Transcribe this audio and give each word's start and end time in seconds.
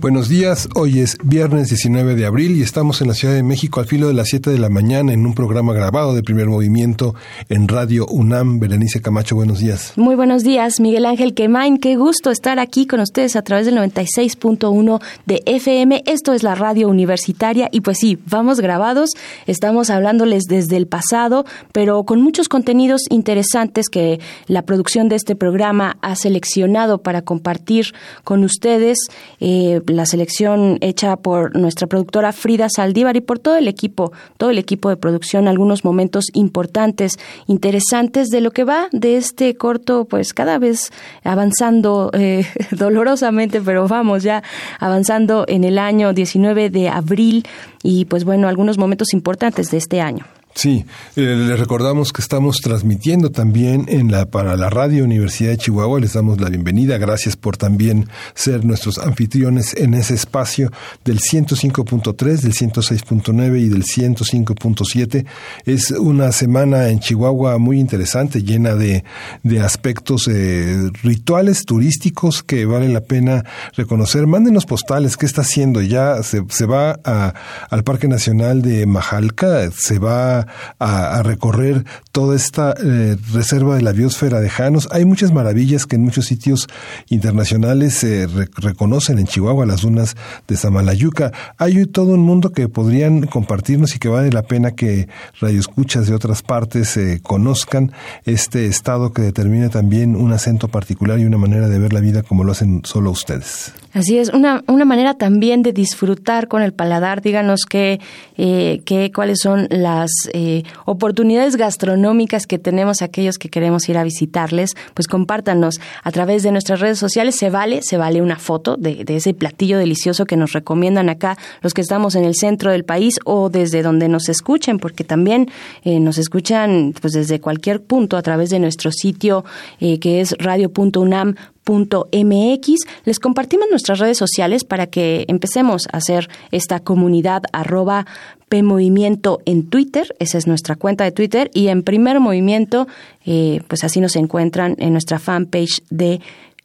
Buenos 0.00 0.30
días, 0.30 0.66
hoy 0.76 1.00
es 1.00 1.18
viernes 1.22 1.68
19 1.68 2.14
de 2.14 2.24
abril 2.24 2.56
y 2.56 2.62
estamos 2.62 3.02
en 3.02 3.08
la 3.08 3.12
Ciudad 3.12 3.34
de 3.34 3.42
México 3.42 3.80
al 3.80 3.86
filo 3.86 4.08
de 4.08 4.14
las 4.14 4.28
7 4.28 4.48
de 4.48 4.58
la 4.58 4.70
mañana 4.70 5.12
en 5.12 5.26
un 5.26 5.34
programa 5.34 5.74
grabado 5.74 6.14
de 6.14 6.22
primer 6.22 6.46
movimiento 6.46 7.14
en 7.50 7.68
Radio 7.68 8.06
UNAM. 8.06 8.60
Berenice 8.60 9.02
Camacho, 9.02 9.36
buenos 9.36 9.58
días. 9.58 9.92
Muy 9.96 10.14
buenos 10.14 10.42
días, 10.42 10.80
Miguel 10.80 11.04
Ángel 11.04 11.34
Quemain. 11.34 11.76
Qué 11.76 11.96
gusto 11.96 12.30
estar 12.30 12.58
aquí 12.58 12.86
con 12.86 13.00
ustedes 13.00 13.36
a 13.36 13.42
través 13.42 13.66
del 13.66 13.76
96.1 13.76 15.02
de 15.26 15.42
FM. 15.44 16.02
Esto 16.06 16.32
es 16.32 16.42
la 16.42 16.54
radio 16.54 16.88
universitaria 16.88 17.68
y 17.70 17.82
pues 17.82 17.98
sí, 17.98 18.16
vamos 18.24 18.60
grabados. 18.60 19.10
Estamos 19.46 19.90
hablándoles 19.90 20.44
desde 20.44 20.78
el 20.78 20.86
pasado, 20.86 21.44
pero 21.72 22.04
con 22.04 22.22
muchos 22.22 22.48
contenidos 22.48 23.02
interesantes 23.10 23.90
que 23.90 24.18
la 24.46 24.62
producción 24.62 25.10
de 25.10 25.16
este 25.16 25.36
programa 25.36 25.98
ha 26.00 26.16
seleccionado 26.16 27.02
para 27.02 27.20
compartir 27.20 27.92
con 28.24 28.44
ustedes. 28.44 28.96
Eh, 29.40 29.82
la 29.90 30.06
selección 30.06 30.78
hecha 30.80 31.16
por 31.16 31.56
nuestra 31.56 31.86
productora 31.86 32.32
Frida 32.32 32.68
Saldívar 32.68 33.16
y 33.16 33.20
por 33.20 33.38
todo 33.38 33.56
el 33.56 33.68
equipo, 33.68 34.12
todo 34.36 34.50
el 34.50 34.58
equipo 34.58 34.88
de 34.88 34.96
producción, 34.96 35.48
algunos 35.48 35.84
momentos 35.84 36.26
importantes, 36.34 37.18
interesantes 37.46 38.28
de 38.28 38.40
lo 38.40 38.50
que 38.50 38.64
va 38.64 38.88
de 38.92 39.16
este 39.16 39.56
corto, 39.56 40.04
pues 40.04 40.32
cada 40.34 40.58
vez 40.58 40.90
avanzando 41.24 42.10
eh, 42.12 42.46
dolorosamente, 42.70 43.60
pero 43.60 43.88
vamos 43.88 44.22
ya 44.22 44.42
avanzando 44.78 45.44
en 45.48 45.64
el 45.64 45.78
año 45.78 46.12
19 46.12 46.70
de 46.70 46.88
abril 46.88 47.46
y 47.82 48.04
pues 48.06 48.24
bueno, 48.24 48.48
algunos 48.48 48.78
momentos 48.78 49.12
importantes 49.12 49.70
de 49.70 49.78
este 49.78 50.00
año. 50.00 50.24
Sí, 50.54 50.84
eh, 51.14 51.36
les 51.48 51.58
recordamos 51.58 52.12
que 52.12 52.20
estamos 52.20 52.56
transmitiendo 52.56 53.30
también 53.30 53.86
en 53.88 54.10
la 54.10 54.26
para 54.26 54.56
la 54.56 54.68
Radio 54.68 55.04
Universidad 55.04 55.52
de 55.52 55.58
Chihuahua. 55.58 56.00
Les 56.00 56.12
damos 56.14 56.40
la 56.40 56.48
bienvenida. 56.48 56.98
Gracias 56.98 57.36
por 57.36 57.56
también 57.56 58.08
ser 58.34 58.64
nuestros 58.64 58.98
anfitriones 58.98 59.74
en 59.74 59.94
ese 59.94 60.14
espacio 60.14 60.70
del 61.04 61.20
105.3, 61.20 62.40
del 62.40 62.52
106.9 62.52 63.60
y 63.60 63.68
del 63.68 63.84
105.7. 63.84 65.24
Es 65.66 65.92
una 65.92 66.32
semana 66.32 66.88
en 66.88 66.98
Chihuahua 66.98 67.58
muy 67.58 67.78
interesante, 67.78 68.42
llena 68.42 68.74
de, 68.74 69.04
de 69.44 69.60
aspectos 69.60 70.28
eh, 70.28 70.90
rituales 71.02 71.64
turísticos 71.64 72.42
que 72.42 72.66
vale 72.66 72.88
la 72.88 73.02
pena 73.02 73.44
reconocer. 73.76 74.26
Mándenos 74.26 74.66
postales. 74.66 75.16
¿Qué 75.16 75.26
está 75.26 75.42
haciendo? 75.42 75.80
Ya 75.80 76.22
se, 76.24 76.42
se 76.48 76.66
va 76.66 76.98
a, 77.04 77.34
al 77.70 77.84
Parque 77.84 78.08
Nacional 78.08 78.62
de 78.62 78.84
Majalca, 78.86 79.70
se 79.70 79.98
va 79.98 80.39
a, 80.78 81.22
recorrer 81.22 81.84
toda 82.12 82.36
esta 82.36 82.74
eh, 82.82 83.16
reserva 83.32 83.76
de 83.76 83.82
la 83.82 83.92
biosfera 83.92 84.40
de 84.40 84.48
Janos. 84.48 84.88
Hay 84.90 85.04
muchas 85.04 85.32
maravillas 85.32 85.86
que 85.86 85.96
en 85.96 86.02
muchos 86.02 86.26
sitios 86.26 86.68
internacionales 87.08 87.94
se 87.94 88.26
reconocen 88.56 89.18
en 89.18 89.26
Chihuahua, 89.26 89.66
las 89.66 89.82
dunas 89.82 90.16
de 90.48 90.56
Samalayuca. 90.56 91.32
Hay 91.58 91.86
todo 91.86 92.14
un 92.14 92.20
mundo 92.20 92.52
que 92.52 92.68
podrían 92.68 93.26
compartirnos 93.26 93.94
y 93.94 93.98
que 93.98 94.08
vale 94.08 94.30
la 94.30 94.42
pena 94.42 94.72
que 94.72 95.08
radioescuchas 95.40 96.06
de 96.06 96.14
otras 96.14 96.42
partes 96.42 96.96
eh, 96.96 97.20
conozcan 97.22 97.92
este 98.24 98.66
estado 98.66 99.12
que 99.12 99.22
determina 99.22 99.68
también 99.68 100.16
un 100.16 100.32
acento 100.32 100.68
particular 100.68 101.18
y 101.18 101.24
una 101.24 101.38
manera 101.38 101.68
de 101.68 101.78
ver 101.78 101.92
la 101.92 102.00
vida 102.00 102.22
como 102.22 102.44
lo 102.44 102.52
hacen 102.52 102.82
solo 102.84 103.10
ustedes. 103.10 103.72
Así 103.92 104.18
es, 104.18 104.28
una, 104.28 104.62
una 104.68 104.84
manera 104.84 105.14
también 105.14 105.62
de 105.62 105.72
disfrutar 105.72 106.46
con 106.46 106.62
el 106.62 106.72
paladar. 106.72 107.22
Díganos 107.22 107.64
qué, 107.68 108.00
eh, 108.36 108.82
qué 108.84 109.10
cuáles 109.12 109.40
son 109.40 109.66
las 109.68 110.10
eh, 110.32 110.62
oportunidades 110.84 111.56
gastronómicas 111.56 112.46
que 112.46 112.60
tenemos 112.60 113.02
aquellos 113.02 113.36
que 113.36 113.48
queremos 113.48 113.88
ir 113.88 113.98
a 113.98 114.04
visitarles, 114.04 114.76
pues 114.94 115.08
compártanos 115.08 115.80
a 116.04 116.12
través 116.12 116.44
de 116.44 116.52
nuestras 116.52 116.78
redes 116.78 117.00
sociales. 117.00 117.34
Se 117.34 117.50
vale, 117.50 117.82
se 117.82 117.96
vale 117.96 118.22
una 118.22 118.36
foto 118.36 118.76
de, 118.76 119.04
ese 119.08 119.34
platillo 119.34 119.78
delicioso 119.78 120.24
que 120.24 120.36
nos 120.36 120.52
recomiendan 120.52 121.08
acá 121.08 121.36
los 121.60 121.74
que 121.74 121.80
estamos 121.80 122.14
en 122.14 122.24
el 122.24 122.36
centro 122.36 122.70
del 122.70 122.84
país 122.84 123.18
o 123.24 123.50
desde 123.50 123.82
donde 123.82 124.08
nos 124.08 124.28
escuchen, 124.28 124.78
porque 124.78 125.02
también 125.02 125.50
eh, 125.82 125.98
nos 125.98 126.16
escuchan 126.18 126.94
pues 127.00 127.12
desde 127.12 127.40
cualquier 127.40 127.82
punto 127.82 128.16
a 128.16 128.22
través 128.22 128.50
de 128.50 128.60
nuestro 128.60 128.92
sitio 128.92 129.44
eh, 129.80 129.98
que 129.98 130.20
es 130.20 130.36
radio.unam 130.38 131.34
mx. 131.66 132.74
Les 133.04 133.18
compartimos 133.18 133.68
nuestras 133.70 133.98
redes 133.98 134.18
sociales 134.18 134.64
para 134.64 134.86
que 134.86 135.24
empecemos 135.28 135.86
a 135.92 135.98
hacer 135.98 136.28
esta 136.50 136.80
comunidad 136.80 137.42
arroba 137.52 138.06
PMovimiento 138.48 139.40
en 139.44 139.68
Twitter, 139.68 140.14
esa 140.18 140.36
es 140.36 140.48
nuestra 140.48 140.74
cuenta 140.74 141.04
de 141.04 141.12
Twitter, 141.12 141.50
y 141.54 141.68
en 141.68 141.84
Primer 141.84 142.18
Movimiento, 142.18 142.88
eh, 143.24 143.60
pues 143.68 143.84
así 143.84 144.00
nos 144.00 144.16
encuentran 144.16 144.74
en 144.78 144.92
nuestra 144.92 145.20
fanpage 145.20 145.82
de, 145.88 146.20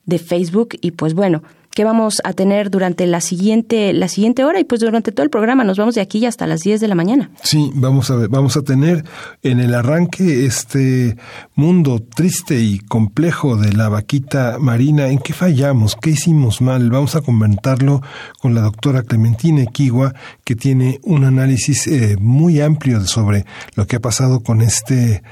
de 0.05 0.17
Facebook. 0.17 0.69
Y 0.81 0.91
pues 0.91 1.13
bueno, 1.13 1.43
que 1.75 1.83
vamos 1.83 2.21
a 2.23 2.33
tener 2.33 2.71
durante 2.71 3.05
la 3.05 3.19
siguiente 3.19 3.91
la 3.93 4.07
siguiente 4.07 4.45
hora 4.45 4.61
y 4.61 4.63
pues 4.63 4.79
durante 4.79 5.11
todo 5.11 5.23
el 5.25 5.29
programa 5.29 5.65
nos 5.65 5.77
vamos 5.77 5.93
de 5.93 6.01
aquí 6.01 6.25
hasta 6.25 6.47
las 6.47 6.61
10 6.61 6.79
de 6.79 6.87
la 6.87 6.95
mañana. 6.95 7.29
Sí, 7.43 7.69
vamos 7.75 8.09
a 8.09 8.15
ver, 8.15 8.29
vamos 8.29 8.55
a 8.55 8.61
tener 8.61 9.03
en 9.43 9.59
el 9.59 9.75
arranque 9.75 10.45
este 10.45 11.17
mundo 11.53 12.01
triste 12.01 12.61
y 12.61 12.79
complejo 12.79 13.57
de 13.57 13.73
la 13.73 13.89
vaquita 13.89 14.57
marina, 14.57 15.09
¿en 15.09 15.19
qué 15.19 15.33
fallamos? 15.33 15.97
¿Qué 16.01 16.11
hicimos 16.11 16.61
mal? 16.61 16.89
Vamos 16.89 17.17
a 17.17 17.21
comentarlo 17.21 18.01
con 18.39 18.55
la 18.55 18.61
doctora 18.61 19.03
Clementina 19.03 19.63
Equigua, 19.63 20.13
que 20.45 20.55
tiene 20.55 20.99
un 21.03 21.25
análisis 21.25 21.87
eh, 21.87 22.15
muy 22.17 22.61
amplio 22.61 23.01
sobre 23.01 23.45
lo 23.75 23.85
que 23.85 23.97
ha 23.97 24.01
pasado 24.01 24.39
con 24.39 24.61
este 24.61 25.23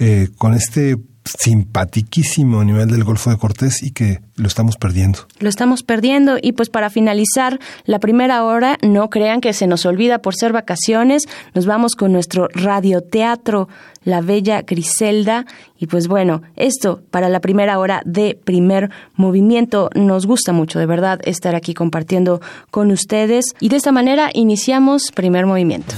eh, 0.00 0.28
con 0.36 0.54
este 0.54 0.98
simpatiquísimo 1.24 2.64
nivel 2.64 2.88
del 2.88 3.04
Golfo 3.04 3.30
de 3.30 3.36
Cortés 3.36 3.82
y 3.82 3.92
que 3.92 4.20
lo 4.36 4.48
estamos 4.48 4.76
perdiendo. 4.76 5.20
Lo 5.38 5.48
estamos 5.48 5.82
perdiendo 5.82 6.36
y 6.40 6.52
pues 6.52 6.68
para 6.68 6.90
finalizar 6.90 7.58
la 7.84 7.98
primera 7.98 8.44
hora, 8.44 8.78
no 8.82 9.10
crean 9.10 9.40
que 9.40 9.52
se 9.52 9.66
nos 9.66 9.86
olvida 9.86 10.18
por 10.18 10.34
ser 10.34 10.52
vacaciones, 10.52 11.24
nos 11.54 11.66
vamos 11.66 11.94
con 11.94 12.12
nuestro 12.12 12.48
radioteatro 12.52 13.68
La 14.04 14.20
Bella 14.20 14.62
Griselda 14.62 15.46
y 15.78 15.86
pues 15.86 16.08
bueno, 16.08 16.42
esto 16.56 17.02
para 17.10 17.28
la 17.28 17.40
primera 17.40 17.78
hora 17.78 18.02
de 18.04 18.38
primer 18.42 18.90
movimiento 19.14 19.90
nos 19.94 20.26
gusta 20.26 20.52
mucho 20.52 20.78
de 20.78 20.86
verdad 20.86 21.20
estar 21.24 21.54
aquí 21.54 21.74
compartiendo 21.74 22.40
con 22.70 22.90
ustedes 22.90 23.44
y 23.60 23.68
de 23.68 23.76
esta 23.76 23.92
manera 23.92 24.30
iniciamos 24.32 25.12
primer 25.14 25.46
movimiento. 25.46 25.94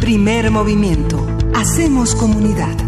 Primer 0.00 0.50
movimiento. 0.50 1.26
Hacemos 1.54 2.14
comunidad. 2.14 2.87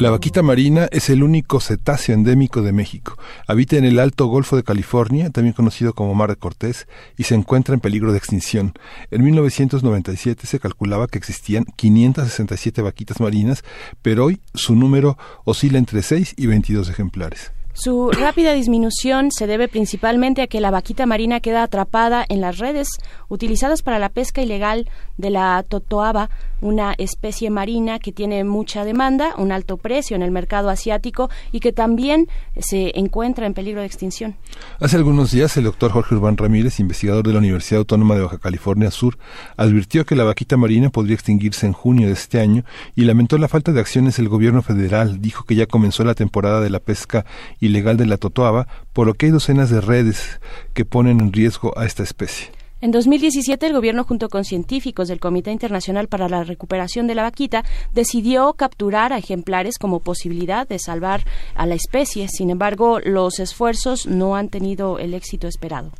La 0.00 0.08
vaquita 0.08 0.40
marina 0.40 0.88
es 0.92 1.10
el 1.10 1.22
único 1.22 1.60
cetáceo 1.60 2.14
endémico 2.14 2.62
de 2.62 2.72
México. 2.72 3.18
Habita 3.46 3.76
en 3.76 3.84
el 3.84 3.98
Alto 3.98 4.28
Golfo 4.28 4.56
de 4.56 4.62
California, 4.62 5.28
también 5.28 5.52
conocido 5.52 5.92
como 5.92 6.14
Mar 6.14 6.30
de 6.30 6.36
Cortés, 6.36 6.88
y 7.18 7.24
se 7.24 7.34
encuentra 7.34 7.74
en 7.74 7.80
peligro 7.80 8.10
de 8.10 8.16
extinción. 8.16 8.72
En 9.10 9.22
1997 9.22 10.46
se 10.46 10.58
calculaba 10.58 11.06
que 11.06 11.18
existían 11.18 11.66
567 11.76 12.80
vaquitas 12.80 13.20
marinas, 13.20 13.62
pero 14.00 14.24
hoy 14.24 14.40
su 14.54 14.74
número 14.74 15.18
oscila 15.44 15.76
entre 15.76 16.00
6 16.00 16.32
y 16.38 16.46
22 16.46 16.88
ejemplares. 16.88 17.52
Su 17.72 18.10
rápida 18.10 18.52
disminución 18.52 19.30
se 19.30 19.46
debe 19.46 19.68
principalmente 19.68 20.42
a 20.42 20.46
que 20.48 20.60
la 20.60 20.70
vaquita 20.70 21.06
marina 21.06 21.40
queda 21.40 21.62
atrapada 21.62 22.24
en 22.28 22.40
las 22.40 22.58
redes 22.58 22.88
utilizadas 23.28 23.82
para 23.82 23.98
la 23.98 24.08
pesca 24.08 24.42
ilegal 24.42 24.88
de 25.18 25.30
la 25.30 25.62
totoaba, 25.68 26.30
una 26.60 26.94
especie 26.98 27.50
marina 27.50 27.98
que 27.98 28.12
tiene 28.12 28.44
mucha 28.44 28.84
demanda, 28.84 29.34
un 29.36 29.52
alto 29.52 29.76
precio 29.76 30.16
en 30.16 30.22
el 30.22 30.30
mercado 30.30 30.68
asiático 30.68 31.30
y 31.52 31.60
que 31.60 31.72
también 31.72 32.28
se 32.58 32.98
encuentra 32.98 33.46
en 33.46 33.54
peligro 33.54 33.80
de 33.80 33.86
extinción. 33.86 34.36
Hace 34.80 34.96
algunos 34.96 35.30
días 35.30 35.56
el 35.56 35.64
doctor 35.64 35.92
Jorge 35.92 36.14
Urbán 36.14 36.36
Ramírez, 36.36 36.80
investigador 36.80 37.26
de 37.26 37.32
la 37.32 37.38
Universidad 37.38 37.78
Autónoma 37.78 38.14
de 38.14 38.22
Baja 38.22 38.38
California 38.38 38.90
Sur, 38.90 39.18
advirtió 39.56 40.04
que 40.04 40.16
la 40.16 40.24
vaquita 40.24 40.56
marina 40.56 40.90
podría 40.90 41.14
extinguirse 41.14 41.66
en 41.66 41.72
junio 41.72 42.06
de 42.06 42.12
este 42.12 42.40
año 42.40 42.64
y 42.94 43.04
lamentó 43.04 43.38
la 43.38 43.48
falta 43.48 43.72
de 43.72 43.80
acciones 43.80 44.16
del 44.16 44.28
gobierno 44.28 44.62
federal. 44.62 45.20
Dijo 45.20 45.44
que 45.44 45.54
ya 45.54 45.66
comenzó 45.66 46.04
la 46.04 46.14
temporada 46.14 46.60
de 46.60 46.70
la 46.70 46.80
pesca 46.80 47.24
ilegal 47.60 47.96
de 47.96 48.06
la 48.06 48.16
totoaba, 48.16 48.66
por 48.92 49.06
lo 49.06 49.14
que 49.14 49.26
hay 49.26 49.32
docenas 49.32 49.70
de 49.70 49.80
redes 49.80 50.40
que 50.74 50.84
ponen 50.84 51.20
en 51.20 51.32
riesgo 51.32 51.76
a 51.78 51.86
esta 51.86 52.02
especie. 52.02 52.59
En 52.82 52.92
2017, 52.92 53.66
el 53.66 53.74
gobierno, 53.74 54.04
junto 54.04 54.30
con 54.30 54.44
científicos 54.44 55.08
del 55.08 55.20
Comité 55.20 55.50
Internacional 55.50 56.08
para 56.08 56.30
la 56.30 56.44
Recuperación 56.44 57.06
de 57.06 57.14
la 57.14 57.24
Vaquita, 57.24 57.62
decidió 57.92 58.54
capturar 58.54 59.12
a 59.12 59.18
ejemplares 59.18 59.76
como 59.76 60.00
posibilidad 60.00 60.66
de 60.66 60.78
salvar 60.78 61.24
a 61.54 61.66
la 61.66 61.74
especie. 61.74 62.28
Sin 62.28 62.48
embargo, 62.48 62.98
los 63.00 63.38
esfuerzos 63.38 64.06
no 64.06 64.34
han 64.34 64.48
tenido 64.48 64.98
el 64.98 65.12
éxito 65.12 65.46
esperado. 65.46 65.92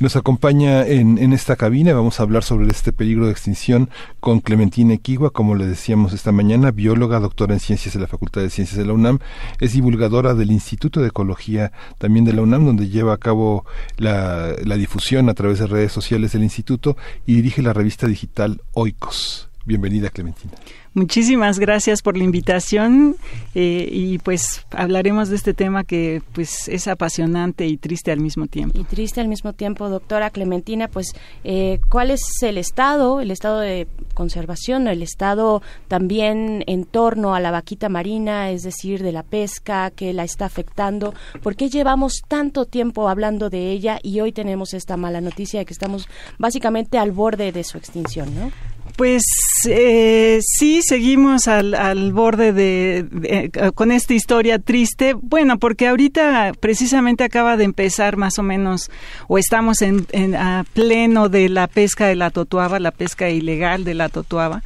Nos 0.00 0.14
acompaña 0.14 0.86
en, 0.86 1.32
esta 1.32 1.56
cabina, 1.56 1.92
vamos 1.92 2.20
a 2.20 2.22
hablar 2.22 2.44
sobre 2.44 2.68
este 2.68 2.92
peligro 2.92 3.26
de 3.26 3.32
extinción 3.32 3.90
con 4.20 4.38
Clementina 4.38 4.94
Equigua, 4.94 5.32
como 5.32 5.56
le 5.56 5.66
decíamos 5.66 6.12
esta 6.12 6.30
mañana, 6.30 6.70
bióloga, 6.70 7.18
doctora 7.18 7.54
en 7.54 7.58
ciencias 7.58 7.94
de 7.94 8.00
la 8.00 8.06
Facultad 8.06 8.42
de 8.42 8.50
Ciencias 8.50 8.78
de 8.78 8.86
la 8.86 8.92
UNAM, 8.92 9.18
es 9.58 9.72
divulgadora 9.72 10.34
del 10.34 10.52
Instituto 10.52 11.00
de 11.00 11.08
Ecología 11.08 11.72
también 11.98 12.24
de 12.24 12.32
la 12.32 12.42
UNAM, 12.42 12.64
donde 12.64 12.88
lleva 12.88 13.12
a 13.12 13.18
cabo 13.18 13.66
la, 13.96 14.54
la 14.64 14.76
difusión 14.76 15.28
a 15.30 15.34
través 15.34 15.58
de 15.58 15.66
redes 15.66 15.90
sociales 15.90 16.30
del 16.30 16.44
instituto 16.44 16.96
y 17.26 17.34
dirige 17.34 17.60
la 17.60 17.72
revista 17.72 18.06
digital 18.06 18.62
Oikos. 18.74 19.47
Bienvenida, 19.68 20.08
Clementina. 20.08 20.54
Muchísimas 20.94 21.58
gracias 21.58 22.00
por 22.00 22.16
la 22.16 22.24
invitación 22.24 23.16
eh, 23.54 23.86
y 23.92 24.16
pues 24.16 24.64
hablaremos 24.70 25.28
de 25.28 25.36
este 25.36 25.52
tema 25.52 25.84
que 25.84 26.22
pues 26.32 26.68
es 26.68 26.88
apasionante 26.88 27.66
y 27.66 27.76
triste 27.76 28.10
al 28.10 28.18
mismo 28.18 28.46
tiempo. 28.46 28.78
Y 28.80 28.84
triste 28.84 29.20
al 29.20 29.28
mismo 29.28 29.52
tiempo, 29.52 29.90
doctora 29.90 30.30
Clementina, 30.30 30.88
pues 30.88 31.12
eh, 31.44 31.80
¿cuál 31.90 32.10
es 32.10 32.22
el 32.42 32.56
estado, 32.56 33.20
el 33.20 33.30
estado 33.30 33.60
de 33.60 33.86
conservación, 34.14 34.88
el 34.88 35.02
estado 35.02 35.60
también 35.86 36.64
en 36.66 36.86
torno 36.86 37.34
a 37.34 37.40
la 37.40 37.50
vaquita 37.50 37.90
marina, 37.90 38.50
es 38.50 38.62
decir, 38.62 39.02
de 39.02 39.12
la 39.12 39.22
pesca 39.22 39.90
que 39.90 40.14
la 40.14 40.24
está 40.24 40.46
afectando? 40.46 41.12
¿Por 41.42 41.56
qué 41.56 41.68
llevamos 41.68 42.22
tanto 42.26 42.64
tiempo 42.64 43.10
hablando 43.10 43.50
de 43.50 43.70
ella 43.70 43.98
y 44.02 44.20
hoy 44.20 44.32
tenemos 44.32 44.72
esta 44.72 44.96
mala 44.96 45.20
noticia 45.20 45.60
de 45.60 45.66
que 45.66 45.74
estamos 45.74 46.08
básicamente 46.38 46.96
al 46.96 47.12
borde 47.12 47.52
de 47.52 47.64
su 47.64 47.76
extinción, 47.76 48.34
¿no? 48.34 48.50
Pues 48.96 49.22
eh, 49.68 50.40
sí, 50.42 50.80
seguimos 50.82 51.46
al, 51.46 51.74
al 51.74 52.12
borde 52.12 52.52
de, 52.52 53.06
de, 53.10 53.72
con 53.74 53.92
esta 53.92 54.14
historia 54.14 54.58
triste. 54.58 55.14
Bueno, 55.14 55.58
porque 55.58 55.86
ahorita 55.88 56.52
precisamente 56.58 57.24
acaba 57.24 57.56
de 57.56 57.64
empezar 57.64 58.16
más 58.16 58.38
o 58.38 58.42
menos, 58.42 58.90
o 59.28 59.38
estamos 59.38 59.82
en, 59.82 60.06
en 60.12 60.34
a 60.34 60.64
pleno 60.72 61.28
de 61.28 61.48
la 61.48 61.68
pesca 61.68 62.06
de 62.06 62.16
la 62.16 62.30
totuaba, 62.30 62.78
la 62.78 62.90
pesca 62.90 63.30
ilegal 63.30 63.84
de 63.84 63.94
la 63.94 64.08
totuaba 64.08 64.62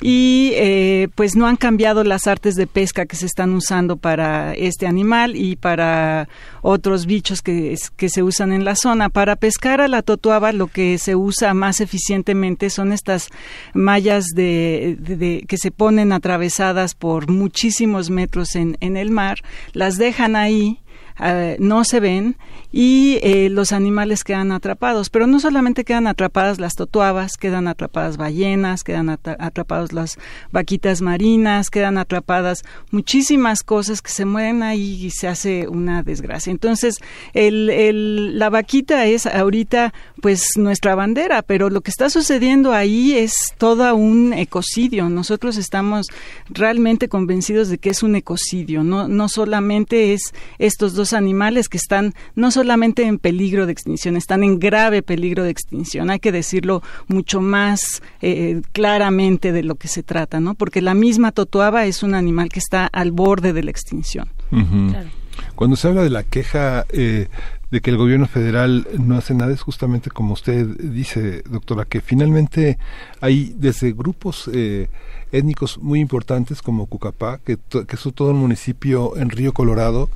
y 0.00 0.52
eh, 0.54 1.08
pues 1.14 1.36
no 1.36 1.46
han 1.46 1.56
cambiado 1.56 2.04
las 2.04 2.26
artes 2.26 2.54
de 2.54 2.66
pesca 2.66 3.06
que 3.06 3.16
se 3.16 3.26
están 3.26 3.54
usando 3.54 3.96
para 3.96 4.54
este 4.54 4.86
animal 4.86 5.36
y 5.36 5.56
para 5.56 6.28
otros 6.62 7.06
bichos 7.06 7.42
que, 7.42 7.76
que 7.96 8.08
se 8.08 8.22
usan 8.22 8.52
en 8.52 8.64
la 8.64 8.76
zona. 8.76 9.08
Para 9.08 9.36
pescar 9.36 9.80
a 9.80 9.88
la 9.88 10.02
totuaba 10.02 10.52
lo 10.52 10.66
que 10.66 10.98
se 10.98 11.16
usa 11.16 11.54
más 11.54 11.80
eficientemente 11.80 12.70
son 12.70 12.92
estas 12.92 13.28
mallas 13.72 14.26
de, 14.34 14.96
de, 14.98 15.44
que 15.48 15.56
se 15.56 15.70
ponen 15.70 16.12
atravesadas 16.12 16.94
por 16.94 17.30
muchísimos 17.30 18.10
metros 18.10 18.56
en, 18.56 18.76
en 18.80 18.96
el 18.96 19.10
mar, 19.10 19.38
las 19.72 19.96
dejan 19.96 20.36
ahí 20.36 20.80
uh, 21.20 21.56
no 21.58 21.84
se 21.84 22.00
ven 22.00 22.36
y 22.72 23.18
eh, 23.22 23.48
los 23.50 23.72
animales 23.72 24.24
quedan 24.24 24.52
atrapados. 24.52 25.08
Pero 25.10 25.26
no 25.26 25.40
solamente 25.40 25.84
quedan 25.84 26.06
atrapadas 26.06 26.60
las 26.60 26.74
totuabas, 26.74 27.36
quedan 27.38 27.68
atrapadas 27.68 28.16
ballenas, 28.16 28.84
quedan 28.84 29.08
atrapadas 29.08 29.92
las 29.92 30.18
vaquitas 30.52 31.00
marinas, 31.00 31.70
quedan 31.70 31.98
atrapadas 31.98 32.64
muchísimas 32.90 33.62
cosas 33.62 34.02
que 34.02 34.10
se 34.10 34.24
mueven 34.24 34.62
ahí 34.62 35.06
y 35.06 35.10
se 35.10 35.28
hace 35.28 35.68
una 35.68 36.02
desgracia. 36.02 36.50
Entonces, 36.50 36.98
el, 37.34 37.70
el, 37.70 38.38
la 38.38 38.50
vaquita 38.50 39.06
es 39.06 39.26
ahorita 39.26 39.94
pues 40.20 40.50
nuestra 40.56 40.94
bandera, 40.94 41.42
pero 41.42 41.70
lo 41.70 41.80
que 41.80 41.90
está 41.90 42.10
sucediendo 42.10 42.72
ahí 42.72 43.12
es 43.12 43.34
todo 43.58 43.94
un 43.94 44.32
ecocidio. 44.32 45.08
Nosotros 45.08 45.56
estamos 45.56 46.08
realmente 46.48 47.08
convencidos 47.08 47.68
de 47.68 47.78
que 47.78 47.90
es 47.90 48.02
un 48.02 48.16
ecocidio, 48.16 48.82
no, 48.84 49.08
no 49.08 49.28
solamente 49.28 50.12
es 50.12 50.34
estos 50.58 50.94
dos 50.94 51.05
animales 51.12 51.68
que 51.68 51.76
están 51.76 52.14
no 52.34 52.50
solamente 52.50 53.04
en 53.04 53.18
peligro 53.18 53.66
de 53.66 53.72
extinción, 53.72 54.16
están 54.16 54.42
en 54.42 54.58
grave 54.58 55.02
peligro 55.02 55.42
de 55.42 55.50
extinción. 55.50 56.10
Hay 56.10 56.20
que 56.20 56.32
decirlo 56.32 56.82
mucho 57.08 57.40
más 57.40 58.02
eh, 58.20 58.62
claramente 58.72 59.52
de 59.52 59.62
lo 59.62 59.74
que 59.76 59.88
se 59.88 60.02
trata, 60.02 60.40
¿no? 60.40 60.54
Porque 60.54 60.80
la 60.82 60.94
misma 60.94 61.32
totoaba 61.32 61.86
es 61.86 62.02
un 62.02 62.14
animal 62.14 62.48
que 62.48 62.58
está 62.58 62.86
al 62.86 63.12
borde 63.12 63.52
de 63.52 63.62
la 63.62 63.70
extinción. 63.70 64.28
Uh 64.50 64.58
-huh. 64.58 64.90
claro. 64.90 65.08
Cuando 65.54 65.76
se 65.76 65.88
habla 65.88 66.02
de 66.02 66.10
la 66.10 66.22
queja 66.22 66.86
eh, 66.90 67.28
de 67.70 67.80
que 67.80 67.90
el 67.90 67.96
gobierno 67.96 68.26
federal 68.26 68.86
no 68.98 69.16
hace 69.16 69.34
nada 69.34 69.52
es 69.52 69.60
justamente 69.60 70.10
como 70.10 70.34
usted 70.34 70.66
dice, 70.78 71.42
doctora, 71.48 71.84
que 71.84 72.00
finalmente 72.00 72.78
hay 73.20 73.54
desde 73.56 73.92
grupos 73.92 74.48
eh, 74.52 74.88
étnicos 75.32 75.78
muy 75.78 76.00
importantes 76.00 76.62
como 76.62 76.86
Cucapá, 76.86 77.38
que, 77.44 77.58
que 77.70 77.96
es 77.96 78.14
todo 78.14 78.30
un 78.30 78.38
municipio 78.38 79.16
en 79.16 79.30
Río 79.30 79.52
Colorado, 79.52 80.08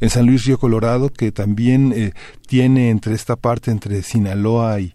en 0.00 0.10
San 0.10 0.26
Luis 0.26 0.44
Río 0.44 0.58
Colorado, 0.58 1.08
que 1.08 1.32
también 1.32 1.92
eh, 1.94 2.12
tiene 2.46 2.90
entre 2.90 3.14
esta 3.14 3.36
parte, 3.36 3.70
entre 3.70 4.02
Sinaloa 4.02 4.80
y 4.80 4.94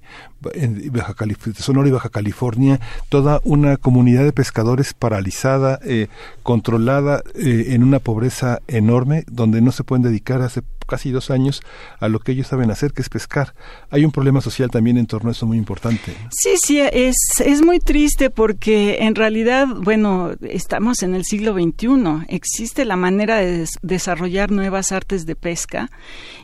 Baja 0.90 1.16
Sonora 1.58 1.88
y 1.88 1.92
Baja 1.92 2.10
California, 2.10 2.80
toda 3.10 3.42
una 3.44 3.78
comunidad 3.78 4.24
de 4.24 4.32
pescadores 4.32 4.94
paralizada, 4.94 5.80
eh, 5.84 6.08
controlada 6.44 7.22
eh, 7.36 7.68
en 7.70 7.84
una 7.84 8.00
pobreza 8.00 8.60
enorme, 8.68 9.24
donde 9.28 9.62
no 9.62 9.72
se 9.72 9.84
pueden 9.84 10.04
dedicar 10.04 10.42
hace 10.42 10.62
casi 10.88 11.12
dos 11.12 11.32
años 11.32 11.62
a 12.00 12.10
lo 12.10 12.20
que 12.20 12.34
ellos 12.34 12.48
saben 12.48 12.70
hacer, 12.70 12.92
que 12.92 13.02
es 13.02 13.10
pescar. 13.10 13.54
Hay 13.92 14.04
un 14.04 14.12
problema 14.12 14.42
social 14.42 14.70
también 14.70 14.98
en 14.98 15.06
torno 15.06 15.30
a 15.30 15.32
eso 15.32 15.46
muy 15.46 15.58
importante. 15.58 16.14
Sí, 16.32 16.56
sí, 16.62 16.80
es, 16.82 17.16
es 17.44 17.62
muy 17.64 17.80
triste 17.80 18.30
porque 18.30 18.98
en 19.02 19.16
realidad, 19.16 19.61
bueno, 19.66 20.32
estamos 20.42 21.04
en 21.04 21.16
el 21.16 21.24
siglo 21.26 21.54
XXI, 21.54 22.26
existe 22.28 22.86
la 22.86 22.96
manera 22.96 23.38
de 23.38 23.60
des 23.60 23.72
desarrollar 23.82 24.52
nuevas 24.52 24.92
artes 24.92 25.26
de 25.26 25.36
pesca 25.36 25.90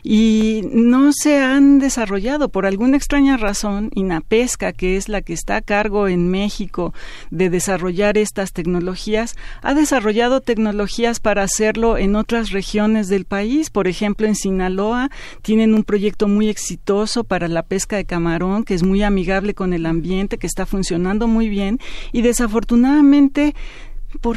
y 0.02 0.62
no 0.72 1.12
se 1.12 1.42
han 1.42 1.78
desarrollado 1.78 2.48
por 2.48 2.66
alguna 2.66 2.96
extraña 2.96 3.36
razón. 3.36 3.90
INAPESCA, 3.94 4.72
que 4.72 4.96
es 4.96 5.08
la 5.08 5.22
que 5.22 5.32
está 5.32 5.56
a 5.56 5.62
cargo 5.62 6.08
en 6.08 6.30
México 6.30 6.94
de 7.30 7.50
desarrollar 7.50 8.18
estas 8.18 8.52
tecnologías, 8.52 9.36
ha 9.62 9.74
desarrollado 9.74 10.40
tecnologías 10.40 11.20
para 11.20 11.42
hacerlo 11.42 11.96
en 11.96 12.16
otras 12.16 12.50
regiones 12.50 13.08
del 13.08 13.24
país, 13.24 13.70
por 13.70 13.88
ejemplo, 13.88 14.26
en 14.26 14.34
Sinaloa 14.34 15.10
tienen 15.42 15.74
un 15.74 15.84
proyecto 15.84 16.28
muy 16.28 16.48
exitoso 16.48 17.24
para 17.24 17.48
la 17.48 17.62
pesca 17.62 17.96
de 17.96 18.04
camarón 18.04 18.64
que 18.64 18.74
es 18.74 18.82
muy 18.82 19.02
amigable 19.02 19.54
con 19.54 19.72
el 19.72 19.86
ambiente, 19.86 20.38
que 20.38 20.46
está 20.46 20.66
funcionando 20.66 21.26
muy 21.26 21.48
bien 21.48 21.78
y 22.12 22.22
desafortunadamente 22.22 23.07
por 24.20 24.36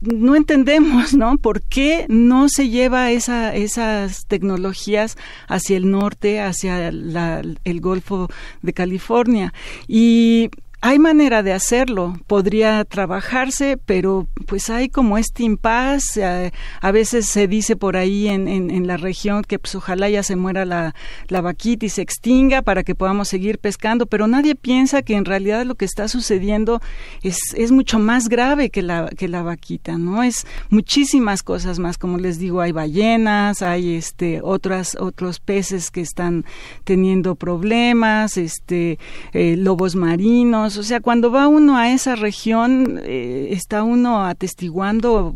no 0.00 0.34
entendemos, 0.34 1.14
¿no? 1.14 1.36
¿Por 1.38 1.62
qué 1.62 2.06
no 2.08 2.48
se 2.48 2.68
lleva 2.68 3.10
esa, 3.10 3.54
esas 3.54 4.26
tecnologías 4.26 5.16
hacia 5.48 5.76
el 5.76 5.90
norte, 5.90 6.40
hacia 6.40 6.90
la, 6.90 7.42
el 7.64 7.80
Golfo 7.80 8.28
de 8.62 8.72
California? 8.72 9.52
Y 9.86 10.50
hay 10.82 10.98
manera 10.98 11.42
de 11.42 11.52
hacerlo, 11.52 12.14
podría 12.26 12.84
trabajarse, 12.86 13.76
pero 13.76 14.28
pues 14.46 14.70
hay 14.70 14.88
como 14.88 15.18
este 15.18 15.42
impasse. 15.42 16.24
A, 16.24 16.52
a 16.80 16.90
veces 16.90 17.26
se 17.26 17.46
dice 17.48 17.76
por 17.76 17.98
ahí 17.98 18.28
en, 18.28 18.86
la 18.86 18.96
región 18.96 19.42
que 19.42 19.58
pues 19.58 19.74
ojalá 19.74 20.08
ya 20.08 20.22
se 20.22 20.36
muera 20.36 20.64
la, 20.64 20.94
la 21.28 21.42
vaquita 21.42 21.84
y 21.84 21.90
se 21.90 22.00
extinga 22.00 22.62
para 22.62 22.82
que 22.82 22.94
podamos 22.94 23.28
seguir 23.28 23.58
pescando, 23.58 24.06
pero 24.06 24.26
nadie 24.26 24.54
piensa 24.54 25.02
que 25.02 25.16
en 25.16 25.26
realidad 25.26 25.66
lo 25.66 25.74
que 25.74 25.84
está 25.84 26.08
sucediendo 26.08 26.80
es, 27.22 27.38
es 27.54 27.72
mucho 27.72 27.98
más 27.98 28.28
grave 28.28 28.70
que 28.70 28.80
la, 28.80 29.10
que 29.10 29.28
la 29.28 29.42
vaquita, 29.42 29.98
¿no? 29.98 30.22
Es 30.22 30.46
muchísimas 30.70 31.42
cosas 31.42 31.78
más, 31.78 31.98
como 31.98 32.16
les 32.16 32.38
digo, 32.38 32.62
hay 32.62 32.72
ballenas, 32.72 33.60
hay 33.60 33.96
este, 33.96 34.40
otras, 34.42 34.96
otros 34.98 35.40
peces 35.40 35.90
que 35.90 36.00
están 36.00 36.46
teniendo 36.84 37.34
problemas, 37.34 38.38
este, 38.38 38.98
eh, 39.34 39.56
lobos 39.58 39.94
marinos, 39.94 40.69
o 40.76 40.82
sea, 40.82 41.00
cuando 41.00 41.30
va 41.30 41.48
uno 41.48 41.76
a 41.76 41.90
esa 41.90 42.16
región, 42.16 43.00
eh, 43.04 43.48
está 43.50 43.82
uno 43.82 44.24
atestiguando 44.24 45.34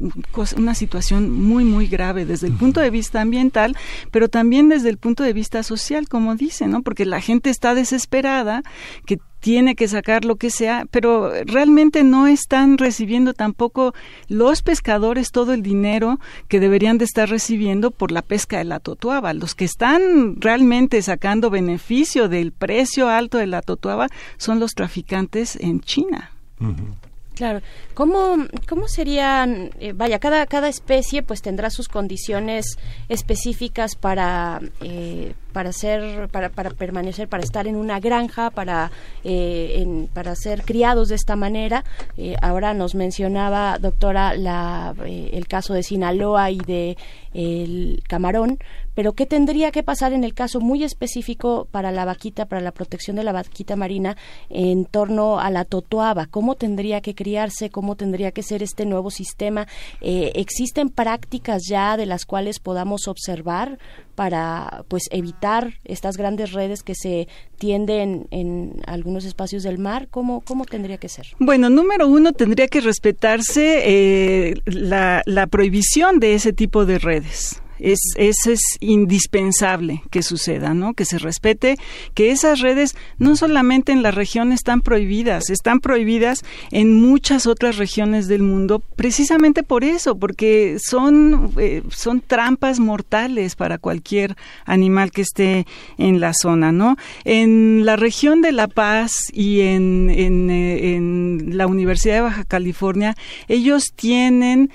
una 0.56 0.74
situación 0.74 1.32
muy, 1.32 1.64
muy 1.64 1.86
grave 1.86 2.24
desde 2.24 2.46
el 2.46 2.54
punto 2.54 2.80
de 2.80 2.90
vista 2.90 3.20
ambiental, 3.20 3.76
pero 4.10 4.28
también 4.28 4.68
desde 4.68 4.88
el 4.90 4.98
punto 4.98 5.22
de 5.22 5.32
vista 5.32 5.62
social, 5.62 6.08
como 6.08 6.36
dice, 6.36 6.66
¿no? 6.66 6.82
Porque 6.82 7.04
la 7.04 7.20
gente 7.20 7.50
está 7.50 7.74
desesperada, 7.74 8.62
que 9.06 9.18
tiene 9.44 9.74
que 9.74 9.88
sacar 9.88 10.24
lo 10.24 10.36
que 10.36 10.48
sea, 10.48 10.86
pero 10.90 11.30
realmente 11.44 12.02
no 12.02 12.26
están 12.26 12.78
recibiendo 12.78 13.34
tampoco 13.34 13.92
los 14.26 14.62
pescadores 14.62 15.32
todo 15.32 15.52
el 15.52 15.62
dinero 15.62 16.18
que 16.48 16.60
deberían 16.60 16.96
de 16.96 17.04
estar 17.04 17.28
recibiendo 17.28 17.90
por 17.90 18.10
la 18.10 18.22
pesca 18.22 18.56
de 18.56 18.64
la 18.64 18.80
totuaba. 18.80 19.34
Los 19.34 19.54
que 19.54 19.66
están 19.66 20.40
realmente 20.40 21.02
sacando 21.02 21.50
beneficio 21.50 22.30
del 22.30 22.52
precio 22.52 23.10
alto 23.10 23.36
de 23.36 23.46
la 23.46 23.60
totuaba 23.60 24.08
son 24.38 24.60
los 24.60 24.72
traficantes 24.72 25.56
en 25.56 25.82
China. 25.82 26.30
Uh 26.58 26.68
-huh. 26.68 26.94
Claro. 27.34 27.60
¿Cómo, 27.92 28.46
cómo 28.66 28.88
serían, 28.88 29.72
eh, 29.78 29.92
vaya, 29.94 30.20
cada, 30.20 30.46
cada 30.46 30.68
especie 30.68 31.22
pues 31.22 31.42
tendrá 31.42 31.68
sus 31.68 31.88
condiciones 31.88 32.78
específicas 33.10 33.94
para, 33.94 34.62
eh, 34.80 35.34
para 35.54 35.72
ser, 35.72 36.28
para, 36.28 36.50
para 36.50 36.70
permanecer, 36.70 37.28
para 37.28 37.44
estar 37.44 37.68
en 37.68 37.76
una 37.76 38.00
granja, 38.00 38.50
para, 38.50 38.90
eh, 39.22 40.08
para 40.12 40.34
ser 40.34 40.64
criados 40.64 41.08
de 41.08 41.14
esta 41.14 41.36
manera. 41.36 41.84
Eh, 42.18 42.34
ahora 42.42 42.74
nos 42.74 42.96
mencionaba, 42.96 43.78
doctora, 43.78 44.34
la, 44.34 44.94
eh, 45.06 45.30
el 45.32 45.46
caso 45.46 45.72
de 45.72 45.84
Sinaloa 45.84 46.50
y 46.50 46.58
de 46.58 46.96
el 47.34 48.02
camarón, 48.08 48.58
pero 48.94 49.12
¿qué 49.12 49.26
tendría 49.26 49.72
que 49.72 49.82
pasar 49.82 50.12
en 50.12 50.22
el 50.22 50.34
caso 50.34 50.60
muy 50.60 50.84
específico 50.84 51.66
para 51.70 51.90
la 51.90 52.04
vaquita, 52.04 52.46
para 52.46 52.62
la 52.62 52.70
protección 52.70 53.16
de 53.16 53.24
la 53.24 53.32
vaquita 53.32 53.74
marina 53.74 54.16
en 54.48 54.84
torno 54.84 55.40
a 55.40 55.50
la 55.50 55.64
totoaba? 55.64 56.26
¿Cómo 56.26 56.54
tendría 56.54 57.00
que 57.00 57.14
criarse? 57.14 57.70
¿Cómo 57.70 57.96
tendría 57.96 58.30
que 58.30 58.44
ser 58.44 58.62
este 58.62 58.86
nuevo 58.86 59.10
sistema? 59.10 59.66
Eh, 60.00 60.32
¿Existen 60.36 60.90
prácticas 60.90 61.62
ya 61.68 61.96
de 61.96 62.06
las 62.06 62.24
cuales 62.24 62.60
podamos 62.60 63.08
observar 63.08 63.78
para 64.14 64.84
pues 64.88 65.04
evitar 65.10 65.74
estas 65.84 66.16
grandes 66.16 66.52
redes 66.52 66.82
que 66.82 66.94
se 66.94 67.28
tienden 67.58 68.26
en 68.30 68.82
algunos 68.86 69.24
espacios 69.24 69.62
del 69.62 69.78
mar? 69.78 70.08
¿Cómo, 70.10 70.40
cómo 70.42 70.64
tendría 70.64 70.98
que 70.98 71.08
ser? 71.08 71.26
Bueno, 71.38 71.70
número 71.70 72.06
uno, 72.06 72.32
tendría 72.32 72.68
que 72.68 72.80
respetarse 72.80 73.82
eh, 73.84 74.54
la, 74.66 75.22
la 75.26 75.46
prohibición 75.46 76.20
de 76.20 76.34
ese 76.34 76.52
tipo 76.52 76.84
de 76.86 76.98
redes. 76.98 77.60
Es, 77.78 77.98
eso 78.16 78.52
es 78.52 78.60
indispensable 78.80 80.02
que 80.10 80.22
suceda, 80.22 80.74
¿no? 80.74 80.94
Que 80.94 81.04
se 81.04 81.18
respete 81.18 81.76
que 82.14 82.30
esas 82.30 82.60
redes 82.60 82.96
no 83.18 83.36
solamente 83.36 83.92
en 83.92 84.02
la 84.02 84.10
región 84.10 84.52
están 84.52 84.80
prohibidas, 84.80 85.50
están 85.50 85.80
prohibidas 85.80 86.44
en 86.70 87.00
muchas 87.00 87.46
otras 87.46 87.76
regiones 87.76 88.28
del 88.28 88.42
mundo, 88.42 88.80
precisamente 88.96 89.62
por 89.62 89.84
eso, 89.84 90.16
porque 90.16 90.76
son, 90.78 91.52
eh, 91.58 91.82
son 91.90 92.20
trampas 92.20 92.80
mortales 92.80 93.56
para 93.56 93.78
cualquier 93.78 94.36
animal 94.64 95.10
que 95.10 95.22
esté 95.22 95.66
en 95.98 96.20
la 96.20 96.32
zona, 96.34 96.72
¿no? 96.72 96.96
En 97.24 97.84
la 97.84 97.96
región 97.96 98.42
de 98.42 98.52
La 98.52 98.68
Paz 98.68 99.30
y 99.32 99.60
en, 99.62 100.10
en, 100.10 100.50
eh, 100.50 100.94
en 100.94 101.56
la 101.56 101.66
Universidad 101.66 102.14
de 102.14 102.20
Baja 102.20 102.44
California, 102.44 103.16
ellos 103.48 103.92
tienen 103.94 104.70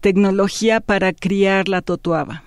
tecnología 0.00 0.80
para 0.80 1.12
criar 1.12 1.68
la 1.68 1.82
totuaba. 1.82 2.42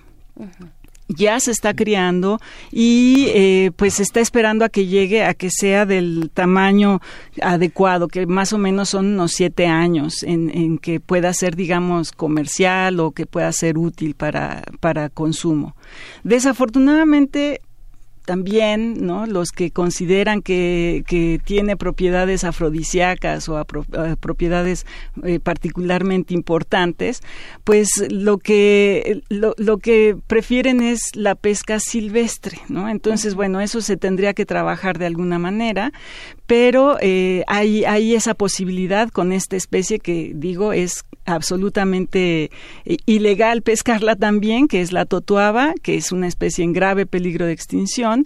ya 1.08 1.40
se 1.40 1.50
está 1.50 1.74
criando 1.74 2.40
y 2.70 3.26
eh, 3.34 3.72
pues 3.76 3.94
se 3.94 4.02
está 4.02 4.20
esperando 4.20 4.64
a 4.64 4.68
que 4.68 4.86
llegue 4.86 5.24
a 5.24 5.34
que 5.34 5.50
sea 5.50 5.84
del 5.84 6.30
tamaño 6.32 7.00
adecuado, 7.42 8.08
que 8.08 8.26
más 8.26 8.52
o 8.52 8.58
menos 8.58 8.90
son 8.90 9.06
unos 9.06 9.32
siete 9.32 9.66
años 9.66 10.22
en, 10.22 10.50
en 10.56 10.78
que 10.78 11.00
pueda 11.00 11.32
ser, 11.34 11.56
digamos, 11.56 12.12
comercial 12.12 13.00
o 13.00 13.10
que 13.10 13.26
pueda 13.26 13.50
ser 13.52 13.76
útil 13.76 14.14
para, 14.14 14.62
para 14.78 15.08
consumo. 15.08 15.74
Desafortunadamente, 16.22 17.60
también 18.30 19.04
¿no? 19.04 19.26
los 19.26 19.50
que 19.50 19.72
consideran 19.72 20.40
que, 20.40 21.02
que 21.08 21.40
tiene 21.44 21.76
propiedades 21.76 22.44
afrodisíacas 22.44 23.48
o 23.48 23.60
eh, 23.60 23.64
propiedades 24.20 24.86
eh, 25.24 25.40
particularmente 25.40 26.32
importantes, 26.32 27.22
pues 27.64 27.88
lo 28.08 28.38
que, 28.38 29.22
lo, 29.30 29.56
lo, 29.58 29.78
que 29.78 30.16
prefieren 30.28 30.80
es 30.80 31.00
la 31.16 31.34
pesca 31.34 31.80
silvestre. 31.80 32.58
¿no? 32.68 32.88
Entonces, 32.88 33.34
bueno, 33.34 33.60
eso 33.60 33.80
se 33.80 33.96
tendría 33.96 34.32
que 34.32 34.46
trabajar 34.46 35.00
de 35.00 35.06
alguna 35.06 35.40
manera, 35.40 35.90
pero 36.46 36.98
eh, 37.00 37.42
hay, 37.48 37.84
hay 37.84 38.14
esa 38.14 38.34
posibilidad 38.34 39.08
con 39.08 39.32
esta 39.32 39.56
especie 39.56 39.98
que 39.98 40.30
digo 40.36 40.72
es 40.72 41.04
absolutamente 41.26 42.50
ilegal 43.06 43.62
pescarla 43.62 44.14
también, 44.16 44.68
que 44.68 44.80
es 44.80 44.92
la 44.92 45.04
totuaba, 45.04 45.74
que 45.82 45.96
es 45.96 46.12
una 46.12 46.28
especie 46.28 46.64
en 46.64 46.72
grave 46.72 47.06
peligro 47.06 47.46
de 47.46 47.52
extinción 47.52 48.19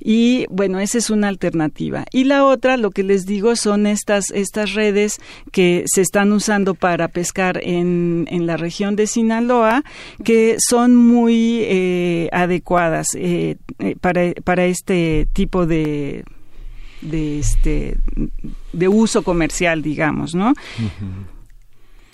y 0.00 0.46
bueno, 0.50 0.78
esa 0.78 0.98
es 0.98 1.10
una 1.10 1.28
alternativa. 1.28 2.04
Y 2.12 2.24
la 2.24 2.44
otra, 2.44 2.76
lo 2.76 2.90
que 2.90 3.02
les 3.02 3.26
digo, 3.26 3.56
son 3.56 3.86
estas, 3.86 4.30
estas 4.30 4.74
redes 4.74 5.20
que 5.52 5.84
se 5.86 6.00
están 6.00 6.32
usando 6.32 6.74
para 6.74 7.08
pescar 7.08 7.60
en, 7.62 8.26
en 8.30 8.46
la 8.46 8.56
región 8.56 8.96
de 8.96 9.06
Sinaloa, 9.06 9.82
que 10.24 10.56
son 10.58 10.96
muy 10.96 11.60
eh, 11.62 12.28
adecuadas 12.32 13.14
eh, 13.14 13.56
eh, 13.78 13.96
para, 14.00 14.32
para 14.44 14.66
este 14.66 15.28
tipo 15.32 15.66
de 15.66 16.24
de 17.00 17.38
este 17.38 17.96
de 18.72 18.88
uso 18.88 19.22
comercial 19.22 19.82
digamos 19.82 20.34
no 20.34 20.52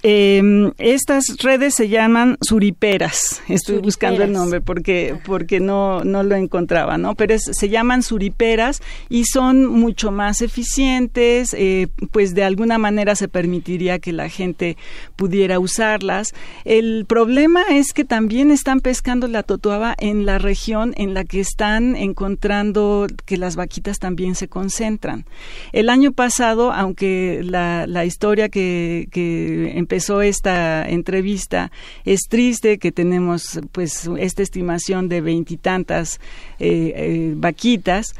eh, 0.06 0.70
estas 0.76 1.38
redes 1.38 1.74
se 1.74 1.88
llaman 1.88 2.36
suriperas. 2.42 3.40
Estoy 3.48 3.78
buscando 3.78 4.22
el 4.22 4.32
nombre 4.32 4.60
porque 4.60 5.16
porque 5.24 5.60
no 5.60 6.04
no 6.04 6.22
lo 6.22 6.36
encontraba, 6.36 6.98
¿no? 6.98 7.14
Pero 7.14 7.38
se 7.38 7.68
llaman 7.70 8.02
suriperas 8.02 8.82
y 9.08 9.24
son 9.24 9.64
mucho 9.64 10.10
más 10.10 10.42
eficientes. 10.42 11.56
Eh, 11.56 11.86
pues 12.12 12.34
de 12.34 12.44
alguna 12.44 12.76
manera 12.76 13.16
se 13.16 13.28
permitiría 13.28 13.98
que 13.98 14.12
la 14.12 14.28
gente 14.28 14.76
pudiera 15.16 15.58
usarlas. 15.58 16.34
El 16.66 17.06
problema 17.06 17.62
es 17.70 17.94
que 17.94 18.04
también 18.04 18.50
están 18.50 18.80
pescando 18.80 19.26
la 19.26 19.42
totuaba 19.42 19.94
en 19.98 20.26
la 20.26 20.36
región 20.36 20.92
en 20.98 21.14
la 21.14 21.24
que 21.24 21.40
están 21.40 21.96
encontrando 21.96 23.06
que 23.24 23.38
las 23.38 23.56
vaquitas 23.56 23.98
también 24.00 24.34
se 24.34 24.48
concentran. 24.48 25.24
El 25.72 25.88
año 25.88 26.12
pasado, 26.12 26.72
aunque 26.72 27.40
la, 27.42 27.86
la 27.86 28.04
historia 28.04 28.50
que, 28.50 29.08
que 29.10 29.78
empezó 29.78 29.93
empezó 29.94 30.22
esta 30.22 30.88
entrevista, 30.88 31.70
es 32.04 32.22
triste 32.28 32.78
que 32.78 32.90
tenemos 32.90 33.60
pues 33.70 34.10
esta 34.18 34.42
estimación 34.42 35.08
de 35.08 35.20
veintitantas 35.20 36.18
eh, 36.58 36.92
eh, 36.96 37.34
vaquitas. 37.36 38.16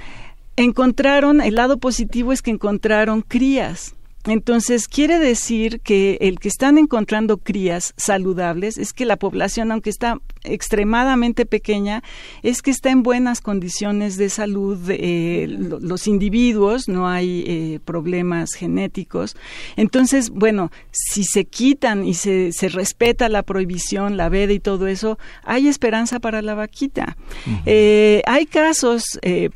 Encontraron, 0.55 1.41
el 1.41 1.57
lado 1.57 1.79
positivo 1.79 2.33
es 2.33 2.43
que 2.43 2.53
encontraron 2.53 3.23
crías 3.23 3.97
entonces, 4.27 4.89
quiere 4.89 5.19
decir 5.19 5.81
que 5.81 6.17
el 6.23 6.39
que 6.39 6.49
están 6.49 6.79
encontrando 6.79 7.37
crías 7.37 7.93
saludables 7.99 8.79
es 8.79 8.95
que 8.95 9.05
la 9.05 9.17
población, 9.17 9.71
aunque 9.71 9.91
está 9.91 10.19
extremadamente 10.45 11.45
pequeña, 11.45 12.03
es 12.43 12.63
que 12.63 12.71
está 12.71 12.91
en 12.91 13.03
buenas 13.03 13.43
condiciones 13.43 14.17
de 14.17 14.31
salud. 14.31 14.79
Eh, 14.89 15.47
los 15.49 16.07
individuos, 16.07 16.89
no 16.89 17.07
hay 17.07 17.45
eh, 17.47 17.81
problemas 17.85 18.55
genéticos. 18.55 19.37
Entonces, 19.77 20.31
bueno, 20.31 20.71
si 20.91 21.25
se 21.25 21.45
quitan 21.45 22.07
y 22.07 22.15
se, 22.15 22.53
se, 22.53 22.69
respeta 22.71 23.29
la 23.29 23.43
prohibición, 23.43 24.17
la 24.17 24.31
veda 24.31 24.55
y 24.55 24.61
todo 24.61 24.87
eso, 24.87 25.19
hay 25.43 25.69
esperanza 25.69 26.19
para 26.19 26.41
la 26.41 26.55
vaquita. 26.55 27.19
eh, 27.67 28.23
hay 28.27 28.47
casos 28.47 29.05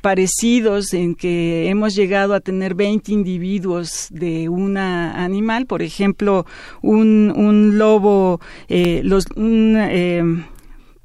parecidos 0.02 0.92
en 0.92 1.14
que 1.14 1.68
hemos 1.68 1.94
llegado 1.94 2.34
a 2.34 2.40
tener 2.40 2.75
20 2.75 3.12
individuos 3.12 4.08
de 4.10 4.48
una 4.59 5.25
animal, 5.25 5.67
por 5.67 5.83
ejemplo, 5.83 6.47
un, 6.83 7.33
un 7.35 7.79
lobo, 7.79 8.41
eh, 8.69 9.00
los, 9.05 9.27
un, 9.37 9.77
eh, 9.79 10.23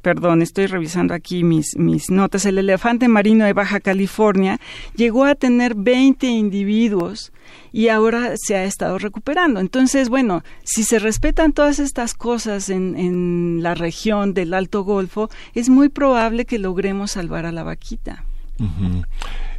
perdón, 0.03 0.41
estoy 0.41 0.67
revisando 0.67 1.13
aquí 1.13 1.43
mis, 1.43 1.77
mis 1.77 2.11
notas, 2.11 2.45
el 2.45 2.57
elefante 2.57 3.07
marino 3.07 3.45
de 3.45 3.53
Baja 3.53 3.79
California 3.79 4.59
llegó 4.95 5.23
a 5.23 5.33
tener 5.33 5.75
20 5.75 6.27
individuos 6.27 7.31
y 7.71 7.87
ahora 7.87 8.33
se 8.35 8.55
ha 8.55 8.65
estado 8.65 8.99
recuperando. 8.99 9.61
Entonces, 9.61 10.09
bueno, 10.09 10.43
si 10.63 10.83
se 10.83 10.99
respetan 10.99 11.53
todas 11.53 11.79
estas 11.79 12.13
cosas 12.13 12.69
en, 12.69 12.97
en 12.97 13.63
la 13.63 13.75
región 13.75 14.33
del 14.33 14.53
Alto 14.53 14.83
Golfo, 14.83 15.29
es 15.55 15.69
muy 15.69 15.87
probable 15.87 16.45
que 16.45 16.59
logremos 16.59 17.11
salvar 17.11 17.45
a 17.45 17.51
la 17.51 17.63
vaquita. 17.63 18.25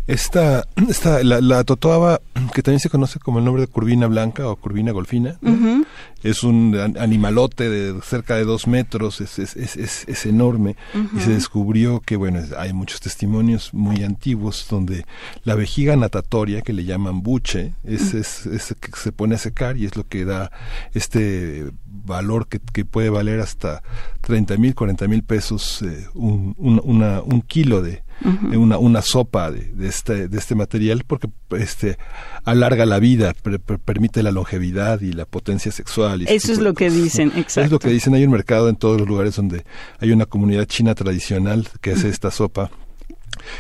Esta, 0.07 0.69
esta 0.89 1.23
la, 1.25 1.41
la, 1.41 1.65
totoaba, 1.65 2.21
que 2.55 2.63
también 2.63 2.81
se 2.81 2.91
conoce 2.91 3.19
como 3.19 3.39
el 3.39 3.45
nombre 3.47 3.63
de 3.63 3.69
curvina 3.69 4.07
blanca 4.07 4.47
o 4.49 4.57
curvina 4.57 4.93
golfina, 4.93 5.39
¿no? 5.41 5.53
uh 5.53 5.57
-huh. 5.57 5.87
es 6.23 6.43
un 6.43 6.77
animalote 6.99 7.71
de 7.71 7.99
cerca 8.03 8.37
de 8.37 8.45
dos 8.45 8.67
metros, 8.67 9.23
es, 9.23 9.39
es, 9.39 9.57
es, 9.57 10.05
es 10.07 10.27
enorme, 10.27 10.77
uh 10.95 10.99
-huh. 10.99 11.19
y 11.19 11.21
se 11.21 11.31
descubrió 11.31 12.01
que, 12.01 12.17
bueno, 12.17 12.41
hay 12.59 12.75
muchos 12.75 13.01
testimonios 13.01 13.73
muy 13.73 14.05
antiguos 14.05 14.67
donde 14.69 15.07
la 15.43 15.55
vejiga 15.55 15.97
natatoria, 15.97 16.61
que 16.61 16.75
le 16.75 16.85
llaman 16.85 17.23
buche, 17.23 17.73
es, 17.83 18.13
uh 18.13 18.17
-huh. 18.17 18.21
es, 18.21 18.47
es, 18.47 18.77
que 18.79 18.91
se 18.97 19.11
pone 19.11 19.37
a 19.37 19.39
secar 19.39 19.79
y 19.79 19.87
es 19.87 19.97
lo 19.97 20.07
que 20.07 20.27
da 20.27 20.51
este 20.93 21.71
valor 21.87 22.47
que, 22.47 22.61
que 22.61 22.85
puede 22.85 23.09
valer 23.09 23.41
hasta 23.41 23.83
30 24.21 24.59
mil, 24.59 24.75
40 24.75 25.09
mil 25.09 25.23
pesos 25.23 25.81
eh, 25.81 26.07
un, 26.13 26.55
un, 26.59 26.81
una, 26.85 27.23
un 27.23 27.41
kilo 27.41 27.81
de, 27.81 28.04
Uh 28.23 28.29
-huh. 28.29 28.57
una, 28.57 28.79
una 28.79 29.03
sopa 29.03 29.51
de, 29.51 29.73
de, 29.73 29.89
este, 29.89 30.29
de 30.29 30.39
este 30.39 30.55
material 30.55 31.03
porque 31.07 31.29
este 31.59 31.99
alarga 32.45 32.87
la 32.87 32.99
vida, 32.99 33.35
per, 33.35 33.61
per, 33.61 33.79
permite 33.81 34.23
la 34.23 34.31
longevidad 34.31 35.01
y 35.01 35.13
la 35.13 35.25
potencia 35.25 35.73
sexual. 35.73 36.23
Y 36.23 36.27
Eso 36.29 36.53
es 36.53 36.59
lo 36.59 36.75
que 36.75 36.91
dicen, 36.91 37.33
exacto. 37.37 37.63
Es 37.63 37.71
lo 37.73 37.79
que 37.79 37.89
dicen, 37.89 38.15
hay 38.15 38.25
un 38.25 38.31
mercado 38.31 38.69
en 38.69 38.77
todos 38.77 38.99
los 39.01 39.09
lugares 39.09 39.35
donde 39.35 39.65
hay 39.99 40.13
una 40.13 40.27
comunidad 40.27 40.67
china 40.67 40.95
tradicional 40.95 41.69
que 41.81 41.93
hace 41.93 42.09
esta 42.09 42.31
sopa. 42.31 42.71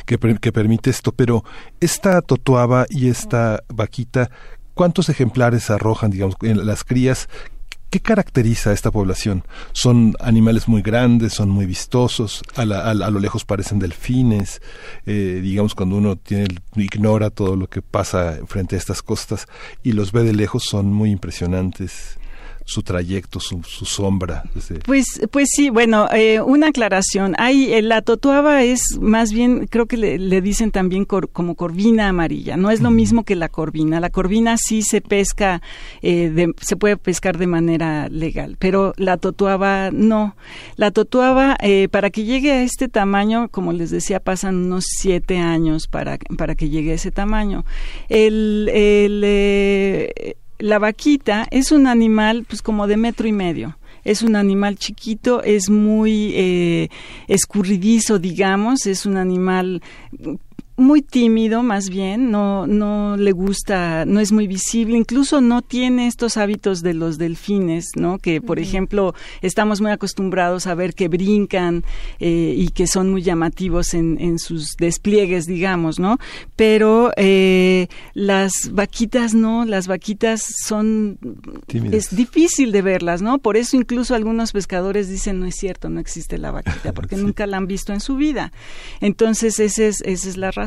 Que, 0.06 0.18
que 0.18 0.52
permite 0.52 0.90
esto, 0.90 1.10
pero 1.12 1.44
esta 1.80 2.22
totoaba 2.22 2.86
y 2.88 3.08
esta 3.08 3.64
vaquita, 3.68 4.30
¿cuántos 4.72 5.08
ejemplares 5.08 5.68
arrojan, 5.68 6.10
digamos, 6.10 6.36
en 6.42 6.64
las 6.64 6.84
crías 6.84 7.28
¿Qué 7.94 8.00
caracteriza 8.00 8.70
a 8.70 8.72
esta 8.72 8.90
población? 8.90 9.44
Son 9.70 10.14
animales 10.18 10.66
muy 10.66 10.82
grandes, 10.82 11.32
son 11.32 11.48
muy 11.48 11.64
vistosos, 11.64 12.42
a, 12.56 12.64
lo 12.64 13.20
lejos 13.20 13.44
parecen 13.44 13.78
delfines, 13.78 14.60
eh, 15.06 15.38
digamos 15.40 15.76
cuando 15.76 15.98
uno 15.98 16.16
tiene, 16.16 16.48
ignora 16.74 17.30
todo 17.30 17.54
lo 17.54 17.68
que 17.68 17.82
pasa 17.82 18.40
frente 18.48 18.74
a 18.74 18.78
estas 18.78 19.00
costas 19.00 19.46
y 19.84 19.92
los 19.92 20.10
ve 20.10 20.24
de 20.24 20.32
lejos 20.32 20.64
son 20.64 20.92
muy 20.92 21.12
impresionantes 21.12 22.18
su 22.64 22.82
trayecto, 22.82 23.40
su, 23.40 23.62
su 23.62 23.84
sombra. 23.84 24.42
Pues, 24.86 25.20
pues 25.30 25.48
sí, 25.54 25.68
bueno, 25.68 26.08
eh, 26.12 26.40
una 26.40 26.68
aclaración. 26.68 27.34
Hay, 27.38 27.72
eh, 27.72 27.82
la 27.82 28.00
totuaba 28.00 28.62
es 28.62 28.98
más 29.00 29.32
bien, 29.32 29.66
creo 29.66 29.86
que 29.86 29.98
le, 29.98 30.40
dicen 30.40 30.70
también 30.70 31.04
como 31.04 31.54
corvina 31.56 32.08
amarilla. 32.08 32.56
No 32.56 32.70
es 32.70 32.80
lo 32.80 32.90
mismo 32.90 33.24
que 33.24 33.36
la 33.36 33.50
corvina. 33.50 34.00
La 34.00 34.08
corvina 34.08 34.56
sí 34.56 34.82
se 34.82 35.02
pesca, 35.02 35.60
eh, 36.00 36.52
se 36.60 36.76
puede 36.76 36.96
pescar 36.96 37.36
de 37.36 37.46
manera 37.46 38.08
legal, 38.08 38.56
pero 38.58 38.94
la 38.96 39.18
totuaba 39.18 39.90
no. 39.90 40.34
La 40.76 40.90
totuaba, 40.90 41.58
para 41.90 42.10
que 42.10 42.24
llegue 42.24 42.52
a 42.52 42.62
este 42.62 42.88
tamaño, 42.88 43.48
como 43.48 43.72
les 43.72 43.90
decía, 43.90 44.20
pasan 44.20 44.56
unos 44.56 44.84
siete 44.88 45.38
años 45.38 45.86
para, 45.86 46.18
para 46.38 46.54
que 46.54 46.70
llegue 46.70 46.92
a 46.92 46.94
ese 46.94 47.10
tamaño. 47.10 47.64
El, 48.08 48.70
el 48.72 50.36
la 50.58 50.78
vaquita 50.78 51.46
es 51.50 51.72
un 51.72 51.86
animal 51.86 52.44
pues 52.48 52.62
como 52.62 52.86
de 52.86 52.96
metro 52.96 53.26
y 53.26 53.32
medio. 53.32 53.76
Es 54.04 54.22
un 54.22 54.36
animal 54.36 54.76
chiquito, 54.76 55.42
es 55.42 55.70
muy 55.70 56.32
eh, 56.34 56.88
escurridizo, 57.26 58.18
digamos, 58.18 58.86
es 58.86 59.06
un 59.06 59.16
animal 59.16 59.82
muy 60.76 61.02
tímido 61.02 61.62
más 61.62 61.88
bien, 61.88 62.32
no, 62.32 62.66
no 62.66 63.16
le 63.16 63.30
gusta, 63.30 64.04
no 64.06 64.18
es 64.18 64.32
muy 64.32 64.48
visible, 64.48 64.96
incluso 64.96 65.40
no 65.40 65.62
tiene 65.62 66.08
estos 66.08 66.36
hábitos 66.36 66.82
de 66.82 66.94
los 66.94 67.16
delfines, 67.16 67.90
¿no? 67.94 68.18
Que, 68.18 68.40
por 68.40 68.58
ejemplo, 68.58 69.14
estamos 69.40 69.80
muy 69.80 69.92
acostumbrados 69.92 70.66
a 70.66 70.74
ver 70.74 70.94
que 70.94 71.06
brincan 71.06 71.84
eh, 72.18 72.54
y 72.56 72.70
que 72.70 72.88
son 72.88 73.12
muy 73.12 73.22
llamativos 73.22 73.94
en, 73.94 74.20
en, 74.20 74.40
sus 74.40 74.74
despliegues, 74.76 75.46
digamos, 75.46 76.00
¿no? 76.00 76.18
Pero 76.56 77.12
eh, 77.16 77.86
las 78.12 78.52
vaquitas 78.72 79.32
no, 79.32 79.64
las 79.64 79.86
vaquitas 79.86 80.44
son... 80.66 81.18
Es 81.92 82.14
difícil 82.16 82.72
de 82.72 82.82
verlas, 82.82 83.22
¿no? 83.22 83.38
Por 83.38 83.56
eso 83.56 83.76
incluso 83.76 84.16
algunos 84.16 84.50
pescadores 84.50 85.08
dicen, 85.08 85.38
no 85.38 85.46
es 85.46 85.54
cierto, 85.54 85.88
no 85.88 86.00
existe 86.00 86.36
la 86.36 86.50
vaquita, 86.50 86.92
porque 86.92 87.16
nunca 87.16 87.46
la 87.46 87.58
han 87.58 87.68
visto 87.68 87.92
en 87.92 88.00
su 88.00 88.16
vida. 88.16 88.52
Entonces, 89.00 89.60
esa 89.60 89.84
es, 89.84 90.00
esa 90.00 90.28
es 90.28 90.36
la 90.36 90.50
razón 90.50 90.63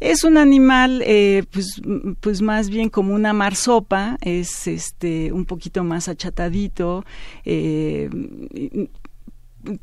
es 0.00 0.24
un 0.24 0.36
animal, 0.36 1.02
eh, 1.06 1.44
pues, 1.50 1.80
pues 2.20 2.42
más 2.42 2.70
bien 2.70 2.88
como 2.88 3.14
una 3.14 3.32
marsopa, 3.32 4.16
es 4.20 4.66
este 4.66 5.32
un 5.32 5.44
poquito 5.44 5.84
más 5.84 6.08
achatadito. 6.08 7.04
Eh, 7.44 8.08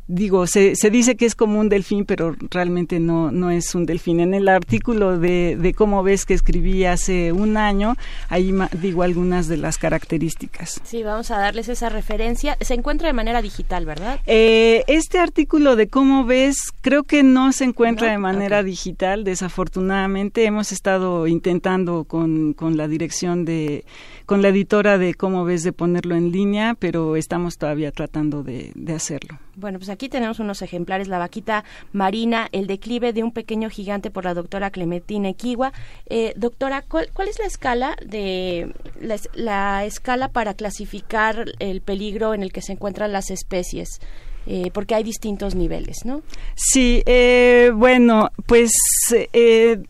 digo, 0.07 0.47
se, 0.47 0.75
se, 0.75 0.89
dice 0.89 1.15
que 1.15 1.25
es 1.25 1.35
como 1.35 1.59
un 1.59 1.69
delfín, 1.69 2.05
pero 2.05 2.35
realmente 2.50 3.00
no, 3.00 3.31
no 3.31 3.51
es 3.51 3.73
un 3.75 3.85
delfín. 3.85 4.19
En 4.19 4.33
el 4.33 4.47
artículo 4.47 5.17
de, 5.17 5.57
de 5.59 5.73
cómo 5.73 6.03
ves 6.03 6.25
que 6.25 6.33
escribí 6.33 6.85
hace 6.85 7.31
un 7.31 7.57
año, 7.57 7.95
ahí 8.29 8.53
digo 8.81 9.03
algunas 9.03 9.47
de 9.47 9.57
las 9.57 9.77
características. 9.77 10.81
Sí, 10.83 11.03
vamos 11.03 11.31
a 11.31 11.38
darles 11.38 11.69
esa 11.69 11.89
referencia. 11.89 12.57
Se 12.61 12.73
encuentra 12.73 13.07
de 13.07 13.13
manera 13.13 13.41
digital, 13.41 13.85
¿verdad? 13.85 14.19
Eh, 14.25 14.83
este 14.88 15.19
artículo 15.19 15.75
de 15.75 15.88
cómo 15.88 16.25
ves 16.25 16.57
creo 16.81 17.03
que 17.03 17.23
no 17.23 17.51
se 17.51 17.63
encuentra 17.63 18.11
de 18.11 18.17
manera 18.17 18.63
digital, 18.63 19.23
desafortunadamente. 19.23 20.45
Hemos 20.45 20.71
estado 20.71 21.27
intentando 21.27 22.03
con, 22.05 22.53
con 22.53 22.77
la 22.77 22.88
dirección 22.88 23.45
de 23.45 23.85
con 24.31 24.41
la 24.41 24.47
editora 24.47 24.97
de 24.97 25.13
cómo 25.13 25.43
ves 25.43 25.63
de 25.63 25.73
ponerlo 25.73 26.15
en 26.15 26.31
línea, 26.31 26.75
pero 26.79 27.17
estamos 27.17 27.57
todavía 27.57 27.91
tratando 27.91 28.43
de, 28.43 28.71
hacerlo. 28.95 29.38
Bueno, 29.55 29.79
pues 29.79 29.89
aquí 29.89 30.08
tenemos 30.08 30.39
unos 30.39 30.62
ejemplares, 30.62 31.08
la 31.08 31.17
vaquita 31.17 31.63
marina, 31.91 32.48
el 32.51 32.67
declive 32.67 33.13
de 33.13 33.24
un 33.24 33.31
pequeño 33.31 33.70
gigante 33.70 34.10
por 34.10 34.24
la 34.24 34.34
doctora 34.34 34.72
Clementina 34.72 35.29
Equigua. 35.29 35.74
Eh, 36.10 36.34
doctora, 36.38 36.84
¿cuál, 36.88 37.10
es 37.27 37.39
la 37.39 37.46
escala 37.46 37.96
de 38.05 38.74
la, 39.36 39.86
escala 39.86 40.29
para 40.29 40.53
clasificar 40.53 41.46
el 41.60 41.81
peligro 41.81 42.34
en 42.34 42.43
el 42.43 42.51
que 42.51 42.62
se 42.62 42.74
encuentran 42.74 43.12
las 43.12 43.29
especies? 43.29 44.00
Eh, 44.48 44.72
porque 44.74 44.96
hay 44.96 45.03
distintos 45.03 45.53
niveles, 45.53 46.03
¿no? 46.03 46.24
Sí, 46.55 47.03
eh, 47.05 47.72
bueno, 47.75 48.31
pues 48.48 48.72
eh, 49.11 49.83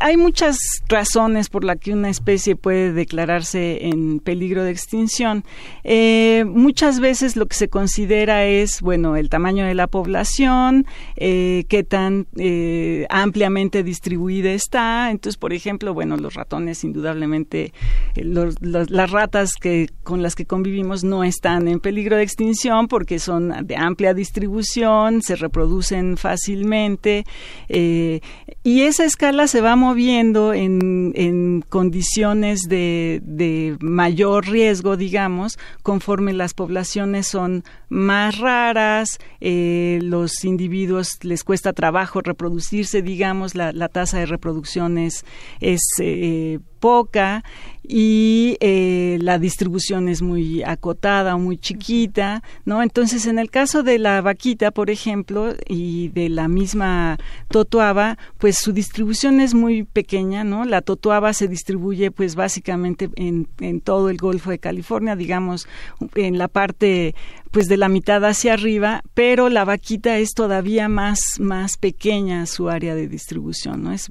hay 0.00 0.16
muchas 0.16 0.58
razones 0.88 1.48
por 1.48 1.64
las 1.64 1.78
que 1.78 1.92
una 1.92 2.10
especie 2.10 2.56
puede 2.56 2.92
declararse 2.92 3.86
en 3.86 4.20
peligro 4.20 4.62
de 4.64 4.70
extinción. 4.70 5.44
Eh, 5.84 6.44
muchas 6.46 7.00
veces 7.00 7.36
lo 7.36 7.46
que 7.46 7.56
se 7.56 7.68
considera 7.68 8.44
es, 8.44 8.82
bueno, 8.82 9.16
el 9.16 9.30
tamaño 9.30 9.64
de 9.64 9.74
la 9.74 9.86
población, 9.86 10.86
eh, 11.16 11.64
qué 11.68 11.84
tan 11.84 12.26
eh, 12.36 13.06
ampliamente 13.08 13.82
distribuida 13.82 14.50
está. 14.50 15.10
Entonces, 15.10 15.38
por 15.38 15.52
ejemplo, 15.52 15.94
bueno, 15.94 16.16
los 16.16 16.34
ratones, 16.34 16.84
indudablemente, 16.84 17.72
las 18.14 19.10
ratas 19.10 19.52
que 19.60 19.88
con 20.02 20.22
las 20.22 20.34
que 20.34 20.44
convivimos 20.44 21.04
no 21.04 21.24
están 21.24 21.68
en 21.68 21.80
peligro 21.80 22.16
de 22.16 22.22
extinción 22.22 22.88
porque 22.88 23.18
son 23.18 23.66
de 23.66 23.76
amplia 23.76 24.14
distribución, 24.14 25.22
se 25.22 25.36
reproducen 25.36 26.16
fácilmente 26.16 27.24
y 27.68 28.82
esa 28.82 29.04
escala 29.04 29.46
se 29.46 29.60
va 29.60 29.76
moviendo 29.78 30.52
en, 30.52 31.12
en 31.14 31.64
condiciones 31.68 32.62
de, 32.68 33.20
de, 33.24 33.76
mayor 33.80 34.48
riesgo, 34.48 34.96
digamos, 34.96 35.58
conforme 35.82 36.32
las 36.32 36.52
poblaciones 36.52 37.26
son 37.28 37.64
más 37.88 38.38
raras, 38.38 39.18
eh, 39.40 40.00
los 40.02 40.44
individuos 40.44 41.18
les 41.22 41.44
cuesta 41.44 41.72
trabajo 41.72 42.20
reproducirse, 42.20 43.00
digamos, 43.00 43.54
la, 43.54 43.72
la 43.72 43.88
tasa 43.88 44.18
de 44.18 44.26
reproducción 44.26 44.98
es, 44.98 45.24
eh, 45.60 46.58
poca 46.78 47.44
y 47.88 48.58
eh, 48.60 49.16
la 49.22 49.38
distribución 49.38 50.10
es 50.10 50.20
muy 50.20 50.62
acotada 50.62 51.34
o 51.34 51.38
muy 51.38 51.56
chiquita, 51.56 52.42
¿no? 52.66 52.82
Entonces, 52.82 53.24
en 53.24 53.38
el 53.38 53.50
caso 53.50 53.82
de 53.82 53.98
la 53.98 54.20
vaquita, 54.20 54.70
por 54.70 54.90
ejemplo, 54.90 55.54
y 55.66 56.08
de 56.08 56.28
la 56.28 56.48
misma 56.48 57.18
totuaba, 57.48 58.18
pues 58.36 58.58
su 58.58 58.72
distribución 58.72 59.40
es 59.40 59.54
muy 59.54 59.84
pequeña, 59.84 60.44
¿no? 60.44 60.66
La 60.66 60.82
totuaba 60.82 61.32
se 61.32 61.48
distribuye, 61.48 62.10
pues, 62.10 62.34
básicamente 62.34 63.08
en, 63.16 63.48
en 63.58 63.80
todo 63.80 64.10
el 64.10 64.18
Golfo 64.18 64.50
de 64.50 64.58
California, 64.58 65.16
digamos, 65.16 65.66
en 66.14 66.36
la 66.36 66.48
parte, 66.48 67.14
pues, 67.50 67.68
de 67.68 67.78
la 67.78 67.88
mitad 67.88 68.22
hacia 68.26 68.52
arriba, 68.52 69.02
pero 69.14 69.48
la 69.48 69.64
vaquita 69.64 70.18
es 70.18 70.34
todavía 70.34 70.90
más, 70.90 71.20
más 71.40 71.78
pequeña 71.78 72.44
su 72.44 72.68
área 72.68 72.94
de 72.94 73.08
distribución, 73.08 73.82
¿no? 73.82 73.92
Es 73.92 74.10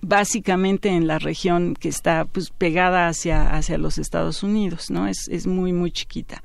básicamente 0.00 0.88
en 0.88 1.06
la 1.06 1.18
región 1.18 1.74
que 1.74 1.88
está 1.88 2.24
pues 2.24 2.50
pegada 2.50 3.08
hacia, 3.08 3.54
hacia 3.54 3.78
los 3.78 3.98
Estados 3.98 4.42
Unidos, 4.42 4.90
¿no? 4.90 5.06
Es, 5.06 5.28
es 5.28 5.46
muy, 5.46 5.72
muy 5.72 5.90
chiquita. 5.90 6.42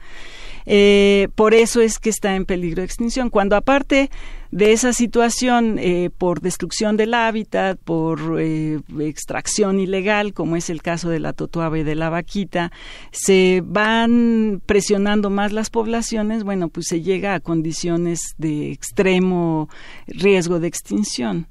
Eh, 0.65 1.27
por 1.35 1.53
eso 1.53 1.81
es 1.81 1.99
que 1.99 2.09
está 2.09 2.35
en 2.35 2.45
peligro 2.45 2.81
de 2.81 2.85
extinción. 2.85 3.29
Cuando 3.29 3.55
aparte 3.55 4.09
de 4.51 4.71
esa 4.71 4.93
situación 4.93 5.77
eh, 5.79 6.09
por 6.15 6.41
destrucción 6.41 6.95
del 6.95 7.13
hábitat, 7.13 7.79
por 7.79 8.39
eh, 8.39 8.79
extracción 8.99 9.79
ilegal, 9.79 10.33
como 10.33 10.55
es 10.55 10.69
el 10.69 10.81
caso 10.81 11.09
de 11.09 11.19
la 11.19 11.33
totuaba 11.33 11.79
y 11.79 11.83
de 11.83 11.95
la 11.95 12.09
vaquita, 12.09 12.71
se 13.11 13.61
van 13.65 14.61
presionando 14.65 15.29
más 15.29 15.51
las 15.51 15.69
poblaciones, 15.69 16.43
bueno, 16.43 16.69
pues 16.69 16.87
se 16.87 17.01
llega 17.01 17.33
a 17.33 17.39
condiciones 17.39 18.21
de 18.37 18.71
extremo 18.71 19.69
riesgo 20.07 20.59
de 20.59 20.67
extinción. 20.67 21.47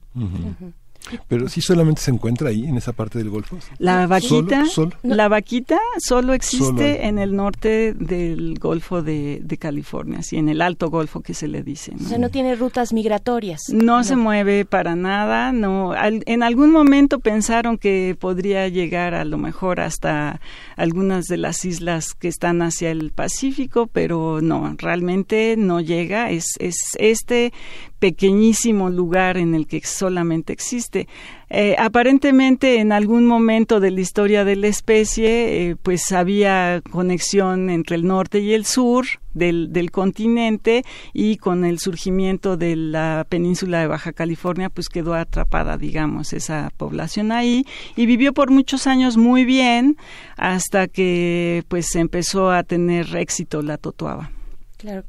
Pero 1.28 1.48
sí 1.48 1.60
solamente 1.60 2.00
se 2.00 2.10
encuentra 2.10 2.48
ahí, 2.48 2.64
en 2.64 2.76
esa 2.76 2.92
parte 2.92 3.18
del 3.18 3.30
Golfo. 3.30 3.58
La 3.78 4.06
vaquita, 4.06 4.64
la 5.02 5.28
vaquita 5.28 5.78
solo 5.98 6.32
existe 6.32 7.06
en 7.06 7.18
el 7.18 7.34
norte 7.36 7.94
del 7.94 8.58
Golfo 8.58 9.02
de, 9.02 9.42
California, 9.58 10.22
sí, 10.22 10.36
en 10.36 10.48
el 10.48 10.62
Alto 10.62 10.90
Golfo 10.90 11.20
que 11.20 11.34
se 11.34 11.46
le 11.46 11.62
dice. 11.62 11.92
¿no? 11.92 12.06
O 12.06 12.08
sea, 12.08 12.18
no 12.18 12.30
tiene 12.30 12.56
rutas 12.56 12.92
migratorias. 12.92 13.62
No, 13.68 14.02
se 14.02 14.16
mueve 14.16 14.64
para 14.64 14.96
nada, 14.96 15.52
no. 15.52 15.92
en 15.94 16.42
algún 16.42 16.70
momento 16.70 17.20
pensaron 17.20 17.78
que 17.78 18.16
podría 18.18 18.68
llegar 18.68 19.14
a 19.14 19.24
lo 19.24 19.38
mejor 19.38 19.80
hasta 19.80 20.40
algunas 20.76 21.26
de 21.26 21.36
las 21.36 21.64
islas 21.64 22.14
que 22.14 22.28
están 22.28 22.62
hacia 22.62 22.90
el 22.90 23.12
Pacífico, 23.12 23.86
pero 23.86 24.40
no, 24.40 24.74
realmente 24.78 25.56
no 25.56 25.80
llega. 25.80 26.30
Es, 26.30 26.54
es 26.58 26.76
este 26.98 27.52
pequeñísimo 28.02 28.90
lugar 28.90 29.36
en 29.36 29.54
el 29.54 29.68
que 29.68 29.80
solamente 29.80 30.52
existe. 30.52 31.06
Eh, 31.50 31.76
aparentemente 31.78 32.80
en 32.80 32.90
algún 32.90 33.26
momento 33.26 33.78
de 33.78 33.92
la 33.92 34.00
historia 34.00 34.44
de 34.44 34.56
la 34.56 34.66
especie 34.66 35.70
eh, 35.70 35.76
pues 35.80 36.10
había 36.10 36.82
conexión 36.90 37.70
entre 37.70 37.94
el 37.94 38.04
norte 38.04 38.40
y 38.40 38.54
el 38.54 38.64
sur 38.64 39.06
del, 39.34 39.72
del, 39.72 39.92
continente 39.92 40.82
y 41.12 41.36
con 41.36 41.64
el 41.64 41.78
surgimiento 41.78 42.56
de 42.56 42.74
la 42.74 43.24
península 43.28 43.78
de 43.78 43.86
Baja 43.86 44.12
California 44.12 44.68
pues 44.68 44.88
quedó 44.88 45.14
atrapada 45.14 45.78
digamos 45.78 46.32
esa 46.32 46.72
población 46.76 47.30
ahí 47.30 47.64
y 47.94 48.06
vivió 48.06 48.32
por 48.32 48.50
muchos 48.50 48.88
años 48.88 49.16
muy 49.16 49.44
bien 49.44 49.96
hasta 50.36 50.88
que 50.88 51.62
pues 51.68 51.94
empezó 51.94 52.50
a 52.50 52.64
tener 52.64 53.14
éxito 53.14 53.62
la 53.62 53.76
totuaba. 53.76 54.32
Claro, 54.78 55.04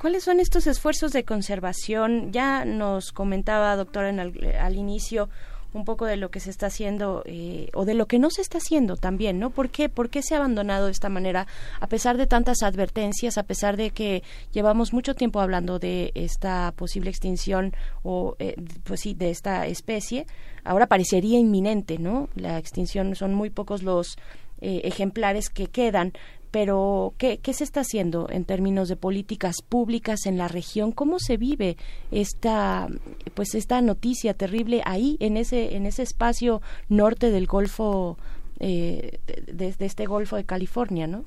¿cuáles 0.00 0.24
son 0.24 0.40
estos 0.40 0.66
esfuerzos 0.66 1.12
de 1.12 1.24
conservación? 1.24 2.32
Ya 2.32 2.64
nos 2.64 3.12
comentaba, 3.12 3.76
doctora, 3.76 4.08
en 4.08 4.18
al, 4.18 4.74
inicio 4.74 5.28
un 5.72 5.84
poco 5.84 6.06
de 6.06 6.16
lo 6.16 6.30
que 6.30 6.40
se 6.40 6.50
está 6.50 6.66
haciendo 6.66 7.22
eh, 7.26 7.68
o 7.74 7.84
de 7.84 7.94
lo 7.94 8.06
que 8.06 8.18
no 8.18 8.30
se 8.30 8.40
está 8.40 8.58
haciendo 8.58 8.96
también, 8.96 9.38
¿no? 9.38 9.50
¿Por 9.50 9.68
qué, 9.68 9.88
¿Por 9.88 10.08
qué 10.08 10.22
se 10.22 10.34
ha 10.34 10.38
abandonado 10.38 10.86
de 10.86 10.92
esta 10.92 11.08
manera 11.08 11.46
a 11.78 11.86
pesar 11.86 12.16
de 12.16 12.26
tantas 12.26 12.62
advertencias, 12.62 13.38
a 13.38 13.44
pesar 13.44 13.76
de 13.76 13.90
que 13.90 14.24
llevamos 14.52 14.92
mucho 14.92 15.14
tiempo 15.14 15.38
hablando 15.38 15.78
de 15.78 16.10
esta 16.14 16.72
posible 16.74 17.10
extinción 17.10 17.72
o, 18.02 18.34
eh, 18.40 18.56
pues 18.82 19.00
sí, 19.00 19.14
de 19.14 19.30
esta 19.30 19.66
especie? 19.66 20.26
Ahora 20.64 20.86
parecería 20.86 21.38
inminente, 21.38 21.98
¿no? 21.98 22.30
La 22.34 22.58
extinción 22.58 23.14
son 23.14 23.34
muy 23.34 23.50
pocos 23.50 23.82
los 23.82 24.16
eh, 24.62 24.82
ejemplares 24.84 25.48
que 25.48 25.68
quedan, 25.68 26.12
pero 26.50 27.14
¿qué, 27.18 27.38
¿qué, 27.38 27.52
se 27.52 27.64
está 27.64 27.80
haciendo 27.80 28.28
en 28.30 28.44
términos 28.44 28.88
de 28.88 28.96
políticas 28.96 29.56
públicas 29.68 30.26
en 30.26 30.36
la 30.36 30.48
región? 30.48 30.92
¿Cómo 30.92 31.18
se 31.18 31.36
vive 31.36 31.76
esta 32.10 32.88
pues 33.34 33.54
esta 33.54 33.80
noticia 33.80 34.34
terrible 34.34 34.82
ahí 34.84 35.16
en 35.20 35.36
ese 35.36 35.76
en 35.76 35.86
ese 35.86 36.02
espacio 36.02 36.60
norte 36.88 37.30
del 37.30 37.46
Golfo 37.46 38.18
eh, 38.58 39.18
de, 39.52 39.74
este 39.78 40.06
Golfo 40.06 40.36
de 40.36 40.44
California, 40.44 41.06
no? 41.06 41.24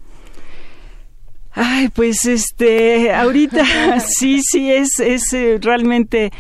Ay, 1.56 1.90
pues 1.90 2.26
este, 2.26 3.12
ahorita 3.12 4.00
sí, 4.00 4.42
sí 4.42 4.72
es 4.72 5.00
es 5.00 5.34
eh, 5.34 5.58
realmente 5.62 6.32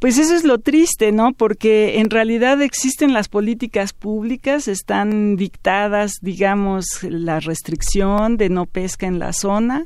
pues 0.00 0.18
eso 0.18 0.34
es 0.34 0.44
lo 0.44 0.58
triste, 0.58 1.12
¿no? 1.12 1.32
Porque 1.32 1.98
en 2.00 2.10
realidad 2.10 2.60
existen 2.62 3.12
las 3.12 3.28
políticas 3.28 3.92
públicas, 3.92 4.68
están 4.68 5.36
dictadas, 5.36 6.12
digamos, 6.20 7.02
la 7.02 7.40
restricción 7.40 8.36
de 8.36 8.48
no 8.48 8.66
pesca 8.66 9.06
en 9.06 9.18
la 9.18 9.32
zona 9.32 9.84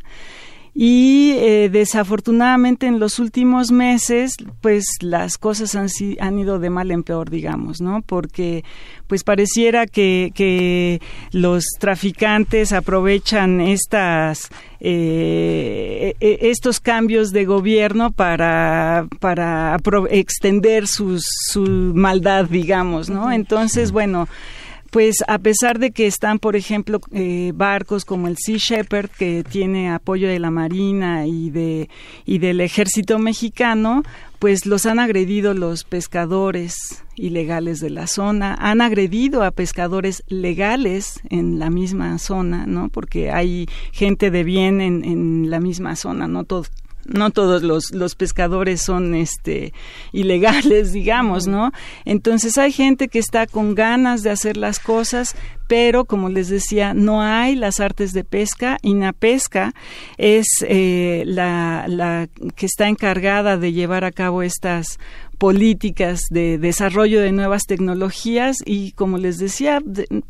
y 0.82 1.32
eh, 1.32 1.68
desafortunadamente 1.70 2.86
en 2.86 3.00
los 3.00 3.18
últimos 3.18 3.70
meses 3.70 4.36
pues 4.62 4.86
las 5.02 5.36
cosas 5.36 5.74
han, 5.74 5.88
han 6.20 6.38
ido 6.38 6.58
de 6.58 6.70
mal 6.70 6.90
en 6.90 7.02
peor 7.02 7.28
digamos 7.28 7.82
no 7.82 8.00
porque 8.00 8.64
pues 9.06 9.22
pareciera 9.22 9.86
que, 9.86 10.32
que 10.34 11.02
los 11.32 11.66
traficantes 11.78 12.72
aprovechan 12.72 13.60
estas 13.60 14.48
eh, 14.80 16.14
e, 16.18 16.26
e, 16.26 16.48
estos 16.50 16.80
cambios 16.80 17.30
de 17.32 17.44
gobierno 17.44 18.10
para 18.10 19.06
para 19.18 19.76
extender 20.08 20.88
sus, 20.88 21.24
su 21.50 21.60
maldad 21.94 22.46
digamos 22.46 23.10
no 23.10 23.30
entonces 23.30 23.92
bueno 23.92 24.28
pues 24.90 25.16
a 25.28 25.38
pesar 25.38 25.78
de 25.78 25.92
que 25.92 26.06
están, 26.06 26.38
por 26.38 26.56
ejemplo, 26.56 27.00
eh, 27.12 27.52
barcos 27.54 28.04
como 28.04 28.26
el 28.26 28.36
Sea 28.36 28.56
Shepherd, 28.58 29.08
que 29.08 29.44
tiene 29.48 29.90
apoyo 29.90 30.28
de 30.28 30.40
la 30.40 30.50
Marina 30.50 31.26
y, 31.26 31.50
de, 31.50 31.88
y 32.26 32.38
del 32.38 32.60
ejército 32.60 33.18
mexicano, 33.18 34.02
pues 34.40 34.66
los 34.66 34.86
han 34.86 34.98
agredido 34.98 35.54
los 35.54 35.84
pescadores 35.84 37.04
ilegales 37.14 37.78
de 37.78 37.90
la 37.90 38.06
zona, 38.06 38.56
han 38.58 38.80
agredido 38.80 39.44
a 39.44 39.50
pescadores 39.52 40.24
legales 40.26 41.20
en 41.28 41.58
la 41.58 41.70
misma 41.70 42.18
zona, 42.18 42.66
¿no? 42.66 42.88
Porque 42.88 43.30
hay 43.30 43.68
gente 43.92 44.30
de 44.30 44.42
bien 44.42 44.80
en, 44.80 45.04
en 45.04 45.50
la 45.50 45.60
misma 45.60 45.94
zona, 45.94 46.26
no 46.26 46.44
todo, 46.44 46.64
no 47.06 47.30
todos 47.30 47.62
los, 47.62 47.92
los 47.92 48.14
pescadores 48.14 48.82
son 48.82 49.14
este 49.14 49.72
ilegales, 50.12 50.92
digamos, 50.92 51.46
¿no? 51.46 51.72
Entonces 52.04 52.58
hay 52.58 52.72
gente 52.72 53.08
que 53.08 53.18
está 53.18 53.46
con 53.46 53.74
ganas 53.74 54.22
de 54.22 54.30
hacer 54.30 54.56
las 54.56 54.78
cosas, 54.78 55.34
pero 55.68 56.04
como 56.04 56.28
les 56.28 56.48
decía, 56.48 56.94
no 56.94 57.22
hay 57.22 57.54
las 57.54 57.80
artes 57.80 58.12
de 58.12 58.24
pesca. 58.24 58.78
pesca 59.12 59.72
es 60.18 60.46
eh, 60.62 61.22
la, 61.26 61.84
la 61.88 62.28
que 62.56 62.66
está 62.66 62.88
encargada 62.88 63.56
de 63.56 63.72
llevar 63.72 64.04
a 64.04 64.10
cabo 64.10 64.42
estas 64.42 64.98
políticas 65.40 66.28
de 66.28 66.58
desarrollo 66.58 67.18
de 67.22 67.32
nuevas 67.32 67.62
tecnologías 67.64 68.58
y 68.66 68.92
como 68.92 69.16
les 69.16 69.38
decía, 69.38 69.82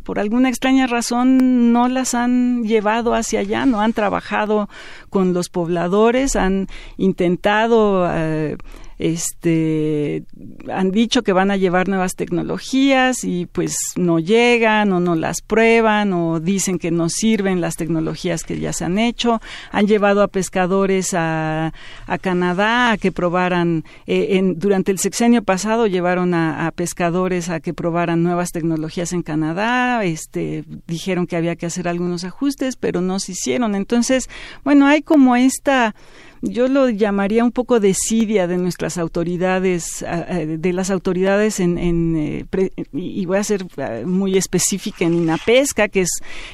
por 0.05 0.20
alguna 0.20 0.49
extraña 0.49 0.87
razón 0.87 1.73
no 1.73 1.88
las 1.88 2.14
han 2.14 2.62
llevado 2.62 3.12
hacia 3.12 3.40
allá, 3.40 3.66
no 3.66 3.81
han 3.81 3.92
trabajado 3.92 4.68
con 5.09 5.35
los 5.35 5.49
pobladores, 5.49 6.37
han 6.37 6.68
intentado 6.96 8.09
eh, 8.09 8.57
este 9.01 10.25
han 10.71 10.91
dicho 10.91 11.23
que 11.23 11.33
van 11.33 11.51
a 11.51 11.57
llevar 11.57 11.89
nuevas 11.89 12.17
tecnologías 12.17 13.25
y 13.25 13.47
pues 13.47 13.75
no 13.97 14.19
llegan 14.19 14.93
o 14.93 15.01
no 15.01 15.15
las 15.15 15.41
prueban 15.41 16.13
o 16.13 16.39
dicen 16.39 16.79
que 16.79 16.91
no 16.91 17.09
sirven 17.09 17.63
las 17.63 17.77
tecnologías 17.77 18.45
que 18.45 18.61
ya 18.61 18.75
se 18.75 18.85
han 18.85 18.99
hecho. 18.99 19.41
Han 19.73 19.87
llevado 19.87 20.23
a 20.23 20.29
pescadores 20.29 21.15
a, 21.15 21.73
a 22.07 22.19
Canadá 22.19 22.93
a 22.93 22.99
que 22.99 23.11
probaran 23.11 23.85
eh, 24.07 24.37
en, 24.37 24.59
durante 24.59 24.93
el 24.93 24.99
sexenio 24.99 25.43
pasado 25.43 25.87
llevaron 25.87 26.35
a, 26.35 26.71
pescadores 26.75 27.49
a 27.49 27.61
que 27.61 27.73
probaran 27.73 28.23
nuevas 28.23 28.51
tecnologías 28.51 29.15
en 29.15 29.23
Canadá. 29.23 30.05
Este 30.05 30.65
dijeron 30.87 31.27
que 31.27 31.37
había 31.37 31.57
que 31.57 31.65
hacer 31.65 31.89
algunos 31.89 32.25
ajustes 32.25 32.77
pero 32.77 33.01
no 33.01 33.19
se 33.19 33.33
hicieron. 33.33 33.75
Entonces 33.75 34.29
bueno 34.63 34.87
hay 34.87 35.01
como 35.01 35.37
esta 35.37 35.95
yo 36.42 36.68
lo 36.68 36.88
llamaría 36.88 37.44
un 37.44 37.53
poco 37.53 37.81
desidia 37.81 38.46
de 38.46 38.57
nuestras 38.57 38.96
autoridades, 38.98 40.05
de 40.05 40.72
las 40.72 40.90
autoridades 40.90 41.61
en, 41.61 42.16
eh, 42.16 42.46
y 42.92 43.26
voy 43.26 43.38
a 43.38 43.44
ser 43.44 43.66
eh, 43.76 44.05
muy 44.07 44.37
específica 44.37 45.05
en 45.05 45.14
INAPESCA, 45.14 45.88
que 45.88 46.03
es, 46.03 46.11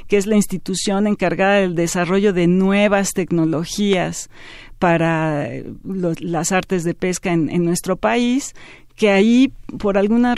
que 0.09 0.17
es 0.17 0.27
la 0.27 0.37
institución 0.37 1.07
encargada 1.07 1.61
del 1.61 1.75
desarrollo 1.75 2.33
de 2.33 2.47
nuevas 2.47 3.13
tecnologías 3.13 4.29
para 4.79 5.47
eh, 5.47 5.65
las 6.21 6.53
artes 6.53 6.85
de 6.85 6.95
pesca 6.95 7.33
en, 7.33 7.49
en 7.49 7.65
nuestro 7.65 7.97
país, 7.97 8.55
que 8.97 9.11
ahí 9.11 9.53
por 9.79 9.99
alguna 9.99 10.35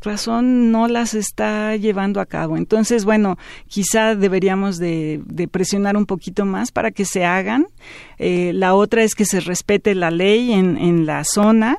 razón 0.00 0.70
no 0.70 0.86
las 0.86 1.14
está 1.14 1.76
llevando 1.76 2.20
a 2.20 2.26
cabo. 2.26 2.56
Entonces, 2.56 3.04
bueno, 3.04 3.36
quizá 3.66 4.14
deberíamos 4.14 4.78
de, 4.78 5.20
presionar 5.50 5.96
un 5.96 6.06
poquito 6.06 6.44
más 6.44 6.70
para 6.70 6.92
que 6.92 7.04
se 7.04 7.24
hagan. 7.24 7.66
Eh, 8.18 8.52
la 8.54 8.74
otra 8.74 9.02
es 9.02 9.14
que 9.14 9.24
se 9.24 9.40
respete 9.40 9.94
la 9.94 10.10
ley 10.10 10.52
en, 10.52 10.78
en 10.78 11.04
la 11.04 11.24
zona. 11.24 11.78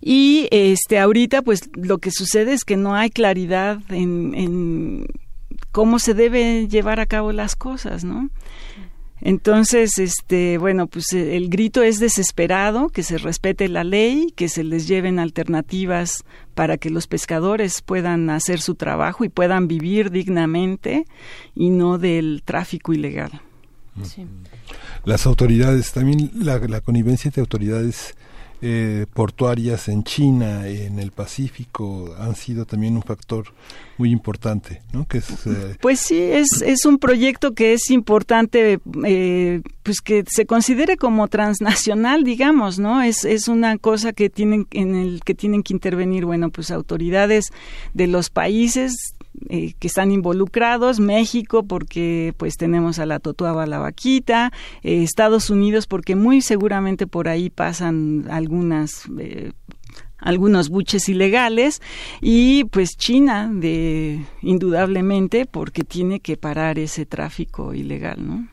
Y 0.00 0.48
este 0.50 0.98
ahorita 0.98 1.42
pues 1.42 1.68
lo 1.74 1.98
que 1.98 2.10
sucede 2.10 2.54
es 2.54 2.64
que 2.64 2.76
no 2.76 2.94
hay 2.94 3.10
claridad 3.10 3.80
en, 3.90 4.34
en 4.34 5.06
cómo 5.72 5.98
se 5.98 6.14
debe 6.14 6.68
llevar 6.68 7.00
a 7.00 7.06
cabo 7.06 7.32
las 7.32 7.56
cosas, 7.56 8.04
¿no? 8.04 8.30
Entonces, 9.20 9.98
este, 9.98 10.58
bueno, 10.58 10.86
pues 10.86 11.12
eh, 11.12 11.36
el 11.36 11.48
grito 11.48 11.82
es 11.82 11.98
desesperado, 11.98 12.88
que 12.88 13.02
se 13.02 13.18
respete 13.18 13.68
la 13.68 13.82
ley, 13.82 14.32
que 14.36 14.48
se 14.48 14.62
les 14.62 14.86
lleven 14.86 15.18
alternativas 15.18 16.24
para 16.54 16.76
que 16.76 16.90
los 16.90 17.06
pescadores 17.06 17.82
puedan 17.82 18.28
hacer 18.30 18.60
su 18.60 18.74
trabajo 18.74 19.24
y 19.24 19.28
puedan 19.28 19.68
vivir 19.68 20.10
dignamente 20.10 21.06
y 21.54 21.70
no 21.70 21.98
del 21.98 22.42
tráfico 22.44 22.92
ilegal. 22.92 23.40
Las 25.04 25.24
autoridades, 25.24 25.92
también 25.92 26.30
la, 26.34 26.58
la 26.58 26.82
connivencia 26.82 27.30
de 27.30 27.40
autoridades 27.40 28.14
eh, 28.68 29.06
portuarias 29.14 29.86
en 29.86 30.02
China, 30.02 30.66
en 30.66 30.98
el 30.98 31.12
Pacífico, 31.12 32.16
han 32.18 32.34
sido 32.34 32.64
también 32.64 32.96
un 32.96 33.04
factor 33.04 33.52
muy 33.96 34.10
importante, 34.10 34.82
¿no? 34.92 35.06
Que 35.06 35.18
eh, 35.18 35.76
Pues 35.80 36.00
sí, 36.00 36.20
es, 36.20 36.62
es 36.62 36.84
un 36.84 36.98
proyecto 36.98 37.54
que 37.54 37.74
es 37.74 37.90
importante, 37.90 38.80
eh, 39.04 39.62
pues 39.84 40.00
que 40.00 40.24
se 40.26 40.46
considere 40.46 40.96
como 40.96 41.28
transnacional, 41.28 42.24
digamos, 42.24 42.80
¿no? 42.80 43.02
Es, 43.02 43.24
es 43.24 43.46
una 43.46 43.78
cosa 43.78 44.12
que 44.12 44.30
tienen, 44.30 44.66
en 44.72 44.96
el 44.96 45.22
que 45.22 45.36
tienen 45.36 45.62
que 45.62 45.72
intervenir, 45.72 46.24
bueno, 46.24 46.50
pues 46.50 46.72
autoridades 46.72 47.52
de 47.94 48.08
los 48.08 48.30
países 48.30 49.14
eh, 49.48 49.74
que 49.78 49.86
están 49.86 50.10
involucrados, 50.10 51.00
México 51.00 51.62
porque 51.62 52.34
pues 52.36 52.56
tenemos 52.56 52.98
a 52.98 53.06
la 53.06 53.18
Totuaba 53.18 53.66
la 53.66 53.78
Vaquita, 53.78 54.52
eh, 54.82 55.02
Estados 55.02 55.50
Unidos 55.50 55.86
porque 55.86 56.16
muy 56.16 56.40
seguramente 56.40 57.06
por 57.06 57.28
ahí 57.28 57.50
pasan 57.50 58.26
algunas 58.30 59.08
eh, 59.18 59.52
algunos 60.18 60.68
buches 60.70 61.08
ilegales 61.08 61.82
y 62.20 62.64
pues 62.64 62.96
China 62.96 63.50
de 63.52 64.24
indudablemente 64.42 65.46
porque 65.46 65.84
tiene 65.84 66.20
que 66.20 66.36
parar 66.36 66.78
ese 66.78 67.06
tráfico 67.06 67.74
ilegal, 67.74 68.26
¿no? 68.26 68.48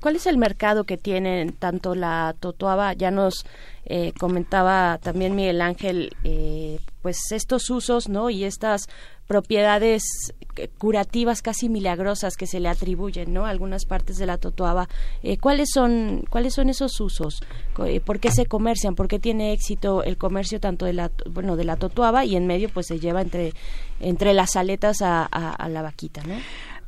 ¿Cuál 0.00 0.16
es 0.16 0.26
el 0.26 0.38
mercado 0.38 0.84
que 0.84 0.96
tienen 0.96 1.52
tanto 1.52 1.94
la 1.94 2.34
totuaba? 2.38 2.94
Ya 2.94 3.10
nos 3.10 3.46
eh, 3.86 4.12
comentaba 4.18 4.98
también 4.98 5.36
Miguel 5.36 5.60
Ángel, 5.60 6.14
eh, 6.24 6.80
pues 7.02 7.30
estos 7.30 7.70
usos, 7.70 8.08
¿no? 8.08 8.30
Y 8.30 8.44
estas 8.44 8.88
propiedades 9.28 10.02
curativas 10.78 11.42
casi 11.42 11.68
milagrosas 11.68 12.36
que 12.36 12.46
se 12.46 12.60
le 12.60 12.68
atribuyen, 12.68 13.32
¿no? 13.32 13.46
A 13.46 13.50
algunas 13.50 13.84
partes 13.84 14.18
de 14.18 14.26
la 14.26 14.38
totuaba. 14.38 14.88
Eh, 15.22 15.38
¿Cuáles 15.38 15.70
son 15.72 16.24
cuáles 16.30 16.54
son 16.54 16.68
esos 16.68 17.00
usos? 17.00 17.40
¿Por 18.04 18.20
qué 18.20 18.30
se 18.30 18.46
comercian? 18.46 18.94
¿Por 18.94 19.08
qué 19.08 19.18
tiene 19.18 19.52
éxito 19.52 20.02
el 20.02 20.16
comercio 20.16 20.60
tanto 20.60 20.84
de 20.84 20.92
la 20.92 21.10
bueno 21.30 21.56
de 21.56 21.64
la 21.64 21.76
totuaba 21.76 22.24
y 22.24 22.36
en 22.36 22.46
medio 22.46 22.68
pues 22.68 22.86
se 22.86 22.98
lleva 22.98 23.22
entre 23.22 23.52
entre 24.00 24.34
las 24.34 24.56
aletas 24.56 25.00
a, 25.02 25.24
a 25.24 25.68
la 25.68 25.82
vaquita, 25.82 26.22
¿no? 26.24 26.34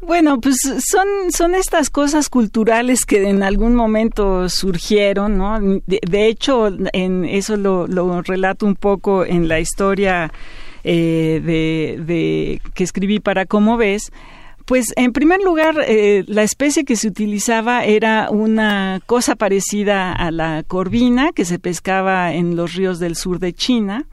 Bueno, 0.01 0.41
pues 0.41 0.57
son, 0.61 1.09
son 1.37 1.55
estas 1.55 1.91
cosas 1.91 2.29
culturales 2.29 3.05
que 3.05 3.29
en 3.29 3.43
algún 3.43 3.75
momento 3.75 4.49
surgieron, 4.49 5.39
¿no? 5.39 5.59
De, 5.87 6.27
hecho, 6.27 6.69
en 6.93 7.25
eso 7.25 7.57
lo, 7.57 8.23
relato 8.23 8.65
un 8.65 8.77
poco 8.77 9.25
en 9.25 9.49
la 9.49 9.59
historia 9.59 10.33
eh, 10.85 11.43
de, 11.45 12.03
de, 12.05 12.63
que 12.75 12.85
escribí 12.85 13.19
para 13.19 13.45
Cómo 13.45 13.77
ves. 13.77 14.13
Pues 14.67 14.93
en 14.97 15.13
primer 15.13 15.41
lugar, 15.43 15.77
eh, 15.87 16.25
la 16.29 16.43
especie 16.43 16.85
que 16.85 16.95
se 16.95 17.09
utilizaba 17.09 17.85
era 17.85 18.29
una 18.31 19.01
cosa 19.07 19.35
parecida 19.35 20.13
a 20.13 20.31
la 20.31 20.63
corvina 20.63 21.33
que 21.33 21.45
se 21.45 21.59
pescaba 21.59 22.35
en 22.35 22.55
los 22.55 22.75
ríos 22.75 22.99
del 22.99 23.17
sur 23.17 23.39
de 23.41 23.53
China 23.53 24.05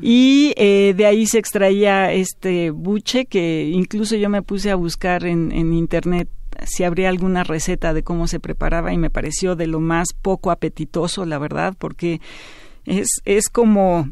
y 0.00 0.52
eh, 0.56 0.94
de 0.96 1.06
ahí 1.06 1.26
se 1.26 1.38
extraía 1.38 2.12
este 2.12 2.70
buche 2.70 3.26
que 3.26 3.70
incluso 3.72 4.16
yo 4.16 4.28
me 4.28 4.42
puse 4.42 4.70
a 4.70 4.76
buscar 4.76 5.24
en, 5.24 5.52
en 5.52 5.72
internet 5.72 6.28
si 6.66 6.84
habría 6.84 7.08
alguna 7.08 7.44
receta 7.44 7.92
de 7.94 8.02
cómo 8.02 8.26
se 8.26 8.40
preparaba 8.40 8.92
y 8.92 8.98
me 8.98 9.10
pareció 9.10 9.56
de 9.56 9.66
lo 9.66 9.80
más 9.80 10.08
poco 10.20 10.50
apetitoso, 10.50 11.24
la 11.24 11.38
verdad, 11.38 11.74
porque 11.78 12.20
es, 12.84 13.08
es 13.24 13.48
como 13.48 14.08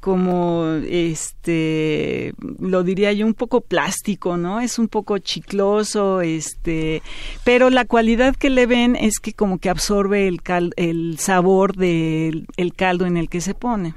como 0.00 0.78
este 0.88 2.32
lo 2.58 2.82
diría 2.82 3.12
yo 3.12 3.26
un 3.26 3.34
poco 3.34 3.60
plástico 3.60 4.38
no 4.38 4.58
es 4.60 4.78
un 4.78 4.88
poco 4.88 5.18
chicloso 5.18 6.22
este 6.22 7.02
pero 7.44 7.68
la 7.68 7.84
cualidad 7.84 8.34
que 8.34 8.48
le 8.48 8.64
ven 8.64 8.96
es 8.96 9.18
que 9.20 9.34
como 9.34 9.58
que 9.58 9.68
absorbe 9.68 10.28
el 10.28 10.40
el 10.76 11.18
sabor 11.18 11.76
del 11.76 12.46
el 12.56 12.72
caldo 12.72 13.04
en 13.04 13.18
el 13.18 13.28
que 13.28 13.42
se 13.42 13.52
pone 13.52 13.94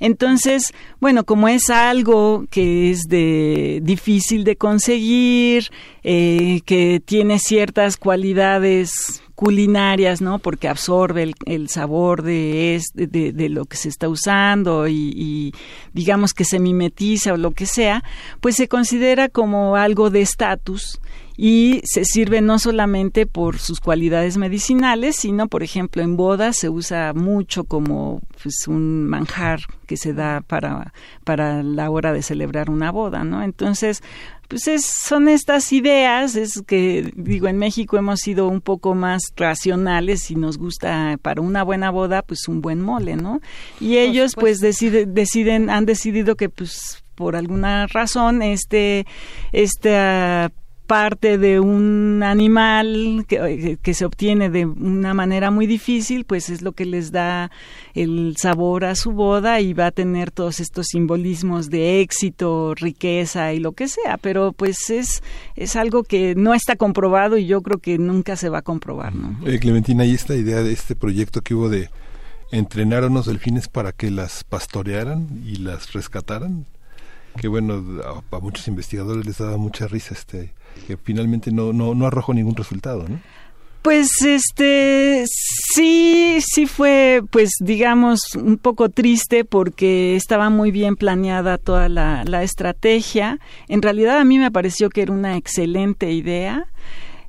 entonces, 0.00 0.72
bueno, 1.00 1.24
como 1.24 1.48
es 1.48 1.70
algo 1.70 2.44
que 2.50 2.90
es 2.90 3.02
de 3.08 3.80
difícil 3.82 4.44
de 4.44 4.56
conseguir, 4.56 5.70
eh, 6.02 6.60
que 6.64 7.00
tiene 7.04 7.38
ciertas 7.38 7.96
cualidades 7.96 9.22
culinarias, 9.36 10.22
¿no? 10.22 10.40
Porque 10.40 10.66
absorbe 10.66 11.34
el, 11.44 11.68
sabor 11.68 12.22
de, 12.22 12.82
de, 12.94 13.48
lo 13.50 13.66
que 13.66 13.76
se 13.76 13.90
está 13.90 14.08
usando 14.08 14.88
y, 14.88 15.12
y, 15.14 15.54
digamos 15.92 16.32
que 16.32 16.44
se 16.44 16.58
mimetiza 16.58 17.34
o 17.34 17.36
lo 17.36 17.50
que 17.50 17.66
sea, 17.66 18.02
pues 18.40 18.56
se 18.56 18.66
considera 18.66 19.28
como 19.28 19.76
algo 19.76 20.08
de 20.10 20.22
estatus 20.22 20.98
y 21.36 21.82
se 21.84 22.04
sirve 22.04 22.40
no 22.40 22.58
solamente 22.58 23.26
por 23.26 23.58
sus 23.58 23.80
cualidades 23.80 24.38
medicinales, 24.38 25.16
sino, 25.16 25.48
por 25.48 25.62
ejemplo, 25.62 26.02
en 26.02 26.16
bodas 26.16 26.56
se 26.56 26.70
usa 26.70 27.12
mucho 27.12 27.64
como 27.64 28.20
pues, 28.42 28.66
un 28.66 29.04
manjar 29.04 29.60
que 29.86 29.98
se 29.98 30.14
da 30.14 30.40
para, 30.40 30.94
para 31.24 31.62
la 31.62 31.90
hora 31.90 32.12
de 32.14 32.22
celebrar 32.22 32.70
una 32.70 32.90
boda, 32.90 33.22
¿no? 33.22 33.42
Entonces, 33.42 34.02
pues 34.48 34.68
es, 34.68 34.84
son 34.84 35.28
estas 35.28 35.72
ideas, 35.72 36.36
es 36.36 36.62
que 36.66 37.12
digo, 37.14 37.48
en 37.48 37.58
México 37.58 37.96
hemos 37.96 38.20
sido 38.20 38.48
un 38.48 38.60
poco 38.60 38.94
más 38.94 39.22
racionales 39.36 40.30
y 40.30 40.36
nos 40.36 40.58
gusta 40.58 41.18
para 41.22 41.40
una 41.40 41.62
buena 41.62 41.90
boda, 41.90 42.22
pues 42.22 42.48
un 42.48 42.60
buen 42.60 42.80
mole, 42.80 43.16
¿no? 43.16 43.40
Y 43.80 43.98
ellos 43.98 44.34
pues 44.34 44.58
deciden, 44.60 45.14
deciden, 45.14 45.70
han 45.70 45.86
decidido 45.86 46.36
que 46.36 46.48
pues 46.48 47.02
por 47.14 47.34
alguna 47.36 47.86
razón 47.86 48.42
este, 48.42 49.06
esta 49.52 50.52
parte 50.86 51.38
de 51.38 51.60
un 51.60 52.22
animal 52.22 53.24
que, 53.28 53.78
que, 53.82 53.94
se 53.94 54.04
obtiene 54.04 54.50
de 54.50 54.66
una 54.66 55.14
manera 55.14 55.50
muy 55.50 55.66
difícil, 55.66 56.24
pues 56.24 56.48
es 56.48 56.62
lo 56.62 56.72
que 56.72 56.86
les 56.86 57.12
da 57.12 57.50
el 57.94 58.36
sabor 58.38 58.84
a 58.84 58.94
su 58.94 59.12
boda 59.12 59.60
y 59.60 59.72
va 59.72 59.86
a 59.86 59.90
tener 59.90 60.30
todos 60.30 60.60
estos 60.60 60.86
simbolismos 60.88 61.68
de 61.70 62.00
éxito, 62.00 62.74
riqueza 62.74 63.52
y 63.52 63.58
lo 63.58 63.72
que 63.72 63.88
sea, 63.88 64.16
pero 64.16 64.52
pues 64.52 64.90
es, 64.90 65.22
es 65.56 65.76
algo 65.76 66.04
que 66.04 66.34
no 66.36 66.54
está 66.54 66.76
comprobado 66.76 67.36
y 67.36 67.46
yo 67.46 67.62
creo 67.62 67.78
que 67.78 67.98
nunca 67.98 68.36
se 68.36 68.48
va 68.48 68.58
a 68.58 68.62
comprobar. 68.62 69.14
¿no? 69.14 69.38
Clementina, 69.60 70.04
y 70.04 70.14
esta 70.14 70.34
idea 70.34 70.62
de 70.62 70.72
este 70.72 70.94
proyecto 70.94 71.42
que 71.42 71.54
hubo 71.54 71.68
de 71.68 71.90
entrenar 72.52 73.04
a 73.04 73.08
unos 73.08 73.26
delfines 73.26 73.68
para 73.68 73.92
que 73.92 74.10
las 74.10 74.44
pastorearan 74.44 75.42
y 75.44 75.56
las 75.56 75.92
rescataran, 75.92 76.66
que 77.36 77.48
bueno, 77.48 77.82
a, 78.04 78.40
muchos 78.40 78.68
investigadores 78.68 79.24
les 79.26 79.38
daba 79.38 79.56
mucha 79.56 79.86
risa 79.86 80.14
este 80.14 80.54
que 80.86 80.96
finalmente 80.96 81.50
no, 81.52 81.72
no, 81.72 81.94
no 81.94 82.06
arrojó 82.06 82.34
ningún 82.34 82.54
resultado, 82.54 83.06
¿no? 83.08 83.18
Pues 83.82 84.08
este 84.22 85.24
sí, 85.28 86.38
sí 86.40 86.66
fue, 86.66 87.22
pues 87.30 87.50
digamos, 87.60 88.34
un 88.34 88.58
poco 88.58 88.88
triste 88.88 89.44
porque 89.44 90.16
estaba 90.16 90.50
muy 90.50 90.72
bien 90.72 90.96
planeada 90.96 91.56
toda 91.56 91.88
la, 91.88 92.24
la 92.24 92.42
estrategia. 92.42 93.38
En 93.68 93.82
realidad 93.82 94.18
a 94.18 94.24
mí 94.24 94.40
me 94.40 94.50
pareció 94.50 94.90
que 94.90 95.02
era 95.02 95.12
una 95.12 95.36
excelente 95.36 96.10
idea 96.10 96.66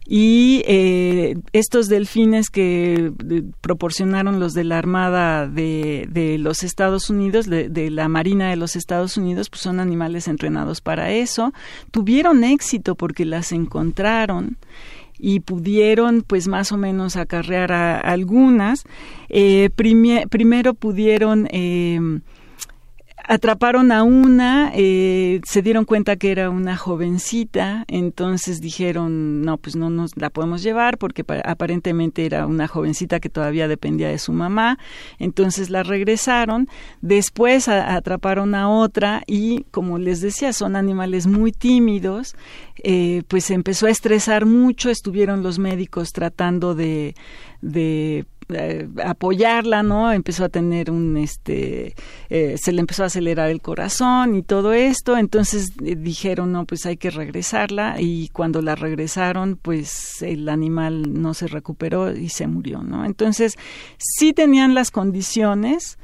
y 0.10 0.64
eh, 0.66 1.36
estos 1.52 1.90
delfines 1.90 2.50
que 2.50 3.12
proporcionaron 3.60 4.40
los 4.40 4.54
de 4.54 4.64
la 4.64 4.78
Armada 4.78 5.48
de, 5.48 6.08
de 6.10 6.38
los 6.38 6.64
Estados 6.64 7.10
Unidos, 7.10 7.48
de, 7.48 7.68
de, 7.68 7.92
la 7.92 8.08
Marina 8.08 8.50
de 8.50 8.56
los 8.56 8.78
Estados 8.78 9.18
Unidos, 9.18 9.50
pues 9.50 9.62
son 9.62 9.82
animales 9.82 10.30
entrenados 10.30 10.80
para 10.80 11.12
eso. 11.12 11.54
Tuvieron 11.92 12.46
éxito 12.46 12.96
porque 12.96 13.26
las 13.26 13.52
encontraron 13.52 14.58
y 15.20 15.42
pudieron 15.42 16.24
pues 16.26 16.48
más 16.48 16.72
o 16.72 16.78
menos 16.78 17.16
acarrear 17.16 17.72
a, 17.72 18.00
algunas. 18.00 18.84
Eh, 19.30 19.70
primero 19.76 20.74
pudieron 20.74 21.48
eh, 21.52 22.00
atraparon 23.28 23.92
a 23.92 24.04
una, 24.04 24.72
eh, 24.74 25.42
se 25.46 25.62
dieron 25.62 25.84
cuenta 25.84 26.16
que 26.16 26.32
era 26.32 26.50
una 26.50 26.78
jovencita, 26.78 27.84
entonces 27.90 28.62
dijeron, 28.62 29.42
no, 29.42 29.58
pues 29.58 29.76
no 29.76 29.90
nos 29.90 30.16
la 30.16 30.30
podemos 30.30 30.64
llevar 30.64 30.98
porque 30.98 31.26
aparentemente 31.44 32.26
era 32.26 32.48
una 32.48 32.70
jovencita 32.70 33.20
que 33.20 33.30
todavía 33.30 33.68
dependía 33.68 34.08
de 34.08 34.18
su 34.18 34.32
mamá, 34.32 34.80
entonces 35.20 35.70
la 35.70 35.84
regresaron, 35.84 36.70
después 37.02 37.68
atraparon 37.68 38.56
a 38.56 38.70
otra 38.70 39.24
y 39.28 39.66
como 39.72 40.00
les 40.00 40.22
decía, 40.22 40.54
son 40.54 40.78
animales 40.78 41.28
muy 41.28 41.52
tímidos, 41.52 42.34
eh, 42.82 43.24
pues 43.28 43.44
se 43.44 43.56
empezó 43.56 43.88
a 43.88 43.92
estresar 43.92 44.46
mucho, 44.46 44.90
estuvieron 44.90 45.44
los 45.44 45.60
médicos 45.60 46.14
tratando 46.14 46.76
de, 46.76 47.14
de 47.62 48.26
eh, 48.50 48.88
apoyarla, 49.04 49.84
¿no? 49.84 50.12
Empezó 50.12 50.46
a 50.46 50.50
tener 50.50 50.90
un, 50.90 51.18
este, 51.18 51.96
eh, 52.30 52.56
se 52.58 52.72
le 52.72 52.80
empezó 52.80 53.04
a 53.04 53.08
acelerar 53.08 53.50
el 53.50 53.62
corazón 53.62 54.36
y 54.36 54.44
todo 54.44 54.74
esto, 54.74 55.18
entonces 55.18 55.72
eh, 55.84 55.96
dijeron, 55.96 56.52
no, 56.52 56.66
pues 56.66 56.86
hay 56.86 56.98
que 56.98 57.10
regresarla 57.10 57.98
y 58.00 58.30
cuando 58.30 58.62
la 58.62 58.76
regresaron, 58.76 59.58
pues 59.62 60.22
el 60.22 60.48
animal 60.50 61.22
no 61.22 61.34
se 61.34 61.48
recuperó 61.48 62.16
y 62.16 62.30
se 62.30 62.48
murió, 62.48 62.82
¿no? 62.84 63.06
Entonces, 63.06 63.56
sí 63.98 64.34
tenían 64.34 64.74
las 64.74 64.92
condiciones, 64.92 65.98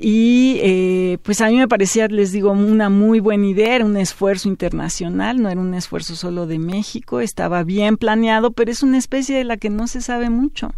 y 0.00 0.58
eh, 0.62 1.18
pues 1.24 1.40
a 1.40 1.48
mí 1.48 1.56
me 1.56 1.66
parecía, 1.66 2.06
les 2.06 2.30
digo, 2.30 2.52
una 2.52 2.88
muy 2.88 3.18
buena 3.18 3.46
idea, 3.46 3.74
era 3.74 3.84
un 3.84 3.96
esfuerzo 3.96 4.48
internacional, 4.48 5.42
no 5.42 5.48
era 5.48 5.60
un 5.60 5.74
esfuerzo 5.74 6.14
solo 6.14 6.46
de 6.46 6.60
México, 6.60 7.20
estaba 7.20 7.64
bien 7.64 7.96
planeado, 7.96 8.52
pero 8.52 8.70
es 8.70 8.84
una 8.84 8.96
especie 8.96 9.36
de 9.36 9.42
la 9.42 9.56
que 9.56 9.70
no 9.70 9.88
se 9.88 10.00
sabe 10.00 10.30
mucho. 10.30 10.72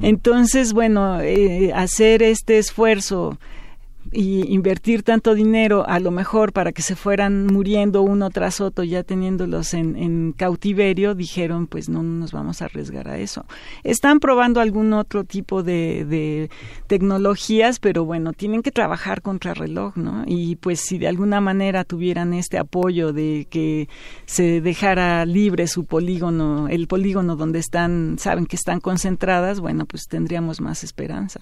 Entonces, 0.00 0.72
bueno, 0.72 1.20
eh, 1.20 1.72
hacer 1.74 2.22
este 2.22 2.58
esfuerzo 2.58 3.38
y 4.12 4.52
invertir 4.52 5.02
tanto 5.02 5.34
dinero 5.34 5.84
a 5.88 6.00
lo 6.00 6.10
mejor 6.10 6.52
para 6.52 6.72
que 6.72 6.82
se 6.82 6.96
fueran 6.96 7.46
muriendo 7.46 8.02
uno 8.02 8.30
tras 8.30 8.60
otro 8.60 8.84
ya 8.84 9.02
teniéndolos 9.02 9.74
en, 9.74 9.96
en 9.96 10.32
cautiverio 10.32 11.14
dijeron 11.14 11.66
pues 11.66 11.88
no, 11.88 12.02
nos 12.02 12.32
vamos 12.32 12.62
a 12.62 12.66
arriesgar 12.66 13.08
a 13.08 13.18
eso 13.18 13.44
están 13.84 14.20
probando 14.20 14.60
algún 14.60 14.92
otro 14.92 15.24
tipo 15.24 15.62
de, 15.62 16.04
de 16.04 16.50
tecnologías 16.86 17.80
pero 17.80 18.04
bueno 18.04 18.32
tienen 18.32 18.62
que 18.62 18.70
trabajar 18.70 19.22
contra 19.22 19.54
reloj 19.54 19.96
no 19.96 20.24
y 20.26 20.56
pues 20.56 20.80
si 20.80 20.98
de 20.98 21.08
alguna 21.08 21.40
manera 21.40 21.84
tuvieran 21.84 22.32
este 22.32 22.58
apoyo 22.58 23.12
de 23.12 23.46
que 23.50 23.88
se 24.26 24.60
dejara 24.60 25.24
libre 25.26 25.66
su 25.66 25.84
polígono 25.84 26.68
el 26.68 26.86
polígono 26.86 27.36
donde 27.36 27.58
están 27.58 28.16
saben 28.18 28.46
que 28.46 28.56
están 28.56 28.80
concentradas 28.80 29.60
bueno 29.60 29.84
pues 29.86 30.06
tendríamos 30.08 30.60
más 30.60 30.84
esperanza 30.84 31.40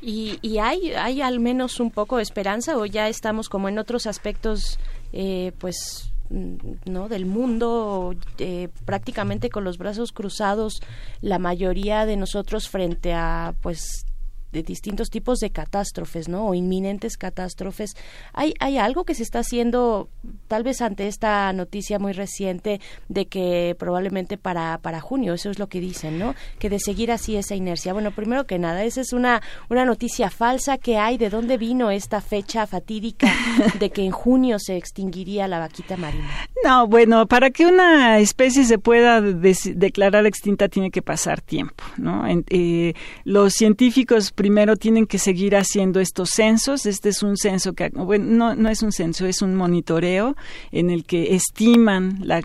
¿Y, 0.00 0.38
y 0.42 0.58
hay, 0.58 0.92
hay 0.92 1.22
al 1.22 1.40
menos 1.40 1.80
un 1.80 1.90
poco 1.90 2.16
de 2.16 2.22
esperanza 2.22 2.76
o 2.76 2.86
ya 2.86 3.08
estamos 3.08 3.48
como 3.48 3.68
en 3.68 3.78
otros 3.78 4.06
aspectos, 4.06 4.78
eh, 5.12 5.52
pues 5.58 6.12
mm, 6.30 6.56
no 6.84 7.08
del 7.08 7.26
mundo 7.26 8.14
eh, 8.38 8.68
prácticamente 8.84 9.50
con 9.50 9.64
los 9.64 9.76
brazos 9.76 10.12
cruzados 10.12 10.80
la 11.20 11.38
mayoría 11.38 12.06
de 12.06 12.16
nosotros 12.16 12.68
frente 12.68 13.12
a 13.12 13.54
pues 13.60 14.04
de 14.52 14.62
distintos 14.62 15.10
tipos 15.10 15.38
de 15.38 15.50
catástrofes, 15.50 16.28
¿no? 16.28 16.46
O 16.46 16.54
inminentes 16.54 17.16
catástrofes. 17.16 17.96
¿Hay, 18.32 18.54
¿Hay 18.60 18.78
algo 18.78 19.04
que 19.04 19.14
se 19.14 19.22
está 19.22 19.40
haciendo, 19.40 20.08
tal 20.46 20.62
vez 20.62 20.80
ante 20.80 21.06
esta 21.06 21.52
noticia 21.52 21.98
muy 21.98 22.12
reciente, 22.12 22.80
de 23.08 23.26
que 23.26 23.76
probablemente 23.78 24.38
para, 24.38 24.78
para 24.78 25.00
junio, 25.00 25.34
eso 25.34 25.50
es 25.50 25.58
lo 25.58 25.68
que 25.68 25.80
dicen, 25.80 26.18
¿no? 26.18 26.34
Que 26.58 26.70
de 26.70 26.78
seguir 26.78 27.12
así 27.12 27.36
esa 27.36 27.54
inercia. 27.54 27.92
Bueno, 27.92 28.10
primero 28.10 28.46
que 28.46 28.58
nada, 28.58 28.84
esa 28.84 29.00
es 29.00 29.12
una, 29.12 29.42
una 29.68 29.84
noticia 29.84 30.30
falsa 30.30 30.78
que 30.78 30.96
hay. 30.96 31.18
¿De 31.18 31.30
dónde 31.30 31.58
vino 31.58 31.90
esta 31.90 32.20
fecha 32.20 32.66
fatídica 32.66 33.32
de 33.78 33.90
que 33.90 34.04
en 34.04 34.12
junio 34.12 34.58
se 34.58 34.76
extinguiría 34.76 35.48
la 35.48 35.58
vaquita 35.58 35.96
marina? 35.96 36.28
No, 36.64 36.86
bueno, 36.86 37.26
para 37.26 37.50
que 37.50 37.66
una 37.66 38.18
especie 38.18 38.64
se 38.64 38.78
pueda 38.78 39.20
declarar 39.20 40.26
extinta 40.26 40.68
tiene 40.68 40.90
que 40.90 41.02
pasar 41.02 41.40
tiempo, 41.40 41.84
¿no? 41.96 42.24
Eh, 42.48 42.94
los 43.24 43.54
científicos 43.54 44.32
primero 44.38 44.76
tienen 44.76 45.06
que 45.06 45.18
seguir 45.18 45.56
haciendo 45.56 45.98
estos 45.98 46.30
censos. 46.30 46.86
Este 46.86 47.08
es 47.08 47.24
un 47.24 47.36
censo 47.36 47.72
que, 47.72 47.88
bueno, 47.88 48.24
no, 48.24 48.54
no 48.54 48.68
es 48.68 48.84
un 48.84 48.92
censo, 48.92 49.26
es 49.26 49.42
un 49.42 49.56
monitoreo 49.56 50.36
en 50.70 50.90
el 50.90 51.04
que 51.04 51.34
estiman 51.34 52.20
la, 52.22 52.40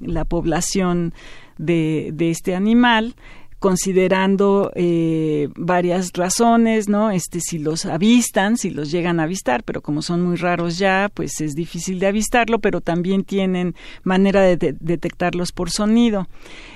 la, 0.00 0.24
población 0.24 1.14
de, 1.56 2.10
de 2.12 2.30
este 2.30 2.56
animal 2.56 3.14
considerando 3.60 4.72
eh, 4.74 5.48
varias 5.54 6.10
razones, 6.14 6.88
¿no? 6.88 7.12
Este, 7.12 7.40
si 7.40 7.58
los 7.58 7.86
avistan, 7.86 8.56
si 8.58 8.70
los 8.70 8.90
llegan 8.90 9.20
a 9.20 9.22
avistar, 9.22 9.62
pero 9.62 9.82
como 9.82 10.02
son 10.02 10.20
muy 10.20 10.36
raros 10.36 10.78
ya, 10.78 11.10
pues 11.14 11.40
es 11.40 11.54
difícil 11.54 12.00
de 12.00 12.08
avistarlo, 12.08 12.58
pero 12.58 12.80
también 12.80 13.22
tienen 13.22 13.76
manera 14.02 14.42
de, 14.42 14.76
detectarlos 14.80 15.52
por 15.52 15.70
sonido. 15.70 16.26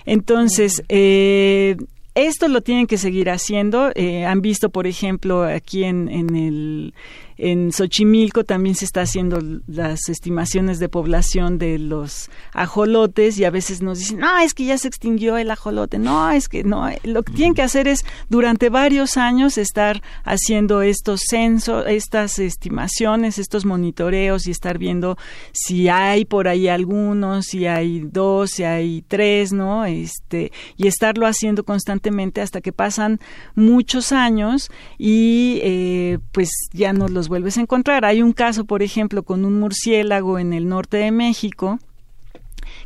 Entonces, 0.07 0.85
eh, 0.89 1.77
esto 2.27 2.49
lo 2.49 2.61
tienen 2.61 2.87
que 2.87 2.99
seguir 2.99 3.31
haciendo. 3.31 3.91
Eh, 3.95 4.25
han 4.25 4.41
visto, 4.41 4.71
por 4.71 4.87
ejemplo, 4.87 5.45
aquí 5.45 5.85
en, 5.85 6.09
en 6.09 6.35
el 6.35 6.95
en 7.39 7.73
Xochimilco 7.73 8.45
también 8.45 8.75
se 8.75 8.85
está 8.85 9.03
haciendo 9.03 9.39
las 9.67 10.09
estimaciones 10.09 10.81
de 10.81 10.89
población 10.89 11.59
de 11.59 11.79
los 11.79 12.31
ajolotes 12.53 13.39
y 13.39 13.45
a 13.45 13.51
veces 13.51 13.81
nos 13.81 14.01
dicen, 14.01 14.19
no, 14.19 14.39
es 14.39 14.55
que 14.55 14.65
ya 14.65 14.77
se 14.77 14.89
extinguió 14.89 15.37
el 15.37 15.51
ajolote. 15.51 15.99
No, 15.99 16.31
es 16.31 16.49
que 16.49 16.65
no. 16.65 16.91
Lo 17.05 17.23
que 17.23 17.33
tienen 17.33 17.55
que 17.55 17.63
hacer 17.63 17.87
es 17.87 18.05
durante 18.29 18.71
varios 18.71 19.17
años 19.17 19.57
estar 19.57 20.03
haciendo 20.25 20.83
estos 20.83 21.21
censos, 21.29 21.85
estas 21.87 22.39
estimaciones, 22.41 23.39
estos 23.39 23.65
monitoreos 23.65 24.47
y 24.47 24.51
estar 24.51 24.79
viendo 24.79 25.17
si 25.53 25.89
hay 25.89 26.25
por 26.25 26.49
ahí 26.49 26.69
algunos, 26.69 27.47
si 27.47 27.67
hay 27.67 28.01
dos, 28.01 28.51
si 28.51 28.65
hay 28.65 29.05
tres, 29.07 29.53
¿no? 29.53 29.85
Este, 29.85 30.51
y 30.77 30.89
estarlo 30.89 31.27
haciendo 31.27 31.65
constantemente 31.65 32.41
hasta 32.41 32.61
que 32.61 32.73
pasan 32.73 33.21
muchos 33.55 34.13
años 34.13 34.71
y 34.99 35.61
eh, 35.63 36.19
pues 36.33 36.51
ya 36.73 36.93
no 36.93 37.09
los 37.09 37.28
vuelves 37.29 37.59
a 37.59 37.61
encontrar. 37.61 38.05
Hay 38.05 38.23
un 38.23 38.33
caso, 38.33 38.65
por 38.65 38.83
ejemplo, 38.83 39.23
con 39.23 39.45
un 39.45 39.61
murciélago 39.61 40.39
en 40.39 40.53
el 40.53 40.69
norte 40.69 40.97
de 40.97 41.11
México 41.11 41.79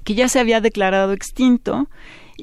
que 0.05 0.15
ya 0.15 0.29
se 0.29 0.41
había 0.41 0.61
declarado 0.61 1.13
extinto 1.13 1.89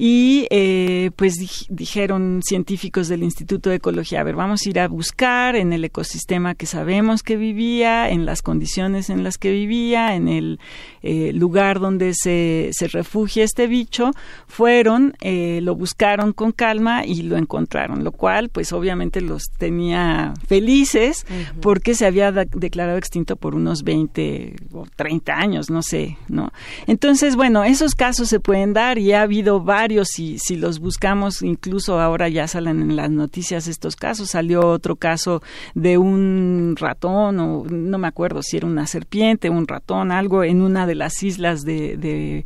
y 0.01 0.47
eh, 0.49 1.12
pues 1.17 1.33
dijeron 1.67 2.39
científicos 2.41 3.09
del 3.09 3.21
Instituto 3.21 3.69
de 3.69 3.75
Ecología, 3.75 4.21
a 4.21 4.23
ver, 4.23 4.35
vamos 4.35 4.62
a 4.65 4.69
ir 4.69 4.79
a 4.79 4.88
buscar 4.88 5.57
en 5.57 5.73
el 5.73 5.83
ecosistema 5.83 6.55
que 6.55 6.67
sabemos 6.67 7.21
que 7.21 7.35
vivía, 7.35 8.09
en 8.09 8.25
las 8.25 8.41
condiciones 8.41 9.09
en 9.09 9.25
las 9.25 9.38
que 9.38 9.51
vivía, 9.51 10.15
en 10.15 10.29
el 10.29 10.62
eh, 11.01 11.33
lugar 11.33 11.81
donde 11.81 12.13
se, 12.13 12.69
se 12.71 12.88
refugia 12.88 13.43
este 13.43 13.67
bicho, 13.67 14.12
fueron, 14.47 15.17
eh, 15.19 15.59
lo 15.63 15.75
buscaron 15.75 16.31
con 16.31 16.53
calma 16.53 17.05
y 17.05 17.23
lo 17.23 17.35
encontraron, 17.35 18.05
lo 18.05 18.13
cual 18.13 18.47
pues 18.47 18.71
obviamente 18.71 19.19
los 19.19 19.49
tenía 19.57 20.33
felices 20.47 21.25
porque 21.59 21.93
se 21.93 22.05
había 22.05 22.31
declarado 22.31 22.97
extinto 22.97 23.35
por 23.35 23.53
unos 23.53 23.83
20 23.83 24.55
o 24.71 24.85
30 24.95 25.33
años, 25.33 25.69
no 25.69 25.81
sé, 25.81 26.17
¿no? 26.29 26.53
Entonces, 26.88 27.35
bueno, 27.35 27.65
esos 27.65 27.95
casos 27.95 28.29
se 28.29 28.39
pueden 28.39 28.71
dar 28.71 28.97
y 28.97 29.12
ha 29.12 29.23
habido 29.23 29.59
varios 29.59 29.88
si, 30.06 30.38
si 30.39 30.56
los 30.56 30.80
buscamos, 30.80 31.41
incluso 31.41 31.99
ahora 31.99 32.30
ya 32.30 32.47
salen 32.47 32.82
en 32.82 32.95
las 32.95 33.10
noticias 33.10 33.67
estos 33.67 33.95
casos. 33.95 34.32
Salió 34.32 34.67
otro 34.67 34.95
caso 34.95 35.41
de 35.75 35.97
un 35.97 36.75
ratón, 36.78 37.39
o 37.39 37.63
no 37.65 37.97
me 37.97 38.08
acuerdo 38.08 38.41
si 38.43 38.58
era 38.58 38.67
una 38.67 38.88
serpiente, 38.88 39.49
un 39.49 39.67
ratón, 39.67 40.12
algo 40.12 40.43
en 40.43 40.62
una 40.62 40.88
de 40.88 40.95
las 40.95 41.23
islas 41.23 41.63
de, 41.63 41.97
de 41.97 42.45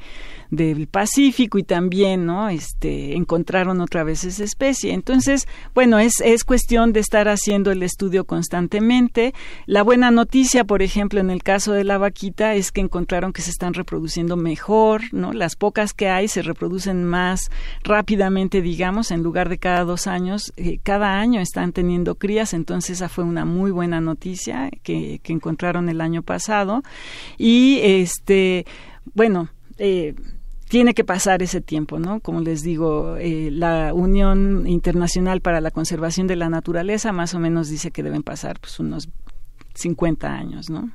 del 0.56 0.88
Pacífico 0.88 1.58
y 1.58 1.64
también, 1.64 2.26
¿no? 2.26 2.48
Este, 2.50 3.16
encontraron 3.16 3.82
otra 3.82 4.04
vez 4.04 4.24
esa 4.24 4.44
especie. 4.44 4.94
Entonces, 4.94 5.48
bueno, 5.74 5.98
es, 5.98 6.22
es 6.22 6.44
cuestión 6.44 6.94
de 6.94 7.00
estar 7.00 7.28
haciendo 7.28 7.72
el 7.72 7.82
estudio 7.82 8.26
constantemente. 8.26 9.34
La 9.66 9.82
buena 9.82 10.12
noticia, 10.12 10.64
por 10.64 10.84
ejemplo, 10.84 11.20
en 11.20 11.32
el 11.32 11.42
caso 11.42 11.74
de 11.74 11.84
la 11.84 11.98
vaquita, 11.98 12.54
es 12.54 12.72
que 12.72 12.82
encontraron 12.82 13.34
que 13.34 13.42
se 13.42 13.50
están 13.50 13.74
reproduciendo 13.74 14.38
mejor, 14.38 15.02
¿no? 15.12 15.34
Las 15.34 15.56
pocas 15.56 15.94
que 15.94 16.10
hay 16.10 16.28
se 16.28 16.44
reproducen 16.44 17.04
más 17.04 17.50
rápidamente, 17.84 18.62
digamos, 18.62 19.10
en 19.10 19.24
lugar 19.24 19.50
de 19.50 19.58
cada 19.58 19.84
dos 19.84 20.06
años. 20.06 20.54
Eh, 20.58 20.80
cada 20.84 21.20
año 21.20 21.42
están 21.42 21.72
teniendo 21.72 22.16
crías, 22.16 22.54
entonces 22.54 22.98
esa 22.98 23.10
fue 23.10 23.24
una 23.24 23.46
muy 23.46 23.72
buena 23.72 24.02
noticia 24.02 24.70
que, 24.84 25.20
que 25.24 25.34
encontraron 25.34 25.90
el 25.90 26.00
año 26.00 26.22
pasado. 26.22 26.84
Y 27.40 27.80
este, 27.82 28.66
bueno, 29.16 29.50
eh, 29.78 30.16
tiene 30.74 30.96
que 30.96 31.04
pasar 31.04 31.44
ese 31.44 31.62
tiempo, 31.62 32.00
¿no? 32.00 32.20
Como 32.20 32.40
les 32.40 32.64
digo, 32.64 33.16
eh, 33.18 33.52
la 33.52 33.94
Unión 33.94 34.66
Internacional 34.66 35.40
para 35.40 35.62
la 35.62 35.70
Conservación 35.70 36.26
de 36.26 36.36
la 36.36 36.50
Naturaleza 36.50 37.12
más 37.12 37.36
o 37.36 37.40
menos 37.40 37.70
dice 37.70 37.92
que 37.92 38.02
deben 38.02 38.24
pasar 38.24 38.60
pues 38.60 38.80
unos 38.80 39.08
50 39.76 40.34
años, 40.34 40.72
¿no? 40.72 40.90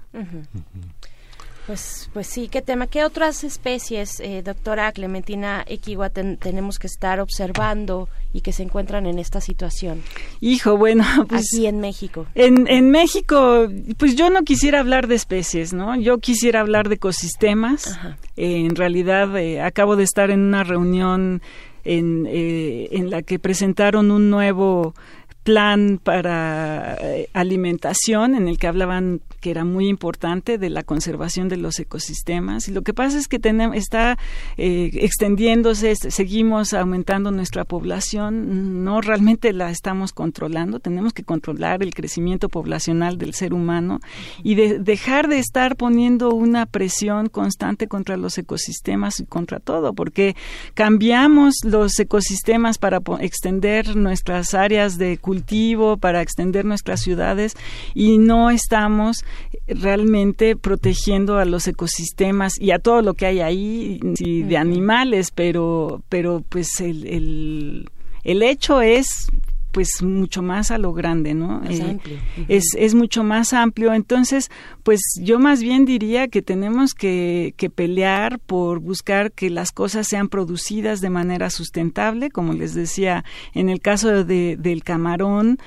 Pues, 1.69 2.09
pues 2.15 2.27
sí, 2.27 2.49
qué 2.49 2.63
tema. 2.63 2.87
¿Qué 2.87 3.05
otras 3.05 3.45
especies, 3.45 4.21
eh, 4.21 4.41
doctora 4.43 4.91
Clementina 4.91 5.63
Equigua, 5.67 6.09
tenemos 6.09 6.79
que 6.79 6.87
estar 6.87 7.21
observando 7.21 8.09
y 8.33 8.41
que 8.41 8.53
se 8.53 8.63
encuentran 8.63 9.05
en 9.05 9.19
esta 9.19 9.43
situación? 9.43 10.03
Hijo, 10.41 10.79
bueno, 10.79 11.05
pues... 11.29 11.51
Aquí 11.53 11.67
en 11.67 11.81
México. 11.81 12.25
En, 12.35 12.67
en 12.69 12.91
México, 12.91 13.69
pues 13.99 14.17
yo 14.17 14.31
no 14.31 14.45
quisiera 14.45 14.81
hablar 14.81 15.09
de 15.09 15.17
especies, 15.17 15.75
¿no? 15.75 15.95
Yo 16.01 16.17
quisiera 16.21 16.61
hablar 16.61 16.89
de 16.89 16.95
ecosistemas. 16.95 17.99
Eh, 18.39 18.65
en 18.65 18.75
realidad, 18.75 19.37
eh, 19.37 19.61
acabo 19.61 19.97
de 19.97 20.05
estar 20.05 20.31
en 20.31 20.41
una 20.41 20.65
reunión 20.65 21.43
en, 21.85 22.27
en 22.27 23.11
la 23.11 23.21
que 23.21 23.39
presentaron 23.39 24.11
un 24.11 24.31
nuevo 24.31 24.95
plan 25.43 26.01
para 26.03 26.97
alimentación 27.35 28.35
en 28.35 28.49
el 28.49 28.57
que 28.57 28.69
hablaban 28.69 29.21
que 29.41 29.51
era 29.51 29.65
muy 29.65 29.89
importante 29.89 30.59
de 30.59 30.71
la 30.71 30.83
conservación 30.83 31.49
de 31.49 31.57
los 31.57 31.79
ecosistemas. 31.79 32.69
Y 32.69 32.73
lo 32.73 32.83
que 32.83 32.95
pasa 32.95 33.19
es 33.19 33.29
que 33.29 33.39
tenemos, 33.39 33.77
está 33.77 34.19
eh, 34.57 34.91
extendiéndose, 34.95 35.95
seguimos 35.97 36.75
aumentando 36.75 37.31
nuestra 37.31 37.65
población, 37.65 38.85
no 38.85 39.01
realmente 39.01 39.53
la 39.53 39.71
estamos 39.71 40.13
controlando, 40.13 40.81
tenemos 40.81 41.13
que 41.13 41.25
controlar 41.25 41.83
el 41.83 41.95
crecimiento 41.95 42.49
poblacional 42.49 43.19
del 43.19 43.35
ser 43.35 43.55
humano 43.55 44.01
y 44.43 44.55
de, 44.55 44.79
dejar 44.79 45.29
de 45.29 45.39
estar 45.39 45.77
poniendo 45.77 46.31
una 46.31 46.67
presión 46.67 47.29
constante 47.29 47.89
contra 47.89 48.17
los 48.17 48.39
ecosistemas 48.39 49.21
y 49.21 49.27
contra 49.27 49.61
todo, 49.61 49.93
porque 49.93 50.37
cambiamos 50.75 51.57
los 51.65 51.99
ecosistemas 51.99 52.79
para 52.79 53.01
extender 53.21 53.97
nuestras 53.97 54.55
áreas 54.55 54.99
de 54.99 55.19
cultivo, 55.19 55.97
para 55.97 56.23
extender 56.23 56.65
nuestras 56.65 57.01
ciudades 57.01 57.55
y 57.95 58.19
no 58.19 58.51
estamos 58.51 59.25
realmente 59.67 60.57
protegiendo 60.57 61.39
a 61.39 61.45
los 61.45 61.67
ecosistemas 61.69 62.59
y 62.61 62.71
a 62.71 62.79
todo 62.79 63.03
lo 63.03 63.15
que 63.15 63.27
hay 63.27 63.41
ahí 63.41 64.01
de 64.03 64.57
animales, 64.57 65.31
pero, 65.31 66.03
pero 66.09 66.43
pues 66.49 66.81
el, 66.81 67.07
el, 67.07 67.91
el 68.25 68.43
hecho 68.43 68.81
es 68.81 69.29
pues 69.73 70.03
mucho 70.03 70.43
más 70.43 70.71
a 70.71 70.79
lo 70.79 70.93
grande, 70.93 71.35
¿no? 71.35 71.63
Eh, 71.69 71.99
es, 72.49 72.65
es 72.77 72.95
mucho 72.95 73.23
más 73.23 73.53
amplio. 73.53 73.93
Entonces, 73.93 74.51
pues 74.83 75.01
yo 75.23 75.39
más 75.39 75.63
bien 75.63 75.85
diría 75.85 76.29
que 76.29 76.43
tenemos 76.43 76.95
que, 76.95 77.55
que, 77.57 77.69
pelear 77.71 78.39
por 78.41 78.81
buscar 78.81 79.31
que 79.31 79.51
las 79.51 79.71
cosas 79.71 80.07
sean 80.09 80.29
producidas 80.29 81.01
de 81.01 81.11
manera 81.11 81.51
sustentable, 81.51 82.31
como 82.31 82.55
les 82.55 82.75
decía, 82.75 83.25
en 83.55 83.69
el 83.69 83.81
caso 83.81 84.25
de, 84.25 84.57
del 84.57 84.83
camarón, 84.83 85.59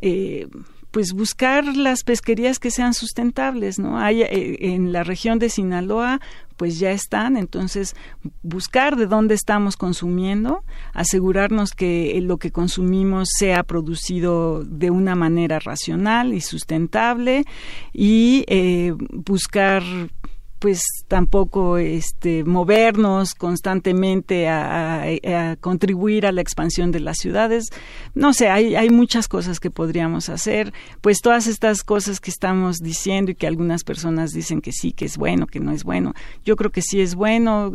eh, 0.00 0.48
pues 0.90 1.12
buscar 1.12 1.64
las 1.76 2.02
pesquerías 2.02 2.58
que 2.58 2.70
sean 2.70 2.94
sustentables, 2.94 3.78
¿no? 3.78 3.98
Hay 3.98 4.22
eh, 4.22 4.74
en 4.74 4.92
la 4.92 5.04
región 5.04 5.38
de 5.38 5.48
Sinaloa 5.48 6.20
pues 6.56 6.78
ya 6.78 6.90
están, 6.90 7.38
entonces 7.38 7.96
buscar 8.42 8.96
de 8.96 9.06
dónde 9.06 9.34
estamos 9.34 9.78
consumiendo, 9.78 10.62
asegurarnos 10.92 11.72
que 11.72 12.20
lo 12.20 12.36
que 12.36 12.50
consumimos 12.50 13.30
sea 13.38 13.62
producido 13.62 14.62
de 14.62 14.90
una 14.90 15.14
manera 15.14 15.58
racional 15.58 16.34
y 16.34 16.42
sustentable 16.42 17.46
y 17.94 18.44
eh, 18.46 18.92
buscar 19.10 19.82
pues 20.60 20.82
tampoco 21.08 21.78
este 21.78 22.44
movernos 22.44 23.34
constantemente 23.34 24.48
a, 24.48 25.06
contribuir 25.60 26.26
a 26.26 26.32
la 26.32 26.42
expansión 26.42 26.92
de 26.92 27.00
las 27.00 27.18
ciudades. 27.18 27.70
No 28.14 28.32
sé 28.32 28.48
hay, 28.48 28.76
hay 28.76 28.90
muchas 28.90 29.26
cosas 29.26 29.58
que 29.58 29.70
podríamos 29.70 30.28
hacer. 30.28 30.72
Pues 31.00 31.20
todas 31.20 31.46
estas 31.46 31.82
cosas 31.82 32.20
que 32.20 32.30
estamos 32.30 32.76
diciendo 32.78 33.30
y 33.30 33.34
que 33.34 33.46
algunas 33.46 33.84
personas 33.84 34.32
dicen 34.32 34.60
que 34.60 34.72
sí 34.72 34.92
que 34.92 35.06
es 35.06 35.16
bueno 35.16 35.46
que 35.46 35.60
no 35.60 35.72
es 35.72 35.82
bueno. 35.82 36.14
Yo 36.44 36.56
creo 36.56 36.70
que 36.70 36.82
sí 36.82 37.00
es 37.00 37.14
bueno 37.14 37.72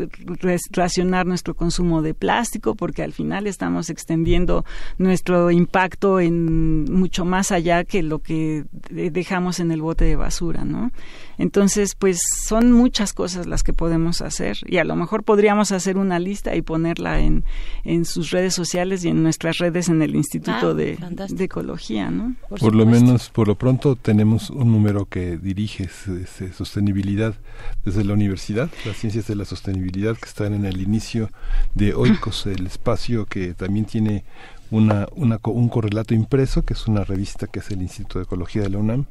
racionar 0.69 1.25
nuestro 1.25 1.55
consumo 1.55 2.03
de 2.03 2.13
plástico 2.13 2.75
porque 2.75 3.01
al 3.01 3.13
final 3.13 3.47
estamos 3.47 3.89
extendiendo 3.89 4.63
nuestro 4.99 5.49
impacto 5.49 6.19
en 6.19 6.85
mucho 6.93 7.25
más 7.25 7.51
allá 7.51 7.83
que 7.83 8.03
lo 8.03 8.19
que 8.19 8.65
dejamos 8.89 9.59
en 9.59 9.71
el 9.71 9.81
bote 9.81 10.05
de 10.05 10.15
basura 10.15 10.63
no 10.63 10.91
entonces 11.37 11.95
pues 11.95 12.19
son 12.45 12.74
muchas 12.75 13.13
cosas 13.13 13.47
las 13.47 13.63
que 13.63 13.73
podemos 13.73 14.21
hacer 14.21 14.57
y 14.65 14.77
a 14.77 14.83
lo 14.83 14.95
mejor 14.95 15.23
podríamos 15.23 15.71
hacer 15.71 15.97
una 15.97 16.19
lista 16.19 16.55
y 16.55 16.61
ponerla 16.61 17.19
en, 17.19 17.43
en 17.83 18.05
sus 18.05 18.31
redes 18.31 18.53
sociales 18.53 19.03
y 19.05 19.09
en 19.09 19.23
nuestras 19.23 19.57
redes 19.57 19.89
en 19.89 20.01
el 20.01 20.15
Instituto 20.15 20.69
ah, 20.69 20.73
de, 20.73 20.97
Ecología, 21.39 22.11
¿no? 22.11 22.35
Por, 22.49 22.75
lo 22.75 22.85
menos, 22.85 23.29
por 23.29 23.47
lo 23.47 23.55
pronto, 23.55 23.95
tenemos 23.95 24.49
un 24.49 24.71
número 24.71 25.05
que 25.05 25.37
dirige 25.37 25.89
sostenibilidad 26.55 27.35
desde 27.83 28.03
la 28.03 28.13
universidad, 28.13 28.69
las 28.85 28.97
ciencias 28.97 29.27
de 29.27 29.35
la 29.35 29.45
sostenibilidad 29.45 30.15
que 30.17 30.25
están 30.25 30.53
en 30.53 30.65
el 30.65 30.81
inicio 30.81 31.29
de 31.73 31.93
OICOS, 31.93 32.47
el 32.47 32.67
espacio 32.67 33.25
que 33.25 33.53
también 33.53 33.85
tiene 33.85 34.23
una, 34.71 35.07
una, 35.15 35.39
un 35.43 35.69
correlato 35.69 36.13
impreso, 36.13 36.63
que 36.63 36.73
es 36.73 36.87
una 36.87 37.03
revista 37.03 37.47
que 37.47 37.59
es 37.59 37.71
el 37.71 37.81
Instituto 37.81 38.19
de 38.19 38.25
Ecología 38.25 38.63
de 38.63 38.69
la 38.69 38.77
UNAM 38.79 39.05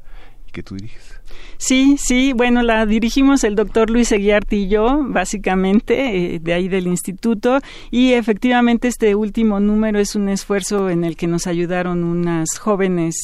que 0.55 0.62
tú 0.62 0.76
diriges. 0.76 1.20
Sí, 1.59 1.96
sí, 1.98 2.32
bueno, 2.32 2.62
la 2.62 2.86
dirigimos 2.86 3.44
el 3.44 3.55
doctor 3.55 3.90
Luis 3.90 4.12
Eguiarti 4.12 4.57
y 4.57 4.68
yo, 4.68 5.00
básicamente, 5.02 6.34
eh, 6.34 6.38
de 6.38 6.52
ahí 6.52 6.68
del 6.68 6.86
instituto, 6.86 7.59
y 7.90 8.12
efectivamente 8.12 8.88
este 8.88 9.14
último 9.14 9.61
número 9.61 9.98
es 9.98 10.14
un 10.14 10.28
esfuerzo 10.28 10.90
en 10.90 11.05
el 11.05 11.16
que 11.16 11.26
nos 11.26 11.46
ayudaron 11.46 12.05
unas 12.05 12.59
jóvenes 12.59 13.16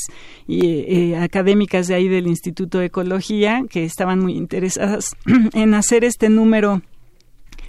y, 0.47 0.67
eh, 0.67 1.17
académicas 1.17 1.87
de 1.87 1.95
ahí 1.95 2.09
del 2.09 2.27
Instituto 2.27 2.79
de 2.79 2.87
Ecología 2.87 3.65
que 3.69 3.85
estaban 3.85 4.21
muy 4.21 4.35
interesadas 4.35 5.11
en 5.55 5.75
hacer 5.75 6.05
este 6.05 6.29
número 6.29 6.83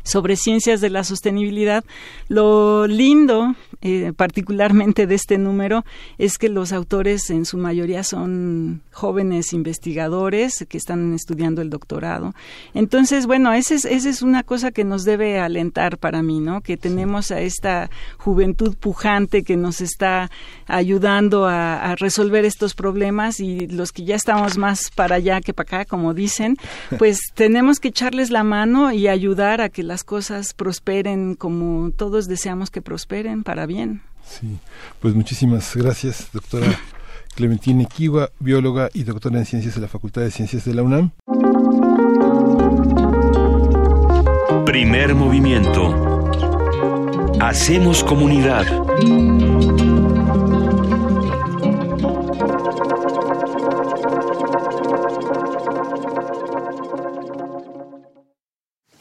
sobre 0.03 0.35
ciencias 0.35 0.81
de 0.81 0.89
la 0.89 1.03
sostenibilidad. 1.03 1.83
Lo 2.27 2.87
lindo, 2.87 3.55
eh, 3.81 4.13
particularmente 4.15 5.07
de 5.07 5.15
este 5.15 5.37
número, 5.37 5.85
es 6.17 6.37
que 6.37 6.49
los 6.49 6.73
autores 6.73 7.29
en 7.29 7.45
su 7.45 7.57
mayoría 7.57 8.03
son 8.03 8.81
jóvenes 8.91 9.53
investigadores 9.53 10.65
que 10.67 10.77
están 10.77 11.13
estudiando 11.13 11.61
el 11.61 11.69
doctorado. 11.69 12.33
Entonces, 12.73 13.25
bueno, 13.25 13.53
esa 13.53 13.75
es, 13.75 13.85
esa 13.85 14.09
es 14.09 14.21
una 14.21 14.43
cosa 14.43 14.71
que 14.71 14.83
nos 14.83 15.03
debe 15.03 15.39
alentar 15.39 15.97
para 15.97 16.21
mí, 16.21 16.39
¿no? 16.39 16.61
Que 16.61 16.77
tenemos 16.77 17.31
a 17.31 17.41
esta 17.41 17.89
juventud 18.17 18.75
pujante 18.75 19.43
que 19.43 19.57
nos 19.57 19.81
está 19.81 20.29
ayudando 20.67 21.45
a, 21.45 21.91
a 21.91 21.95
resolver 21.95 22.45
estos 22.45 22.73
problemas 22.73 23.39
y 23.39 23.67
los 23.67 23.91
que 23.91 24.03
ya 24.03 24.15
estamos 24.15 24.57
más 24.57 24.89
para 24.95 25.15
allá 25.15 25.41
que 25.41 25.53
para 25.53 25.61
acá, 25.61 25.85
como 25.85 26.13
dicen, 26.13 26.57
pues 26.97 27.19
tenemos 27.33 27.79
que 27.79 27.89
echarles 27.89 28.29
la 28.29 28.43
mano 28.43 28.91
y 28.91 29.07
ayudar 29.07 29.61
a 29.61 29.69
que 29.69 29.83
las 29.91 30.05
cosas 30.05 30.53
prosperen 30.53 31.35
como 31.35 31.91
todos 31.91 32.29
deseamos 32.29 32.71
que 32.71 32.81
prosperen 32.81 33.43
para 33.43 33.65
bien. 33.65 34.01
Sí, 34.25 34.57
pues 35.01 35.13
muchísimas 35.15 35.75
gracias, 35.75 36.29
doctora 36.31 36.79
Clementina 37.35 37.83
Kiwa, 37.83 38.29
bióloga 38.39 38.89
y 38.93 39.03
doctora 39.03 39.39
en 39.39 39.45
ciencias 39.45 39.75
de 39.75 39.81
la 39.81 39.89
Facultad 39.89 40.21
de 40.21 40.31
Ciencias 40.31 40.63
de 40.63 40.75
la 40.75 40.83
UNAM. 40.83 41.11
Primer 44.65 45.13
movimiento. 45.13 46.29
Hacemos 47.41 48.01
comunidad. 48.05 48.65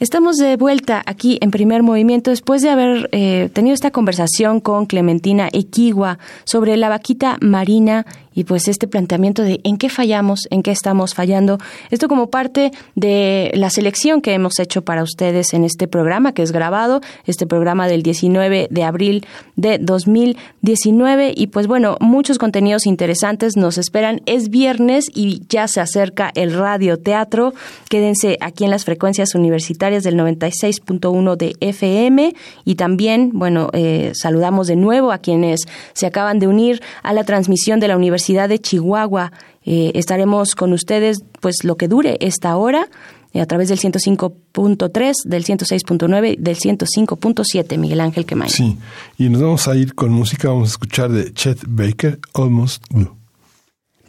Estamos 0.01 0.37
de 0.37 0.57
vuelta 0.57 1.03
aquí 1.05 1.37
en 1.41 1.51
primer 1.51 1.83
movimiento 1.83 2.31
después 2.31 2.63
de 2.63 2.71
haber 2.71 3.07
eh, 3.11 3.51
tenido 3.53 3.75
esta 3.75 3.91
conversación 3.91 4.59
con 4.59 4.87
Clementina 4.87 5.47
Equigua 5.53 6.17
sobre 6.43 6.75
la 6.75 6.89
vaquita 6.89 7.37
marina 7.39 8.07
y 8.33 8.45
pues 8.45 8.67
este 8.67 8.87
planteamiento 8.87 9.43
de 9.43 9.59
en 9.63 9.77
qué 9.77 9.89
fallamos, 9.89 10.47
en 10.51 10.63
qué 10.63 10.71
estamos 10.71 11.13
fallando. 11.13 11.57
Esto 11.89 12.07
como 12.07 12.29
parte 12.29 12.71
de 12.95 13.51
la 13.53 13.69
selección 13.69 14.21
que 14.21 14.33
hemos 14.33 14.59
hecho 14.59 14.83
para 14.83 15.03
ustedes 15.03 15.53
en 15.53 15.63
este 15.63 15.87
programa 15.87 16.33
que 16.33 16.41
es 16.41 16.51
grabado, 16.51 17.01
este 17.25 17.45
programa 17.45 17.87
del 17.87 18.03
19 18.03 18.67
de 18.69 18.83
abril 18.83 19.25
de 19.55 19.77
2019 19.79 21.33
y 21.35 21.47
pues 21.47 21.67
bueno, 21.67 21.97
muchos 21.99 22.37
contenidos 22.37 22.85
interesantes 22.85 23.57
nos 23.57 23.77
esperan. 23.77 24.21
Es 24.25 24.49
viernes 24.49 25.07
y 25.13 25.43
ya 25.49 25.67
se 25.67 25.81
acerca 25.81 26.31
el 26.35 26.53
radio 26.53 26.97
teatro. 26.97 27.53
Quédense 27.89 28.37
aquí 28.39 28.63
en 28.63 28.71
las 28.71 28.85
frecuencias 28.85 29.35
universitarias 29.35 30.03
del 30.03 30.15
96.1 30.15 31.35
de 31.35 31.55
FM 31.59 32.33
y 32.63 32.75
también, 32.75 33.31
bueno, 33.33 33.69
eh, 33.73 34.11
saludamos 34.15 34.67
de 34.67 34.75
nuevo 34.77 35.11
a 35.11 35.17
quienes 35.17 35.61
se 35.93 36.05
acaban 36.05 36.39
de 36.39 36.47
unir 36.47 36.81
a 37.03 37.13
la 37.13 37.23
transmisión 37.23 37.79
de 37.79 37.87
la 37.87 37.97
Universidad 37.97 38.20
De 38.27 38.59
Chihuahua. 38.59 39.31
Eh, 39.63 39.91
estaremos 39.95 40.55
con 40.55 40.73
ustedes 40.73 41.23
pues 41.39 41.63
lo 41.63 41.75
que 41.75 41.87
dure 41.87 42.17
esta 42.19 42.55
hora 42.55 42.87
eh, 43.33 43.41
a 43.41 43.45
través 43.45 43.69
del 43.69 43.79
105.3, 43.79 45.13
del 45.25 45.45
106.9, 45.45 46.37
del 46.37 46.57
105.7, 46.57 47.77
Miguel 47.77 48.01
Ángel 48.01 48.25
Quemay. 48.25 48.49
Sí, 48.49 48.77
y 49.17 49.29
nos 49.29 49.41
vamos 49.41 49.67
a 49.67 49.75
ir 49.75 49.95
con 49.95 50.11
música, 50.11 50.49
vamos 50.49 50.69
a 50.69 50.71
escuchar 50.71 51.11
de 51.11 51.33
Chet 51.33 51.59
Baker, 51.67 52.19
Almost 52.33 52.83
Blue. 52.89 53.20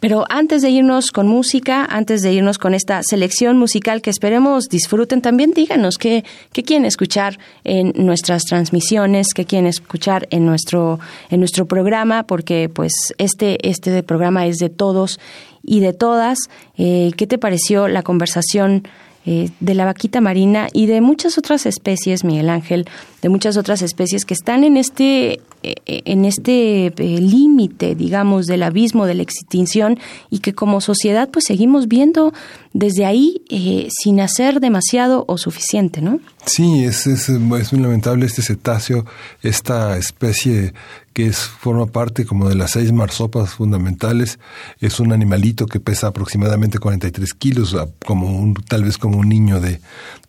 Pero 0.03 0.25
antes 0.27 0.61
de 0.61 0.69
irnos 0.69 1.11
con 1.11 1.29
música, 1.29 1.85
antes 1.85 2.21
de 2.23 2.33
irnos 2.33 2.57
con 2.57 2.73
esta 2.73 3.01
selección 3.03 3.57
musical 3.57 4.01
que 4.01 4.09
esperemos 4.09 4.65
disfruten, 4.65 5.21
también 5.21 5.51
díganos 5.51 5.97
qué, 5.97 6.25
qué 6.51 6.61
quieren 6.61 6.83
escuchar 6.83 7.39
en 7.63 7.93
nuestras 7.95 8.43
transmisiones, 8.43 9.27
qué 9.33 9.45
quieren 9.45 9.65
escuchar 9.65 10.27
en 10.29 10.45
nuestro, 10.45 10.99
en 11.29 11.39
nuestro 11.39 11.67
programa, 11.67 12.23
porque 12.23 12.67
pues 12.67 12.91
este, 13.17 13.65
este 13.65 14.03
programa 14.03 14.45
es 14.45 14.57
de 14.57 14.69
todos 14.69 15.21
y 15.63 15.79
de 15.79 15.93
todas. 15.93 16.37
Eh, 16.77 17.13
¿Qué 17.15 17.25
te 17.25 17.37
pareció 17.37 17.87
la 17.87 18.03
conversación? 18.03 18.85
Eh, 19.25 19.51
de 19.61 19.73
la 19.73 19.85
vaquita 19.85 20.19
marina 20.19 20.67
y 20.73 20.85
de 20.85 20.99
muchas 20.99 21.37
otras 21.37 21.65
especies, 21.65 22.25
Miguel 22.25 22.49
Ángel, 22.49 22.89
de 23.21 23.29
muchas 23.29 23.55
otras 23.55 23.81
especies 23.81 24.25
que 24.25 24.33
están 24.33 24.65
en 24.65 24.75
este 24.75 25.39
en 25.85 26.25
este 26.25 26.87
eh, 26.87 26.91
límite, 26.97 27.95
digamos, 27.95 28.45
del 28.45 28.63
abismo 28.63 29.05
de 29.05 29.15
la 29.15 29.23
extinción 29.23 29.97
y 30.29 30.39
que 30.39 30.53
como 30.53 30.81
sociedad 30.81 31.29
pues 31.31 31.45
seguimos 31.47 31.87
viendo 31.87 32.33
desde 32.73 33.05
ahí 33.05 33.41
sin 33.89 34.19
hacer 34.19 34.59
demasiado 34.59 35.25
o 35.27 35.37
suficiente, 35.37 36.01
¿no? 36.01 36.19
Sí, 36.45 36.83
es, 36.83 37.07
es, 37.07 37.29
es 37.29 37.39
muy 37.39 37.81
lamentable 37.81 38.25
este 38.25 38.41
cetáceo, 38.41 39.05
esta 39.41 39.97
especie 39.97 40.73
que 41.13 41.27
es, 41.27 41.37
forma 41.37 41.85
parte 41.85 42.25
como 42.25 42.49
de 42.49 42.55
las 42.55 42.71
seis 42.71 42.91
marsopas 42.91 43.51
fundamentales. 43.51 44.39
Es 44.79 44.99
un 44.99 45.13
animalito 45.13 45.67
que 45.67 45.79
pesa 45.79 46.07
aproximadamente 46.07 46.79
43 46.79 47.33
kilos, 47.35 47.75
como 48.05 48.27
un, 48.27 48.55
tal 48.55 48.83
vez 48.83 48.97
como 48.97 49.19
un 49.19 49.29
niño 49.29 49.61
de 49.61 49.79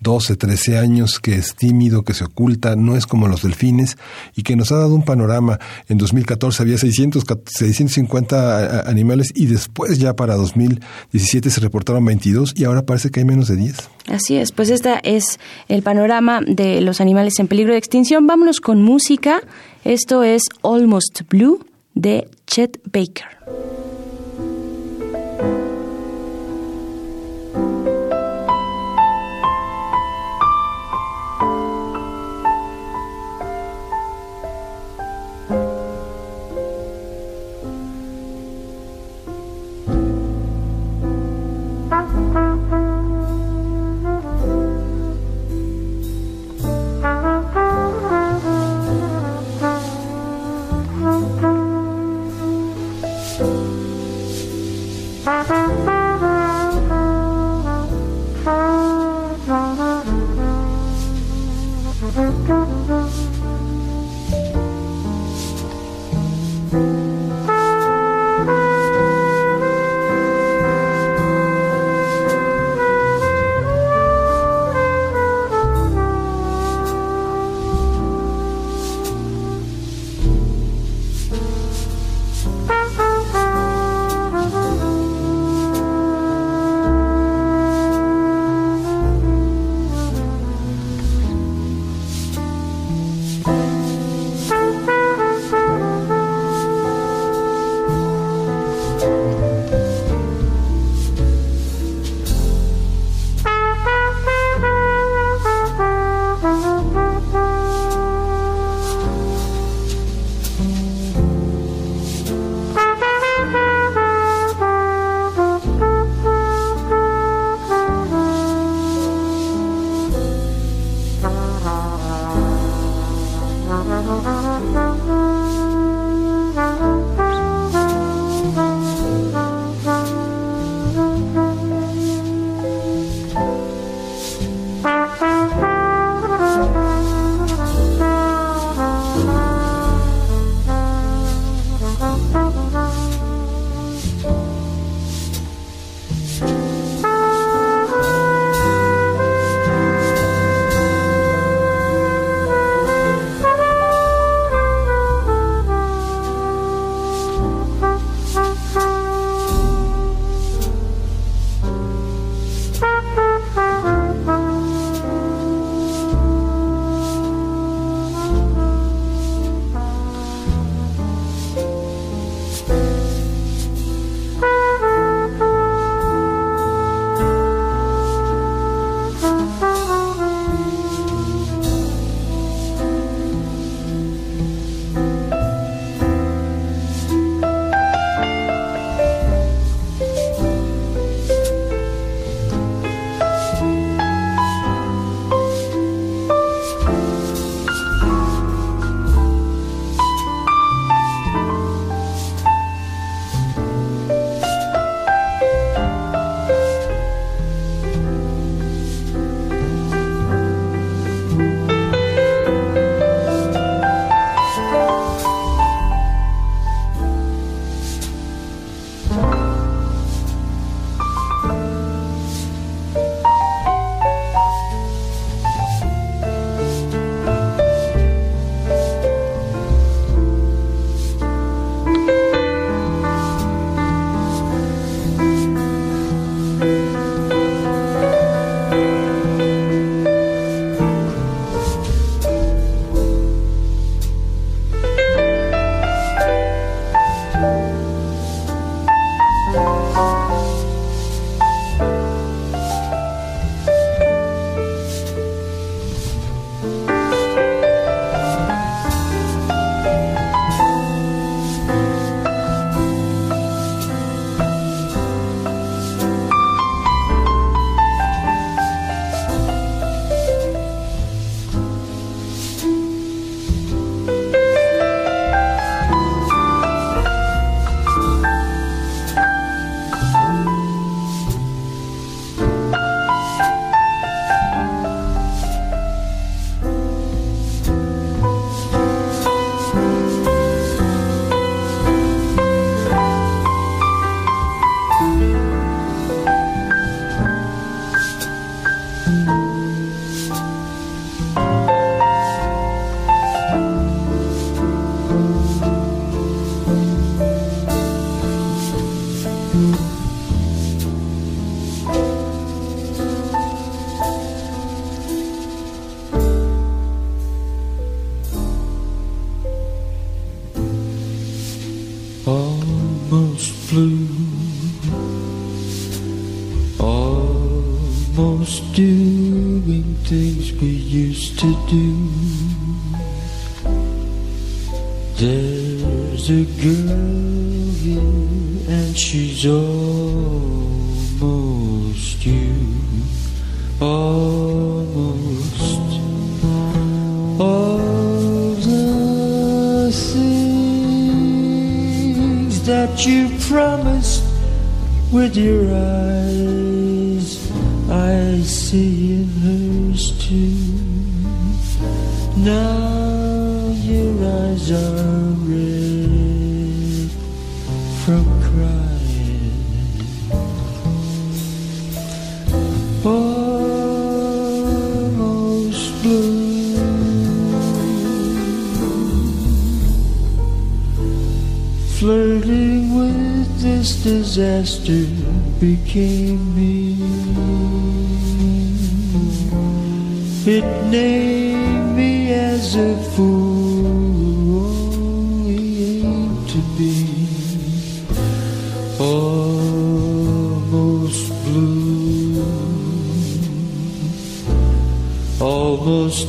12, 0.01 0.37
13 0.37 0.79
años, 0.79 1.19
que 1.19 1.37
es 1.37 1.55
tímido, 1.55 2.03
que 2.03 2.13
se 2.13 2.25
oculta, 2.25 2.77
no 2.77 2.97
es 2.97 3.07
como 3.07 3.29
los 3.29 3.43
delfines, 3.43 3.97
y 4.37 4.43
que 4.43 4.57
nos 4.57 4.73
ha 4.73 4.77
dado 4.77 4.95
un 4.95 5.05
panorama. 5.05 5.59
En 5.89 5.97
2014 5.97 6.63
había 6.63 6.79
600, 6.79 7.25
650 7.47 8.89
animales 8.89 9.33
y 9.35 9.47
después 9.47 9.99
ya 9.99 10.15
para 10.15 10.35
2017 10.37 11.51
se 11.51 11.61
reportaron 11.61 12.05
22 12.35 12.55
y 12.57 12.65
ahora 12.65 12.83
parece 12.83 13.11
que 13.11 13.21
hay 13.21 13.27
menos 13.27 13.49
de 13.49 13.57
10. 13.57 13.77
Así 14.09 14.37
es, 14.37 14.53
pues 14.53 14.71
este 14.71 14.95
es 15.05 15.39
el 15.69 15.83
panorama 15.83 16.41
de 16.47 16.81
los 16.81 17.01
animales 17.01 17.39
en 17.39 17.49
peligro 17.49 17.73
de 17.73 17.79
extinción. 17.79 18.27
Vámonos 18.27 18.61
con 18.61 18.83
música. 18.83 19.43
Esto 19.85 20.23
es 20.23 20.43
Almost 20.63 21.23
Blue 21.29 21.65
de 21.95 22.29
Chet 22.47 22.81
Baker. 22.93 23.29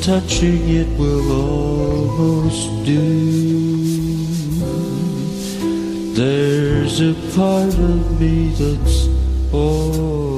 Touching 0.06 0.70
it 0.70 0.88
will 1.00 1.32
almost 1.32 2.86
do. 2.86 3.02
There's 6.14 7.02
a 7.02 7.16
part 7.36 7.74
of 7.74 8.22
me 8.22 8.50
that's 8.50 9.08
always 9.52 10.35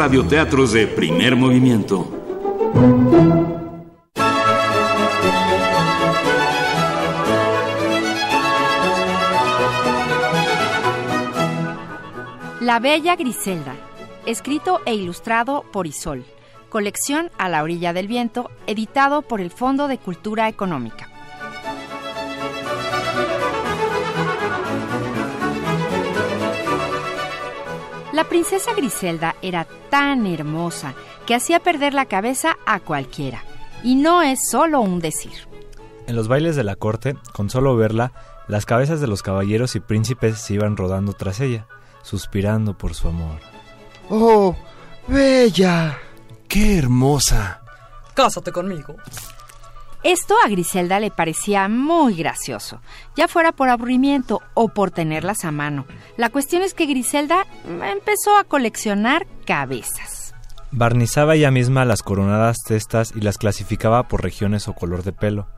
radioteatros 0.00 0.72
de 0.72 0.86
primer 0.86 1.36
movimiento. 1.36 2.08
La 12.60 12.80
Bella 12.80 13.14
Griselda, 13.16 13.74
escrito 14.24 14.80
e 14.86 14.94
ilustrado 14.94 15.66
por 15.70 15.86
Isol, 15.86 16.24
colección 16.70 17.30
A 17.36 17.50
la 17.50 17.62
orilla 17.62 17.92
del 17.92 18.08
viento, 18.08 18.50
editado 18.66 19.20
por 19.20 19.42
el 19.42 19.50
Fondo 19.50 19.86
de 19.86 19.98
Cultura 19.98 20.48
Económica. 20.48 21.09
La 28.20 28.28
princesa 28.28 28.74
Griselda 28.74 29.34
era 29.40 29.66
tan 29.88 30.26
hermosa 30.26 30.92
que 31.26 31.34
hacía 31.34 31.58
perder 31.58 31.94
la 31.94 32.04
cabeza 32.04 32.58
a 32.66 32.78
cualquiera, 32.78 33.42
y 33.82 33.94
no 33.94 34.20
es 34.20 34.40
solo 34.50 34.82
un 34.82 35.00
decir. 35.00 35.32
En 36.06 36.16
los 36.16 36.28
bailes 36.28 36.54
de 36.54 36.62
la 36.62 36.76
corte, 36.76 37.16
con 37.32 37.48
solo 37.48 37.76
verla, 37.76 38.12
las 38.46 38.66
cabezas 38.66 39.00
de 39.00 39.06
los 39.06 39.22
caballeros 39.22 39.74
y 39.74 39.80
príncipes 39.80 40.36
se 40.36 40.52
iban 40.52 40.76
rodando 40.76 41.14
tras 41.14 41.40
ella, 41.40 41.66
suspirando 42.02 42.76
por 42.76 42.92
su 42.92 43.08
amor. 43.08 43.40
¡Oh, 44.10 44.54
bella! 45.08 45.96
¡Qué 46.46 46.76
hermosa! 46.76 47.62
Cásate 48.12 48.52
conmigo. 48.52 48.96
Esto 50.02 50.34
a 50.42 50.48
Griselda 50.48 50.98
le 50.98 51.10
parecía 51.10 51.68
muy 51.68 52.14
gracioso, 52.14 52.80
ya 53.16 53.28
fuera 53.28 53.52
por 53.52 53.68
aburrimiento 53.68 54.40
o 54.54 54.68
por 54.68 54.90
tenerlas 54.90 55.44
a 55.44 55.50
mano. 55.50 55.84
La 56.16 56.30
cuestión 56.30 56.62
es 56.62 56.72
que 56.72 56.86
Griselda 56.86 57.46
empezó 57.66 58.38
a 58.38 58.44
coleccionar 58.44 59.26
cabezas. 59.44 60.34
Barnizaba 60.70 61.34
ella 61.34 61.50
misma 61.50 61.84
las 61.84 62.02
coronadas 62.02 62.56
testas 62.66 63.12
y 63.14 63.20
las 63.20 63.36
clasificaba 63.36 64.08
por 64.08 64.22
regiones 64.22 64.68
o 64.68 64.72
color 64.72 65.02
de 65.02 65.12
pelo, 65.12 65.48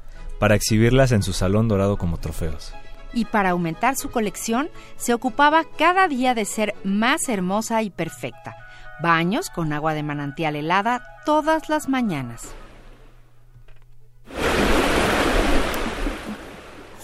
para 0.41 0.57
exhibirlas 0.57 1.13
en 1.13 1.23
su 1.23 1.33
salón 1.33 1.69
dorado 1.69 1.97
como 1.97 2.19
trofeos. 2.19 2.75
Y 3.15 3.27
para 3.27 3.51
aumentar 3.51 3.95
su 3.95 4.11
colección, 4.11 4.71
se 4.97 5.15
ocupaba 5.15 5.63
cada 5.79 6.09
día 6.09 6.35
de 6.35 6.47
ser 6.47 6.75
más 6.83 7.29
hermosa 7.29 7.83
y 7.83 7.91
perfecta. 7.91 8.57
Baños 9.01 9.51
con 9.51 9.73
agua 9.73 9.95
de 9.95 10.03
manantial 10.03 10.57
helada 10.57 11.03
todas 11.25 11.69
las 11.69 11.89
mañanas. 11.89 12.55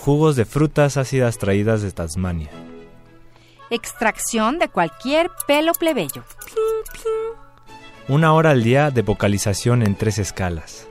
Jugos 0.09 0.37
de 0.37 0.47
frutas 0.47 0.97
ácidas 0.97 1.37
traídas 1.37 1.83
de 1.83 1.93
Tasmania. 1.93 2.49
Extracción 3.69 4.59
de 4.59 4.71
cualquier 4.71 5.31
pelo 5.47 5.73
plebeyo. 5.75 6.25
Una 8.09 8.33
hora 8.33 8.53
al 8.53 8.63
día 8.63 8.91
de 8.91 9.03
vocalización 9.03 9.83
en 9.83 9.97
tres 9.97 10.17
escalas. 10.17 10.89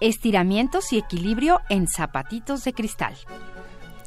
Estiramientos 0.00 0.92
y 0.92 0.98
equilibrio 0.98 1.60
en 1.68 1.86
zapatitos 1.86 2.64
de 2.64 2.72
cristal. 2.72 3.14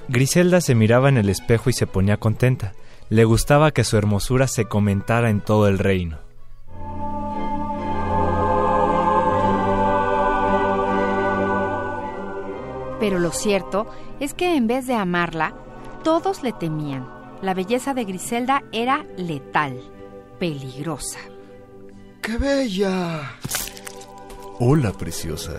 Griselda 0.09 0.59
se 0.59 0.75
miraba 0.75 1.07
en 1.07 1.15
el 1.15 1.29
espejo 1.29 1.69
y 1.69 1.73
se 1.73 1.87
ponía 1.87 2.17
contenta. 2.17 2.73
Le 3.07 3.23
gustaba 3.23 3.71
que 3.71 3.85
su 3.85 3.95
hermosura 3.95 4.49
se 4.49 4.65
comentara 4.65 5.29
en 5.29 5.39
todo 5.39 5.69
el 5.69 5.79
reino. 5.79 6.26
Pero 13.07 13.19
lo 13.19 13.31
cierto 13.31 13.87
es 14.19 14.33
que 14.33 14.57
en 14.57 14.67
vez 14.67 14.85
de 14.85 14.93
amarla, 14.93 15.53
todos 16.03 16.43
le 16.43 16.51
temían. 16.51 17.07
La 17.41 17.53
belleza 17.53 17.93
de 17.93 18.03
Griselda 18.03 18.63
era 18.73 19.05
letal, 19.15 19.81
peligrosa. 20.39 21.19
¡Qué 22.21 22.37
bella! 22.37 23.31
Hola, 24.59 24.91
preciosa. 24.91 25.53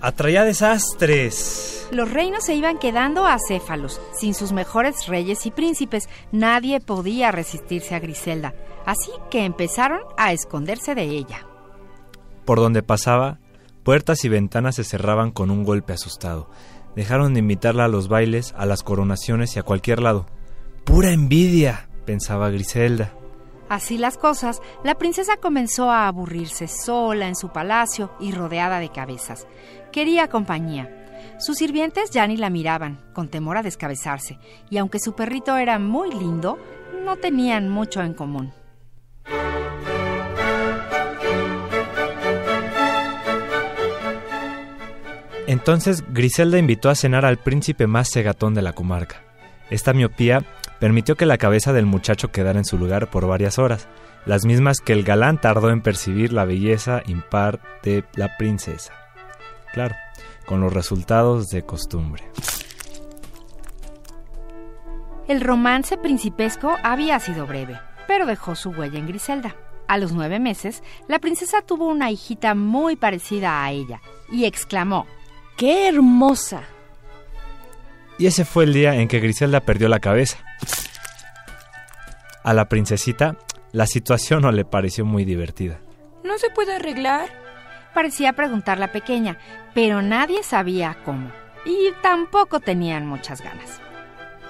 Atraía 0.00 0.44
desastres. 0.44 1.86
Los 1.90 2.10
reinos 2.10 2.44
se 2.44 2.54
iban 2.54 2.78
quedando 2.78 3.26
acéfalos. 3.26 4.00
Sin 4.18 4.32
sus 4.32 4.52
mejores 4.52 5.06
reyes 5.06 5.44
y 5.44 5.50
príncipes, 5.50 6.08
nadie 6.32 6.80
podía 6.80 7.30
resistirse 7.30 7.94
a 7.94 8.00
Griselda. 8.00 8.54
Así 8.86 9.10
que 9.30 9.44
empezaron 9.44 10.00
a 10.16 10.32
esconderse 10.32 10.94
de 10.94 11.02
ella. 11.02 11.46
Por 12.46 12.58
donde 12.58 12.82
pasaba, 12.82 13.38
puertas 13.84 14.24
y 14.24 14.28
ventanas 14.28 14.76
se 14.76 14.84
cerraban 14.84 15.30
con 15.30 15.50
un 15.50 15.62
golpe 15.62 15.92
asustado. 15.92 16.50
Dejaron 16.96 17.34
de 17.34 17.40
invitarla 17.40 17.84
a 17.84 17.88
los 17.88 18.08
bailes, 18.08 18.54
a 18.56 18.66
las 18.66 18.82
coronaciones 18.82 19.54
y 19.54 19.58
a 19.58 19.62
cualquier 19.62 20.00
lado. 20.02 20.26
¡Pura 20.84 21.12
envidia! 21.12 21.88
pensaba 22.04 22.50
Griselda. 22.50 23.12
Así 23.68 23.96
las 23.98 24.18
cosas, 24.18 24.60
la 24.82 24.96
princesa 24.96 25.36
comenzó 25.36 25.90
a 25.90 26.06
aburrirse 26.06 26.68
sola 26.68 27.28
en 27.28 27.34
su 27.34 27.48
palacio 27.48 28.10
y 28.20 28.32
rodeada 28.32 28.78
de 28.78 28.90
cabezas. 28.90 29.46
Quería 29.92 30.28
compañía. 30.28 31.00
Sus 31.38 31.56
sirvientes 31.58 32.10
ya 32.10 32.26
ni 32.26 32.36
la 32.36 32.50
miraban, 32.50 33.00
con 33.12 33.28
temor 33.28 33.56
a 33.56 33.62
descabezarse, 33.62 34.38
y 34.70 34.78
aunque 34.78 35.00
su 35.00 35.14
perrito 35.14 35.56
era 35.56 35.78
muy 35.78 36.10
lindo, 36.12 36.58
no 37.04 37.16
tenían 37.16 37.68
mucho 37.68 38.02
en 38.02 38.14
común. 38.14 38.52
Entonces 45.46 46.04
Griselda 46.08 46.58
invitó 46.58 46.88
a 46.88 46.94
cenar 46.94 47.24
al 47.24 47.36
príncipe 47.36 47.86
más 47.86 48.08
cegatón 48.10 48.54
de 48.54 48.62
la 48.62 48.72
comarca. 48.72 49.22
Esta 49.70 49.92
miopía 49.92 50.44
permitió 50.78 51.16
que 51.16 51.26
la 51.26 51.38
cabeza 51.38 51.72
del 51.72 51.86
muchacho 51.86 52.30
quedara 52.30 52.58
en 52.58 52.64
su 52.64 52.78
lugar 52.78 53.10
por 53.10 53.26
varias 53.26 53.58
horas, 53.58 53.88
las 54.26 54.44
mismas 54.46 54.80
que 54.80 54.92
el 54.92 55.04
galán 55.04 55.40
tardó 55.40 55.70
en 55.70 55.82
percibir 55.82 56.32
la 56.32 56.44
belleza 56.44 57.02
impar 57.06 57.60
de 57.82 58.04
la 58.14 58.36
princesa. 58.38 58.92
Claro, 59.72 59.94
con 60.46 60.60
los 60.60 60.72
resultados 60.72 61.50
de 61.50 61.62
costumbre. 61.62 62.24
El 65.26 65.40
romance 65.40 65.96
principesco 65.96 66.76
había 66.82 67.18
sido 67.18 67.46
breve, 67.46 67.78
pero 68.06 68.26
dejó 68.26 68.54
su 68.54 68.70
huella 68.70 68.98
en 68.98 69.06
Griselda. 69.06 69.56
A 69.88 69.98
los 69.98 70.12
nueve 70.12 70.38
meses, 70.38 70.82
la 71.08 71.18
princesa 71.18 71.60
tuvo 71.62 71.88
una 71.88 72.10
hijita 72.10 72.54
muy 72.54 72.96
parecida 72.96 73.62
a 73.62 73.70
ella 73.70 74.00
y 74.30 74.46
exclamó, 74.46 75.06
¡Qué 75.56 75.88
hermosa! 75.88 76.62
Y 78.18 78.26
ese 78.26 78.44
fue 78.44 78.64
el 78.64 78.72
día 78.72 78.94
en 78.94 79.08
que 79.08 79.20
Griselda 79.20 79.60
perdió 79.60 79.88
la 79.88 80.00
cabeza. 80.00 80.38
A 82.42 82.52
la 82.52 82.68
princesita, 82.68 83.36
la 83.72 83.86
situación 83.86 84.42
no 84.42 84.52
le 84.52 84.64
pareció 84.64 85.04
muy 85.04 85.24
divertida. 85.24 85.80
¿No 86.22 86.38
se 86.38 86.50
puede 86.50 86.74
arreglar? 86.74 87.28
Parecía 87.94 88.32
preguntar 88.32 88.78
la 88.78 88.92
pequeña, 88.92 89.38
pero 89.74 90.02
nadie 90.02 90.42
sabía 90.42 90.96
cómo. 91.04 91.30
Y 91.64 91.92
tampoco 92.02 92.60
tenían 92.60 93.06
muchas 93.06 93.40
ganas. 93.40 93.80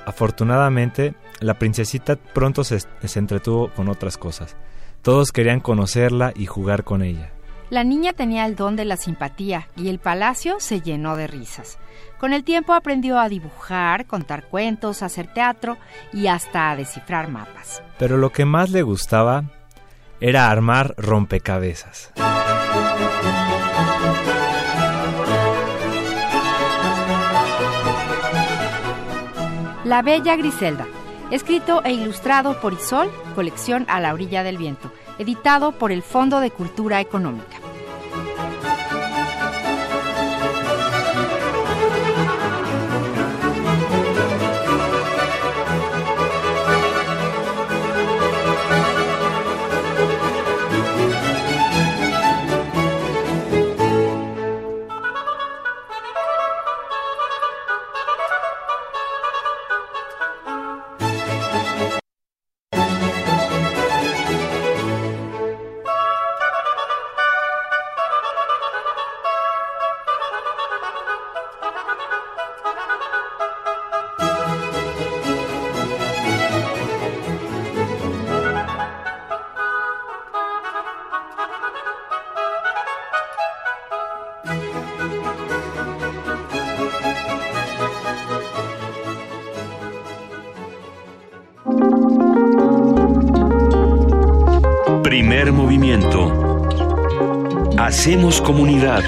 Afortunadamente, 0.07 1.15
la 1.41 1.55
princesita 1.55 2.17
pronto 2.17 2.65
se, 2.65 2.81
se 2.81 3.19
entretuvo 3.19 3.71
con 3.73 3.89
otras 3.89 4.19
cosas. 4.19 4.57
Todos 5.03 5.33
querían 5.33 5.61
conocerla 5.61 6.33
y 6.35 6.47
jugar 6.47 6.85
con 6.85 7.03
ella. 7.03 7.34
La 7.71 7.83
niña 7.83 8.13
tenía 8.13 8.45
el 8.47 8.57
don 8.57 8.77
de 8.77 8.85
la 8.85 8.97
simpatía 8.97 9.69
y 9.77 9.89
el 9.89 9.99
palacio 9.99 10.61
se 10.61 10.81
llenó 10.81 11.17
de 11.17 11.27
risas. 11.27 11.79
Con 12.19 12.33
el 12.33 12.45
tiempo 12.45 12.75
aprendió 12.75 13.19
a 13.19 13.29
dibujar, 13.29 14.07
contar 14.07 14.45
cuentos, 14.45 15.03
hacer 15.03 15.33
teatro 15.33 15.79
y 16.13 16.27
hasta 16.27 16.71
a 16.71 16.77
descifrar 16.77 17.29
mapas. 17.29 17.83
Pero 17.99 18.17
lo 18.19 18.31
que 18.31 18.45
más 18.45 18.71
le 18.71 18.83
gustaba 18.83 19.45
era 20.21 20.51
armar 20.51 20.95
rompecabezas. 20.97 22.13
La 29.85 30.01
Bella 30.01 30.37
Griselda, 30.37 30.87
escrito 31.31 31.83
e 31.85 31.93
ilustrado 31.93 32.59
por 32.61 32.73
Isol, 32.73 33.11
colección 33.35 33.85
A 33.89 34.01
la 34.01 34.15
orilla 34.15 34.43
del 34.43 34.57
viento, 34.57 34.91
editado 35.19 35.73
por 35.73 35.93
el 35.93 36.03
Fondo 36.03 36.41
de 36.41 36.51
Cultura 36.51 37.01
Económica. 37.01 37.59
Hacemos 98.05 98.43
comunidad. 98.43 99.03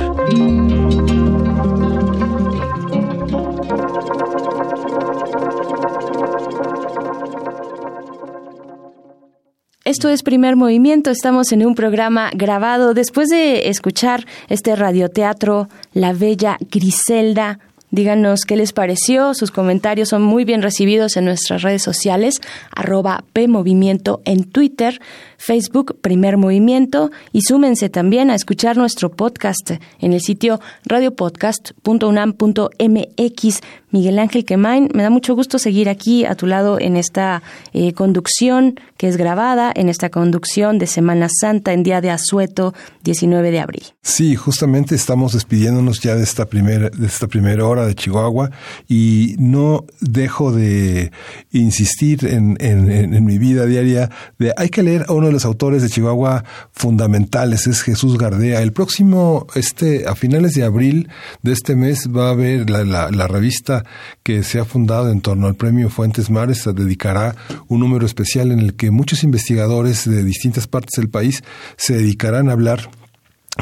Esto 9.85 10.09
es 10.09 10.23
Primer 10.23 10.57
Movimiento, 10.57 11.11
estamos 11.11 11.53
en 11.53 11.67
un 11.67 11.75
programa 11.75 12.31
grabado 12.33 12.95
después 12.95 13.29
de 13.29 13.69
escuchar 13.69 14.25
este 14.49 14.75
radioteatro 14.75 15.69
La 15.93 16.15
Bella 16.15 16.57
Griselda. 16.71 17.59
Díganos 17.91 18.45
qué 18.47 18.57
les 18.57 18.73
pareció, 18.73 19.33
sus 19.35 19.51
comentarios 19.51 20.09
son 20.09 20.23
muy 20.23 20.45
bien 20.45 20.61
recibidos 20.61 21.17
en 21.17 21.27
nuestras 21.27 21.63
redes 21.63 21.83
sociales, 21.83 22.41
arroba 22.75 23.25
PMovimiento 23.33 24.23
en 24.25 24.45
Twitter, 24.45 25.01
Facebook 25.39 25.99
Primer 26.01 26.37
Movimiento 26.37 27.11
y 27.33 27.43
súmense 27.43 27.89
también 27.89 28.31
a 28.31 28.35
escuchar 28.35 28.77
nuestro 28.77 29.11
podcast 29.11 29.73
en 30.01 30.13
el 30.13 30.21
sitio 30.21 30.61
radiopodcast.unam.mx. 30.85 33.61
Miguel 33.93 34.19
Ángel 34.19 34.45
Quemain, 34.45 34.91
me 34.93 35.03
da 35.03 35.11
mucho 35.11 35.35
gusto 35.35 35.59
seguir 35.59 35.89
aquí 35.89 36.27
a 36.27 36.35
tu 36.35 36.47
lado 36.47 36.79
en 36.79 36.97
esta 36.97 37.43
eh, 37.73 37.95
conducción 37.95 38.79
que 38.99 39.09
es 39.09 39.17
grabada, 39.17 39.73
en 39.75 39.89
esta 39.89 40.11
conducción 40.11 40.79
de 40.79 40.87
Semana 40.87 41.29
Santa 41.31 41.73
en 41.73 41.83
día 41.83 42.01
de 42.01 42.11
Asueto, 42.11 42.75
19 43.05 43.51
de 43.51 43.61
abril. 43.61 43.83
Sí, 44.03 44.35
justamente 44.35 44.95
estamos 44.95 45.33
despidiéndonos 45.33 46.01
ya 46.01 46.15
de 46.15 46.25
esta 46.25 46.47
primera, 46.47 46.91
de 46.91 47.07
esta 47.07 47.27
primera 47.27 47.67
hora 47.67 47.87
de 47.87 47.95
Chihuahua 47.95 48.51
y 48.89 49.37
no 49.39 49.85
dejo 50.01 50.53
de 50.53 51.13
insistir 51.53 52.27
en, 52.27 52.57
en, 52.61 52.91
en 52.91 53.25
mi 53.25 53.39
vida 53.39 53.67
diaria 53.67 54.11
de 54.39 54.53
hay 54.57 54.69
que 54.69 54.83
leer 54.83 55.07
a 55.09 55.13
uno 55.13 55.26
de 55.27 55.33
los 55.33 55.45
autores 55.45 55.83
de 55.83 55.89
Chihuahua 55.89 56.45
fundamentales, 56.73 57.67
es 57.67 57.83
Jesús 57.83 58.19
Gardea. 58.19 58.63
El 58.63 58.73
próximo, 58.73 59.47
este, 59.55 60.07
a 60.07 60.15
finales 60.15 60.55
de 60.55 60.65
abril 60.65 61.09
de 61.43 61.53
este 61.53 61.77
mes 61.77 62.09
va 62.09 62.29
a 62.29 62.31
haber 62.31 62.71
la, 62.71 62.85
la 62.85 63.27
revista 63.27 63.85
que 64.23 64.43
se 64.43 64.59
ha 64.59 64.65
fundado 64.65 65.11
en 65.11 65.21
torno 65.21 65.47
al 65.47 65.57
premio 65.57 65.91
Fuentes 65.91 66.31
Mares, 66.31 66.63
se 66.63 66.73
dedicará 66.73 67.37
un 67.69 67.81
número 67.81 68.07
especial 68.07 68.53
en 68.53 68.61
el 68.61 68.75
que 68.75 68.91
muchos 68.91 69.25
investigadores 69.25 70.09
de 70.09 70.23
distintas 70.23 70.67
partes 70.67 70.97
del 70.97 71.09
país 71.09 71.43
se 71.77 71.95
dedicarán 71.95 72.49
a 72.49 72.53
hablar 72.53 72.91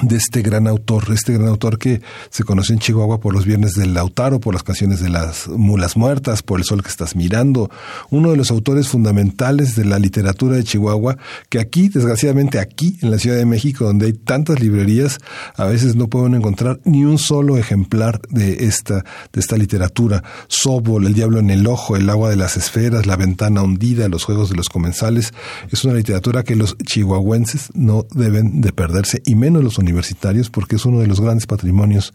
de 0.02 0.16
este 0.16 0.42
gran 0.42 0.66
autor, 0.66 1.04
este 1.12 1.34
gran 1.34 1.48
autor 1.48 1.78
que 1.78 2.02
se 2.30 2.42
conoce 2.42 2.72
en 2.72 2.80
Chihuahua 2.80 3.20
por 3.20 3.32
los 3.32 3.44
viernes 3.44 3.74
del 3.74 3.94
Lautaro, 3.94 4.40
por 4.40 4.52
las 4.52 4.64
canciones 4.64 5.00
de 5.00 5.08
las 5.08 5.48
mulas 5.48 5.96
muertas, 5.96 6.42
por 6.42 6.58
el 6.58 6.64
sol 6.64 6.82
que 6.82 6.88
estás 6.88 7.14
mirando, 7.14 7.70
uno 8.10 8.30
de 8.32 8.36
los 8.36 8.50
autores 8.50 8.88
fundamentales 8.88 9.76
de 9.76 9.84
la 9.84 9.98
literatura 9.98 10.56
de 10.56 10.64
Chihuahua, 10.64 11.16
que 11.48 11.60
aquí, 11.60 11.88
desgraciadamente 11.88 12.58
aquí, 12.58 12.98
en 13.02 13.10
la 13.10 13.18
Ciudad 13.18 13.36
de 13.36 13.46
México, 13.46 13.84
donde 13.84 14.06
hay 14.06 14.12
tantas 14.12 14.60
librerías, 14.60 15.18
a 15.56 15.64
veces 15.66 15.94
no 15.94 16.08
pueden 16.08 16.34
encontrar 16.34 16.80
ni 16.84 17.04
un 17.04 17.18
solo 17.18 17.56
ejemplar 17.56 18.20
de 18.28 18.64
esta, 18.66 19.04
de 19.32 19.40
esta 19.40 19.56
literatura. 19.56 20.24
Sobol, 20.48 21.06
El 21.06 21.14
diablo 21.14 21.38
en 21.38 21.50
el 21.50 21.66
ojo, 21.66 21.96
El 21.96 22.10
agua 22.10 22.30
de 22.30 22.36
las 22.36 22.56
esferas, 22.56 23.06
La 23.06 23.16
ventana 23.16 23.62
hundida, 23.62 24.08
Los 24.08 24.24
juegos 24.24 24.50
de 24.50 24.56
los 24.56 24.68
comensales, 24.68 25.32
es 25.70 25.84
una 25.84 25.94
literatura 25.94 26.42
que 26.42 26.56
los 26.56 26.76
chihuahuenses 26.78 27.70
no 27.74 28.06
deben 28.12 28.60
de 28.60 28.72
perderse, 28.72 29.22
y 29.24 29.36
menos 29.36 29.62
los 29.62 29.78
universitarios 29.84 30.50
porque 30.50 30.76
es 30.76 30.84
uno 30.84 30.98
de 30.98 31.06
los 31.06 31.20
grandes 31.20 31.46
patrimonios 31.46 32.12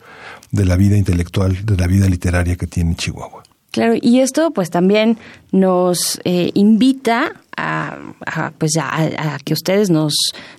de 0.51 0.65
la 0.65 0.75
vida 0.75 0.97
intelectual, 0.97 1.65
de 1.65 1.77
la 1.77 1.87
vida 1.87 2.07
literaria 2.07 2.55
que 2.55 2.67
tiene 2.67 2.95
Chihuahua. 2.95 3.43
Claro, 3.71 3.93
y 4.01 4.19
esto 4.19 4.51
pues 4.51 4.71
también 4.71 5.17
nos 5.51 6.19
eh, 6.23 6.49
invita 6.55 7.33
a, 7.55 7.97
pues 8.57 8.77
a, 8.77 9.33
a, 9.35 9.39
que 9.39 9.53
ustedes 9.53 9.89
nos, 9.89 10.13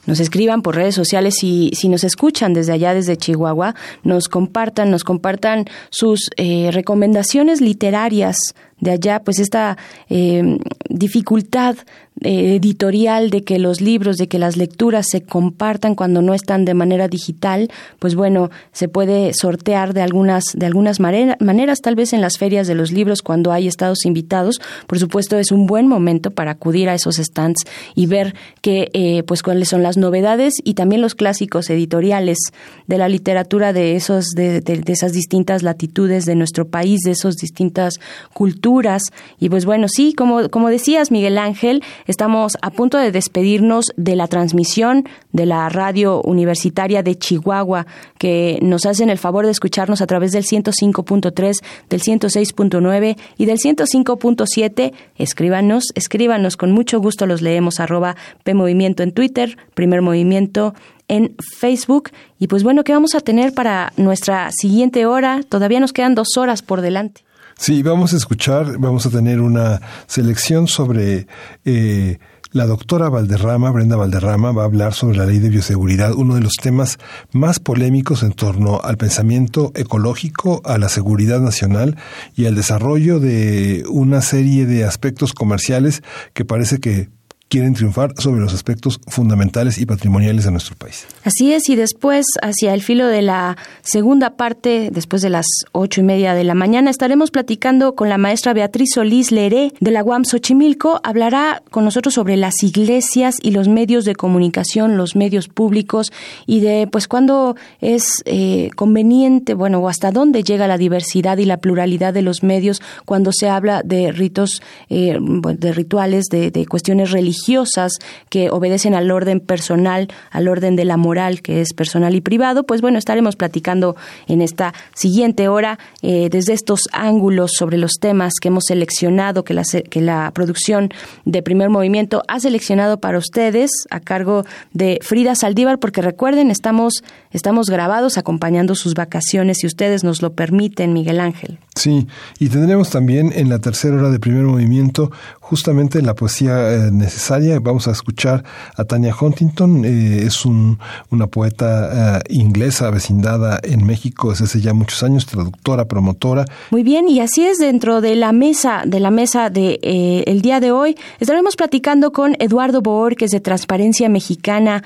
nos 0.06 0.20
escriban 0.20 0.62
por 0.62 0.76
redes 0.76 0.94
sociales 0.94 1.42
y 1.42 1.70
si 1.74 1.88
nos 1.88 2.04
escuchan 2.04 2.52
desde 2.52 2.72
allá, 2.72 2.94
desde 2.94 3.16
Chihuahua, 3.16 3.74
nos 4.04 4.28
compartan, 4.28 4.90
nos 4.90 5.02
compartan 5.02 5.64
sus 5.90 6.30
eh, 6.36 6.70
recomendaciones 6.72 7.60
literarias 7.60 8.36
de 8.78 8.92
allá, 8.92 9.20
pues 9.20 9.38
esta 9.38 9.76
eh, 10.08 10.58
dificultad 10.88 11.76
eh, 12.22 12.56
editorial 12.56 13.30
de 13.30 13.44
que 13.44 13.58
los 13.58 13.80
libros, 13.80 14.16
de 14.16 14.28
que 14.28 14.38
las 14.38 14.56
lecturas 14.56 15.06
se 15.10 15.22
compartan 15.22 15.94
cuando 15.94 16.22
no 16.22 16.34
están 16.34 16.64
de 16.64 16.74
manera 16.74 17.08
digital, 17.08 17.70
pues 17.98 18.14
bueno, 18.14 18.50
se 18.72 18.88
puede 18.88 19.32
sortear 19.34 19.94
de 19.94 20.02
algunas, 20.02 20.44
de 20.54 20.66
algunas 20.66 21.00
maneras, 21.00 21.80
tal 21.80 21.94
vez 21.94 22.12
en 22.12 22.20
las 22.20 22.38
ferias 22.38 22.66
de 22.66 22.74
los 22.74 22.92
libros 22.92 23.22
cuando 23.22 23.52
hay 23.52 23.66
estados 23.66 24.04
invitados. 24.04 24.60
Por 24.86 24.98
supuesto, 24.98 25.38
es 25.38 25.50
un 25.50 25.66
buen 25.66 25.86
momento 25.86 26.30
para 26.30 26.52
acudir 26.52 26.88
a 26.88 26.94
esos 26.94 27.16
stands 27.16 27.64
y 27.94 28.06
ver 28.06 28.34
que, 28.60 28.90
eh, 28.92 29.22
pues 29.22 29.42
cuáles 29.42 29.68
son 29.68 29.82
las 29.82 29.96
novedades 29.96 30.54
y 30.62 30.74
también 30.74 31.00
los 31.00 31.14
clásicos 31.14 31.70
editoriales 31.70 32.38
de 32.86 32.98
la 32.98 33.08
literatura 33.08 33.72
de 33.72 33.96
esos 33.96 34.30
de, 34.36 34.62
esas 34.86 35.12
distintas 35.12 35.62
latitudes 35.62 36.24
de 36.26 36.34
nuestro 36.34 36.68
país, 36.68 37.00
de 37.04 37.12
esas 37.12 37.36
distintas 37.36 37.94
culturas 38.34 39.02
y 39.38 39.48
pues 39.48 39.64
bueno 39.64 39.86
sí 39.88 40.12
como 40.12 40.48
como 40.50 40.68
decías 40.68 41.10
Miguel 41.10 41.38
Ángel 41.38 41.82
estamos 42.10 42.58
a 42.60 42.70
punto 42.70 42.98
de 42.98 43.12
despedirnos 43.12 43.92
de 43.96 44.16
la 44.16 44.26
transmisión 44.26 45.08
de 45.32 45.46
la 45.46 45.68
radio 45.68 46.20
universitaria 46.22 47.02
de 47.02 47.16
Chihuahua 47.16 47.86
que 48.18 48.58
nos 48.62 48.84
hacen 48.84 49.10
el 49.10 49.18
favor 49.18 49.44
de 49.46 49.52
escucharnos 49.52 50.02
a 50.02 50.06
través 50.06 50.32
del 50.32 50.44
105.3 50.44 51.54
del 51.88 52.02
106.9 52.02 53.16
y 53.38 53.46
del 53.46 53.58
105.7 53.58 54.92
escríbanos 55.16 55.84
escríbanos 55.94 56.56
con 56.56 56.72
mucho 56.72 57.00
gusto 57.00 57.26
los 57.26 57.42
leemos 57.42 57.78
arroba 57.78 58.16
PMovimiento 58.42 59.04
en 59.04 59.12
Twitter, 59.12 59.56
Primer 59.74 60.02
Movimiento 60.02 60.74
en 61.06 61.36
Facebook. 61.58 62.10
Y 62.38 62.46
pues 62.48 62.62
bueno, 62.62 62.84
¿qué 62.84 62.92
vamos 62.92 63.14
a 63.14 63.20
tener 63.20 63.52
para 63.52 63.92
nuestra 63.96 64.50
siguiente 64.52 65.06
hora? 65.06 65.42
Todavía 65.48 65.80
nos 65.80 65.92
quedan 65.92 66.14
dos 66.14 66.36
horas 66.36 66.62
por 66.62 66.80
delante. 66.80 67.22
Sí, 67.60 67.82
vamos 67.82 68.14
a 68.14 68.16
escuchar, 68.16 68.78
vamos 68.78 69.04
a 69.04 69.10
tener 69.10 69.38
una 69.38 69.82
selección 70.06 70.66
sobre 70.66 71.26
eh, 71.66 72.18
la 72.52 72.64
doctora 72.64 73.10
Valderrama, 73.10 73.70
Brenda 73.70 73.96
Valderrama, 73.96 74.50
va 74.50 74.62
a 74.62 74.64
hablar 74.64 74.94
sobre 74.94 75.18
la 75.18 75.26
ley 75.26 75.40
de 75.40 75.50
bioseguridad, 75.50 76.14
uno 76.14 76.36
de 76.36 76.40
los 76.40 76.54
temas 76.54 76.96
más 77.32 77.60
polémicos 77.60 78.22
en 78.22 78.32
torno 78.32 78.80
al 78.82 78.96
pensamiento 78.96 79.72
ecológico, 79.74 80.62
a 80.64 80.78
la 80.78 80.88
seguridad 80.88 81.40
nacional 81.40 81.98
y 82.34 82.46
al 82.46 82.54
desarrollo 82.54 83.20
de 83.20 83.84
una 83.90 84.22
serie 84.22 84.64
de 84.64 84.84
aspectos 84.84 85.34
comerciales 85.34 86.02
que 86.32 86.46
parece 86.46 86.78
que 86.78 87.10
quieren 87.50 87.74
triunfar 87.74 88.14
sobre 88.16 88.40
los 88.40 88.54
aspectos 88.54 89.00
fundamentales 89.08 89.78
y 89.78 89.84
patrimoniales 89.84 90.44
de 90.44 90.52
nuestro 90.52 90.76
país. 90.76 91.04
Así 91.24 91.52
es, 91.52 91.68
y 91.68 91.74
después, 91.74 92.24
hacia 92.42 92.72
el 92.72 92.80
filo 92.80 93.08
de 93.08 93.22
la 93.22 93.56
segunda 93.82 94.36
parte, 94.36 94.90
después 94.92 95.20
de 95.20 95.30
las 95.30 95.46
ocho 95.72 96.00
y 96.00 96.04
media 96.04 96.34
de 96.34 96.44
la 96.44 96.54
mañana, 96.54 96.90
estaremos 96.90 97.32
platicando 97.32 97.96
con 97.96 98.08
la 98.08 98.18
maestra 98.18 98.54
Beatriz 98.54 98.90
Solís 98.94 99.32
Leré 99.32 99.72
de 99.80 99.90
la 99.90 100.04
UAM 100.04 100.24
Xochimilco. 100.24 101.00
Hablará 101.02 101.60
con 101.72 101.84
nosotros 101.84 102.14
sobre 102.14 102.36
las 102.36 102.62
iglesias 102.62 103.38
y 103.42 103.50
los 103.50 103.66
medios 103.66 104.04
de 104.04 104.14
comunicación, 104.14 104.96
los 104.96 105.16
medios 105.16 105.48
públicos 105.48 106.12
y 106.46 106.60
de, 106.60 106.86
pues, 106.86 107.08
cuándo 107.08 107.56
es 107.80 108.22
eh, 108.26 108.70
conveniente, 108.76 109.54
bueno, 109.54 109.80
o 109.80 109.88
hasta 109.88 110.12
dónde 110.12 110.44
llega 110.44 110.68
la 110.68 110.78
diversidad 110.78 111.36
y 111.38 111.46
la 111.46 111.56
pluralidad 111.56 112.14
de 112.14 112.22
los 112.22 112.44
medios 112.44 112.80
cuando 113.06 113.32
se 113.32 113.48
habla 113.48 113.82
de 113.84 114.12
ritos, 114.12 114.62
eh, 114.88 115.18
de 115.20 115.72
rituales, 115.72 116.26
de, 116.30 116.52
de 116.52 116.66
cuestiones 116.66 117.10
religiosas 117.10 117.39
religiosas 117.40 117.92
que 118.28 118.50
obedecen 118.50 118.94
al 118.94 119.10
orden 119.10 119.40
personal, 119.40 120.08
al 120.30 120.48
orden 120.48 120.76
de 120.76 120.84
la 120.84 120.96
moral 120.96 121.42
que 121.42 121.60
es 121.60 121.72
personal 121.72 122.14
y 122.14 122.20
privado, 122.20 122.64
pues 122.64 122.80
bueno, 122.80 122.98
estaremos 122.98 123.36
platicando 123.36 123.96
en 124.26 124.42
esta 124.42 124.74
siguiente 124.94 125.48
hora 125.48 125.78
eh, 126.02 126.28
desde 126.30 126.52
estos 126.52 126.82
ángulos 126.92 127.52
sobre 127.56 127.78
los 127.78 127.94
temas 128.00 128.34
que 128.40 128.48
hemos 128.48 128.64
seleccionado, 128.66 129.44
que 129.44 129.54
la, 129.54 129.62
que 129.64 130.00
la 130.00 130.30
producción 130.34 130.90
de 131.24 131.42
primer 131.42 131.70
movimiento 131.70 132.22
ha 132.28 132.40
seleccionado 132.40 132.98
para 132.98 133.18
ustedes 133.18 133.70
a 133.90 134.00
cargo 134.00 134.44
de 134.72 134.98
Frida 135.02 135.34
Saldívar, 135.34 135.78
porque 135.78 136.02
recuerden, 136.02 136.50
estamos, 136.50 137.02
estamos 137.32 137.68
grabados 137.68 138.18
acompañando 138.18 138.74
sus 138.74 138.94
vacaciones, 138.94 139.58
si 139.58 139.66
ustedes 139.66 140.04
nos 140.04 140.22
lo 140.22 140.32
permiten, 140.32 140.92
Miguel 140.92 141.20
Ángel. 141.20 141.58
Sí, 141.74 142.06
y 142.38 142.48
tendremos 142.48 142.90
también 142.90 143.32
en 143.34 143.48
la 143.48 143.58
tercera 143.58 143.96
hora 143.96 144.10
de 144.10 144.18
primer 144.18 144.42
movimiento 144.42 145.10
justamente 145.50 146.00
la 146.02 146.14
poesía 146.14 146.72
eh, 146.72 146.90
necesaria. 146.92 147.58
Vamos 147.58 147.88
a 147.88 147.90
escuchar 147.90 148.44
a 148.76 148.84
Tania 148.84 149.14
Huntington, 149.18 149.84
eh, 149.84 150.22
es 150.24 150.44
un, 150.44 150.78
una 151.10 151.26
poeta 151.26 152.18
eh, 152.18 152.22
inglesa 152.28 152.90
vecindada 152.90 153.58
en 153.62 153.84
México 153.84 154.30
desde 154.30 154.44
hace 154.44 154.60
ya 154.60 154.74
muchos 154.74 155.02
años, 155.02 155.26
traductora, 155.26 155.86
promotora. 155.86 156.44
Muy 156.70 156.82
bien, 156.82 157.08
y 157.08 157.20
así 157.20 157.44
es 157.44 157.58
dentro 157.58 158.00
de 158.00 158.14
la 158.14 158.32
mesa, 158.32 158.82
de 158.86 159.00
la 159.00 159.10
mesa 159.10 159.50
de 159.50 159.80
el 160.26 160.42
día 160.42 160.60
de 160.60 160.72
hoy, 160.72 160.96
estaremos 161.18 161.56
platicando 161.56 162.12
con 162.12 162.36
Eduardo 162.38 162.80
que 163.16 163.24
es 163.26 163.30
de 163.30 163.40
Transparencia 163.40 164.08
Mexicana, 164.08 164.82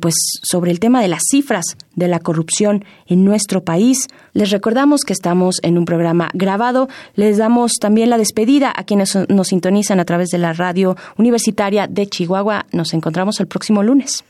pues 0.00 0.14
sobre 0.42 0.70
el 0.70 0.80
tema 0.80 1.00
de 1.00 1.08
las 1.08 1.22
cifras 1.30 1.64
de 1.94 2.08
la 2.08 2.18
corrupción 2.18 2.84
en 3.06 3.24
nuestro 3.24 3.64
país. 3.64 4.08
Les 4.32 4.50
recordamos 4.50 5.02
que 5.02 5.12
estamos 5.12 5.56
en 5.62 5.78
un 5.78 5.84
programa 5.84 6.30
grabado. 6.34 6.88
Les 7.14 7.38
damos 7.38 7.72
también 7.80 8.10
la 8.10 8.18
despedida 8.18 8.72
a 8.74 8.84
quienes 8.84 9.16
nos 9.28 9.48
sintonizan 9.48 10.00
a 10.00 10.04
través 10.04 10.30
de 10.30 10.38
la 10.38 10.52
radio 10.52 10.96
universitaria 11.16 11.86
de 11.86 12.06
Chihuahua. 12.06 12.66
Nos 12.72 12.94
encontramos 12.94 13.40
el 13.40 13.46
próximo 13.46 13.82
lunes. 13.82 14.24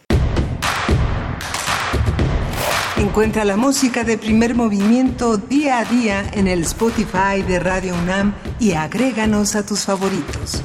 Encuentra 3.03 3.45
la 3.45 3.57
música 3.57 4.05
de 4.05 4.17
primer 4.17 4.55
movimiento 4.55 5.37
día 5.37 5.81
a 5.81 5.85
día 5.85 6.25
en 6.35 6.47
el 6.47 6.61
Spotify 6.63 7.43
de 7.47 7.59
Radio 7.59 7.95
UNAM 7.95 8.33
y 8.61 8.73
agréganos 8.73 9.57
a 9.57 9.67
tus 9.67 9.81
favoritos. 9.81 10.63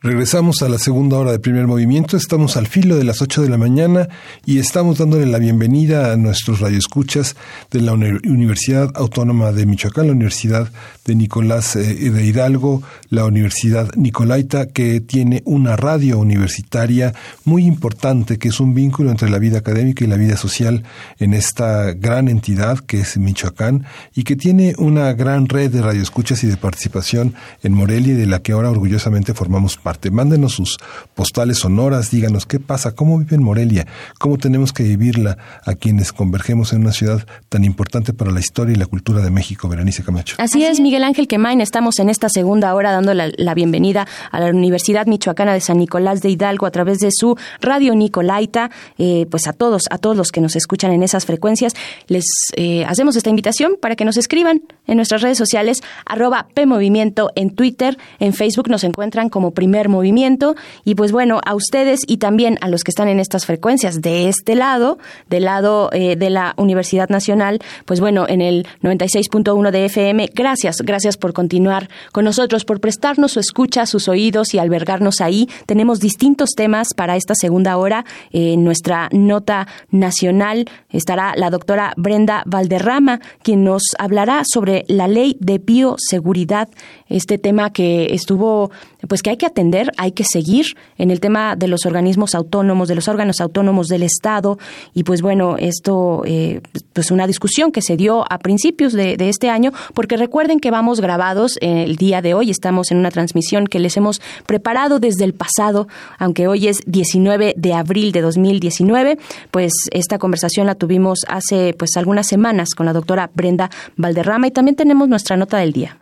Regresamos 0.00 0.62
a 0.62 0.68
la 0.68 0.78
segunda 0.78 1.18
hora 1.18 1.32
de 1.32 1.40
primer 1.40 1.66
movimiento. 1.66 2.16
Estamos 2.16 2.56
al 2.56 2.68
filo 2.68 2.94
de 2.94 3.02
las 3.02 3.20
8 3.20 3.42
de 3.42 3.48
la 3.48 3.58
mañana 3.58 4.08
y 4.46 4.60
estamos 4.60 4.98
dándole 4.98 5.26
la 5.26 5.38
bienvenida 5.38 6.12
a 6.12 6.16
nuestros 6.16 6.60
radioescuchas 6.60 7.34
de 7.72 7.80
la 7.80 7.94
Universidad 7.94 8.92
Autónoma 8.94 9.50
de 9.50 9.66
Michoacán, 9.66 10.06
la 10.06 10.12
Universidad 10.12 10.70
de 11.04 11.16
Nicolás 11.16 11.74
eh, 11.74 11.82
de 11.82 12.24
Hidalgo, 12.24 12.80
la 13.10 13.24
Universidad 13.24 13.92
Nicolaita, 13.96 14.66
que 14.66 15.00
tiene 15.00 15.42
una 15.44 15.74
radio 15.74 16.20
universitaria 16.20 17.12
muy 17.44 17.64
importante, 17.64 18.38
que 18.38 18.50
es 18.50 18.60
un 18.60 18.74
vínculo 18.74 19.10
entre 19.10 19.30
la 19.30 19.40
vida 19.40 19.58
académica 19.58 20.04
y 20.04 20.06
la 20.06 20.16
vida 20.16 20.36
social 20.36 20.84
en 21.18 21.34
esta 21.34 21.92
gran 21.92 22.28
entidad 22.28 22.78
que 22.78 23.00
es 23.00 23.18
Michoacán 23.18 23.84
y 24.14 24.22
que 24.22 24.36
tiene 24.36 24.76
una 24.78 25.12
gran 25.14 25.48
red 25.48 25.72
de 25.72 25.82
radioescuchas 25.82 26.44
y 26.44 26.46
de 26.46 26.56
participación 26.56 27.34
en 27.64 27.72
Morelia 27.72 28.14
de 28.14 28.26
la 28.26 28.42
que 28.42 28.52
ahora 28.52 28.70
orgullosamente 28.70 29.34
formamos 29.34 29.76
parte. 29.76 29.87
Mándenos 30.10 30.52
sus 30.52 30.76
postales 31.14 31.58
sonoras, 31.58 32.10
díganos 32.10 32.44
qué 32.44 32.60
pasa, 32.60 32.94
cómo 32.94 33.18
vive 33.18 33.36
en 33.36 33.42
Morelia, 33.42 33.86
cómo 34.18 34.36
tenemos 34.36 34.72
que 34.72 34.82
vivirla 34.82 35.38
a 35.64 35.74
quienes 35.74 36.12
convergemos 36.12 36.72
en 36.72 36.82
una 36.82 36.92
ciudad 36.92 37.26
tan 37.48 37.64
importante 37.64 38.12
para 38.12 38.30
la 38.30 38.40
historia 38.40 38.74
y 38.74 38.78
la 38.78 38.86
cultura 38.86 39.22
de 39.22 39.30
México, 39.30 39.68
Berenice 39.68 40.02
Camacho. 40.02 40.36
Así 40.38 40.64
es, 40.64 40.80
Miguel 40.80 41.04
Ángel 41.04 41.26
Quemain, 41.26 41.60
estamos 41.60 41.98
en 41.98 42.10
esta 42.10 42.28
segunda 42.28 42.74
hora 42.74 42.92
dando 42.92 43.14
la, 43.14 43.54
bienvenida 43.54 44.06
a 44.30 44.40
la 44.40 44.50
Universidad 44.50 45.06
Michoacana 45.06 45.54
de 45.54 45.60
San 45.60 45.78
Nicolás 45.78 46.20
de 46.20 46.28
Hidalgo 46.28 46.66
a 46.66 46.70
través 46.70 46.98
de 46.98 47.10
su 47.10 47.36
radio 47.60 47.94
Nicolaita, 47.94 48.70
eh, 48.98 49.26
pues 49.30 49.46
a 49.48 49.52
todos, 49.52 49.84
a 49.90 49.98
todos 49.98 50.16
los 50.16 50.32
que 50.32 50.40
nos 50.40 50.54
escuchan 50.54 50.92
en 50.92 51.02
esas 51.02 51.24
frecuencias, 51.24 51.72
les 52.08 52.24
eh, 52.56 52.84
hacemos 52.84 53.16
esta 53.16 53.30
invitación 53.30 53.76
para 53.80 53.96
que 53.96 54.04
nos 54.04 54.16
escriban 54.16 54.62
en 54.86 54.96
nuestras 54.96 55.22
redes 55.22 55.38
sociales, 55.38 55.82
arroba 56.04 56.48
PMovimiento 56.54 57.30
en 57.34 57.50
Twitter, 57.50 57.96
en 58.18 58.32
Facebook 58.32 58.68
nos 58.68 58.84
encuentran 58.84 59.28
como 59.28 59.52
primer 59.52 59.77
movimiento. 59.86 60.56
Y 60.84 60.96
pues 60.96 61.12
bueno, 61.12 61.40
a 61.44 61.54
ustedes 61.54 62.00
y 62.06 62.16
también 62.16 62.58
a 62.60 62.68
los 62.68 62.82
que 62.82 62.90
están 62.90 63.06
en 63.06 63.20
estas 63.20 63.46
frecuencias 63.46 64.00
de 64.00 64.28
este 64.28 64.56
lado, 64.56 64.98
del 65.28 65.44
lado 65.44 65.90
eh, 65.92 66.16
de 66.16 66.30
la 66.30 66.54
Universidad 66.56 67.08
Nacional, 67.08 67.60
pues 67.84 68.00
bueno, 68.00 68.26
en 68.28 68.40
el 68.40 68.66
96.1 68.82 69.70
de 69.70 69.84
FM, 69.84 70.30
gracias, 70.34 70.78
gracias 70.82 71.16
por 71.16 71.32
continuar 71.32 71.88
con 72.10 72.24
nosotros, 72.24 72.64
por 72.64 72.80
prestarnos 72.80 73.32
su 73.32 73.40
escucha, 73.40 73.86
sus 73.86 74.08
oídos 74.08 74.54
y 74.54 74.58
albergarnos 74.58 75.20
ahí. 75.20 75.48
Tenemos 75.66 76.00
distintos 76.00 76.50
temas 76.56 76.88
para 76.94 77.16
esta 77.16 77.34
segunda 77.36 77.76
hora. 77.76 78.04
en 78.32 78.64
nuestra 78.64 79.08
nota 79.12 79.68
nacional 79.90 80.68
estará 80.90 81.34
la 81.36 81.50
doctora 81.50 81.92
Brenda 81.96 82.42
Valderrama, 82.46 83.20
quien 83.42 83.64
nos 83.64 83.82
hablará 83.98 84.42
sobre 84.44 84.84
la 84.88 85.08
ley 85.08 85.36
de 85.40 85.58
bioseguridad, 85.58 86.68
este 87.08 87.38
tema 87.38 87.72
que 87.72 88.14
estuvo, 88.14 88.70
pues 89.08 89.22
que 89.22 89.30
hay 89.30 89.36
que 89.36 89.46
atender 89.46 89.68
hay 89.96 90.12
que 90.12 90.24
seguir 90.24 90.76
en 90.96 91.10
el 91.10 91.20
tema 91.20 91.56
de 91.56 91.68
los 91.68 91.86
organismos 91.86 92.34
autónomos, 92.34 92.88
de 92.88 92.94
los 92.94 93.08
órganos 93.08 93.40
autónomos 93.40 93.88
del 93.88 94.02
Estado. 94.02 94.58
Y 94.94 95.04
pues 95.04 95.22
bueno, 95.22 95.56
esto, 95.58 96.22
eh, 96.24 96.60
pues 96.92 97.10
una 97.10 97.26
discusión 97.26 97.72
que 97.72 97.82
se 97.82 97.96
dio 97.96 98.24
a 98.30 98.38
principios 98.38 98.92
de, 98.92 99.16
este 99.28 99.50
año, 99.50 99.72
porque 99.94 100.16
recuerden 100.16 100.58
que 100.58 100.70
vamos 100.70 101.00
grabados 101.00 101.58
el 101.60 101.96
día 101.96 102.22
de 102.22 102.34
hoy, 102.34 102.50
estamos 102.50 102.90
en 102.90 102.98
una 102.98 103.10
transmisión 103.10 103.66
que 103.66 103.78
les 103.78 103.96
hemos 103.96 104.22
preparado 104.46 105.00
desde 105.00 105.24
el 105.24 105.34
pasado, 105.34 105.86
aunque 106.18 106.48
hoy 106.48 106.68
es 106.68 106.80
19 106.86 107.54
de 107.56 107.74
abril 107.74 108.12
de 108.12 108.22
2019, 108.22 109.18
pues 109.50 109.72
esta 109.90 110.18
conversación 110.18 110.66
la 110.66 110.76
tuvimos 110.76 111.20
hace 111.28 111.74
pues 111.74 111.96
algunas 111.96 112.26
semanas 112.26 112.70
con 112.74 112.86
la 112.86 112.92
doctora 112.92 113.30
Brenda 113.34 113.70
Valderrama 113.96 114.46
y 114.46 114.50
también 114.50 114.76
tenemos 114.76 115.08
nuestra 115.08 115.36
nota 115.36 115.58
del 115.58 115.72
día. 115.72 115.98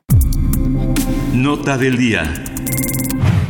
Nota 1.36 1.76
del 1.76 1.98
día. 1.98 2.32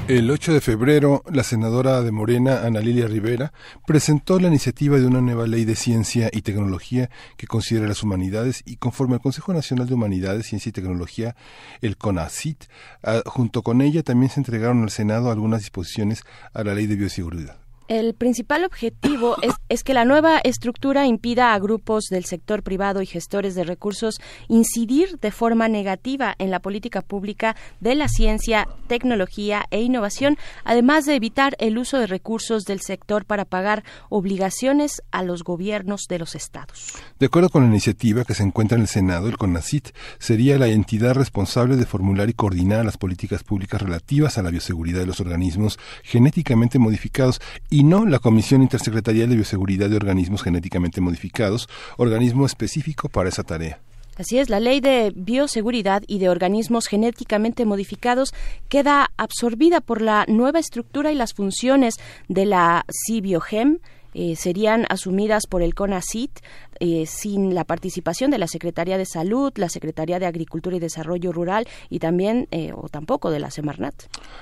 El 0.08 0.28
8 0.28 0.54
de 0.54 0.60
febrero, 0.60 1.22
la 1.30 1.44
senadora 1.44 2.02
de 2.02 2.10
Morena, 2.10 2.62
Ana 2.64 2.80
Lilia 2.80 3.06
Rivera, 3.06 3.52
presentó 3.86 4.40
la 4.40 4.48
iniciativa 4.48 4.98
de 4.98 5.06
una 5.06 5.20
nueva 5.20 5.46
ley 5.46 5.64
de 5.64 5.76
ciencia 5.76 6.28
y 6.32 6.42
tecnología 6.42 7.10
que 7.36 7.46
considera 7.46 7.86
las 7.86 8.02
humanidades 8.02 8.64
y 8.66 8.78
conforme 8.78 9.14
al 9.14 9.20
Consejo 9.20 9.52
Nacional 9.52 9.86
de 9.86 9.94
Humanidades, 9.94 10.46
Ciencia 10.46 10.70
y 10.70 10.72
Tecnología, 10.72 11.36
el 11.80 11.96
CONACIT, 11.96 12.64
ah, 13.04 13.22
junto 13.24 13.62
con 13.62 13.80
ella 13.80 14.02
también 14.02 14.30
se 14.30 14.40
entregaron 14.40 14.82
al 14.82 14.90
Senado 14.90 15.30
algunas 15.30 15.60
disposiciones 15.60 16.24
a 16.54 16.64
la 16.64 16.74
ley 16.74 16.88
de 16.88 16.96
bioseguridad. 16.96 17.65
El 17.88 18.14
principal 18.14 18.64
objetivo 18.64 19.36
es, 19.68 19.84
que 19.84 19.94
la 19.94 20.04
nueva 20.04 20.38
estructura 20.38 21.06
impida 21.06 21.54
a 21.54 21.58
grupos 21.60 22.06
del 22.10 22.24
sector 22.24 22.64
privado 22.64 23.00
y 23.00 23.06
gestores 23.06 23.54
de 23.54 23.62
recursos 23.62 24.20
incidir 24.48 25.20
de 25.20 25.30
forma 25.30 25.68
negativa 25.68 26.34
en 26.38 26.50
la 26.50 26.58
política 26.58 27.00
pública 27.00 27.54
de 27.78 27.94
la 27.94 28.08
ciencia, 28.08 28.66
tecnología 28.88 29.66
e 29.70 29.82
innovación, 29.82 30.36
además 30.64 31.04
de 31.04 31.14
evitar 31.14 31.54
el 31.60 31.78
uso 31.78 31.98
de 31.98 32.08
recursos 32.08 32.64
del 32.64 32.80
sector 32.80 33.24
para 33.24 33.44
pagar 33.44 33.84
obligaciones 34.08 35.02
a 35.12 35.22
los 35.22 35.44
gobiernos 35.44 36.06
de 36.08 36.18
los 36.18 36.34
estados. 36.34 36.94
De 37.20 37.26
acuerdo 37.26 37.50
con 37.50 37.62
la 37.62 37.68
iniciativa 37.68 38.24
que 38.24 38.34
se 38.34 38.42
encuentra 38.42 38.74
en 38.74 38.82
el 38.82 38.88
Senado, 38.88 39.28
el 39.28 39.38
CONACIT 39.38 39.90
sería 40.18 40.58
la 40.58 40.66
entidad 40.66 41.14
responsable 41.14 41.76
de 41.76 41.86
formular 41.86 42.28
y 42.28 42.34
coordinar 42.34 42.84
las 42.84 42.96
políticas 42.96 43.44
públicas 43.44 43.80
relativas 43.80 44.38
a 44.38 44.42
la 44.42 44.50
bioseguridad 44.50 45.00
de 45.00 45.06
los 45.06 45.20
organismos 45.20 45.78
genéticamente 46.02 46.80
modificados 46.80 47.40
y 47.75 47.75
no 47.82 48.06
la 48.06 48.18
Comisión 48.18 48.62
Intersecretarial 48.62 49.28
de 49.28 49.36
Bioseguridad 49.36 49.90
de 49.90 49.96
Organismos 49.96 50.42
Genéticamente 50.42 51.00
Modificados, 51.00 51.68
organismo 51.96 52.46
específico 52.46 53.08
para 53.08 53.28
esa 53.28 53.42
tarea. 53.42 53.80
Así 54.16 54.38
es, 54.38 54.48
la 54.48 54.60
ley 54.60 54.80
de 54.80 55.12
bioseguridad 55.14 56.02
y 56.06 56.18
de 56.18 56.30
organismos 56.30 56.86
genéticamente 56.86 57.66
modificados 57.66 58.32
queda 58.68 59.10
absorbida 59.18 59.82
por 59.82 60.00
la 60.00 60.24
nueva 60.26 60.58
estructura 60.58 61.12
y 61.12 61.14
las 61.14 61.34
funciones 61.34 61.94
de 62.28 62.46
la 62.46 62.86
CIBIOGEM, 63.06 63.78
eh, 64.18 64.34
serían 64.34 64.86
asumidas 64.88 65.46
por 65.46 65.60
el 65.60 65.74
CONACIT 65.74 66.40
eh, 66.80 67.04
sin 67.04 67.54
la 67.54 67.64
participación 67.64 68.30
de 68.30 68.38
la 68.38 68.46
Secretaría 68.46 68.96
de 68.96 69.04
Salud, 69.04 69.52
la 69.56 69.68
Secretaría 69.68 70.18
de 70.18 70.24
Agricultura 70.24 70.74
y 70.74 70.80
Desarrollo 70.80 71.32
Rural 71.32 71.68
y 71.90 71.98
también 71.98 72.48
eh, 72.50 72.72
o 72.74 72.88
tampoco 72.88 73.30
de 73.30 73.40
la 73.40 73.50
Semarnat. 73.50 73.94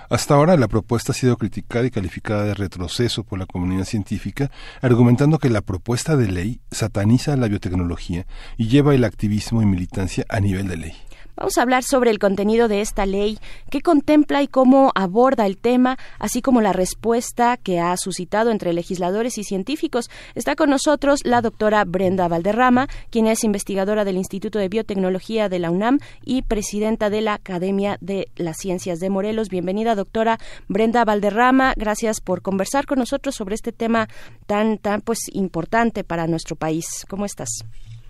Hasta 0.08 0.34
ahora 0.34 0.56
la 0.56 0.68
propuesta 0.68 1.10
ha 1.10 1.14
sido 1.16 1.36
criticada 1.36 1.86
y 1.86 1.90
calificada 1.90 2.44
de 2.44 2.54
retroceso 2.54 3.24
por 3.24 3.40
la 3.40 3.46
comunidad 3.46 3.84
científica, 3.84 4.52
argumentando 4.80 5.40
que 5.40 5.50
la 5.50 5.60
propuesta 5.60 6.16
de 6.16 6.30
ley 6.30 6.60
sataniza 6.70 7.36
la 7.36 7.48
biotecnología 7.48 8.28
y 8.56 8.68
lleva 8.68 8.94
el 8.94 9.02
activismo 9.02 9.60
y 9.60 9.66
militancia 9.66 10.24
a 10.28 10.38
nivel 10.38 10.68
de 10.68 10.76
ley. 10.76 10.92
Vamos 11.36 11.58
a 11.58 11.62
hablar 11.62 11.82
sobre 11.82 12.10
el 12.10 12.20
contenido 12.20 12.68
de 12.68 12.80
esta 12.80 13.06
ley, 13.06 13.38
qué 13.68 13.80
contempla 13.80 14.42
y 14.42 14.46
cómo 14.46 14.92
aborda 14.94 15.46
el 15.46 15.56
tema, 15.56 15.98
así 16.20 16.40
como 16.42 16.60
la 16.60 16.72
respuesta 16.72 17.56
que 17.56 17.80
ha 17.80 17.96
suscitado 17.96 18.52
entre 18.52 18.72
legisladores 18.72 19.36
y 19.38 19.42
científicos. 19.42 20.10
Está 20.36 20.54
con 20.54 20.70
nosotros 20.70 21.20
la 21.24 21.40
doctora 21.40 21.84
Brenda 21.84 22.28
Valderrama, 22.28 22.88
quien 23.10 23.26
es 23.26 23.42
investigadora 23.42 24.04
del 24.04 24.16
Instituto 24.16 24.60
de 24.60 24.68
Biotecnología 24.68 25.48
de 25.48 25.58
la 25.58 25.72
UNAM 25.72 25.98
y 26.24 26.42
presidenta 26.42 27.10
de 27.10 27.20
la 27.20 27.34
Academia 27.34 27.98
de 28.00 28.28
las 28.36 28.58
Ciencias 28.58 29.00
de 29.00 29.10
Morelos. 29.10 29.48
Bienvenida, 29.48 29.96
doctora 29.96 30.38
Brenda 30.68 31.04
Valderrama. 31.04 31.74
Gracias 31.76 32.20
por 32.20 32.42
conversar 32.42 32.86
con 32.86 33.00
nosotros 33.00 33.34
sobre 33.34 33.56
este 33.56 33.72
tema 33.72 34.08
tan, 34.46 34.78
tan 34.78 35.00
pues 35.00 35.18
importante 35.32 36.04
para 36.04 36.28
nuestro 36.28 36.54
país. 36.54 37.04
¿Cómo 37.08 37.24
estás? 37.24 37.48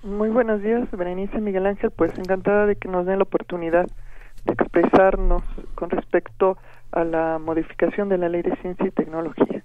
Muy 0.04 0.28
buenos 0.28 0.60
días, 0.60 0.86
Berenice 0.90 1.40
Miguel 1.40 1.64
Ángel. 1.64 1.90
Pues 1.90 2.16
encantada 2.18 2.66
de 2.66 2.76
que 2.76 2.88
nos 2.88 3.06
den 3.06 3.16
la 3.18 3.22
oportunidad 3.24 3.86
de 4.44 4.52
expresarnos 4.52 5.42
con 5.74 5.88
respecto 5.88 6.58
a 6.92 7.04
la 7.04 7.38
modificación 7.38 8.10
de 8.10 8.18
la 8.18 8.28
Ley 8.28 8.42
de 8.42 8.54
Ciencia 8.56 8.86
y 8.86 8.90
Tecnología. 8.90 9.62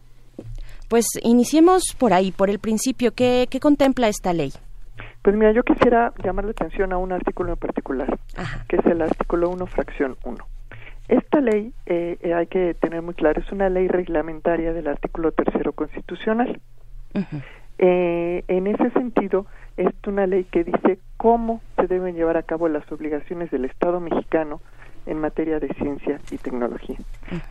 Pues 0.88 1.06
iniciemos 1.24 1.94
por 2.00 2.14
ahí, 2.14 2.32
por 2.32 2.50
el 2.50 2.60
principio. 2.60 3.12
¿Qué, 3.12 3.48
qué 3.52 3.60
contempla 3.60 4.08
esta 4.08 4.32
ley? 4.32 4.54
Pues 5.22 5.36
mira, 5.36 5.52
yo 5.52 5.62
quisiera 5.64 6.14
llamar 6.24 6.46
la 6.46 6.52
atención 6.52 6.94
a 6.94 6.98
un 6.98 7.12
artículo 7.12 7.52
en 7.52 7.58
particular, 7.58 8.18
que 8.70 8.78
es 8.78 8.86
el 8.86 9.02
artículo 9.02 9.50
1, 9.50 9.66
fracción 9.68 10.16
1. 10.24 10.38
Esta 11.10 11.42
ley, 11.42 11.74
eh, 11.86 12.18
eh, 12.22 12.34
hay 12.34 12.48
que 12.48 12.76
tener 12.76 13.02
muy 13.02 13.14
claro, 13.14 13.42
es 13.42 13.52
una 13.52 13.68
ley 13.68 13.90
reglamentaria 13.90 14.72
del 14.72 14.88
artículo 14.88 15.34
tercero 15.34 15.74
constitucional. 15.74 16.62
eh, 17.78 18.44
en 18.48 18.68
ese 18.68 18.90
sentido, 18.92 19.46
es 19.80 19.94
una 20.08 20.28
ley 20.28 20.44
que 20.44 20.66
dice 20.66 21.00
cómo 21.16 21.62
se 21.78 21.88
deben 21.88 22.16
llevar 22.16 22.36
a 22.36 22.44
cabo 22.44 22.68
las 22.68 22.90
obligaciones 22.92 23.50
del 23.50 23.64
Estado 23.64 24.02
mexicano 24.02 24.60
en 25.06 25.20
materia 25.20 25.60
de 25.60 25.70
ciencia 25.76 26.20
y 26.32 26.38
tecnología. 26.38 26.98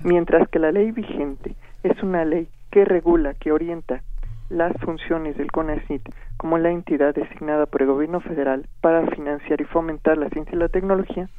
Mientras 0.04 0.46
que 0.50 0.58
la 0.58 0.70
ley 0.70 0.92
vigente 0.92 1.54
es 1.82 2.02
una 2.02 2.26
ley 2.26 2.48
que 2.70 2.84
regula, 2.84 3.32
que 3.32 3.50
orienta 3.50 4.02
las 4.50 4.76
funciones 4.82 5.38
del 5.38 5.50
CONACYT 5.50 6.02
como 6.36 6.58
la 6.58 6.70
entidad 6.70 7.14
designada 7.14 7.64
por 7.64 7.80
el 7.80 7.88
gobierno 7.88 8.20
federal 8.20 8.66
para 8.82 9.06
financiar 9.06 9.62
y 9.62 9.64
fomentar 9.64 10.18
la 10.18 10.28
ciencia 10.28 10.54
y 10.54 10.58
la 10.58 10.68
tecnología, 10.68 11.30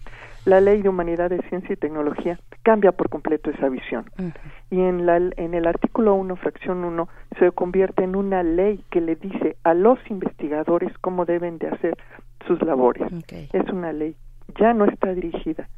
la 0.49 0.61
ley 0.61 0.81
de 0.81 0.89
humanidades, 0.89 1.41
ciencia 1.47 1.73
y 1.73 1.77
tecnología 1.77 2.39
cambia 2.63 2.91
por 2.91 3.09
completo 3.09 3.51
esa 3.51 3.69
visión. 3.69 4.05
Y 4.71 4.81
en, 4.81 5.05
la, 5.05 5.17
en 5.17 5.53
el 5.53 5.67
artículo 5.67 6.15
1, 6.15 6.35
fracción 6.37 6.83
1, 6.83 7.07
se 7.37 7.51
convierte 7.51 8.03
en 8.03 8.15
una 8.15 8.41
ley 8.41 8.83
que 8.89 8.99
le 8.99 9.15
dice 9.15 9.57
a 9.63 9.75
los 9.75 9.99
investigadores 10.09 10.91
cómo 10.99 11.25
deben 11.25 11.59
de 11.59 11.67
hacer 11.67 11.97
sus 12.47 12.61
labores. 12.63 13.03
Es 13.31 13.69
una 13.69 13.93
ley, 13.93 14.15
ya 14.59 14.73
no 14.73 14.85
está 14.85 15.13
dirigida 15.13 15.69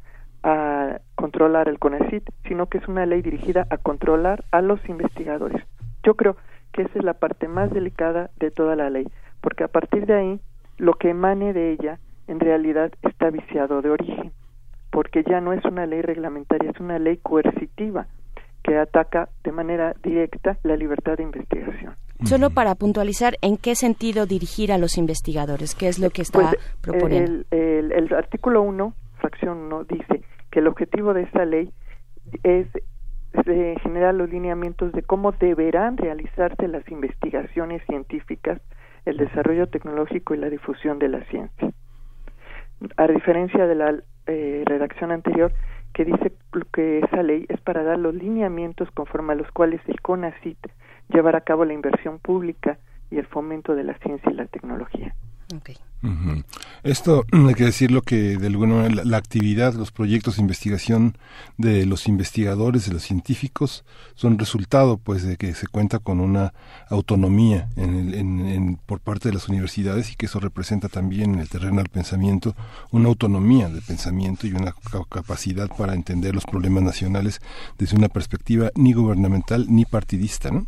a 0.42 1.00
controlar 1.14 1.68
el 1.68 1.78
CONACIT, 1.78 2.28
sino 2.48 2.66
que 2.66 2.78
es 2.78 2.88
una 2.88 3.04
ley 3.04 3.20
dirigida 3.20 3.66
a 3.68 3.76
controlar 3.76 4.44
a 4.50 4.62
los 4.62 4.80
investigadores. 4.88 5.62
Yo 6.02 6.14
creo 6.14 6.36
que 6.72 6.82
esa 6.82 6.98
es 6.98 7.04
la 7.04 7.14
parte 7.14 7.46
más 7.46 7.70
delicada 7.70 8.30
de 8.40 8.50
toda 8.50 8.74
la 8.74 8.88
ley, 8.88 9.06
porque 9.42 9.64
a 9.64 9.68
partir 9.68 10.06
de 10.06 10.14
ahí, 10.14 10.40
lo 10.78 10.94
que 10.94 11.10
emane 11.10 11.52
de 11.52 11.72
ella, 11.72 11.98
en 12.26 12.40
realidad 12.40 12.90
está 13.02 13.28
viciado 13.30 13.82
de 13.82 13.90
origen 13.90 14.32
porque 14.92 15.24
ya 15.24 15.40
no 15.40 15.52
es 15.54 15.64
una 15.64 15.86
ley 15.86 16.02
reglamentaria, 16.02 16.70
es 16.70 16.78
una 16.78 16.98
ley 16.98 17.16
coercitiva 17.16 18.06
que 18.62 18.76
ataca 18.76 19.30
de 19.42 19.50
manera 19.50 19.94
directa 20.04 20.58
la 20.62 20.76
libertad 20.76 21.16
de 21.16 21.24
investigación. 21.24 21.96
Solo 22.24 22.50
para 22.50 22.76
puntualizar, 22.76 23.34
¿en 23.40 23.56
qué 23.56 23.74
sentido 23.74 24.26
dirigir 24.26 24.70
a 24.70 24.78
los 24.78 24.96
investigadores? 24.98 25.74
¿Qué 25.74 25.88
es 25.88 25.98
lo 25.98 26.10
que 26.10 26.22
está 26.22 26.50
pues, 26.50 26.76
proponiendo? 26.80 27.44
El, 27.50 28.14
artículo 28.14 28.62
1, 28.62 28.94
fracción 29.18 29.58
1, 29.58 29.84
dice 29.84 30.22
que 30.50 30.60
el 30.60 30.68
objetivo 30.68 31.14
de 31.14 31.22
esta 31.22 31.44
ley 31.44 31.72
es 32.44 32.68
generar 33.82 34.14
los 34.14 34.28
lineamientos 34.30 34.92
de 34.92 35.02
cómo 35.02 35.32
deberán 35.32 35.96
realizarse 35.96 36.68
las 36.68 36.86
investigaciones 36.90 37.82
científicas, 37.86 38.60
el 39.06 39.16
desarrollo 39.16 39.66
tecnológico 39.68 40.34
y 40.34 40.38
la 40.38 40.50
difusión 40.50 40.98
de 40.98 41.08
la 41.08 41.24
ciencia. 41.24 41.72
A 42.98 43.06
diferencia 43.06 43.66
de 43.66 43.74
la 43.74 43.94
eh, 44.26 44.62
redacción 44.66 45.10
anterior 45.10 45.52
que 45.92 46.04
dice 46.04 46.32
que 46.72 47.00
esa 47.00 47.22
ley 47.22 47.44
es 47.48 47.60
para 47.60 47.82
dar 47.82 47.98
los 47.98 48.14
lineamientos 48.14 48.90
conforme 48.92 49.32
a 49.32 49.36
los 49.36 49.50
cuales 49.52 49.80
el 49.86 50.00
CONACIT 50.00 50.58
llevará 51.08 51.38
a 51.38 51.42
cabo 51.42 51.64
la 51.64 51.74
inversión 51.74 52.18
pública 52.18 52.78
y 53.10 53.18
el 53.18 53.26
fomento 53.26 53.74
de 53.74 53.84
la 53.84 53.94
ciencia 53.98 54.30
y 54.30 54.34
la 54.34 54.46
tecnología. 54.46 55.14
Esto 56.82 57.24
hay 57.32 57.54
que 57.54 57.64
decirlo 57.64 58.02
que 58.02 58.36
de 58.36 58.46
alguna 58.48 58.74
manera 58.74 59.04
la, 59.04 59.16
actividad, 59.16 59.74
los 59.74 59.92
proyectos 59.92 60.36
de 60.36 60.42
investigación 60.42 61.16
de 61.58 61.86
los 61.86 62.08
investigadores, 62.08 62.86
de 62.86 62.92
los 62.92 63.02
científicos, 63.02 63.84
son 64.14 64.38
resultado 64.38 64.98
pues 64.98 65.22
de 65.22 65.36
que 65.36 65.54
se 65.54 65.68
cuenta 65.68 66.00
con 66.00 66.20
una 66.20 66.54
autonomía 66.88 67.68
en, 67.76 68.78
por 68.86 69.00
parte 69.00 69.28
de 69.28 69.34
las 69.34 69.48
universidades 69.48 70.12
y 70.12 70.16
que 70.16 70.26
eso 70.26 70.40
representa 70.40 70.88
también 70.88 71.34
en 71.34 71.40
el 71.40 71.48
terreno 71.48 71.76
del 71.76 71.88
pensamiento 71.88 72.56
una 72.90 73.08
autonomía 73.08 73.68
de 73.68 73.80
pensamiento 73.80 74.46
y 74.46 74.52
una 74.52 74.74
capacidad 75.08 75.68
para 75.68 75.94
entender 75.94 76.34
los 76.34 76.44
problemas 76.44 76.82
nacionales 76.82 77.40
desde 77.78 77.96
una 77.96 78.08
perspectiva 78.08 78.70
ni 78.74 78.92
gubernamental 78.92 79.66
ni 79.68 79.84
partidista, 79.84 80.50
¿no? 80.50 80.66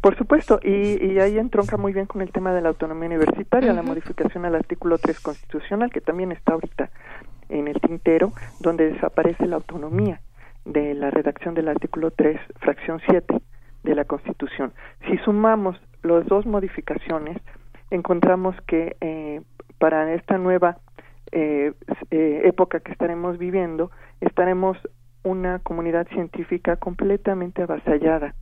Por 0.00 0.16
supuesto, 0.16 0.58
y, 0.62 1.18
ahí 1.18 1.38
entronca 1.38 1.76
muy 1.76 1.92
bien 1.92 2.06
con 2.06 2.22
el 2.22 2.32
tema 2.32 2.52
de 2.52 2.60
la 2.60 2.68
autonomía 2.70 3.06
universitaria, 3.08 3.72
la 3.72 3.82
modificación 3.82 4.44
al 4.44 4.54
artículo 4.54 4.98
3 4.98 5.20
constitucional, 5.20 5.90
que 5.90 6.00
también 6.00 6.32
está 6.32 6.54
ahorita 6.54 6.90
en 7.48 7.68
el 7.68 7.80
tintero, 7.80 8.32
donde 8.60 8.92
desaparece 8.92 9.46
la 9.46 9.56
autonomía 9.56 10.20
de 10.64 10.94
la 10.94 11.10
redacción 11.10 11.54
del 11.54 11.68
artículo 11.68 12.10
3, 12.10 12.40
fracción 12.60 13.00
7 13.08 13.42
de 13.82 13.94
la 13.94 14.04
Constitución. 14.04 14.72
Si 15.08 15.18
sumamos 15.18 15.80
las 16.02 16.26
dos 16.26 16.46
modificaciones, 16.46 17.38
encontramos 17.90 18.56
que 18.66 18.96
eh, 19.00 19.42
para 19.78 20.14
esta 20.14 20.38
nueva 20.38 20.78
eh, 21.32 21.72
eh, 22.10 22.42
época 22.44 22.80
que 22.80 22.92
estaremos 22.92 23.38
viviendo, 23.38 23.90
estaremos 24.20 24.76
una 25.24 25.58
comunidad 25.60 26.06
científica 26.08 26.76
completamente 26.76 27.62
avasallada 27.62 28.34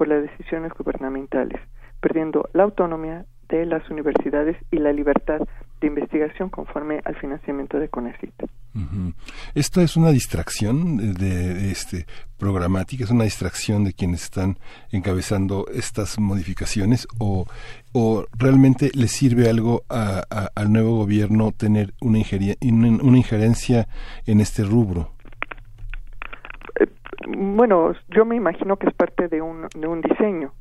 por 0.00 0.08
las 0.08 0.22
decisiones 0.22 0.72
gubernamentales, 0.72 1.60
perdiendo 2.00 2.48
la 2.54 2.62
autonomía 2.62 3.26
de 3.50 3.66
las 3.66 3.90
universidades 3.90 4.56
y 4.70 4.78
la 4.78 4.94
libertad 4.94 5.40
de 5.78 5.88
investigación 5.88 6.48
conforme 6.48 7.02
al 7.04 7.16
financiamiento 7.16 7.78
de 7.78 7.90
CONACYT. 7.90 8.32
Esto 9.54 9.82
es 9.82 9.98
una 9.98 10.10
distracción 10.10 11.12
de, 11.12 11.70
este 11.70 12.06
programática, 12.38 13.04
es 13.04 13.10
una 13.10 13.24
distracción 13.24 13.84
de 13.84 13.92
quienes 13.92 14.22
están 14.22 14.56
encabezando 14.90 15.66
estas 15.70 16.18
modificaciones 16.18 17.06
o, 17.18 17.44
o 17.92 18.24
realmente 18.38 18.92
le 18.94 19.06
sirve 19.06 19.50
algo 19.50 19.84
al 19.90 20.72
nuevo 20.72 20.96
gobierno 20.96 21.52
tener 21.52 21.92
una, 22.00 22.20
una 23.02 23.16
injerencia 23.18 23.86
en 24.24 24.40
este 24.40 24.64
rubro. 24.64 25.12
Bueno, 27.42 27.94
yo 28.10 28.26
me 28.26 28.36
imagino 28.36 28.76
que 28.76 28.86
es 28.86 28.92
parte 28.92 29.28
de 29.28 29.40
un, 29.40 29.66
de 29.74 29.86
un 29.86 30.02
diseño, 30.02 30.52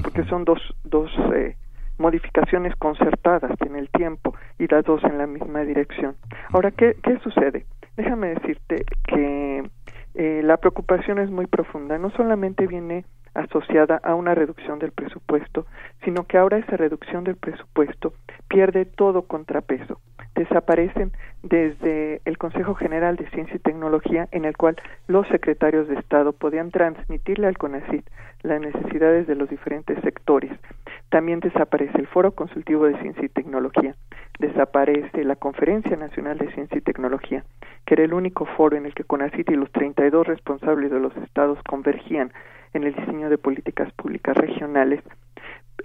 porque 0.00 0.22
son 0.26 0.44
dos, 0.44 0.60
dos 0.84 1.10
eh, 1.34 1.56
modificaciones 1.98 2.76
concertadas 2.76 3.60
en 3.60 3.74
el 3.74 3.90
tiempo 3.90 4.36
y 4.56 4.68
las 4.68 4.84
dos 4.84 5.02
en 5.02 5.18
la 5.18 5.26
misma 5.26 5.62
dirección. 5.62 6.14
Ahora, 6.52 6.70
¿qué, 6.70 6.94
qué 7.02 7.18
sucede? 7.24 7.66
Déjame 7.96 8.28
decirte 8.28 8.84
que 9.08 9.68
eh, 10.14 10.42
la 10.44 10.58
preocupación 10.58 11.18
es 11.18 11.28
muy 11.28 11.46
profunda. 11.46 11.98
No 11.98 12.10
solamente 12.10 12.68
viene 12.68 13.04
asociada 13.34 14.00
a 14.02 14.14
una 14.14 14.34
reducción 14.34 14.78
del 14.78 14.92
presupuesto, 14.92 15.66
sino 16.04 16.24
que 16.24 16.38
ahora 16.38 16.58
esa 16.58 16.76
reducción 16.76 17.24
del 17.24 17.36
presupuesto 17.36 18.12
pierde 18.48 18.84
todo 18.84 19.22
contrapeso. 19.22 20.00
Desaparecen 20.34 21.12
desde 21.42 22.20
el 22.24 22.38
Consejo 22.38 22.74
General 22.74 23.16
de 23.16 23.28
Ciencia 23.30 23.56
y 23.56 23.60
Tecnología, 23.60 24.28
en 24.30 24.44
el 24.44 24.56
cual 24.56 24.76
los 25.06 25.26
secretarios 25.28 25.88
de 25.88 25.96
Estado 25.96 26.32
podían 26.32 26.70
transmitirle 26.70 27.46
al 27.46 27.58
CONACYT 27.58 28.06
las 28.42 28.60
necesidades 28.60 29.26
de 29.26 29.34
los 29.34 29.48
diferentes 29.48 29.98
sectores. 30.02 30.52
También 31.08 31.40
desaparece 31.40 31.98
el 31.98 32.06
Foro 32.06 32.32
Consultivo 32.32 32.86
de 32.86 32.98
Ciencia 33.00 33.24
y 33.24 33.28
Tecnología, 33.28 33.94
desaparece 34.38 35.24
la 35.24 35.36
Conferencia 35.36 35.96
Nacional 35.96 36.38
de 36.38 36.52
Ciencia 36.52 36.78
y 36.78 36.82
Tecnología, 36.82 37.44
que 37.84 37.94
era 37.94 38.04
el 38.04 38.14
único 38.14 38.44
foro 38.44 38.76
en 38.76 38.86
el 38.86 38.94
que 38.94 39.04
CONACYT 39.04 39.50
y 39.50 39.56
los 39.56 39.72
32 39.72 40.26
responsables 40.26 40.90
de 40.90 41.00
los 41.00 41.16
estados 41.16 41.58
convergían 41.64 42.32
en 42.74 42.84
el 42.84 42.94
diseño 42.94 43.30
de 43.30 43.38
políticas 43.38 43.92
públicas 43.92 44.36
regionales 44.36 45.02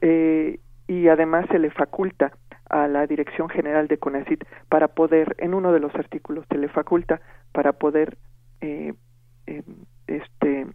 eh, 0.02 0.60
y 0.88 1.08
además 1.08 1.46
se 1.52 1.60
le 1.60 1.70
faculta 1.72 2.32
a 2.70 2.88
la 2.88 3.08
Dirección 3.08 3.50
General 3.50 3.88
de 3.88 3.98
CONACIT 3.98 4.44
para 4.70 4.90
poder, 4.90 5.36
en 5.38 5.54
uno 5.54 5.72
de 5.72 5.80
los 5.80 5.94
artículos 5.96 6.46
se 6.50 6.58
le 6.58 6.68
faculta 6.68 7.22
para 7.52 7.74
poder 7.74 8.18
eh, 8.62 8.94
este, 10.08 10.68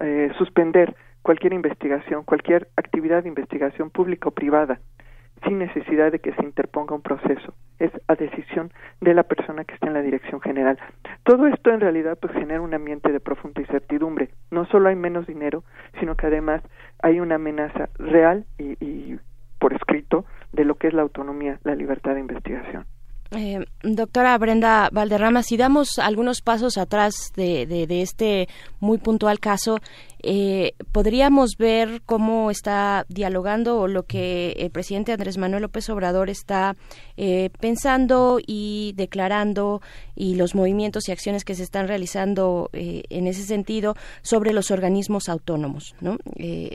eh, 0.00 0.32
suspender 0.38 0.94
cualquier 1.22 1.52
investigación, 1.52 2.24
cualquier 2.24 2.68
actividad 2.76 3.22
de 3.22 3.28
investigación 3.28 3.90
pública 3.90 4.28
o 4.28 4.32
privada 4.32 4.80
sin 5.44 5.58
necesidad 5.58 6.12
de 6.12 6.18
que 6.18 6.32
se 6.34 6.42
interponga 6.42 6.94
un 6.94 7.02
proceso. 7.02 7.54
Es 7.78 7.90
a 8.08 8.14
decisión 8.14 8.72
de 9.00 9.14
la 9.14 9.22
persona 9.22 9.64
que 9.64 9.74
está 9.74 9.88
en 9.88 9.94
la 9.94 10.02
dirección 10.02 10.40
general. 10.40 10.78
Todo 11.24 11.46
esto 11.46 11.70
en 11.70 11.80
realidad 11.80 12.18
pues 12.20 12.32
genera 12.32 12.60
un 12.60 12.74
ambiente 12.74 13.12
de 13.12 13.20
profunda 13.20 13.60
incertidumbre. 13.60 14.30
No 14.50 14.66
solo 14.66 14.88
hay 14.88 14.96
menos 14.96 15.26
dinero, 15.26 15.64
sino 16.00 16.16
que 16.16 16.26
además 16.26 16.62
hay 17.02 17.20
una 17.20 17.36
amenaza 17.36 17.88
real 17.98 18.46
y, 18.58 18.82
y 18.84 19.18
por 19.58 19.72
escrito 19.72 20.24
de 20.52 20.64
lo 20.64 20.76
que 20.76 20.88
es 20.88 20.94
la 20.94 21.02
autonomía, 21.02 21.58
la 21.64 21.74
libertad 21.74 22.14
de 22.14 22.20
investigación. 22.20 22.86
Eh, 23.32 23.64
doctora 23.82 24.38
Brenda 24.38 24.88
Valderrama, 24.92 25.42
si 25.42 25.56
damos 25.56 25.98
algunos 25.98 26.42
pasos 26.42 26.78
atrás 26.78 27.32
de, 27.34 27.66
de, 27.66 28.02
este 28.02 28.48
muy 28.78 28.98
puntual 28.98 29.40
caso, 29.40 29.78
eh, 30.22 30.74
podríamos 30.92 31.56
ver 31.58 32.02
cómo 32.06 32.50
está 32.50 33.04
dialogando 33.08 33.78
o 33.78 33.88
lo 33.88 34.04
que 34.04 34.52
el 34.58 34.70
presidente 34.70 35.12
Andrés 35.12 35.36
Manuel 35.36 35.62
López 35.62 35.88
Obrador 35.90 36.30
está 36.30 36.76
eh, 37.16 37.50
pensando 37.60 38.38
y 38.44 38.94
declarando 38.96 39.82
y 40.14 40.36
los 40.36 40.54
movimientos 40.54 41.08
y 41.08 41.12
acciones 41.12 41.44
que 41.44 41.54
se 41.54 41.62
están 41.62 41.86
realizando 41.86 42.70
eh, 42.72 43.02
en 43.10 43.26
ese 43.26 43.42
sentido 43.42 43.94
sobre 44.22 44.52
los 44.52 44.70
organismos 44.70 45.28
autónomos. 45.28 45.94
¿no? 46.00 46.18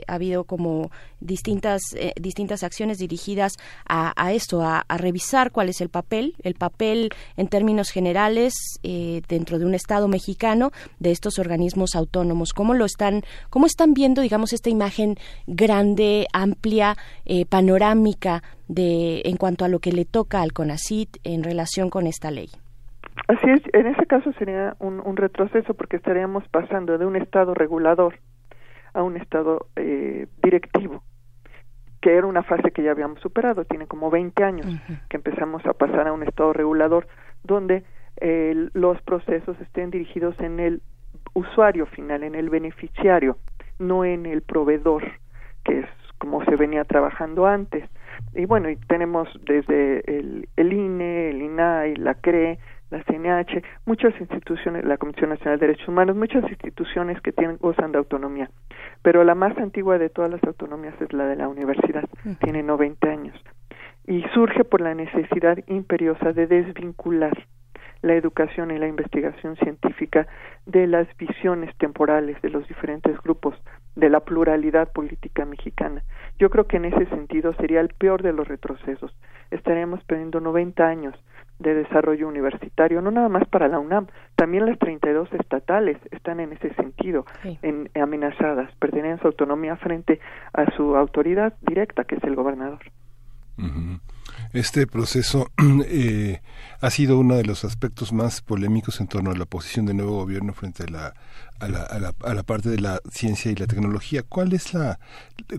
ha 0.06 0.14
habido 0.14 0.44
como 0.44 0.90
distintas, 1.20 1.82
distintas 2.20 2.62
acciones 2.62 2.98
dirigidas 2.98 3.54
a, 3.86 4.12
a 4.16 4.32
esto, 4.32 4.62
a, 4.62 4.84
a, 4.86 4.96
revisar 4.98 5.50
cuál 5.50 5.68
es 5.68 5.80
el 5.80 5.88
papel, 5.88 6.34
el 6.42 6.54
papel 6.54 7.10
en 7.36 7.48
términos 7.48 7.90
generales 7.90 8.54
dentro 8.82 9.58
de 9.58 9.64
un 9.64 9.74
Estado 9.74 10.08
mexicano 10.08 10.72
de 10.98 11.10
estos 11.10 11.38
organismos 11.38 11.94
autónomos, 11.94 12.52
cómo 12.52 12.74
lo 12.74 12.84
están 12.84 13.24
¿Cómo 13.50 13.66
están 13.66 13.94
viendo, 13.94 14.22
digamos, 14.22 14.52
esta 14.52 14.70
imagen 14.70 15.16
grande, 15.46 16.26
amplia, 16.32 16.96
eh, 17.24 17.46
panorámica 17.46 18.42
de 18.68 19.22
en 19.24 19.36
cuanto 19.36 19.64
a 19.64 19.68
lo 19.68 19.78
que 19.78 19.92
le 19.92 20.04
toca 20.04 20.42
al 20.42 20.52
CONACIT 20.52 21.18
en 21.24 21.42
relación 21.42 21.90
con 21.90 22.06
esta 22.06 22.30
ley? 22.30 22.48
Así 23.28 23.48
es, 23.50 23.62
en 23.72 23.86
ese 23.86 24.06
caso 24.06 24.32
sería 24.34 24.74
un, 24.78 25.16
retroceso 25.16 25.74
porque 25.74 25.96
estaríamos 25.96 26.46
pasando 26.48 26.98
de 26.98 27.06
un 27.06 27.16
estado 27.16 27.54
regulador 27.54 28.18
a 28.94 29.02
un 29.02 29.16
estado 29.16 29.66
eh, 29.76 30.26
directivo, 30.42 31.02
que 32.00 32.16
era 32.16 32.26
una 32.26 32.42
fase 32.42 32.72
que 32.72 32.82
ya 32.82 32.90
habíamos 32.90 33.20
superado, 33.20 33.64
tiene 33.64 33.86
como 33.86 34.10
20 34.10 34.44
años 34.44 34.66
que 35.08 35.16
empezamos 35.16 35.64
a 35.66 35.72
pasar 35.72 36.08
a 36.08 36.12
un 36.12 36.22
estado 36.22 36.52
regulador 36.52 37.06
donde 37.44 37.84
eh, 38.20 38.68
los 38.74 39.00
procesos 39.02 39.58
estén 39.60 39.90
dirigidos 39.90 40.38
en 40.40 40.60
el 40.60 40.82
usuario 41.34 41.86
final, 41.86 42.22
en 42.22 42.34
el 42.34 42.50
beneficiario, 42.50 43.38
no 43.78 44.04
en 44.04 44.26
el 44.26 44.42
proveedor, 44.42 45.04
que 45.64 45.80
es 45.80 45.86
como 46.18 46.44
se 46.44 46.56
venía 46.56 46.84
trabajando 46.84 47.46
antes. 47.46 47.88
Y 48.34 48.44
bueno, 48.44 48.70
y 48.70 48.76
tenemos 48.76 49.28
desde 49.44 50.00
el, 50.06 50.48
el 50.56 50.72
INE, 50.72 51.30
el 51.30 51.42
INAI, 51.42 51.96
la 51.96 52.14
CRE, 52.14 52.58
la 52.92 53.02
CNH, 53.04 53.62
muchas 53.86 54.12
instituciones, 54.20 54.84
la 54.84 54.98
Comisión 54.98 55.30
Nacional 55.30 55.58
de 55.58 55.66
Derechos 55.66 55.88
Humanos, 55.88 56.14
muchas 56.14 56.48
instituciones 56.48 57.20
que 57.22 57.32
tienen, 57.32 57.56
gozan 57.56 57.90
de 57.90 57.98
autonomía. 57.98 58.50
Pero 59.02 59.24
la 59.24 59.34
más 59.34 59.56
antigua 59.58 59.98
de 59.98 60.10
todas 60.10 60.30
las 60.30 60.44
autonomías 60.44 60.94
es 61.00 61.12
la 61.12 61.26
de 61.26 61.36
la 61.36 61.48
universidad, 61.48 62.04
tiene 62.40 62.62
90 62.62 63.08
años. 63.08 63.36
Y 64.06 64.22
surge 64.34 64.64
por 64.64 64.80
la 64.80 64.94
necesidad 64.94 65.58
imperiosa 65.66 66.32
de 66.32 66.46
desvincular 66.46 67.46
la 68.02 68.14
educación 68.14 68.70
y 68.70 68.78
la 68.78 68.88
investigación 68.88 69.56
científica 69.56 70.26
de 70.66 70.86
las 70.86 71.06
visiones 71.16 71.74
temporales 71.78 72.40
de 72.42 72.50
los 72.50 72.66
diferentes 72.68 73.16
grupos 73.22 73.54
de 73.94 74.10
la 74.10 74.20
pluralidad 74.20 74.92
política 74.92 75.44
mexicana. 75.44 76.02
Yo 76.38 76.50
creo 76.50 76.66
que 76.66 76.76
en 76.78 76.86
ese 76.86 77.06
sentido 77.06 77.54
sería 77.54 77.80
el 77.80 77.88
peor 77.88 78.22
de 78.22 78.32
los 78.32 78.48
retrocesos. 78.48 79.14
Estaríamos 79.50 80.02
perdiendo 80.04 80.40
90 80.40 80.86
años 80.86 81.14
de 81.58 81.74
desarrollo 81.74 82.26
universitario, 82.26 83.00
no 83.02 83.10
nada 83.10 83.28
más 83.28 83.46
para 83.48 83.68
la 83.68 83.78
UNAM, 83.78 84.08
también 84.34 84.66
las 84.66 84.78
32 84.78 85.32
estatales 85.34 85.96
están 86.10 86.40
en 86.40 86.52
ese 86.52 86.74
sentido 86.74 87.24
en, 87.62 87.88
amenazadas, 87.94 88.74
perderían 88.76 89.20
su 89.20 89.28
autonomía 89.28 89.76
frente 89.76 90.18
a 90.52 90.70
su 90.74 90.96
autoridad 90.96 91.54
directa, 91.60 92.04
que 92.04 92.16
es 92.16 92.24
el 92.24 92.34
gobernador. 92.34 92.80
Este 94.52 94.86
proceso 94.86 95.48
eh, 95.88 96.40
ha 96.80 96.90
sido 96.90 97.18
uno 97.18 97.36
de 97.36 97.44
los 97.44 97.64
aspectos 97.64 98.12
más 98.12 98.42
polémicos 98.42 99.00
en 99.00 99.08
torno 99.08 99.30
a 99.30 99.36
la 99.36 99.46
posición 99.46 99.86
del 99.86 99.96
nuevo 99.96 100.16
gobierno 100.16 100.52
frente 100.52 100.84
a 100.84 100.90
la, 100.90 101.14
a 101.58 101.68
la, 101.68 102.12
a 102.22 102.34
la, 102.34 102.42
parte 102.42 102.68
de 102.68 102.78
la 102.78 103.00
ciencia 103.10 103.50
y 103.50 103.54
la 103.54 103.66
tecnología. 103.66 104.22
¿Cuál 104.28 104.52
es 104.52 104.74
la 104.74 104.98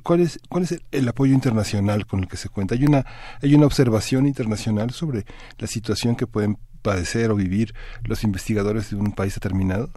cuál 0.04 0.20
es 0.20 0.40
cuál 0.48 0.64
es 0.64 0.84
el, 0.92 1.08
apoyo 1.08 1.34
internacional 1.34 2.06
con 2.06 2.20
el 2.20 2.28
que 2.28 2.38
se 2.38 2.50
cuenta? 2.50 2.76
Hay 2.76 2.86
una 2.86 3.04
hay 3.42 3.56
una 3.56 3.66
observación 3.66 4.28
internacional 4.28 4.92
sobre 4.92 5.26
la 5.58 5.68
situación 5.68 6.16
que 6.16 6.28
pueden 6.28 6.58
padecer 6.84 7.32
o 7.32 7.36
vivir 7.36 7.74
los 8.04 8.24
investigadores 8.24 8.92
de 8.92 8.98
un 8.98 9.14
país 9.14 9.34
determinado. 9.34 9.90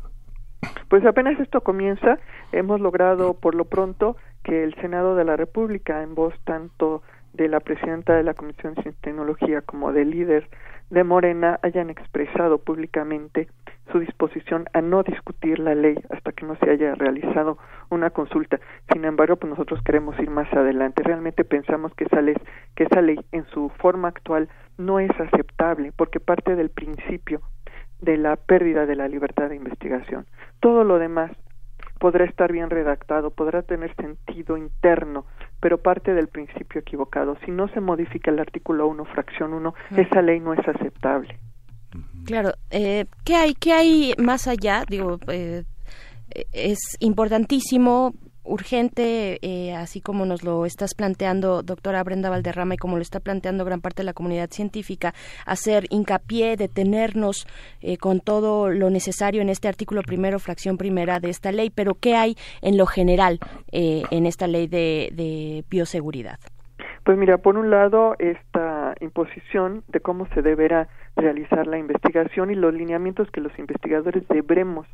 Pues 0.89 1.05
apenas 1.05 1.39
esto 1.39 1.61
comienza, 1.61 2.19
hemos 2.53 2.81
logrado 2.81 3.35
por 3.35 3.55
lo 3.55 3.67
pronto 3.67 4.17
que 4.43 4.65
el 4.65 4.75
Senado 4.77 5.17
de 5.17 5.25
la 5.25 5.37
República, 5.37 6.03
en 6.03 6.15
voz 6.15 6.35
tanto 6.45 7.03
de 7.37 7.49
la 7.49 7.61
presidenta 7.61 8.14
de 8.14 8.22
la 8.22 8.34
Comisión 8.34 8.74
de 8.74 8.93
Tecnología 8.93 9.61
como 9.61 9.93
del 9.93 10.11
líder 10.11 10.49
de 10.91 11.05
Morena 11.05 11.59
hayan 11.62 11.91
expresado 11.91 12.59
públicamente 12.59 13.49
su 13.93 13.99
disposición 13.99 14.66
a 14.72 14.80
no 14.80 15.03
discutir 15.03 15.59
la 15.59 15.74
ley 15.74 15.97
hasta 16.11 16.32
que 16.32 16.47
no 16.47 16.57
se 16.57 16.70
haya 16.70 16.95
realizado 16.95 17.59
una 17.91 18.11
consulta. 18.11 18.59
Sin 18.93 19.05
embargo, 19.05 19.37
pues 19.37 19.51
nosotros 19.51 19.80
queremos 19.84 20.18
ir 20.18 20.30
más 20.30 20.53
adelante. 20.53 21.03
Realmente 21.03 21.45
pensamos 21.45 21.93
que 21.95 22.05
esa 22.05 22.22
ley, 22.22 22.37
que 22.74 22.84
esa 22.84 23.03
ley 23.03 23.18
en 23.32 23.45
su 23.47 23.68
forma 23.78 24.09
actual 24.09 24.49
no 24.78 24.99
es 24.99 25.11
aceptable 25.20 25.93
porque 25.97 26.20
parte 26.20 26.57
del 26.57 26.70
principio 26.70 27.42
de 28.00 28.17
la 28.17 28.37
pérdida 28.37 28.87
de 28.87 28.96
la 28.96 29.08
libertad 29.08 29.49
de 29.49 29.57
investigación. 29.57 30.26
Todo 30.61 30.84
lo 30.84 30.99
demás 30.99 31.30
podrá 31.99 32.25
estar 32.25 32.53
bien 32.53 32.71
redactado, 32.71 33.30
podrá 33.30 33.63
tener 33.63 33.95
sentido 33.96 34.57
interno, 34.57 35.25
pero 35.61 35.78
parte 35.78 36.14
del 36.14 36.28
principio 36.28 36.80
equivocado. 36.80 37.37
Si 37.45 37.50
no 37.50 37.68
se 37.68 37.80
modifica 37.80 38.30
el 38.30 38.38
artículo 38.38 38.87
1, 38.88 39.04
fracción 39.07 39.53
1, 39.54 39.74
esa 39.96 40.22
ley 40.22 40.41
no 40.41 40.53
es 40.53 40.66
aceptable. 40.66 41.38
Claro, 42.24 42.53
eh, 42.70 43.07
¿qué 43.24 43.37
hay 43.37 43.54
qué 43.54 43.72
hay 43.72 44.14
más 44.18 44.49
allá? 44.49 44.84
Digo, 44.88 45.18
eh, 45.28 45.64
es 46.53 46.78
importantísimo 47.00 48.14
urgente, 48.47 49.39
eh, 49.43 49.75
así 49.75 50.01
como 50.01 50.25
nos 50.25 50.43
lo 50.43 50.67
estás 50.67 50.95
planteando, 50.95 51.63
doctora 51.63 52.03
Brenda 52.03 52.31
Valderrama, 52.31 52.75
y 52.75 52.79
como 52.79 52.97
lo 52.97 53.03
está 53.03 53.21
planteando 53.21 53.64
gran 53.64 53.81
parte 53.81 54.03
de 54.03 54.07
la 54.07 54.13
comunidad 54.13 54.51
científica, 54.51 55.14
hacer 55.45 55.85
hincapié, 55.91 56.57
detenernos 56.57 57.47
eh, 57.81 57.99
con 57.99 58.21
todo 58.21 58.71
lo 58.71 58.91
necesario 58.91 59.43
en 59.43 59.49
este 59.49 59.68
artículo 59.68 60.03
primero, 60.03 60.39
fracción 60.39 60.79
primera 60.79 61.21
de 61.21 61.31
esta 61.31 61.53
ley, 61.53 61.71
pero 61.71 61.95
¿qué 61.95 62.17
hay 62.17 62.37
en 62.63 62.77
lo 62.77 62.87
general 62.87 63.39
eh, 63.73 64.03
en 64.11 64.27
esta 64.27 64.47
ley 64.47 64.67
de, 64.67 65.11
de 65.13 65.64
bioseguridad? 65.71 66.39
Pues 67.05 67.17
mira, 67.17 67.39
por 67.39 67.57
un 67.57 67.71
lado, 67.71 68.17
esta 68.18 68.95
imposición 69.01 69.85
de 69.87 70.01
cómo 70.01 70.27
se 70.35 70.43
deberá 70.43 70.89
realizar 71.14 71.67
la 71.67 71.79
investigación 71.79 72.51
y 72.51 72.57
los 72.57 72.75
lineamientos 72.75 73.31
que 73.31 73.41
los 73.41 73.57
investigadores 73.59 74.27
deberemos 74.29 74.87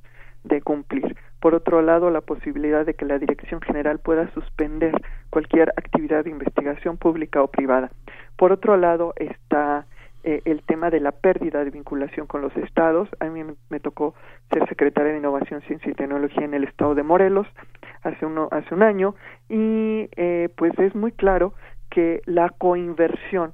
de 0.45 0.61
cumplir. 0.61 1.17
Por 1.41 1.55
otro 1.55 1.83
lado, 1.83 2.11
la 2.11 2.21
posibilidad 2.21 2.87
de 2.87 2.95
que 2.95 3.05
la 3.05 3.19
Dirección 3.19 3.61
General 3.61 3.99
pueda 3.99 4.33
suspender 4.33 4.95
cualquier 5.31 5.71
actividad 5.71 6.25
de 6.25 6.31
investigación 6.31 6.97
pública 6.97 7.43
o 7.43 7.49
privada. 7.49 7.91
Por 8.37 8.53
otro 8.53 8.77
lado, 8.77 9.13
está 9.17 9.87
eh, 10.25 10.41
el 10.45 10.63
tema 10.63 10.91
de 10.91 11.01
la 11.01 11.11
pérdida 11.11 11.65
de 11.65 11.71
vinculación 11.71 12.27
con 12.27 12.43
los 12.43 12.57
estados. 12.57 13.09
A 13.19 13.27
mí 13.27 13.43
me, 13.71 13.81
tocó 13.81 14.15
ser 14.53 14.69
secretaria 14.69 15.13
de 15.13 15.19
Innovación, 15.19 15.63
Ciencia 15.63 15.91
y 15.91 15.95
Tecnología 15.95 16.45
en 16.45 16.55
el 16.55 16.63
estado 16.63 16.95
de 16.95 17.03
Morelos 17.03 17.49
hace, 18.03 18.25
uno, 18.25 18.49
hace 18.53 18.73
un 18.73 18.85
año 18.85 19.17
y 19.49 20.09
eh, 20.17 20.49
pues 20.57 20.79
es 20.79 20.95
muy 20.95 21.11
claro 21.11 21.55
que 21.91 22.23
la 22.25 22.51
coinversión 22.51 23.53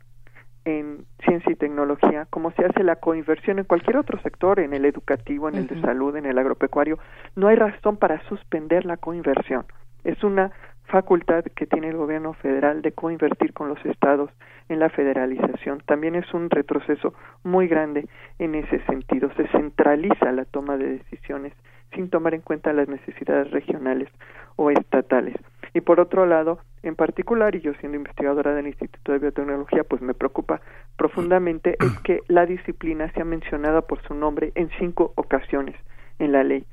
en 0.69 1.07
ciencia 1.25 1.51
y 1.51 1.57
tecnología, 1.57 2.27
como 2.29 2.51
se 2.53 2.65
hace 2.65 2.85
la 2.85 2.97
coinversión 2.97 3.59
en 3.59 3.65
cualquier 3.65 3.97
otro 3.97 4.21
sector, 4.21 4.61
en 4.61 4.75
el 4.75 4.85
educativo, 4.85 5.49
en 5.49 5.55
el 5.55 5.67
de 5.67 5.81
salud, 5.81 6.15
en 6.15 6.27
el 6.27 6.39
agropecuario, 6.39 6.99
no 7.37 7.49
hay 7.49 7.57
razón 7.57 7.97
para 7.97 8.21
suspender 8.29 8.85
la 8.85 8.99
coinversión. 8.99 9.65
Es 10.05 10.23
una 10.23 10.53
facultad 10.85 11.45
que 11.57 11.67
tiene 11.67 11.89
el 11.89 11.97
gobierno 11.97 12.35
federal 12.35 12.83
de 12.83 12.93
coinvertir 12.93 13.53
con 13.55 13.69
los 13.69 13.85
estados 13.87 14.31
en 14.69 14.79
la 14.79 14.91
federalización. 14.91 15.83
También 15.87 16.15
es 16.15 16.33
un 16.35 16.51
retroceso 16.51 17.15
muy 17.45 17.67
grande 17.67 18.07
en 18.39 18.55
ese 18.55 18.81
sentido. 18.85 19.31
Se 19.37 19.49
centraliza 19.49 20.33
la 20.33 20.45
toma 20.45 20.77
de 20.77 20.99
decisiones 20.99 21.55
sin 21.95 22.11
tomar 22.11 22.35
en 22.35 22.43
cuenta 22.43 22.75
las 22.75 22.89
necesidades 22.89 23.51
regionales 23.51 24.09
o 24.57 24.71
estatales. 24.71 25.37
Y 25.75 25.81
por 25.81 26.01
otro 26.01 26.27
lado, 26.27 26.59
en 26.83 26.97
particular, 26.97 27.55
y 27.55 27.61
yo 27.61 27.75
siendo 27.75 27.97
investigadora 27.97 28.55
del 28.55 28.67
Instituto 28.67 29.13
de 29.13 29.19
Biotecnología, 29.19 29.85
pues 29.85 30.03
me 30.03 30.15
preocupa 30.15 30.61
profundamente, 30.97 31.77
es 31.81 31.99
que 32.01 32.21
la 32.29 32.47
disciplina 32.47 33.11
sea 33.13 33.25
mencionada 33.25 33.83
por 33.83 34.03
su 34.03 34.15
nombre 34.15 34.53
en 34.55 34.71
cinco 34.79 35.13
ocasiones 35.17 35.77
en 36.19 36.33
la 36.33 36.45
ley 36.45 36.65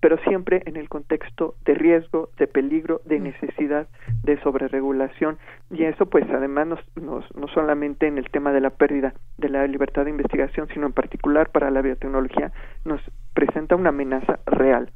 pero 0.00 0.18
siempre 0.18 0.62
en 0.66 0.76
el 0.76 0.88
contexto 0.88 1.54
de 1.64 1.74
riesgo, 1.74 2.30
de 2.38 2.46
peligro, 2.46 3.00
de 3.04 3.18
necesidad 3.18 3.88
de 4.22 4.40
sobreregulación. 4.40 5.38
Y 5.70 5.84
eso 5.84 6.06
pues 6.06 6.24
además 6.30 6.68
nos, 6.94 7.36
no 7.36 7.48
solamente 7.48 8.06
en 8.06 8.18
el 8.18 8.30
tema 8.30 8.52
de 8.52 8.60
la 8.60 8.70
pérdida 8.70 9.14
de 9.38 9.48
la 9.48 9.66
libertad 9.66 10.04
de 10.04 10.10
investigación, 10.10 10.68
sino 10.72 10.86
en 10.86 10.92
particular 10.92 11.50
para 11.50 11.70
la 11.70 11.82
biotecnología 11.82 12.52
nos 12.84 13.00
presenta 13.34 13.76
una 13.76 13.88
amenaza 13.88 14.38
real 14.46 14.90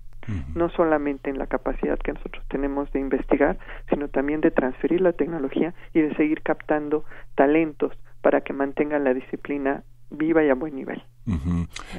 no 0.55 0.69
solamente 0.71 1.31
en 1.31 1.39
la 1.39 1.47
capacidad 1.47 1.99
que 1.99 2.13
nosotros 2.13 2.45
tenemos 2.49 2.91
de 2.93 3.01
investigar, 3.01 3.59
sino 3.89 4.09
también 4.09 4.41
de 4.41 4.51
transferir 4.51 5.01
la 5.01 5.13
tecnología 5.13 5.75
y 5.95 6.01
de 6.01 6.15
seguir 6.17 6.43
captando 6.43 7.05
talentos 7.35 7.93
para 8.21 8.41
que 8.41 8.53
mantengan 8.53 9.05
la 9.05 9.15
disciplina 9.15 9.85
viva 10.11 10.45
y 10.45 10.51
a 10.51 10.55
buen 10.55 10.75
nivel. 10.75 11.03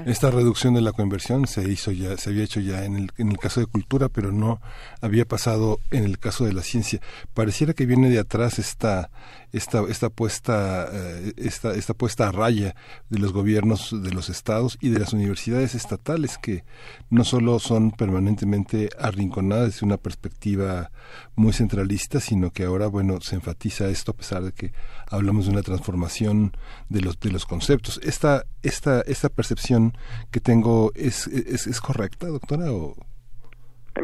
Esta 0.06 0.31
reducción 0.31 0.73
de 0.73 0.81
la 0.81 0.91
conversión 0.91 1.47
se 1.47 1.69
hizo 1.69 1.91
ya, 1.91 2.18
se 2.18 2.30
había 2.31 2.43
hecho 2.43 2.60
ya 2.60 2.85
en 2.85 2.95
el, 2.95 3.11
en 3.18 3.30
el 3.30 3.38
caso 3.38 3.60
de 3.60 3.68
cultura, 3.68 4.10
pero 4.10 4.31
no 4.31 4.60
había 5.01 5.26
pasado 5.26 5.80
en 5.91 6.03
el 6.03 6.18
caso 6.18 6.45
de 6.45 6.53
la 6.53 6.64
ciencia. 6.64 6.99
Pareciera 7.34 7.73
que 7.73 7.85
viene 7.85 8.10
de 8.10 8.19
atrás 8.19 8.60
esta, 8.60 9.11
esta, 9.51 9.84
esta 9.89 10.10
puesta, 10.10 10.88
eh, 10.91 11.34
esta, 11.38 11.73
esta 11.73 11.93
puesta 11.93 12.27
a 12.27 12.31
raya 12.31 12.76
de 13.10 13.19
los 13.19 13.34
gobiernos 13.34 13.95
de 14.01 14.11
los 14.11 14.30
estados 14.30 14.77
y 14.81 14.89
de 14.89 14.99
las 14.99 15.14
universidades 15.14 15.76
estatales 15.76 16.38
que 16.38 16.64
no 17.10 17.23
solo 17.23 17.60
son 17.60 17.91
permanentemente 17.91 18.89
arrinconadas 18.99 19.73
desde 19.73 19.85
una 19.85 19.97
perspectiva 19.97 20.91
muy 21.35 21.53
centralista, 21.53 22.19
sino 22.19 22.51
que 22.51 22.64
ahora, 22.64 22.88
bueno, 22.88 23.19
se 23.22 23.35
enfatiza 23.35 23.88
esto 23.89 24.11
a 24.11 24.15
pesar 24.15 24.43
de 24.43 24.51
que 24.51 24.72
hablamos 25.07 25.45
de 25.45 25.51
una 25.51 25.64
transformación 25.64 26.53
de 26.89 27.01
los, 27.01 27.19
de 27.19 27.31
los 27.31 27.45
conceptos. 27.45 27.99
Esta, 28.03 28.45
esta, 28.61 29.01
esta 29.01 29.19
percepción 29.28 29.91
que 30.32 30.40
tengo 30.40 30.91
es, 30.96 31.28
es, 31.28 31.68
es 31.68 31.82
correcta, 31.82 32.28
doctora, 32.28 32.72
o 32.72 32.96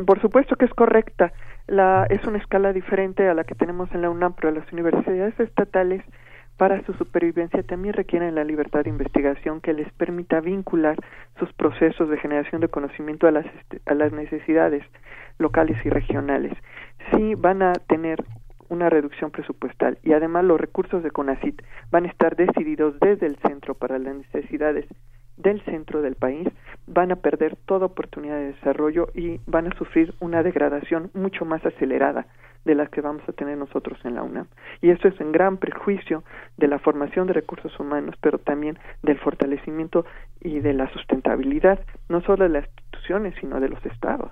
por 0.06 0.20
supuesto 0.20 0.56
que 0.56 0.66
es 0.66 0.74
correcta. 0.74 1.32
La, 1.68 2.06
es 2.10 2.24
una 2.26 2.38
escala 2.38 2.74
diferente 2.74 3.28
a 3.28 3.34
la 3.34 3.44
que 3.44 3.56
tenemos 3.56 3.90
en 3.94 4.02
la 4.02 4.10
UNAM, 4.10 4.34
pero 4.34 4.52
las 4.52 4.72
universidades 4.74 5.40
estatales 5.40 6.04
para 6.58 6.84
su 6.86 6.94
supervivencia 6.94 7.64
también 7.64 7.94
requieren 7.94 8.36
la 8.36 8.44
libertad 8.44 8.84
de 8.84 8.90
investigación 8.90 9.62
que 9.62 9.74
les 9.74 9.92
permita 9.94 10.40
vincular 10.40 10.98
sus 11.38 11.52
procesos 11.54 12.10
de 12.10 12.18
generación 12.18 12.62
de 12.62 12.70
conocimiento 12.70 13.28
a 13.28 13.32
las, 13.32 13.46
a 13.86 13.94
las 13.94 14.14
necesidades 14.14 14.84
locales 15.38 15.78
y 15.86 15.90
regionales. 15.90 16.54
Sí 17.12 17.36
van 17.36 17.62
a 17.62 17.74
tener 17.74 18.24
una 18.70 18.90
reducción 18.90 19.32
presupuestal 19.32 19.98
y 20.04 20.14
además 20.14 20.44
los 20.46 20.60
recursos 20.60 21.04
de 21.04 21.12
CONACIT 21.12 21.62
van 21.92 22.06
a 22.06 22.10
estar 22.10 22.36
decididos 22.36 23.00
desde 23.00 23.28
el 23.28 23.38
centro 23.38 23.76
para 23.76 24.00
las 24.00 24.16
necesidades 24.16 24.86
del 25.38 25.62
centro 25.66 26.02
del 26.02 26.16
país 26.16 26.48
van 26.88 27.12
a 27.12 27.18
perder 27.18 27.58
toda 27.66 27.88
oportunidad 27.88 28.38
de 28.38 28.54
desarrollo 28.54 29.08
y 29.14 29.40
van 29.48 29.68
a 29.68 29.78
sufrir 29.78 30.14
una 30.20 30.44
degradación 30.44 31.12
mucho 31.14 31.46
más 31.46 31.66
acelerada 31.66 32.28
de 32.64 32.76
la 32.76 32.88
que 32.88 33.02
vamos 33.02 33.22
a 33.30 33.34
tener 33.34 33.58
nosotros 33.58 34.00
en 34.06 34.16
la 34.16 34.24
UNAM. 34.24 34.48
Y 34.82 34.90
esto 34.90 35.08
es 35.08 35.20
en 35.22 35.32
gran 35.32 35.58
prejuicio 35.58 36.24
de 36.58 36.68
la 36.68 36.80
formación 36.80 37.28
de 37.28 37.34
recursos 37.34 37.80
humanos, 37.80 38.16
pero 38.22 38.40
también 38.40 38.80
del 39.04 39.20
fortalecimiento 39.20 40.06
y 40.42 40.60
de 40.60 40.74
la 40.74 40.92
sustentabilidad, 40.92 41.80
no 42.10 42.22
solo 42.22 42.44
de 42.44 42.50
las 42.50 42.68
instituciones, 42.68 43.36
sino 43.40 43.60
de 43.60 43.70
los 43.70 43.86
estados. 43.86 44.32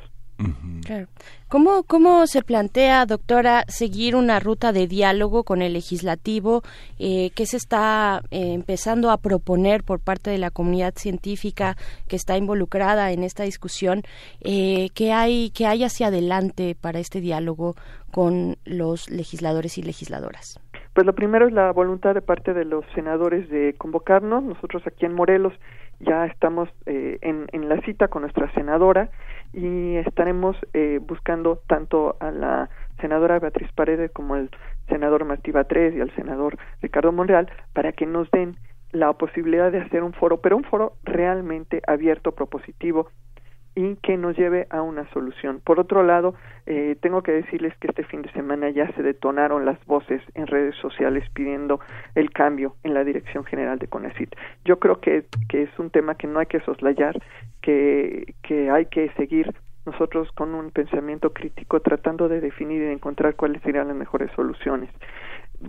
¿Cómo, 1.48 1.84
¿Cómo 1.84 2.26
se 2.28 2.42
plantea, 2.42 3.06
doctora, 3.06 3.64
seguir 3.68 4.16
una 4.16 4.40
ruta 4.40 4.72
de 4.72 4.88
diálogo 4.88 5.44
con 5.44 5.62
el 5.62 5.74
legislativo? 5.74 6.64
Eh, 7.00 7.30
¿Qué 7.36 7.46
se 7.46 7.58
está 7.58 8.22
eh, 8.32 8.54
empezando 8.54 9.12
a 9.12 9.18
proponer 9.18 9.84
por 9.84 10.00
parte 10.00 10.32
de 10.32 10.40
la 10.40 10.50
comunidad 10.50 10.94
científica 10.96 11.76
que 12.08 12.16
está 12.16 12.38
involucrada 12.38 13.12
en 13.12 13.24
esta 13.24 13.44
discusión? 13.44 14.02
Eh, 14.42 14.90
¿qué, 14.96 15.14
hay, 15.14 15.52
¿Qué 15.52 15.68
hay 15.68 15.84
hacia 15.84 16.08
adelante 16.08 16.76
para 16.80 17.00
este 17.00 17.22
diálogo 17.22 17.76
con 18.12 18.58
los 18.66 19.10
legisladores 19.10 19.78
y 19.78 19.84
legisladoras? 19.84 20.60
Pues 20.94 21.06
lo 21.06 21.14
primero 21.14 21.48
es 21.48 21.54
la 21.54 21.72
voluntad 21.72 22.14
de 22.14 22.22
parte 22.22 22.54
de 22.54 22.66
los 22.66 22.86
senadores 22.94 23.50
de 23.50 23.74
convocarnos. 23.78 24.44
Nosotros 24.44 24.84
aquí 24.86 25.06
en 25.06 25.14
Morelos 25.14 25.54
ya 26.00 26.26
estamos 26.26 26.70
eh, 26.86 27.18
en, 27.22 27.48
en 27.52 27.70
la 27.70 27.80
cita 27.82 28.08
con 28.08 28.24
nuestra 28.24 28.52
senadora 28.54 29.10
y 29.54 29.98
estaremos 29.98 30.58
eh, 30.74 31.00
buscando 31.02 31.62
tanto 31.68 32.18
a 32.20 32.32
la 32.32 32.70
senadora 33.00 33.40
Beatriz 33.40 33.72
Paredes 33.74 34.12
como 34.12 34.34
al 34.34 34.50
senador 34.90 35.26
Martí 35.26 35.52
Batres 35.52 35.96
y 35.96 36.02
al 36.02 36.14
senador 36.16 36.58
Ricardo 36.82 37.12
Monreal 37.12 37.52
para 37.74 37.92
que 37.92 38.06
nos 38.06 38.30
den 38.32 38.56
la 38.92 39.14
posibilidad 39.14 39.72
de 39.72 39.80
hacer 39.80 40.04
un 40.04 40.14
foro, 40.14 40.42
pero 40.42 40.56
un 40.56 40.64
foro 40.64 40.94
realmente 41.04 41.82
abierto, 41.88 42.32
propositivo, 42.34 43.10
y 43.76 43.96
que 43.98 44.18
nos 44.18 44.38
lleve 44.38 44.68
a 44.70 44.82
una 44.82 45.10
solución. 45.12 45.62
Por 45.64 45.80
otro 45.80 46.04
lado, 46.04 46.36
eh, 46.66 46.96
tengo 47.02 47.24
que 47.24 47.32
decirles 47.32 47.76
que 47.78 47.88
este 47.88 48.04
fin 48.04 48.22
de 48.22 48.32
semana 48.32 48.70
ya 48.70 48.92
se 48.94 49.04
detonaron 49.04 49.66
las 49.66 49.84
voces 49.86 50.22
en 50.36 50.48
redes 50.48 50.76
sociales 50.76 51.28
pidiendo 51.34 51.80
el 52.16 52.32
cambio 52.32 52.76
en 52.84 52.94
la 52.94 53.04
Dirección 53.04 53.46
General 53.46 53.80
de 53.80 53.88
CONACIT. 53.88 54.36
Yo 54.66 54.80
creo 54.80 55.00
que, 55.00 55.26
que 55.50 55.64
es 55.64 55.80
un 55.80 55.90
tema 55.90 56.16
que 56.16 56.28
no 56.28 56.40
hay 56.40 56.46
que 56.46 56.60
soslayar, 56.62 57.20
que, 57.62 58.36
que 58.44 58.70
hay 58.70 58.86
que 58.86 59.10
seguir 59.18 59.54
nosotros 59.86 60.32
con 60.32 60.56
un 60.56 60.72
pensamiento 60.72 61.34
crítico 61.34 61.82
tratando 61.82 62.30
de 62.30 62.40
definir 62.40 62.82
y 62.82 62.86
de 62.86 62.94
encontrar 62.94 63.36
cuáles 63.36 63.62
serían 63.64 63.90
las 63.90 63.98
mejores 63.98 64.32
soluciones 64.32 64.90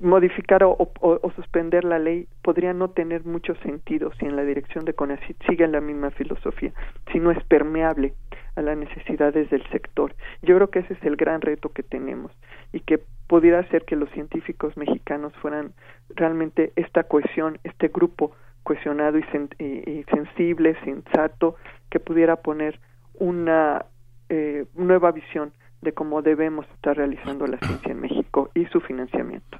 modificar 0.03 0.65
o, 0.65 0.77
o, 0.79 1.31
suspender 1.37 1.85
la 1.85 1.99
ley 1.99 2.27
podría 2.43 2.73
no 2.73 2.91
tener 2.91 3.25
mucho 3.25 3.55
sentido 3.57 4.12
si 4.19 4.27
en 4.27 4.37
la 4.37 4.45
dirección 4.45 4.85
de 4.85 4.95
CONACYT 4.95 5.37
sigue 5.49 5.66
la 5.69 5.81
misma 5.81 6.11
filosofía, 6.11 6.73
si 7.12 7.21
no 7.21 7.31
es 7.31 7.43
permeable 7.45 8.15
a 8.57 8.62
las 8.62 8.77
necesidades 8.77 9.51
del 9.51 9.66
sector. 9.71 10.15
Yo 10.43 10.57
creo 10.57 10.71
que 10.71 10.81
ese 10.81 10.95
es 10.95 11.03
el 11.05 11.16
gran 11.16 11.41
reto 11.41 11.71
que 11.71 11.83
tenemos 11.83 12.33
y 12.73 12.81
que 12.81 13.01
pudiera 13.27 13.61
hacer 13.61 13.85
que 13.85 13.97
los 13.97 14.11
científicos 14.11 14.77
mexicanos 14.77 15.33
fueran 15.41 15.73
realmente 16.11 16.73
esta 16.77 17.05
cohesión, 17.05 17.59
este 17.65 17.89
grupo 17.89 18.33
cohesionado 18.62 19.19
y, 19.19 19.65
y 19.65 20.05
sensible, 20.11 20.77
sensato, 20.85 21.57
que 21.91 22.01
pudiera 22.01 22.37
poner 22.37 22.81
una 23.15 23.85
eh, 24.29 24.65
nueva 24.75 25.12
visión 25.12 25.53
de 25.85 25.93
cómo 25.93 26.23
debemos 26.23 26.66
estar 26.74 26.97
realizando 26.97 27.47
la 27.47 27.59
ciencia 27.59 27.93
en 27.93 28.01
México 28.01 28.51
y 28.55 28.65
su 28.66 28.81
financiamiento. 28.81 29.59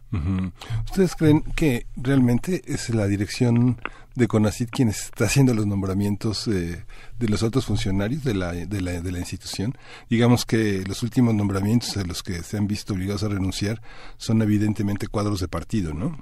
¿Ustedes 0.86 1.14
creen 1.14 1.42
que 1.55 1.86
realmente 1.96 2.62
es 2.66 2.92
la 2.92 3.06
dirección 3.06 3.78
de 4.14 4.26
CONACIT 4.28 4.70
quien 4.70 4.88
está 4.88 5.26
haciendo 5.26 5.55
los 5.55 5.66
nombramientos 5.66 6.48
eh, 6.48 6.84
de 7.18 7.28
los 7.28 7.42
otros 7.42 7.66
funcionarios 7.66 8.24
de 8.24 8.34
la, 8.34 8.52
de, 8.52 8.80
la, 8.80 9.01
de 9.01 9.12
la 9.12 9.18
institución? 9.18 9.74
Digamos 10.09 10.44
que 10.44 10.82
los 10.86 11.02
últimos 11.02 11.34
nombramientos 11.34 11.96
a 11.96 12.05
los 12.05 12.22
que 12.22 12.42
se 12.42 12.56
han 12.56 12.66
visto 12.66 12.94
obligados 12.94 13.22
a 13.22 13.28
renunciar 13.28 13.80
son 14.16 14.42
evidentemente 14.42 15.06
cuadros 15.06 15.40
de 15.40 15.48
partido, 15.48 15.94
¿no? 15.94 16.16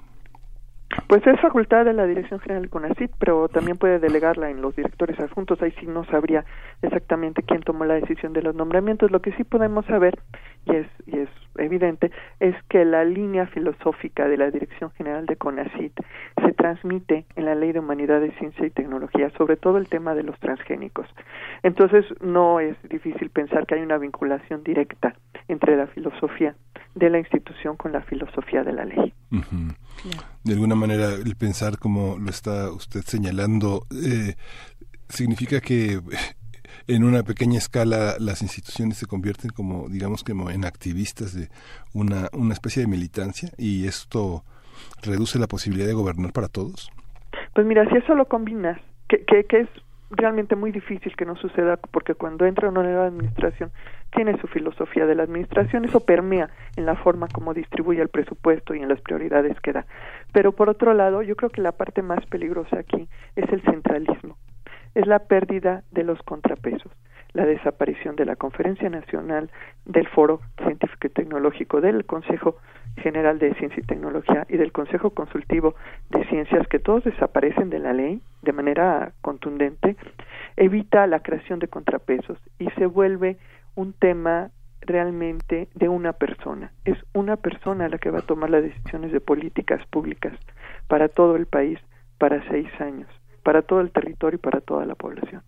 Pues 1.07 1.25
es 1.27 1.39
facultad 1.39 1.85
de 1.85 1.93
la 1.93 2.05
Dirección 2.05 2.39
General 2.39 2.63
del 2.63 2.71
CONACIT, 2.71 3.11
pero 3.19 3.47
también 3.47 3.77
puede 3.77 3.99
delegarla 3.99 4.49
en 4.49 4.61
los 4.61 4.75
directores 4.75 5.19
adjuntos. 5.19 5.61
Ahí 5.61 5.71
sí 5.79 5.85
no 5.85 6.05
sabría 6.05 6.45
exactamente 6.81 7.43
quién 7.43 7.61
tomó 7.61 7.85
la 7.85 7.95
decisión 7.95 8.33
de 8.33 8.41
los 8.41 8.55
nombramientos. 8.55 9.11
Lo 9.11 9.21
que 9.21 9.33
sí 9.33 9.43
podemos 9.43 9.85
saber, 9.85 10.19
y 10.65 10.75
es, 10.75 10.87
y 11.05 11.19
es 11.19 11.29
evidente, 11.57 12.11
es 12.39 12.55
que 12.69 12.85
la 12.85 13.03
línea 13.03 13.47
filosófica 13.47 14.27
de 14.27 14.37
la 14.37 14.51
Dirección 14.51 14.91
General 14.91 15.25
de 15.25 15.35
CONACIT 15.35 15.93
se 16.43 16.53
transmite 16.53 17.25
en 17.35 17.45
la 17.45 17.55
Ley 17.55 17.71
de 17.71 17.79
Humanidades, 17.79 18.33
Ciencia 18.37 18.65
y 18.65 18.69
Tecnología, 18.69 19.31
sobre 19.37 19.57
todo 19.57 19.77
el 19.77 19.87
tema 19.87 20.15
de 20.15 20.23
los 20.23 20.39
transgénicos. 20.39 21.07
Entonces, 21.63 22.05
no 22.21 22.59
es 22.59 22.75
difícil 22.89 23.29
pensar 23.29 23.65
que 23.65 23.75
hay 23.75 23.81
una 23.81 23.97
vinculación 23.97 24.63
directa 24.63 25.15
entre 25.47 25.77
la 25.77 25.87
filosofía 25.87 26.55
de 26.95 27.09
la 27.09 27.19
institución 27.19 27.75
con 27.75 27.91
la 27.91 28.01
filosofía 28.01 28.63
de 28.63 28.73
la 28.73 28.85
ley. 28.85 29.13
De 30.43 30.53
alguna 30.53 30.75
manera, 30.75 31.13
el 31.13 31.35
pensar 31.35 31.79
como 31.79 32.17
lo 32.19 32.29
está 32.29 32.71
usted 32.71 33.01
señalando, 33.01 33.87
eh, 33.91 34.35
significa 35.09 35.59
que 35.59 35.99
en 36.87 37.03
una 37.03 37.23
pequeña 37.23 37.57
escala 37.57 38.15
las 38.19 38.41
instituciones 38.41 38.97
se 38.97 39.05
convierten 39.05 39.51
como, 39.51 39.87
digamos, 39.89 40.23
como 40.23 40.49
en 40.49 40.65
activistas 40.65 41.33
de 41.33 41.49
una, 41.93 42.29
una 42.33 42.53
especie 42.53 42.81
de 42.81 42.87
militancia 42.87 43.49
y 43.57 43.87
esto 43.87 44.43
reduce 45.01 45.39
la 45.39 45.47
posibilidad 45.47 45.87
de 45.87 45.93
gobernar 45.93 46.33
para 46.33 46.47
todos. 46.47 46.91
Pues 47.53 47.65
mira, 47.65 47.87
si 47.89 47.97
eso 47.97 48.15
lo 48.15 48.25
combinas, 48.25 48.79
que, 49.07 49.23
que, 49.25 49.43
que 49.45 49.61
es 49.61 49.69
realmente 50.15 50.55
muy 50.55 50.71
difícil 50.71 51.15
que 51.15 51.25
no 51.25 51.35
suceda 51.35 51.77
porque 51.77 52.13
cuando 52.15 52.45
entra 52.45 52.69
una 52.69 52.83
nueva 52.83 53.07
administración 53.07 53.71
tiene 54.15 54.39
su 54.39 54.47
filosofía 54.47 55.05
de 55.05 55.15
la 55.15 55.23
administración, 55.23 55.85
eso 55.85 55.99
permea 56.05 56.49
en 56.75 56.85
la 56.85 56.95
forma 56.95 57.27
como 57.27 57.53
distribuye 57.53 58.01
el 58.01 58.09
presupuesto 58.09 58.75
y 58.75 58.79
en 58.79 58.89
las 58.89 59.01
prioridades 59.01 59.59
que 59.61 59.73
da. 59.73 59.85
Pero 60.31 60.51
por 60.51 60.69
otro 60.69 60.93
lado, 60.93 61.23
yo 61.23 61.35
creo 61.35 61.49
que 61.49 61.61
la 61.61 61.71
parte 61.71 62.01
más 62.01 62.23
peligrosa 62.27 62.79
aquí 62.79 63.07
es 63.35 63.51
el 63.51 63.61
centralismo, 63.63 64.37
es 64.95 65.07
la 65.07 65.19
pérdida 65.19 65.83
de 65.91 66.03
los 66.03 66.21
contrapesos, 66.23 66.91
la 67.33 67.45
desaparición 67.45 68.15
de 68.15 68.25
la 68.25 68.35
Conferencia 68.35 68.89
Nacional, 68.89 69.49
del 69.85 70.07
Foro 70.07 70.41
Científico 70.57 71.07
y 71.07 71.09
Tecnológico, 71.09 71.81
del 71.81 72.05
Consejo 72.05 72.57
General 72.97 73.39
de 73.39 73.55
Ciencia 73.55 73.81
y 73.81 73.87
Tecnología 73.87 74.45
y 74.49 74.57
del 74.57 74.71
Consejo 74.71 75.09
Consultivo 75.11 75.75
de 76.11 76.25
Ciencias, 76.25 76.67
que 76.67 76.79
todos 76.79 77.03
desaparecen 77.03 77.71
de 77.71 77.79
la 77.79 77.93
ley 77.93 78.21
de 78.43 78.53
manera 78.53 79.13
contundente, 79.21 79.95
evita 80.57 81.07
la 81.07 81.21
creación 81.21 81.57
de 81.59 81.67
contrapesos 81.67 82.37
y 82.59 82.69
se 82.71 82.85
vuelve 82.85 83.37
un 83.75 83.93
tema 83.93 84.51
realmente 84.81 85.69
de 85.73 85.89
una 85.89 86.13
persona. 86.13 86.71
Es 86.85 86.97
una 87.13 87.37
persona 87.37 87.89
la 87.89 87.97
que 87.97 88.11
va 88.11 88.19
a 88.19 88.27
tomar 88.27 88.51
las 88.51 88.61
decisiones 88.61 89.11
de 89.11 89.21
políticas 89.21 89.83
públicas 89.87 90.33
para 90.87 91.07
todo 91.07 91.35
el 91.35 91.47
país 91.47 91.79
para 92.19 92.47
seis 92.49 92.69
años 92.79 93.07
para 93.43 93.61
todo 93.61 93.81
el 93.81 93.91
territorio 93.91 94.37
y 94.37 94.41
para 94.41 94.61
toda 94.61 94.85
la 94.85 94.95
población. 94.95 95.43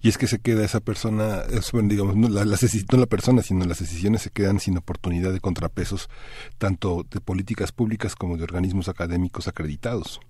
Y 0.00 0.08
es 0.08 0.18
que 0.18 0.26
se 0.26 0.40
queda 0.40 0.64
esa 0.64 0.80
persona, 0.80 1.42
digamos, 1.84 2.16
no 2.16 2.28
la, 2.28 2.44
no 2.44 2.98
la 2.98 3.06
persona, 3.06 3.42
sino 3.42 3.64
las 3.64 3.78
decisiones 3.78 4.22
se 4.22 4.30
quedan 4.30 4.58
sin 4.58 4.76
oportunidad 4.76 5.32
de 5.32 5.40
contrapesos, 5.40 6.10
tanto 6.58 7.04
de 7.10 7.20
políticas 7.20 7.72
públicas 7.72 8.16
como 8.16 8.36
de 8.36 8.44
organismos 8.44 8.88
académicos 8.88 9.48
acreditados. 9.48 10.20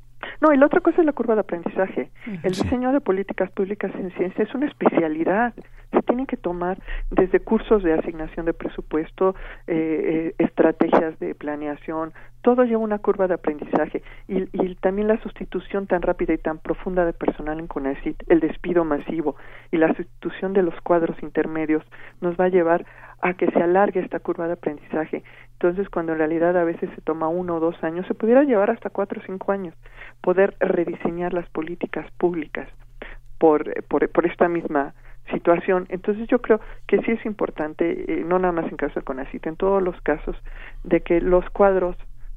No, 0.41 0.53
y 0.53 0.59
la 0.59 0.67
otra 0.67 0.81
cosa 0.81 1.01
es 1.01 1.07
la 1.07 1.13
curva 1.13 1.35
de 1.35 1.41
aprendizaje. 1.41 2.11
El 2.43 2.53
diseño 2.53 2.93
de 2.93 3.01
políticas 3.01 3.51
públicas 3.53 3.91
en 3.95 4.11
ciencia 4.13 4.45
es 4.45 4.55
una 4.55 4.67
especialidad. 4.67 5.55
Se 5.95 6.03
tienen 6.03 6.27
que 6.27 6.37
tomar 6.37 6.79
desde 7.11 7.41
cursos 7.41 7.83
de 7.83 7.95
asignación 7.95 8.45
de 8.47 8.53
presupuesto, 8.53 9.35
eh, 9.67 9.75
eh, 9.77 10.35
estrategias 10.39 11.19
de 11.19 11.35
planeación, 11.35 12.13
todo 12.45 12.65
lleva 12.65 12.83
una 12.83 12.99
curva 12.99 13.27
de 13.27 13.35
aprendizaje 13.35 14.03
y, 14.29 14.75
también 14.77 15.09
la 15.09 15.19
sustitución 15.23 15.87
tan 15.87 16.03
rápida 16.03 16.35
y 16.35 16.39
tan 16.39 16.59
profunda 16.59 17.07
de 17.07 17.15
personal 17.15 17.59
en 17.59 17.67
CONACYT, 17.67 18.23
el 18.29 18.41
despido 18.41 18.85
masivo 18.85 19.37
y 19.73 19.79
la 19.79 19.89
sustitución 19.95 20.53
de 20.53 20.63
los 20.63 20.79
cuadros 20.83 21.17
intermedios 21.23 21.83
nos 22.21 22.37
va 22.37 22.45
a 22.45 22.49
llevar 22.51 22.85
a 23.23 23.33
que 23.33 23.51
se 23.51 23.63
alargue 23.63 24.01
esta 24.01 24.21
curva 24.21 24.47
de 24.47 24.53
aprendizaje. 24.53 25.23
Entonces, 25.53 25.89
cuando 25.89 26.13
en 26.13 26.19
realidad 26.19 26.55
a 26.59 26.65
veces 26.65 26.91
se 26.95 27.01
toma 27.01 27.29
uno 27.29 27.57
o 27.57 27.61
dos 27.61 27.83
años, 27.83 28.07
se 28.07 28.15
pudiera 28.15 28.45
llevar 28.45 28.71
hasta 28.71 28.91
cuatro 28.91 29.23
o 29.23 29.25
cinco 29.25 29.51
años 29.51 29.75
poder 30.21 30.55
rediseñar 30.61 31.33
las 31.33 31.49
políticas 31.49 32.11
públicas 32.19 32.69
por, 33.39 33.83
por, 33.85 34.07
por 34.11 34.27
esta 34.27 34.49
misma 34.49 34.93
situación. 35.31 35.87
Entonces 35.89 36.29
yo 36.29 36.41
creo 36.41 36.61
que 36.87 36.99
sí 37.03 37.13
es 37.13 37.25
importante, 37.27 38.05
eh, 38.09 38.25
no 38.25 38.39
nada 38.39 38.53
más 38.53 38.71
en 38.71 38.77
caso 38.77 39.01
de 39.01 39.05
CONACIT, 39.05 39.47
en 39.47 39.57
todos 39.57 39.83
los 39.83 40.01
casos, 40.03 40.37
de 40.83 41.01
que 41.01 41.21
los 41.21 41.49
cuadros 41.51 41.97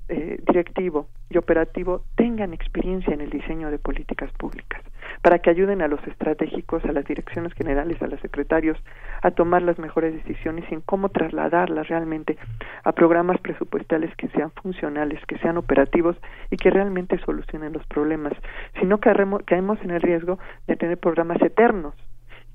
eh, 0.10 0.40
directivo 0.48 1.10
y 1.30 1.38
operativo 1.38 2.02
tengan 2.16 2.54
experiencia 2.54 3.14
en 3.14 3.20
el 3.20 3.30
diseño 3.30 3.70
de 3.70 3.78
políticas 3.78 4.32
públicas, 4.38 4.82
para 5.22 5.40
que 5.40 5.50
ayuden 5.50 5.82
a 5.82 5.90
los 5.90 6.02
estratégicos, 6.08 6.86
a 6.86 6.94
las 6.94 7.04
direcciones 7.04 7.54
generales, 7.56 8.02
a 8.02 8.08
los 8.08 8.22
secretarios 8.22 8.82
a 9.22 9.32
tomar 9.32 9.64
las 9.64 9.78
mejores 9.80 10.14
decisiones 10.14 10.64
y 10.72 10.76
en 10.76 10.82
cómo 10.82 11.10
trasladarlas 11.10 11.90
realmente 11.90 12.38
a 12.86 12.94
programas 12.94 13.42
presupuestales 13.42 14.16
que 14.16 14.30
sean 14.30 14.52
funcionales, 14.52 15.20
que 15.26 15.38
sean 15.40 15.58
operativos 15.58 16.16
y 16.52 16.56
que 16.56 16.70
realmente 16.70 17.18
solucionen 17.26 17.74
los 17.74 17.86
problemas. 17.88 18.32
Si 18.80 18.86
no 18.86 19.00
caemos 19.00 19.82
en 19.82 19.92
el 19.92 20.02
riesgo 20.02 20.40
de 20.68 20.78
tener 20.78 20.98
programas 20.98 21.42
eternos 21.42 21.96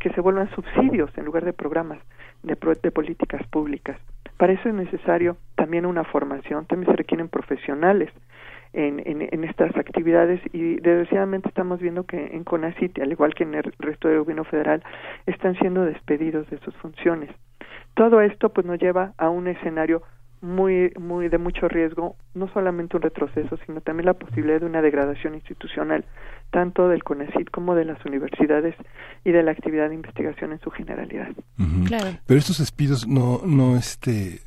que 0.02 0.10
se 0.10 0.20
vuelvan 0.20 0.50
subsidios 0.50 1.16
en 1.16 1.24
lugar 1.24 1.44
de 1.44 1.52
programas 1.52 2.00
de, 2.42 2.58
de 2.82 2.90
políticas 2.90 3.46
públicas. 3.46 3.96
Para 4.36 4.52
eso 4.52 4.68
es 4.68 4.74
necesario 4.74 5.36
también 5.54 5.86
una 5.86 6.02
formación, 6.02 6.66
también 6.66 6.90
se 6.90 6.96
requieren 6.96 7.28
profesionales 7.28 8.10
en, 8.72 9.44
estas 9.44 9.76
actividades 9.76 10.40
y 10.52 10.76
desgraciadamente 10.76 11.48
estamos 11.48 11.78
viendo 11.78 12.04
que 12.04 12.34
en 12.34 12.42
CONACIT, 12.42 12.98
al 13.00 13.12
igual 13.12 13.34
que 13.34 13.44
en 13.44 13.54
el 13.54 13.72
resto 13.78 14.08
del 14.08 14.20
gobierno 14.20 14.44
federal, 14.44 14.82
están 15.26 15.54
siendo 15.58 15.84
despedidos 15.84 16.48
de 16.50 16.58
sus 16.58 16.74
funciones. 16.76 17.30
Todo 17.94 18.22
esto 18.22 18.48
pues 18.48 18.66
nos 18.66 18.80
lleva 18.80 19.12
a 19.18 19.28
un 19.28 19.46
escenario 19.46 20.02
muy 20.42 20.92
muy 21.00 21.28
de 21.28 21.38
mucho 21.38 21.68
riesgo, 21.68 22.16
no 22.34 22.52
solamente 22.52 22.96
un 22.96 23.02
retroceso, 23.02 23.56
sino 23.64 23.80
también 23.80 24.06
la 24.06 24.14
posibilidad 24.14 24.60
de 24.60 24.66
una 24.66 24.82
degradación 24.82 25.34
institucional, 25.34 26.04
tanto 26.50 26.88
del 26.88 27.04
CONACYT 27.04 27.50
como 27.50 27.74
de 27.74 27.84
las 27.84 28.04
universidades 28.04 28.74
y 29.24 29.30
de 29.30 29.42
la 29.42 29.52
actividad 29.52 29.88
de 29.88 29.94
investigación 29.94 30.52
en 30.52 30.60
su 30.60 30.70
generalidad. 30.70 31.28
Pero 32.26 32.38
estos 32.38 32.58
despidos 32.58 33.06
no 33.06 33.40
no 33.46 33.76
este 33.76 34.40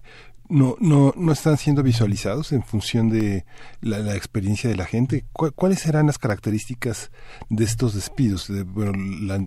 no, 0.50 0.76
no, 0.80 1.14
no 1.16 1.32
están 1.32 1.58
siendo 1.58 1.82
visualizados 1.82 2.52
en 2.52 2.64
función 2.64 3.10
de 3.10 3.46
la, 3.82 4.16
experiencia 4.16 4.70
de 4.70 4.76
la 4.76 4.86
gente. 4.86 5.26
¿Cuáles 5.32 5.80
serán 5.80 6.08
las 6.08 6.18
características 6.18 7.12
de 7.50 7.64
estos 7.64 7.96
despidos? 7.96 8.52
bueno, 8.68 8.94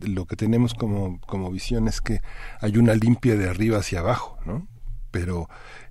lo 0.06 0.26
que 0.26 0.36
tenemos 0.36 0.74
como, 0.74 1.20
como 1.20 1.50
visión 1.50 1.88
es 1.88 2.00
que 2.00 2.20
hay 2.60 2.76
una 2.78 2.94
limpia 2.94 3.36
de 3.36 3.48
arriba 3.48 3.78
hacia 3.78 4.00
abajo, 4.00 4.38
¿no? 4.44 4.66
Pero 5.10 5.48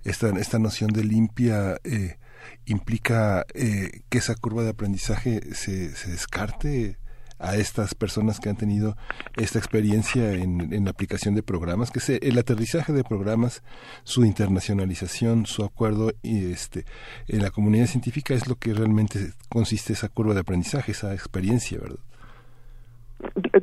esta, 0.08 0.30
esta 0.30 0.60
noción 0.60 0.92
de 0.92 1.04
limpia 1.04 1.78
eh, 1.84 2.18
implica 2.66 3.46
eh, 3.54 4.02
que 4.10 4.18
esa 4.18 4.36
curva 4.36 4.64
de 4.64 4.70
aprendizaje 4.70 5.42
se, 5.54 5.96
se 5.96 6.12
descarte 6.12 6.98
a 7.40 7.56
estas 7.56 7.94
personas 7.94 8.40
que 8.40 8.50
han 8.50 8.56
tenido 8.56 8.96
esta 9.36 9.60
experiencia 9.60 10.34
en, 10.34 10.84
la 10.84 10.90
aplicación 10.90 11.36
de 11.36 11.44
programas, 11.44 11.92
que 11.92 12.00
es 12.00 12.10
el 12.10 12.38
aterrizaje 12.38 12.94
de 12.94 13.04
programas, 13.04 13.64
su 14.04 14.26
internacionalización, 14.26 15.46
su 15.46 15.64
acuerdo 15.64 16.12
y 16.24 16.52
este 16.52 16.86
en 17.28 17.44
la 17.44 17.52
comunidad 17.52 17.86
científica 17.86 18.34
es 18.34 18.48
lo 18.48 18.56
que 18.56 18.74
realmente 18.74 19.34
consiste 19.50 19.94
esa 19.94 20.10
curva 20.10 20.34
de 20.34 20.40
aprendizaje, 20.40 20.92
esa 20.92 21.14
experiencia, 21.14 21.80
¿verdad? 21.80 22.00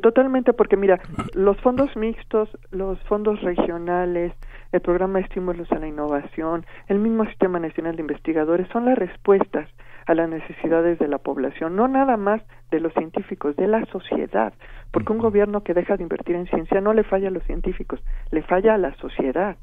Totalmente, 0.02 0.52
porque 0.52 0.76
mira, 0.76 1.00
los 1.32 1.56
fondos 1.60 1.94
mixtos, 1.96 2.48
los 2.70 2.98
fondos 3.02 3.40
regionales, 3.42 4.32
el 4.74 4.80
programa 4.80 5.20
de 5.20 5.26
estímulos 5.26 5.70
a 5.70 5.78
la 5.78 5.86
innovación, 5.86 6.66
el 6.88 6.98
mismo 6.98 7.24
Sistema 7.26 7.60
Nacional 7.60 7.94
de 7.94 8.02
Investigadores 8.02 8.66
son 8.72 8.86
las 8.86 8.98
respuestas 8.98 9.68
a 10.06 10.14
las 10.14 10.28
necesidades 10.28 10.98
de 10.98 11.06
la 11.06 11.18
población, 11.18 11.76
no 11.76 11.86
nada 11.86 12.16
más 12.16 12.42
de 12.72 12.80
los 12.80 12.92
científicos, 12.94 13.54
de 13.54 13.68
la 13.68 13.84
sociedad, 13.86 14.52
porque 14.90 15.12
un 15.12 15.18
gobierno 15.18 15.62
que 15.62 15.74
deja 15.74 15.96
de 15.96 16.02
invertir 16.02 16.34
en 16.34 16.46
ciencia 16.46 16.80
no 16.80 16.92
le 16.92 17.04
falla 17.04 17.28
a 17.28 17.30
los 17.30 17.44
científicos, 17.44 18.02
le 18.32 18.42
falla 18.42 18.74
a 18.74 18.78
la 18.78 18.94
sociedad. 18.96 19.56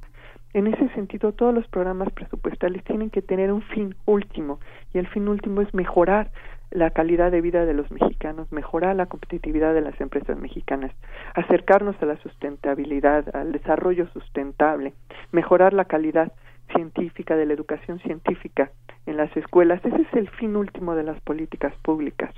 En 0.53 0.67
ese 0.67 0.88
sentido, 0.95 1.33
todos 1.33 1.53
los 1.53 1.67
programas 1.67 2.09
presupuestales 2.13 2.81
tienen 2.85 3.09
que 3.09 3.21
tener 3.21 3.51
un 3.51 3.63
fin 3.63 3.95
último, 4.05 4.61
y 4.93 4.97
el 4.97 5.07
fin 5.07 5.27
último 5.27 5.61
es 5.61 5.73
mejorar 5.73 6.31
la 6.72 6.89
calidad 6.89 7.31
de 7.31 7.41
vida 7.41 7.65
de 7.65 7.73
los 7.73 7.91
mexicanos, 7.91 8.52
mejorar 8.52 8.95
la 8.95 9.06
competitividad 9.06 9.73
de 9.73 9.81
las 9.81 9.99
empresas 10.02 10.38
mexicanas, 10.38 10.91
acercarnos 11.35 11.95
a 12.02 12.06
la 12.06 12.18
sustentabilidad, 12.18 13.35
al 13.35 13.52
desarrollo 13.52 14.07
sustentable, 14.14 14.93
mejorar 15.31 15.73
la 15.73 15.85
calidad 15.85 16.31
científica, 16.73 17.35
de 17.35 17.45
la 17.45 17.53
educación 17.53 17.99
científica 17.99 18.72
en 19.06 19.18
las 19.18 19.35
escuelas. 19.35 19.84
Ese 19.84 20.02
es 20.02 20.14
el 20.14 20.30
fin 20.30 20.56
último 20.56 20.95
de 20.95 21.03
las 21.03 21.19
políticas 21.22 21.73
públicas 21.81 22.34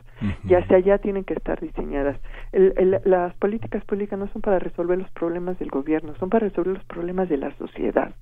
y 0.48 0.56
hacia 0.56 0.78
allá 0.78 0.98
tienen 0.98 1.24
que 1.24 1.34
estar 1.34 1.60
diseñadas. 1.60 2.18
las 2.52 3.34
políticas 3.36 3.84
públicas 3.86 4.18
no 4.18 4.28
son 4.30 4.42
para 4.42 4.60
resolver 4.60 4.98
los 4.98 5.12
problemas 5.12 5.60
del 5.60 5.70
gobierno, 5.70 6.16
son 6.16 6.30
para 6.30 6.48
resolver 6.48 6.74
los 6.74 6.86
problemas 6.86 7.30
de 7.30 7.38
la 7.38 7.56
sociedad. 7.58 8.14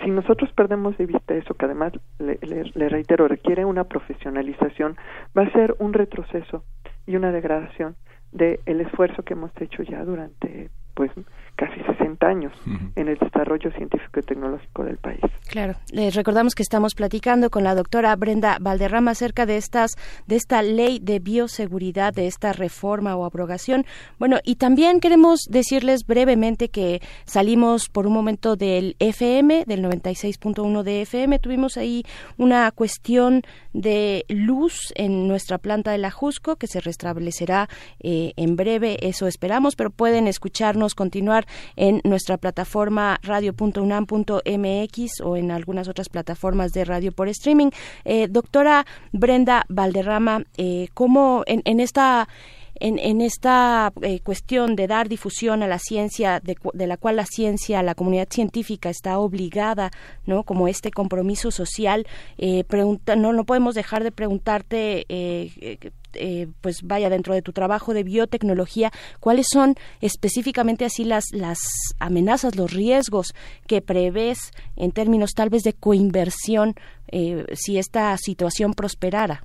Si 0.00 0.10
nosotros 0.10 0.50
perdemos 0.52 0.96
de 0.96 1.06
vista 1.06 1.34
eso, 1.34 1.54
que 1.54 1.66
además, 1.66 1.92
le, 2.18 2.38
le 2.42 2.88
reitero, 2.88 3.28
requiere 3.28 3.64
una 3.64 3.84
profesionalización, 3.84 4.96
va 5.36 5.42
a 5.42 5.52
ser 5.52 5.76
un 5.78 5.92
retroceso 5.92 6.64
y 7.06 7.16
una 7.16 7.30
degradación 7.30 7.96
del 8.32 8.60
el 8.66 8.80
esfuerzo 8.80 9.22
que 9.22 9.34
hemos 9.34 9.50
hecho 9.60 9.82
ya 9.82 10.04
durante 10.04 10.70
pues 10.94 11.10
casi 11.56 11.80
60 11.80 12.26
años 12.26 12.52
en 12.96 13.08
el 13.08 13.18
desarrollo 13.18 13.70
científico 13.72 14.20
y 14.20 14.22
tecnológico 14.22 14.84
del 14.84 14.96
país. 14.96 15.20
Claro, 15.48 15.74
les 15.92 16.14
recordamos 16.14 16.54
que 16.54 16.62
estamos 16.62 16.94
platicando 16.94 17.50
con 17.50 17.62
la 17.62 17.74
doctora 17.74 18.16
Brenda 18.16 18.56
Valderrama 18.60 19.10
acerca 19.10 19.44
de 19.44 19.58
estas 19.58 19.92
de 20.26 20.36
esta 20.36 20.62
ley 20.62 20.98
de 21.00 21.18
bioseguridad, 21.18 22.14
de 22.14 22.26
esta 22.26 22.52
reforma 22.52 23.16
o 23.16 23.24
abrogación. 23.24 23.84
Bueno, 24.18 24.38
y 24.44 24.56
también 24.56 24.98
queremos 24.98 25.40
decirles 25.48 26.06
brevemente 26.06 26.68
que 26.68 27.00
salimos 27.26 27.88
por 27.88 28.06
un 28.06 28.14
momento 28.14 28.56
del 28.56 28.96
FM, 28.98 29.64
del 29.66 29.84
96.1 29.84 30.82
de 30.82 31.02
FM, 31.02 31.38
tuvimos 31.38 31.76
ahí 31.76 32.02
una 32.38 32.70
cuestión 32.70 33.42
de 33.72 34.24
luz 34.28 34.92
en 34.94 35.28
nuestra 35.28 35.58
planta 35.58 35.92
de 35.92 35.98
la 35.98 36.10
Jusco 36.10 36.56
que 36.56 36.66
se 36.66 36.80
restablecerá 36.80 37.68
eh, 38.00 38.32
en 38.36 38.56
breve, 38.56 38.96
eso 39.06 39.26
esperamos, 39.26 39.76
pero 39.76 39.90
pueden 39.90 40.26
escucharnos 40.26 40.81
continuar 40.94 41.46
en 41.76 42.00
nuestra 42.04 42.36
plataforma 42.36 43.18
radio.unam.mx 43.22 45.20
o 45.22 45.36
en 45.36 45.50
algunas 45.50 45.88
otras 45.88 46.08
plataformas 46.08 46.72
de 46.72 46.84
radio 46.84 47.12
por 47.12 47.28
streaming. 47.28 47.70
Eh, 48.04 48.28
doctora 48.28 48.84
Brenda 49.12 49.64
Valderrama, 49.68 50.44
eh, 50.56 50.88
¿cómo 50.94 51.44
en, 51.46 51.80
esta 51.80 52.28
en, 52.74 53.20
esta 53.20 53.92
eh, 54.02 54.20
cuestión 54.20 54.74
de 54.74 54.86
dar 54.88 55.08
difusión 55.08 55.62
a 55.62 55.68
la 55.68 55.78
ciencia, 55.78 56.40
de, 56.40 56.56
la 56.86 56.96
cual 56.96 57.16
la 57.16 57.26
ciencia, 57.26 57.82
la 57.82 57.94
comunidad 57.94 58.28
científica 58.28 58.90
está 58.90 59.18
obligada, 59.18 59.90
¿no? 60.26 60.42
Como 60.42 60.66
este 60.66 60.90
compromiso 60.90 61.50
social, 61.50 62.06
no, 63.16 63.32
no 63.32 63.44
podemos 63.44 63.74
dejar 63.74 64.02
de 64.02 64.10
preguntarte 64.10 65.06
eh, 65.08 65.92
eh, 66.14 66.48
pues 66.60 66.82
vaya 66.82 67.10
dentro 67.10 67.34
de 67.34 67.42
tu 67.42 67.52
trabajo 67.52 67.94
de 67.94 68.02
biotecnología, 68.02 68.90
cuáles 69.20 69.46
son 69.50 69.74
específicamente 70.00 70.84
así 70.84 71.04
las, 71.04 71.24
las 71.32 71.58
amenazas, 72.00 72.56
los 72.56 72.72
riesgos 72.72 73.34
que 73.66 73.80
prevés 73.80 74.52
en 74.76 74.92
términos 74.92 75.32
tal 75.34 75.50
vez 75.50 75.62
de 75.62 75.72
coinversión 75.72 76.74
eh, 77.08 77.44
si 77.52 77.78
esta 77.78 78.16
situación 78.16 78.74
prosperara. 78.74 79.44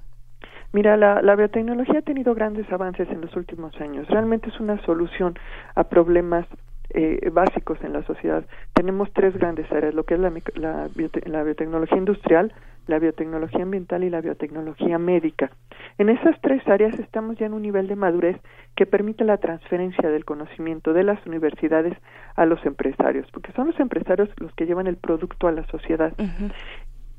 Mira, 0.73 0.97
la, 0.97 1.21
la, 1.21 1.35
biotecnología 1.35 1.99
ha 1.99 2.01
tenido 2.01 2.35
grandes 2.35 2.69
avances 2.71 3.09
en 3.09 3.21
los 3.21 3.35
últimos 3.35 3.73
años. 3.79 4.07
Realmente 4.09 4.49
es 4.49 4.59
una 4.59 4.83
solución 4.85 5.35
a 5.75 5.85
problemas 5.85 6.45
eh, 6.89 7.29
básicos 7.31 7.77
en 7.83 7.93
la 7.93 8.03
sociedad. 8.03 8.45
Tenemos 8.73 9.11
tres 9.13 9.33
grandes 9.37 9.71
áreas, 9.71 9.93
lo 9.93 10.03
que 10.03 10.15
es 10.15 10.19
la, 10.19 10.31
la, 10.55 10.89
la 11.25 11.43
biotecnología 11.43 11.97
industrial, 11.97 12.53
la 12.87 12.99
biotecnología 12.99 13.63
ambiental 13.63 14.03
y 14.03 14.09
la 14.09 14.21
biotecnología 14.21 14.97
médica. 14.97 15.51
En 15.97 16.09
esas 16.09 16.39
tres 16.41 16.65
áreas 16.67 16.97
estamos 16.99 17.37
ya 17.37 17.45
en 17.45 17.53
un 17.53 17.61
nivel 17.61 17.87
de 17.87 17.95
madurez 17.95 18.37
que 18.75 18.85
permite 18.85 19.23
la 19.23 19.37
transferencia 19.37 20.09
del 20.09 20.25
conocimiento 20.25 20.93
de 20.93 21.03
las 21.03 21.25
universidades 21.25 21.97
a 22.35 22.45
los 22.45 22.65
empresarios, 22.65 23.27
porque 23.31 23.51
son 23.53 23.67
los 23.67 23.79
empresarios 23.79 24.29
los 24.37 24.53
que 24.55 24.65
llevan 24.65 24.87
el 24.87 24.97
producto 24.97 25.47
a 25.47 25.51
la 25.51 25.65
sociedad. 25.67 26.13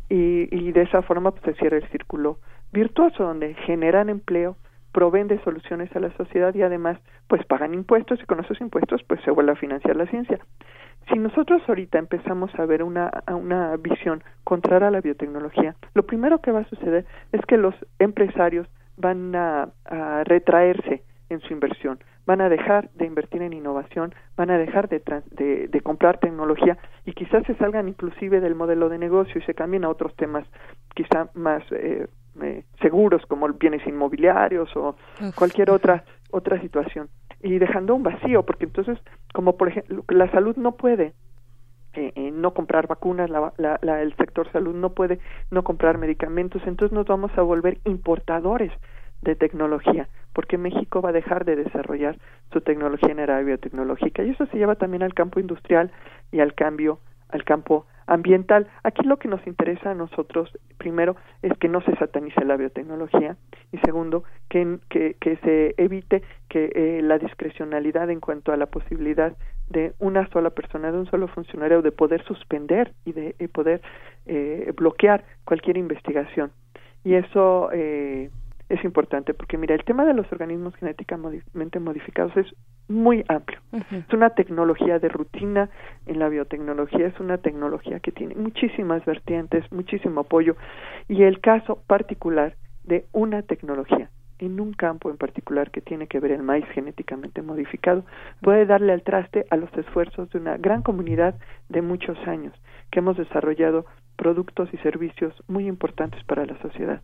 y, 0.08 0.54
y, 0.54 0.72
de 0.72 0.82
esa 0.82 1.02
forma 1.02 1.32
pues, 1.32 1.42
se 1.44 1.54
cierra 1.60 1.76
el 1.76 1.88
círculo 1.90 2.38
virtuoso, 2.72 3.24
donde 3.24 3.54
generan 3.66 4.08
empleo, 4.08 4.56
proveen 4.92 5.28
de 5.28 5.42
soluciones 5.44 5.94
a 5.94 6.00
la 6.00 6.10
sociedad 6.16 6.54
y 6.54 6.62
además 6.62 6.98
pues 7.26 7.44
pagan 7.44 7.74
impuestos 7.74 8.20
y 8.22 8.26
con 8.26 8.40
esos 8.40 8.60
impuestos 8.60 9.02
pues 9.04 9.20
se 9.22 9.30
vuelve 9.30 9.52
a 9.52 9.56
financiar 9.56 9.96
la 9.96 10.06
ciencia. 10.06 10.38
Si 11.08 11.18
nosotros 11.18 11.62
ahorita 11.66 11.98
empezamos 11.98 12.50
a 12.58 12.66
ver 12.66 12.82
una, 12.82 13.10
una 13.28 13.76
visión 13.76 14.22
contraria 14.44 14.88
a 14.88 14.90
la 14.90 15.00
biotecnología, 15.00 15.74
lo 15.94 16.04
primero 16.04 16.40
que 16.40 16.52
va 16.52 16.60
a 16.60 16.68
suceder 16.68 17.06
es 17.32 17.40
que 17.46 17.56
los 17.56 17.74
empresarios 17.98 18.68
van 18.96 19.34
a, 19.34 19.68
retraerse 20.24 21.02
en 21.30 21.40
su 21.40 21.52
inversión, 21.52 21.98
van 22.26 22.40
a 22.40 22.48
dejar 22.48 22.90
de 22.90 23.06
invertir 23.06 23.42
en 23.42 23.52
innovación, 23.52 24.14
van 24.36 24.50
a 24.50 24.58
dejar 24.58 24.88
de, 24.88 25.00
de, 25.68 25.80
comprar 25.80 26.18
tecnología 26.18 26.76
y 27.06 27.12
quizás 27.12 27.44
se 27.46 27.54
salgan 27.54 27.88
inclusive 27.88 28.40
del 28.40 28.54
modelo 28.54 28.88
de 28.88 28.98
negocio 28.98 29.40
y 29.40 29.44
se 29.44 29.54
cambien 29.54 29.84
a 29.84 29.88
otros 29.88 30.14
temas 30.16 30.44
quizá 30.94 31.28
más 31.34 31.62
eh, 31.70 32.08
eh, 32.42 32.64
seguros 32.80 33.24
como 33.26 33.48
bienes 33.48 33.86
inmobiliarios 33.86 34.74
o 34.76 34.96
cualquier 35.36 35.70
otra 35.70 36.04
otra 36.30 36.60
situación 36.60 37.08
y 37.42 37.58
dejando 37.58 37.94
un 37.94 38.02
vacío, 38.02 38.44
porque 38.44 38.64
entonces, 38.64 38.98
como 39.32 39.56
por 39.56 39.68
ejemplo, 39.68 40.04
la 40.08 40.30
salud 40.30 40.56
no 40.56 40.72
puede 40.72 41.14
eh, 41.94 42.12
eh, 42.14 42.30
no 42.30 42.52
comprar 42.52 42.86
vacunas, 42.86 43.30
la, 43.30 43.52
la, 43.56 44.02
el 44.02 44.14
sector 44.16 44.50
salud 44.52 44.74
no 44.74 44.90
puede 44.90 45.18
no 45.50 45.62
comprar 45.62 45.98
medicamentos, 45.98 46.62
entonces 46.66 46.94
nos 46.94 47.06
vamos 47.06 47.30
a 47.36 47.42
volver 47.42 47.78
importadores 47.84 48.72
de 49.22 49.34
tecnología, 49.34 50.08
porque 50.32 50.58
México 50.58 51.00
va 51.00 51.10
a 51.10 51.12
dejar 51.12 51.44
de 51.44 51.56
desarrollar 51.56 52.18
su 52.52 52.60
tecnología 52.60 53.10
en 53.10 53.18
era 53.18 53.40
biotecnológica 53.40 54.22
y 54.22 54.30
eso 54.30 54.46
se 54.46 54.58
lleva 54.58 54.76
también 54.76 55.02
al 55.02 55.14
campo 55.14 55.40
industrial 55.40 55.90
y 56.30 56.40
al 56.40 56.54
cambio 56.54 57.00
al 57.28 57.44
campo 57.44 57.86
ambiental. 58.06 58.66
Aquí 58.82 59.06
lo 59.06 59.18
que 59.18 59.28
nos 59.28 59.46
interesa 59.46 59.90
a 59.90 59.94
nosotros, 59.94 60.50
primero, 60.78 61.16
es 61.42 61.56
que 61.58 61.68
no 61.68 61.80
se 61.82 61.94
satanice 61.96 62.44
la 62.44 62.56
biotecnología 62.56 63.36
y 63.70 63.78
segundo, 63.78 64.24
que, 64.48 64.78
que, 64.88 65.36
se 65.44 65.74
evite 65.76 66.22
que 66.48 66.70
eh, 66.74 67.02
la 67.02 67.18
discrecionalidad 67.18 68.10
en 68.10 68.20
cuanto 68.20 68.52
a 68.52 68.56
la 68.56 68.66
posibilidad 68.66 69.36
de 69.68 69.92
una 69.98 70.26
sola 70.30 70.50
persona, 70.50 70.90
de 70.90 70.98
un 70.98 71.10
solo 71.10 71.28
funcionario, 71.28 71.82
de 71.82 71.92
poder 71.92 72.24
suspender 72.24 72.94
y 73.04 73.12
de 73.12 73.34
poder 73.52 73.82
eh, 74.26 74.72
bloquear 74.76 75.24
cualquier 75.44 75.76
investigación. 75.76 76.50
Y 77.04 77.14
eso 77.14 77.70
eh, 77.72 78.30
es 78.68 78.84
importante 78.84 79.34
porque 79.34 79.56
mira 79.56 79.74
el 79.74 79.84
tema 79.84 80.04
de 80.04 80.14
los 80.14 80.30
organismos 80.30 80.74
genéticamente 80.76 81.80
modificados 81.80 82.36
es 82.36 82.46
muy 82.88 83.24
amplio. 83.28 83.60
Es 83.72 84.12
una 84.12 84.30
tecnología 84.30 84.98
de 84.98 85.08
rutina 85.08 85.70
en 86.06 86.18
la 86.18 86.28
biotecnología 86.28 87.06
es 87.06 87.20
una 87.20 87.38
tecnología 87.38 88.00
que 88.00 88.12
tiene 88.12 88.34
muchísimas 88.34 89.04
vertientes 89.04 89.70
muchísimo 89.72 90.20
apoyo 90.20 90.56
y 91.08 91.22
el 91.22 91.40
caso 91.40 91.82
particular 91.86 92.56
de 92.84 93.06
una 93.12 93.42
tecnología 93.42 94.10
en 94.38 94.60
un 94.60 94.72
campo 94.72 95.10
en 95.10 95.16
particular 95.16 95.70
que 95.70 95.80
tiene 95.80 96.06
que 96.06 96.20
ver 96.20 96.32
el 96.32 96.42
maíz 96.42 96.64
genéticamente 96.72 97.42
modificado 97.42 98.04
puede 98.40 98.66
darle 98.66 98.92
al 98.92 99.02
traste 99.02 99.46
a 99.50 99.56
los 99.56 99.72
esfuerzos 99.76 100.30
de 100.30 100.38
una 100.38 100.56
gran 100.56 100.82
comunidad 100.82 101.34
de 101.68 101.82
muchos 101.82 102.16
años 102.26 102.54
que 102.90 103.00
hemos 103.00 103.16
desarrollado 103.16 103.86
productos 104.18 104.68
y 104.74 104.76
servicios 104.78 105.32
muy 105.46 105.66
importantes 105.66 106.22
para 106.24 106.44
la 106.44 106.60
sociedad. 106.60 107.00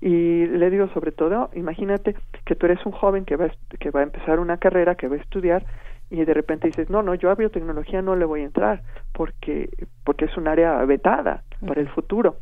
Y 0.00 0.46
le 0.46 0.70
digo 0.70 0.88
sobre 0.90 1.10
todo, 1.10 1.50
imagínate 1.54 2.14
que 2.44 2.54
tú 2.54 2.66
eres 2.66 2.84
un 2.86 2.92
joven 2.92 3.24
que 3.24 3.36
va, 3.36 3.46
a, 3.46 3.52
que 3.80 3.90
va 3.90 4.00
a 4.00 4.04
empezar 4.04 4.38
una 4.38 4.58
carrera, 4.58 4.94
que 4.94 5.08
va 5.08 5.16
a 5.16 5.18
estudiar 5.18 5.64
y 6.10 6.24
de 6.24 6.34
repente 6.34 6.68
dices, 6.68 6.88
no, 6.90 7.02
no, 7.02 7.14
yo 7.14 7.30
a 7.30 7.34
biotecnología 7.34 8.02
no 8.02 8.16
le 8.16 8.24
voy 8.24 8.42
a 8.42 8.44
entrar 8.44 8.82
porque, 9.12 9.70
porque 10.04 10.26
es 10.26 10.36
un 10.36 10.46
área 10.46 10.84
vetada 10.84 11.42
para 11.66 11.80
el 11.80 11.88
futuro. 11.88 12.36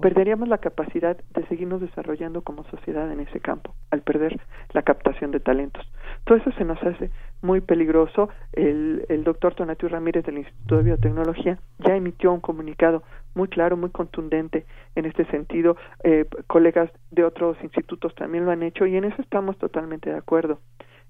Perderíamos 0.00 0.48
la 0.48 0.58
capacidad 0.58 1.16
de 1.16 1.46
seguirnos 1.46 1.80
desarrollando 1.80 2.42
como 2.42 2.64
sociedad 2.64 3.10
en 3.10 3.20
ese 3.20 3.40
campo 3.40 3.74
al 3.90 4.02
perder 4.02 4.40
la 4.72 4.82
captación 4.82 5.30
de 5.32 5.40
talentos. 5.40 5.86
Todo 6.24 6.38
eso 6.38 6.52
se 6.52 6.64
nos 6.64 6.82
hace 6.82 7.10
muy 7.40 7.60
peligroso. 7.60 8.28
El, 8.52 9.04
el 9.08 9.24
doctor 9.24 9.54
Tonatiu 9.54 9.88
Ramírez 9.88 10.24
del 10.24 10.38
Instituto 10.38 10.76
de 10.76 10.82
Biotecnología 10.84 11.58
ya 11.80 11.96
emitió 11.96 12.32
un 12.32 12.40
comunicado 12.40 13.02
muy 13.34 13.48
claro, 13.48 13.76
muy 13.76 13.90
contundente 13.90 14.66
en 14.94 15.04
este 15.04 15.24
sentido. 15.26 15.76
Eh, 16.04 16.26
colegas 16.46 16.90
de 17.10 17.24
otros 17.24 17.56
institutos 17.62 18.14
también 18.14 18.44
lo 18.44 18.52
han 18.52 18.62
hecho 18.62 18.86
y 18.86 18.96
en 18.96 19.04
eso 19.04 19.20
estamos 19.20 19.58
totalmente 19.58 20.10
de 20.10 20.16
acuerdo. 20.16 20.60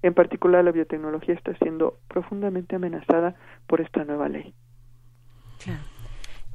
En 0.01 0.13
particular, 0.13 0.63
la 0.65 0.71
biotecnología 0.71 1.33
está 1.33 1.55
siendo 1.59 1.97
profundamente 2.07 2.75
amenazada 2.75 3.35
por 3.67 3.81
esta 3.81 4.03
nueva 4.03 4.27
ley. 4.27 4.53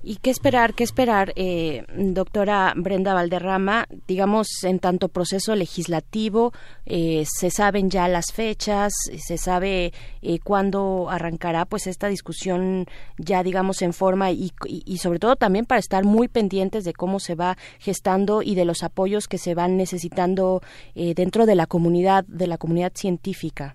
¿Y 0.03 0.17
qué 0.17 0.31
esperar, 0.31 0.75
qué 0.75 0.85
esperar, 0.85 1.33
eh, 1.35 1.85
doctora 1.97 2.73
Brenda 2.77 3.15
Valderrama? 3.15 3.87
Digamos, 4.07 4.63
en 4.63 4.79
tanto 4.79 5.09
proceso 5.09 5.57
legislativo, 5.57 6.53
eh, 6.87 7.25
se 7.27 7.51
saben 7.51 7.91
ya 7.91 8.07
las 8.07 8.33
fechas, 8.33 8.93
se 9.17 9.37
sabe 9.39 9.93
eh, 10.23 10.39
cuándo 10.43 11.09
arrancará 11.11 11.65
pues 11.65 11.89
esta 11.89 12.07
discusión 12.07 12.87
ya, 13.19 13.43
digamos, 13.43 13.83
en 13.83 13.93
forma 13.93 14.31
y, 14.31 14.53
y, 14.67 14.99
sobre 14.99 15.19
todo 15.19 15.35
también 15.35 15.65
para 15.65 15.81
estar 15.81 16.05
muy 16.05 16.29
pendientes 16.29 16.85
de 16.85 16.93
cómo 16.93 17.19
se 17.19 17.35
va 17.35 17.57
gestando 17.81 18.43
y 18.43 18.55
de 18.55 18.65
los 18.65 18.85
apoyos 18.85 19.27
que 19.27 19.39
se 19.39 19.55
van 19.55 19.77
necesitando 19.77 20.63
dentro 20.95 21.45
de 21.45 21.55
la 21.55 21.67
comunidad, 21.67 22.25
de 22.27 22.47
la 22.47 22.59
comunidad 22.59 22.93
científica. 22.95 23.75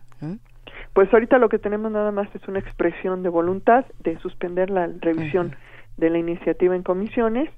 Pues 0.94 1.12
ahorita 1.12 1.38
lo 1.38 1.50
que 1.50 1.60
tenemos 1.60 1.92
nada 1.92 2.12
más 2.12 2.34
es 2.36 2.48
una 2.48 2.60
expresión 2.60 3.24
de 3.24 3.30
voluntad 3.30 3.86
de 4.04 4.18
suspender 4.20 4.70
la 4.70 4.90
revisión 5.02 5.56
de 5.98 6.10
la 6.10 6.18
iniciativa 6.18 6.76
en 6.76 6.84
comisiones 6.84 7.50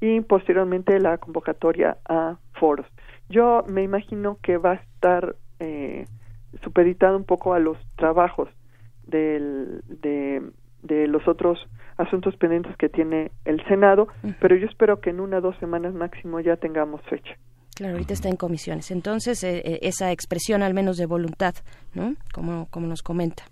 y 0.00 0.20
posteriormente 0.20 0.98
la 1.00 1.18
convocatoria 1.18 1.96
a 2.08 2.36
foros. 2.54 2.86
Yo 3.28 3.64
me 3.68 3.82
imagino 3.82 4.38
que 4.42 4.56
va 4.56 4.72
a 4.72 4.74
estar 4.74 5.36
eh, 5.58 6.06
supeditado 6.62 7.16
un 7.16 7.24
poco 7.24 7.54
a 7.54 7.58
los 7.58 7.78
trabajos 7.96 8.48
del, 9.06 9.82
de, 9.86 10.42
de 10.82 11.06
los 11.08 11.26
otros 11.26 11.58
asuntos 11.96 12.36
pendientes 12.36 12.76
que 12.76 12.88
tiene 12.88 13.30
el 13.44 13.64
Senado, 13.66 14.08
pero 14.40 14.54
yo 14.56 14.66
espero 14.66 15.00
que 15.00 15.10
en 15.10 15.20
una 15.20 15.38
o 15.38 15.40
dos 15.40 15.56
semanas 15.58 15.94
máximo 15.94 16.40
ya 16.40 16.56
tengamos 16.56 17.00
fecha. 17.02 17.36
Claro, 17.74 17.94
ahorita 17.94 18.14
está 18.14 18.28
en 18.28 18.36
comisiones. 18.36 18.90
Entonces, 18.90 19.42
eh, 19.44 19.62
eh, 19.64 19.78
esa 19.82 20.10
expresión 20.10 20.62
al 20.62 20.72
menos 20.72 20.96
de 20.96 21.06
voluntad, 21.06 21.54
¿no? 21.94 22.14
Como, 22.32 22.68
como 22.70 22.86
nos 22.86 23.02
comenta. 23.02 23.44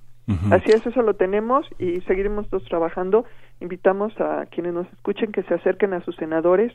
Así 0.51 0.71
es, 0.71 0.87
eso 0.87 1.03
lo 1.03 1.15
tenemos 1.17 1.67
y 1.79 2.01
seguiremos 2.03 2.49
todos 2.49 2.65
trabajando. 2.65 3.27
Invitamos 3.61 4.13
a 4.21 4.47
quienes 4.47 4.75
nos 4.75 4.87
escuchen 4.93 5.33
que 5.33 5.43
se 5.45 5.55
acerquen 5.55 5.95
a 5.95 6.05
sus 6.05 6.17
senadores, 6.17 6.73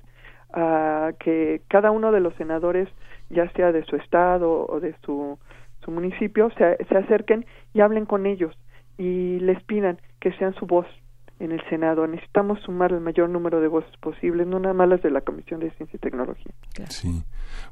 a 0.54 1.12
que 1.20 1.62
cada 1.68 1.92
uno 1.92 2.12
de 2.12 2.20
los 2.20 2.34
senadores, 2.36 2.90
ya 3.30 3.50
sea 3.52 3.72
de 3.72 3.84
su 3.86 3.96
estado 3.96 4.66
o 4.68 4.80
de 4.80 4.96
su, 5.04 5.38
su 5.84 5.92
municipio, 5.92 6.50
se, 6.58 6.78
se 6.86 6.98
acerquen 6.98 7.46
y 7.74 7.82
hablen 7.82 8.06
con 8.06 8.26
ellos 8.26 8.58
y 8.98 9.40
les 9.40 9.64
pidan 9.64 10.00
que 10.20 10.32
sean 10.34 10.54
su 10.56 10.66
voz 10.66 10.88
en 11.40 11.52
el 11.52 11.62
Senado. 11.70 12.06
Necesitamos 12.06 12.60
sumar 12.62 12.92
el 12.92 13.00
mayor 13.00 13.30
número 13.30 13.62
de 13.62 13.68
voces 13.68 13.96
posibles, 14.02 14.46
no 14.46 14.60
nada 14.60 14.74
más 14.74 14.90
las 14.90 15.02
de 15.02 15.10
la 15.10 15.22
Comisión 15.22 15.60
de 15.60 15.72
Ciencia 15.72 15.98
y 15.98 16.00
Tecnología. 16.00 16.52
Sí, 16.90 17.24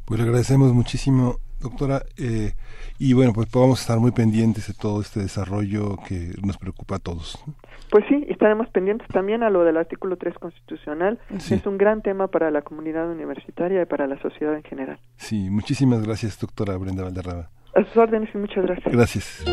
pues 0.06 0.20
le 0.20 0.26
agradecemos 0.26 0.74
muchísimo, 0.74 1.36
doctora, 1.60 2.02
eh, 2.18 2.54
y 3.00 3.14
bueno, 3.14 3.34
pues 3.34 3.48
podamos 3.50 3.82
estar 3.82 4.00
muy 4.00 4.12
pendientes 4.12 4.68
de 4.68 4.74
todo 4.74 5.02
este 5.02 5.20
desarrollo 5.20 5.98
que 6.08 6.34
nos 6.44 6.58
preocupa 6.58 6.96
a 6.96 7.00
todos. 7.00 7.44
Pues 7.92 8.06
sí, 8.10 8.26
estaremos 8.28 8.68
pendientes 8.70 9.08
también 9.10 9.44
a 9.44 9.50
lo 9.50 9.64
del 9.64 9.78
artículo 9.78 10.18
3 10.18 10.36
constitucional. 10.36 11.20
Es 11.30 11.66
un 11.66 11.78
gran 11.78 12.02
tema 12.02 12.28
para 12.28 12.52
la 12.52 12.62
comunidad 12.62 13.10
universitaria 13.10 13.82
y 13.82 13.86
para 13.86 14.08
la 14.08 14.20
sociedad 14.22 14.56
en 14.56 14.64
general. 14.64 15.00
Sí, 15.16 15.50
muchísimas 15.50 16.06
gracias, 16.06 16.40
doctora 16.40 16.78
Brenda 16.78 17.04
Valderrama. 17.04 17.50
A 17.76 17.84
sus 17.84 17.98
órdenes 17.98 18.30
y 18.34 18.38
muchas 18.38 18.66
gracias. 18.66 18.94
Gracias. 18.94 19.44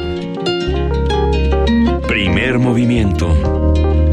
Primer 2.09 2.59
movimiento. 2.59 4.04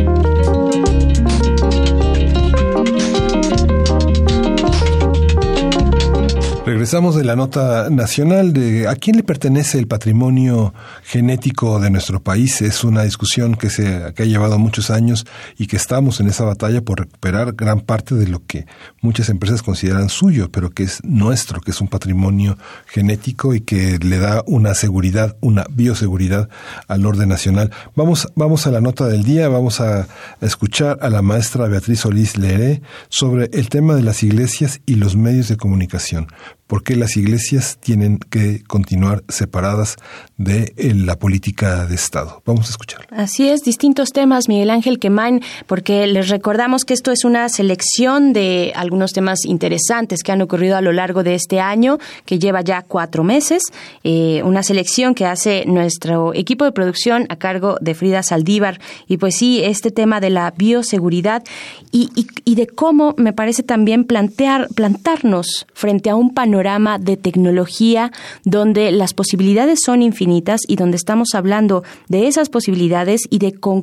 Regresamos 6.63 7.15
de 7.15 7.23
la 7.23 7.35
nota 7.35 7.89
nacional 7.89 8.53
de 8.53 8.87
a 8.87 8.93
quién 8.93 9.17
le 9.17 9.23
pertenece 9.23 9.79
el 9.79 9.87
patrimonio 9.87 10.75
genético 11.03 11.79
de 11.79 11.89
nuestro 11.89 12.21
país. 12.21 12.61
Es 12.61 12.83
una 12.83 13.01
discusión 13.01 13.55
que 13.55 13.71
se 13.71 14.13
que 14.13 14.23
ha 14.23 14.25
llevado 14.27 14.59
muchos 14.59 14.91
años 14.91 15.25
y 15.57 15.65
que 15.65 15.75
estamos 15.75 16.19
en 16.19 16.27
esa 16.27 16.43
batalla 16.45 16.81
por 16.81 16.99
recuperar 16.99 17.53
gran 17.53 17.79
parte 17.81 18.13
de 18.13 18.27
lo 18.27 18.45
que 18.45 18.67
muchas 19.01 19.29
empresas 19.29 19.63
consideran 19.63 20.09
suyo, 20.09 20.51
pero 20.51 20.69
que 20.69 20.83
es 20.83 21.03
nuestro, 21.03 21.61
que 21.61 21.71
es 21.71 21.81
un 21.81 21.87
patrimonio 21.87 22.59
genético 22.85 23.55
y 23.55 23.61
que 23.61 23.97
le 23.97 24.19
da 24.19 24.43
una 24.45 24.75
seguridad, 24.75 25.37
una 25.41 25.65
bioseguridad 25.71 26.47
al 26.87 27.07
orden 27.07 27.29
nacional. 27.29 27.71
Vamos 27.95 28.27
vamos 28.35 28.67
a 28.67 28.71
la 28.71 28.81
nota 28.81 29.07
del 29.07 29.23
día, 29.23 29.49
vamos 29.49 29.81
a 29.81 30.07
escuchar 30.41 30.99
a 31.01 31.09
la 31.09 31.23
maestra 31.23 31.67
Beatriz 31.67 32.01
Solís 32.01 32.37
Leré 32.37 32.83
sobre 33.09 33.49
el 33.51 33.69
tema 33.69 33.95
de 33.95 34.03
las 34.03 34.21
iglesias 34.21 34.79
y 34.85 34.95
los 34.95 35.15
medios 35.15 35.47
de 35.47 35.57
comunicación 35.57 36.27
por 36.71 36.83
qué 36.83 36.95
las 36.95 37.17
iglesias 37.17 37.79
tienen 37.81 38.17
que 38.17 38.63
continuar 38.63 39.25
separadas 39.27 39.97
de 40.37 40.71
eh, 40.77 40.93
la 40.95 41.19
política 41.19 41.85
de 41.85 41.95
Estado. 41.95 42.41
Vamos 42.45 42.67
a 42.67 42.69
escuchar. 42.69 43.05
Así 43.11 43.49
es, 43.49 43.63
distintos 43.63 44.13
temas, 44.13 44.47
Miguel 44.47 44.69
Ángel 44.69 44.97
Quemain, 44.97 45.41
porque 45.67 46.07
les 46.07 46.29
recordamos 46.29 46.85
que 46.85 46.93
esto 46.93 47.11
es 47.11 47.25
una 47.25 47.49
selección 47.49 48.31
de 48.31 48.71
algunos 48.73 49.11
temas 49.11 49.43
interesantes 49.43 50.23
que 50.23 50.31
han 50.31 50.41
ocurrido 50.41 50.77
a 50.77 50.81
lo 50.81 50.93
largo 50.93 51.23
de 51.23 51.35
este 51.35 51.59
año, 51.59 51.97
que 52.23 52.39
lleva 52.39 52.61
ya 52.61 52.83
cuatro 52.83 53.25
meses, 53.25 53.63
eh, 54.05 54.41
una 54.45 54.63
selección 54.63 55.13
que 55.13 55.25
hace 55.25 55.65
nuestro 55.65 56.33
equipo 56.33 56.63
de 56.63 56.71
producción 56.71 57.25
a 57.27 57.35
cargo 57.35 57.75
de 57.81 57.95
Frida 57.95 58.23
Saldívar. 58.23 58.79
Y 59.07 59.17
pues 59.17 59.35
sí, 59.35 59.61
este 59.61 59.91
tema 59.91 60.21
de 60.21 60.29
la 60.29 60.53
bioseguridad 60.55 61.43
y, 61.91 62.09
y 62.45 62.55
de 62.55 62.67
cómo 62.67 63.13
me 63.17 63.33
parece 63.33 63.61
también 63.61 64.05
plantear, 64.05 64.69
plantarnos 64.73 65.67
frente 65.73 66.09
a 66.09 66.15
un 66.15 66.33
panorama 66.33 66.60
de 66.61 67.17
tecnología 67.17 68.11
donde 68.45 68.91
las 68.91 69.13
posibilidades 69.13 69.79
son 69.83 70.03
infinitas 70.03 70.61
y 70.67 70.75
donde 70.75 70.97
estamos 70.97 71.29
hablando 71.33 71.83
de 72.07 72.27
esas 72.27 72.49
posibilidades 72.49 73.21
y 73.31 73.39
de 73.39 73.53
con, 73.53 73.81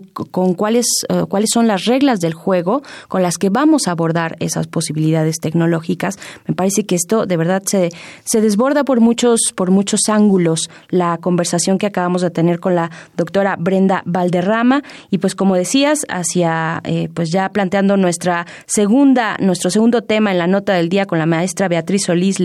cuáles, 0.55 0.87
eh, 1.09 1.25
cuáles 1.29 1.51
son 1.53 1.67
las 1.67 1.87
reglas 1.87 2.21
del 2.21 2.35
juego 2.35 2.83
con 3.09 3.23
las 3.23 3.37
que 3.37 3.51
vamos 3.51 3.89
a 3.89 3.91
abordar 3.91 4.37
esas 4.39 4.69
posibilidades 4.69 5.39
tecnológicas. 5.41 6.19
Me 6.47 6.55
parece 6.55 6.87
que 6.87 6.95
esto 6.95 7.27
de 7.27 7.37
verdad 7.37 7.63
se, 7.67 7.91
se 8.25 8.41
desborda 8.41 8.85
por 8.85 9.01
muchos, 9.01 9.41
por 9.57 9.73
muchos 9.73 10.03
ángulos 10.09 10.71
la 10.89 11.19
conversación 11.19 11.79
que 11.79 11.87
acabamos 11.87 12.23
de 12.23 12.31
tener 12.31 12.61
con 12.61 12.77
la 12.77 12.93
doctora 13.17 13.57
Brenda 13.59 14.03
Valderrama 14.07 14.83
y 15.11 15.19
pues 15.19 15.35
como 15.35 15.57
decías, 15.57 16.07
hacia 16.09 16.81
eh, 16.85 17.09
pues 17.13 17.31
ya 17.33 17.49
planteando 17.49 17.97
nuestra 17.97 18.47
segunda, 18.67 19.37
nuestro 19.41 19.71
segundo 19.71 20.03
tema 20.03 20.31
en 20.31 20.39
la 20.39 20.47
nota 20.47 20.75
del 20.75 20.89
día 20.89 21.07
con 21.07 21.19
la 21.19 21.27
maestra 21.27 21.69
Beatriz 21.69 22.05
Solís 22.05 22.39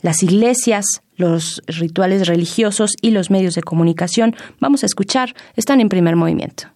Las 0.00 0.22
iglesias, 0.22 0.84
los 1.16 1.60
rituales 1.66 2.26
religiosos 2.28 2.92
y 3.02 3.10
los 3.10 3.30
medios 3.30 3.54
de 3.54 3.62
comunicación. 3.62 4.36
Vamos 4.60 4.82
a 4.82 4.86
escuchar, 4.86 5.34
están 5.56 5.80
en 5.80 5.88
primer 5.88 6.14
movimiento. 6.16 6.68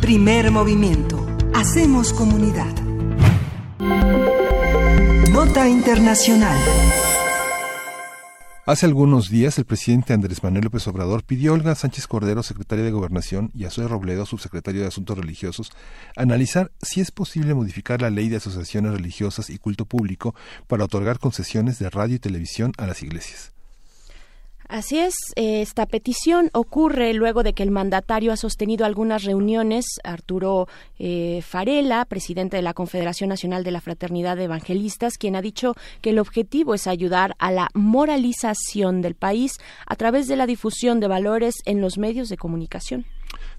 Primer 0.00 0.50
movimiento. 0.50 1.26
Hacemos 1.54 2.12
comunidad. 2.14 2.72
Nota 5.30 5.68
Internacional. 5.68 6.56
Hace 8.68 8.84
algunos 8.84 9.30
días, 9.30 9.56
el 9.56 9.64
presidente 9.64 10.12
Andrés 10.12 10.42
Manuel 10.42 10.64
López 10.64 10.86
Obrador 10.88 11.24
pidió 11.24 11.52
a 11.52 11.54
Olga 11.54 11.74
Sánchez 11.74 12.06
Cordero, 12.06 12.42
secretaria 12.42 12.84
de 12.84 12.90
Gobernación, 12.90 13.50
y 13.54 13.64
a 13.64 13.70
Zoe 13.70 13.88
Robledo, 13.88 14.26
subsecretario 14.26 14.82
de 14.82 14.88
Asuntos 14.88 15.16
Religiosos, 15.16 15.72
analizar 16.16 16.70
si 16.82 17.00
es 17.00 17.10
posible 17.10 17.54
modificar 17.54 18.02
la 18.02 18.10
ley 18.10 18.28
de 18.28 18.36
asociaciones 18.36 18.92
religiosas 18.92 19.48
y 19.48 19.56
culto 19.56 19.86
público 19.86 20.34
para 20.66 20.84
otorgar 20.84 21.18
concesiones 21.18 21.78
de 21.78 21.88
radio 21.88 22.16
y 22.16 22.18
televisión 22.18 22.74
a 22.76 22.86
las 22.86 23.02
iglesias. 23.02 23.54
Así 24.68 24.98
es, 24.98 25.14
esta 25.34 25.86
petición 25.86 26.50
ocurre 26.52 27.14
luego 27.14 27.42
de 27.42 27.54
que 27.54 27.62
el 27.62 27.70
mandatario 27.70 28.32
ha 28.32 28.36
sostenido 28.36 28.84
algunas 28.84 29.24
reuniones. 29.24 29.86
Arturo 30.04 30.68
eh, 30.98 31.40
Farela, 31.42 32.04
presidente 32.04 32.58
de 32.58 32.62
la 32.62 32.74
Confederación 32.74 33.30
Nacional 33.30 33.64
de 33.64 33.70
la 33.70 33.80
Fraternidad 33.80 34.36
de 34.36 34.44
Evangelistas, 34.44 35.16
quien 35.16 35.36
ha 35.36 35.40
dicho 35.40 35.74
que 36.02 36.10
el 36.10 36.18
objetivo 36.18 36.74
es 36.74 36.86
ayudar 36.86 37.34
a 37.38 37.50
la 37.50 37.70
moralización 37.72 39.00
del 39.00 39.14
país 39.14 39.52
a 39.86 39.96
través 39.96 40.28
de 40.28 40.36
la 40.36 40.46
difusión 40.46 41.00
de 41.00 41.08
valores 41.08 41.54
en 41.64 41.80
los 41.80 41.96
medios 41.96 42.28
de 42.28 42.36
comunicación. 42.36 43.06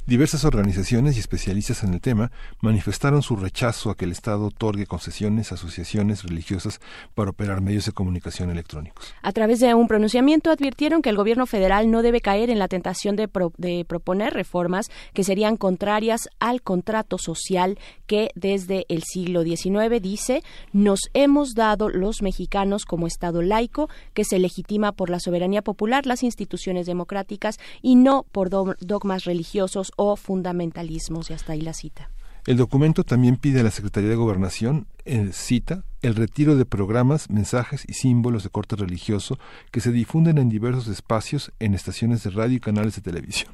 Diversas 0.10 0.44
organizaciones 0.44 1.18
y 1.18 1.20
especialistas 1.20 1.84
en 1.84 1.94
el 1.94 2.02
tema 2.02 2.32
manifestaron 2.62 3.22
su 3.22 3.36
rechazo 3.36 3.92
a 3.92 3.96
que 3.96 4.06
el 4.06 4.12
Estado 4.12 4.48
otorgue 4.48 4.88
concesiones 4.88 5.52
a 5.52 5.56
asociaciones 5.56 6.24
religiosas 6.24 6.82
para 7.14 7.30
operar 7.30 7.62
medios 7.62 7.86
de 7.86 7.92
comunicación 7.92 8.50
electrónicos. 8.50 9.14
A 9.22 9.32
través 9.34 9.60
de 9.60 9.76
un 9.76 9.88
pronunciamiento 9.88 10.50
advirtieron 10.50 11.04
que 11.04 11.12
el 11.12 11.16
gobierno 11.16 11.46
federal 11.46 11.92
no 11.92 12.02
debe 12.02 12.22
caer 12.22 12.50
en 12.50 12.58
la 12.58 12.68
tentación 12.68 13.16
de, 13.16 13.30
de 13.58 13.86
proponer 13.86 14.34
reformas 14.34 14.88
que 15.14 15.24
serían 15.24 15.58
contrarias 15.58 16.28
al 16.40 16.64
contrato 16.64 17.20
social 17.20 17.78
que 18.08 18.32
desde 18.34 18.88
el 18.90 19.04
siglo 19.04 19.44
XIX 19.44 20.02
dice 20.02 20.42
nos 20.74 21.02
hemos 21.14 21.54
dado 21.54 21.88
los 21.88 22.24
mexicanos 22.24 22.86
como 22.86 23.06
Estado 23.06 23.44
laico 23.44 23.90
que 24.16 24.26
se 24.26 24.40
legitima 24.40 24.92
por 24.92 25.12
la 25.12 25.20
soberanía 25.20 25.62
popular, 25.62 26.08
las 26.08 26.24
instituciones 26.24 26.88
democráticas 26.88 27.60
y 27.84 27.96
no 27.96 28.26
por 28.32 28.50
dogmas 28.50 29.26
religiosos 29.26 29.92
o 30.02 30.16
fundamentalismos, 30.16 31.30
y 31.30 31.34
hasta 31.34 31.52
ahí 31.52 31.62
la 31.62 31.74
cita. 31.74 32.10
El 32.48 32.56
documento 32.56 33.04
también 33.04 33.36
pide 33.36 33.60
a 33.60 33.64
la 33.64 33.70
Secretaría 33.70 34.10
de 34.10 34.16
Gobernación, 34.16 34.88
eh, 35.04 35.32
cita, 35.34 35.84
el 36.02 36.16
retiro 36.16 36.56
de 36.56 36.66
programas, 36.66 37.30
mensajes 37.30 37.84
y 37.86 37.94
símbolos 37.94 38.44
de 38.44 38.50
corte 38.50 38.78
religioso 38.78 39.38
que 39.72 39.82
se 39.82 39.92
difunden 39.92 40.38
en 40.38 40.48
diversos 40.48 40.88
espacios 40.88 41.52
en 41.60 41.74
estaciones 41.74 42.24
de 42.24 42.30
radio 42.30 42.56
y 42.56 42.60
canales 42.62 42.96
de 42.96 43.02
televisión. 43.02 43.52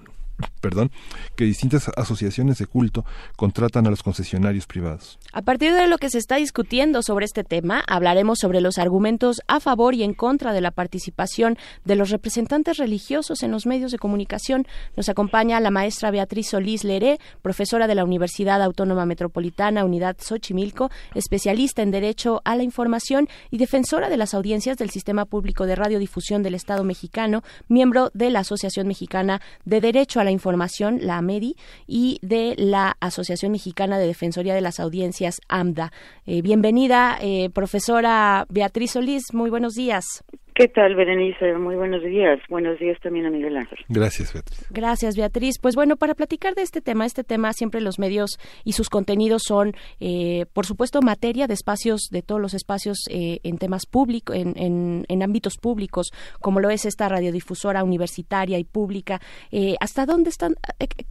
Perdón, 0.62 0.91
que 1.36 1.45
distintas 1.45 1.90
asociaciones 1.95 2.57
de 2.57 2.66
culto 2.66 3.06
contratan 3.36 3.86
a 3.88 3.90
los 3.90 4.03
concesionarios 4.03 4.66
privados. 4.66 5.20
A 5.32 5.41
partir 5.41 5.74
de 5.74 5.88
lo 5.88 5.98
que 5.98 6.10
se 6.10 6.18
está 6.18 6.38
discutiendo 6.38 7.03
sobre 7.03 7.26
este 7.26 7.44
tema, 7.44 7.84
hablaremos 7.88 8.40
sobre 8.40 8.62
los 8.62 8.78
argumentos 8.78 9.41
a 9.48 9.60
favor 9.60 9.94
y 9.94 10.03
en 10.03 10.14
contra 10.14 10.53
de 10.53 10.62
la 10.62 10.72
participación 10.72 11.57
de 11.84 11.95
los 11.95 12.10
representantes 12.10 12.78
religiosos 12.78 13.44
en 13.44 13.52
los 13.52 13.66
medios 13.66 13.91
de 13.91 13.98
comunicación. 13.98 14.68
Nos 14.98 15.10
acompaña 15.10 15.60
la 15.60 15.72
maestra 15.72 16.12
Beatriz 16.12 16.49
Solís 16.49 16.84
Leré, 16.84 17.20
profesora 17.41 17.88
de 17.88 17.95
la 17.95 18.03
Universidad 18.03 18.62
Autónoma 18.62 19.06
Metropolitana, 19.06 19.86
Unidad 19.86 20.18
Xochimilco, 20.20 20.90
especialista 21.14 21.82
en 21.82 21.91
Derecho 21.91 22.41
a 22.44 22.56
la 22.56 22.64
Información 22.64 23.28
y 23.52 23.57
defensora 23.57 24.10
de 24.10 24.18
las 24.18 24.34
audiencias 24.34 24.78
del 24.78 24.90
Sistema 24.90 25.26
Público 25.26 25.66
de 25.66 25.76
Radiodifusión 25.76 26.44
del 26.44 26.56
Estado 26.56 26.84
mexicano, 26.84 27.44
miembro 27.68 28.12
de 28.14 28.30
la 28.30 28.40
Asociación 28.40 28.88
Mexicana 28.88 29.41
de 29.64 29.82
Derecho 29.82 30.20
a 30.20 30.24
la 30.26 30.31
Información, 30.31 30.99
la 31.02 31.18
AMEDI, 31.18 31.56
y 31.88 32.19
de 32.22 32.56
la 32.57 32.97
Asociación 32.99 33.52
Mexicana 33.52 33.97
de 33.97 34.07
Defensoría 34.07 34.53
de 34.53 34.61
las 34.61 34.80
Audiencias, 34.80 35.39
AMDA. 35.47 35.91
Eh, 36.26 36.41
bienvenida, 36.41 37.18
eh, 37.22 37.49
profesora 37.52 38.45
Beatriz 38.49 38.91
Solís. 38.91 39.34
Muy 39.34 39.49
buenos 39.49 39.73
días. 39.73 40.23
¿Qué 40.56 40.69
tal, 40.69 40.95
Berenice? 40.95 41.53
Muy 41.57 41.76
buenos 41.76 42.02
días. 42.02 42.40
Buenos 42.48 42.80
días 42.80 42.98
también 43.02 43.26
a 43.26 43.30
Miguel 43.30 43.57
Ángel. 43.57 43.77
Gracias, 43.90 44.32
Beatriz. 44.34 44.65
Gracias, 44.72 45.18
Beatriz. 45.18 45.60
Pues 45.61 45.76
bueno, 45.76 45.98
para 45.98 46.14
platicar 46.15 46.56
de 46.56 46.61
este 46.61 46.80
tema, 46.80 47.06
este 47.06 47.26
tema 47.26 47.52
siempre 47.52 47.82
los 47.82 47.99
medios 47.99 48.40
y 48.64 48.72
sus 48.72 48.90
contenidos 48.90 49.41
son, 49.45 49.73
eh, 49.99 50.45
por 50.53 50.65
supuesto, 50.65 51.02
materia 51.02 51.48
de 51.48 51.53
espacios, 51.53 52.07
de 52.10 52.22
todos 52.22 52.40
los 52.40 52.53
espacios 52.53 52.99
eh, 53.11 53.40
en 53.44 53.57
temas 53.57 53.86
públicos, 53.86 54.34
en, 54.34 55.03
en, 55.10 55.23
ámbitos 55.23 55.57
públicos, 55.57 56.14
como 56.40 56.61
lo 56.61 56.69
es 56.69 56.86
esta 56.86 57.10
radiodifusora 57.10 57.84
universitaria 57.84 58.57
y 58.57 58.64
pública. 58.64 59.19
Eh, 59.52 59.76
¿Hasta 59.82 60.06
dónde 60.06 60.30
están? 60.30 60.53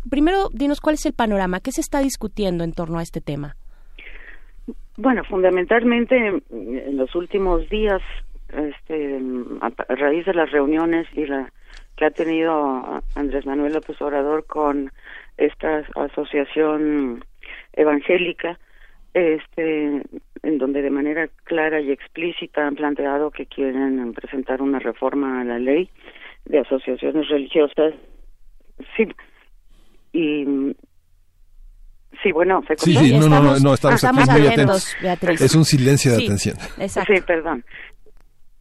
primero, 0.09 0.49
dinos 0.55 0.81
cuál 0.81 0.95
es 0.95 1.05
el 1.05 1.13
panorama, 1.13 1.61
qué 1.61 1.71
se 1.71 1.83
está 1.83 2.01
discutiendo 2.01 2.65
en 2.65 2.73
torno 2.73 2.99
a 2.99 3.03
este 3.03 3.21
tema. 3.21 3.57
Bueno, 4.97 5.23
fundamentalmente 5.29 6.17
en 6.17 6.97
los 6.97 7.15
últimos 7.15 7.69
días 7.69 8.01
este, 8.57 9.21
a, 9.61 9.95
raíz 9.95 10.27
de 10.27 10.35
las 10.35 10.51
reuniones 10.51 11.07
y 11.15 11.27
la 11.27 11.51
que 11.97 12.07
ha 12.07 12.11
tenido 12.11 13.03
Andrés 13.15 13.47
Manuel 13.47 13.75
López 13.75 14.01
Obrador 14.03 14.47
con 14.47 14.91
esta 15.37 15.85
asociación 15.95 17.25
evangélica, 17.73 18.59
este, 19.13 20.03
en 20.43 20.59
donde 20.59 20.83
de 20.83 20.91
manera 20.91 21.29
clara 21.45 21.81
y 21.81 21.93
explícita 21.93 22.67
han 22.67 22.75
planteado 22.75 23.31
que 23.31 23.47
quieren 23.47 24.13
presentar 24.13 24.61
una 24.61 24.81
reforma 24.81 25.41
a 25.41 25.45
la 25.45 25.59
ley 25.59 25.89
de 26.47 26.59
asociaciones 26.61 27.29
religiosas. 27.29 27.95
Sí, 28.97 29.07
y 30.13 30.75
Sí, 32.23 32.31
bueno, 32.33 32.63
¿se 32.67 32.77
Sí, 32.77 32.95
sí, 32.95 33.19
no, 33.19 33.29
no, 33.29 33.59
no, 33.59 33.75
estamos, 33.75 34.29
muy 34.31 34.47
atentos. 34.47 34.97
Es 35.41 35.55
un 35.55 35.65
silencio 35.65 36.13
de 36.13 36.25
atención. 36.25 36.57
Sí, 36.57 37.21
perdón 37.27 37.65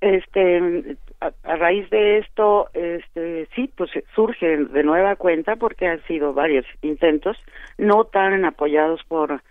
este 0.03 0.97
a, 1.21 1.55
raíz 1.55 1.89
de 1.89 2.17
esto 2.17 2.69
este 2.73 3.47
sí 3.55 3.71
pues 3.75 3.89
surge 4.13 4.57
de 4.57 4.83
nueva 4.83 5.15
cuenta 5.15 5.55
porque 5.55 5.87
han 5.87 6.03
sido 6.03 6.33
varios 6.33 6.65
intentos 6.81 7.37
no 7.77 8.03
tan 8.03 8.43
apoyados 8.43 9.01
por 9.07 9.41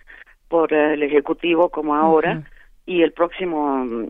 por 0.48 0.74
el 0.74 1.02
ejecutivo 1.02 1.70
como 1.70 1.94
ahora 1.94 2.42
y 2.84 3.02
el 3.02 3.12
próximo 3.12 4.08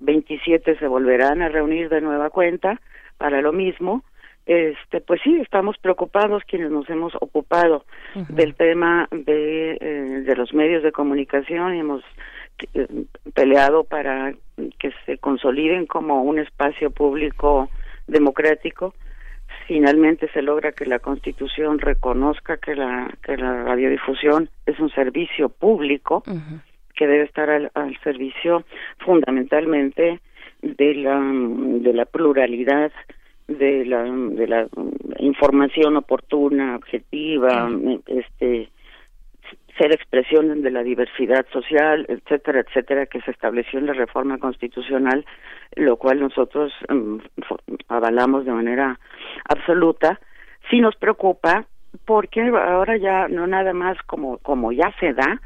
27 0.00 0.72
mm, 0.72 0.78
se 0.78 0.86
volverán 0.88 1.42
a 1.42 1.48
reunir 1.48 1.88
de 1.88 2.00
nueva 2.00 2.30
cuenta 2.30 2.80
para 3.18 3.40
lo 3.40 3.52
mismo. 3.52 4.02
Este 4.46 5.00
pues 5.00 5.20
sí 5.22 5.36
estamos 5.40 5.76
preocupados 5.78 6.42
quienes 6.44 6.70
nos 6.70 6.88
hemos 6.88 7.14
ocupado 7.16 7.84
del 8.28 8.54
tema 8.54 9.08
de 9.10 9.76
eh, 9.80 10.22
de 10.24 10.36
los 10.36 10.54
medios 10.54 10.82
de 10.84 10.92
comunicación 10.92 11.74
y 11.74 11.80
hemos 11.80 12.02
peleado 13.34 13.84
para 13.84 14.34
que 14.78 14.92
se 15.04 15.18
consoliden 15.18 15.86
como 15.86 16.22
un 16.22 16.38
espacio 16.38 16.90
público 16.90 17.70
democrático. 18.06 18.94
Finalmente 19.66 20.28
se 20.32 20.42
logra 20.42 20.72
que 20.72 20.86
la 20.86 20.98
Constitución 20.98 21.78
reconozca 21.78 22.56
que 22.56 22.74
la 22.74 23.12
que 23.22 23.36
la 23.36 23.64
radiodifusión 23.64 24.48
es 24.64 24.78
un 24.78 24.90
servicio 24.90 25.48
público 25.48 26.22
que 26.94 27.06
debe 27.06 27.24
estar 27.24 27.50
al, 27.50 27.70
servicio 28.02 28.64
fundamentalmente 28.98 30.20
de 30.62 30.94
la 30.94 31.20
de 31.20 31.92
la 31.92 32.04
pluralidad 32.06 32.92
de 33.48 33.84
la 33.84 34.02
de 34.04 34.46
la 34.46 34.66
información 35.18 35.96
oportuna 35.96 36.76
objetiva 36.76 37.68
este 38.06 38.70
ser 39.78 39.92
expresión 39.92 40.62
de 40.62 40.70
la 40.70 40.82
diversidad 40.82 41.46
social, 41.52 42.06
etcétera, 42.08 42.60
etcétera, 42.60 43.06
que 43.06 43.20
se 43.22 43.30
estableció 43.30 43.78
en 43.78 43.86
la 43.86 43.92
reforma 43.92 44.38
constitucional, 44.38 45.24
lo 45.74 45.96
cual 45.96 46.20
nosotros 46.20 46.72
mm, 46.88 47.18
avalamos 47.88 48.44
de 48.44 48.52
manera 48.52 48.98
absoluta. 49.48 50.18
Sí 50.70 50.80
nos 50.80 50.96
preocupa 50.96 51.66
porque 52.04 52.40
ahora 52.42 52.96
ya 52.96 53.28
no 53.28 53.46
nada 53.46 53.72
más 53.72 53.96
como 54.06 54.38
como 54.38 54.72
ya 54.72 54.92
se 55.00 55.12
da, 55.12 55.40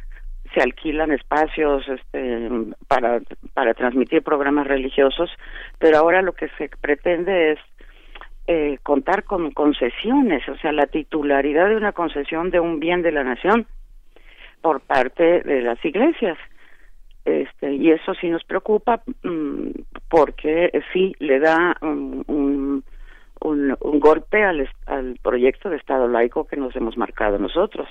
se 0.55 0.61
alquilan 0.61 1.12
espacios 1.12 1.86
este, 1.89 2.48
para 2.89 3.20
para 3.55 3.74
transmitir 3.74 4.23
programas 4.23 4.66
religiosos, 4.66 5.31
pero 5.78 5.98
ahora 5.98 6.23
lo 6.23 6.32
que 6.32 6.48
se 6.59 6.70
pretende 6.81 7.52
es 7.52 7.59
eh, 8.47 8.78
contar 8.82 9.24
con 9.24 9.52
concesiones, 9.52 10.48
o 10.48 10.57
sea, 10.57 10.73
la 10.73 10.86
titularidad 10.86 11.69
de 11.69 11.77
una 11.77 11.93
concesión 11.93 12.51
de 12.51 12.59
un 12.59 12.81
bien 12.81 13.02
de 13.02 13.12
la 13.12 13.23
nación 13.23 13.66
por 14.60 14.80
parte 14.80 15.42
de 15.42 15.62
las 15.62 15.82
iglesias. 15.84 16.38
Este, 17.24 17.72
y 17.74 17.90
eso 17.90 18.14
sí 18.14 18.28
nos 18.28 18.44
preocupa 18.44 19.02
mm, 19.22 19.70
porque 20.08 20.70
sí 20.92 21.14
le 21.18 21.38
da 21.38 21.76
un, 21.82 22.24
un, 22.26 22.84
un, 23.80 24.00
golpe 24.00 24.42
al, 24.42 24.68
al 24.86 25.18
proyecto 25.22 25.68
de 25.68 25.76
Estado 25.76 26.08
laico 26.08 26.46
que 26.46 26.56
nos 26.56 26.74
hemos 26.76 26.96
marcado 26.96 27.38
nosotros. 27.38 27.88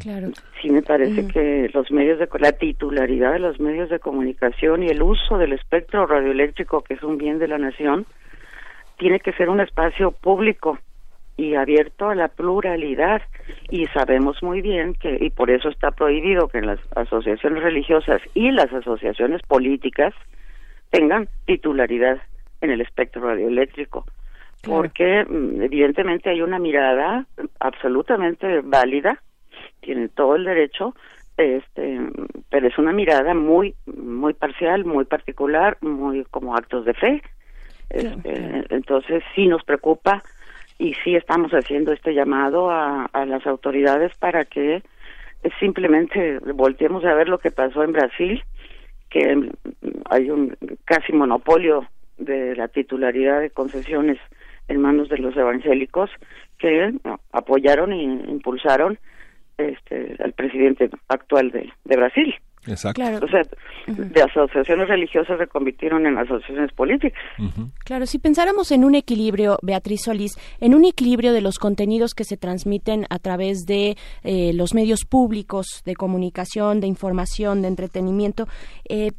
Claro. 0.00 0.28
Sí 0.60 0.68
me 0.68 0.82
parece 0.82 1.26
que 1.28 1.70
los 1.72 1.90
medios 1.90 2.18
de 2.18 2.28
la 2.40 2.52
titularidad 2.52 3.32
de 3.32 3.38
los 3.38 3.58
medios 3.58 3.88
de 3.88 3.98
comunicación 3.98 4.82
y 4.82 4.88
el 4.88 5.00
uso 5.02 5.38
del 5.38 5.54
espectro 5.54 6.06
radioeléctrico 6.06 6.82
que 6.82 6.92
es 6.92 7.02
un 7.02 7.16
bien 7.16 7.38
de 7.38 7.48
la 7.48 7.56
nación 7.56 8.04
tiene 8.98 9.18
que 9.18 9.32
ser 9.32 9.48
un 9.48 9.60
espacio 9.60 10.10
público 10.10 10.78
y 11.36 11.54
abierto 11.54 12.08
a 12.08 12.14
la 12.14 12.28
pluralidad. 12.28 13.22
Y 13.70 13.86
sabemos 13.86 14.42
muy 14.42 14.62
bien 14.62 14.94
que 14.94 15.18
y 15.20 15.30
por 15.30 15.50
eso 15.50 15.68
está 15.68 15.90
prohibido 15.90 16.48
que 16.48 16.60
las 16.60 16.80
asociaciones 16.94 17.62
religiosas 17.62 18.20
y 18.34 18.50
las 18.50 18.72
asociaciones 18.72 19.42
políticas 19.42 20.14
tengan 20.90 21.28
titularidad 21.44 22.18
en 22.60 22.70
el 22.70 22.80
espectro 22.80 23.22
radioeléctrico. 23.22 24.04
Porque 24.62 25.24
mm, 25.24 25.62
evidentemente 25.62 26.30
hay 26.30 26.40
una 26.40 26.58
mirada 26.58 27.26
absolutamente 27.60 28.60
válida 28.62 29.20
tienen 29.80 30.08
todo 30.10 30.36
el 30.36 30.44
derecho 30.44 30.94
este 31.36 32.00
pero 32.50 32.66
es 32.66 32.76
una 32.78 32.92
mirada 32.92 33.34
muy 33.34 33.74
muy 33.86 34.34
parcial 34.34 34.84
muy 34.84 35.04
particular 35.04 35.76
muy 35.80 36.24
como 36.24 36.56
actos 36.56 36.84
de 36.84 36.94
fe. 36.94 37.22
Este, 37.88 38.64
entonces 38.70 39.22
sí 39.34 39.46
nos 39.46 39.62
preocupa 39.62 40.22
y 40.78 40.94
sí 41.04 41.16
estamos 41.16 41.52
haciendo 41.52 41.92
este 41.92 42.14
llamado 42.14 42.70
a, 42.70 43.08
las 43.26 43.46
autoridades 43.46 44.16
para 44.18 44.44
que 44.44 44.82
simplemente 45.58 46.38
volteemos 46.54 47.04
a 47.04 47.14
ver 47.14 47.28
lo 47.28 47.38
que 47.38 47.50
pasó 47.50 47.82
en 47.82 47.92
Brasil, 47.92 48.42
que 49.08 49.50
hay 50.10 50.30
un 50.30 50.56
casi 50.84 51.12
monopolio 51.12 51.86
de 52.18 52.56
la 52.56 52.68
titularidad 52.68 53.40
de 53.40 53.50
concesiones 53.50 54.18
en 54.68 54.80
manos 54.80 55.08
de 55.08 55.18
los 55.18 55.36
evangélicos 55.36 56.10
que 56.58 56.92
apoyaron 57.32 57.92
e 57.92 58.02
impulsaron 58.02 58.98
este, 59.58 60.16
al 60.18 60.32
presidente 60.32 60.90
actual 61.08 61.50
de 61.50 61.96
Brasil. 61.96 62.34
Exacto. 62.66 63.02
O 63.22 63.28
sea, 63.28 63.42
de 63.86 64.22
asociaciones 64.22 64.88
religiosas 64.88 65.38
se 65.38 65.46
convirtieron 65.46 66.06
en 66.06 66.18
asociaciones 66.18 66.72
políticas. 66.72 67.20
Claro, 67.84 68.06
si 68.06 68.18
pensáramos 68.18 68.72
en 68.72 68.84
un 68.84 68.94
equilibrio, 68.94 69.58
Beatriz 69.62 70.02
Solís, 70.04 70.32
en 70.60 70.74
un 70.74 70.84
equilibrio 70.84 71.32
de 71.32 71.40
los 71.40 71.58
contenidos 71.58 72.14
que 72.14 72.24
se 72.24 72.36
transmiten 72.36 73.06
a 73.10 73.18
través 73.18 73.66
de 73.66 73.96
eh, 74.24 74.52
los 74.54 74.74
medios 74.74 75.04
públicos 75.04 75.82
de 75.84 75.94
comunicación, 75.94 76.80
de 76.80 76.86
información, 76.86 77.62
de 77.62 77.68
entretenimiento, 77.68 78.46
eh, 78.88 79.12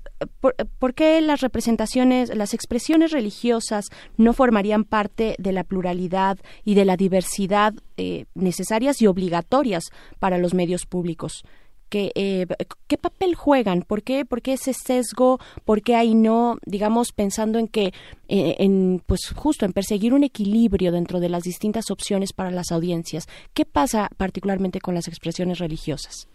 por, 0.80 0.94
qué 0.94 1.22
las 1.22 1.42
representaciones, 1.42 2.36
las 2.36 2.54
expresiones 2.54 3.12
religiosas 3.12 3.86
no 4.18 4.34
formarían 4.34 4.84
parte 4.84 5.36
de 5.38 5.52
la 5.52 5.64
pluralidad 5.64 6.38
y 6.64 6.76
de 6.76 6.86
la 6.86 6.98
diversidad 6.98 7.74
eh, 7.98 8.26
necesarias 8.36 9.02
y 9.02 9.08
obligatorias 9.08 9.86
para 10.20 10.38
los 10.38 10.54
medios 10.54 10.86
públicos? 10.86 11.44
Que, 11.90 12.12
eh, 12.16 12.46
¿qué 12.88 12.98
papel 12.98 13.36
juegan? 13.36 13.82
¿Por 13.82 14.04
qué, 14.04 14.26
¿Por 14.26 14.42
qué 14.42 14.54
ese 14.54 14.74
sesgo? 14.74 15.40
¿Por 15.66 15.82
qué 15.82 15.96
hay 15.96 16.16
no, 16.16 16.58
digamos, 16.66 17.12
pensando 17.12 17.60
en 17.60 17.68
que, 17.68 17.88
eh, 18.28 18.56
en, 18.60 19.02
pues 19.06 19.34
justo 19.36 19.66
en 19.66 19.74
perseguir 19.74 20.14
un 20.14 20.24
equilibrio 20.24 20.92
dentro 20.92 21.20
de 21.20 21.30
las 21.30 21.44
distintas 21.44 21.92
opciones 21.92 22.34
para 22.34 22.52
las 22.52 22.72
audiencias? 22.72 23.28
¿Qué 23.54 23.66
pasa 23.66 24.10
particularmente 24.18 24.80
con 24.80 24.96
las 24.96 25.08
expresiones 25.08 25.60
religiosas? 25.60 26.30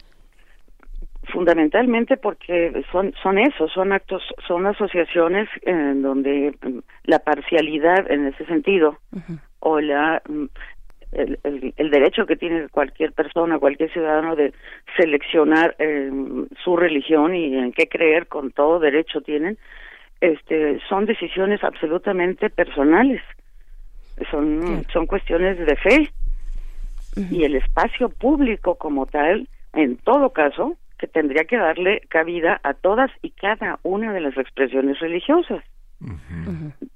fundamentalmente 1.31 2.17
porque 2.17 2.83
son 2.91 3.13
son 3.23 3.37
eso 3.39 3.67
son 3.69 3.93
actos 3.93 4.21
son 4.45 4.65
asociaciones 4.67 5.47
en 5.61 6.01
donde 6.01 6.53
mm, 6.61 6.79
la 7.05 7.19
parcialidad 7.19 8.11
en 8.11 8.27
ese 8.27 8.45
sentido 8.45 8.99
o 9.59 9.79
la 9.79 10.21
el, 11.15 11.73
el, 11.77 11.89
derecho 11.91 12.25
que 12.25 12.35
tiene 12.35 12.69
cualquier 12.69 13.13
persona, 13.13 13.59
cualquier 13.59 13.91
ciudadano 13.91 14.35
de 14.35 14.53
seleccionar 14.97 15.75
eh, 15.79 16.11
su 16.63 16.75
religión 16.75 17.35
y 17.35 17.55
en 17.55 17.71
qué 17.71 17.87
creer 17.87 18.27
con 18.27 18.51
todo 18.51 18.79
derecho 18.79 19.21
tienen, 19.21 19.57
este, 20.21 20.79
son 20.87 21.05
decisiones 21.05 21.63
absolutamente 21.63 22.49
personales, 22.49 23.21
son, 24.31 24.85
son 24.91 25.05
cuestiones 25.05 25.57
de 25.57 25.75
fe 25.75 26.11
y 27.29 27.43
el 27.43 27.55
espacio 27.55 28.09
público 28.09 28.75
como 28.75 29.05
tal, 29.05 29.47
en 29.73 29.97
todo 29.97 30.31
caso, 30.31 30.77
que 30.97 31.07
tendría 31.07 31.45
que 31.45 31.57
darle 31.57 32.01
cabida 32.09 32.59
a 32.63 32.73
todas 32.73 33.11
y 33.21 33.31
cada 33.31 33.79
una 33.83 34.13
de 34.13 34.21
las 34.21 34.37
expresiones 34.37 34.99
religiosas. 34.99 35.63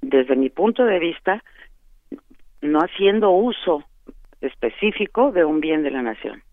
Desde 0.01 0.35
mi 0.35 0.49
punto 0.49 0.85
de 0.85 0.99
vista, 0.99 1.43
no 2.61 2.79
haciendo 2.79 3.31
uso 3.31 3.83
específico 4.41 5.31
de 5.31 5.45
un 5.45 5.59
bien 5.59 5.83
de 5.83 5.91
la 5.91 6.01
nación. 6.01 6.43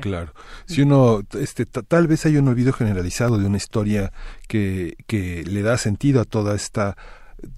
Claro. 0.00 0.32
Si 0.66 0.82
uno, 0.82 1.20
este, 1.38 1.66
tal 1.66 2.06
vez 2.06 2.26
hay 2.26 2.36
un 2.36 2.48
olvido 2.48 2.72
generalizado 2.72 3.38
de 3.38 3.46
una 3.46 3.58
historia 3.58 4.12
que, 4.48 4.94
que 5.06 5.44
le 5.44 5.62
da 5.62 5.76
sentido 5.76 6.20
a 6.20 6.24
toda 6.24 6.54
esta 6.54 6.96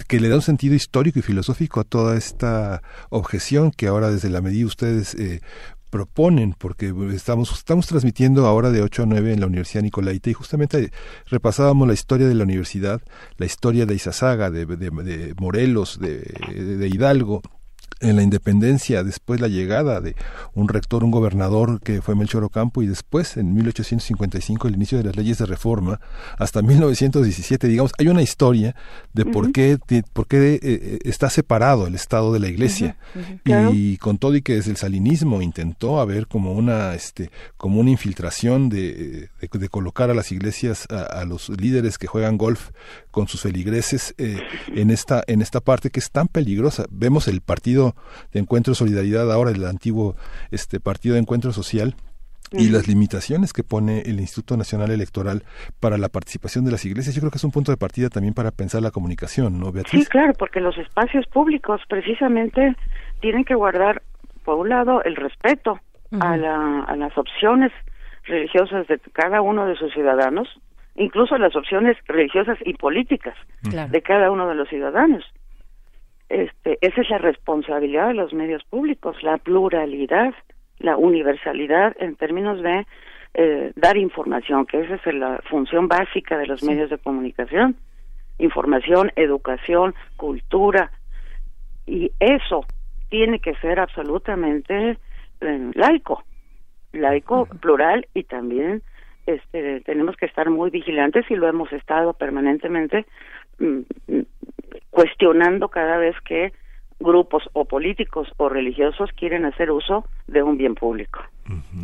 que 0.08 0.18
le 0.18 0.28
da 0.28 0.34
un 0.34 0.42
sentido 0.42 0.74
histórico 0.74 1.20
y 1.20 1.22
filosófico 1.22 1.78
a 1.78 1.84
toda 1.84 2.16
esta 2.16 2.82
objeción 3.08 3.70
que 3.70 3.86
ahora 3.86 4.10
desde 4.10 4.30
la 4.30 4.40
medida 4.40 4.66
ustedes 4.66 5.14
eh, 5.14 5.40
proponen, 5.90 6.54
porque 6.58 6.92
estamos, 7.14 7.52
estamos 7.52 7.86
transmitiendo 7.86 8.46
ahora 8.46 8.70
de 8.70 8.82
8 8.82 9.04
a 9.04 9.06
9 9.06 9.32
en 9.32 9.40
la 9.40 9.46
Universidad 9.46 9.82
Nicolaita 9.82 10.30
y 10.30 10.32
justamente 10.32 10.90
repasábamos 11.26 11.86
la 11.86 11.94
historia 11.94 12.26
de 12.26 12.34
la 12.34 12.42
universidad, 12.42 13.00
la 13.36 13.46
historia 13.46 13.86
de 13.86 13.94
Izazaga, 13.94 14.50
de, 14.50 14.66
de, 14.66 15.34
Morelos, 15.38 16.00
de, 16.00 16.18
de 16.18 16.88
Hidalgo, 16.88 17.42
en 18.01 18.16
la 18.16 18.23
independencia, 18.23 19.02
después 19.02 19.40
la 19.40 19.48
llegada 19.48 20.01
de 20.01 20.16
un 20.55 20.68
rector, 20.68 21.02
un 21.02 21.10
gobernador 21.10 21.81
que 21.81 22.02
fue 22.02 22.14
Melchor 22.14 22.44
Ocampo 22.44 22.82
y 22.82 22.86
después 22.86 23.36
en 23.36 23.55
1855 23.55 24.68
el 24.68 24.74
inicio 24.74 24.98
de 24.98 25.05
las 25.05 25.16
leyes 25.16 25.39
de 25.39 25.47
reforma 25.47 26.01
hasta 26.39 26.60
1917, 26.60 27.68
digamos, 27.68 27.93
hay 27.98 28.09
una 28.09 28.23
historia 28.23 28.74
de 29.14 29.24
por 29.24 29.51
qué, 29.52 29.78
por 30.12 30.27
qué 30.27 30.55
eh, 30.55 30.60
eh, 30.62 30.98
está 31.05 31.31
separado 31.31 31.86
el 31.86 31.94
Estado 31.94 32.32
de 32.32 32.40
la 32.40 32.48
Iglesia. 32.48 32.97
Y 33.44 33.97
con 33.98 34.18
todo 34.18 34.35
y 34.36 34.43
que 34.43 34.56
desde 34.56 34.70
el 34.70 34.77
salinismo 34.77 35.40
intentó 35.40 36.01
haber 36.01 36.27
como 36.27 36.52
una 36.52 36.94
este 36.94 37.31
como 37.56 37.81
una 37.81 37.90
infiltración 37.90 38.68
de, 38.68 39.31
de, 39.40 39.68
colocar 39.68 40.10
a 40.10 40.14
las 40.14 40.32
iglesias 40.32 40.86
a, 40.90 41.24
los 41.24 41.48
líderes 41.48 41.98
que 41.98 42.06
juegan 42.06 42.36
golf 42.36 42.70
con 43.10 43.28
sus 43.28 43.43
feligreses 43.43 44.14
eh, 44.18 44.40
en 44.74 44.90
esta 44.90 45.23
en 45.27 45.43
esta 45.43 45.60
parte 45.60 45.90
que 45.90 46.01
es 46.01 46.10
tan 46.10 46.28
peligrosa. 46.28 46.85
Vemos 46.90 47.28
el 47.28 47.40
partido 47.40 47.85
de 48.32 48.40
Encuentro 48.40 48.74
Solidaridad, 48.74 49.30
ahora 49.30 49.50
el 49.50 49.64
antiguo 49.64 50.16
este 50.50 50.80
Partido 50.80 51.14
de 51.14 51.20
Encuentro 51.20 51.52
Social, 51.52 51.94
y 52.52 52.70
las 52.70 52.86
limitaciones 52.88 53.52
que 53.52 53.62
pone 53.62 54.02
el 54.02 54.20
Instituto 54.20 54.56
Nacional 54.56 54.90
Electoral 54.90 55.42
para 55.80 55.98
la 55.98 56.08
participación 56.08 56.64
de 56.64 56.70
las 56.70 56.84
iglesias. 56.84 57.14
Yo 57.14 57.20
creo 57.20 57.30
que 57.30 57.38
es 57.38 57.44
un 57.44 57.50
punto 57.50 57.72
de 57.72 57.76
partida 57.76 58.08
también 58.08 58.34
para 58.34 58.50
pensar 58.50 58.82
la 58.82 58.90
comunicación, 58.90 59.58
¿no, 59.58 59.72
Beatriz? 59.72 60.04
Sí, 60.04 60.10
claro, 60.10 60.32
porque 60.38 60.60
los 60.60 60.76
espacios 60.78 61.26
públicos 61.26 61.80
precisamente 61.88 62.76
tienen 63.20 63.44
que 63.44 63.54
guardar, 63.54 64.02
por 64.44 64.56
un 64.58 64.68
lado, 64.68 65.02
el 65.02 65.16
respeto 65.16 65.80
a, 66.20 66.36
la, 66.36 66.84
a 66.84 66.96
las 66.96 67.16
opciones 67.18 67.72
religiosas 68.24 68.86
de 68.86 68.98
cada 69.12 69.40
uno 69.40 69.66
de 69.66 69.76
sus 69.76 69.92
ciudadanos, 69.92 70.48
incluso 70.94 71.36
las 71.38 71.54
opciones 71.56 71.96
religiosas 72.06 72.58
y 72.64 72.74
políticas 72.74 73.34
de 73.62 74.02
cada 74.02 74.30
uno 74.30 74.48
de 74.48 74.54
los 74.54 74.68
ciudadanos 74.68 75.24
este, 76.28 76.78
esa 76.80 77.00
es 77.00 77.10
la 77.10 77.18
responsabilidad 77.18 78.08
de 78.08 78.14
los 78.14 78.32
medios 78.32 78.64
públicos, 78.64 79.22
la 79.22 79.38
pluralidad, 79.38 80.34
la 80.78 80.96
universalidad 80.96 81.94
en 82.00 82.16
términos 82.16 82.62
de 82.62 82.86
eh, 83.34 83.72
dar 83.76 83.96
información, 83.96 84.66
que 84.66 84.80
esa 84.80 84.96
es 84.96 85.14
la 85.14 85.40
función 85.48 85.88
básica 85.88 86.36
de 86.38 86.46
los 86.46 86.62
medios 86.62 86.90
de 86.90 86.98
comunicación, 86.98 87.76
información, 88.38 89.12
educación, 89.16 89.94
cultura, 90.16 90.90
y 91.86 92.10
eso 92.18 92.64
tiene 93.08 93.38
que 93.38 93.54
ser 93.56 93.78
absolutamente 93.78 94.98
eh, 95.40 95.70
laico, 95.74 96.24
laico, 96.92 97.46
plural 97.60 98.06
y 98.14 98.24
también 98.24 98.82
este, 99.26 99.80
tenemos 99.82 100.16
que 100.16 100.26
estar 100.26 100.50
muy 100.50 100.70
vigilantes 100.70 101.24
y 101.30 101.36
lo 101.36 101.48
hemos 101.48 101.72
estado 101.72 102.12
permanentemente 102.14 103.06
cuestionando 104.90 105.68
cada 105.68 105.98
vez 105.98 106.16
que 106.26 106.52
grupos 106.98 107.42
o 107.52 107.66
políticos 107.66 108.28
o 108.38 108.48
religiosos 108.48 109.10
quieren 109.16 109.44
hacer 109.44 109.70
uso 109.70 110.04
de 110.26 110.42
un 110.42 110.56
bien 110.56 110.74
público. 110.74 111.20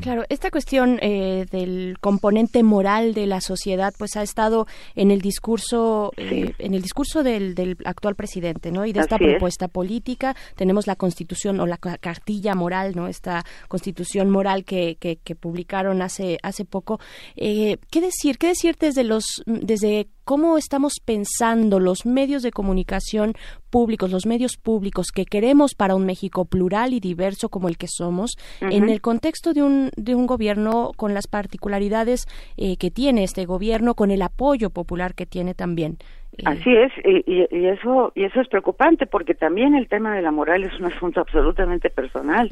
Claro, 0.01 0.25
esta 0.29 0.51
cuestión 0.51 0.99
eh, 1.03 1.47
del 1.51 1.97
componente 2.01 2.65
moral 2.65 3.15
de 3.15 3.27
la 3.27 3.41
sociedad, 3.41 3.95
pues 3.97 4.17
ha 4.17 4.23
estado 4.23 4.67
en 4.97 5.13
el 5.13 5.21
discurso, 5.21 6.13
eh, 6.17 6.53
en 6.59 6.75
el 6.75 6.83
discurso 6.83 7.23
del, 7.23 7.55
del, 7.55 7.77
actual 7.85 8.17
presidente, 8.17 8.73
¿no? 8.73 8.85
Y 8.85 8.93
de 8.93 9.01
esta 9.01 9.19
propuesta 9.19 9.69
política 9.69 10.35
tenemos 10.57 10.89
la 10.89 10.97
Constitución 10.97 11.61
o 11.61 11.67
la 11.67 11.77
cartilla 11.77 12.57
moral, 12.57 12.97
¿no? 12.97 13.07
Esta 13.07 13.45
Constitución 13.69 14.31
moral 14.31 14.65
que, 14.65 14.97
que, 14.97 15.35
publicaron 15.37 16.03
hace 16.03 16.39
hace 16.43 16.65
poco. 16.65 16.99
Eh, 17.37 17.79
¿Qué 17.91 18.01
decir? 18.01 18.39
¿Qué 18.39 18.49
decir 18.49 18.77
desde 18.79 19.05
los 19.05 19.43
desde 19.47 20.09
cómo 20.25 20.59
estamos 20.59 20.95
pensando 21.05 21.81
los 21.81 22.07
medios 22.07 22.43
de 22.43 22.51
comunicación 22.51 23.35
públicos, 23.71 24.11
los 24.11 24.27
medios 24.27 24.57
públicos 24.57 25.09
que 25.15 25.25
queremos 25.25 25.75
para 25.75 25.95
un 25.95 26.07
México 26.07 26.45
plural 26.45 26.93
y 26.93 27.01
diverso 27.01 27.49
como 27.49 27.69
el 27.69 27.79
que 27.79 27.87
somos, 27.89 28.33
en 28.61 28.89
el 28.89 29.01
contexto 29.01 29.53
de 29.53 29.63
un, 29.63 29.91
de 29.97 30.15
un 30.15 30.27
gobierno 30.27 30.91
con 30.97 31.15
las 31.15 31.27
particularidades 31.27 32.27
eh, 32.57 32.77
que 32.77 32.91
tiene 32.91 33.25
este 33.25 33.47
gobierno, 33.47 33.95
con 33.95 34.11
el 34.11 34.23
apoyo 34.23 34.71
popular 34.71 35.15
que 35.15 35.27
tiene 35.27 35.55
también. 35.55 35.97
Eh, 36.37 36.43
Así 36.47 36.75
es, 36.75 36.93
y, 37.05 37.47
y, 37.51 37.67
eso 37.67 38.13
y 38.15 38.25
eso 38.25 38.41
es 38.41 38.49
preocupante 38.49 39.07
porque 39.07 39.35
también 39.35 39.75
el 39.75 39.89
tema 39.89 40.15
de 40.15 40.23
la 40.23 40.31
moral 40.31 40.65
es 40.65 40.79
un 40.79 40.87
asunto 40.87 41.21
absolutamente 41.21 41.91
personal, 41.91 42.49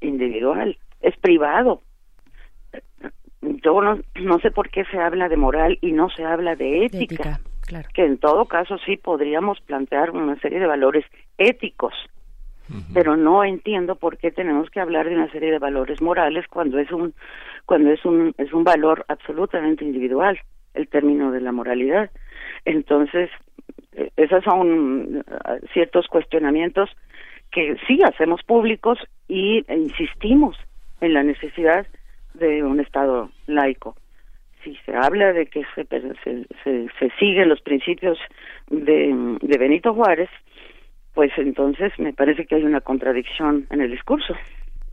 individual, 0.00 0.76
es 1.00 1.16
privado. 1.18 1.82
Yo 3.42 3.80
no, 3.80 3.98
no 4.16 4.38
sé 4.40 4.50
por 4.50 4.70
qué 4.70 4.84
se 4.86 4.98
habla 4.98 5.28
de 5.28 5.36
moral 5.36 5.78
y 5.80 5.92
no 5.92 6.10
se 6.10 6.24
habla 6.24 6.56
de 6.56 6.84
ética, 6.84 7.40
claro. 7.66 7.88
que 7.94 8.04
en 8.04 8.18
todo 8.18 8.44
caso 8.46 8.76
sí 8.78 8.96
podríamos 8.96 9.60
plantear 9.60 10.10
una 10.10 10.38
serie 10.40 10.60
de 10.60 10.66
valores 10.66 11.04
éticos 11.38 11.94
pero 12.94 13.16
no 13.16 13.44
entiendo 13.44 13.96
por 13.96 14.16
qué 14.16 14.30
tenemos 14.30 14.70
que 14.70 14.80
hablar 14.80 15.08
de 15.08 15.16
una 15.16 15.30
serie 15.30 15.50
de 15.50 15.58
valores 15.58 16.00
morales 16.00 16.46
cuando 16.48 16.78
es 16.78 16.90
un 16.92 17.14
cuando 17.66 17.90
es 17.90 18.04
un 18.04 18.34
es 18.38 18.52
un 18.52 18.64
valor 18.64 19.04
absolutamente 19.08 19.84
individual 19.84 20.38
el 20.74 20.88
término 20.88 21.32
de 21.32 21.40
la 21.40 21.52
moralidad 21.52 22.10
entonces 22.64 23.30
eh, 23.92 24.10
esos 24.16 24.44
son 24.44 25.16
uh, 25.16 25.66
ciertos 25.72 26.06
cuestionamientos 26.06 26.90
que 27.50 27.76
sí 27.86 27.98
hacemos 28.04 28.42
públicos 28.44 28.98
y 29.26 29.64
e 29.66 29.76
insistimos 29.76 30.56
en 31.00 31.14
la 31.14 31.22
necesidad 31.24 31.86
de 32.40 32.64
un 32.64 32.80
estado 32.80 33.30
laico 33.46 33.94
si 34.64 34.76
se 34.84 34.94
habla 34.94 35.32
de 35.32 35.46
que 35.46 35.62
se, 35.74 35.84
se, 35.84 36.88
se 36.98 37.10
siguen 37.18 37.48
los 37.48 37.60
principios 37.60 38.18
de, 38.68 39.38
de 39.40 39.58
Benito 39.58 39.94
Juárez, 39.94 40.28
pues 41.14 41.30
entonces 41.36 41.92
me 41.98 42.12
parece 42.12 42.46
que 42.46 42.56
hay 42.56 42.64
una 42.64 42.80
contradicción 42.80 43.66
en 43.70 43.80
el 43.80 43.90
discurso. 43.90 44.34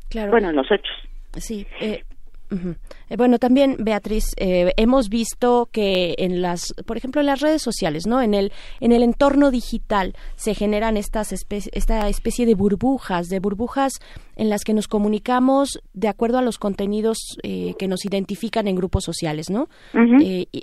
Claro. 0.10 0.32
Bueno, 0.32 0.50
en 0.50 0.56
los 0.56 0.72
hechos. 0.72 0.96
Sí. 1.34 1.68
Eh, 1.82 2.04
eh, 2.50 3.18
bueno, 3.18 3.40
también 3.40 3.78
Beatriz, 3.80 4.34
eh, 4.38 4.74
hemos 4.78 5.10
visto 5.10 5.70
que 5.72 6.16
en 6.18 6.42
las, 6.42 6.74
por 6.86 6.98
ejemplo, 6.98 7.22
en 7.22 7.28
las 7.28 7.42
redes 7.42 7.62
sociales, 7.62 8.08
¿no? 8.08 8.22
En 8.22 8.34
el 8.34 8.52
en 8.80 8.92
el 8.92 9.04
entorno 9.04 9.52
digital 9.52 10.16
se 10.36 10.54
generan 10.54 10.98
estas 10.98 11.32
esta 11.32 12.08
especie 12.10 12.46
de 12.46 12.56
burbujas, 12.56 13.28
de 13.28 13.40
burbujas 13.40 13.94
en 14.36 14.50
las 14.50 14.64
que 14.64 14.74
nos 14.74 14.88
comunicamos 14.88 15.80
de 15.94 16.08
acuerdo 16.08 16.38
a 16.38 16.42
los 16.42 16.58
contenidos 16.58 17.18
que 17.42 17.88
nos 17.88 18.06
identifican 18.06 18.68
en 18.68 18.76
grupos 18.76 19.04
sociales, 19.04 19.50
¿no? 19.50 19.68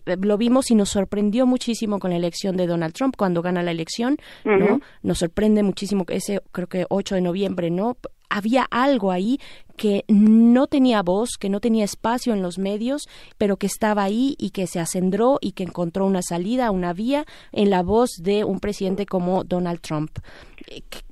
lo 0.05 0.39
vimos 0.39 0.71
y 0.71 0.75
nos 0.75 0.91
sorprendió 0.91 1.47
muchísimo 1.47 1.99
con 1.99 2.11
la 2.11 2.17
elección 2.17 2.57
de 2.57 2.67
Donald 2.67 2.95
Trump 2.95 3.17
cuando 3.17 3.43
gana 3.43 3.63
la 3.63 3.73
elección, 3.73 4.17
¿no? 4.45 4.81
Nos 5.03 5.19
sorprende 5.19 5.63
muchísimo 5.63 6.05
ese 6.09 6.41
creo 6.53 6.69
que 6.69 6.87
8 6.89 7.17
de 7.17 7.21
noviembre, 7.21 7.71
¿no? 7.71 7.97
Había 8.35 8.67
algo 8.71 9.13
ahí 9.13 9.39
que 9.77 10.03
no 10.09 10.67
tenía 10.67 11.03
voz, 11.03 11.37
que 11.41 11.49
no 11.49 11.61
tenía 11.61 11.85
espacio 11.85 12.33
en 12.33 12.43
los 12.43 12.59
medios, 12.59 13.09
pero 13.39 13.57
que 13.57 13.67
estaba 13.67 14.03
ahí 14.03 14.35
y 14.39 14.51
que 14.51 14.67
se 14.67 14.81
acendró 14.81 15.39
y 15.41 15.53
que 15.53 15.65
encontró 15.65 16.07
una 16.07 16.23
salida, 16.23 16.71
una 16.71 16.93
vía 16.93 17.25
en 17.53 17.71
la 17.71 17.83
voz 17.83 18.11
de 18.23 18.45
un 18.45 18.61
presidente 18.61 19.07
como 19.07 19.45
Donald 19.45 19.81
Trump. 19.81 20.11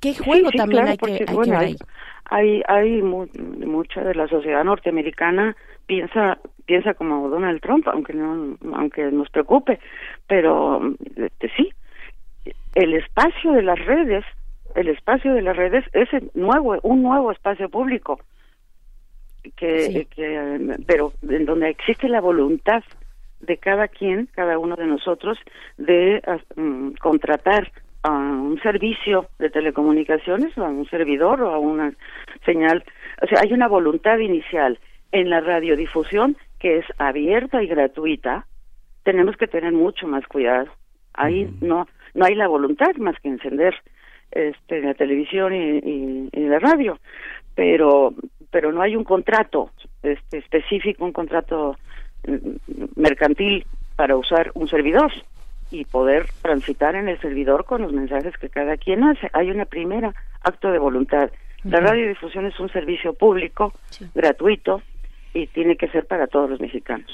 ¿Qué 0.01 0.15
juego 0.15 0.49
también 0.55 0.87
hay, 0.87 0.97
que, 0.97 1.25
hay 1.27 1.37
ver 1.37 1.55
ahí? 1.55 1.75
Hay, 2.25 2.61
hay 2.67 3.01
mucha 3.01 4.01
de 4.01 4.15
la 4.15 4.27
sociedad 4.27 4.63
norteamericana 4.63 5.55
piensa 5.85 6.39
piensa 6.65 6.93
como 6.93 7.29
Donald 7.29 7.61
Trump, 7.61 7.87
aunque 7.89 8.13
no 8.13 8.57
aunque 8.73 9.11
nos 9.11 9.29
preocupe, 9.29 9.79
pero 10.27 10.81
este, 11.15 11.51
sí, 11.57 11.69
el 12.75 12.93
espacio 12.93 13.51
de 13.51 13.63
las 13.63 13.79
redes, 13.85 14.23
el 14.75 14.87
espacio 14.89 15.33
de 15.33 15.41
las 15.41 15.55
redes 15.55 15.85
es 15.93 16.09
nuevo, 16.35 16.77
un 16.83 17.03
nuevo 17.03 17.31
espacio 17.31 17.69
público 17.69 18.19
que, 19.55 20.07
que 20.09 20.77
pero 20.87 21.13
en 21.27 21.45
donde 21.45 21.69
existe 21.69 22.07
la 22.07 22.21
voluntad 22.21 22.83
de 23.41 23.57
cada 23.57 23.87
quien, 23.87 24.29
cada 24.33 24.57
uno 24.57 24.75
de 24.75 24.87
nosotros, 24.87 25.37
de 25.77 26.21
mm, 26.55 26.91
contratar 26.93 27.71
a 28.03 28.11
un 28.11 28.59
servicio 28.61 29.27
de 29.39 29.49
telecomunicaciones 29.49 30.57
o 30.57 30.65
a 30.65 30.69
un 30.69 30.87
servidor 30.89 31.41
o 31.41 31.51
a 31.51 31.57
una 31.57 31.93
señal. 32.45 32.83
O 33.21 33.27
sea, 33.27 33.39
hay 33.41 33.53
una 33.53 33.67
voluntad 33.67 34.17
inicial 34.17 34.79
en 35.11 35.29
la 35.29 35.41
radiodifusión 35.41 36.37
que 36.59 36.77
es 36.79 36.85
abierta 36.97 37.61
y 37.61 37.67
gratuita. 37.67 38.45
Tenemos 39.03 39.35
que 39.37 39.47
tener 39.47 39.73
mucho 39.73 40.07
más 40.07 40.25
cuidado. 40.27 40.67
Ahí 41.13 41.53
no 41.61 41.87
no 42.13 42.25
hay 42.25 42.35
la 42.35 42.47
voluntad 42.47 42.95
más 42.97 43.19
que 43.19 43.29
encender 43.29 43.73
este 44.33 44.81
la 44.81 44.93
televisión 44.93 45.53
y, 45.53 46.29
y, 46.31 46.47
la 46.47 46.59
radio, 46.59 46.99
pero 47.55 48.13
pero 48.51 48.71
no 48.71 48.81
hay 48.81 48.95
un 48.95 49.03
contrato 49.03 49.71
este 50.01 50.37
específico, 50.39 51.05
un 51.05 51.13
contrato 51.13 51.77
mm, 52.27 52.85
mercantil 52.95 53.65
para 53.95 54.15
usar 54.15 54.51
un 54.53 54.67
servidor 54.67 55.11
y 55.71 55.85
poder 55.85 56.27
transitar 56.41 56.95
en 56.95 57.09
el 57.09 57.19
servidor 57.19 57.65
con 57.65 57.81
los 57.81 57.93
mensajes 57.93 58.37
que 58.37 58.49
cada 58.49 58.77
quien 58.77 59.03
hace. 59.03 59.29
Hay 59.33 59.49
una 59.49 59.65
primera 59.65 60.13
acto 60.41 60.71
de 60.71 60.77
voluntad. 60.77 61.31
La 61.63 61.79
radiodifusión 61.79 62.45
es 62.45 62.59
un 62.59 62.69
servicio 62.69 63.13
público, 63.13 63.73
gratuito, 64.13 64.81
y 65.33 65.47
tiene 65.47 65.75
que 65.75 65.87
ser 65.87 66.05
para 66.05 66.27
todos 66.27 66.49
los 66.49 66.59
mexicanos. 66.59 67.09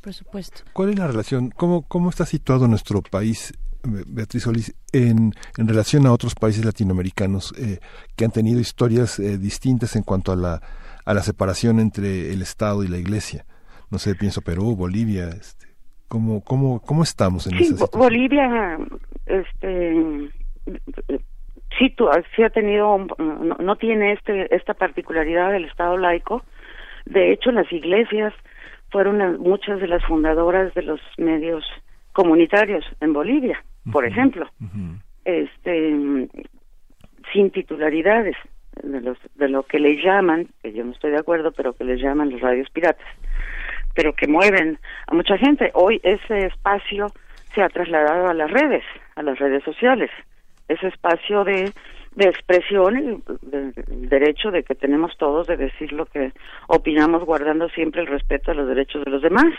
Por 0.00 0.12
supuesto. 0.12 0.62
¿Cuál 0.72 0.90
es 0.90 0.98
la 0.98 1.06
relación? 1.06 1.50
¿Cómo, 1.50 1.82
cómo 1.86 2.10
está 2.10 2.26
situado 2.26 2.66
nuestro 2.66 3.02
país, 3.02 3.54
Beatriz 3.84 4.44
Solís, 4.44 4.74
en, 4.92 5.32
en 5.58 5.68
relación 5.68 6.06
a 6.06 6.12
otros 6.12 6.34
países 6.34 6.64
latinoamericanos 6.64 7.54
eh, 7.58 7.78
que 8.16 8.24
han 8.24 8.30
tenido 8.30 8.60
historias 8.60 9.18
eh, 9.18 9.38
distintas 9.38 9.96
en 9.96 10.02
cuanto 10.02 10.32
a 10.32 10.36
la, 10.36 10.60
a 11.04 11.14
la 11.14 11.22
separación 11.22 11.80
entre 11.80 12.32
el 12.32 12.42
Estado 12.42 12.82
y 12.82 12.88
la 12.88 12.98
Iglesia? 12.98 13.44
No 13.90 13.98
sé, 13.98 14.14
pienso 14.14 14.40
Perú, 14.40 14.74
Bolivia, 14.74 15.28
este, 15.28 15.74
¿Cómo, 16.08 16.42
cómo, 16.44 16.80
cómo 16.80 17.02
estamos 17.02 17.46
en 17.46 17.58
sí, 17.58 17.74
Bolivia, 17.92 18.78
este, 19.26 20.30
sí, 21.78 21.90
tu, 21.96 22.08
sí 22.36 22.42
ha 22.42 22.50
tenido, 22.50 23.06
no, 23.18 23.76
tiene 23.76 24.12
este, 24.12 24.54
esta 24.54 24.74
particularidad 24.74 25.50
del 25.50 25.64
Estado 25.64 25.96
laico. 25.96 26.44
De 27.06 27.32
hecho, 27.32 27.50
las 27.50 27.70
iglesias 27.72 28.32
fueron 28.90 29.40
muchas 29.40 29.80
de 29.80 29.88
las 29.88 30.04
fundadoras 30.04 30.72
de 30.74 30.82
los 30.82 31.00
medios 31.18 31.64
comunitarios 32.12 32.84
en 33.00 33.12
Bolivia, 33.12 33.64
por 33.92 34.04
ejemplo, 34.04 34.48
este, 35.24 36.28
sin 37.32 37.50
titularidades 37.50 38.36
de, 38.82 39.00
los, 39.00 39.18
de 39.34 39.48
lo 39.48 39.62
que 39.64 39.78
le 39.78 40.02
llaman, 40.02 40.48
que 40.62 40.72
yo 40.72 40.84
no 40.84 40.92
estoy 40.92 41.10
de 41.10 41.18
acuerdo, 41.18 41.52
pero 41.52 41.74
que 41.74 41.84
le 41.84 41.96
llaman 41.96 42.30
los 42.30 42.40
radios 42.40 42.70
piratas 42.70 43.06
pero 43.94 44.12
que 44.12 44.26
mueven 44.26 44.78
a 45.06 45.14
mucha 45.14 45.38
gente. 45.38 45.70
Hoy 45.74 46.00
ese 46.02 46.46
espacio 46.46 47.06
se 47.54 47.62
ha 47.62 47.68
trasladado 47.68 48.28
a 48.28 48.34
las 48.34 48.50
redes, 48.50 48.82
a 49.14 49.22
las 49.22 49.38
redes 49.38 49.62
sociales. 49.62 50.10
Ese 50.68 50.88
espacio 50.88 51.44
de, 51.44 51.72
de 52.16 52.28
expresión, 52.28 52.96
el, 52.96 53.72
derecho 54.08 54.50
de 54.50 54.64
que 54.64 54.74
tenemos 54.74 55.16
todos 55.16 55.46
de 55.46 55.56
decir 55.56 55.92
lo 55.92 56.06
que 56.06 56.32
opinamos, 56.66 57.24
guardando 57.24 57.68
siempre 57.68 58.00
el 58.00 58.08
respeto 58.08 58.50
a 58.50 58.54
los 58.54 58.68
derechos 58.68 59.04
de 59.04 59.10
los 59.10 59.22
demás. 59.22 59.54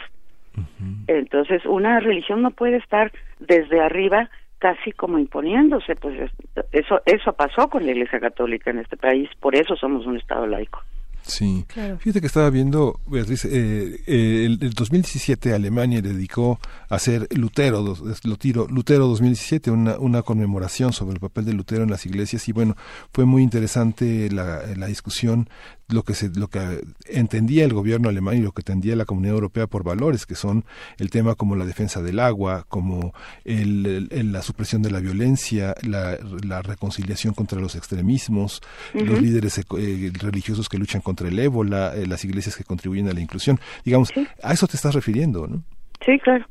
Entonces, 1.07 1.65
una 1.65 1.99
religión 1.99 2.41
no 2.41 2.51
puede 2.51 2.77
estar 2.77 3.11
desde 3.39 3.81
arriba 3.81 4.29
casi 4.59 4.91
como 4.91 5.19
imponiéndose, 5.19 5.95
pues 5.95 6.31
eso 6.71 7.01
eso 7.05 7.33
pasó 7.33 7.69
con 7.69 7.85
la 7.85 7.91
Iglesia 7.91 8.19
Católica 8.19 8.71
en 8.71 8.79
este 8.79 8.97
país, 8.97 9.29
por 9.39 9.55
eso 9.55 9.75
somos 9.75 10.05
un 10.05 10.17
estado 10.17 10.47
laico. 10.47 10.81
Sí, 11.27 11.65
fíjate 11.99 12.21
que 12.21 12.27
estaba 12.27 12.51
viendo, 12.51 12.99
Beatriz, 13.07 13.45
eh, 13.45 13.99
eh, 14.05 14.45
el, 14.45 14.73
2017 14.73 15.53
Alemania 15.53 15.99
dedicó 15.99 16.59
a 16.87 16.95
hacer 16.95 17.27
Lutero, 17.35 17.83
Lutero, 18.23 18.67
Lutero 18.67 19.07
2017, 19.07 19.71
una, 19.71 19.97
una 19.97 20.21
conmemoración 20.21 20.93
sobre 20.93 21.15
el 21.15 21.19
papel 21.19 21.45
de 21.45 21.53
Lutero 21.53 21.81
en 21.81 21.89
las 21.89 22.05
iglesias 22.05 22.47
y 22.47 22.51
bueno, 22.51 22.75
fue 23.11 23.25
muy 23.25 23.41
interesante 23.41 24.29
la, 24.31 24.61
la 24.77 24.85
discusión 24.85 25.49
lo 25.89 26.03
que 26.03 26.13
se, 26.13 26.29
lo 26.29 26.47
que 26.47 26.81
entendía 27.07 27.63
el 27.63 27.73
gobierno 27.73 28.09
alemán 28.09 28.37
y 28.37 28.41
lo 28.41 28.51
que 28.51 28.61
entendía 28.61 28.95
la 28.95 29.05
comunidad 29.05 29.35
europea 29.35 29.67
por 29.67 29.83
valores 29.83 30.25
que 30.25 30.35
son 30.35 30.65
el 30.97 31.09
tema 31.09 31.35
como 31.35 31.55
la 31.55 31.65
defensa 31.65 32.01
del 32.01 32.19
agua 32.19 32.65
como 32.67 33.13
el, 33.43 34.09
la 34.31 34.41
supresión 34.41 34.81
de 34.81 34.91
la 34.91 34.99
violencia 34.99 35.75
la, 35.83 36.17
la 36.45 36.61
reconciliación 36.61 37.33
contra 37.33 37.59
los 37.59 37.75
extremismos 37.75 38.61
los 38.93 39.21
líderes 39.21 39.59
eh, 39.59 40.11
religiosos 40.19 40.69
que 40.69 40.77
luchan 40.77 41.01
contra 41.01 41.27
el 41.27 41.37
ébola 41.37 41.93
eh, 41.95 42.07
las 42.07 42.25
iglesias 42.25 42.55
que 42.55 42.63
contribuyen 42.63 43.07
a 43.09 43.13
la 43.13 43.19
inclusión. 43.19 43.59
Digamos 43.83 44.11
a 44.41 44.53
eso 44.53 44.67
te 44.67 44.75
estás 44.75 44.95
refiriendo 44.95 45.47
no 45.47 45.63
sí 46.05 46.17
claro. 46.19 46.45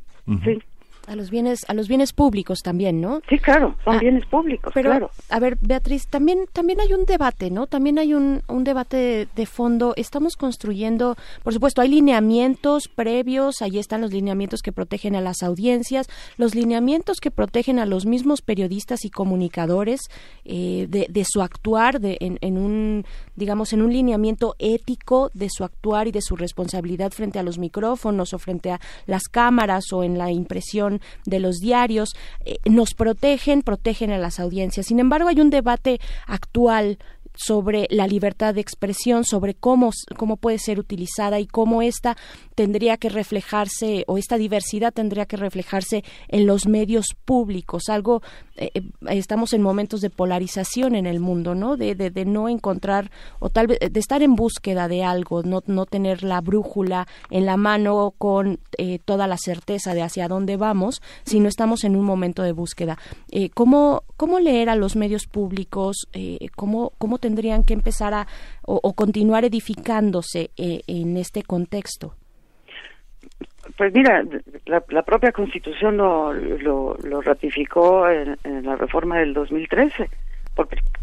Sí 0.44 0.58
a 1.06 1.16
los 1.16 1.30
bienes 1.30 1.64
a 1.68 1.74
los 1.74 1.88
bienes 1.88 2.12
públicos 2.12 2.60
también 2.62 3.00
no 3.00 3.20
sí 3.28 3.38
claro 3.38 3.76
son 3.84 3.96
ah, 3.96 3.98
bienes 3.98 4.24
públicos 4.26 4.72
pero 4.74 4.90
claro. 4.90 5.10
a 5.28 5.38
ver 5.38 5.58
Beatriz 5.60 6.06
también 6.08 6.46
también 6.52 6.80
hay 6.80 6.92
un 6.92 7.04
debate 7.04 7.50
no 7.50 7.66
también 7.66 7.98
hay 7.98 8.14
un, 8.14 8.42
un 8.48 8.64
debate 8.64 9.28
de, 9.34 9.46
fondo. 9.46 9.92
Estamos 9.96 10.36
construyendo 10.36 11.16
por 11.42 11.52
supuesto 11.52 11.80
hay 11.80 11.88
lineamientos 11.88 12.88
previos 12.88 13.62
ahí 13.62 13.78
están 13.78 14.00
los 14.00 14.12
lineamientos 14.12 14.62
que 14.62 14.72
protegen 14.72 15.16
a 15.16 15.20
las 15.20 15.42
audiencias 15.42 16.08
los 16.36 16.54
lineamientos 16.54 17.20
que 17.20 17.30
protegen 17.30 17.78
a 17.78 17.86
los 17.86 18.06
mismos 18.06 18.42
periodistas 18.42 19.04
y 19.04 19.10
comunicadores 19.10 20.00
eh, 20.44 20.86
de, 20.88 21.06
de, 21.10 21.24
su 21.24 21.42
actuar 21.42 22.00
de, 22.00 22.16
en, 22.20 22.38
en 22.40 22.58
un 22.58 23.04
digamos 23.36 23.72
en 23.72 23.82
un 23.82 23.92
lineamiento 23.92 24.54
ético 24.58 25.30
de 25.34 25.48
su 25.50 25.64
actuar 25.64 26.08
y 26.08 26.12
de 26.12 26.22
su 26.22 26.36
responsabilidad 26.36 27.12
frente 27.12 27.38
a 27.38 27.42
los 27.42 27.58
micrófonos 27.58 28.32
o 28.32 28.38
frente 28.38 28.70
a 28.70 28.80
las 29.06 29.24
cámaras 29.24 29.92
o 29.92 30.02
en 30.02 30.18
la 30.18 30.30
impresión 30.30 30.93
de 31.24 31.40
los 31.40 31.60
diarios, 31.60 32.14
eh, 32.44 32.56
nos 32.64 32.94
protegen, 32.94 33.62
protegen 33.62 34.10
a 34.10 34.18
las 34.18 34.40
audiencias. 34.40 34.86
Sin 34.86 35.00
embargo, 35.00 35.28
hay 35.28 35.40
un 35.40 35.50
debate 35.50 36.00
actual 36.26 36.98
sobre 37.34 37.86
la 37.90 38.06
libertad 38.06 38.54
de 38.54 38.60
expresión, 38.60 39.24
sobre 39.24 39.54
cómo, 39.54 39.90
cómo 40.16 40.36
puede 40.36 40.58
ser 40.58 40.78
utilizada 40.78 41.40
y 41.40 41.46
cómo 41.46 41.82
esta 41.82 42.16
tendría 42.54 42.96
que 42.96 43.08
reflejarse 43.08 44.04
o 44.06 44.18
esta 44.18 44.36
diversidad 44.36 44.92
tendría 44.92 45.26
que 45.26 45.36
reflejarse 45.36 46.04
en 46.28 46.46
los 46.46 46.66
medios 46.66 47.06
públicos. 47.24 47.88
Algo, 47.88 48.22
eh, 48.56 48.70
eh, 48.74 48.82
estamos 49.08 49.52
en 49.52 49.62
momentos 49.62 50.00
de 50.00 50.10
polarización 50.10 50.94
en 50.94 51.06
el 51.06 51.20
mundo, 51.20 51.54
¿no? 51.54 51.76
De, 51.76 51.94
de, 51.94 52.24
no 52.24 52.48
encontrar 52.48 53.10
o 53.38 53.50
tal 53.50 53.66
vez 53.66 53.78
de 53.80 54.00
estar 54.00 54.22
en 54.22 54.34
búsqueda 54.34 54.88
de 54.88 55.04
algo, 55.04 55.42
no, 55.42 55.62
no 55.66 55.84
tener 55.86 56.22
la 56.22 56.40
brújula 56.40 57.06
en 57.30 57.44
la 57.44 57.56
mano 57.56 58.14
con 58.16 58.60
eh, 58.78 58.98
toda 59.04 59.26
la 59.26 59.36
certeza 59.36 59.94
de 59.94 60.02
hacia 60.02 60.28
dónde 60.28 60.56
vamos, 60.56 61.02
sino 61.24 61.48
estamos 61.48 61.84
en 61.84 61.96
un 61.96 62.04
momento 62.04 62.42
de 62.42 62.52
búsqueda. 62.52 62.98
¿cómo, 63.52 64.04
¿Cómo 64.16 64.38
leer 64.38 64.68
a 64.68 64.76
los 64.76 64.96
medios 64.96 65.26
públicos? 65.26 66.08
¿cómo, 66.54 66.92
¿Cómo 66.98 67.18
tendrían 67.24 67.64
que 67.64 67.72
empezar 67.72 68.12
a 68.12 68.26
o, 68.66 68.92
continuar 68.92 69.46
edificándose 69.46 70.50
eh, 70.58 70.82
en 70.86 71.16
este 71.16 71.42
contexto? 71.42 72.14
Pues 73.78 73.94
mira, 73.94 74.22
la, 74.66 75.02
propia 75.02 75.32
Constitución 75.32 75.96
lo, 75.96 76.34
lo, 76.34 77.20
ratificó 77.22 78.06
en, 78.10 78.36
la 78.62 78.76
reforma 78.76 79.18
del 79.18 79.32
2013, 79.32 80.10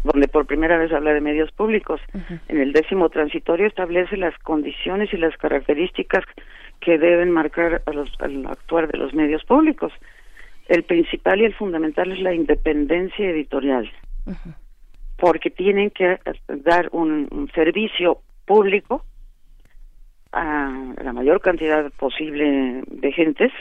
donde 0.04 0.28
por 0.28 0.46
primera 0.46 0.78
vez 0.78 0.92
habla 0.92 1.12
de 1.12 1.20
medios 1.20 1.50
públicos. 1.50 2.00
En 2.48 2.60
el 2.60 2.72
décimo 2.72 3.08
transitorio 3.08 3.66
establece 3.66 4.16
las 4.16 4.38
condiciones 4.38 5.12
y 5.12 5.16
las 5.16 5.36
características 5.38 6.24
que 6.80 6.98
deben 6.98 7.32
marcar 7.32 7.82
a 7.84 7.92
los, 7.92 8.08
al 8.20 8.46
actuar 8.46 8.86
de 8.86 8.98
los 8.98 9.12
medios 9.12 9.44
públicos. 9.44 9.92
El 10.68 10.84
principal 10.84 11.40
y 11.40 11.46
el 11.46 11.54
fundamental 11.54 12.12
es 12.12 12.20
la 12.20 12.32
independencia 12.32 13.28
editorial 13.28 13.90
porque 15.22 15.50
tienen 15.50 15.90
que 15.90 16.18
dar 16.48 16.88
un, 16.90 17.48
servicio 17.54 18.18
público 18.44 19.04
a 20.32 20.94
la 21.00 21.12
mayor 21.12 21.40
cantidad 21.40 21.92
posible 21.92 22.82
de 22.88 23.12
gentes, 23.12 23.52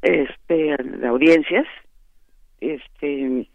este, 0.00 0.76
de 0.76 1.06
audiencias, 1.08 1.66
este, 2.60 3.48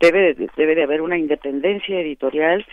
debe, 0.00 0.36
debe 0.54 0.74
de 0.74 0.82
haber 0.82 1.00
una 1.00 1.16
independencia 1.16 1.98
editorial 1.98 2.66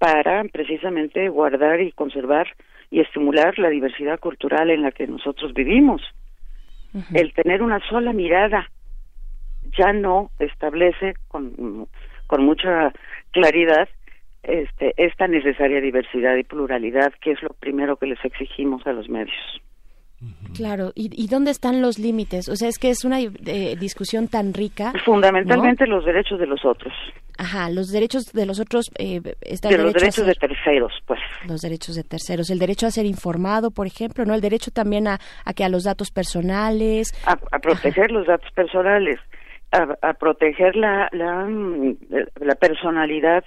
para 0.00 0.42
precisamente 0.42 1.28
guardar 1.28 1.80
y 1.80 1.92
conservar 1.92 2.48
y 2.90 2.98
estimular 2.98 3.56
la 3.60 3.68
diversidad 3.68 4.18
cultural 4.18 4.68
en 4.70 4.82
la 4.82 4.90
que 4.90 5.06
nosotros 5.06 5.54
vivimos. 5.54 6.02
El 7.14 7.32
tener 7.34 7.62
una 7.62 7.78
sola 7.88 8.12
mirada 8.12 8.68
ya 9.78 9.92
no 9.92 10.32
establece 10.40 11.14
con, 11.28 11.86
con 12.26 12.44
mucha 12.44 12.92
claridad 13.32 13.88
este, 14.42 14.94
esta 14.96 15.26
necesaria 15.26 15.80
diversidad 15.80 16.36
y 16.36 16.44
pluralidad, 16.44 17.12
que 17.20 17.32
es 17.32 17.42
lo 17.42 17.50
primero 17.50 17.96
que 17.96 18.06
les 18.06 18.24
exigimos 18.24 18.86
a 18.86 18.92
los 18.92 19.08
medios. 19.08 19.60
Claro, 20.54 20.92
¿Y, 20.94 21.28
dónde 21.28 21.50
están 21.50 21.82
los 21.82 21.98
límites? 21.98 22.48
O 22.48 22.56
sea, 22.56 22.68
es 22.68 22.78
que 22.78 22.88
es 22.88 23.04
una 23.04 23.20
eh, 23.20 23.76
discusión 23.78 24.28
tan 24.28 24.54
rica. 24.54 24.94
Fundamentalmente 25.04 25.86
los 25.86 26.06
derechos 26.06 26.38
de 26.38 26.46
los 26.46 26.64
otros. 26.64 26.94
Ajá, 27.36 27.68
los 27.68 27.88
derechos 27.88 28.32
de 28.32 28.46
los 28.46 28.58
otros. 28.58 28.90
Eh, 28.98 29.20
de 29.20 29.78
los 29.78 29.92
derechos 29.92 30.24
de 30.24 30.34
terceros, 30.34 30.92
pues. 31.06 31.20
Los 31.46 31.60
derechos 31.60 31.96
de 31.96 32.04
terceros. 32.04 32.48
El 32.48 32.58
derecho 32.58 32.86
a 32.86 32.90
ser 32.90 33.04
informado, 33.04 33.70
por 33.70 33.86
ejemplo, 33.86 34.24
¿no? 34.24 34.34
El 34.34 34.40
derecho 34.40 34.70
también 34.70 35.06
a, 35.06 35.18
a 35.44 35.52
que 35.52 35.64
a 35.64 35.68
los 35.68 35.84
datos 35.84 36.10
personales. 36.10 37.12
A, 37.26 37.36
proteger 37.58 38.10
los 38.10 38.26
datos 38.26 38.50
personales, 38.52 39.20
a, 39.76 40.12
proteger 40.14 40.76
la, 40.76 41.08
la, 41.12 41.48
la 42.40 42.54
personalidad 42.54 43.44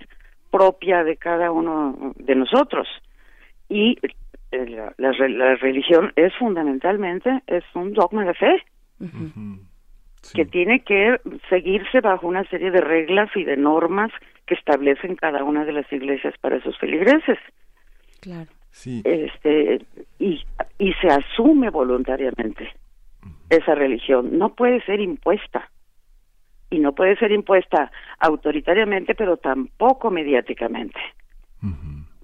propia 0.52 1.04
de 1.04 1.18
cada 1.18 1.52
uno 1.52 2.14
de 2.16 2.36
nosotros. 2.36 2.88
Y 3.68 3.98
eh, 4.52 4.66
la, 4.68 4.94
la, 4.98 5.56
religión 5.56 6.12
es 6.16 6.34
fundamentalmente 6.36 7.44
es 7.48 7.64
un 7.76 7.94
dogma 7.94 8.26
de 8.26 8.34
fe 8.34 8.64
que 10.34 10.46
tiene 10.46 10.82
que 10.82 11.20
seguirse 11.50 12.02
bajo 12.02 12.28
una 12.28 12.44
serie 12.46 12.72
de 12.72 12.82
reglas 12.82 13.30
y 13.36 13.44
de 13.44 13.58
normas 13.58 14.12
que 14.46 14.56
establecen 14.56 15.16
cada 15.16 15.44
una 15.44 15.66
de 15.66 15.74
las 15.74 15.92
iglesias 15.94 16.34
para 16.42 16.62
sus 16.62 16.78
feligreses. 16.78 17.38
Claro. 18.20 18.50
Sí. 18.72 19.02
Este 19.06 19.82
y 20.20 20.44
y 20.78 20.94
se 20.94 21.08
asume 21.08 21.70
voluntariamente 21.70 22.70
esa 23.50 23.76
religión, 23.76 24.38
no 24.38 24.54
puede 24.56 24.82
ser 24.86 25.00
impuesta. 25.00 25.70
Y 26.70 26.80
no 26.80 26.94
puede 26.94 27.16
ser 27.18 27.32
impuesta 27.32 27.92
autoritariamente, 28.20 29.16
pero 29.16 29.38
tampoco 29.38 30.12
mediáticamente 30.12 31.00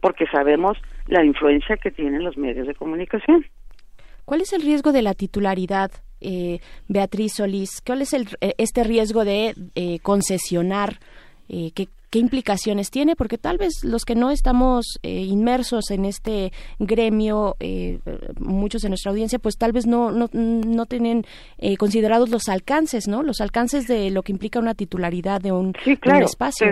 porque 0.06 0.28
sabemos 0.32 0.78
la 1.08 1.26
influencia 1.26 1.78
que 1.78 1.90
tienen 1.90 2.24
los 2.24 2.38
medios 2.38 2.68
de 2.68 2.76
comunicación. 2.76 3.44
¿Cuál 4.24 4.42
es 4.42 4.54
el 4.54 4.62
riesgo 4.62 4.92
de 4.92 5.02
la 5.02 5.16
titularidad, 5.16 5.90
eh, 6.22 6.60
Beatriz 6.88 7.34
Solís? 7.38 7.82
¿Cuál 7.84 8.04
es 8.04 8.14
el, 8.14 8.28
eh, 8.40 8.54
este 8.60 8.84
riesgo 8.84 9.26
de 9.26 9.56
eh, 9.74 9.98
concesionar? 10.04 11.00
Eh, 11.50 11.72
¿qué, 11.74 11.88
¿Qué 12.16 12.20
implicaciones 12.20 12.92
tiene? 12.92 13.18
Porque 13.18 13.38
tal 13.38 13.58
vez 13.58 13.84
los 13.84 14.06
que 14.06 14.16
no 14.16 14.32
estamos 14.32 15.02
inmersos 15.04 15.92
en 15.92 16.06
este 16.06 16.54
gremio, 16.80 17.58
muchos 18.40 18.84
de 18.84 18.88
nuestra 18.88 19.12
audiencia, 19.12 19.38
pues 19.38 19.58
tal 19.58 19.74
vez 19.74 19.86
no, 19.86 20.12
no, 20.12 20.30
no 20.32 20.86
tienen 20.86 21.24
considerados 21.78 22.30
los 22.30 22.48
alcances, 22.48 23.10
¿no? 23.10 23.22
Los 23.22 23.42
alcances 23.42 23.86
de 23.88 24.12
lo 24.12 24.24
que 24.24 24.32
implica 24.32 24.60
una 24.60 24.76
titularidad 24.76 25.42
de 25.42 25.52
un, 25.52 25.74
sí, 25.84 25.98
claro, 25.98 26.20
un 26.20 26.24
espacio. 26.24 26.66
Te 26.66 26.72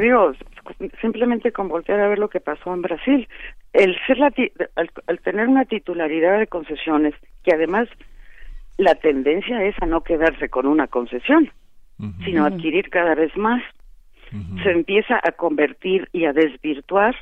simplemente 1.02 1.52
con 1.52 1.68
voltear 1.68 2.00
a 2.00 2.08
ver 2.08 2.20
lo 2.20 2.30
que 2.30 2.40
pasó 2.40 2.74
en 2.74 2.82
Brasil. 2.82 3.28
El 3.74 3.98
ser 4.08 4.20
la, 4.20 4.32
al, 4.78 5.20
tener 5.26 5.50
una 5.50 5.66
titularidad 5.66 6.40
de 6.40 6.48
concesiones, 6.48 7.16
que 7.44 7.54
además 7.54 7.90
la 8.78 8.96
tendencia 8.96 9.62
es 9.66 9.76
a 9.82 9.88
no 9.88 10.06
quedarse 10.06 10.48
con 10.48 10.68
una 10.68 10.88
concesión, 10.88 11.52
sino 12.24 12.46
adquirir 12.46 12.90
cada 12.90 13.14
vez 13.14 13.36
más, 13.36 13.62
se 14.64 14.72
empieza 14.72 15.20
a 15.24 15.32
convertir 15.34 16.10
y 16.12 16.26
a 16.26 16.34
desvirtuar 16.34 17.16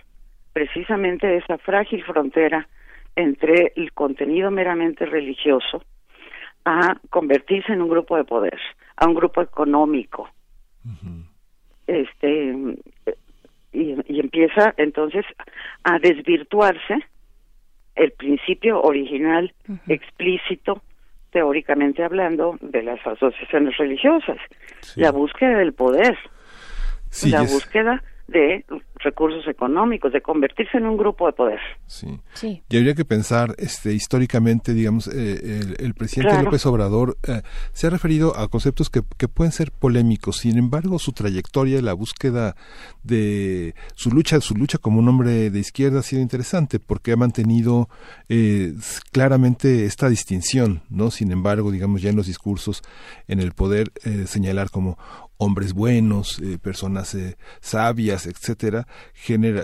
precisamente 0.54 1.38
esa 1.38 1.58
frágil 1.58 2.04
frontera 2.04 2.68
entre 3.16 3.74
el 3.76 3.92
contenido 3.94 4.52
meramente 4.52 5.06
religioso 5.06 5.84
a 6.66 6.96
convertirse 7.10 7.74
en 7.74 7.82
un 7.82 7.90
grupo 7.90 8.16
de 8.18 8.24
poder, 8.24 8.60
a 8.96 9.08
un 9.08 9.16
grupo 9.16 9.42
económico. 9.42 10.30
Este 11.88 12.56
y, 13.74 14.20
empieza 14.20 14.74
entonces 14.78 15.26
a 15.84 15.98
desvirtuarse 16.00 17.00
el 17.96 18.12
principio 18.12 18.82
original 18.82 19.54
explícito 19.88 20.82
teóricamente 21.32 22.04
hablando 22.04 22.58
de 22.62 22.84
las 22.84 23.06
asociaciones 23.06 23.78
religiosas 23.78 24.38
la 24.96 25.12
búsqueda 25.12 25.58
del 25.58 25.74
poder 25.74 26.18
la 27.24 27.42
búsqueda 27.42 28.04
de 28.28 28.66
recursos 29.04 29.48
económicos, 29.48 30.12
de 30.12 30.22
convertirse 30.22 30.78
en 30.78 30.86
un 30.86 30.98
grupo 30.98 31.28
de 31.28 31.34
poder. 31.34 31.60
Sí. 31.86 32.20
Y 32.70 32.78
habría 32.78 32.94
que 32.94 33.06
pensar, 33.06 33.56
este, 33.58 33.94
históricamente, 33.94 34.74
digamos, 34.74 35.08
eh, 35.08 35.76
el, 35.80 35.94
presidente 35.94 36.42
López 36.42 36.66
Obrador 36.66 37.18
eh, 37.28 37.42
se 37.74 37.88
ha 37.88 37.90
referido 37.90 38.38
a 38.38 38.48
conceptos 38.48 38.90
que, 38.90 39.02
que, 39.18 39.28
pueden 39.28 39.52
ser 39.52 39.72
polémicos. 39.72 40.38
Sin 40.38 40.58
embargo, 40.58 41.00
su 41.00 41.14
trayectoria, 41.14 41.82
la 41.82 41.94
búsqueda 41.94 42.56
de 43.04 43.76
su 43.96 44.12
lucha, 44.12 44.40
su 44.42 44.56
lucha 44.56 44.78
como 44.78 45.00
un 45.00 45.08
hombre 45.08 45.50
de 45.50 45.60
izquierda 45.60 46.00
ha 46.00 46.04
sido 46.04 46.22
interesante 46.22 46.80
porque 46.80 47.12
ha 47.12 47.18
mantenido 47.18 47.90
eh, 48.30 48.74
claramente 49.12 49.86
esta 49.86 50.10
distinción, 50.10 50.82
¿no? 50.90 51.12
Sin 51.12 51.32
embargo, 51.32 51.72
digamos, 51.72 52.02
ya 52.02 52.10
en 52.10 52.16
los 52.16 52.28
discursos, 52.28 52.82
en 53.28 53.40
el 53.40 53.52
poder 53.54 53.92
señalar 54.26 54.70
como 54.70 54.98
hombres 55.42 55.74
buenos, 55.74 56.40
eh, 56.40 56.60
personas 56.60 57.16
eh, 57.16 57.36
sabias, 57.62 58.28
etcétera, 58.28 58.88
genera, 59.14 59.64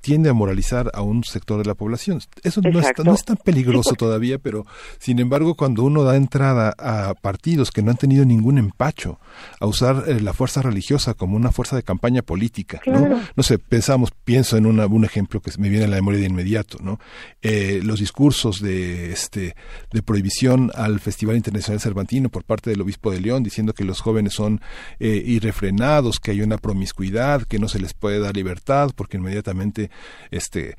tiende 0.00 0.30
a 0.30 0.32
moralizar 0.32 0.90
a 0.94 1.02
un 1.02 1.24
sector 1.24 1.58
de 1.58 1.64
la 1.64 1.74
población. 1.74 2.20
Eso 2.42 2.60
no 2.60 2.80
es, 2.80 2.86
no 3.04 3.14
es, 3.14 3.24
tan 3.24 3.36
peligroso 3.36 3.94
todavía, 3.94 4.38
pero 4.38 4.66
sin 4.98 5.18
embargo, 5.18 5.54
cuando 5.54 5.82
uno 5.82 6.04
da 6.04 6.16
entrada 6.16 6.74
a 6.78 7.14
partidos 7.14 7.70
que 7.70 7.82
no 7.82 7.90
han 7.90 7.96
tenido 7.96 8.24
ningún 8.24 8.58
empacho 8.58 9.18
a 9.60 9.66
usar 9.66 10.04
eh, 10.06 10.20
la 10.20 10.32
fuerza 10.32 10.62
religiosa 10.62 11.14
como 11.14 11.36
una 11.36 11.52
fuerza 11.52 11.76
de 11.76 11.82
campaña 11.82 12.22
política, 12.22 12.80
¿no? 12.86 13.20
No 13.36 13.42
sé, 13.42 13.58
pensamos, 13.58 14.12
pienso 14.24 14.56
en 14.56 14.66
una, 14.66 14.86
un 14.86 15.04
ejemplo 15.04 15.40
que 15.40 15.50
me 15.58 15.68
viene 15.68 15.84
a 15.84 15.88
la 15.88 15.96
memoria 15.96 16.20
de 16.20 16.26
inmediato, 16.26 16.78
¿no? 16.82 16.98
los 17.42 18.00
discursos 18.00 18.60
de 18.60 19.12
este 19.12 19.54
de 19.92 20.02
prohibición 20.02 20.70
al 20.74 21.00
Festival 21.00 21.36
Internacional 21.36 21.80
Cervantino 21.80 22.28
por 22.28 22.44
parte 22.44 22.70
del 22.70 22.80
obispo 22.80 23.10
de 23.10 23.20
León 23.20 23.42
diciendo 23.42 23.72
que 23.72 23.84
los 23.84 24.00
jóvenes 24.00 24.34
son 24.34 24.60
eh, 24.98 25.22
irrefrenados, 25.24 26.20
que 26.20 26.32
hay 26.32 26.42
una 26.42 26.58
promiscuidad, 26.58 27.42
que 27.42 27.58
no 27.58 27.68
se 27.68 27.78
les 27.78 27.94
puede 27.94 28.18
dar 28.20 28.34
libertad 28.34 28.53
porque 28.94 29.16
inmediatamente 29.16 29.90
este, 30.30 30.76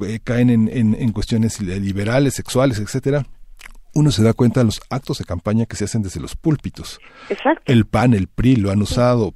eh, 0.00 0.20
caen 0.22 0.50
en, 0.50 0.68
en, 0.68 1.12
cuestiones 1.12 1.60
liberales, 1.60 2.34
sexuales, 2.34 2.78
etcétera 2.78 3.24
uno 3.94 4.10
se 4.10 4.22
da 4.22 4.32
cuenta 4.32 4.60
de 4.60 4.66
los 4.66 4.80
actos 4.90 5.18
de 5.18 5.24
campaña 5.24 5.66
que 5.66 5.76
se 5.76 5.84
hacen 5.84 6.02
desde 6.02 6.20
los 6.20 6.36
púlpitos. 6.36 7.00
El 7.66 7.86
PAN, 7.86 8.14
el 8.14 8.28
PRI 8.28 8.56
lo 8.56 8.70
han 8.70 8.82
usado, 8.82 9.32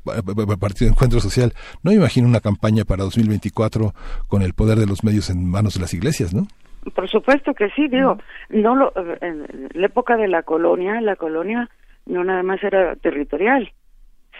Partido 0.61 0.87
de 0.87 0.93
Encuentro 0.93 1.21
Social. 1.21 1.53
No 1.83 1.91
me 1.91 1.97
imagino 1.97 2.29
una 2.29 2.41
campaña 2.41 2.85
para 2.85 3.05
2024 3.05 3.93
con 4.29 4.43
el 4.43 4.55
poder 4.55 4.79
de 4.79 4.87
los 4.87 5.03
medios 5.03 5.31
en 5.31 5.49
manos 5.49 5.75
de 5.75 5.81
las 5.81 5.95
iglesias, 5.95 6.35
¿no? 6.35 6.47
Por 6.95 7.09
supuesto 7.09 7.55
que 7.55 7.71
sí, 7.71 7.89
digo, 7.89 8.19
no 8.51 8.77
lo, 8.77 8.93
en 9.23 9.69
la 9.73 9.87
época 9.87 10.17
de 10.17 10.29
la 10.29 10.43
colonia, 10.43 11.01
la 11.01 11.17
colonia 11.17 11.71
no 12.07 12.23
nada 12.23 12.43
más 12.43 12.63
era 12.63 12.95
territorial, 12.97 13.73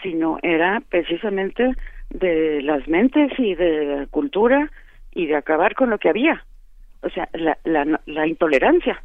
sino 0.03 0.37
era 0.43 0.81
precisamente 0.89 1.71
de 2.19 2.61
las 2.61 2.87
mentes 2.87 3.31
y 3.37 3.55
de 3.55 3.85
la 3.85 4.05
cultura 4.07 4.71
y 5.11 5.27
de 5.27 5.35
acabar 5.35 5.75
con 5.75 5.89
lo 5.89 5.97
que 5.97 6.09
había. 6.09 6.45
O 7.01 7.09
sea, 7.09 7.29
la, 7.33 7.57
la, 7.63 8.01
la 8.05 8.27
intolerancia. 8.27 9.01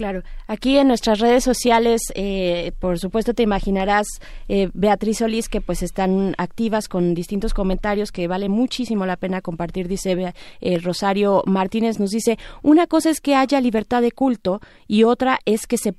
Claro, 0.00 0.22
aquí 0.46 0.78
en 0.78 0.88
nuestras 0.88 1.18
redes 1.18 1.44
sociales, 1.44 2.00
eh, 2.14 2.72
por 2.78 2.98
supuesto 2.98 3.34
te 3.34 3.42
imaginarás, 3.42 4.06
eh, 4.48 4.70
Beatriz 4.72 5.18
Solís, 5.18 5.50
que 5.50 5.60
pues 5.60 5.82
están 5.82 6.34
activas 6.38 6.88
con 6.88 7.12
distintos 7.12 7.52
comentarios 7.52 8.10
que 8.10 8.26
vale 8.26 8.48
muchísimo 8.48 9.04
la 9.04 9.18
pena 9.18 9.42
compartir, 9.42 9.88
dice 9.88 10.32
eh, 10.62 10.78
Rosario 10.78 11.42
Martínez, 11.44 12.00
nos 12.00 12.12
dice, 12.12 12.38
una 12.62 12.86
cosa 12.86 13.10
es 13.10 13.20
que 13.20 13.34
haya 13.34 13.60
libertad 13.60 14.00
de 14.00 14.10
culto 14.10 14.62
y 14.88 15.02
otra 15.02 15.38
es 15.44 15.66
que 15.66 15.76
se, 15.76 15.94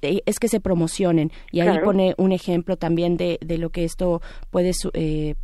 es 0.00 0.38
que 0.38 0.48
se 0.48 0.60
promocionen. 0.60 1.32
Y 1.50 1.60
ahí 1.60 1.80
pone 1.84 2.14
un 2.16 2.32
ejemplo 2.32 2.78
también 2.78 3.18
de, 3.18 3.38
de 3.44 3.58
lo 3.58 3.68
que 3.68 3.84
esto 3.84 4.22
puede 4.50 4.72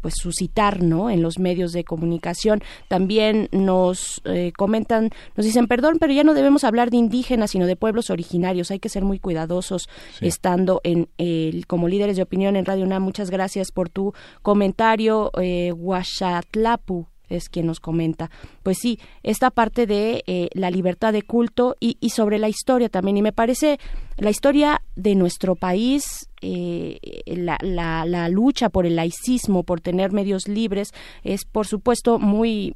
pues 0.00 0.14
suscitar 0.16 0.82
¿no? 0.82 1.10
en 1.10 1.20
los 1.20 1.38
medios 1.38 1.72
de 1.72 1.84
comunicación. 1.84 2.62
También 2.88 3.50
nos 3.52 4.22
comentan, 4.56 5.10
nos 5.36 5.44
dicen, 5.44 5.66
perdón, 5.66 5.98
pero 6.00 6.14
ya 6.14 6.24
no 6.24 6.32
debemos 6.32 6.64
hablar 6.64 6.88
de 6.88 6.96
indígenas 6.96 7.57
sino 7.58 7.66
de 7.66 7.74
pueblos 7.74 8.08
originarios. 8.10 8.70
Hay 8.70 8.78
que 8.78 8.88
ser 8.88 9.02
muy 9.04 9.18
cuidadosos 9.18 9.88
estando 10.20 10.80
en 10.84 11.08
el, 11.18 11.66
como 11.66 11.88
líderes 11.88 12.14
de 12.14 12.22
opinión 12.22 12.54
en 12.54 12.64
Radio 12.64 12.84
UNAM. 12.84 13.02
Muchas 13.02 13.30
gracias 13.30 13.72
por 13.72 13.88
tu 13.88 14.14
comentario, 14.42 15.32
eh, 15.40 15.72
es 17.28 17.48
quien 17.48 17.66
nos 17.66 17.80
comenta. 17.80 18.30
Pues 18.62 18.78
sí, 18.78 18.98
esta 19.22 19.50
parte 19.50 19.86
de 19.86 20.22
eh, 20.26 20.48
la 20.52 20.70
libertad 20.70 21.12
de 21.12 21.22
culto 21.22 21.76
y, 21.80 21.96
y, 22.00 22.10
sobre 22.10 22.38
la 22.38 22.48
historia 22.48 22.88
también. 22.88 23.16
Y 23.16 23.22
me 23.22 23.32
parece 23.32 23.78
la 24.16 24.30
historia 24.30 24.82
de 24.96 25.14
nuestro 25.14 25.54
país, 25.54 26.28
eh, 26.40 26.98
la, 27.26 27.58
la, 27.60 28.04
la, 28.04 28.28
lucha 28.28 28.68
por 28.68 28.86
el 28.86 28.96
laicismo, 28.96 29.62
por 29.62 29.80
tener 29.80 30.12
medios 30.12 30.48
libres, 30.48 30.92
es 31.22 31.44
por 31.44 31.66
supuesto 31.66 32.18
muy, 32.18 32.72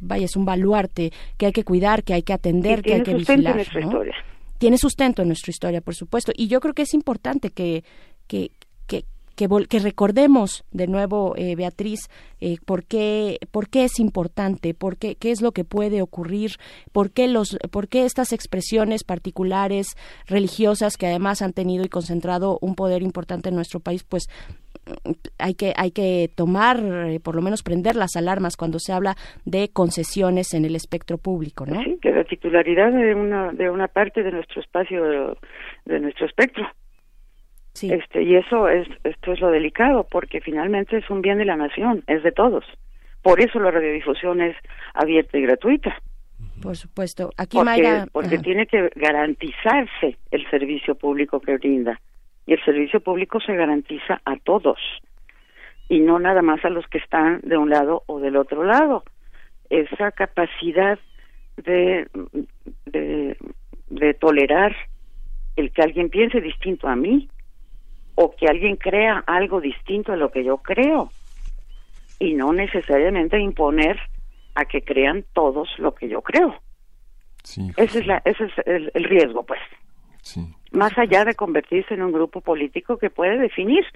vaya, 0.00 0.24
es 0.24 0.36
un 0.36 0.44
baluarte 0.44 1.12
que 1.36 1.46
hay 1.46 1.52
que 1.52 1.64
cuidar, 1.64 2.02
que 2.02 2.14
hay 2.14 2.22
que 2.22 2.32
atender, 2.32 2.82
que 2.82 2.94
hay 2.94 3.02
que 3.02 3.14
vigilar. 3.14 3.66
¿no? 3.80 4.02
Tiene 4.58 4.76
sustento 4.78 5.22
en 5.22 5.28
nuestra 5.28 5.50
historia, 5.50 5.80
por 5.80 5.94
supuesto. 5.94 6.32
Y 6.36 6.48
yo 6.48 6.60
creo 6.60 6.74
que 6.74 6.82
es 6.82 6.92
importante 6.92 7.50
que, 7.50 7.82
que, 8.26 8.50
que, 9.48 9.78
recordemos 9.78 10.64
de 10.70 10.86
nuevo, 10.86 11.34
eh, 11.36 11.54
Beatriz, 11.56 12.08
eh, 12.40 12.56
por, 12.64 12.84
qué, 12.84 13.38
por 13.50 13.68
qué 13.68 13.84
es 13.84 13.98
importante, 13.98 14.74
por 14.74 14.96
qué, 14.98 15.16
qué 15.16 15.30
es 15.30 15.40
lo 15.40 15.52
que 15.52 15.64
puede 15.64 16.02
ocurrir, 16.02 16.52
por 16.92 17.10
qué, 17.10 17.28
los, 17.28 17.58
por 17.70 17.88
qué 17.88 18.04
estas 18.04 18.32
expresiones 18.32 19.04
particulares 19.04 19.96
religiosas 20.26 20.96
que 20.96 21.06
además 21.06 21.42
han 21.42 21.52
tenido 21.52 21.84
y 21.84 21.88
concentrado 21.88 22.58
un 22.60 22.74
poder 22.74 23.02
importante 23.02 23.48
en 23.48 23.54
nuestro 23.54 23.80
país, 23.80 24.04
pues 24.04 24.28
hay 25.38 25.54
que 25.54 25.72
hay 25.76 25.90
que 25.90 26.30
tomar 26.34 26.80
eh, 26.80 27.20
por 27.20 27.36
lo 27.36 27.42
menos 27.42 27.62
prender 27.62 27.96
las 27.96 28.16
alarmas 28.16 28.56
cuando 28.56 28.78
se 28.78 28.92
habla 28.92 29.14
de 29.44 29.68
concesiones 29.72 30.54
en 30.54 30.64
el 30.64 30.74
espectro 30.74 31.18
público 31.18 31.66
no 31.66 31.82
sí 31.82 31.98
que 32.00 32.10
la 32.10 32.24
titularidad 32.24 32.90
de 32.90 33.14
una 33.14 33.52
de 33.52 33.70
una 33.70 33.88
parte 33.88 34.22
de 34.22 34.32
nuestro 34.32 34.60
espacio 34.60 35.04
de, 35.04 35.36
de 35.84 36.00
nuestro 36.00 36.26
espectro 36.26 36.66
este, 37.82 38.22
y 38.22 38.36
eso 38.36 38.68
es, 38.68 38.88
esto 39.04 39.32
es 39.32 39.40
lo 39.40 39.50
delicado, 39.50 40.06
porque 40.10 40.40
finalmente 40.40 40.98
es 40.98 41.08
un 41.10 41.22
bien 41.22 41.38
de 41.38 41.44
la 41.44 41.56
nación, 41.56 42.02
es 42.06 42.22
de 42.22 42.32
todos. 42.32 42.64
Por 43.22 43.40
eso 43.40 43.60
la 43.60 43.70
radiodifusión 43.70 44.40
es 44.40 44.56
abierta 44.94 45.38
y 45.38 45.42
gratuita. 45.42 45.96
Por 46.62 46.76
supuesto. 46.76 47.30
Aquí 47.36 47.56
porque, 47.56 48.04
porque 48.12 48.38
tiene 48.38 48.66
que 48.66 48.90
garantizarse 48.94 50.16
el 50.30 50.48
servicio 50.50 50.94
público 50.94 51.40
que 51.40 51.56
brinda. 51.56 52.00
Y 52.46 52.54
el 52.54 52.64
servicio 52.64 53.00
público 53.00 53.40
se 53.40 53.54
garantiza 53.54 54.20
a 54.24 54.36
todos. 54.36 54.78
Y 55.88 56.00
no 56.00 56.18
nada 56.18 56.42
más 56.42 56.64
a 56.64 56.70
los 56.70 56.86
que 56.86 56.98
están 56.98 57.40
de 57.42 57.56
un 57.56 57.70
lado 57.70 58.02
o 58.06 58.20
del 58.20 58.36
otro 58.36 58.64
lado. 58.64 59.04
Esa 59.68 60.12
capacidad 60.12 60.98
de, 61.56 62.08
de, 62.86 63.36
de 63.88 64.14
tolerar 64.14 64.74
el 65.56 65.72
que 65.72 65.82
alguien 65.82 66.08
piense 66.08 66.40
distinto 66.40 66.88
a 66.88 66.96
mí 66.96 67.28
o 68.22 68.36
que 68.36 68.46
alguien 68.48 68.76
crea 68.76 69.24
algo 69.26 69.62
distinto 69.62 70.12
a 70.12 70.16
lo 70.16 70.30
que 70.30 70.44
yo 70.44 70.58
creo 70.58 71.10
y 72.18 72.34
no 72.34 72.52
necesariamente 72.52 73.40
imponer 73.40 73.98
a 74.54 74.66
que 74.66 74.82
crean 74.82 75.24
todos 75.32 75.70
lo 75.78 75.94
que 75.94 76.06
yo 76.06 76.20
creo. 76.20 76.54
ese 77.78 78.00
es, 78.00 78.06
la, 78.06 78.20
ese 78.26 78.44
es 78.44 78.52
el, 78.66 79.04
riesgo, 79.04 79.42
pues. 79.44 79.60
Más 80.70 80.92
allá 80.98 81.24
de 81.24 81.34
convertirse 81.34 81.94
en 81.94 82.02
un 82.02 82.12
grupo 82.12 82.42
político 82.42 82.98
que 82.98 83.08
puede 83.08 83.38
definir 83.38 83.86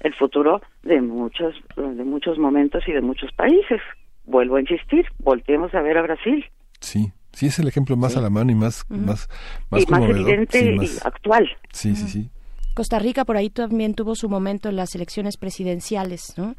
el 0.00 0.12
futuro 0.14 0.60
de 0.82 1.00
muchos, 1.00 1.54
de 1.76 2.02
muchos 2.02 2.38
momentos 2.38 2.82
y 2.88 2.92
de 2.92 3.00
muchos 3.00 3.30
países. 3.32 3.80
Vuelvo 4.24 4.56
a 4.56 4.60
insistir, 4.60 5.06
volteemos 5.20 5.72
a 5.72 5.82
ver 5.82 5.98
a 5.98 6.02
Brasil. 6.02 6.44
Sí, 6.80 7.12
sí 7.32 7.46
es 7.46 7.60
el 7.60 7.68
ejemplo 7.68 7.96
más 7.96 8.16
a 8.16 8.20
la 8.20 8.28
mano 8.28 8.50
y 8.50 8.56
más, 8.56 8.84
más, 8.88 9.28
más, 9.70 9.86
evidente 9.88 10.74
y 10.74 10.88
actual. 11.04 11.48
Sí, 11.70 11.94
sí, 11.94 12.08
sí. 12.08 12.30
Costa 12.74 12.98
Rica 12.98 13.24
por 13.24 13.36
ahí 13.36 13.50
también 13.50 13.94
tuvo 13.94 14.14
su 14.14 14.28
momento 14.28 14.68
en 14.68 14.76
las 14.76 14.94
elecciones 14.94 15.36
presidenciales, 15.36 16.34
¿no? 16.36 16.54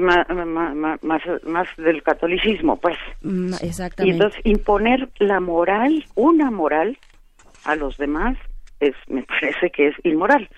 Más, 0.00 0.26
más, 1.02 1.22
más 1.44 1.68
del 1.76 2.02
catolicismo, 2.02 2.76
pues. 2.76 2.96
Mm, 3.22 3.54
exactamente. 3.62 4.04
Y 4.04 4.10
entonces 4.10 4.40
imponer 4.44 5.08
la 5.18 5.40
moral, 5.40 6.04
una 6.14 6.50
moral, 6.50 6.98
a 7.64 7.74
los 7.74 7.96
demás, 7.96 8.36
es, 8.80 8.94
me 9.08 9.22
parece 9.40 9.70
que 9.70 9.88
es 9.88 9.94
inmoral. 10.04 10.48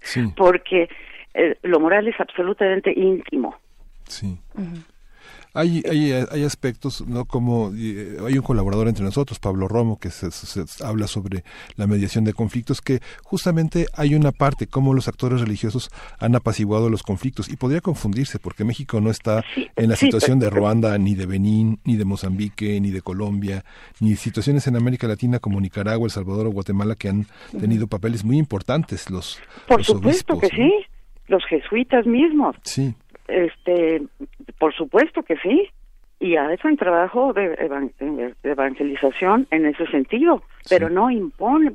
Sí. 0.00 0.32
Porque 0.36 0.88
eh, 1.34 1.56
lo 1.62 1.80
moral 1.80 2.08
es 2.08 2.18
absolutamente 2.20 2.92
íntimo. 2.94 3.56
Sí. 4.06 4.38
Hay, 5.54 5.82
hay, 5.88 6.12
hay 6.12 6.44
aspectos, 6.44 7.06
¿no? 7.06 7.24
Como 7.26 7.72
eh, 7.76 8.16
hay 8.26 8.38
un 8.38 8.42
colaborador 8.42 8.88
entre 8.88 9.04
nosotros, 9.04 9.38
Pablo 9.38 9.68
Romo, 9.68 9.98
que 9.98 10.10
se, 10.10 10.28
habla 10.82 11.06
sobre 11.06 11.44
la 11.76 11.86
mediación 11.86 12.24
de 12.24 12.32
conflictos, 12.32 12.80
que 12.80 13.00
justamente 13.22 13.86
hay 13.94 14.14
una 14.14 14.32
parte, 14.32 14.66
como 14.66 14.94
los 14.94 15.08
actores 15.08 15.40
religiosos 15.40 15.90
han 16.18 16.34
apaciguado 16.34 16.88
los 16.88 17.02
conflictos. 17.02 17.50
Y 17.50 17.56
podría 17.56 17.80
confundirse, 17.80 18.38
porque 18.38 18.64
México 18.64 19.00
no 19.00 19.10
está 19.10 19.44
en 19.76 19.90
la 19.90 19.96
situación 19.96 20.38
de 20.38 20.48
Ruanda, 20.48 20.96
ni 20.98 21.14
de 21.14 21.26
Benín, 21.26 21.80
ni 21.84 21.96
de 21.96 22.04
Mozambique, 22.04 22.80
ni 22.80 22.90
de 22.90 23.02
Colombia, 23.02 23.64
ni 24.00 24.16
situaciones 24.16 24.66
en 24.66 24.76
América 24.76 25.06
Latina 25.06 25.38
como 25.38 25.60
Nicaragua, 25.60 26.06
El 26.06 26.12
Salvador 26.12 26.46
o 26.46 26.50
Guatemala, 26.50 26.94
que 26.94 27.08
han 27.08 27.26
tenido 27.58 27.86
papeles 27.86 28.24
muy 28.24 28.38
importantes 28.38 29.10
los 29.10 29.38
Por 29.68 29.84
supuesto 29.84 30.38
que 30.38 30.48
sí, 30.48 30.72
los 31.28 31.44
jesuitas 31.46 32.06
mismos. 32.06 32.56
Sí. 32.64 32.94
Este, 33.28 34.02
por 34.58 34.74
supuesto 34.74 35.22
que 35.22 35.36
sí. 35.38 35.68
Y 36.20 36.36
hacen 36.36 36.76
trabajo 36.76 37.32
de, 37.32 37.56
evangelización 38.44 39.48
en 39.50 39.66
ese 39.66 39.86
sentido, 39.88 40.44
pero 40.68 40.88
no 40.88 41.10
impone, 41.10 41.72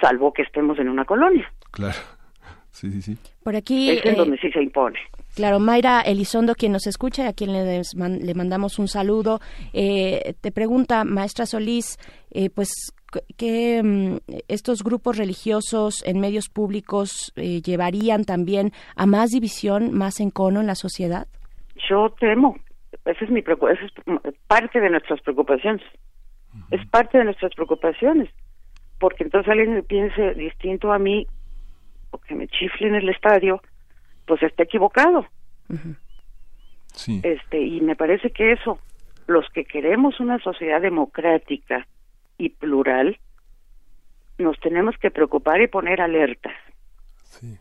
salvo 0.00 0.32
que 0.32 0.42
estemos 0.42 0.80
en 0.80 0.88
una 0.88 1.04
colonia. 1.04 1.48
Claro. 1.70 2.00
Sí, 2.72 2.90
sí, 2.90 3.02
sí. 3.02 3.16
Por 3.44 3.54
aquí. 3.54 3.90
Es 3.90 4.04
en 4.04 4.14
eh, 4.14 4.16
donde 4.16 4.38
sí 4.38 4.50
se 4.50 4.60
impone. 4.60 4.98
Claro, 5.34 5.58
Mayra 5.58 6.00
Elizondo, 6.00 6.54
quien 6.54 6.72
nos 6.72 6.86
escucha, 6.86 7.28
a 7.28 7.32
quien 7.32 7.52
le, 7.52 7.82
le 7.82 8.34
mandamos 8.34 8.78
un 8.78 8.88
saludo, 8.88 9.40
eh, 9.72 10.34
te 10.40 10.52
pregunta, 10.52 11.04
maestra 11.04 11.44
Solís, 11.46 11.98
eh, 12.30 12.50
pues 12.50 12.94
que 13.36 13.82
mm, 13.82 14.16
estos 14.48 14.82
grupos 14.82 15.18
religiosos 15.18 16.04
en 16.06 16.20
medios 16.20 16.48
públicos 16.48 17.32
eh, 17.36 17.60
llevarían 17.62 18.24
también 18.24 18.72
a 18.96 19.06
más 19.06 19.30
división, 19.30 19.92
más 19.92 20.20
encono 20.20 20.60
en 20.60 20.66
la 20.66 20.74
sociedad? 20.74 21.26
Yo 21.88 22.10
temo, 22.18 22.56
esa 23.04 23.24
es 23.24 23.30
mi 23.30 23.40
esa 23.40 23.84
es 23.84 24.34
parte 24.46 24.80
de 24.80 24.90
nuestras 24.90 25.20
preocupaciones. 25.20 25.82
Es 26.70 26.86
parte 26.88 27.18
de 27.18 27.24
nuestras 27.24 27.52
preocupaciones, 27.54 28.30
porque 29.00 29.24
entonces 29.24 29.50
alguien 29.50 29.84
piense 29.88 30.34
distinto 30.34 30.92
a 30.92 31.00
mí 31.00 31.26
o 32.12 32.18
que 32.18 32.36
me 32.36 32.46
chifle 32.46 32.86
en 32.86 32.94
el 32.94 33.08
estadio, 33.08 33.60
pues 34.26 34.42
está 34.42 34.62
equivocado. 34.64 35.26
sí. 36.94 37.20
Este, 37.22 37.60
y 37.60 37.80
me 37.80 37.96
parece 37.96 38.30
que 38.30 38.52
eso, 38.52 38.78
los 39.26 39.48
que 39.50 39.64
queremos 39.64 40.20
una 40.20 40.38
sociedad 40.38 40.80
democrática, 40.80 41.86
y 42.36 42.48
plural, 42.48 43.18
nos 44.38 44.58
tenemos 44.58 44.96
que 44.98 45.10
preocupar 45.10 45.60
y 45.60 45.68
poner 45.68 46.00
alertas. 46.00 46.54
Sí 47.22 47.58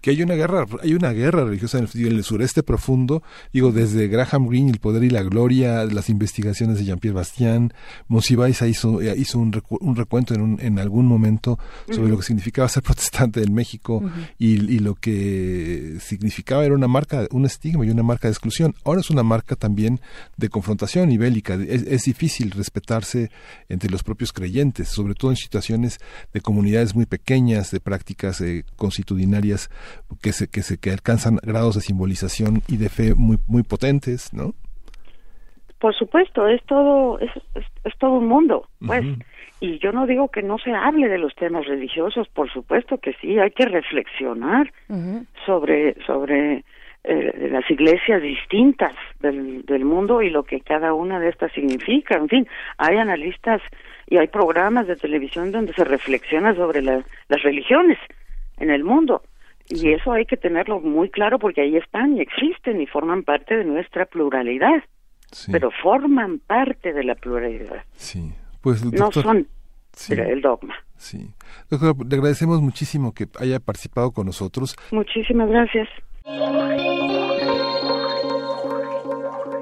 que 0.00 0.10
hay 0.10 0.22
una 0.22 0.34
guerra, 0.34 0.66
hay 0.82 0.94
una 0.94 1.12
guerra 1.12 1.44
religiosa 1.44 1.78
en 1.78 1.88
el, 1.94 2.24
sureste 2.24 2.62
profundo, 2.62 3.22
digo, 3.52 3.72
desde 3.72 4.08
Graham 4.08 4.48
Greene, 4.48 4.70
El 4.70 4.78
Poder 4.78 5.02
y 5.02 5.10
la 5.10 5.22
Gloria, 5.22 5.84
las 5.84 6.08
investigaciones 6.08 6.78
de 6.78 6.84
Jean-Pierre 6.84 7.14
Bastien, 7.14 7.72
Monsiváis 8.06 8.62
hizo, 8.62 9.00
eh, 9.00 9.14
hizo 9.16 9.38
un, 9.38 9.52
recuento 9.96 10.34
en, 10.34 10.40
un, 10.40 10.60
en 10.60 10.78
algún 10.78 11.06
momento 11.06 11.58
sobre 11.90 12.10
lo 12.10 12.16
que 12.16 12.22
significaba 12.22 12.68
ser 12.68 12.82
protestante 12.88 13.42
en 13.42 13.52
México 13.54 14.02
y, 14.38 14.78
lo 14.78 14.94
que 14.94 15.96
significaba 16.00 16.64
era 16.64 16.74
una 16.74 16.86
marca, 16.86 17.26
un 17.32 17.44
estigma 17.44 17.84
y 17.84 17.90
una 17.90 18.04
marca 18.04 18.28
de 18.28 18.32
exclusión. 18.32 18.74
Ahora 18.84 19.00
es 19.00 19.10
una 19.10 19.24
marca 19.24 19.56
también 19.56 20.00
de 20.36 20.48
confrontación 20.48 21.10
y 21.10 21.18
bélica. 21.18 21.54
Es, 21.54 22.04
difícil 22.04 22.52
respetarse 22.52 23.30
entre 23.68 23.90
los 23.90 24.02
propios 24.02 24.32
creyentes, 24.32 24.88
sobre 24.88 25.14
todo 25.14 25.32
en 25.32 25.36
situaciones 25.36 25.98
de 26.32 26.40
comunidades 26.40 26.94
muy 26.94 27.06
pequeñas, 27.06 27.70
de 27.70 27.80
prácticas 27.80 28.40
eh, 28.40 28.64
constitucionarias 28.76 29.68
que 30.22 30.32
se, 30.32 30.48
que 30.50 30.62
se 30.62 30.78
que 30.78 30.90
alcanzan 30.90 31.36
grados 31.42 31.74
de 31.74 31.80
simbolización 31.80 32.62
y 32.68 32.76
de 32.76 32.88
fe 32.88 33.14
muy 33.14 33.38
muy 33.46 33.62
potentes, 33.62 34.32
¿no? 34.32 34.54
Por 35.78 35.94
supuesto, 35.94 36.48
es 36.48 36.62
todo 36.64 37.18
es, 37.20 37.30
es, 37.54 37.98
todo 37.98 38.12
un 38.12 38.26
mundo, 38.26 38.68
pues. 38.84 39.04
Y 39.60 39.80
yo 39.80 39.90
no 39.90 40.06
digo 40.06 40.28
que 40.28 40.42
no 40.42 40.58
se 40.58 40.72
hable 40.72 41.08
de 41.08 41.18
los 41.18 41.34
temas 41.34 41.66
religiosos, 41.66 42.28
por 42.28 42.48
supuesto 42.48 42.98
que 42.98 43.12
sí, 43.20 43.38
hay 43.40 43.50
que 43.50 43.66
reflexionar 43.66 44.72
sobre 45.44 45.96
sobre 46.04 46.64
eh, 47.04 47.48
las 47.50 47.68
iglesias 47.70 48.20
distintas 48.20 48.92
del, 49.20 49.64
del 49.64 49.84
mundo 49.84 50.20
y 50.20 50.30
lo 50.30 50.42
que 50.42 50.60
cada 50.60 50.94
una 50.94 51.18
de 51.18 51.28
estas 51.28 51.52
significa. 51.52 52.16
En 52.16 52.28
fin, 52.28 52.46
hay 52.76 52.96
analistas 52.96 53.62
y 54.08 54.16
hay 54.16 54.26
programas 54.26 54.86
de 54.86 54.96
televisión 54.96 55.52
donde 55.52 55.72
se 55.74 55.84
reflexiona 55.84 56.54
sobre 56.54 56.82
las 56.82 57.04
religiones 57.42 57.98
en 58.58 58.70
el 58.70 58.84
mundo. 58.84 59.22
Y 59.70 59.92
eso 59.92 60.12
hay 60.12 60.24
que 60.24 60.36
tenerlo 60.36 60.80
muy 60.80 61.10
claro 61.10 61.38
porque 61.38 61.60
ahí 61.60 61.76
están 61.76 62.16
y 62.16 62.20
existen 62.20 62.80
y 62.80 62.86
forman 62.86 63.22
parte 63.22 63.56
de 63.56 63.64
nuestra 63.64 64.06
pluralidad. 64.06 64.82
Pero 65.52 65.70
forman 65.82 66.38
parte 66.38 66.92
de 66.92 67.04
la 67.04 67.14
pluralidad. 67.14 67.84
Sí. 67.92 68.32
Pues, 68.62 68.82
no 68.84 69.12
son 69.12 69.46
el 70.08 70.40
dogma. 70.40 70.74
Sí. 70.96 71.30
Doctor, 71.70 71.94
le 72.08 72.16
agradecemos 72.16 72.60
muchísimo 72.62 73.12
que 73.12 73.26
haya 73.38 73.60
participado 73.60 74.10
con 74.10 74.26
nosotros. 74.26 74.76
Muchísimas 74.90 75.48
gracias. 75.48 75.88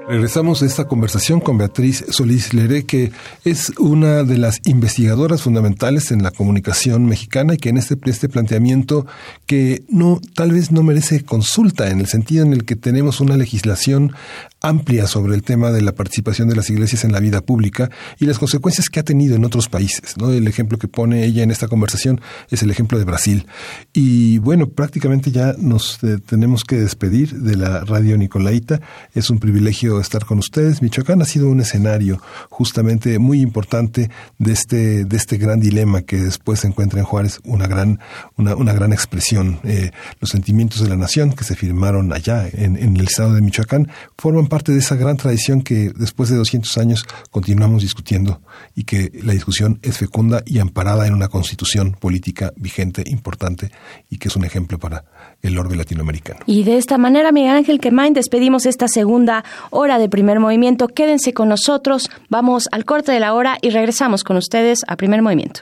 Regresamos 0.07 0.61
a 0.61 0.65
esta 0.65 0.87
conversación 0.87 1.41
con 1.41 1.57
Beatriz 1.57 2.05
Solís 2.09 2.53
Leré, 2.53 2.85
que 2.85 3.11
es 3.43 3.73
una 3.77 4.23
de 4.23 4.37
las 4.37 4.61
investigadoras 4.63 5.41
fundamentales 5.41 6.11
en 6.11 6.23
la 6.23 6.31
comunicación 6.31 7.05
mexicana 7.05 7.55
y 7.55 7.57
que 7.57 7.67
en 7.67 7.77
este, 7.77 7.97
este 8.05 8.29
planteamiento 8.29 9.05
que 9.45 9.83
no, 9.89 10.21
tal 10.33 10.53
vez 10.53 10.71
no 10.71 10.81
merece 10.81 11.25
consulta 11.25 11.89
en 11.89 11.99
el 11.99 12.07
sentido 12.07 12.45
en 12.45 12.53
el 12.53 12.63
que 12.63 12.77
tenemos 12.77 13.19
una 13.19 13.35
legislación 13.35 14.13
amplia 14.61 15.05
sobre 15.07 15.35
el 15.35 15.43
tema 15.43 15.71
de 15.71 15.81
la 15.81 15.93
participación 15.93 16.47
de 16.47 16.55
las 16.55 16.69
iglesias 16.69 17.03
en 17.03 17.11
la 17.11 17.19
vida 17.19 17.41
pública 17.41 17.89
y 18.19 18.25
las 18.25 18.39
consecuencias 18.39 18.89
que 18.89 18.99
ha 18.99 19.03
tenido 19.03 19.35
en 19.35 19.45
otros 19.45 19.69
países. 19.69 20.17
¿no? 20.17 20.31
El 20.31 20.47
ejemplo 20.47 20.77
que 20.77 20.87
pone 20.87 21.25
ella 21.25 21.43
en 21.43 21.51
esta 21.51 21.67
conversación 21.67 22.21
es 22.49 22.63
el 22.63 22.71
ejemplo 22.71 22.97
de 22.97 23.05
Brasil. 23.05 23.45
Y 23.93 24.39
bueno, 24.39 24.67
prácticamente 24.67 25.31
ya 25.31 25.53
nos 25.57 26.03
eh, 26.03 26.17
tenemos 26.25 26.63
que 26.63 26.77
despedir 26.77 27.33
de 27.33 27.55
la 27.55 27.81
radio 27.81 28.17
Nicolaita. 28.17 28.81
Es 29.13 29.29
un 29.29 29.39
privilegio 29.39 29.99
estar 29.99 30.25
con 30.25 30.39
ustedes. 30.39 30.81
Michoacán 30.81 31.21
ha 31.21 31.25
sido 31.25 31.49
un 31.49 31.59
escenario 31.59 32.21
justamente 32.49 33.19
muy 33.19 33.41
importante 33.41 34.09
de 34.39 34.53
este, 34.53 35.05
de 35.05 35.17
este 35.17 35.37
gran 35.37 35.59
dilema 35.59 36.01
que 36.01 36.17
después 36.17 36.61
se 36.61 36.67
encuentra 36.67 36.99
en 36.99 37.05
Juárez, 37.05 37.39
una 37.43 37.67
gran, 37.67 37.99
una, 38.37 38.55
una 38.55 38.73
gran 38.73 38.91
expresión. 38.91 39.59
Eh, 39.63 39.91
los 40.19 40.31
sentimientos 40.31 40.81
de 40.81 40.89
la 40.89 40.95
nación 40.95 41.33
que 41.33 41.43
se 41.43 41.55
firmaron 41.55 42.11
allá 42.11 42.47
en, 42.51 42.75
en 42.75 42.97
el 42.97 43.05
estado 43.05 43.33
de 43.33 43.41
Michoacán 43.41 43.89
forman 44.17 44.46
parte 44.47 44.71
de 44.71 44.79
esa 44.79 44.95
gran 44.95 45.17
tradición 45.17 45.61
que 45.61 45.91
después 45.95 46.29
de 46.29 46.35
200 46.35 46.77
años 46.77 47.05
continuamos 47.31 47.81
discutiendo 47.81 48.41
y 48.75 48.83
que 48.83 49.11
la 49.23 49.33
discusión 49.33 49.79
es 49.81 49.97
fecunda 49.97 50.43
y 50.45 50.59
amparada 50.59 51.07
en 51.07 51.13
una 51.13 51.27
constitución 51.27 51.93
política 51.93 52.53
vigente, 52.55 53.03
importante 53.05 53.71
y 54.09 54.17
que 54.17 54.27
es 54.27 54.35
un 54.35 54.45
ejemplo 54.45 54.79
para 54.79 55.05
el 55.41 55.57
orbe 55.57 55.75
latinoamericano. 55.75 56.39
Y 56.45 56.63
de 56.63 56.77
esta 56.77 56.97
manera, 56.97 57.31
Miguel 57.31 57.55
Ángel 57.55 57.79
Quemain, 57.79 58.13
despedimos 58.13 58.65
esta 58.65 58.87
segunda 58.87 59.43
hora 59.69 59.99
de 59.99 60.09
primer 60.09 60.39
movimiento. 60.39 60.87
Quédense 60.87 61.33
con 61.33 61.49
nosotros, 61.49 62.09
vamos 62.29 62.67
al 62.71 62.85
corte 62.85 63.11
de 63.11 63.19
la 63.19 63.33
hora 63.33 63.57
y 63.61 63.69
regresamos 63.69 64.23
con 64.23 64.37
ustedes 64.37 64.81
a 64.87 64.95
primer 64.95 65.21
movimiento. 65.21 65.61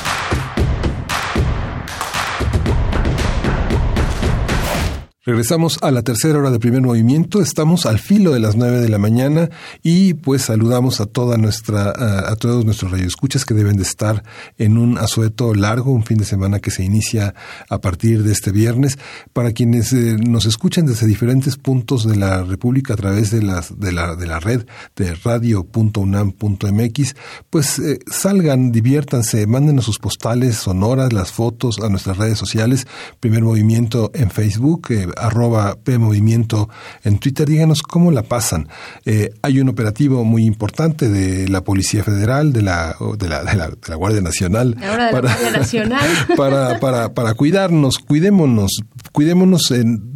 Regresamos 5.31 5.79
a 5.81 5.91
la 5.91 6.01
tercera 6.01 6.39
hora 6.39 6.51
de 6.51 6.59
primer 6.59 6.81
movimiento. 6.81 7.41
Estamos 7.41 7.85
al 7.85 7.99
filo 7.99 8.33
de 8.33 8.41
las 8.41 8.57
nueve 8.57 8.81
de 8.81 8.89
la 8.89 8.97
mañana 8.97 9.49
y 9.81 10.13
pues 10.13 10.41
saludamos 10.41 10.99
a 10.99 11.05
toda 11.05 11.37
nuestra, 11.37 11.93
a, 12.29 12.35
todos 12.35 12.65
nuestros 12.65 12.91
radioescuchas 12.91 13.45
que 13.45 13.53
deben 13.53 13.77
de 13.77 13.83
estar 13.83 14.25
en 14.57 14.77
un 14.77 14.97
asueto 14.97 15.53
largo, 15.53 15.93
un 15.93 16.03
fin 16.03 16.17
de 16.17 16.25
semana 16.25 16.59
que 16.59 16.69
se 16.69 16.83
inicia 16.83 17.33
a 17.69 17.79
partir 17.79 18.23
de 18.23 18.33
este 18.33 18.51
viernes. 18.51 18.99
Para 19.31 19.53
quienes 19.53 19.93
eh, 19.93 20.17
nos 20.19 20.45
escuchan 20.45 20.85
desde 20.85 21.07
diferentes 21.07 21.55
puntos 21.55 22.05
de 22.05 22.17
la 22.17 22.43
República 22.43 22.95
a 22.95 22.97
través 22.97 23.31
de 23.31 23.41
las, 23.41 23.79
de 23.79 23.93
la, 23.93 24.17
de 24.17 24.27
la 24.27 24.41
red 24.41 24.65
de 24.97 25.15
radio.unam.mx, 25.15 27.15
pues 27.49 27.79
eh, 27.79 27.99
salgan, 28.05 28.73
diviértanse, 28.73 29.47
mándenos 29.47 29.85
sus 29.85 29.97
postales 29.97 30.57
sonoras, 30.57 31.13
las 31.13 31.31
fotos 31.31 31.79
a 31.79 31.87
nuestras 31.87 32.17
redes 32.17 32.37
sociales, 32.37 32.85
primer 33.21 33.43
movimiento 33.43 34.11
en 34.13 34.29
Facebook, 34.29 34.87
eh, 34.89 35.07
arroba 35.25 35.77
P 35.83 35.97
Movimiento 35.97 36.69
en 37.03 37.19
Twitter, 37.19 37.47
díganos 37.47 37.81
cómo 37.81 38.11
la 38.11 38.23
pasan. 38.23 38.67
Eh, 39.05 39.31
hay 39.41 39.59
un 39.59 39.69
operativo 39.69 40.23
muy 40.23 40.45
importante 40.45 41.09
de 41.09 41.47
la 41.47 41.63
Policía 41.63 42.03
Federal, 42.03 42.53
de 42.53 42.61
la, 42.61 42.95
de 43.17 43.29
la, 43.29 43.43
de 43.43 43.55
la, 43.87 43.95
Guardia 43.95 44.21
Nacional. 44.21 44.75
para, 45.11 45.35
Nacional. 45.51 46.09
para, 46.37 46.79
para, 46.79 47.13
para 47.13 47.33
cuidarnos, 47.33 47.97
cuidémonos, 47.99 48.81
cuidémonos 49.11 49.71
en, 49.71 50.11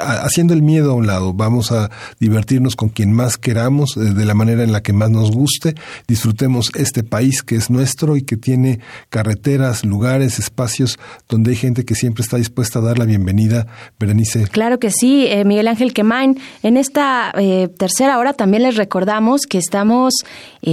haciendo 0.00 0.54
el 0.54 0.62
miedo 0.62 0.92
a 0.92 0.94
un 0.94 1.06
lado. 1.06 1.32
Vamos 1.32 1.72
a 1.72 1.90
divertirnos 2.20 2.76
con 2.76 2.88
quien 2.88 3.12
más 3.12 3.38
queramos, 3.38 3.96
eh, 3.96 4.00
de 4.00 4.24
la 4.24 4.34
manera 4.34 4.62
en 4.62 4.72
la 4.72 4.82
que 4.82 4.92
más 4.92 5.10
nos 5.10 5.30
guste. 5.30 5.74
Disfrutemos 6.06 6.70
este 6.74 7.02
país 7.02 7.42
que 7.42 7.56
es 7.56 7.70
nuestro 7.70 8.16
y 8.16 8.22
que 8.22 8.36
tiene 8.36 8.80
carreteras, 9.08 9.84
lugares, 9.84 10.38
espacios 10.38 10.98
donde 11.28 11.50
hay 11.50 11.56
gente 11.56 11.84
que 11.84 11.94
siempre 11.94 12.22
está 12.22 12.36
dispuesta 12.36 12.78
a 12.78 12.82
dar 12.82 12.98
la 12.98 13.04
bienvenida. 13.04 13.66
Berenice. 13.98 14.31
Claro 14.50 14.78
que 14.78 14.90
sí, 14.90 15.26
eh, 15.26 15.44
Miguel 15.44 15.68
Ángel 15.68 15.92
Quemain. 15.92 16.38
En 16.62 16.76
esta 16.76 17.32
eh, 17.38 17.68
tercera 17.76 18.18
hora 18.18 18.32
también 18.32 18.62
les 18.62 18.76
recordamos 18.76 19.42
que 19.42 19.58
estamos 19.58 20.14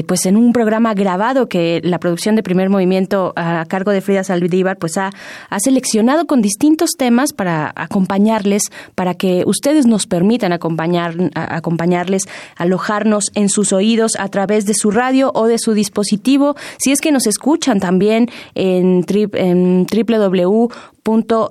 pues 0.07 0.27
en 0.27 0.37
un 0.37 0.53
programa 0.53 0.93
grabado 0.93 1.49
que 1.49 1.81
la 1.83 1.97
producción 1.97 2.35
de 2.35 2.43
Primer 2.43 2.69
Movimiento 2.69 3.33
a 3.35 3.65
cargo 3.65 3.89
de 3.89 4.01
Frida 4.01 4.23
Saldívar 4.23 4.77
pues 4.77 4.97
ha, 4.97 5.11
seleccionado 5.57 6.27
con 6.27 6.43
distintos 6.43 6.91
temas 6.95 7.33
para 7.33 7.73
acompañarles 7.75 8.63
para 8.93 9.15
que 9.15 9.43
ustedes 9.47 9.87
nos 9.87 10.05
permitan 10.05 10.53
acompañar, 10.53 11.15
acompañarles, 11.33 12.23
alojarnos 12.55 13.31
en 13.33 13.49
sus 13.49 13.73
oídos 13.73 14.13
a 14.19 14.29
través 14.29 14.67
de 14.67 14.75
su 14.75 14.91
radio 14.91 15.31
o 15.33 15.47
de 15.47 15.57
su 15.57 15.73
dispositivo. 15.73 16.55
Si 16.77 16.91
es 16.91 17.01
que 17.01 17.11
nos 17.11 17.25
escuchan 17.25 17.79
también 17.79 18.27
en, 18.53 19.03
en 19.07 19.87
www 19.87 20.69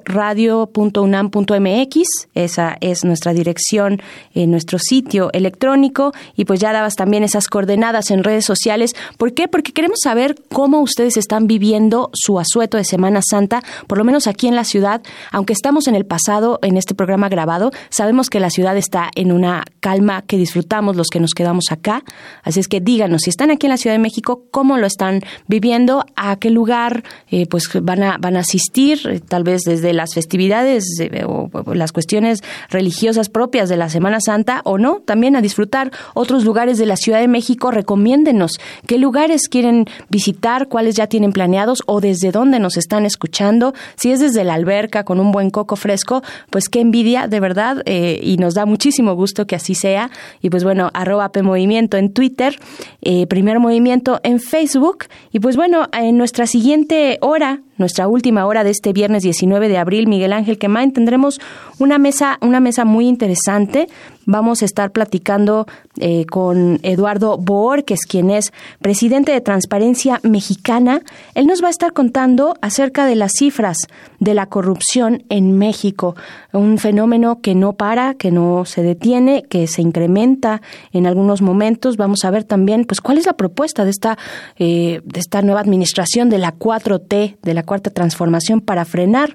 radio.unam.mx, 0.05 1.99
esa 2.35 2.77
es 2.81 3.05
nuestra 3.05 3.33
dirección 3.33 4.01
en 4.35 4.51
nuestro 4.51 4.79
sitio 4.79 5.31
electrónico. 5.33 6.13
Y 6.37 6.45
pues 6.45 6.61
ya 6.61 6.73
dabas 6.73 6.95
también 6.95 7.25
esas 7.25 7.49
coordenadas 7.49 8.11
en 8.11 8.25
redes 8.25 8.45
sociales. 8.45 8.95
¿Por 9.17 9.35
qué? 9.35 9.49
Porque 9.49 9.73
queremos 9.73 9.99
saber 10.03 10.37
cómo 10.53 10.81
ustedes 10.81 11.17
están 11.17 11.47
viviendo 11.47 12.11
su 12.13 12.39
asueto 12.39 12.77
de 12.77 12.85
Semana 12.85 13.21
Santa, 13.23 13.63
por 13.87 13.99
lo 13.99 14.05
menos 14.05 14.27
aquí 14.27 14.47
en 14.49 14.57
la 14.57 14.65
ciudad, 14.65 15.03
aunque 15.33 15.53
estamos 15.53 15.87
en 15.89 15.95
el 15.95 16.07
pasado 16.07 16.59
en 16.63 16.77
este 16.77 16.95
programa 16.95 17.29
grabado, 17.29 17.71
sabemos 17.91 18.31
que 18.31 18.41
la 18.41 18.51
ciudad 18.51 18.77
está 18.77 19.11
en 19.15 19.33
una 19.33 19.65
calma 19.81 20.23
que 20.23 20.37
disfrutamos 20.37 20.97
los 20.97 21.09
que 21.09 21.21
nos 21.21 21.33
quedamos 21.33 21.67
acá, 21.71 22.05
así 22.43 22.61
es 22.61 22.69
que 22.69 22.81
díganos 22.81 23.23
si 23.23 23.31
están 23.31 23.51
aquí 23.51 23.67
en 23.67 23.71
la 23.71 23.77
Ciudad 23.77 23.95
de 23.95 24.01
México, 24.01 24.45
cómo 24.51 24.77
lo 24.77 24.87
están 24.87 25.23
viviendo, 25.47 26.05
a 26.17 26.37
qué 26.37 26.51
lugar 26.51 27.05
eh, 27.31 27.47
pues 27.47 27.69
van 27.83 28.03
a 28.03 28.19
van 28.19 28.37
a 28.37 28.41
asistir, 28.41 29.01
eh, 29.07 29.21
tal 29.21 29.45
vez 29.45 29.48
desde 29.49 29.93
las 29.93 30.15
festividades 30.15 30.85
eh, 31.01 31.25
o, 31.27 31.51
las 31.75 31.93
cuestiones 31.93 32.41
religiosas 32.69 33.29
propias 33.29 33.69
de 33.69 33.77
la 33.77 33.89
Semana 33.89 34.21
Santa 34.21 34.61
o 34.65 34.79
no, 34.79 35.01
también 35.05 35.37
a 35.37 35.43
disfrutar 35.43 35.91
otros 36.15 36.45
lugares 36.45 36.79
de 36.79 36.87
la 36.87 36.97
Ciudad 36.97 37.21
de 37.21 37.29
México. 37.29 37.71
Recomiéndenos 37.71 38.59
qué 38.87 38.99
lugares 38.99 39.49
quieren 39.49 39.87
visitar, 40.09 40.69
cuáles 40.69 40.97
ya 40.97 41.07
tienen 41.07 41.33
planeados 41.33 41.83
o 41.87 42.01
desde 42.01 42.33
dónde 42.33 42.59
nos 42.59 42.77
están 42.77 43.07
escuchando. 43.07 43.75
Si 43.97 44.11
es 44.11 44.21
desde 44.21 44.45
la 44.45 44.55
alberca 44.55 45.05
con 45.05 45.21
un 45.21 45.33
buen 45.33 45.51
coco 45.51 45.77
fresco, 45.77 46.23
pues 46.51 46.69
qué 46.69 46.81
envidia, 46.81 47.29
de 47.29 47.41
verdad, 47.41 47.83
eh, 47.87 48.21
y 48.23 48.37
nos 48.37 48.55
da 48.55 48.67
muchísimo 48.67 49.15
gusto 49.15 49.47
que 49.47 49.57
así 49.57 49.75
sea. 49.75 50.11
Y 50.41 50.51
pues 50.51 50.65
bueno, 50.65 50.91
arroba 50.95 51.31
P 51.31 51.43
Movimiento 51.43 51.97
en 51.97 52.13
Twitter, 52.13 52.59
eh, 53.03 53.27
Primer 53.27 53.61
Movimiento 53.61 54.21
en 54.23 54.41
Facebook. 54.41 55.07
Y 55.33 55.41
pues 55.41 55.57
bueno, 55.57 55.89
en 55.93 56.17
nuestra 56.17 56.47
siguiente 56.47 57.19
hora 57.21 57.63
nuestra 57.79 58.09
última 58.09 58.45
hora 58.47 58.65
de 58.65 58.71
este 58.71 58.93
viernes 58.93 59.23
19 59.23 59.69
de 59.69 59.79
abril, 59.79 60.07
Miguel 60.07 60.33
Ángel 60.33 60.59
Quemain, 60.59 60.93
tendremos 60.93 61.41
una 61.79 61.99
mesa, 61.99 62.39
una 62.43 62.61
mesa 62.61 62.85
muy 62.85 63.09
interesante. 63.09 63.89
Vamos 64.31 64.61
a 64.61 64.67
estar 64.67 64.91
platicando 64.93 65.67
eh, 65.99 66.27
con 66.27 66.81
Eduardo 66.83 67.39
Borges, 67.39 68.01
quien 68.07 68.29
es 68.29 68.53
presidente 68.83 69.33
de 69.33 69.41
Transparencia 69.41 70.21
Mexicana. 70.23 71.01
Él 71.35 71.47
nos 71.47 71.63
va 71.63 71.69
a 71.69 71.71
estar 71.71 71.95
contando 71.95 72.55
acerca 72.61 73.07
de 73.07 73.17
las 73.17 73.33
cifras 73.39 73.79
de 74.21 74.35
la 74.35 74.45
corrupción 74.45 75.25
en 75.31 75.57
México, 75.57 76.15
un 76.53 76.77
fenómeno 76.77 77.41
que 77.41 77.55
no 77.55 77.73
para, 77.73 78.13
que 78.13 78.31
no 78.31 78.67
se 78.67 78.83
detiene, 78.83 79.45
que 79.49 79.67
se 79.67 79.81
incrementa 79.81 80.61
en 80.93 81.07
algunos 81.07 81.41
momentos. 81.41 81.97
Vamos 81.97 82.23
a 82.27 82.31
ver 82.31 82.45
también, 82.45 82.85
pues, 82.85 83.01
cuál 83.01 83.17
es 83.17 83.25
la 83.25 83.33
propuesta 83.33 83.87
de 83.87 83.91
esta 83.91 84.19
eh, 84.59 85.01
de 85.05 85.21
esta 85.21 85.41
nueva 85.41 85.61
administración 85.61 86.29
de 86.29 86.37
la 86.37 86.55
4T, 86.55 87.39
de 87.41 87.55
la 87.55 87.63
cuarta 87.63 87.89
transformación 87.89 88.61
para 88.61 88.85
frenar 88.85 89.35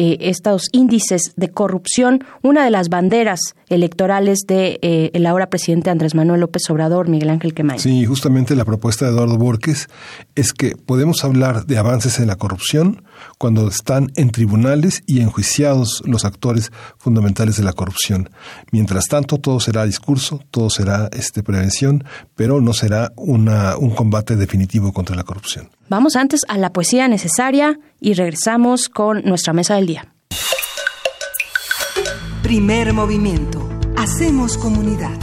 eh, 0.00 0.16
estos 0.20 0.68
índices 0.70 1.32
de 1.34 1.50
corrupción, 1.50 2.22
una 2.42 2.64
de 2.64 2.70
las 2.70 2.88
banderas 2.88 3.40
electorales 3.68 4.44
de 4.46 4.78
eh, 4.80 5.10
el 5.12 5.26
ahora 5.26 5.50
presidente 5.50 5.90
Andrés 5.90 6.14
Manuel 6.14 6.40
López 6.40 6.62
Obrador, 6.70 7.08
Miguel 7.08 7.30
Ángel 7.30 7.52
Quemain. 7.52 7.80
Sí, 7.80 8.04
justamente 8.04 8.54
la 8.54 8.64
propuesta 8.64 9.06
de 9.06 9.10
Eduardo 9.10 9.36
Borges 9.36 9.88
es 10.36 10.52
que 10.52 10.76
podemos 10.76 11.24
hablar 11.24 11.66
de 11.66 11.78
avances 11.78 12.20
en 12.20 12.28
la 12.28 12.36
corrupción 12.36 13.02
cuando 13.38 13.68
están 13.68 14.12
en 14.16 14.30
tribunales 14.30 15.02
y 15.06 15.20
enjuiciados 15.20 16.02
los 16.04 16.24
actores 16.24 16.70
fundamentales 16.98 17.56
de 17.56 17.62
la 17.64 17.72
corrupción. 17.72 18.30
Mientras 18.70 19.06
tanto, 19.06 19.38
todo 19.38 19.60
será 19.60 19.84
discurso, 19.84 20.42
todo 20.50 20.70
será 20.70 21.08
este, 21.12 21.42
prevención, 21.42 22.04
pero 22.34 22.60
no 22.60 22.72
será 22.72 23.12
una, 23.16 23.76
un 23.76 23.90
combate 23.90 24.36
definitivo 24.36 24.92
contra 24.92 25.16
la 25.16 25.24
corrupción. 25.24 25.70
Vamos 25.88 26.16
antes 26.16 26.42
a 26.48 26.58
la 26.58 26.72
poesía 26.72 27.08
necesaria 27.08 27.78
y 28.00 28.14
regresamos 28.14 28.88
con 28.88 29.22
nuestra 29.24 29.52
mesa 29.52 29.76
del 29.76 29.86
día. 29.86 30.14
Primer 32.42 32.92
movimiento. 32.92 33.68
Hacemos 33.96 34.56
comunidad. 34.56 35.18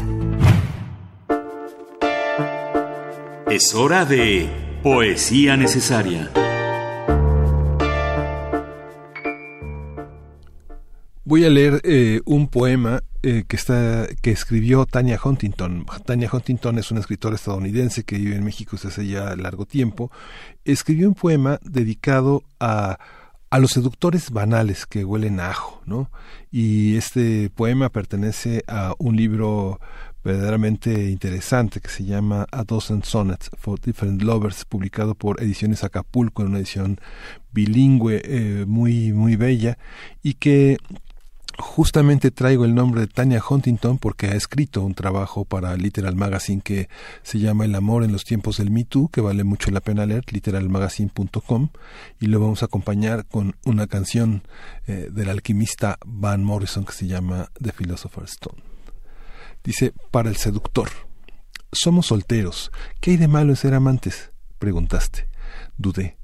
Es 3.50 3.74
hora 3.74 4.06
de 4.06 4.50
Poesía 4.84 5.56
Necesaria. 5.56 6.30
Voy 11.28 11.44
a 11.44 11.50
leer 11.50 11.82
eh, 11.84 12.22
un 12.26 12.48
poema 12.48 13.02
eh, 13.24 13.46
que 13.48 13.56
está 13.56 14.08
que 14.22 14.30
escribió 14.30 14.86
Tanya 14.86 15.20
Huntington. 15.24 15.88
Tanya 16.06 16.30
Huntington 16.32 16.78
es 16.78 16.92
una 16.92 17.00
escritora 17.00 17.34
estadounidense 17.34 18.04
que 18.04 18.20
vive 18.20 18.36
en 18.36 18.44
México 18.44 18.76
desde 18.76 18.90
hace 18.90 19.08
ya 19.08 19.36
largo 19.36 19.66
tiempo. 19.66 20.12
Escribió 20.66 21.08
un 21.08 21.16
poema 21.16 21.60
dedicado 21.64 22.44
a 22.60 23.00
a 23.50 23.60
los 23.60 23.72
seductores 23.72 24.32
banales 24.32 24.86
que 24.86 25.06
huelen 25.06 25.40
a 25.40 25.50
ajo, 25.50 25.82
¿no? 25.86 26.12
Y 26.52 26.98
este 26.98 27.50
poema 27.50 27.90
pertenece 27.90 28.64
a 28.68 28.94
un 29.00 29.16
libro 29.16 29.80
verdaderamente 30.26 31.10
interesante 31.10 31.80
que 31.80 31.90
se 31.90 32.04
llama 32.04 32.48
A 32.52 32.64
Dozen 32.64 33.04
Sonnets 33.04 33.50
for 33.58 33.80
Different 33.80 34.24
Lovers, 34.24 34.66
publicado 34.66 35.16
por 35.16 35.42
Ediciones 35.42 35.84
Acapulco 35.84 36.42
en 36.42 36.50
una 36.50 36.58
edición 36.58 37.00
bilingüe 37.54 38.22
eh, 38.26 38.66
muy 38.68 39.14
muy 39.14 39.36
bella 39.36 39.78
y 40.22 40.34
que 40.34 40.78
Justamente 41.58 42.32
traigo 42.32 42.66
el 42.66 42.76
nombre 42.76 43.02
de 43.02 43.08
Tanya 43.08 43.42
Huntington 43.48 43.98
porque 43.98 44.28
ha 44.28 44.36
escrito 44.36 44.82
un 44.82 44.94
trabajo 44.94 45.46
para 45.46 45.76
Literal 45.78 46.16
Magazine 46.16 46.62
que 46.62 46.90
se 47.24 47.40
llama 47.40 47.64
El 47.64 47.76
amor 47.76 48.04
en 48.04 48.12
los 48.12 48.26
tiempos 48.26 48.58
del 48.58 48.72
Me 48.72 48.84
Too, 48.84 49.08
que 49.08 49.22
vale 49.22 49.46
mucho 49.46 49.72
la 49.72 49.80
pena 49.80 50.06
leer, 50.06 50.26
literalmagazine.com, 50.32 51.70
y 52.20 52.28
lo 52.28 52.42
vamos 52.42 52.62
a 52.62 52.66
acompañar 52.66 53.26
con 53.26 53.56
una 53.64 53.88
canción 53.88 54.44
eh, 54.86 55.10
del 55.12 55.30
alquimista 55.30 55.98
Van 56.06 56.44
Morrison 56.44 56.84
que 56.84 56.92
se 56.92 57.08
llama 57.08 57.50
The 57.62 57.72
Philosopher's 57.72 58.32
Stone. 58.32 58.62
Dice, 59.64 59.94
para 60.12 60.30
el 60.30 60.36
seductor, 60.36 60.90
somos 61.72 62.08
solteros, 62.08 62.70
¿qué 63.00 63.12
hay 63.12 63.18
de 63.18 63.28
malo 63.30 63.52
en 63.52 63.56
ser 63.56 63.74
amantes? 63.74 64.32
preguntaste. 64.60 65.30
Dudé, 65.78 66.18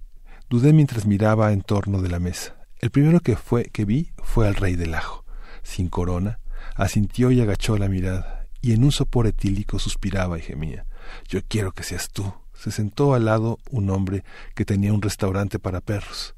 dudé 0.49 0.73
mientras 0.73 1.05
miraba 1.05 1.53
en 1.53 1.61
torno 1.61 2.01
de 2.01 2.09
la 2.09 2.19
mesa. 2.19 2.57
El 2.79 2.89
primero 2.89 3.19
que 3.19 3.35
fue 3.35 3.65
que 3.65 3.85
vi 3.85 4.11
fue 4.23 4.47
al 4.47 4.55
rey 4.55 4.75
del 4.75 4.95
ajo 4.95 5.20
sin 5.63 5.89
corona, 5.89 6.39
asintió 6.75 7.31
y 7.31 7.41
agachó 7.41 7.77
la 7.77 7.87
mirada, 7.87 8.47
y 8.61 8.73
en 8.73 8.83
un 8.83 8.91
sopor 8.91 9.27
etílico 9.27 9.79
suspiraba 9.79 10.37
y 10.37 10.41
gemía. 10.41 10.85
Yo 11.27 11.41
quiero 11.47 11.71
que 11.71 11.83
seas 11.83 12.09
tú. 12.09 12.33
Se 12.53 12.71
sentó 12.71 13.15
al 13.15 13.25
lado 13.25 13.57
un 13.71 13.89
hombre 13.89 14.23
que 14.53 14.65
tenía 14.65 14.93
un 14.93 15.01
restaurante 15.01 15.57
para 15.57 15.81
perros. 15.81 16.35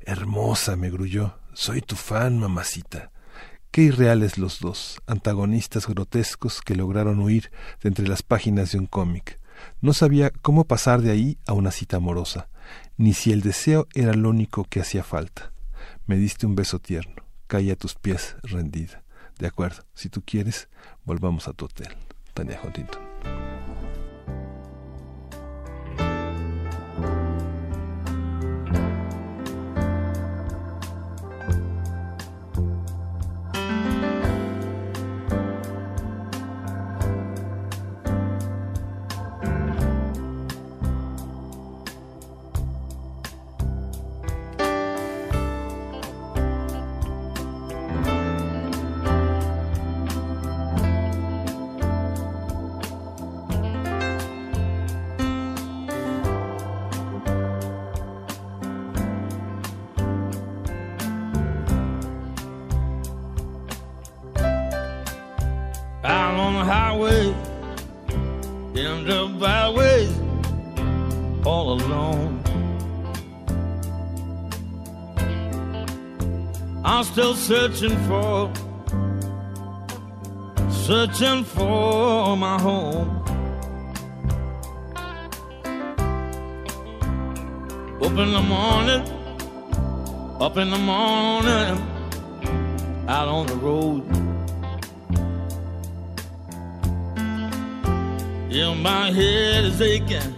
Hermosa, 0.00 0.76
me 0.76 0.90
grulló. 0.90 1.38
Soy 1.54 1.80
tu 1.80 1.96
fan, 1.96 2.38
mamacita. 2.38 3.10
Qué 3.70 3.82
irreales 3.82 4.36
los 4.38 4.60
dos, 4.60 5.00
antagonistas 5.06 5.86
grotescos 5.86 6.60
que 6.60 6.76
lograron 6.76 7.18
huir 7.18 7.50
de 7.82 7.88
entre 7.88 8.06
las 8.06 8.22
páginas 8.22 8.72
de 8.72 8.78
un 8.78 8.86
cómic. 8.86 9.40
No 9.80 9.94
sabía 9.94 10.30
cómo 10.30 10.64
pasar 10.64 11.00
de 11.00 11.10
ahí 11.10 11.38
a 11.46 11.54
una 11.54 11.70
cita 11.70 11.96
amorosa, 11.96 12.48
ni 12.96 13.14
si 13.14 13.32
el 13.32 13.40
deseo 13.40 13.88
era 13.94 14.12
lo 14.12 14.28
único 14.28 14.64
que 14.64 14.80
hacía 14.80 15.02
falta. 15.02 15.52
Me 16.06 16.16
diste 16.16 16.46
un 16.46 16.54
beso 16.54 16.78
tierno 16.78 17.23
cae 17.54 17.70
a 17.70 17.76
tus 17.76 17.94
pies 17.94 18.34
rendida. 18.42 19.04
De 19.38 19.46
acuerdo, 19.46 19.84
si 19.94 20.08
tú 20.08 20.22
quieres, 20.26 20.68
volvamos 21.04 21.46
a 21.46 21.52
tu 21.52 21.66
hotel. 21.66 21.94
Tania 22.34 22.60
Huntington. 22.60 23.13
Searching 77.46 77.94
for, 78.08 78.50
searching 80.70 81.44
for 81.44 82.38
my 82.38 82.58
home. 82.58 83.22
Up 88.00 88.16
in 88.16 88.32
the 88.32 88.40
morning, 88.40 89.02
up 90.40 90.56
in 90.56 90.70
the 90.70 90.78
morning, 90.78 91.76
out 93.08 93.28
on 93.28 93.46
the 93.46 93.56
road. 93.56 94.02
Yeah, 98.50 98.72
my 98.72 99.10
head 99.10 99.64
is 99.64 99.82
aching. 99.82 100.34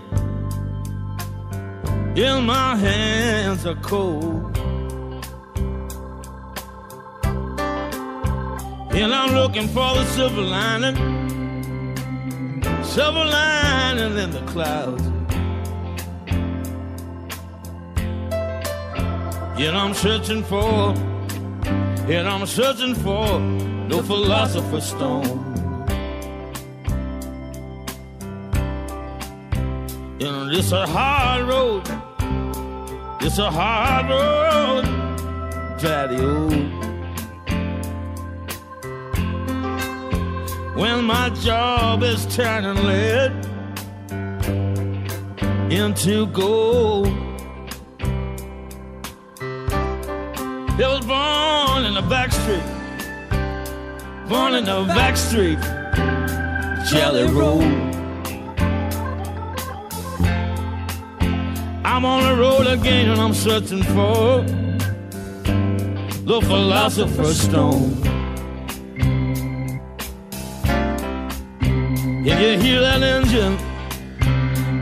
Yeah, 2.16 2.40
my 2.40 2.74
hands 2.74 3.64
are 3.64 3.76
cold. 3.76 4.55
And 8.98 9.14
I'm 9.14 9.34
looking 9.34 9.68
for 9.68 9.92
the 9.94 10.06
silver 10.06 10.40
lining, 10.40 10.96
silver 12.82 13.26
lining 13.26 14.16
in 14.16 14.30
the 14.30 14.42
clouds. 14.46 15.02
Yet 19.60 19.74
I'm 19.74 19.92
searching 19.92 20.42
for, 20.42 20.94
yet 22.08 22.26
I'm 22.26 22.46
searching 22.46 22.94
for 22.94 23.38
no 23.38 24.02
philosopher's 24.02 24.86
stone. 24.86 25.44
You 30.18 30.58
it's 30.58 30.72
a 30.72 30.86
hard 30.86 31.46
road, 31.46 31.82
it's 33.20 33.36
a 33.36 33.50
hard 33.50 34.08
road, 34.08 34.84
daddy 35.82 36.16
old. 36.16 36.75
When 40.76 41.04
my 41.04 41.30
job 41.30 42.02
is 42.02 42.26
turning 42.36 42.84
lead 42.84 43.32
into 45.72 46.26
gold. 46.26 47.06
It 50.78 50.86
was 50.86 51.06
born 51.06 51.86
in 51.86 51.94
the 51.94 52.06
back 52.10 52.30
street, 52.30 52.62
born 54.28 54.54
in 54.54 54.64
the 54.66 54.84
back 54.94 55.16
street, 55.16 55.58
Jelly 56.90 57.24
Roll. 57.32 57.62
I'm 61.84 62.04
on 62.04 62.22
the 62.24 62.36
road 62.38 62.66
again 62.66 63.08
and 63.08 63.18
I'm 63.18 63.32
searching 63.32 63.82
for 63.82 64.42
the 66.26 66.40
philosopher's 66.42 67.40
stone. 67.40 68.05
If 72.28 72.40
you 72.40 72.58
hear 72.58 72.80
that 72.80 73.02
engine, 73.04 73.56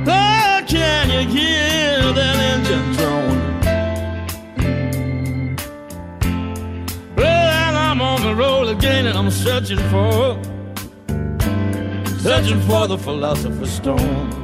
oh, 0.09 0.63
can 0.67 1.11
you 1.11 1.29
hear 1.29 2.01
that 2.15 2.37
engine 2.53 2.93
drone? 2.95 3.39
Well, 7.15 7.77
I'm 7.77 8.01
on 8.01 8.23
the 8.23 8.35
road 8.35 8.69
again 8.69 9.07
and 9.09 9.19
I'm 9.19 9.31
searching 9.31 9.77
for, 9.91 10.41
searching 12.21 12.63
for 12.63 12.89
the 12.89 12.97
philosopher's 12.97 13.73
stone. 13.73 14.44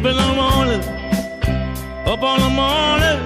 Up 0.00 0.06
in 0.06 0.16
the 0.16 0.32
morning, 0.32 0.80
up 2.06 2.22
on 2.22 2.40
the 2.40 2.48
morning, 2.48 3.20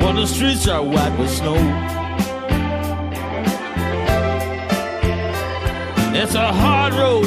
when 0.00 0.16
the 0.16 0.26
streets 0.26 0.66
are 0.66 0.82
white 0.82 1.14
with 1.18 1.28
snow. 1.28 1.54
It's 6.14 6.34
a 6.34 6.50
hard 6.50 6.94
road, 6.94 7.26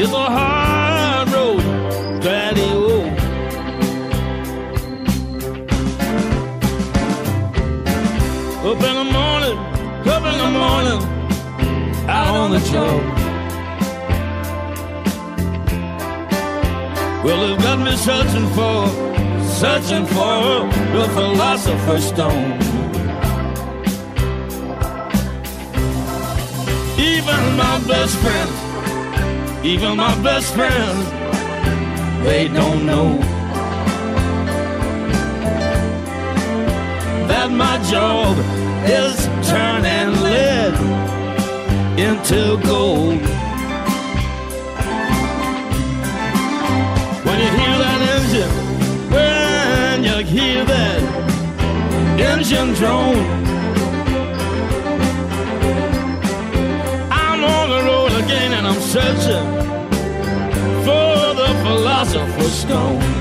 it's 0.00 0.10
a 0.10 0.30
hard 0.38 1.28
road, 1.32 1.60
daddy. 2.22 2.62
Oh. 2.62 3.04
Up 8.70 8.82
in 8.82 8.94
the 8.94 9.04
morning, 9.12 9.58
up 10.08 10.24
in 10.32 10.38
the 10.38 10.50
morning, 10.58 12.08
out 12.08 12.36
on 12.36 12.52
the 12.52 12.60
job. 12.70 13.09
Well, 17.24 17.48
they've 17.48 17.62
got 17.62 17.78
me 17.78 17.96
searching 17.96 18.48
for, 18.56 18.86
searching 19.62 20.06
for 20.06 20.68
the 20.96 21.06
philosopher's 21.14 22.04
stone. 22.04 22.52
Even 26.98 27.56
my 27.56 27.76
best 27.86 28.16
friends, 28.18 29.64
even 29.64 29.96
my 29.96 30.14
best 30.22 30.54
friends, 30.54 31.04
they 32.24 32.48
don't 32.48 32.86
know. 32.86 33.40
that 37.30 37.50
my 37.50 37.76
job 37.88 38.36
is 38.84 39.16
turning 39.48 40.10
lead 40.20 40.74
into 41.98 42.60
gold. 42.66 43.39
Engine 52.40 52.72
drone, 52.72 53.18
I'm 57.12 57.44
on 57.44 57.68
the 57.68 57.82
road 57.84 58.12
again 58.24 58.54
and 58.54 58.66
I'm 58.66 58.80
searching 58.80 59.46
for 60.86 61.34
the 61.34 61.48
philosopher's 61.62 62.52
stone. 62.54 63.19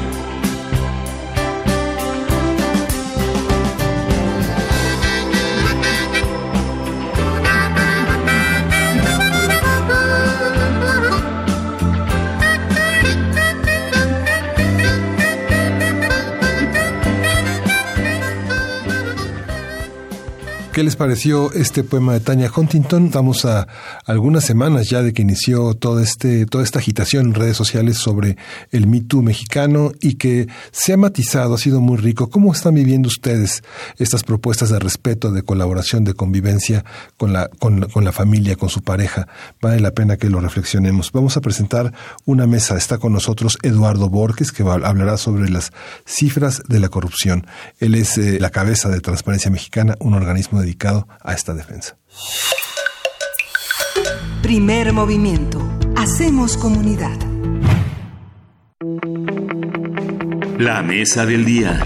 ¿Qué 20.80 20.86
les 20.86 20.96
pareció 20.96 21.52
este 21.52 21.84
poema 21.84 22.14
de 22.14 22.22
Tanya 22.22 22.50
Huntington? 22.56 23.08
Estamos 23.08 23.44
a 23.44 23.68
algunas 24.06 24.46
semanas 24.46 24.88
ya 24.90 25.02
de 25.02 25.12
que 25.12 25.24
inició 25.24 25.74
todo 25.74 26.00
este, 26.00 26.46
toda 26.46 26.64
esta 26.64 26.80
agitación 26.80 27.26
en 27.26 27.34
redes 27.34 27.58
sociales 27.58 27.98
sobre 27.98 28.38
el 28.72 28.88
Me 28.88 29.02
Too 29.02 29.22
mexicano 29.22 29.92
y 30.00 30.14
que 30.14 30.48
se 30.72 30.94
ha 30.94 30.98
matizado, 30.98 31.56
ha 31.56 31.58
sido 31.58 31.82
muy 31.82 31.98
rico. 31.98 32.30
¿Cómo 32.30 32.54
están 32.54 32.76
viviendo 32.76 33.10
ustedes 33.10 33.62
estas 33.98 34.24
propuestas 34.24 34.70
de 34.70 34.80
respeto, 34.80 35.34
de 35.34 35.44
colaboración, 35.44 36.06
de 36.06 36.14
convivencia 36.14 36.86
con 37.18 37.34
la, 37.34 37.50
con, 37.60 37.82
con 37.90 38.06
la 38.06 38.14
familia, 38.14 38.56
con 38.56 38.70
su 38.70 38.82
pareja? 38.82 39.28
Vale 39.60 39.82
la 39.82 39.92
pena 39.92 40.16
que 40.16 40.30
lo 40.30 40.40
reflexionemos. 40.40 41.12
Vamos 41.12 41.36
a 41.36 41.42
presentar 41.42 41.92
una 42.24 42.48
mesa. 42.48 42.78
Está 42.78 43.00
con 43.00 43.12
nosotros 43.12 43.58
Eduardo 43.64 44.08
Borges, 44.08 44.54
que 44.54 44.64
hablará 44.64 45.18
sobre 45.18 45.50
las 45.50 45.74
cifras 46.06 46.64
de 46.70 46.80
la 46.80 46.88
corrupción. 46.88 47.46
Él 47.82 47.96
es 47.96 48.18
eh, 48.18 48.40
la 48.40 48.50
cabeza 48.50 48.88
de 48.88 49.02
Transparencia 49.02 49.52
Mexicana, 49.52 49.98
un 50.00 50.14
organismo 50.14 50.62
de 50.62 50.69
dedicado 50.70 51.08
a 51.22 51.34
esta 51.34 51.54
defensa. 51.56 51.98
Primer 54.44 54.94
movimiento. 54.94 55.60
Hacemos 55.98 56.58
comunidad. 56.58 57.18
La 60.60 60.84
mesa 60.84 61.26
del 61.26 61.46
día. 61.46 61.86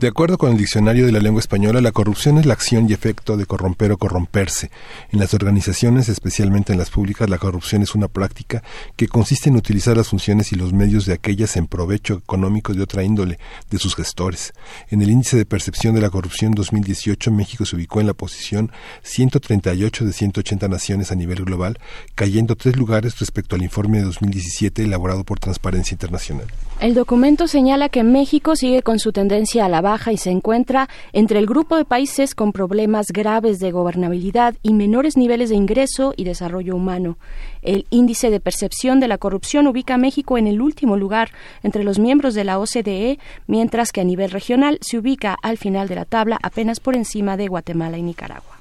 De 0.00 0.08
acuerdo 0.08 0.38
con 0.38 0.52
el 0.52 0.56
diccionario 0.56 1.04
de 1.04 1.12
la 1.12 1.18
lengua 1.18 1.40
española, 1.40 1.82
la 1.82 1.92
corrupción 1.92 2.38
es 2.38 2.46
la 2.46 2.54
acción 2.54 2.88
y 2.88 2.94
efecto 2.94 3.36
de 3.36 3.44
corromper 3.44 3.92
o 3.92 3.98
corromperse. 3.98 4.70
En 5.12 5.20
las 5.20 5.34
organizaciones, 5.34 6.08
especialmente 6.08 6.72
en 6.72 6.78
las 6.78 6.88
públicas, 6.88 7.28
la 7.28 7.36
corrupción 7.36 7.82
es 7.82 7.94
una 7.94 8.08
práctica 8.08 8.62
que 8.96 9.08
consiste 9.08 9.50
en 9.50 9.56
utilizar 9.56 9.98
las 9.98 10.08
funciones 10.08 10.52
y 10.52 10.56
los 10.56 10.72
medios 10.72 11.04
de 11.04 11.12
aquellas 11.12 11.58
en 11.58 11.66
provecho 11.66 12.14
económico 12.14 12.72
de 12.72 12.82
otra 12.82 13.02
índole 13.02 13.38
de 13.68 13.78
sus 13.78 13.94
gestores. 13.94 14.54
En 14.88 15.02
el 15.02 15.10
índice 15.10 15.36
de 15.36 15.44
percepción 15.44 15.94
de 15.94 16.00
la 16.00 16.08
corrupción 16.08 16.52
2018, 16.52 17.30
México 17.30 17.66
se 17.66 17.76
ubicó 17.76 18.00
en 18.00 18.06
la 18.06 18.14
posición 18.14 18.72
138 19.02 20.06
de 20.06 20.12
180 20.14 20.66
naciones 20.68 21.12
a 21.12 21.14
nivel 21.14 21.44
global, 21.44 21.78
cayendo 22.14 22.56
tres 22.56 22.74
lugares 22.74 23.18
respecto 23.18 23.54
al 23.54 23.62
informe 23.62 23.98
de 23.98 24.04
2017 24.04 24.82
elaborado 24.82 25.24
por 25.24 25.40
Transparencia 25.40 25.92
Internacional. 25.92 26.46
El 26.80 26.94
documento 26.94 27.46
señala 27.46 27.90
que 27.90 28.02
México 28.02 28.56
sigue 28.56 28.82
con 28.82 28.98
su 28.98 29.12
tendencia 29.12 29.66
a 29.66 29.68
la 29.68 29.82
baja 29.82 29.89
y 30.12 30.16
se 30.16 30.30
encuentra 30.30 30.88
entre 31.12 31.40
el 31.40 31.46
grupo 31.46 31.76
de 31.76 31.84
países 31.84 32.36
con 32.36 32.52
problemas 32.52 33.08
graves 33.08 33.58
de 33.58 33.72
gobernabilidad 33.72 34.54
y 34.62 34.72
menores 34.72 35.16
niveles 35.16 35.50
de 35.50 35.56
ingreso 35.56 36.14
y 36.16 36.22
desarrollo 36.22 36.76
humano. 36.76 37.18
El 37.62 37.86
índice 37.90 38.30
de 38.30 38.38
percepción 38.38 39.00
de 39.00 39.08
la 39.08 39.18
corrupción 39.18 39.66
ubica 39.66 39.94
a 39.94 39.98
México 39.98 40.38
en 40.38 40.46
el 40.46 40.60
último 40.60 40.96
lugar 40.96 41.30
entre 41.64 41.82
los 41.82 41.98
miembros 41.98 42.34
de 42.34 42.44
la 42.44 42.60
OCDE, 42.60 43.18
mientras 43.48 43.90
que 43.90 44.00
a 44.00 44.04
nivel 44.04 44.30
regional 44.30 44.78
se 44.80 44.98
ubica 44.98 45.36
al 45.42 45.58
final 45.58 45.88
de 45.88 45.96
la 45.96 46.04
tabla 46.04 46.38
apenas 46.40 46.78
por 46.78 46.94
encima 46.94 47.36
de 47.36 47.48
Guatemala 47.48 47.98
y 47.98 48.02
Nicaragua. 48.02 48.59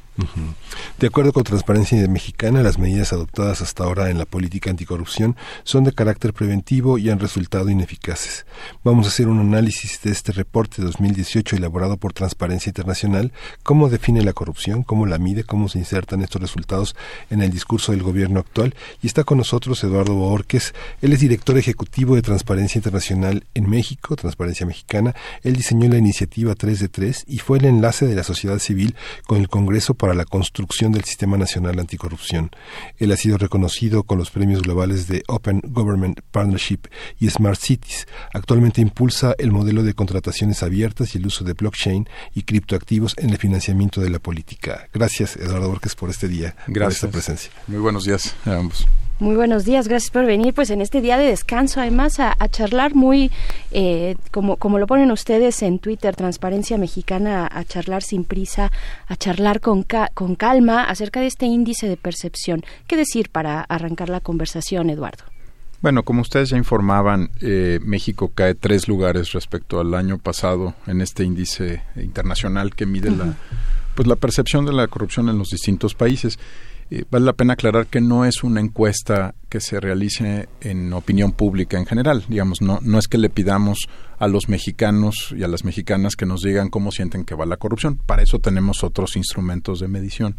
De 0.97 1.07
acuerdo 1.07 1.31
con 1.31 1.43
Transparencia 1.43 2.05
Mexicana, 2.07 2.61
las 2.61 2.77
medidas 2.77 3.13
adoptadas 3.13 3.61
hasta 3.61 3.85
ahora 3.85 4.09
en 4.09 4.17
la 4.17 4.25
política 4.25 4.69
anticorrupción 4.69 5.37
son 5.63 5.85
de 5.85 5.93
carácter 5.93 6.33
preventivo 6.33 6.97
y 6.97 7.09
han 7.09 7.19
resultado 7.19 7.69
ineficaces. 7.69 8.45
Vamos 8.83 9.05
a 9.05 9.09
hacer 9.09 9.27
un 9.27 9.39
análisis 9.39 10.01
de 10.01 10.11
este 10.11 10.33
reporte 10.33 10.81
2018 10.81 11.55
elaborado 11.55 11.97
por 11.97 12.13
Transparencia 12.13 12.69
Internacional, 12.69 13.31
cómo 13.63 13.89
define 13.89 14.21
la 14.21 14.33
corrupción, 14.33 14.83
cómo 14.83 15.05
la 15.05 15.19
mide, 15.19 15.45
cómo 15.45 15.69
se 15.69 15.79
insertan 15.79 16.21
estos 16.21 16.41
resultados 16.41 16.95
en 17.29 17.41
el 17.41 17.51
discurso 17.51 17.93
del 17.93 18.03
gobierno 18.03 18.39
actual. 18.39 18.75
Y 19.01 19.07
está 19.07 19.23
con 19.23 19.37
nosotros 19.37 19.83
Eduardo 19.83 20.15
Borges, 20.15 20.73
él 21.01 21.13
es 21.13 21.21
director 21.21 21.57
ejecutivo 21.57 22.15
de 22.15 22.21
Transparencia 22.21 22.77
Internacional 22.77 23.45
en 23.53 23.69
México, 23.69 24.15
Transparencia 24.15 24.65
Mexicana. 24.65 25.15
Él 25.43 25.55
diseñó 25.55 25.89
la 25.89 25.97
iniciativa 25.97 26.55
3 26.55 26.79
de 26.79 26.89
3 26.89 27.25
y 27.27 27.39
fue 27.39 27.59
el 27.59 27.65
enlace 27.65 28.05
de 28.05 28.15
la 28.15 28.23
sociedad 28.23 28.59
civil 28.59 28.95
con 29.25 29.37
el 29.37 29.47
Congreso 29.47 29.93
para 29.93 30.08
la 30.13 30.25
construcción 30.25 30.91
del 30.91 31.03
Sistema 31.03 31.37
Nacional 31.37 31.79
Anticorrupción. 31.79 32.51
Él 32.97 33.11
ha 33.11 33.17
sido 33.17 33.37
reconocido 33.37 34.03
con 34.03 34.17
los 34.17 34.31
premios 34.31 34.61
globales 34.61 35.07
de 35.07 35.23
Open 35.27 35.61
Government 35.65 36.19
Partnership 36.31 36.79
y 37.19 37.29
Smart 37.29 37.59
Cities. 37.59 38.07
Actualmente 38.33 38.81
impulsa 38.81 39.35
el 39.37 39.51
modelo 39.51 39.83
de 39.83 39.93
contrataciones 39.93 40.63
abiertas 40.63 41.15
y 41.15 41.17
el 41.17 41.25
uso 41.27 41.43
de 41.43 41.53
blockchain 41.53 42.07
y 42.33 42.43
criptoactivos 42.43 43.13
en 43.17 43.31
el 43.31 43.37
financiamiento 43.37 44.01
de 44.01 44.09
la 44.09 44.19
política. 44.19 44.87
Gracias, 44.93 45.35
Eduardo 45.35 45.69
Borges, 45.69 45.95
por 45.95 46.09
este 46.09 46.27
día, 46.27 46.55
Gracias. 46.67 47.01
por 47.01 47.09
esta 47.09 47.09
presencia. 47.09 47.51
Muy 47.67 47.79
buenos 47.79 48.05
días 48.05 48.35
a 48.45 48.55
ambos. 48.55 48.85
Muy 49.19 49.35
buenos 49.35 49.65
días, 49.65 49.89
gracias 49.89 50.11
por 50.11 50.25
venir 50.25 50.53
pues 50.53 50.69
en 50.69 50.79
este 50.79 51.01
día 51.01 51.17
de 51.17 51.25
descanso, 51.25 51.81
además 51.81 52.21
a, 52.21 52.37
charlar 52.47 52.95
muy, 52.95 53.31
eh, 53.71 54.15
como, 54.31 54.55
como 54.55 54.79
lo 54.79 54.87
ponen 54.87 55.11
ustedes 55.11 55.61
en 55.61 55.79
Twitter, 55.79 56.15
Transparencia 56.15 56.77
Mexicana, 56.77 57.45
a, 57.51 57.65
charlar 57.65 58.01
sin 58.01 58.23
prisa, 58.23 58.71
a 59.07 59.17
charlar 59.17 59.59
con, 59.59 59.85
con 60.13 60.35
calma 60.35 60.85
acerca 60.85 61.19
de 61.19 61.27
este 61.27 61.47
índice 61.47 61.89
de 61.89 61.97
percepción. 61.97 62.63
¿Qué 62.87 62.95
decir 62.95 63.27
para 63.29 63.59
arrancar 63.63 64.07
la 64.07 64.21
conversación, 64.21 64.89
Eduardo? 64.89 65.25
Bueno, 65.81 66.03
como 66.03 66.21
ustedes 66.21 66.51
ya 66.51 66.57
informaban, 66.57 67.29
eh, 67.41 67.79
México 67.83 68.31
cae 68.33 68.55
tres 68.55 68.87
lugares 68.87 69.33
respecto 69.33 69.81
al 69.81 69.95
año 69.95 70.17
pasado 70.17 70.75
en 70.87 71.01
este 71.01 71.25
índice 71.25 71.83
internacional 71.97 72.73
que 72.73 72.85
mide 72.85 73.11
la, 73.11 73.35
pues 73.95 74.07
la 74.07 74.15
percepción 74.15 74.65
de 74.65 74.71
la 74.71 74.87
corrupción 74.87 75.27
en 75.27 75.37
los 75.37 75.49
distintos 75.49 75.93
países 75.93 76.39
vale 77.09 77.25
la 77.25 77.33
pena 77.33 77.53
aclarar 77.53 77.87
que 77.87 78.01
no 78.01 78.25
es 78.25 78.43
una 78.43 78.61
encuesta 78.61 79.35
que 79.47 79.59
se 79.59 79.79
realice 79.79 80.49
en 80.61 80.91
opinión 80.93 81.31
pública 81.31 81.77
en 81.77 81.85
general. 81.85 82.23
Digamos, 82.27 82.61
no, 82.61 82.79
no 82.81 82.97
es 82.97 83.07
que 83.07 83.17
le 83.17 83.29
pidamos 83.29 83.87
a 84.17 84.27
los 84.27 84.49
mexicanos 84.49 85.33
y 85.37 85.43
a 85.43 85.47
las 85.47 85.63
mexicanas 85.63 86.15
que 86.15 86.25
nos 86.25 86.41
digan 86.41 86.69
cómo 86.69 86.91
sienten 86.91 87.25
que 87.25 87.35
va 87.35 87.45
la 87.45 87.57
corrupción. 87.57 87.97
Para 87.97 88.23
eso 88.23 88.39
tenemos 88.39 88.83
otros 88.83 89.15
instrumentos 89.15 89.79
de 89.79 89.87
medición. 89.87 90.35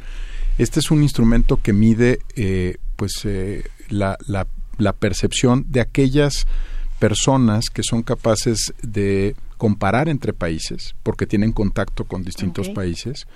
Este 0.58 0.80
es 0.80 0.90
un 0.90 1.02
instrumento 1.02 1.60
que 1.62 1.72
mide 1.72 2.18
eh, 2.34 2.76
pues 2.96 3.12
eh, 3.24 3.64
la, 3.88 4.18
la, 4.26 4.46
la 4.78 4.92
percepción 4.92 5.66
de 5.68 5.80
aquellas 5.80 6.46
personas 6.98 7.70
que 7.70 7.82
son 7.82 8.02
capaces 8.02 8.74
de 8.82 9.34
comparar 9.56 10.08
entre 10.08 10.32
países, 10.32 10.94
porque 11.02 11.26
tienen 11.26 11.52
contacto 11.52 12.04
con 12.04 12.22
distintos 12.22 12.68
países, 12.70 13.26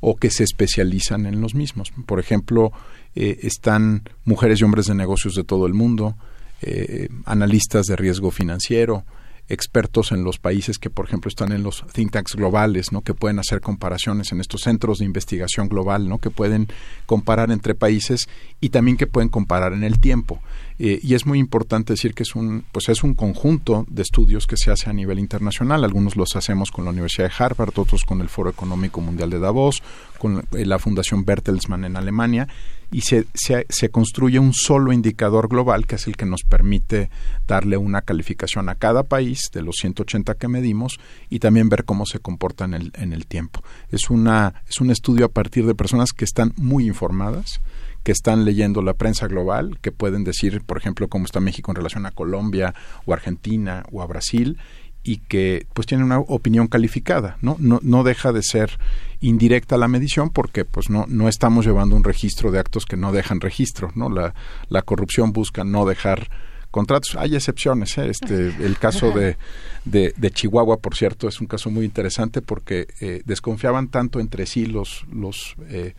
o 0.00 0.16
que 0.16 0.30
se 0.30 0.44
especializan 0.44 1.26
en 1.26 1.40
los 1.40 1.54
mismos. 1.54 1.92
Por 2.06 2.20
ejemplo, 2.20 2.72
eh, 3.14 3.38
están 3.42 4.02
mujeres 4.24 4.60
y 4.60 4.64
hombres 4.64 4.86
de 4.86 4.94
negocios 4.94 5.34
de 5.34 5.44
todo 5.44 5.66
el 5.66 5.74
mundo, 5.74 6.16
eh, 6.62 7.08
analistas 7.24 7.86
de 7.86 7.96
riesgo 7.96 8.30
financiero, 8.30 9.04
expertos 9.48 10.12
en 10.12 10.24
los 10.24 10.38
países 10.38 10.78
que, 10.78 10.90
por 10.90 11.06
ejemplo, 11.06 11.28
están 11.28 11.52
en 11.52 11.62
los 11.62 11.84
think 11.92 12.12
tanks 12.12 12.34
globales, 12.34 12.92
¿no? 12.92 13.02
que 13.02 13.14
pueden 13.14 13.38
hacer 13.38 13.60
comparaciones 13.60 14.32
en 14.32 14.40
estos 14.40 14.62
centros 14.62 14.98
de 14.98 15.04
investigación 15.04 15.68
global, 15.68 16.08
¿no? 16.08 16.18
que 16.18 16.30
pueden 16.30 16.68
comparar 17.06 17.50
entre 17.50 17.74
países 17.74 18.28
y 18.60 18.70
también 18.70 18.96
que 18.96 19.06
pueden 19.06 19.28
comparar 19.28 19.72
en 19.72 19.84
el 19.84 20.00
tiempo. 20.00 20.40
Eh, 20.78 21.00
y 21.02 21.14
es 21.14 21.26
muy 21.26 21.38
importante 21.38 21.94
decir 21.94 22.14
que 22.14 22.22
es 22.22 22.34
un, 22.34 22.64
pues 22.70 22.88
es 22.88 23.02
un 23.02 23.14
conjunto 23.14 23.86
de 23.88 24.02
estudios 24.02 24.46
que 24.46 24.56
se 24.56 24.70
hace 24.70 24.90
a 24.90 24.92
nivel 24.92 25.18
internacional. 25.18 25.84
Algunos 25.84 26.16
los 26.16 26.36
hacemos 26.36 26.70
con 26.70 26.84
la 26.84 26.90
Universidad 26.90 27.28
de 27.28 27.34
Harvard, 27.38 27.78
otros 27.78 28.04
con 28.04 28.20
el 28.20 28.28
Foro 28.28 28.50
Económico 28.50 29.00
Mundial 29.00 29.30
de 29.30 29.38
Davos, 29.38 29.82
con 30.18 30.44
la 30.52 30.78
Fundación 30.78 31.24
Bertelsmann 31.24 31.84
en 31.84 31.96
Alemania 31.96 32.48
y 32.92 33.00
se, 33.00 33.26
se, 33.34 33.88
construye 33.90 34.38
un 34.38 34.52
solo 34.52 34.92
indicador 34.92 35.48
global 35.48 35.86
que 35.86 35.96
es 35.96 36.06
el 36.06 36.16
que 36.16 36.26
nos 36.26 36.42
permite 36.42 37.10
darle 37.46 37.76
una 37.76 38.02
calificación 38.02 38.68
a 38.68 38.76
cada 38.76 39.02
país 39.02 39.50
de 39.52 39.62
los 39.62 39.76
180 39.80 40.34
que 40.34 40.48
medimos 40.48 40.98
y 41.28 41.40
también 41.40 41.68
ver 41.68 41.84
cómo 41.84 42.06
se 42.06 42.20
comporta 42.20 42.64
en 42.64 42.74
el, 42.74 42.92
en 42.94 43.12
el 43.12 43.26
tiempo. 43.26 43.62
Es, 43.90 44.10
una, 44.10 44.62
es 44.68 44.80
un 44.80 44.90
estudio 44.90 45.26
a 45.26 45.30
partir 45.30 45.66
de 45.66 45.74
personas 45.74 46.12
que 46.12 46.24
están 46.24 46.52
muy 46.56 46.86
informadas, 46.86 47.60
que 48.06 48.12
están 48.12 48.44
leyendo 48.44 48.82
la 48.82 48.94
prensa 48.94 49.26
global, 49.26 49.80
que 49.80 49.90
pueden 49.90 50.22
decir, 50.22 50.62
por 50.64 50.78
ejemplo, 50.78 51.08
cómo 51.08 51.24
está 51.24 51.40
México 51.40 51.72
en 51.72 51.74
relación 51.74 52.06
a 52.06 52.12
Colombia 52.12 52.72
o 53.04 53.12
Argentina 53.12 53.82
o 53.90 54.00
a 54.00 54.06
Brasil 54.06 54.58
y 55.02 55.16
que 55.16 55.66
pues 55.74 55.88
tienen 55.88 56.06
una 56.06 56.20
opinión 56.20 56.68
calificada, 56.68 57.36
¿no? 57.40 57.56
No, 57.58 57.80
no 57.82 58.04
deja 58.04 58.30
de 58.30 58.44
ser 58.44 58.78
indirecta 59.18 59.76
la 59.76 59.88
medición 59.88 60.30
porque 60.30 60.64
pues 60.64 60.88
no, 60.88 61.06
no 61.08 61.26
estamos 61.28 61.66
llevando 61.66 61.96
un 61.96 62.04
registro 62.04 62.52
de 62.52 62.60
actos 62.60 62.86
que 62.86 62.96
no 62.96 63.10
dejan 63.10 63.40
registro, 63.40 63.90
¿no? 63.96 64.08
La, 64.08 64.36
la 64.68 64.82
corrupción 64.82 65.32
busca 65.32 65.64
no 65.64 65.84
dejar 65.84 66.30
contratos. 66.70 67.16
Hay 67.16 67.34
excepciones. 67.34 67.98
¿eh? 67.98 68.08
Este, 68.08 68.54
el 68.64 68.78
caso 68.78 69.10
de, 69.10 69.36
de, 69.84 70.30
Chihuahua, 70.30 70.76
por 70.76 70.94
cierto, 70.94 71.26
es 71.26 71.40
un 71.40 71.48
caso 71.48 71.70
muy 71.70 71.84
interesante 71.84 72.40
porque 72.40 72.86
eh, 73.00 73.22
desconfiaban 73.24 73.88
tanto 73.88 74.20
entre 74.20 74.46
sí 74.46 74.66
los, 74.66 75.04
los 75.10 75.56
eh, 75.68 75.94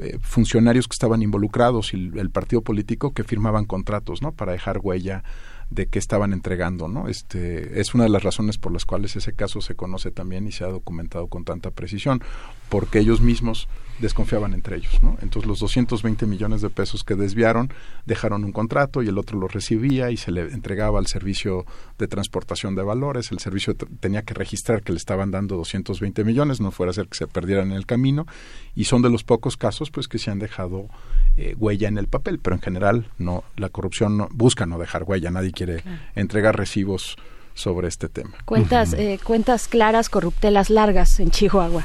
eh, 0.00 0.18
funcionarios 0.20 0.86
que 0.88 0.94
estaban 0.94 1.22
involucrados 1.22 1.94
y 1.94 2.10
el, 2.16 2.30
partido 2.30 2.62
político 2.62 3.12
que 3.12 3.24
firmaban 3.24 3.64
contratos 3.64 4.22
¿no? 4.22 4.32
para 4.32 4.52
dejar 4.52 4.78
huella 4.82 5.24
de 5.70 5.86
qué 5.86 5.98
estaban 5.98 6.32
entregando, 6.32 6.88
¿no? 6.88 7.08
Este 7.08 7.80
es 7.80 7.94
una 7.94 8.04
de 8.04 8.10
las 8.10 8.22
razones 8.22 8.56
por 8.56 8.72
las 8.72 8.86
cuales 8.86 9.16
ese 9.16 9.34
caso 9.34 9.60
se 9.60 9.74
conoce 9.74 10.10
también 10.10 10.46
y 10.46 10.52
se 10.52 10.64
ha 10.64 10.68
documentado 10.68 11.26
con 11.26 11.44
tanta 11.44 11.70
precisión, 11.70 12.22
porque 12.70 13.00
ellos 13.00 13.20
mismos 13.20 13.68
desconfiaban 14.00 14.54
entre 14.54 14.76
ellos, 14.76 15.02
¿no? 15.02 15.16
Entonces 15.20 15.46
los 15.48 15.58
220 15.60 16.26
millones 16.26 16.60
de 16.62 16.70
pesos 16.70 17.04
que 17.04 17.14
desviaron 17.14 17.72
dejaron 18.06 18.44
un 18.44 18.52
contrato 18.52 19.02
y 19.02 19.08
el 19.08 19.18
otro 19.18 19.38
lo 19.38 19.48
recibía 19.48 20.10
y 20.10 20.16
se 20.16 20.30
le 20.30 20.42
entregaba 20.42 20.98
al 20.98 21.06
servicio 21.06 21.66
de 21.98 22.06
transportación 22.06 22.74
de 22.74 22.82
valores, 22.82 23.32
el 23.32 23.38
servicio 23.38 23.74
tenía 23.74 24.22
que 24.22 24.34
registrar 24.34 24.82
que 24.82 24.92
le 24.92 24.98
estaban 24.98 25.30
dando 25.30 25.56
220 25.56 26.24
millones, 26.24 26.60
no 26.60 26.70
fuera 26.70 26.90
a 26.90 26.94
ser 26.94 27.08
que 27.08 27.16
se 27.16 27.26
perdieran 27.26 27.70
en 27.70 27.76
el 27.76 27.86
camino 27.86 28.26
y 28.74 28.84
son 28.84 29.02
de 29.02 29.10
los 29.10 29.24
pocos 29.24 29.56
casos 29.56 29.90
pues 29.90 30.08
que 30.08 30.18
se 30.18 30.30
han 30.30 30.38
dejado 30.38 30.88
eh, 31.36 31.54
huella 31.58 31.88
en 31.88 31.98
el 31.98 32.06
papel, 32.08 32.38
pero 32.38 32.56
en 32.56 32.62
general 32.62 33.10
no 33.18 33.44
la 33.56 33.68
corrupción 33.68 34.16
no, 34.16 34.28
busca 34.32 34.66
no 34.66 34.78
dejar 34.78 35.04
huella, 35.04 35.30
nadie 35.30 35.52
quiere 35.52 35.82
entregar 36.14 36.56
recibos 36.56 37.16
sobre 37.54 37.88
este 37.88 38.08
tema. 38.08 38.32
Cuentas, 38.44 38.92
eh, 38.92 39.18
cuentas 39.22 39.66
claras, 39.66 40.08
corruptelas 40.08 40.70
largas 40.70 41.18
en 41.18 41.30
Chihuahua. 41.30 41.84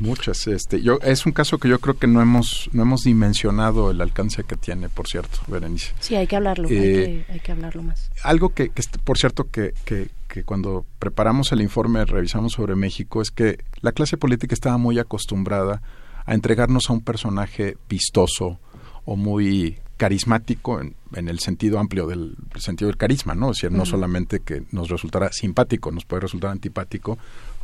Muchas. 0.00 0.46
Este, 0.46 0.82
yo, 0.82 0.98
es 1.02 1.26
un 1.26 1.32
caso 1.32 1.58
que 1.58 1.68
yo 1.68 1.78
creo 1.78 1.96
que 1.96 2.06
no 2.06 2.20
hemos, 2.20 2.68
no 2.72 2.82
hemos 2.82 3.02
dimensionado 3.02 3.90
el 3.90 4.00
alcance 4.00 4.44
que 4.44 4.56
tiene, 4.56 4.88
por 4.88 5.08
cierto, 5.08 5.38
Berenice. 5.46 5.92
Sí, 6.00 6.16
hay 6.16 6.26
que 6.26 6.36
hablarlo, 6.36 6.68
hay, 6.68 6.76
eh, 6.76 7.24
que, 7.26 7.32
hay, 7.32 7.40
que, 7.40 7.52
hablarlo 7.52 7.82
más. 7.82 8.10
Algo 8.22 8.50
que, 8.50 8.70
que 8.70 8.82
por 9.04 9.18
cierto, 9.18 9.50
que, 9.50 9.74
que, 9.84 10.08
que 10.28 10.44
cuando 10.44 10.84
preparamos 10.98 11.52
el 11.52 11.60
informe, 11.60 12.04
revisamos 12.04 12.52
sobre 12.52 12.74
México, 12.74 13.22
es 13.22 13.30
que 13.30 13.58
la 13.80 13.92
clase 13.92 14.16
política 14.16 14.54
estaba 14.54 14.78
muy 14.78 14.98
acostumbrada 14.98 15.82
a 16.26 16.34
entregarnos 16.34 16.88
a 16.88 16.92
un 16.92 17.02
personaje 17.02 17.76
vistoso 17.88 18.58
o 19.04 19.16
muy 19.16 19.78
carismático 19.96 20.80
en, 20.80 20.96
en, 21.14 21.28
el 21.28 21.38
sentido 21.38 21.78
amplio 21.78 22.06
del 22.06 22.36
sentido 22.56 22.88
del 22.88 22.96
carisma, 22.96 23.34
¿no? 23.34 23.50
Es 23.50 23.58
decir, 23.58 23.70
no 23.70 23.86
solamente 23.86 24.40
que 24.40 24.64
nos 24.72 24.88
resultara 24.88 25.30
simpático, 25.32 25.92
nos 25.92 26.04
puede 26.04 26.22
resultar 26.22 26.50
antipático, 26.50 27.16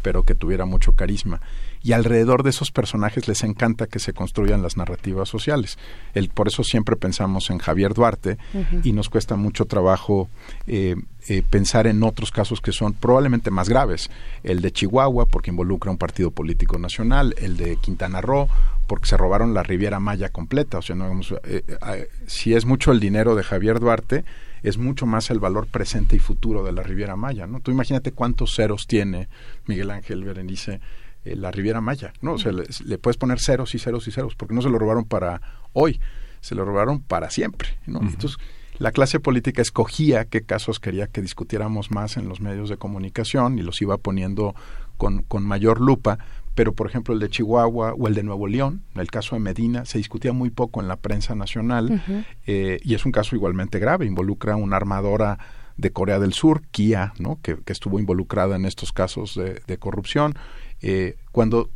pero 0.03 0.23
que 0.23 0.35
tuviera 0.35 0.65
mucho 0.65 0.93
carisma. 0.93 1.41
Y 1.83 1.93
alrededor 1.93 2.43
de 2.43 2.51
esos 2.51 2.71
personajes 2.71 3.27
les 3.27 3.43
encanta 3.43 3.87
que 3.87 3.99
se 3.99 4.13
construyan 4.13 4.63
las 4.63 4.77
narrativas 4.77 5.29
sociales. 5.29 5.79
El, 6.13 6.29
por 6.29 6.49
eso 6.49 6.63
siempre 6.63 6.97
pensamos 6.97 7.49
en 7.51 7.59
Javier 7.59 7.95
Duarte 7.95 8.37
y 8.85 8.93
nos 8.93 9.09
cuesta 9.09 9.37
mucho 9.37 9.65
trabajo 9.65 10.29
eh, 10.67 10.97
eh, 11.29 11.43
pensar 11.49 11.87
en 11.87 12.03
otros 12.03 12.33
casos 12.33 12.61
que 12.61 12.73
son 12.73 12.93
probablemente 12.93 13.51
más 13.51 13.71
graves. 13.71 14.11
El 14.43 14.61
de 14.61 14.73
Chihuahua, 14.73 15.27
porque 15.27 15.51
involucra 15.51 15.91
un 15.91 15.99
partido 15.99 16.31
político 16.31 16.79
nacional, 16.79 17.35
el 17.39 17.57
de 17.57 17.77
Quintana 17.77 18.21
Roo, 18.21 18.49
porque 18.87 19.09
se 19.09 19.17
robaron 19.17 19.55
la 19.55 19.63
Riviera 19.63 20.01
Maya 20.01 20.29
completa. 20.29 20.79
O 20.79 20.83
sea, 20.83 20.97
no, 20.97 21.21
eh, 21.45 22.09
si 22.27 22.55
es 22.55 22.67
mucho 22.67 22.93
el 22.93 23.01
dinero 23.01 23.35
de 23.35 23.43
Javier 23.43 23.81
Duarte, 23.81 24.25
es 24.63 24.79
mucho 24.79 25.07
más 25.07 25.31
el 25.31 25.39
valor 25.39 25.67
presente 25.67 26.17
y 26.17 26.19
futuro 26.19 26.65
de 26.65 26.73
la 26.73 26.83
Riviera 26.83 27.17
Maya, 27.17 27.47
¿no? 27.47 27.61
Tú 27.61 27.71
imagínate 27.71 28.13
cuántos 28.13 28.55
ceros 28.55 28.87
tiene 28.87 29.29
Miguel 29.67 29.91
Ángel 29.91 30.25
Berenice 30.25 30.81
eh, 31.25 31.37
la 31.37 31.51
Riviera 31.51 31.81
Maya, 31.81 32.13
¿no? 32.23 32.35
O 32.35 32.39
sea, 32.39 32.53
le, 32.53 32.99
puedes 32.99 33.17
poner 33.17 33.41
ceros 33.41 33.75
y 33.75 33.79
ceros 33.79 34.09
y 34.09 34.11
ceros, 34.11 34.35
porque 34.35 34.55
no 34.55 34.63
se 34.63 34.71
lo 34.71 34.79
robaron 34.79 35.05
para 35.05 35.41
hoy, 35.73 36.01
se 36.41 36.55
lo 36.55 36.65
robaron 36.65 37.01
para 37.01 37.31
siempre, 37.31 37.79
¿no? 37.87 38.01
Entonces, 38.01 38.39
la 38.79 38.93
clase 38.93 39.21
política 39.21 39.61
escogía 39.61 40.25
qué 40.25 40.43
casos 40.43 40.81
quería 40.81 41.07
que 41.07 41.21
discutiéramos 41.21 41.91
más 41.91 42.17
en 42.17 42.29
los 42.29 42.41
medios 42.41 42.71
de 42.71 42.79
comunicación 42.79 43.59
y 43.59 43.63
los 43.63 43.83
iba 43.83 43.99
poniendo 43.99 44.55
con, 44.97 45.23
con 45.23 45.45
mayor 45.45 45.81
lupa 45.83 46.19
pero 46.55 46.73
por 46.73 46.89
ejemplo 46.89 47.15
el 47.15 47.21
de 47.21 47.29
Chihuahua 47.29 47.95
o 47.95 48.09
el 48.09 48.15
de 48.15 48.23
Nuevo 48.23 48.47
León, 48.47 48.83
el 48.95 49.11
caso 49.11 49.37
de 49.37 49.41
Medina, 49.41 49.85
se 49.85 49.99
discutía 49.99 50.33
muy 50.33 50.51
poco 50.51 50.81
en 50.81 50.89
la 50.89 50.97
prensa 50.97 51.35
nacional 51.35 52.03
eh, 52.47 52.81
y 52.83 52.95
es 52.95 53.07
un 53.07 53.13
caso 53.13 53.37
igualmente 53.37 53.79
grave, 53.79 54.07
involucra 54.07 54.55
a 54.55 54.57
una 54.57 54.77
armadora 54.77 55.39
de 55.77 55.93
Corea 55.93 56.19
del 56.19 56.35
Sur, 56.35 56.63
Kia, 56.71 57.15
¿no? 57.19 57.39
que, 57.43 57.59
estuvo 57.67 57.99
involucrada 57.99 58.57
en 58.57 58.67
estos 58.67 58.93
casos 58.93 59.39
de, 59.67 59.79
corrupción. 59.79 60.35
Eh, 60.83 61.17
cuando 61.33 61.71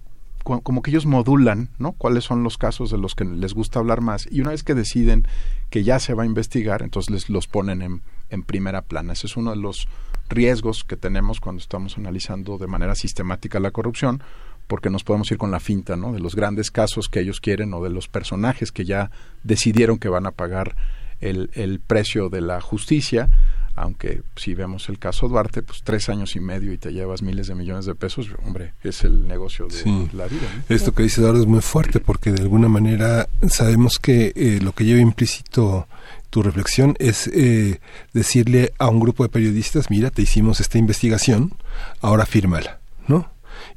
como 0.44 0.82
que 0.82 0.90
ellos 0.90 1.06
modulan, 1.06 1.70
¿no? 1.78 1.92
Cuáles 1.92 2.24
son 2.24 2.42
los 2.42 2.58
casos 2.58 2.90
de 2.90 2.98
los 2.98 3.14
que 3.14 3.24
les 3.24 3.54
gusta 3.54 3.78
hablar 3.78 4.02
más 4.02 4.28
y 4.30 4.42
una 4.42 4.50
vez 4.50 4.62
que 4.62 4.74
deciden 4.74 5.26
que 5.70 5.84
ya 5.84 5.98
se 5.98 6.12
va 6.12 6.24
a 6.24 6.26
investigar, 6.26 6.82
entonces 6.82 7.10
les 7.10 7.30
los 7.30 7.48
ponen 7.48 7.80
en, 7.80 8.02
en 8.28 8.42
primera 8.42 8.82
plana. 8.82 9.14
Ese 9.14 9.26
es 9.26 9.38
uno 9.38 9.52
de 9.52 9.56
los 9.56 9.88
riesgos 10.28 10.84
que 10.84 10.96
tenemos 10.96 11.40
cuando 11.40 11.60
estamos 11.60 11.96
analizando 11.96 12.58
de 12.58 12.66
manera 12.66 12.94
sistemática 12.94 13.58
la 13.58 13.70
corrupción, 13.70 14.22
porque 14.66 14.90
nos 14.90 15.04
podemos 15.04 15.30
ir 15.30 15.38
con 15.38 15.50
la 15.50 15.60
finta, 15.60 15.96
¿no? 15.96 16.12
De 16.12 16.20
los 16.20 16.34
grandes 16.34 16.70
casos 16.70 17.08
que 17.08 17.20
ellos 17.20 17.40
quieren 17.40 17.74
o 17.74 17.82
de 17.82 17.90
los 17.90 18.08
personajes 18.08 18.72
que 18.72 18.84
ya 18.84 19.10
decidieron 19.42 19.98
que 19.98 20.08
van 20.08 20.26
a 20.26 20.30
pagar 20.30 20.76
el, 21.20 21.50
el 21.54 21.80
precio 21.80 22.28
de 22.28 22.40
la 22.40 22.60
justicia, 22.60 23.28
aunque 23.76 24.22
si 24.36 24.54
vemos 24.54 24.88
el 24.88 24.98
caso 24.98 25.28
Duarte, 25.28 25.62
pues 25.62 25.82
tres 25.82 26.08
años 26.08 26.36
y 26.36 26.40
medio 26.40 26.72
y 26.72 26.78
te 26.78 26.92
llevas 26.92 27.22
miles 27.22 27.48
de 27.48 27.54
millones 27.54 27.86
de 27.86 27.94
pesos, 27.94 28.28
hombre, 28.44 28.74
es 28.82 29.02
el 29.04 29.26
negocio 29.26 29.66
de 29.66 30.08
la 30.12 30.26
vida. 30.26 30.48
Esto 30.68 30.92
que 30.92 31.02
dice 31.02 31.20
Eduardo 31.20 31.40
es 31.40 31.46
muy 31.46 31.60
fuerte 31.60 32.00
porque 32.00 32.30
de 32.30 32.42
alguna 32.42 32.68
manera 32.68 33.28
sabemos 33.48 33.98
que 33.98 34.32
eh, 34.36 34.60
lo 34.62 34.72
que 34.72 34.84
lleva 34.84 35.00
implícito 35.00 35.88
tu 36.30 36.42
reflexión 36.42 36.96
es 36.98 37.28
eh, 37.28 37.80
decirle 38.12 38.72
a 38.78 38.88
un 38.88 39.00
grupo 39.00 39.22
de 39.22 39.28
periodistas, 39.28 39.90
mira, 39.90 40.10
te 40.10 40.22
hicimos 40.22 40.60
esta 40.60 40.78
investigación, 40.78 41.52
ahora 42.00 42.26
fírmala, 42.26 42.80
¿no? 43.06 43.33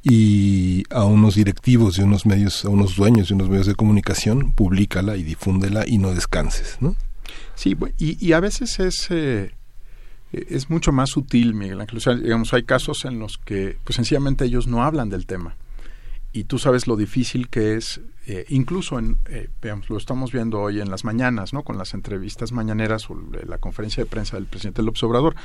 Y 0.09 0.83
a 0.89 1.03
unos 1.03 1.35
directivos 1.35 1.97
de 1.97 2.03
unos 2.03 2.25
medios, 2.25 2.63
a 2.63 2.69
unos 2.69 2.95
dueños 2.95 3.27
de 3.27 3.35
unos 3.35 3.49
medios 3.49 3.67
de 3.67 3.75
comunicación, 3.75 4.53
públicala 4.53 5.17
y 5.17 5.23
difúndela 5.23 5.83
y 5.85 5.97
no 5.97 6.13
descanses, 6.13 6.77
¿no? 6.79 6.95
Sí, 7.55 7.75
y, 7.97 8.25
y 8.25 8.31
a 8.31 8.39
veces 8.39 8.79
es, 8.79 9.07
eh, 9.09 9.51
es 10.31 10.69
mucho 10.69 10.93
más 10.93 11.09
sutil, 11.09 11.53
Miguel 11.53 11.81
Ángel. 11.81 11.97
O 11.97 11.99
sea, 11.99 12.15
digamos, 12.15 12.53
hay 12.53 12.63
casos 12.63 13.03
en 13.03 13.19
los 13.19 13.37
que, 13.37 13.77
pues 13.83 13.97
sencillamente 13.97 14.45
ellos 14.45 14.67
no 14.67 14.83
hablan 14.83 15.09
del 15.09 15.25
tema. 15.25 15.55
Y 16.31 16.45
tú 16.45 16.57
sabes 16.57 16.87
lo 16.87 16.95
difícil 16.95 17.49
que 17.49 17.75
es, 17.75 17.99
eh, 18.27 18.45
incluso 18.47 18.99
en, 18.99 19.17
eh, 19.27 19.49
digamos, 19.61 19.89
lo 19.89 19.97
estamos 19.97 20.31
viendo 20.31 20.61
hoy 20.61 20.79
en 20.79 20.89
las 20.89 21.03
mañanas, 21.03 21.51
¿no? 21.51 21.63
Con 21.63 21.77
las 21.77 21.93
entrevistas 21.93 22.53
mañaneras 22.53 23.09
o 23.09 23.17
la 23.45 23.57
conferencia 23.57 24.03
de 24.03 24.09
prensa 24.09 24.37
del 24.37 24.45
presidente 24.45 24.83
López 24.83 25.03
Obrador 25.03 25.35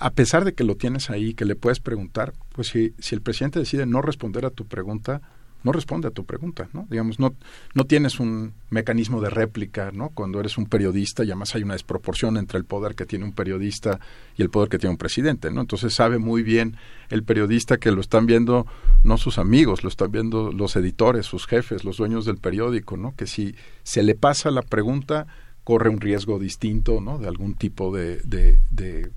a 0.00 0.10
pesar 0.10 0.44
de 0.44 0.54
que 0.54 0.64
lo 0.64 0.76
tienes 0.76 1.10
ahí, 1.10 1.34
que 1.34 1.44
le 1.44 1.56
puedes 1.56 1.80
preguntar, 1.80 2.32
pues 2.52 2.68
si, 2.68 2.94
si 2.98 3.14
el 3.14 3.22
presidente 3.22 3.58
decide 3.58 3.86
no 3.86 4.02
responder 4.02 4.44
a 4.44 4.50
tu 4.50 4.66
pregunta, 4.66 5.20
no 5.66 5.72
responde 5.72 6.06
a 6.06 6.12
tu 6.12 6.24
pregunta, 6.24 6.68
¿no? 6.72 6.86
Digamos, 6.88 7.18
no, 7.18 7.34
no 7.74 7.84
tienes 7.84 8.20
un 8.20 8.54
mecanismo 8.70 9.20
de 9.20 9.30
réplica, 9.30 9.90
¿no? 9.90 10.10
Cuando 10.10 10.38
eres 10.38 10.58
un 10.58 10.66
periodista 10.66 11.24
y 11.24 11.28
además 11.28 11.56
hay 11.56 11.64
una 11.64 11.72
desproporción 11.72 12.36
entre 12.36 12.58
el 12.58 12.64
poder 12.64 12.94
que 12.94 13.04
tiene 13.04 13.24
un 13.24 13.32
periodista 13.32 13.98
y 14.36 14.42
el 14.42 14.50
poder 14.50 14.68
que 14.68 14.78
tiene 14.78 14.92
un 14.92 14.96
presidente, 14.96 15.50
¿no? 15.50 15.60
Entonces 15.60 15.92
sabe 15.92 16.18
muy 16.18 16.44
bien 16.44 16.76
el 17.10 17.24
periodista 17.24 17.78
que 17.78 17.90
lo 17.90 18.00
están 18.00 18.26
viendo 18.26 18.66
no 19.02 19.18
sus 19.18 19.38
amigos, 19.38 19.82
lo 19.82 19.88
están 19.88 20.12
viendo 20.12 20.52
los 20.52 20.76
editores, 20.76 21.26
sus 21.26 21.46
jefes, 21.46 21.82
los 21.82 21.96
dueños 21.96 22.26
del 22.26 22.38
periódico, 22.38 22.96
¿no? 22.96 23.16
Que 23.16 23.26
si 23.26 23.56
se 23.82 24.04
le 24.04 24.14
pasa 24.14 24.52
la 24.52 24.62
pregunta, 24.62 25.26
corre 25.64 25.90
un 25.90 26.00
riesgo 26.00 26.38
distinto, 26.38 27.00
¿no? 27.00 27.18
De 27.18 27.26
algún 27.26 27.54
tipo 27.54 27.92
de, 27.92 28.20
de, 28.22 29.10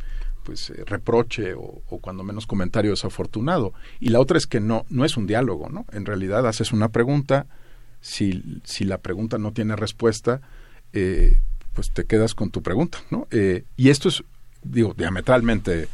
pues 0.49 0.71
eh, 0.71 0.84
reproche 0.84 1.53
o, 1.53 1.84
o, 1.88 1.99
cuando 1.99 2.23
menos 2.23 2.47
comentario 2.47 2.89
desafortunado. 2.89 3.71
Y 3.99 4.09
la 4.09 4.19
otra 4.19 4.35
es 4.39 4.47
que 4.47 4.59
no, 4.59 4.84
no 4.89 5.05
es 5.05 5.15
un 5.15 5.27
diálogo, 5.27 5.69
¿no? 5.69 5.85
En 5.91 6.07
realidad 6.07 6.47
haces 6.47 6.71
una 6.71 6.89
pregunta, 6.89 7.45
si, 8.01 8.59
si 8.63 8.84
la 8.84 8.97
pregunta 8.97 9.38
no 9.38 9.53
tiene 9.53 9.76
respuesta, 9.76 10.41
eh, 10.91 11.38
pues 11.73 11.91
te 11.91 12.05
quedas 12.05 12.34
con 12.34 12.49
tu 12.49 12.63
pregunta, 12.63 12.97
¿no? 13.11 13.27
Eh, 13.30 13.63
y 13.77 13.89
esto 13.89 14.09
es, 14.09 14.23
digo, 14.63 14.95
diametralmente 14.97 15.88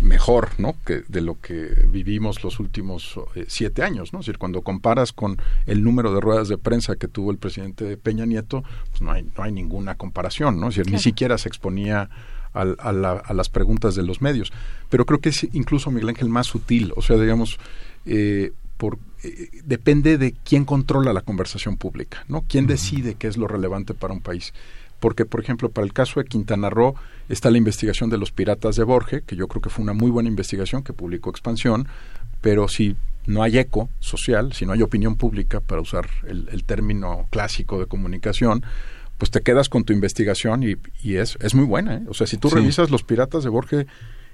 mejor, 0.00 0.50
¿no? 0.58 0.76
Que 0.86 1.02
de 1.08 1.20
lo 1.20 1.40
que 1.40 1.88
vivimos 1.88 2.44
los 2.44 2.60
últimos 2.60 3.18
eh, 3.34 3.46
siete 3.48 3.82
años, 3.82 4.12
¿no? 4.12 4.20
Es 4.20 4.26
decir, 4.26 4.38
cuando 4.38 4.62
comparas 4.62 5.12
con 5.12 5.38
el 5.66 5.82
número 5.82 6.14
de 6.14 6.20
ruedas 6.20 6.46
de 6.46 6.58
prensa 6.58 6.94
que 6.94 7.08
tuvo 7.08 7.32
el 7.32 7.38
presidente 7.38 7.96
Peña 7.96 8.24
Nieto, 8.24 8.62
pues 8.90 9.02
no 9.02 9.10
hay, 9.10 9.24
no 9.36 9.42
hay 9.42 9.50
ninguna 9.50 9.96
comparación, 9.96 10.60
¿no? 10.60 10.68
Es 10.68 10.76
decir, 10.76 10.92
ni 10.92 11.00
siquiera 11.00 11.38
se 11.38 11.48
exponía 11.48 12.08
a, 12.54 12.62
a, 12.62 13.34
las 13.34 13.48
preguntas 13.48 13.94
de 13.94 14.02
los 14.02 14.22
medios. 14.22 14.52
Pero 14.88 15.04
creo 15.04 15.20
que 15.20 15.30
es 15.30 15.46
incluso, 15.52 15.90
Miguel 15.90 16.10
Ángel, 16.10 16.28
más 16.28 16.46
sutil, 16.46 16.92
o 16.96 17.02
sea, 17.02 17.16
digamos, 17.16 17.58
eh, 18.06 18.52
por, 18.76 18.98
eh, 19.22 19.48
depende 19.64 20.18
de 20.18 20.32
quién 20.32 20.64
controla 20.64 21.12
la 21.12 21.22
conversación 21.22 21.76
pública, 21.76 22.24
¿no? 22.28 22.44
¿Quién 22.48 22.66
decide 22.66 23.14
qué 23.14 23.26
es 23.26 23.36
lo 23.36 23.48
relevante 23.48 23.94
para 23.94 24.14
un 24.14 24.20
país? 24.20 24.52
Porque, 25.00 25.26
por 25.26 25.40
ejemplo, 25.40 25.68
para 25.68 25.86
el 25.86 25.92
caso 25.92 26.20
de 26.20 26.26
Quintana 26.26 26.70
Roo 26.70 26.94
está 27.28 27.50
la 27.50 27.58
investigación 27.58 28.08
de 28.10 28.18
los 28.18 28.32
piratas 28.32 28.76
de 28.76 28.84
Borges, 28.84 29.22
que 29.26 29.36
yo 29.36 29.48
creo 29.48 29.60
que 29.60 29.70
fue 29.70 29.82
una 29.82 29.92
muy 29.92 30.10
buena 30.10 30.28
investigación 30.28 30.82
que 30.82 30.92
publicó 30.92 31.30
Expansión, 31.30 31.88
pero 32.40 32.68
si 32.68 32.96
no 33.26 33.42
hay 33.42 33.58
eco 33.58 33.88
social, 34.00 34.52
si 34.52 34.66
no 34.66 34.72
hay 34.72 34.82
opinión 34.82 35.16
pública, 35.16 35.60
para 35.60 35.80
usar 35.80 36.08
el, 36.26 36.64
término 36.64 37.26
clásico 37.30 37.78
de 37.78 37.86
comunicación, 37.86 38.64
pues 39.18 39.30
te 39.30 39.40
quedas 39.40 39.68
con 39.68 39.84
tu 39.84 39.92
investigación 39.92 40.62
y, 40.62 40.76
y 41.02 41.16
es, 41.16 41.36
es 41.40 41.54
muy 41.54 41.64
buena. 41.64 41.96
¿eh? 41.96 42.02
O 42.08 42.14
sea, 42.14 42.26
si 42.26 42.36
tú 42.36 42.50
revisas 42.50 42.90
los 42.90 43.02
piratas 43.02 43.44
de 43.44 43.50
Borges, 43.50 43.86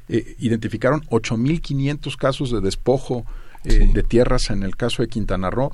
eh, 0.08 0.34
identificaron 0.38 1.02
8.500 1.02 2.16
casos 2.16 2.50
de 2.50 2.60
despojo 2.60 3.24
eh, 3.64 3.90
de 3.92 4.02
tierras 4.02 4.50
en 4.50 4.62
el 4.62 4.76
caso 4.76 5.02
de 5.02 5.08
Quintana 5.08 5.50
Roo, 5.50 5.70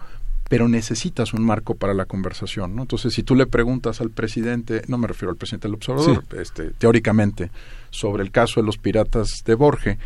pero 0.48 0.68
necesitas 0.68 1.32
un 1.32 1.44
marco 1.44 1.74
para 1.74 1.94
la 1.94 2.04
conversación, 2.04 2.76
¿no? 2.76 2.82
Entonces, 2.82 3.14
si 3.14 3.22
tú 3.22 3.34
le 3.34 3.46
preguntas 3.46 4.00
al 4.00 4.10
presidente, 4.10 4.82
no 4.88 4.98
me 4.98 5.06
refiero 5.06 5.30
al 5.30 5.36
presidente 5.36 5.68
del 5.68 5.74
observador, 5.74 6.24
este, 6.38 6.70
teóricamente, 6.70 7.50
sobre 7.90 8.22
el 8.22 8.30
caso 8.30 8.60
de 8.60 8.66
los 8.66 8.78
piratas 8.78 9.42
de 9.44 9.54
Borges, 9.54 9.98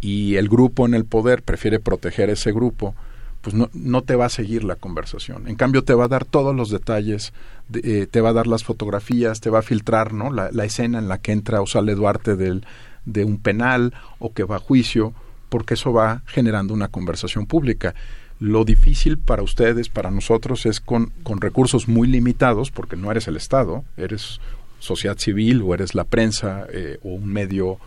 y 0.00 0.34
el 0.36 0.48
grupo 0.48 0.84
en 0.86 0.94
el 0.94 1.04
poder 1.04 1.42
prefiere 1.42 1.80
proteger 1.80 2.28
ese 2.30 2.52
grupo, 2.52 2.94
pues 3.42 3.54
no, 3.54 3.68
no 3.74 4.02
te 4.02 4.16
va 4.16 4.26
a 4.26 4.30
seguir 4.30 4.64
la 4.64 4.76
conversación. 4.76 5.48
En 5.48 5.56
cambio, 5.56 5.82
te 5.82 5.94
va 5.94 6.04
a 6.04 6.08
dar 6.08 6.24
todos 6.24 6.54
los 6.54 6.70
detalles, 6.70 7.32
eh, 7.74 8.06
te 8.10 8.20
va 8.20 8.30
a 8.30 8.32
dar 8.32 8.46
las 8.46 8.64
fotografías, 8.64 9.40
te 9.40 9.50
va 9.50 9.58
a 9.58 9.62
filtrar 9.62 10.14
¿no? 10.14 10.30
la, 10.30 10.64
escena 10.64 10.98
en 10.98 11.08
la 11.08 11.18
que 11.18 11.32
entra 11.32 11.60
o 11.60 11.66
sale 11.66 11.94
Duarte 11.94 12.36
del, 12.36 12.64
de 13.04 13.24
un 13.24 13.38
penal 13.38 13.92
o 14.20 14.32
que 14.32 14.44
va 14.44 14.56
a 14.56 14.60
juicio 14.60 15.12
porque 15.48 15.74
eso 15.74 15.92
va 15.92 16.22
generando 16.26 16.72
una 16.72 16.88
conversación 16.88 17.46
pública. 17.46 17.94
Lo 18.38 18.64
difícil 18.64 19.18
para 19.18 19.42
ustedes, 19.42 19.88
para 19.88 20.10
nosotros, 20.10 20.64
es 20.64 20.80
con, 20.80 21.12
con 21.22 21.40
recursos 21.40 21.88
muy 21.88 22.08
limitados, 22.08 22.70
porque 22.70 22.96
no 22.96 23.10
eres 23.10 23.28
el 23.28 23.36
Estado, 23.36 23.84
eres 23.96 24.40
sociedad 24.78 25.18
civil 25.18 25.62
o 25.62 25.74
eres 25.74 25.94
la 25.94 26.04
prensa 26.04 26.66
eh, 26.72 26.98
o 27.02 27.10
un 27.10 27.26
medio 27.26 27.78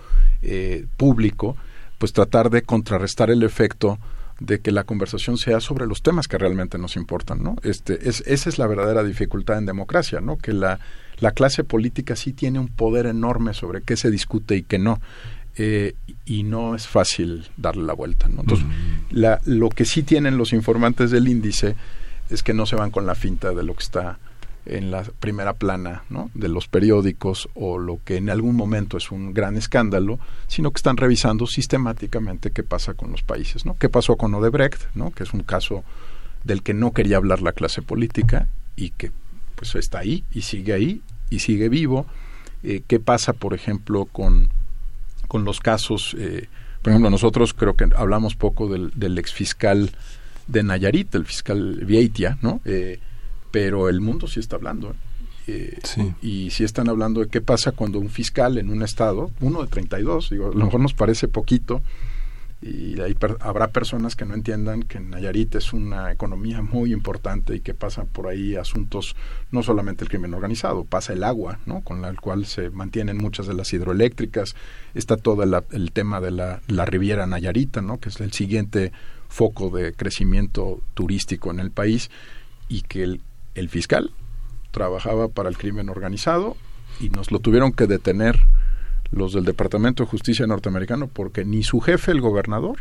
eh, 0.41 0.85
público, 0.95 1.57
pues 1.97 2.13
tratar 2.13 2.49
de 2.49 2.61
contrarrestar 2.61 3.31
el 3.31 3.41
efecto 3.41 3.97
de 4.39 4.59
que 4.59 4.71
la 4.71 4.83
conversación 4.83 5.37
sea 5.37 5.59
sobre 5.61 5.87
los 5.87 6.01
temas 6.01 6.27
que 6.27 6.37
realmente 6.37 6.77
nos 6.77 6.95
importan, 6.95 7.41
¿no? 7.41 7.55
Este, 7.63 8.09
es, 8.09 8.21
esa 8.27 8.49
es 8.49 8.57
la 8.57 8.67
verdadera 8.67 9.03
dificultad 9.03 9.57
en 9.57 9.65
democracia, 9.65 10.19
¿no? 10.19 10.37
Que 10.37 10.53
la, 10.53 10.79
la 11.19 11.31
clase 11.31 11.63
política 11.63 12.15
sí 12.15 12.33
tiene 12.33 12.59
un 12.59 12.67
poder 12.67 13.05
enorme 13.05 13.53
sobre 13.53 13.81
qué 13.81 13.95
se 13.95 14.11
discute 14.11 14.55
y 14.55 14.63
qué 14.63 14.79
no. 14.79 14.99
Eh, 15.57 15.95
y 16.25 16.43
no 16.43 16.75
es 16.75 16.85
fácil 16.85 17.47
darle 17.55 17.83
la 17.83 17.93
vuelta. 17.93 18.27
¿no? 18.27 18.41
Entonces, 18.41 18.65
la, 19.09 19.39
lo 19.45 19.69
que 19.69 19.85
sí 19.85 20.03
tienen 20.03 20.37
los 20.37 20.51
informantes 20.51 21.11
del 21.11 21.29
índice 21.29 21.75
es 22.29 22.43
que 22.43 22.53
no 22.53 22.65
se 22.65 22.75
van 22.75 22.91
con 22.91 23.05
la 23.05 23.15
finta 23.15 23.53
de 23.53 23.63
lo 23.63 23.73
que 23.73 23.83
está 23.83 24.19
en 24.65 24.91
la 24.91 25.03
primera 25.03 25.53
plana 25.53 26.03
¿no? 26.09 26.31
de 26.33 26.49
los 26.49 26.67
periódicos 26.67 27.49
o 27.53 27.77
lo 27.77 27.99
que 28.03 28.17
en 28.17 28.29
algún 28.29 28.55
momento 28.55 28.97
es 28.97 29.11
un 29.11 29.33
gran 29.33 29.57
escándalo, 29.57 30.19
sino 30.47 30.71
que 30.71 30.77
están 30.77 30.97
revisando 30.97 31.47
sistemáticamente 31.47 32.51
qué 32.51 32.63
pasa 32.63 32.93
con 32.93 33.11
los 33.11 33.21
países. 33.21 33.65
¿no? 33.65 33.77
¿Qué 33.77 33.89
pasó 33.89 34.15
con 34.15 34.33
Odebrecht, 34.33 34.81
¿no? 34.95 35.11
que 35.11 35.23
es 35.23 35.33
un 35.33 35.43
caso 35.43 35.83
del 36.43 36.63
que 36.63 36.73
no 36.73 36.91
quería 36.91 37.17
hablar 37.17 37.41
la 37.41 37.53
clase 37.53 37.81
política 37.81 38.47
y 38.75 38.91
que 38.91 39.11
pues 39.55 39.75
está 39.75 39.99
ahí 39.99 40.23
y 40.31 40.41
sigue 40.41 40.73
ahí 40.73 41.01
y 41.29 41.39
sigue 41.39 41.69
vivo? 41.69 42.05
Eh, 42.63 42.81
¿Qué 42.87 42.99
pasa, 42.99 43.33
por 43.33 43.53
ejemplo, 43.53 44.05
con 44.05 44.49
con 45.27 45.43
los 45.45 45.59
casos, 45.59 46.15
eh, 46.17 46.47
por 46.81 46.91
ejemplo, 46.91 47.09
nosotros 47.09 47.53
creo 47.53 47.75
que 47.75 47.89
hablamos 47.95 48.35
poco 48.35 48.67
del, 48.67 48.91
del 48.95 49.17
exfiscal 49.17 49.91
de 50.47 50.63
Nayarit, 50.63 51.13
el 51.15 51.25
fiscal 51.25 51.81
Vieitia, 51.85 52.37
¿no? 52.41 52.61
Eh, 52.65 52.99
pero 53.55 53.87
el 53.87 54.01
mundo 54.01 54.27
sí 54.27 54.41
está 54.41 54.57
hablando. 54.57 54.93
¿eh? 55.47 55.79
Y 56.21 56.49
sí 56.49 56.65
están 56.65 56.89
hablando 56.89 57.21
de 57.21 57.29
qué 57.29 57.39
pasa 57.39 57.71
cuando 57.71 57.99
un 57.99 58.09
fiscal 58.09 58.57
en 58.57 58.69
un 58.69 58.83
estado, 58.83 59.31
uno 59.39 59.61
de 59.61 59.69
32, 59.69 60.29
digo, 60.29 60.47
a 60.47 60.53
lo 60.53 60.65
mejor 60.65 60.81
nos 60.81 60.93
parece 60.93 61.29
poquito, 61.29 61.81
y 62.61 62.99
ahí 62.99 63.15
habrá 63.39 63.69
personas 63.69 64.17
que 64.17 64.25
no 64.25 64.33
entiendan 64.33 64.83
que 64.83 64.99
Nayarit 64.99 65.55
es 65.55 65.71
una 65.71 66.11
economía 66.11 66.63
muy 66.63 66.91
importante 66.91 67.55
y 67.55 67.61
que 67.61 67.73
pasan 67.73 68.07
por 68.07 68.27
ahí 68.27 68.57
asuntos, 68.57 69.15
no 69.51 69.63
solamente 69.63 70.03
el 70.03 70.09
crimen 70.09 70.33
organizado, 70.33 70.83
pasa 70.83 71.13
el 71.13 71.23
agua, 71.23 71.59
¿no? 71.65 71.79
con 71.79 72.01
la 72.01 72.13
cual 72.15 72.45
se 72.45 72.71
mantienen 72.71 73.15
muchas 73.15 73.47
de 73.47 73.53
las 73.53 73.71
hidroeléctricas, 73.71 74.53
está 74.95 75.15
todo 75.15 75.43
el 75.71 75.91
tema 75.93 76.19
de 76.19 76.31
la, 76.31 76.61
la, 76.67 76.83
Riviera 76.83 77.25
Nayarita, 77.25 77.81
¿no? 77.81 78.01
que 78.01 78.09
es 78.09 78.19
el 78.19 78.33
siguiente 78.33 78.91
foco 79.29 79.69
de 79.69 79.93
crecimiento 79.93 80.81
turístico 80.93 81.51
en 81.51 81.61
el 81.61 81.71
país, 81.71 82.09
y 82.67 82.81
que 82.81 83.03
el, 83.03 83.21
el 83.55 83.69
fiscal 83.69 84.11
trabajaba 84.71 85.29
para 85.29 85.49
el 85.49 85.57
crimen 85.57 85.89
organizado 85.89 86.57
y 86.99 87.09
nos 87.09 87.31
lo 87.31 87.39
tuvieron 87.39 87.71
que 87.71 87.87
detener 87.87 88.39
los 89.11 89.33
del 89.33 89.45
Departamento 89.45 90.03
de 90.03 90.09
Justicia 90.09 90.45
norteamericano 90.47 91.07
porque 91.07 91.45
ni 91.45 91.63
su 91.63 91.79
jefe, 91.79 92.11
el 92.11 92.21
gobernador, 92.21 92.79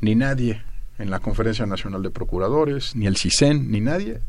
ni 0.00 0.14
nadie 0.14 0.62
en 0.98 1.10
la 1.10 1.20
Conferencia 1.20 1.66
Nacional 1.66 2.02
de 2.02 2.10
Procuradores, 2.10 2.94
ni 2.94 3.06
el 3.06 3.16
CISEN, 3.16 3.70
ni 3.70 3.80
nadie 3.80 4.20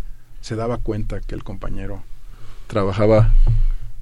se 0.42 0.56
daba 0.56 0.78
cuenta 0.78 1.22
que 1.22 1.36
el 1.36 1.44
compañero 1.44 2.04
trabajaba 2.68 3.32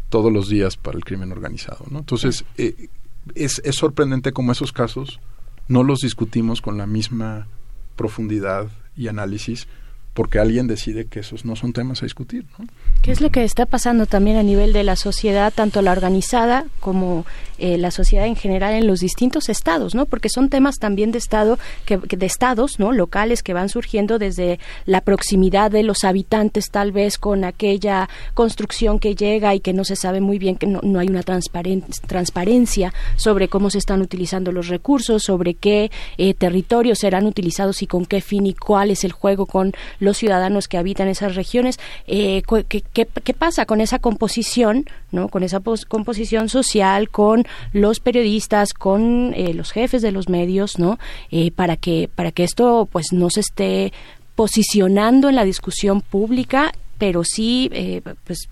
todos 0.09 0.31
los 0.31 0.49
días 0.49 0.77
para 0.77 0.97
el 0.97 1.03
crimen 1.03 1.31
organizado. 1.31 1.85
¿no? 1.89 1.99
Entonces, 1.99 2.45
eh, 2.57 2.89
es, 3.35 3.61
es 3.63 3.75
sorprendente 3.75 4.31
como 4.31 4.51
esos 4.51 4.71
casos 4.71 5.19
no 5.67 5.83
los 5.83 5.99
discutimos 5.99 6.61
con 6.61 6.77
la 6.77 6.87
misma 6.87 7.47
profundidad 7.95 8.69
y 8.95 9.07
análisis 9.07 9.67
porque 10.13 10.39
alguien 10.39 10.67
decide 10.67 11.05
que 11.05 11.21
esos 11.21 11.45
no 11.45 11.55
son 11.55 11.71
temas 11.71 12.01
a 12.01 12.05
discutir. 12.05 12.45
¿no? 12.57 12.65
¿Qué 13.01 13.11
es 13.11 13.21
lo 13.21 13.31
que 13.31 13.43
está 13.43 13.65
pasando 13.65 14.05
también 14.05 14.37
a 14.37 14.43
nivel 14.43 14.73
de 14.73 14.83
la 14.83 14.95
sociedad, 14.95 15.53
tanto 15.53 15.81
la 15.81 15.91
organizada 15.91 16.65
como 16.79 17.25
eh, 17.57 17.77
la 17.77 17.91
sociedad 17.91 18.25
en 18.25 18.35
general 18.35 18.73
en 18.73 18.87
los 18.87 18.99
distintos 18.99 19.47
estados, 19.47 19.95
¿no? 19.95 20.05
Porque 20.05 20.29
son 20.29 20.49
temas 20.49 20.79
también 20.79 21.11
de 21.11 21.17
estado, 21.17 21.57
que, 21.85 21.97
de 21.97 22.25
estados, 22.25 22.79
¿no? 22.79 22.91
Locales 22.91 23.41
que 23.41 23.53
van 23.53 23.69
surgiendo 23.69 24.19
desde 24.19 24.59
la 24.85 25.01
proximidad 25.01 25.71
de 25.71 25.83
los 25.83 26.03
habitantes, 26.03 26.71
tal 26.71 26.91
vez 26.91 27.17
con 27.17 27.43
aquella 27.43 28.09
construcción 28.33 28.99
que 28.99 29.15
llega 29.15 29.55
y 29.55 29.61
que 29.61 29.73
no 29.73 29.83
se 29.85 29.95
sabe 29.95 30.21
muy 30.21 30.39
bien, 30.39 30.57
que 30.57 30.67
no, 30.67 30.81
hay 30.99 31.07
una 31.07 31.23
transparencia 31.23 32.93
sobre 33.15 33.47
cómo 33.47 33.69
se 33.69 33.77
están 33.77 34.01
utilizando 34.01 34.51
los 34.51 34.67
recursos, 34.67 35.23
sobre 35.23 35.53
qué 35.53 35.89
eh, 36.17 36.33
territorios 36.33 36.99
serán 36.99 37.25
utilizados 37.25 37.81
y 37.81 37.87
con 37.87 38.05
qué 38.05 38.21
fin 38.21 38.45
y 38.45 38.53
cuál 38.53 38.91
es 38.91 39.03
el 39.03 39.11
juego 39.11 39.45
con 39.45 39.71
los 40.01 40.17
ciudadanos 40.17 40.67
que 40.67 40.77
habitan 40.77 41.07
esas 41.07 41.35
regiones. 41.35 41.79
Eh, 42.07 42.41
¿qué, 42.67 42.81
qué, 42.81 43.33
pasa 43.33 43.65
con 43.65 43.79
esa 43.79 43.99
composición, 43.99 44.85
no? 45.11 45.29
Con 45.29 45.43
esa 45.43 45.61
composición 45.87 46.49
social, 46.49 47.09
con 47.09 47.45
los 47.71 48.01
periodistas, 48.01 48.73
con 48.73 49.33
eh, 49.35 49.53
los 49.53 49.71
jefes 49.71 50.01
de 50.01 50.11
los 50.11 50.27
medios, 50.27 50.79
¿no? 50.79 50.99
Eh, 51.29 51.51
para 51.51 51.77
que 51.77 52.09
para 52.13 52.31
que 52.31 52.43
esto 52.43 52.89
pues 52.91 53.13
no 53.13 53.29
se 53.29 53.41
esté 53.41 53.93
posicionando 54.35 55.29
en 55.29 55.35
la 55.35 55.45
discusión 55.45 56.01
pública 56.01 56.73
pero 57.01 57.23
sí 57.23 57.67
eh, 57.73 58.03
pues 58.25 58.47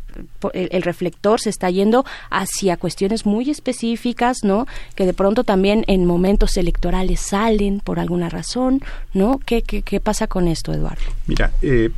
el, 0.54 0.82
reflector 0.82 1.40
se 1.40 1.52
está 1.52 1.70
yendo 1.70 2.04
hacia 2.32 2.78
cuestiones 2.78 3.28
muy 3.28 3.48
específicas, 3.52 4.40
¿no? 4.44 4.66
Que 4.96 5.06
de 5.06 5.14
pronto 5.14 5.44
también 5.44 5.86
en 5.86 6.04
momentos 6.08 6.58
electorales 6.58 7.20
salen 7.20 7.80
por 7.80 8.00
alguna 8.00 8.28
razón, 8.28 8.82
¿no? 9.14 9.40
¿Qué, 9.46 9.62
qué, 9.62 9.84
qué 9.84 10.00
pasa 10.00 10.26
con 10.26 10.48
esto, 10.48 10.74
Eduardo? 10.74 11.04
Mira, 11.28 11.52
eh, 11.62 11.92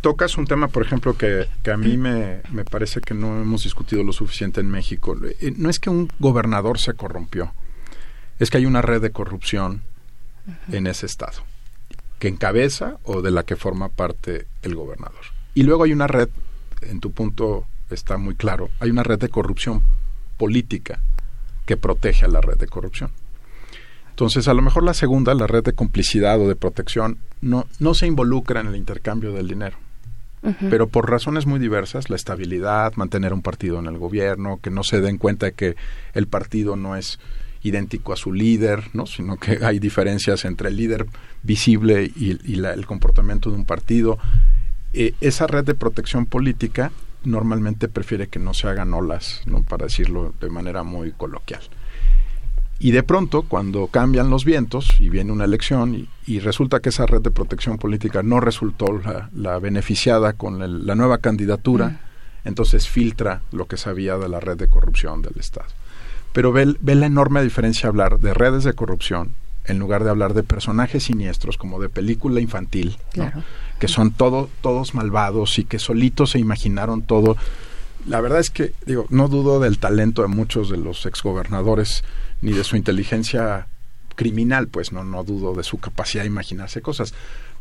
tocas 0.00 0.38
un 0.38 0.46
tema, 0.46 0.68
por 0.68 0.86
ejemplo, 0.86 1.18
que, 1.18 1.48
que 1.64 1.72
a 1.72 1.76
mí 1.76 1.96
me, 1.96 2.40
me, 2.52 2.64
parece 2.64 3.00
que 3.00 3.12
no 3.12 3.42
hemos 3.42 3.64
discutido 3.64 4.04
lo 4.04 4.12
suficiente 4.12 4.60
en 4.60 4.70
México. 4.70 5.16
Eh, 5.40 5.54
no 5.56 5.70
es 5.70 5.80
que 5.80 5.90
un 5.90 6.08
gobernador 6.20 6.78
se 6.78 6.94
corrompió, 6.94 7.52
es 8.38 8.48
que 8.50 8.58
hay 8.58 8.66
una 8.66 8.80
red 8.80 9.02
de 9.02 9.10
corrupción 9.10 9.82
en 10.70 10.86
ese 10.86 11.06
estado, 11.06 11.42
que 12.20 12.28
encabeza 12.28 12.98
o 13.02 13.22
de 13.22 13.32
la 13.32 13.42
que 13.42 13.56
forma 13.56 13.88
parte 13.88 14.46
el 14.62 14.76
gobernador. 14.76 15.35
Y 15.56 15.62
luego 15.62 15.84
hay 15.84 15.92
una 15.94 16.06
red, 16.06 16.28
en 16.82 17.00
tu 17.00 17.12
punto 17.12 17.64
está 17.88 18.18
muy 18.18 18.34
claro. 18.34 18.68
Hay 18.78 18.90
una 18.90 19.02
red 19.02 19.18
de 19.18 19.30
corrupción 19.30 19.80
política 20.36 21.00
que 21.64 21.78
protege 21.78 22.26
a 22.26 22.28
la 22.28 22.42
red 22.42 22.58
de 22.58 22.66
corrupción. 22.66 23.10
Entonces, 24.10 24.48
a 24.48 24.54
lo 24.54 24.60
mejor 24.60 24.82
la 24.82 24.92
segunda, 24.92 25.32
la 25.32 25.46
red 25.46 25.64
de 25.64 25.72
complicidad 25.72 26.38
o 26.38 26.46
de 26.46 26.56
protección, 26.56 27.16
no, 27.40 27.66
no 27.78 27.94
se 27.94 28.06
involucra 28.06 28.60
en 28.60 28.66
el 28.66 28.76
intercambio 28.76 29.32
del 29.32 29.48
dinero. 29.48 29.78
Pero 30.68 30.88
por 30.88 31.10
razones 31.10 31.46
muy 31.46 31.58
diversas, 31.58 32.10
la 32.10 32.16
estabilidad, 32.16 32.92
mantener 32.96 33.32
un 33.32 33.42
partido 33.42 33.78
en 33.80 33.86
el 33.86 33.96
gobierno, 33.96 34.60
que 34.62 34.70
no 34.70 34.84
se 34.84 35.00
den 35.00 35.16
cuenta 35.16 35.46
de 35.46 35.52
que 35.52 35.76
el 36.12 36.28
partido 36.28 36.76
no 36.76 36.96
es 36.96 37.18
idéntico 37.62 38.12
a 38.12 38.16
su 38.16 38.32
líder, 38.32 38.84
¿no? 38.92 39.06
sino 39.06 39.38
que 39.38 39.58
hay 39.64 39.78
diferencias 39.80 40.44
entre 40.44 40.68
el 40.68 40.76
líder 40.76 41.06
visible 41.42 42.12
y, 42.14 42.60
el 42.62 42.86
comportamiento 42.86 43.50
de 43.50 43.56
un 43.56 43.64
partido. 43.64 44.18
Eh, 44.98 45.12
esa 45.20 45.46
red 45.46 45.62
de 45.62 45.74
protección 45.74 46.24
política 46.24 46.90
normalmente 47.22 47.86
prefiere 47.86 48.28
que 48.28 48.38
no 48.38 48.54
se 48.54 48.66
hagan 48.66 48.94
olas, 48.94 49.42
¿no? 49.44 49.62
para 49.62 49.84
decirlo 49.84 50.32
de 50.40 50.48
manera 50.48 50.84
muy 50.84 51.12
coloquial. 51.12 51.60
Y 52.78 52.92
de 52.92 53.02
pronto, 53.02 53.42
cuando 53.42 53.88
cambian 53.88 54.30
los 54.30 54.46
vientos 54.46 54.96
y 54.98 55.10
viene 55.10 55.32
una 55.32 55.44
elección 55.44 56.08
y, 56.26 56.38
resulta 56.40 56.80
que 56.80 56.88
esa 56.88 57.04
red 57.04 57.20
de 57.20 57.30
protección 57.30 57.76
política 57.76 58.22
no 58.22 58.40
resultó 58.40 58.86
la, 59.34 59.58
beneficiada 59.58 60.32
con 60.32 60.86
la 60.86 60.94
nueva 60.94 61.18
candidatura, 61.18 62.00
entonces 62.44 62.88
filtra 62.88 63.42
lo 63.52 63.66
que 63.66 63.76
sabía 63.76 64.16
de 64.16 64.30
la 64.30 64.40
red 64.40 64.56
de 64.56 64.68
corrupción 64.68 65.20
del 65.20 65.38
Estado. 65.38 65.68
Pero 66.32 66.52
ve, 66.52 66.74
ve 66.80 66.94
la 66.94 67.06
enorme 67.06 67.42
diferencia 67.42 67.90
hablar 67.90 68.18
de 68.18 68.32
redes 68.32 68.64
de 68.64 68.72
corrupción 68.72 69.34
en 69.66 69.78
lugar 69.78 70.04
de 70.04 70.10
hablar 70.10 70.34
de 70.34 70.42
personajes 70.42 71.04
siniestros 71.04 71.56
como 71.56 71.80
de 71.80 71.88
película 71.88 72.40
infantil, 72.40 72.96
que 73.78 73.88
son 73.88 74.12
todo, 74.12 74.48
todos 74.60 74.94
malvados 74.94 75.58
y 75.58 75.64
que 75.64 75.78
solitos 75.78 76.30
se 76.30 76.38
imaginaron 76.38 77.02
todo. 77.02 77.36
La 78.06 78.20
verdad 78.20 78.40
es 78.40 78.50
que, 78.50 78.72
digo, 78.86 79.06
no 79.10 79.28
dudo 79.28 79.60
del 79.60 79.78
talento 79.78 80.22
de 80.22 80.28
muchos 80.28 80.70
de 80.70 80.76
los 80.76 81.06
exgobernadores 81.06 82.04
ni 82.42 82.52
de 82.52 82.64
su 82.64 82.76
inteligencia 82.76 83.66
criminal, 84.14 84.68
pues 84.68 84.92
no, 84.92 85.04
no 85.04 85.24
dudo 85.24 85.54
de 85.54 85.64
su 85.64 85.78
capacidad 85.78 86.22
de 86.22 86.28
imaginarse 86.28 86.80
cosas 86.80 87.12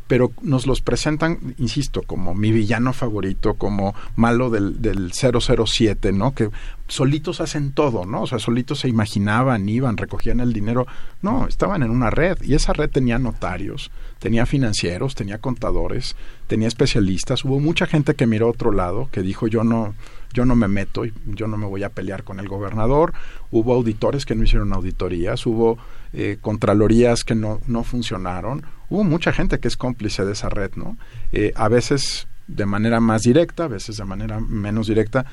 pero 0.07 0.31
nos 0.41 0.67
los 0.67 0.81
presentan, 0.81 1.55
insisto, 1.57 2.03
como 2.03 2.35
mi 2.35 2.51
villano 2.51 2.93
favorito, 2.93 3.55
como 3.55 3.95
malo 4.15 4.49
del, 4.49 4.81
del 4.81 5.11
007, 5.13 6.11
¿no? 6.11 6.33
Que 6.35 6.49
solitos 6.87 7.41
hacen 7.41 7.71
todo, 7.71 8.05
¿no? 8.05 8.21
O 8.21 8.27
sea, 8.27 8.37
solitos 8.37 8.81
se 8.81 8.89
imaginaban, 8.89 9.67
iban, 9.67 9.97
recogían 9.97 10.39
el 10.39 10.53
dinero. 10.53 10.85
No, 11.21 11.47
estaban 11.47 11.81
en 11.81 11.89
una 11.89 12.11
red 12.11 12.37
y 12.43 12.53
esa 12.53 12.73
red 12.73 12.89
tenía 12.89 13.17
notarios, 13.17 13.89
tenía 14.19 14.45
financieros, 14.45 15.15
tenía 15.15 15.39
contadores, 15.39 16.15
tenía 16.47 16.67
especialistas. 16.67 17.43
Hubo 17.43 17.59
mucha 17.59 17.87
gente 17.87 18.13
que 18.13 18.27
miró 18.27 18.47
a 18.47 18.51
otro 18.51 18.71
lado, 18.71 19.09
que 19.11 19.21
dijo 19.21 19.47
yo 19.47 19.63
no, 19.63 19.95
yo 20.33 20.45
no 20.45 20.55
me 20.55 20.67
meto 20.67 21.03
yo 21.25 21.47
no 21.47 21.57
me 21.57 21.65
voy 21.65 21.83
a 21.83 21.89
pelear 21.89 22.23
con 22.23 22.39
el 22.39 22.47
gobernador. 22.47 23.13
Hubo 23.49 23.73
auditores 23.73 24.25
que 24.25 24.35
no 24.35 24.43
hicieron 24.43 24.73
auditorías, 24.73 25.45
hubo 25.47 25.79
eh, 26.17 26.37
contralorías 26.39 27.25
que 27.25 27.35
no, 27.35 27.59
no 27.67 27.83
funcionaron. 27.83 28.63
Hubo 28.89 29.03
mucha 29.03 29.33
gente 29.33 29.59
que 29.59 29.67
es 29.67 29.75
cómplice 29.75 30.23
de 30.23 30.31
esa 30.31 30.47
red, 30.47 30.71
¿no? 30.75 30.97
Eh, 31.33 31.51
a 31.55 31.67
veces 31.67 32.27
de 32.47 32.65
manera 32.65 33.01
más 33.01 33.23
directa, 33.23 33.65
a 33.65 33.67
veces 33.67 33.97
de 33.97 34.05
manera 34.05 34.39
menos 34.39 34.87
directa, 34.87 35.25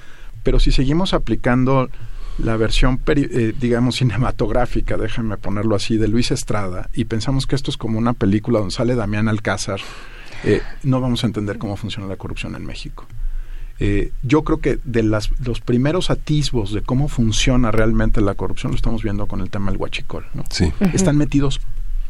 pero 0.43 0.59
si 0.59 0.73
seguimos 0.73 1.15
aplicando 1.15 1.89
la 2.39 2.57
versión, 2.57 3.01
eh, 3.07 3.55
digamos, 3.61 3.97
cinematográfica, 3.99 4.97
déjenme 4.97 5.37
ponerlo 5.37 5.77
así, 5.77 5.99
de 5.99 6.09
Luis 6.09 6.33
Estrada, 6.33 6.91
y 6.95 7.05
pensamos 7.05 7.47
que 7.47 7.55
esto 7.55 7.71
es 7.71 7.77
como 7.77 7.99
una 7.99 8.15
película 8.15 8.59
donde 8.59 8.75
sale 8.75 8.97
Damián 8.97 9.29
Alcázar, 9.29 9.81
no 10.83 11.01
vamos 11.01 11.23
a 11.23 11.29
entender 11.29 11.59
cómo 11.59 11.77
funciona 11.77 12.09
la 12.09 12.17
corrupción 12.17 12.57
en 12.57 12.67
México. 12.67 13.07
Eh, 13.85 14.13
yo 14.23 14.45
creo 14.45 14.61
que 14.61 14.79
de 14.85 15.03
las, 15.03 15.29
los 15.41 15.61
primeros 15.61 16.09
atisbos 16.11 16.73
de 16.73 16.83
cómo 16.83 17.09
funciona 17.09 17.73
realmente 17.73 18.21
la 18.21 18.37
corrupción 18.37 18.71
lo 18.71 18.77
estamos 18.77 19.03
viendo 19.03 19.27
con 19.27 19.41
el 19.41 19.51
tema 19.51 19.73
del 19.73 19.81
huachicol. 19.81 20.25
¿no? 20.35 20.45
Sí. 20.51 20.73
Están 20.93 21.17
metidos 21.17 21.61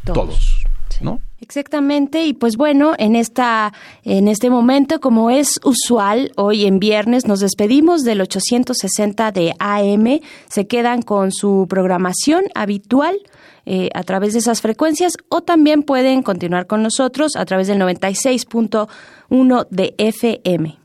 todos. 0.05 0.67
¿no? 1.01 1.23
Exactamente, 1.41 2.27
y 2.27 2.35
pues 2.35 2.59
bueno, 2.59 2.93
en 2.99 3.17
esta 3.17 3.73
en 4.05 4.29
este 4.29 4.51
momento 4.51 5.01
como 5.01 5.31
es 5.31 5.59
usual, 5.65 6.31
hoy 6.37 6.67
en 6.67 6.79
viernes 6.79 7.27
nos 7.27 7.41
despedimos 7.41 8.03
del 8.03 8.21
860 8.21 9.33
de 9.33 9.55
AM, 9.59 10.21
se 10.51 10.67
quedan 10.67 11.01
con 11.01 11.33
su 11.33 11.67
programación 11.71 12.45
habitual. 12.55 13.17
Eh, 13.65 13.91
a 13.95 14.03
través 14.03 14.33
de 14.33 14.41
esas 14.41 14.61
frecuencias 14.61 15.13
o 15.29 15.41
también 15.41 15.85
pueden 15.85 16.25
continuar 16.25 16.67
con 16.67 16.83
nosotros 16.83 17.37
a 17.37 17.45
través 17.45 17.69
del 17.69 17.79
96.1 17.79 19.69
de 19.71 19.95
FM. 19.99 20.82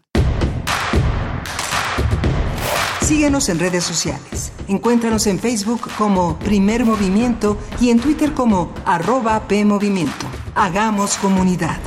Síguenos 3.08 3.48
en 3.48 3.58
redes 3.58 3.86
sociales. 3.86 4.52
Encuéntranos 4.68 5.27
en 5.27 5.40
Facebook 5.40 5.80
como 5.98 6.38
Primer 6.40 6.84
Movimiento 6.84 7.58
y 7.80 7.90
en 7.90 8.02
Twitter 8.02 8.34
como 8.34 8.74
arroba 8.84 9.48
PMovimiento. 9.48 10.26
Hagamos 10.56 11.16
comunidad. 11.16 11.80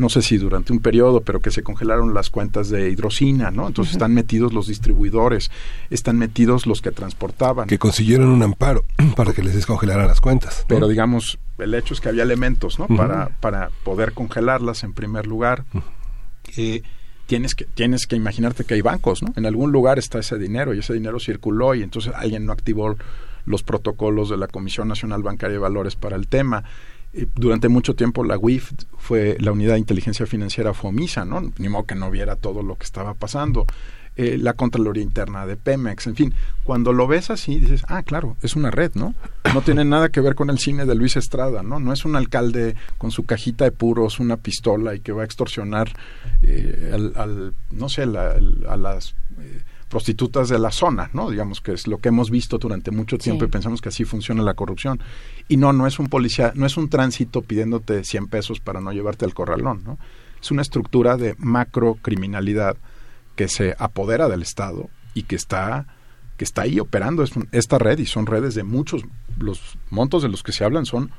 no 0.00 0.08
sé 0.08 0.22
si 0.22 0.38
durante 0.38 0.72
un 0.72 0.80
periodo, 0.80 1.20
pero 1.20 1.40
que 1.40 1.50
se 1.50 1.62
congelaron 1.62 2.14
las 2.14 2.30
cuentas 2.30 2.70
de 2.70 2.90
hidrocina, 2.90 3.50
¿no? 3.50 3.68
Entonces 3.68 3.92
están 3.92 4.14
metidos 4.14 4.52
los 4.52 4.66
distribuidores, 4.66 5.50
están 5.90 6.16
metidos 6.16 6.66
los 6.66 6.80
que 6.80 6.90
transportaban. 6.90 7.68
Que 7.68 7.78
consiguieron 7.78 8.30
un 8.30 8.42
amparo 8.42 8.84
para 9.14 9.34
que 9.34 9.42
les 9.42 9.54
descongelaran 9.54 10.08
las 10.08 10.22
cuentas. 10.22 10.64
Pero 10.66 10.88
digamos, 10.88 11.38
el 11.62 11.74
hecho 11.74 11.94
es 11.94 12.00
que 12.00 12.08
había 12.08 12.22
elementos, 12.22 12.78
¿no? 12.78 12.86
para, 12.88 13.28
para 13.40 13.70
poder 13.84 14.12
congelarlas 14.12 14.84
en 14.84 14.92
primer 14.92 15.26
lugar. 15.26 15.64
Eh, 16.56 16.82
tienes 17.26 17.54
que, 17.54 17.64
tienes 17.64 18.06
que 18.06 18.16
imaginarte 18.16 18.64
que 18.64 18.74
hay 18.74 18.80
bancos, 18.80 19.22
¿no? 19.22 19.32
En 19.36 19.46
algún 19.46 19.70
lugar 19.70 19.98
está 19.98 20.18
ese 20.18 20.38
dinero 20.38 20.74
y 20.74 20.80
ese 20.80 20.94
dinero 20.94 21.20
circuló 21.20 21.74
y 21.74 21.82
entonces 21.82 22.12
alguien 22.14 22.46
no 22.46 22.52
activó 22.52 22.96
los 23.44 23.62
protocolos 23.62 24.28
de 24.30 24.36
la 24.36 24.48
Comisión 24.48 24.88
Nacional 24.88 25.22
Bancaria 25.22 25.54
de 25.54 25.58
Valores 25.58 25.96
para 25.96 26.16
el 26.16 26.26
tema 26.26 26.64
durante 27.34 27.68
mucho 27.68 27.94
tiempo 27.94 28.24
la 28.24 28.38
UIF 28.38 28.72
fue 28.96 29.36
la 29.40 29.52
unidad 29.52 29.74
de 29.74 29.80
inteligencia 29.80 30.26
financiera 30.26 30.74
FOMISA, 30.74 31.24
¿no? 31.24 31.52
Ni 31.58 31.68
modo 31.68 31.84
que 31.84 31.94
no 31.94 32.10
viera 32.10 32.36
todo 32.36 32.62
lo 32.62 32.76
que 32.76 32.84
estaba 32.84 33.14
pasando. 33.14 33.66
Eh, 34.22 34.36
la 34.36 34.52
Contraloría 34.52 35.02
Interna 35.02 35.46
de 35.46 35.56
Pemex, 35.56 36.06
en 36.06 36.14
fin, 36.14 36.34
cuando 36.62 36.92
lo 36.92 37.06
ves 37.06 37.30
así 37.30 37.58
dices, 37.58 37.86
ah, 37.88 38.02
claro, 38.02 38.36
es 38.42 38.54
una 38.54 38.70
red, 38.70 38.92
¿no? 38.94 39.14
No 39.54 39.62
tiene 39.62 39.82
nada 39.82 40.10
que 40.10 40.20
ver 40.20 40.34
con 40.34 40.50
el 40.50 40.58
cine 40.58 40.84
de 40.84 40.94
Luis 40.94 41.16
Estrada, 41.16 41.62
¿no? 41.62 41.80
No 41.80 41.90
es 41.90 42.04
un 42.04 42.16
alcalde 42.16 42.76
con 42.98 43.12
su 43.12 43.24
cajita 43.24 43.64
de 43.64 43.72
puros, 43.72 44.20
una 44.20 44.36
pistola 44.36 44.94
y 44.94 45.00
que 45.00 45.12
va 45.12 45.22
a 45.22 45.24
extorsionar 45.24 45.90
eh, 46.42 46.92
al, 47.16 47.54
no 47.70 47.88
sé, 47.88 48.02
a 48.02 48.76
las... 48.76 49.14
Eh, 49.40 49.62
prostitutas 49.88 50.48
de 50.48 50.58
la 50.58 50.70
zona, 50.70 51.10
¿no? 51.14 51.30
Digamos 51.30 51.60
que 51.60 51.72
es 51.72 51.88
lo 51.88 51.98
que 51.98 52.10
hemos 52.10 52.30
visto 52.30 52.58
durante 52.58 52.92
mucho 52.92 53.18
tiempo 53.18 53.44
y 53.44 53.48
pensamos 53.48 53.80
que 53.80 53.88
así 53.88 54.04
funciona 54.04 54.40
la 54.40 54.54
corrupción. 54.54 55.00
Y 55.48 55.56
no, 55.56 55.72
no 55.72 55.86
es 55.88 55.98
un 55.98 56.06
policía, 56.06 56.52
no 56.54 56.64
es 56.64 56.76
un 56.76 56.88
tránsito 56.88 57.42
pidiéndote 57.42 58.04
100 58.04 58.28
pesos 58.28 58.60
para 58.60 58.80
no 58.80 58.92
llevarte 58.92 59.24
al 59.24 59.34
corralón, 59.34 59.82
¿no? 59.84 59.98
Es 60.40 60.52
una 60.52 60.62
estructura 60.62 61.16
de 61.16 61.34
macrocriminalidad 61.38 62.76
que 63.40 63.48
se 63.48 63.74
apodera 63.78 64.28
del 64.28 64.42
Estado 64.42 64.90
y 65.14 65.22
que 65.22 65.34
está 65.34 65.86
que 66.36 66.44
está 66.44 66.60
ahí 66.60 66.78
operando 66.78 67.22
es 67.22 67.30
esta 67.52 67.78
red 67.78 67.98
y 67.98 68.04
son 68.04 68.26
redes 68.26 68.54
de 68.54 68.64
muchos 68.64 69.02
los 69.38 69.78
montos 69.88 70.22
de 70.22 70.28
los 70.28 70.42
que 70.42 70.52
se 70.52 70.62
hablan 70.62 70.84
son 70.84 71.10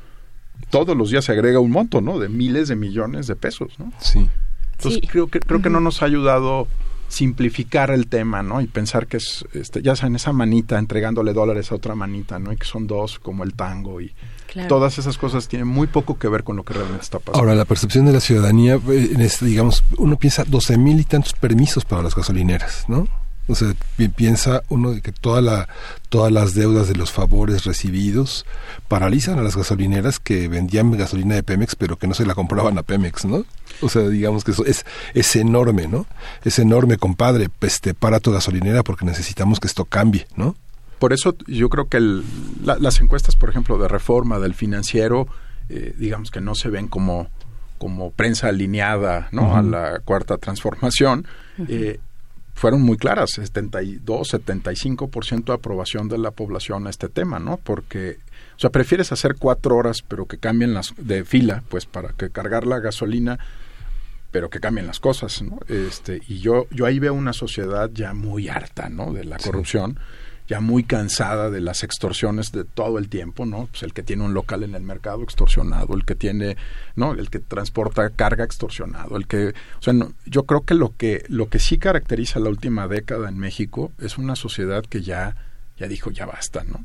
todos 0.70 0.96
los 0.96 1.10
días 1.10 1.26
se 1.26 1.32
agrega 1.32 1.60
un 1.60 1.72
monto, 1.72 2.00
¿no? 2.00 2.20
De 2.20 2.30
miles 2.30 2.68
de 2.68 2.76
millones 2.76 3.26
de 3.26 3.36
pesos, 3.36 3.80
¿no? 3.80 3.92
Sí. 3.98 4.30
Entonces 4.74 5.02
creo 5.10 5.30
que 5.30 5.40
creo 5.40 5.64
que 5.64 5.72
no 5.72 5.80
nos 5.80 6.04
ha 6.04 6.06
ayudado 6.06 6.68
simplificar 7.08 7.90
el 7.90 8.06
tema, 8.06 8.44
¿no? 8.44 8.62
Y 8.62 8.68
pensar 8.68 9.08
que 9.08 9.18
es, 9.18 9.44
este, 9.54 9.82
ya 9.82 9.96
en 10.04 10.16
esa 10.16 10.32
manita 10.32 10.78
entregándole 10.78 11.34
dólares 11.34 11.72
a 11.72 11.76
otra 11.76 11.96
manita, 11.96 12.38
¿no? 12.38 12.54
Y 12.54 12.58
que 12.58 12.68
son 12.68 12.86
dos, 12.86 13.18
como 13.18 13.44
el 13.44 13.56
tango 13.56 14.00
y 14.00 14.14
todas 14.68 14.98
esas 14.98 15.18
cosas 15.18 15.48
tienen 15.48 15.68
muy 15.68 15.88
poco 15.88 16.18
que 16.18 16.28
ver 16.28 16.44
con 16.44 16.56
lo 16.56 16.64
que 16.64 16.74
realmente 16.74 17.04
está 17.04 17.20
pasando. 17.20 17.40
Ahora, 17.40 17.56
la 17.56 17.66
percepción 17.66 18.06
de 18.06 18.14
la 18.14 18.20
ciudadanía, 18.20 18.76
eh, 18.76 19.10
en 19.14 19.22
este, 19.22 19.46
digamos, 19.46 19.84
uno 19.98 20.18
piensa 20.18 20.44
doce 20.46 20.78
mil 20.78 21.00
y 21.00 21.04
tantos 21.04 21.34
permisos 21.34 21.86
para 21.86 22.02
las 22.02 22.16
gasolineras, 22.16 22.86
¿no? 22.88 23.08
O 23.48 23.56
sea, 23.56 23.74
piensa 24.16 24.62
uno 24.70 24.92
de 24.92 25.02
que 25.02 25.12
toda 25.12 25.42
la, 25.42 25.68
todas 26.10 26.32
las 26.32 26.54
deudas 26.54 26.88
de 26.88 26.96
los 26.96 27.12
favores 27.12 27.66
recibidos 27.66 28.46
paralizan 28.88 29.40
a 29.40 29.42
las 29.42 29.58
gasolineras 29.58 30.20
que 30.20 30.48
vendían 30.48 30.92
gasolina 30.92 31.36
de 31.36 31.44
Pemex, 31.44 31.76
pero 31.76 31.98
que 31.98 32.08
no 32.08 32.14
se 32.14 32.26
la 32.26 32.36
compraban 32.36 32.78
a 32.78 32.84
Pemex, 32.84 33.26
¿no? 33.26 33.44
O 33.82 33.90
sea, 33.90 34.08
digamos 34.08 34.44
que 34.44 34.52
eso 34.52 34.64
es, 34.66 34.86
es 35.14 35.36
enorme, 35.36 35.88
¿no? 35.88 36.06
Es 36.44 36.60
enorme, 36.60 36.98
compadre, 36.98 37.50
pues 37.50 37.82
te 37.82 37.94
para 37.94 38.20
tu 38.20 38.32
gasolinera 38.32 38.84
porque 38.84 39.06
necesitamos 39.06 39.60
que 39.60 39.68
esto 39.68 39.86
cambie, 39.86 40.28
¿no? 40.36 40.56
Por 41.02 41.14
eso 41.14 41.36
yo 41.48 41.68
creo 41.70 41.88
que 41.90 42.00
las 42.64 43.02
encuestas, 43.02 43.36
por 43.36 43.50
ejemplo, 43.50 43.80
de 43.80 43.88
reforma 43.88 44.38
del 44.38 44.54
financiero, 44.54 45.28
eh, 45.68 45.96
digamos 45.98 46.30
que 46.30 46.42
no 46.42 46.54
se 46.54 46.70
ven 46.70 46.88
como, 46.88 47.28
como 47.80 48.12
prensa 48.12 48.50
alineada 48.50 49.28
¿no? 49.32 49.56
a 49.56 49.64
la 49.64 50.02
cuarta 50.06 50.38
transformación. 50.38 51.26
eh, 51.68 52.00
fueron 52.54 52.84
muy 52.84 52.98
claras, 52.98 53.32
72, 53.32 54.32
75% 54.32 55.46
de 55.46 55.54
aprobación 55.54 56.08
de 56.08 56.20
la 56.20 56.30
población 56.30 56.86
a 56.86 56.92
este 56.92 57.10
tema, 57.10 57.40
¿no? 57.40 57.58
Porque, 57.58 58.20
o 58.56 58.60
sea, 58.60 58.70
prefieres 58.70 59.12
hacer 59.12 59.38
cuatro 59.40 59.78
horas, 59.78 60.04
pero 60.08 60.28
que 60.28 60.38
cambien 60.38 60.76
las 60.76 60.94
de 60.98 61.26
fila, 61.26 61.64
pues 61.70 61.88
para 61.88 62.10
que 62.10 62.30
cargar 62.30 62.68
la 62.68 62.78
gasolina, 62.78 63.40
pero 64.30 64.52
que 64.52 64.60
cambien 64.60 64.86
las 64.86 65.00
cosas, 65.00 65.42
¿no? 65.42 65.58
Este, 65.68 66.22
y 66.28 66.42
yo, 66.42 66.68
yo 66.70 66.86
ahí 66.86 67.00
veo 67.00 67.16
una 67.16 67.34
sociedad 67.34 67.90
ya 67.92 68.14
muy 68.14 68.50
harta, 68.50 68.88
¿no? 68.90 69.12
De 69.12 69.24
la 69.24 69.38
corrupción 69.40 69.98
ya 70.52 70.60
muy 70.60 70.84
cansada 70.84 71.50
de 71.50 71.62
las 71.62 71.82
extorsiones 71.82 72.52
de 72.52 72.66
todo 72.66 72.98
el 73.00 73.08
tiempo, 73.08 73.46
¿no? 73.46 73.68
Pues 73.68 73.84
el 73.84 73.94
que 73.94 74.04
tiene 74.04 74.26
un 74.26 74.34
local 74.34 74.64
en 74.64 74.76
el 74.76 74.82
mercado 74.82 75.24
extorsionado, 75.24 75.96
el 75.96 76.04
que 76.04 76.14
tiene, 76.14 76.58
¿no? 76.98 77.14
El 77.14 77.30
que 77.30 77.40
transporta 77.40 78.10
carga 78.10 78.44
extorsionado, 78.44 79.16
el 79.16 79.28
que, 79.28 79.54
o 79.80 79.82
sea, 79.82 79.94
yo 80.26 80.44
creo 80.44 80.66
que 80.66 80.74
lo 80.74 80.94
que 80.98 81.24
lo 81.30 81.48
que 81.48 81.60
sí 81.60 81.78
caracteriza 81.78 82.42
la 82.42 82.50
última 82.50 82.90
década 82.90 83.30
en 83.30 83.38
México 83.38 83.94
es 83.98 84.18
una 84.18 84.36
sociedad 84.36 84.84
que 84.84 85.02
ya 85.02 85.38
ya 85.78 85.88
dijo 85.88 86.12
ya 86.12 86.26
basta, 86.26 86.66
¿no? 86.66 86.84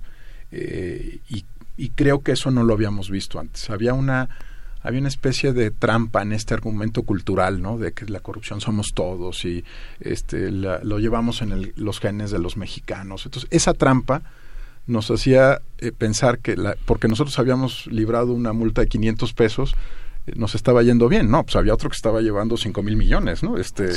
Eh, 0.52 1.18
y, 1.28 1.44
y 1.76 1.88
creo 1.88 2.20
que 2.20 2.32
eso 2.32 2.52
no 2.52 2.62
lo 2.62 2.72
habíamos 2.72 3.10
visto 3.10 3.40
antes. 3.40 3.68
Había 3.68 3.94
una 3.94 4.28
había 4.86 5.00
una 5.00 5.08
especie 5.08 5.52
de 5.52 5.72
trampa 5.72 6.22
en 6.22 6.32
este 6.32 6.54
argumento 6.54 7.02
cultural, 7.02 7.60
¿no? 7.60 7.76
De 7.76 7.92
que 7.92 8.06
la 8.06 8.20
corrupción 8.20 8.60
somos 8.60 8.92
todos 8.94 9.44
y 9.44 9.64
este, 9.98 10.52
lo 10.52 10.98
llevamos 11.00 11.42
en 11.42 11.72
los 11.74 11.98
genes 11.98 12.30
de 12.30 12.38
los 12.38 12.56
mexicanos. 12.56 13.26
Entonces, 13.26 13.48
esa 13.50 13.74
trampa 13.74 14.22
nos 14.86 15.10
hacía 15.10 15.60
eh, 15.78 15.90
pensar 15.90 16.38
que, 16.38 16.56
la, 16.56 16.76
porque 16.84 17.08
nosotros 17.08 17.36
habíamos 17.40 17.88
librado 17.88 18.32
una 18.32 18.52
multa 18.52 18.82
de 18.82 18.86
500 18.86 19.32
pesos, 19.32 19.74
eh, 20.28 20.34
nos 20.36 20.54
estaba 20.54 20.84
yendo 20.84 21.08
bien. 21.08 21.32
No, 21.32 21.42
pues 21.42 21.56
había 21.56 21.74
otro 21.74 21.90
que 21.90 21.96
estaba 21.96 22.20
llevando 22.20 22.56
5 22.56 22.80
mil 22.84 22.96
millones, 22.96 23.42
¿no? 23.42 23.58
Este, 23.58 23.88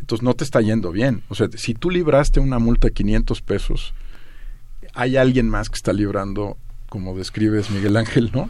Entonces, 0.00 0.22
no 0.22 0.32
te 0.32 0.44
está 0.44 0.62
yendo 0.62 0.92
bien. 0.92 1.24
O 1.28 1.34
sea, 1.34 1.48
si 1.54 1.74
tú 1.74 1.90
libraste 1.90 2.40
una 2.40 2.58
multa 2.58 2.88
de 2.88 2.94
500 2.94 3.42
pesos, 3.42 3.92
hay 4.94 5.18
alguien 5.18 5.50
más 5.50 5.68
que 5.68 5.76
está 5.76 5.92
librando, 5.92 6.56
como 6.88 7.14
describes 7.14 7.70
Miguel 7.70 7.98
Ángel, 7.98 8.30
¿no? 8.32 8.48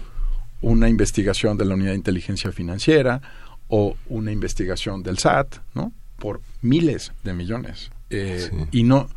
Una 0.62 0.88
investigación 0.88 1.58
de 1.58 1.64
la 1.64 1.74
Unidad 1.74 1.90
de 1.90 1.96
Inteligencia 1.96 2.52
Financiera 2.52 3.20
o 3.68 3.96
una 4.08 4.32
investigación 4.32 5.02
del 5.02 5.18
SAT, 5.18 5.56
¿no? 5.74 5.92
Por 6.18 6.40
miles 6.62 7.12
de 7.24 7.34
millones. 7.34 7.90
Eh, 8.10 8.50
y 8.70 8.84
no, 8.84 9.08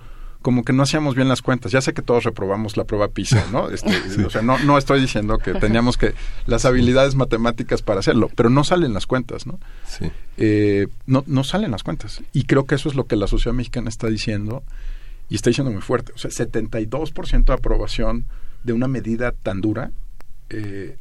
como 0.42 0.64
que 0.64 0.74
no 0.74 0.84
hacíamos 0.84 1.16
bien 1.16 1.28
las 1.28 1.42
cuentas. 1.42 1.72
Ya 1.72 1.82
sé 1.82 1.94
que 1.94 2.02
todos 2.02 2.24
reprobamos 2.24 2.78
la 2.78 2.84
prueba 2.84 3.08
PISA, 3.10 3.46
¿no? 3.52 3.70
Este, 3.72 4.26
O 4.26 4.30
sea, 4.30 4.42
no, 4.42 4.58
no 4.60 4.78
estoy 4.78 5.02
diciendo 5.02 5.38
que 5.38 5.54
teníamos 5.54 5.98
que 5.98 6.14
las 6.46 6.66
habilidades 6.66 7.16
matemáticas 7.16 7.82
para 7.82 8.00
hacerlo, 8.00 8.30
pero 8.36 8.50
no 8.50 8.64
salen 8.64 8.94
las 8.94 9.08
cuentas, 9.08 9.46
¿no? 9.46 9.60
Sí. 9.88 10.12
Eh, 10.38 10.88
no, 11.06 11.24
no 11.28 11.44
salen 11.44 11.72
las 11.72 11.84
cuentas. 11.84 12.22
Y 12.32 12.44
creo 12.44 12.66
que 12.66 12.76
eso 12.76 12.90
es 12.90 12.96
lo 12.96 13.06
que 13.08 13.16
la 13.16 13.28
sociedad 13.28 13.56
mexicana 13.56 13.90
está 13.90 14.08
diciendo 14.08 14.64
y 15.30 15.36
está 15.36 15.50
diciendo 15.50 15.72
muy 15.72 15.82
fuerte. 15.82 16.14
O 16.14 16.18
sea, 16.18 16.32
72% 16.32 17.46
de 17.46 17.54
aprobación 17.54 18.26
de 18.64 18.74
una 18.74 18.88
medida 18.88 19.32
tan 19.32 19.62
dura 19.62 19.92
eh, 20.50 20.98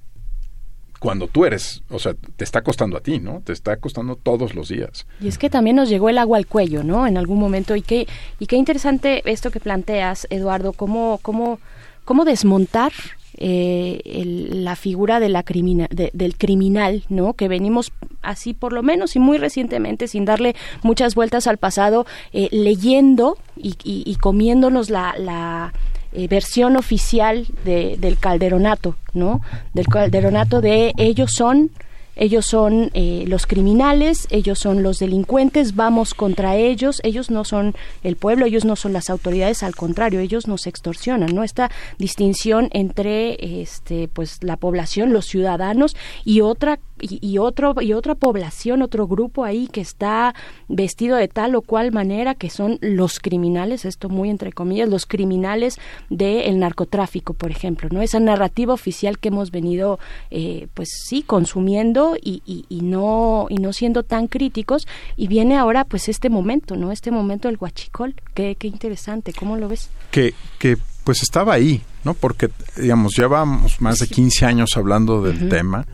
cuando 1.04 1.28
tú 1.28 1.44
eres, 1.44 1.82
o 1.90 1.98
sea, 1.98 2.14
te 2.14 2.44
está 2.44 2.62
costando 2.62 2.96
a 2.96 3.00
ti, 3.00 3.18
¿no? 3.18 3.42
Te 3.44 3.52
está 3.52 3.76
costando 3.76 4.16
todos 4.16 4.54
los 4.54 4.70
días. 4.70 5.06
Y 5.20 5.28
es 5.28 5.36
que 5.36 5.50
también 5.50 5.76
nos 5.76 5.90
llegó 5.90 6.08
el 6.08 6.16
agua 6.16 6.38
al 6.38 6.46
cuello, 6.46 6.82
¿no? 6.82 7.06
En 7.06 7.18
algún 7.18 7.38
momento. 7.38 7.76
Y 7.76 7.82
qué, 7.82 8.08
y 8.38 8.46
qué 8.46 8.56
interesante 8.56 9.20
esto 9.30 9.50
que 9.50 9.60
planteas, 9.60 10.26
Eduardo, 10.30 10.72
cómo, 10.72 11.18
cómo, 11.20 11.58
cómo 12.06 12.24
desmontar 12.24 12.92
eh, 13.36 14.48
la 14.50 14.76
figura 14.76 15.20
de 15.20 15.28
la 15.28 15.44
del 15.44 16.38
criminal, 16.38 17.04
¿no? 17.10 17.34
Que 17.34 17.48
venimos 17.48 17.92
así 18.22 18.54
por 18.54 18.72
lo 18.72 18.82
menos 18.82 19.14
y 19.14 19.18
muy 19.18 19.36
recientemente, 19.36 20.08
sin 20.08 20.24
darle 20.24 20.56
muchas 20.82 21.14
vueltas 21.14 21.46
al 21.46 21.58
pasado, 21.58 22.06
eh, 22.32 22.48
leyendo 22.50 23.36
y, 23.58 23.76
y, 23.84 24.16
comiéndonos 24.16 24.88
la, 24.88 25.14
la 25.18 25.74
eh, 26.14 26.28
versión 26.28 26.76
oficial 26.76 27.46
de, 27.64 27.96
del 27.98 28.18
calderonato, 28.18 28.96
¿no? 29.12 29.40
Del 29.72 29.86
calderonato 29.86 30.60
de 30.60 30.92
ellos 30.96 31.32
son 31.34 31.70
ellos 32.16 32.46
son 32.46 32.90
eh, 32.94 33.24
los 33.26 33.46
criminales, 33.46 34.28
ellos 34.30 34.60
son 34.60 34.82
los 34.82 34.98
delincuentes, 34.98 35.74
vamos 35.74 36.14
contra 36.14 36.56
ellos, 36.56 37.00
ellos 37.02 37.30
no 37.30 37.44
son 37.44 37.74
el 38.04 38.16
pueblo, 38.16 38.46
ellos 38.46 38.64
no 38.64 38.76
son 38.76 38.92
las 38.92 39.10
autoridades, 39.10 39.62
al 39.64 39.74
contrario, 39.74 40.20
ellos 40.20 40.46
nos 40.46 40.66
extorsionan, 40.66 41.34
¿no? 41.34 41.42
Esta 41.42 41.70
distinción 41.98 42.68
entre 42.72 43.62
este 43.62 44.08
pues 44.08 44.38
la 44.42 44.56
población, 44.56 45.12
los 45.12 45.26
ciudadanos 45.26 45.96
y 46.24 46.40
otra 46.40 46.78
y, 47.00 47.38
otro 47.38 47.74
y 47.80 47.92
otra 47.92 48.14
población, 48.14 48.82
otro 48.82 49.06
grupo 49.06 49.44
ahí 49.44 49.66
que 49.66 49.80
está 49.80 50.34
vestido 50.68 51.16
de 51.16 51.28
tal 51.28 51.54
o 51.54 51.62
cual 51.62 51.92
manera 51.92 52.34
que 52.34 52.50
son 52.50 52.78
los 52.80 53.18
criminales, 53.18 53.84
esto 53.84 54.08
muy 54.08 54.30
entre 54.30 54.52
comillas, 54.52 54.88
los 54.88 55.06
criminales 55.06 55.78
del 56.08 56.58
narcotráfico, 56.58 57.34
por 57.34 57.50
ejemplo, 57.50 57.88
¿no? 57.90 58.00
Esa 58.00 58.20
narrativa 58.20 58.72
oficial 58.72 59.18
que 59.18 59.28
hemos 59.28 59.50
venido 59.50 59.98
eh, 60.30 60.68
pues 60.74 60.88
sí 61.08 61.22
consumiendo 61.22 62.16
y, 62.20 62.42
y, 62.46 62.80
no 62.82 63.46
y 63.48 63.56
no 63.56 63.72
siendo 63.72 64.02
tan 64.02 64.26
críticos 64.26 64.86
y 65.16 65.28
viene 65.28 65.56
ahora 65.56 65.84
pues 65.84 66.08
este 66.08 66.28
momento 66.28 66.76
no 66.76 66.92
este 66.92 67.10
momento 67.10 67.48
del 67.48 67.56
guachicol 67.56 68.14
qué, 68.34 68.56
qué 68.58 68.66
interesante 68.66 69.32
cómo 69.32 69.56
lo 69.56 69.68
ves 69.68 69.90
que 70.10 70.34
que 70.58 70.76
pues 71.04 71.22
estaba 71.22 71.54
ahí 71.54 71.82
no 72.04 72.14
porque 72.14 72.50
digamos 72.76 73.16
llevamos 73.16 73.80
más 73.80 73.98
de 73.98 74.08
15 74.08 74.44
años 74.44 74.70
hablando 74.76 75.22
del 75.22 75.48
tema 75.48 75.86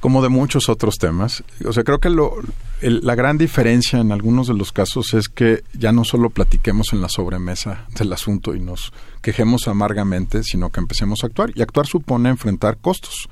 como 0.00 0.22
de 0.22 0.28
muchos 0.28 0.68
otros 0.68 0.96
temas 0.96 1.42
o 1.64 1.72
sea 1.72 1.82
creo 1.84 1.98
que 1.98 2.10
lo 2.10 2.34
la 2.80 3.16
gran 3.16 3.38
diferencia 3.38 3.98
en 3.98 4.12
algunos 4.12 4.46
de 4.46 4.54
los 4.54 4.72
casos 4.72 5.12
es 5.14 5.28
que 5.28 5.64
ya 5.72 5.90
no 5.90 6.04
solo 6.04 6.30
platiquemos 6.30 6.92
en 6.92 7.00
la 7.00 7.08
sobremesa 7.08 7.86
del 7.98 8.12
asunto 8.12 8.54
y 8.54 8.60
nos 8.60 8.92
quejemos 9.20 9.66
amargamente, 9.66 10.44
sino 10.44 10.70
que 10.70 10.80
empecemos 10.80 11.22
a 11.22 11.26
actuar. 11.26 11.50
Y 11.54 11.62
actuar 11.62 11.86
supone 11.86 12.28
enfrentar 12.28 12.78
costos. 12.78 13.28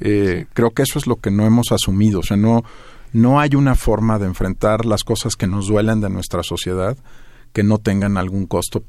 Eh, 0.00 0.46
creo 0.54 0.70
que 0.70 0.82
eso 0.82 0.98
es 0.98 1.06
lo 1.06 1.16
que 1.16 1.30
no 1.30 1.46
hemos 1.46 1.70
asumido. 1.70 2.20
O 2.20 2.22
sea, 2.22 2.36
no, 2.36 2.64
no 3.12 3.38
hay 3.38 3.54
una 3.54 3.76
forma 3.76 4.18
de 4.18 4.26
enfrentar 4.26 4.84
las 4.84 5.04
cosas 5.04 5.36
que 5.36 5.46
nos 5.46 5.68
duelen 5.68 6.00
de 6.00 6.10
nuestra 6.10 6.42
sociedad 6.42 6.96
que 7.52 7.62
no 7.64 7.78
tengan 7.78 8.16
algún 8.16 8.46
costo, 8.46 8.84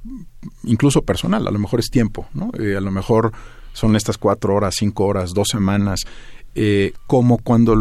incluso 0.63 1.01
personal. 1.01 1.47
A 1.47 1.51
lo 1.51 1.59
mejor 1.59 1.79
es 1.79 1.89
tiempo, 1.89 2.27
¿no? 2.33 2.51
Eh, 2.59 2.75
a 2.75 2.81
lo 2.81 2.91
mejor 2.91 3.31
son 3.73 3.95
estas 3.95 4.17
cuatro 4.17 4.55
horas, 4.55 4.75
cinco 4.77 5.05
horas, 5.05 5.31
dos 5.33 5.47
semanas. 5.49 6.01
Eh, 6.53 6.91
como 7.07 7.37
cuando 7.37 7.77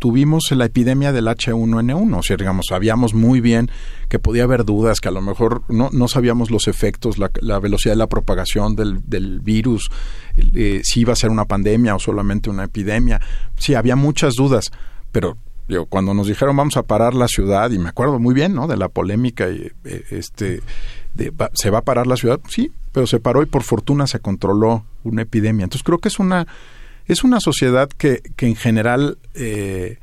tuvimos 0.00 0.50
la 0.50 0.64
epidemia 0.64 1.12
del 1.12 1.28
H1N1, 1.28 2.18
o 2.18 2.22
sea, 2.22 2.36
digamos, 2.36 2.66
sabíamos 2.68 3.14
muy 3.14 3.40
bien 3.40 3.70
que 4.08 4.18
podía 4.18 4.42
haber 4.42 4.64
dudas, 4.64 5.00
que 5.00 5.06
a 5.06 5.12
lo 5.12 5.22
mejor 5.22 5.62
no, 5.68 5.88
no 5.92 6.08
sabíamos 6.08 6.50
los 6.50 6.66
efectos, 6.66 7.16
la, 7.18 7.58
velocidad 7.60 7.92
de 7.92 7.98
la 7.98 8.08
propagación 8.08 8.74
del, 8.74 9.40
virus, 9.40 9.88
eh, 10.36 10.80
si 10.82 11.00
iba 11.00 11.12
a 11.12 11.16
ser 11.16 11.30
una 11.30 11.44
pandemia 11.44 11.94
o 11.94 12.00
solamente 12.00 12.50
una 12.50 12.64
epidemia. 12.64 13.20
Sí, 13.56 13.74
había 13.74 13.94
muchas 13.94 14.34
dudas, 14.34 14.72
pero 15.12 15.36
cuando 15.88 16.12
nos 16.12 16.26
dijeron 16.26 16.56
vamos 16.56 16.76
a 16.76 16.82
parar 16.82 17.14
la 17.14 17.28
ciudad, 17.28 17.70
y 17.70 17.78
me 17.78 17.88
acuerdo 17.88 18.18
muy 18.18 18.34
bien, 18.34 18.52
¿no? 18.52 18.66
De 18.66 18.76
la 18.76 18.88
polémica, 18.88 19.48
y, 19.48 19.70
eh, 19.84 20.04
este, 20.10 20.60
de, 21.14 21.32
se 21.54 21.70
va 21.70 21.78
a 21.78 21.82
parar 21.82 22.08
la 22.08 22.16
ciudad, 22.16 22.40
sí, 22.48 22.72
pero 22.90 23.06
se 23.06 23.20
paró 23.20 23.42
y 23.42 23.46
por 23.46 23.62
fortuna 23.62 24.06
se 24.06 24.18
controló 24.18 24.84
una 25.04 25.22
epidemia. 25.22 25.64
Entonces 25.64 25.84
creo 25.84 25.98
que 25.98 26.08
es 26.08 26.18
una 26.18 26.46
es 27.06 27.24
una 27.24 27.40
sociedad 27.40 27.88
que, 27.88 28.22
que 28.36 28.46
en 28.46 28.56
general 28.56 29.18
eh, 29.34 29.98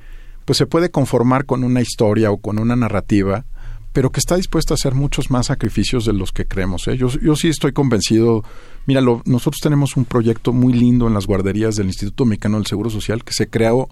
pues 0.45 0.57
se 0.57 0.65
puede 0.65 0.89
conformar 0.89 1.45
con 1.45 1.63
una 1.63 1.81
historia 1.81 2.31
o 2.31 2.37
con 2.37 2.59
una 2.59 2.75
narrativa, 2.75 3.45
pero 3.93 4.11
que 4.11 4.19
está 4.19 4.35
dispuesta 4.35 4.73
a 4.73 4.75
hacer 4.75 4.95
muchos 4.95 5.31
más 5.31 5.47
sacrificios 5.47 6.05
de 6.05 6.13
los 6.13 6.31
que 6.31 6.45
creemos. 6.45 6.87
¿eh? 6.87 6.97
Yo, 6.97 7.09
yo 7.09 7.35
sí 7.35 7.49
estoy 7.49 7.71
convencido. 7.71 8.43
Mira, 8.85 9.01
nosotros 9.01 9.59
tenemos 9.61 9.97
un 9.97 10.05
proyecto 10.05 10.53
muy 10.53 10.73
lindo 10.73 11.07
en 11.07 11.13
las 11.13 11.27
guarderías 11.27 11.75
del 11.75 11.87
Instituto 11.87 12.25
Mexicano 12.25 12.57
del 12.57 12.65
Seguro 12.65 12.89
Social 12.89 13.23
que 13.23 13.33
se 13.33 13.47
creó 13.47 13.89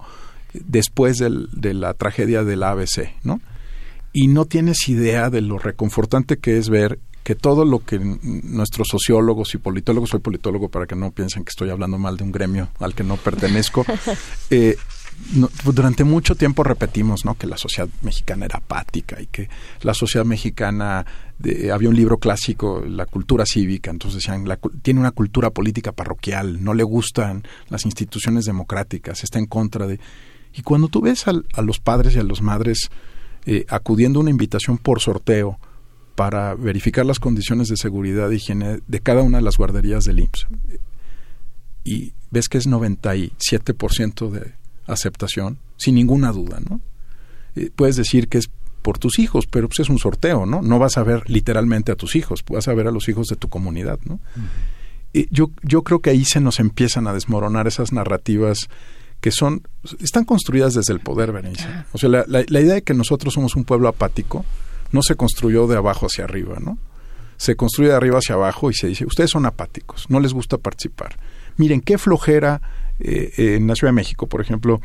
después 0.52 1.18
del, 1.18 1.48
de 1.52 1.74
la 1.74 1.94
tragedia 1.94 2.42
del 2.44 2.62
ABC, 2.62 3.14
¿no? 3.22 3.40
Y 4.12 4.28
no 4.28 4.46
tienes 4.46 4.88
idea 4.88 5.30
de 5.30 5.42
lo 5.42 5.58
reconfortante 5.58 6.38
que 6.38 6.56
es 6.58 6.70
ver 6.70 6.98
que 7.28 7.34
todo 7.34 7.66
lo 7.66 7.80
que 7.80 7.98
nuestros 7.98 8.88
sociólogos 8.88 9.54
y 9.54 9.58
politólogos, 9.58 10.08
soy 10.08 10.20
politólogo 10.20 10.70
para 10.70 10.86
que 10.86 10.96
no 10.96 11.10
piensen 11.10 11.44
que 11.44 11.50
estoy 11.50 11.68
hablando 11.68 11.98
mal 11.98 12.16
de 12.16 12.24
un 12.24 12.32
gremio 12.32 12.70
al 12.80 12.94
que 12.94 13.04
no 13.04 13.18
pertenezco, 13.18 13.84
eh, 14.50 14.78
durante 15.62 16.04
mucho 16.04 16.36
tiempo 16.36 16.64
repetimos 16.64 17.26
¿no? 17.26 17.34
que 17.34 17.46
la 17.46 17.58
sociedad 17.58 17.86
mexicana 18.00 18.46
era 18.46 18.60
apática 18.60 19.20
y 19.20 19.26
que 19.26 19.50
la 19.82 19.92
sociedad 19.92 20.24
mexicana 20.24 21.04
había 21.70 21.90
un 21.90 21.96
libro 21.96 22.16
clásico 22.16 22.82
la 22.86 23.04
cultura 23.04 23.44
cívica 23.44 23.90
entonces 23.90 24.22
decían 24.22 24.46
tiene 24.80 25.00
una 25.00 25.10
cultura 25.10 25.50
política 25.50 25.92
parroquial 25.92 26.64
no 26.64 26.72
le 26.72 26.82
gustan 26.82 27.42
las 27.68 27.84
instituciones 27.84 28.46
democráticas 28.46 29.22
está 29.22 29.38
en 29.38 29.46
contra 29.46 29.86
de 29.86 30.00
y 30.54 30.62
cuando 30.62 30.88
tú 30.88 31.02
ves 31.02 31.26
a 31.28 31.62
los 31.62 31.78
padres 31.78 32.14
y 32.14 32.20
a 32.20 32.22
las 32.22 32.40
madres 32.40 32.88
eh, 33.44 33.66
acudiendo 33.68 34.20
a 34.20 34.22
una 34.22 34.30
invitación 34.30 34.78
por 34.78 35.00
sorteo 35.00 35.58
para 36.18 36.56
verificar 36.56 37.06
las 37.06 37.20
condiciones 37.20 37.68
de 37.68 37.76
seguridad 37.76 38.32
e 38.32 38.34
higiene 38.34 38.80
de 38.84 39.00
cada 39.00 39.22
una 39.22 39.38
de 39.38 39.44
las 39.44 39.56
guarderías 39.56 40.02
del 40.02 40.18
IMSS. 40.18 40.48
Y 41.84 42.12
ves 42.32 42.48
que 42.48 42.58
es 42.58 42.68
97% 42.68 44.28
de 44.28 44.54
aceptación, 44.88 45.58
sin 45.76 45.94
ninguna 45.94 46.32
duda, 46.32 46.58
¿no? 46.68 46.80
Eh, 47.54 47.70
puedes 47.72 47.94
decir 47.94 48.26
que 48.26 48.38
es 48.38 48.50
por 48.82 48.98
tus 48.98 49.20
hijos, 49.20 49.46
pero 49.46 49.68
pues 49.68 49.78
es 49.78 49.90
un 49.90 50.00
sorteo, 50.00 50.44
¿no? 50.44 50.60
No 50.60 50.80
vas 50.80 50.98
a 50.98 51.04
ver 51.04 51.22
literalmente 51.30 51.92
a 51.92 51.94
tus 51.94 52.16
hijos, 52.16 52.44
vas 52.48 52.66
a 52.66 52.74
ver 52.74 52.88
a 52.88 52.90
los 52.90 53.08
hijos 53.08 53.28
de 53.28 53.36
tu 53.36 53.48
comunidad, 53.48 54.00
¿no? 54.04 54.18
yo, 55.30 55.52
yo 55.62 55.82
creo 55.84 56.00
que 56.00 56.10
ahí 56.10 56.24
se 56.24 56.40
nos 56.40 56.58
empiezan 56.58 57.06
a 57.06 57.12
desmoronar 57.12 57.68
esas 57.68 57.92
narrativas 57.92 58.68
que 59.20 59.30
son, 59.30 59.62
están 60.00 60.24
construidas 60.24 60.74
desde 60.74 60.92
el 60.92 61.00
poder, 61.00 61.30
Berenice. 61.30 61.68
O 61.92 61.98
sea, 61.98 62.08
la, 62.08 62.24
la, 62.26 62.60
idea 62.60 62.74
de 62.74 62.82
que 62.82 62.94
nosotros 62.94 63.34
somos 63.34 63.54
un 63.54 63.64
pueblo 63.64 63.88
apático 63.88 64.44
no 64.92 65.02
se 65.02 65.14
construyó 65.14 65.66
de 65.66 65.76
abajo 65.76 66.06
hacia 66.06 66.24
arriba, 66.24 66.58
¿no? 66.60 66.78
Se 67.36 67.56
construye 67.56 67.90
de 67.90 67.96
arriba 67.96 68.18
hacia 68.18 68.34
abajo 68.34 68.70
y 68.70 68.74
se 68.74 68.88
dice, 68.88 69.06
ustedes 69.06 69.30
son 69.30 69.46
apáticos, 69.46 70.06
no 70.08 70.18
les 70.20 70.32
gusta 70.32 70.58
participar. 70.58 71.18
Miren, 71.56 71.80
qué 71.80 71.98
flojera 71.98 72.60
eh, 72.98 73.32
en 73.56 73.66
la 73.66 73.74
Ciudad 73.74 73.92
de 73.92 73.96
México, 73.96 74.26
por 74.26 74.40
ejemplo, 74.40 74.80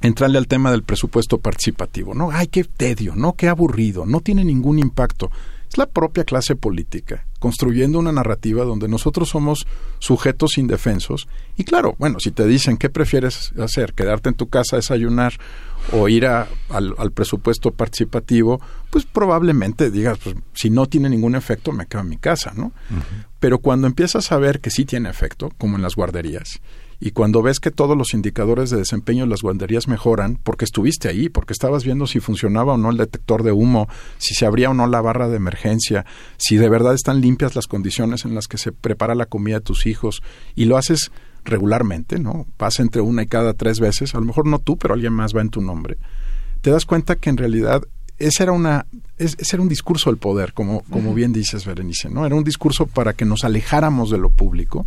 entrarle 0.00 0.38
al 0.38 0.46
tema 0.46 0.70
del 0.70 0.82
presupuesto 0.82 1.38
participativo, 1.38 2.14
¿no? 2.14 2.30
Ay, 2.30 2.48
qué 2.48 2.64
tedio, 2.64 3.14
¿no? 3.16 3.34
Qué 3.34 3.48
aburrido, 3.48 4.06
no 4.06 4.20
tiene 4.20 4.44
ningún 4.44 4.78
impacto. 4.78 5.30
Es 5.68 5.78
la 5.78 5.86
propia 5.86 6.24
clase 6.24 6.54
política 6.54 7.24
construyendo 7.42 7.98
una 7.98 8.12
narrativa 8.12 8.64
donde 8.64 8.86
nosotros 8.86 9.30
somos 9.30 9.66
sujetos 9.98 10.58
indefensos. 10.58 11.26
Y 11.56 11.64
claro, 11.64 11.96
bueno, 11.98 12.20
si 12.20 12.30
te 12.30 12.46
dicen 12.46 12.76
qué 12.76 12.88
prefieres 12.88 13.52
hacer, 13.58 13.94
quedarte 13.94 14.28
en 14.28 14.36
tu 14.36 14.48
casa 14.48 14.76
desayunar 14.76 15.32
o 15.90 16.08
ir 16.08 16.26
a, 16.26 16.48
al, 16.70 17.12
presupuesto 17.12 17.72
participativo, 17.72 18.60
pues 18.90 19.04
probablemente 19.04 19.90
digas, 19.90 20.18
pues 20.22 20.36
si 20.54 20.70
no 20.70 20.86
tiene 20.86 21.08
ningún 21.08 21.34
efecto, 21.34 21.72
me 21.72 21.86
quedo 21.86 22.02
en 22.02 22.08
mi 22.08 22.18
casa, 22.18 22.52
¿no? 22.56 22.72
Pero 23.40 23.58
cuando 23.58 23.86
empiezas 23.86 24.30
a 24.32 24.38
ver 24.38 24.60
que 24.60 24.70
sí 24.70 24.84
tiene 24.84 25.10
efecto, 25.10 25.50
como 25.58 25.76
en 25.76 25.82
las 25.82 25.96
guarderías, 25.96 26.60
y 27.04 27.10
cuando 27.10 27.42
ves 27.42 27.58
que 27.58 27.72
todos 27.72 27.98
los 27.98 28.14
indicadores 28.14 28.70
de 28.70 28.76
desempeño 28.76 29.24
de 29.24 29.30
las 29.30 29.42
guarderías 29.42 29.88
mejoran, 29.88 30.38
porque 30.40 30.64
estuviste 30.64 31.08
ahí, 31.08 31.28
porque 31.28 31.52
estabas 31.52 31.82
viendo 31.84 32.06
si 32.06 32.20
funcionaba 32.20 32.74
o 32.74 32.76
no 32.76 32.90
el 32.90 32.96
detector 32.96 33.42
de 33.42 33.50
humo, 33.50 33.88
si 34.18 34.34
se 34.34 34.46
abría 34.46 34.70
o 34.70 34.74
no 34.74 34.86
la 34.86 35.00
barra 35.00 35.28
de 35.28 35.36
emergencia, 35.36 36.06
si 36.36 36.56
de 36.56 36.68
verdad 36.68 36.94
están 36.94 37.20
limpias 37.20 37.56
las 37.56 37.66
condiciones 37.66 38.24
en 38.24 38.36
las 38.36 38.46
que 38.46 38.56
se 38.56 38.70
prepara 38.70 39.16
la 39.16 39.26
comida 39.26 39.56
de 39.56 39.64
tus 39.64 39.86
hijos, 39.86 40.22
y 40.54 40.66
lo 40.66 40.76
haces 40.76 41.10
regularmente, 41.44 42.18
¿no? 42.18 42.46
Vas 42.58 42.80
entre 42.80 43.00
una 43.00 43.22
y 43.22 43.26
cada 43.26 43.54
tres 43.54 43.80
veces, 43.80 44.14
a 44.14 44.18
lo 44.18 44.24
mejor 44.24 44.46
no 44.46 44.58
tú, 44.58 44.76
pero 44.76 44.94
alguien 44.94 45.12
más 45.12 45.34
va 45.34 45.40
en 45.40 45.50
tu 45.50 45.60
nombre. 45.60 45.98
Te 46.60 46.70
das 46.70 46.86
cuenta 46.86 47.16
que 47.16 47.30
en 47.30 47.36
realidad 47.36 47.82
ese 48.18 48.44
era 48.44 48.52
una 48.52 48.86
ese 49.18 49.56
era 49.56 49.62
un 49.62 49.68
discurso 49.68 50.10
del 50.10 50.18
poder, 50.18 50.52
como, 50.52 50.82
como 50.82 51.14
bien 51.14 51.32
dices, 51.32 51.64
Berenice, 51.64 52.08
¿no? 52.08 52.26
Era 52.26 52.34
un 52.34 52.44
discurso 52.44 52.86
para 52.86 53.12
que 53.12 53.24
nos 53.24 53.44
alejáramos 53.44 54.10
de 54.10 54.18
lo 54.18 54.30
público, 54.30 54.86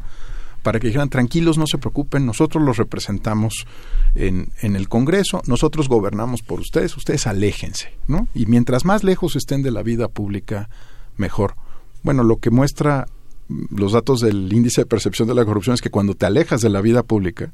para 0.61 0.79
que 0.79 0.87
dijeran 0.87 1.09
tranquilos, 1.09 1.57
no 1.57 1.67
se 1.67 1.77
preocupen, 1.77 2.25
nosotros 2.25 2.63
los 2.63 2.77
representamos 2.77 3.65
en, 4.13 4.49
en, 4.61 4.75
el 4.75 4.89
Congreso, 4.89 5.41
nosotros 5.47 5.87
gobernamos 5.87 6.41
por 6.41 6.59
ustedes, 6.59 6.97
ustedes 6.97 7.27
aléjense, 7.27 7.93
¿no? 8.07 8.27
Y 8.33 8.45
mientras 8.45 8.83
más 8.83 9.03
lejos 9.03 9.35
estén 9.35 9.61
de 9.61 9.71
la 9.71 9.83
vida 9.83 10.07
pública, 10.07 10.69
mejor. 11.17 11.55
Bueno, 12.03 12.23
lo 12.23 12.37
que 12.37 12.49
muestra 12.49 13.07
los 13.47 13.93
datos 13.93 14.19
del 14.19 14.51
índice 14.51 14.81
de 14.81 14.85
percepción 14.85 15.27
de 15.27 15.35
la 15.35 15.45
corrupción 15.45 15.73
es 15.73 15.81
que 15.81 15.89
cuando 15.89 16.15
te 16.15 16.25
alejas 16.25 16.61
de 16.61 16.69
la 16.69 16.81
vida 16.81 17.03
pública, 17.03 17.53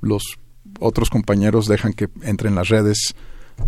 los 0.00 0.38
otros 0.80 1.10
compañeros 1.10 1.66
dejan 1.66 1.92
que 1.92 2.08
entren 2.22 2.54
las 2.54 2.68
redes 2.68 3.14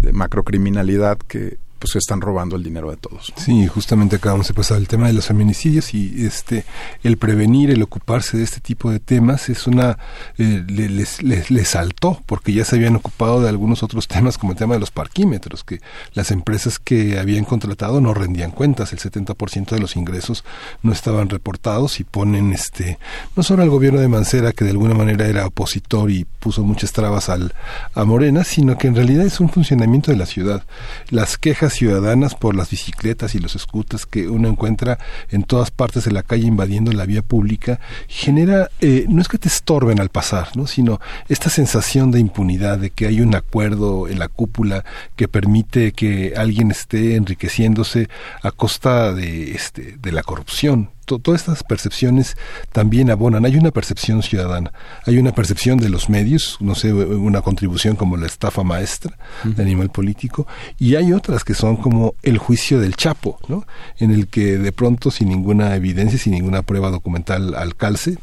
de 0.01 0.13
macrocriminalidad 0.13 1.19
que 1.19 1.59
pues 1.81 1.97
están 1.97 2.21
robando 2.21 2.57
el 2.57 2.63
dinero 2.63 2.91
de 2.91 2.99
todos. 2.99 3.33
Sí, 3.37 3.67
justamente 3.67 4.17
acabamos 4.17 4.47
de 4.47 4.55
pasar 4.55 4.77
el 4.77 4.87
tema 4.87 5.07
de 5.07 5.15
los 5.15 5.27
feminicidios 5.27 5.95
y 5.95 6.27
este 6.27 6.65
el 7.03 7.17
prevenir, 7.17 7.71
el 7.71 7.83
ocuparse 7.83 8.37
de 8.37 8.45
este 8.45 8.61
tipo 8.61 8.91
de 8.91 9.01
temas 9.01 9.49
es 9.49 9.67
una 9.67 9.99
eh, 10.39 10.63
les, 10.69 11.23
les, 11.23 11.69
saltó 11.69 12.23
porque 12.27 12.53
ya 12.53 12.65
se 12.65 12.77
habían 12.77 12.97
ocupado 12.97 13.41
de 13.41 13.49
algunos 13.49 13.83
otros 13.83 14.07
temas 14.09 14.39
como 14.39 14.53
el 14.53 14.59
tema 14.59 14.75
de 14.75 14.81
los 14.81 14.91
parquímetros 14.91 15.65
que 15.65 15.81
las 16.13 16.31
empresas 16.31 16.79
que 16.79 17.19
habían 17.19 17.45
contratado 17.45 18.01
no 18.01 18.13
rendían 18.13 18.51
cuentas, 18.51 18.93
el 18.93 18.99
70% 18.99 19.71
de 19.71 19.79
los 19.79 19.97
ingresos 19.97 20.45
no 20.83 20.93
estaban 20.93 21.31
reportados 21.31 21.99
y 21.99 22.05
ponen 22.05 22.53
este 22.53 22.99
no 23.35 23.43
solo 23.43 23.63
al 23.63 23.71
gobierno 23.71 24.01
de 24.01 24.09
Mancera 24.09 24.53
que 24.53 24.65
de 24.65 24.71
alguna 24.71 24.95
manera 24.95 25.27
era 25.27 25.47
opositor 25.47 26.11
y 26.11 26.25
puso 26.25 26.63
muchas 26.63 26.93
trabas 26.93 27.31
al 27.31 27.55
a 27.95 28.05
Morena, 28.05 28.45
sino 28.45 28.77
que 28.77 28.89
en 28.89 28.97
realidad 28.97 29.25
es 29.25 29.41
un 29.41 29.49
funcionamiento 29.49 30.11
de 30.11 30.17
la 30.17 30.27
ciudad. 30.27 30.65
Las 31.11 31.39
quejas 31.39 31.70
ciudadanas 31.75 32.35
por 32.35 32.55
las 32.55 32.71
bicicletas 32.71 33.35
y 33.35 33.39
los 33.39 33.53
scooters 33.53 34.07
que 34.07 34.29
uno 34.29 34.49
encuentra 34.49 34.99
en 35.31 35.43
todas 35.45 35.71
partes 35.71 36.05
de 36.05 36.13
la 36.13 36.23
calle 36.23 36.47
invadiendo 36.47 36.93
la 36.93 37.07
vía 37.07 37.23
pública, 37.23 37.81
genera, 38.09 38.71
eh, 38.81 39.07
no 39.09 39.21
es 39.23 39.29
que 39.29 39.39
te 39.39 39.49
estorben 39.49 40.01
al 40.01 40.09
pasar, 40.09 40.49
¿no? 40.57 40.67
sino 40.67 41.01
esta 41.29 41.51
sensación 41.51 42.11
de 42.11 42.21
impunidad, 42.21 42.79
de 42.79 42.91
que 42.91 43.07
hay 43.07 43.21
un 43.21 43.35
acuerdo 43.35 44.09
en 44.09 44.19
la 44.19 44.29
cúpula 44.29 44.85
que 45.17 45.29
permite 45.29 45.93
que 45.93 46.35
alguien 46.37 46.71
esté 46.71 47.17
enriqueciéndose 47.17 48.09
a 48.43 48.51
costa 48.51 49.13
de, 49.13 49.53
este, 49.53 49.97
de 50.01 50.13
la 50.13 50.23
corrupción 50.23 50.91
todas 51.19 51.41
estas 51.41 51.63
percepciones 51.63 52.37
también 52.73 53.11
abonan. 53.11 53.45
Hay 53.45 53.57
una 53.57 53.71
percepción 53.71 54.23
ciudadana, 54.23 54.73
hay 55.07 55.19
una 55.19 55.33
percepción 55.33 55.79
de 55.79 55.89
los 55.89 56.09
medios, 56.09 56.57
no 56.61 56.75
sé, 56.75 56.93
una 56.93 57.43
contribución 57.43 57.97
como 57.97 58.17
la 58.17 58.27
estafa 58.27 58.63
maestra 58.63 59.17
de 59.45 59.63
animal 59.63 59.91
político, 59.91 60.47
y 60.79 60.95
hay 60.95 61.13
otras 61.13 61.45
que 61.45 61.55
son 61.55 61.77
como 61.77 62.15
el 62.23 62.39
juicio 62.39 62.81
del 62.81 62.97
Chapo, 62.97 63.39
¿no? 63.49 63.67
En 63.99 64.11
el 64.11 64.29
que 64.29 64.59
de 64.59 64.73
pronto, 64.73 65.11
sin 65.11 65.29
ninguna 65.29 65.75
evidencia, 65.75 66.19
sin 66.19 66.33
ninguna 66.33 66.63
prueba 66.63 66.91
documental 66.91 67.55
al 67.55 67.77
calce, 67.77 68.19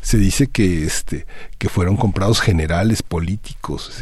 se 0.00 0.18
dice 0.18 0.46
que 0.46 0.84
este 0.84 1.26
que 1.58 1.68
fueron 1.68 1.96
comprados 1.96 2.40
generales 2.40 3.02
políticos 3.02 3.92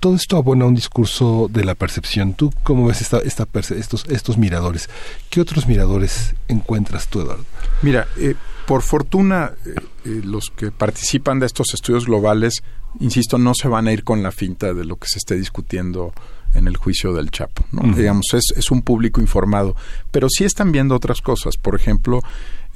todo 0.00 0.14
esto 0.14 0.36
abona 0.36 0.64
un 0.64 0.74
discurso 0.74 1.48
de 1.50 1.64
la 1.64 1.74
percepción 1.74 2.34
tú 2.34 2.52
cómo 2.62 2.86
ves 2.86 3.00
esta, 3.00 3.18
esta 3.18 3.46
estos 3.76 4.04
estos 4.06 4.38
miradores 4.38 4.88
qué 5.30 5.40
otros 5.40 5.66
miradores 5.66 6.34
encuentras 6.48 7.08
tú 7.08 7.20
Eduardo 7.20 7.44
mira 7.82 8.06
eh, 8.16 8.34
por 8.66 8.82
fortuna 8.82 9.52
eh, 9.64 9.74
eh, 10.04 10.20
los 10.24 10.50
que 10.54 10.70
participan 10.70 11.38
de 11.38 11.46
estos 11.46 11.74
estudios 11.74 12.06
globales 12.06 12.62
insisto 13.00 13.38
no 13.38 13.52
se 13.54 13.68
van 13.68 13.86
a 13.86 13.92
ir 13.92 14.04
con 14.04 14.22
la 14.22 14.32
finta 14.32 14.72
de 14.74 14.84
lo 14.84 14.96
que 14.96 15.08
se 15.08 15.18
esté 15.18 15.36
discutiendo 15.36 16.12
en 16.54 16.66
el 16.66 16.76
juicio 16.76 17.12
del 17.12 17.30
Chapo. 17.30 17.64
¿no? 17.72 17.94
Digamos, 17.94 18.26
es, 18.32 18.44
es, 18.56 18.70
un 18.70 18.82
público 18.82 19.20
informado, 19.20 19.76
pero 20.10 20.28
sí 20.30 20.44
están 20.44 20.72
viendo 20.72 20.94
otras 20.94 21.20
cosas. 21.20 21.56
Por 21.56 21.74
ejemplo, 21.74 22.22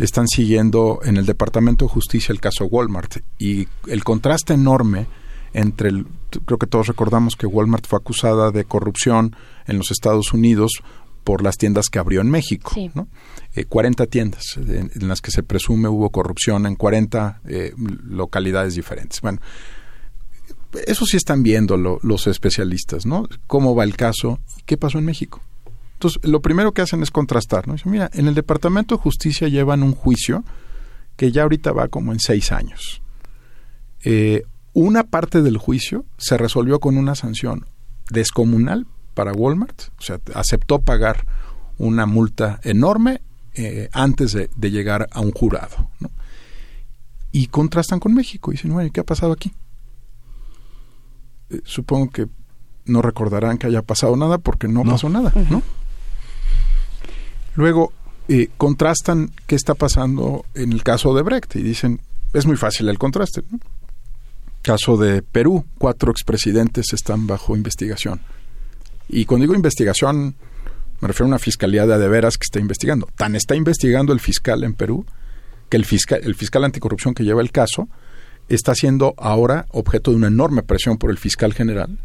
están 0.05 0.26
siguiendo 0.26 1.00
en 1.05 1.16
el 1.16 1.26
Departamento 1.26 1.84
de 1.84 1.90
Justicia 1.90 2.32
el 2.32 2.40
caso 2.40 2.64
Walmart 2.64 3.18
y 3.39 3.68
el 3.86 4.02
contraste 4.05 4.55
enorme 4.55 5.06
entre 5.52 5.90
el, 5.90 6.06
creo 6.44 6.58
que 6.58 6.66
todos 6.66 6.89
recordamos 6.89 7.36
que 7.36 7.47
Walmart 7.47 7.86
fue 7.86 7.98
acusada 7.98 8.50
de 8.50 8.64
corrupción 8.64 9.36
en 9.66 9.78
los 9.78 9.90
Estados 9.90 10.32
Unidos 10.32 10.82
por 11.24 11.42
las 11.42 11.56
tiendas 11.56 11.86
que 11.89 12.00
abrió 12.00 12.20
en 12.20 12.31
México, 12.31 12.72
¿no? 12.94 13.06
40 13.68 14.02
eh, 14.02 14.06
tiendas 14.08 14.44
en, 14.56 14.90
las 15.06 15.20
que 15.20 15.31
se 15.31 15.44
presume 15.44 15.89
hubo 15.89 16.10
corrupción 16.10 16.66
en 16.66 16.74
40 16.74 17.42
eh, 17.47 17.72
localidades 17.76 18.74
diferentes. 18.74 19.20
Bueno, 19.20 19.40
eso 20.86 21.05
sí 21.05 21.16
están 21.16 21.44
viendo 21.44 21.76
los 21.76 22.26
especialistas, 22.26 23.06
¿no? 23.06 23.28
¿Cómo 23.47 23.76
va 23.76 23.84
el 23.84 23.94
caso? 23.94 24.40
¿Qué 24.66 24.76
pasó 24.76 24.98
en 24.98 25.05
México? 25.05 25.40
Entonces, 26.02 26.28
lo 26.28 26.42
primero 26.42 26.72
que 26.72 26.82
hacen 26.82 27.00
es 27.00 27.12
contrastar, 27.12 27.68
¿no? 27.68 27.74
Dicen, 27.74 27.92
mira, 27.92 28.10
en 28.12 28.26
el 28.26 28.34
Departamento 28.34 28.97
de 28.97 29.02
Justicia 29.02 29.47
llevan 29.47 29.84
un 29.84 29.94
juicio 29.94 30.42
que 31.14 31.31
ya 31.31 31.44
ahorita 31.44 31.70
va 31.70 31.86
como 31.86 32.12
en 32.12 32.18
seis 32.18 32.50
años. 32.50 33.02
Eh, 34.02 34.42
una 34.72 35.05
parte 35.05 35.42
del 35.42 35.58
juicio 35.58 36.05
se 36.18 36.36
resolvió 36.36 36.81
con 36.81 36.97
una 36.97 37.14
sanción 37.14 37.66
descomunal 38.10 38.89
para 39.14 39.32
Walmart, 39.32 39.81
o 39.97 40.02
sea, 40.02 40.18
aceptó 40.34 40.81
pagar 40.81 41.24
una 41.78 42.05
multa 42.05 42.58
enorme 42.64 43.20
eh, 43.55 43.89
antes 43.92 44.32
de, 44.32 44.48
llegar 44.72 45.08
a 45.12 45.20
un 45.20 45.31
jurado. 45.31 45.89
¿no? 46.00 46.10
Y 47.31 47.47
contrastan 47.47 48.00
con 48.00 48.12
México 48.12 48.50
y 48.50 48.56
dicen, 48.56 48.72
bueno, 48.72 48.90
¿qué 48.92 48.98
ha 48.98 49.05
pasado 49.05 49.31
aquí? 49.31 49.52
Eh, 51.50 51.60
supongo 51.64 52.10
que 52.10 52.26
no 52.86 53.02
recordarán 53.02 53.56
que 53.56 53.68
haya 53.68 53.82
pasado 53.82 54.16
nada 54.16 54.39
porque 54.39 54.66
no, 54.66 54.82
pasó 54.82 55.08
nada, 55.08 55.32
¿no? 55.48 55.62
Luego 57.55 57.92
eh, 58.28 58.48
contrastan 58.56 59.31
qué 59.47 59.55
está 59.55 59.74
pasando 59.74 60.44
en 60.55 60.72
el 60.72 60.82
caso 60.82 61.14
de 61.14 61.22
Brecht 61.22 61.56
y 61.56 61.62
dicen, 61.62 62.00
es 62.32 62.47
muy 62.47 62.56
fácil 62.56 62.89
el 62.89 62.98
contraste. 62.98 63.42
Caso 64.62 64.97
de 64.97 65.22
Perú, 65.22 65.64
cuatro 65.78 66.10
expresidentes 66.12 66.92
están 66.92 67.26
bajo 67.26 67.56
investigación. 67.56 68.20
Y 69.08 69.24
cuando 69.24 69.42
digo 69.42 69.55
investigación, 69.55 70.36
me 71.00 71.08
refiero 71.08 71.26
a 71.26 71.28
una 71.28 71.39
fiscalía 71.39 71.86
de 71.86 72.08
veras 72.08 72.39
que 72.39 72.44
está 72.44 72.60
investigando. 72.60 73.08
Tan 73.16 73.34
está 73.34 73.56
investigando 73.56 74.12
el 74.12 74.20
fiscal 74.20 74.62
en 74.64 74.74
Perú 74.74 75.05
que 75.68 75.76
el 75.76 75.84
fiscal, 75.84 76.20
el 76.22 76.34
fiscal 76.34 76.64
anticorrupción 76.64 77.12
que 77.12 77.24
lleva 77.24 77.42
el 77.42 77.50
caso 77.50 77.89
está 78.48 78.74
siendo 78.74 79.14
ahora 79.18 79.66
objeto 79.70 80.10
de 80.10 80.18
una 80.18 80.28
enorme 80.28 80.62
presión 80.62 80.98
por 80.98 81.10
el 81.10 81.18
fiscal 81.18 81.55
general 81.55 81.98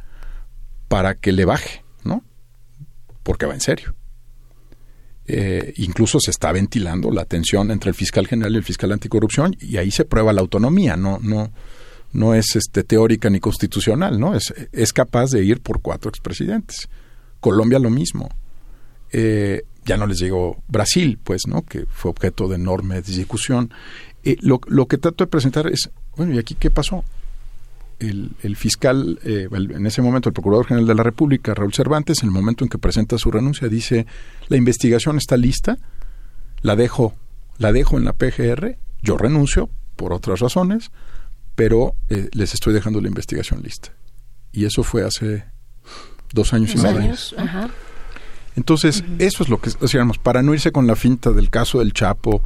para 0.88 1.16
que 1.16 1.32
le 1.32 1.46
baje, 1.46 1.84
¿no? 2.04 2.24
Porque 3.24 3.46
va 3.46 3.54
en 3.54 3.62
serio. 3.62 3.97
Eh, 5.30 5.74
incluso 5.78 6.20
se 6.22 6.32
está 6.32 6.54
ventilando 6.54 7.12
la 7.12 7.26
tensión 7.26 7.70
entre 7.72 7.90
el 7.90 7.96
fiscal 7.96 8.28
general 8.28 8.54
y 8.54 8.58
el 8.58 8.64
fiscal 8.64 8.94
anticorrupción 8.94 9.58
y 9.60 9.76
ahí 9.76 9.92
se 9.92 10.06
prueba 10.06 10.32
la 10.32 10.40
autonomía, 10.40 10.96
no, 10.96 11.20
no, 11.22 11.52
no 12.14 12.34
es 12.34 12.56
este, 12.56 12.84
teórica 12.84 13.30
ni 13.30 13.42
constitucional, 13.42 14.20
¿no? 14.20 14.36
Es, 14.36 14.54
es 14.72 14.94
capaz 14.94 15.32
de 15.32 15.44
ir 15.44 15.60
por 15.60 15.82
cuatro 15.82 16.10
expresidentes. 16.10 16.88
Colombia 17.42 17.78
lo 17.78 17.90
mismo. 17.90 18.30
Eh, 19.12 19.64
ya 19.86 19.98
no 19.98 20.06
les 20.06 20.20
llegó 20.20 20.64
Brasil, 20.68 21.20
pues, 21.22 21.48
¿no? 21.48 21.64
Que 21.64 21.86
fue 21.90 22.12
objeto 22.12 22.48
de 22.48 22.56
enorme 22.56 23.02
discusión. 23.02 23.74
Eh, 24.24 24.38
lo, 24.42 24.62
lo, 24.68 24.88
que 24.88 24.98
trato 24.98 25.24
de 25.24 25.30
presentar 25.30 25.68
es, 25.68 25.90
bueno, 26.16 26.34
¿y 26.34 26.40
aquí 26.40 26.56
qué 26.56 26.70
pasó? 26.70 27.04
El, 28.00 28.32
el 28.44 28.56
fiscal, 28.56 29.20
eh, 29.24 29.48
en 29.52 29.86
ese 29.88 30.02
momento 30.02 30.30
el 30.30 30.34
Procurador 30.34 30.68
General 30.68 30.88
de 30.88 30.96
la 30.96 31.04
República, 31.04 31.56
Raúl 31.56 31.74
Cervantes, 31.74 32.22
en 32.22 32.30
el 32.30 32.34
momento 32.34 32.64
en 32.64 32.70
que 32.70 32.78
presenta 32.78 33.18
su 33.18 33.32
renuncia, 33.32 33.68
dice, 33.68 34.06
la 34.50 34.58
investigación 34.58 35.18
está 35.18 35.36
lista, 35.36 35.78
la 36.62 36.76
dejo, 36.76 37.16
la 37.58 37.72
dejo 37.72 37.98
en 37.98 38.06
la 38.06 38.14
PGR, 38.14 38.78
yo 39.02 39.18
renuncio 39.18 39.70
por 39.96 40.14
otras 40.14 40.40
razones, 40.40 40.92
pero 41.56 41.96
eh, 42.10 42.30
les 42.34 42.54
estoy 42.54 42.74
dejando 42.74 43.02
la 43.02 43.08
investigación 43.08 43.62
lista. 43.64 43.92
Y 44.52 44.66
eso 44.66 44.84
fue 44.84 45.04
hace 45.04 45.46
dos 46.34 46.54
años 46.54 46.76
y 46.76 46.78
medio. 46.78 47.16
Entonces, 48.56 49.04
eso 49.20 49.44
es 49.44 49.50
lo 49.50 49.60
que 49.62 49.70
decíamos, 49.80 50.18
para 50.18 50.42
no 50.42 50.54
irse 50.54 50.72
con 50.72 50.88
la 50.88 50.96
finta 50.96 51.32
del 51.32 51.50
caso 51.50 51.80
del 51.80 51.94
Chapo 51.94 52.44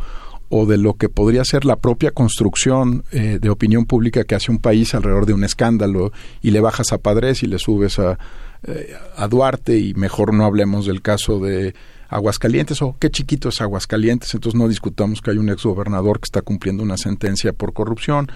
o 0.53 0.65
de 0.65 0.77
lo 0.77 0.95
que 0.95 1.07
podría 1.07 1.45
ser 1.45 1.63
la 1.63 1.77
propia 1.77 2.11
construcción 2.11 3.05
eh, 3.11 3.39
de 3.41 3.49
opinión 3.49 3.85
pública 3.85 4.25
que 4.25 4.35
hace 4.35 4.51
un 4.51 4.59
país 4.59 4.93
alrededor 4.93 5.25
de 5.25 5.33
un 5.33 5.45
escándalo 5.45 6.11
y 6.41 6.51
le 6.51 6.59
bajas 6.59 6.91
a 6.91 6.97
Padres 6.97 7.41
y 7.41 7.47
le 7.47 7.57
subes 7.57 7.97
a, 7.99 8.19
eh, 8.63 8.93
a 9.15 9.27
Duarte 9.29 9.79
y 9.79 9.93
mejor 9.93 10.33
no 10.33 10.45
hablemos 10.45 10.85
del 10.85 11.01
caso 11.01 11.39
de 11.39 11.73
Aguascalientes 12.09 12.81
o 12.81 12.97
qué 12.99 13.09
chiquito 13.09 13.47
es 13.47 13.61
Aguascalientes, 13.61 14.33
entonces 14.33 14.59
no 14.59 14.67
discutamos 14.67 15.21
que 15.21 15.31
hay 15.31 15.37
un 15.37 15.49
exgobernador 15.49 16.19
que 16.19 16.25
está 16.25 16.41
cumpliendo 16.41 16.83
una 16.83 16.97
sentencia 16.97 17.53
por 17.53 17.71
corrupción 17.71 18.29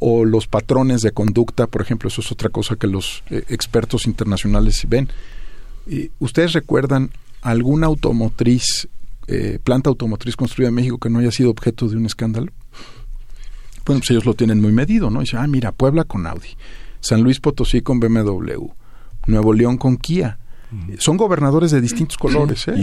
o 0.00 0.24
los 0.24 0.48
patrones 0.48 1.00
de 1.00 1.12
conducta, 1.12 1.68
por 1.68 1.80
ejemplo, 1.80 2.08
eso 2.08 2.22
es 2.22 2.32
otra 2.32 2.50
cosa 2.50 2.74
que 2.74 2.88
los 2.88 3.22
eh, 3.30 3.44
expertos 3.48 4.06
internacionales 4.06 4.84
ven. 4.88 5.08
¿Ustedes 6.18 6.52
recuerdan 6.52 7.10
alguna 7.42 7.86
automotriz, 7.86 8.88
eh, 9.28 9.58
planta 9.62 9.90
automotriz 9.90 10.36
construida 10.36 10.68
en 10.68 10.74
México 10.74 10.98
que 10.98 11.10
no 11.10 11.18
haya 11.18 11.30
sido 11.30 11.50
objeto 11.50 11.88
de 11.88 11.96
un 11.96 12.06
escándalo? 12.06 12.52
Bueno, 13.84 14.00
pues 14.00 14.10
ellos 14.10 14.24
lo 14.24 14.34
tienen 14.34 14.60
muy 14.60 14.72
medido, 14.72 15.10
¿no? 15.10 15.20
Dicen, 15.20 15.38
ah, 15.38 15.46
mira, 15.46 15.72
Puebla 15.72 16.04
con 16.04 16.26
Audi, 16.26 16.56
San 17.00 17.22
Luis 17.22 17.40
Potosí 17.40 17.82
con 17.82 18.00
BMW, 18.00 18.66
Nuevo 19.26 19.52
León 19.52 19.76
con 19.76 19.96
Kia. 19.96 20.38
Son 20.98 21.16
gobernadores 21.16 21.70
de 21.70 21.80
distintos 21.80 22.18
colores, 22.18 22.66
¿eh? 22.66 22.74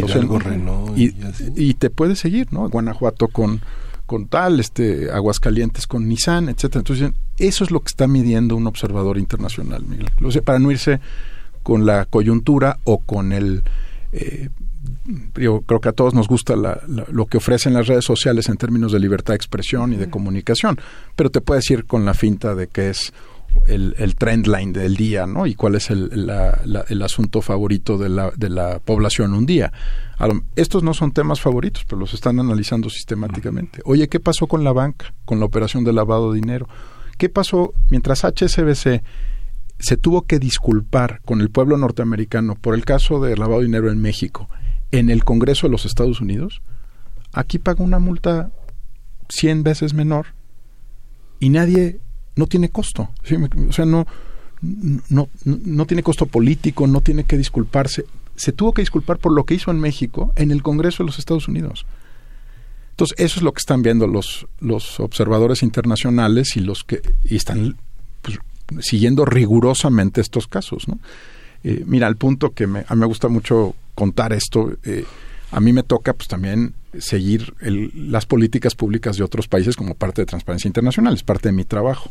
y, 0.95 1.13
y, 1.57 1.73
te 1.73 1.89
puedes 1.89 2.17
seguir, 2.17 2.47
¿no? 2.51 2.69
Guanajuato 2.69 3.27
con, 3.27 3.59
con 4.05 4.27
tal, 4.27 4.59
este, 4.61 5.11
Aguascalientes 5.11 5.85
con 5.85 6.07
Nissan, 6.07 6.47
etcétera. 6.47 6.79
Entonces, 6.79 7.11
eso 7.37 7.63
es 7.63 7.71
lo 7.71 7.81
que 7.81 7.87
está 7.87 8.07
midiendo 8.07 8.55
un 8.55 8.67
observador 8.67 9.17
internacional, 9.17 9.83
Miguel. 9.85 10.09
Lo 10.19 10.31
sé, 10.31 10.41
para 10.41 10.59
no 10.59 10.71
irse 10.71 11.01
con 11.61 11.85
la 11.85 12.05
coyuntura 12.05 12.79
o 12.83 12.99
con 12.99 13.31
el... 13.33 13.63
Eh, 14.11 14.49
yo 15.35 15.61
creo 15.61 15.79
que 15.81 15.89
a 15.89 15.93
todos 15.93 16.13
nos 16.13 16.27
gusta 16.27 16.55
lo 16.55 17.25
que 17.25 17.37
ofrecen 17.37 17.73
las 17.73 17.87
redes 17.87 18.05
sociales 18.05 18.49
en 18.49 18.57
términos 18.57 18.91
de 18.91 18.99
libertad 18.99 19.33
de 19.33 19.37
expresión 19.37 19.93
y 19.93 19.97
de 19.97 20.09
comunicación, 20.09 20.79
pero 21.15 21.29
te 21.29 21.41
puedes 21.41 21.69
ir 21.71 21.85
con 21.85 22.05
la 22.05 22.13
finta 22.13 22.55
de 22.55 22.67
que 22.67 22.89
es 22.89 23.13
el, 23.67 23.95
el 23.97 24.15
trend 24.15 24.47
line 24.47 24.73
del 24.73 24.95
día, 24.95 25.27
¿no? 25.27 25.45
Y 25.45 25.55
cuál 25.55 25.75
es 25.75 25.89
el, 25.89 26.29
el 26.89 27.01
asunto 27.01 27.41
favorito 27.41 27.97
de 27.97 28.09
la, 28.09 28.31
de 28.35 28.49
la 28.49 28.79
población 28.79 29.33
un 29.33 29.45
día. 29.45 29.71
Estos 30.55 30.83
no 30.83 30.93
son 30.93 31.11
temas 31.11 31.41
favoritos, 31.41 31.83
pero 31.85 31.99
los 31.99 32.13
están 32.13 32.39
analizando 32.39 32.89
sistemáticamente. 32.89 33.81
Oye, 33.85 34.07
¿qué 34.07 34.19
pasó 34.19 34.47
con 34.47 34.63
la 34.63 34.71
banca, 34.71 35.13
con 35.25 35.39
la 35.39 35.45
operación 35.45 35.83
de 35.83 35.93
lavado 35.93 36.31
de 36.31 36.39
dinero? 36.39 36.67
¿Qué 37.17 37.29
pasó 37.29 37.73
mientras 37.89 38.23
HSBC 38.23 39.03
se 39.79 39.97
tuvo 39.97 40.23
que 40.23 40.39
disculpar 40.39 41.21
con 41.25 41.41
el 41.41 41.49
pueblo 41.49 41.77
norteamericano 41.77 42.55
por 42.55 42.73
el 42.73 42.85
caso 42.85 43.19
de 43.19 43.35
lavado 43.35 43.59
de 43.59 43.65
dinero 43.65 43.91
en 43.91 44.01
México 44.01 44.47
en 44.93 45.09
el 45.09 45.23
Congreso 45.23 45.65
de 45.67 45.71
los 45.71 45.85
Estados 45.85 46.21
Unidos, 46.21 46.61
aquí 47.33 47.57
paga 47.57 47.83
una 47.83 47.97
multa 47.97 48.51
100 49.29 49.63
veces 49.63 49.95
menor 49.95 50.27
y 51.39 51.49
nadie, 51.49 51.97
no 52.35 52.45
tiene 52.45 52.69
costo. 52.69 53.09
O 53.67 53.73
sea, 53.73 53.85
no, 53.85 54.05
no, 54.61 55.29
no 55.43 55.85
tiene 55.87 56.03
costo 56.03 56.27
político, 56.27 56.85
no 56.85 57.01
tiene 57.01 57.23
que 57.23 57.37
disculparse. 57.37 58.05
Se 58.35 58.51
tuvo 58.51 58.71
que 58.73 58.83
disculpar 58.83 59.17
por 59.17 59.33
lo 59.33 59.45
que 59.45 59.55
hizo 59.55 59.71
en 59.71 59.79
México 59.79 60.31
en 60.35 60.51
el 60.51 60.61
Congreso 60.61 61.01
de 61.01 61.07
los 61.07 61.17
Estados 61.17 61.47
Unidos. 61.47 61.87
Entonces, 62.91 63.17
eso 63.17 63.39
es 63.39 63.41
lo 63.41 63.51
que 63.51 63.59
están 63.59 63.81
viendo 63.81 64.05
los, 64.05 64.45
los 64.59 64.99
observadores 64.99 65.63
internacionales 65.63 66.55
y 66.55 66.59
los 66.59 66.83
que 66.83 67.01
están 67.23 67.77
pues, 68.21 68.37
siguiendo 68.79 69.25
rigurosamente 69.25 70.21
estos 70.21 70.45
casos. 70.45 70.87
¿no? 70.87 70.99
Eh, 71.63 71.83
mira, 71.87 72.05
al 72.05 72.17
punto 72.17 72.51
que 72.51 72.67
me, 72.67 72.85
a 72.87 72.95
me 72.95 73.07
gusta 73.07 73.27
mucho 73.27 73.75
contar 73.95 74.33
esto, 74.33 74.73
eh, 74.83 75.05
a 75.51 75.59
mí 75.59 75.71
me 75.73 75.83
toca 75.83 76.13
pues 76.13 76.27
también 76.27 76.73
seguir 76.97 77.53
las 77.59 78.25
políticas 78.25 78.75
públicas 78.75 79.17
de 79.17 79.23
otros 79.23 79.47
países 79.47 79.75
como 79.75 79.95
parte 79.95 80.21
de 80.21 80.25
Transparencia 80.25 80.67
Internacional, 80.67 81.13
es 81.13 81.23
parte 81.23 81.49
de 81.49 81.53
mi 81.53 81.63
trabajo. 81.63 82.09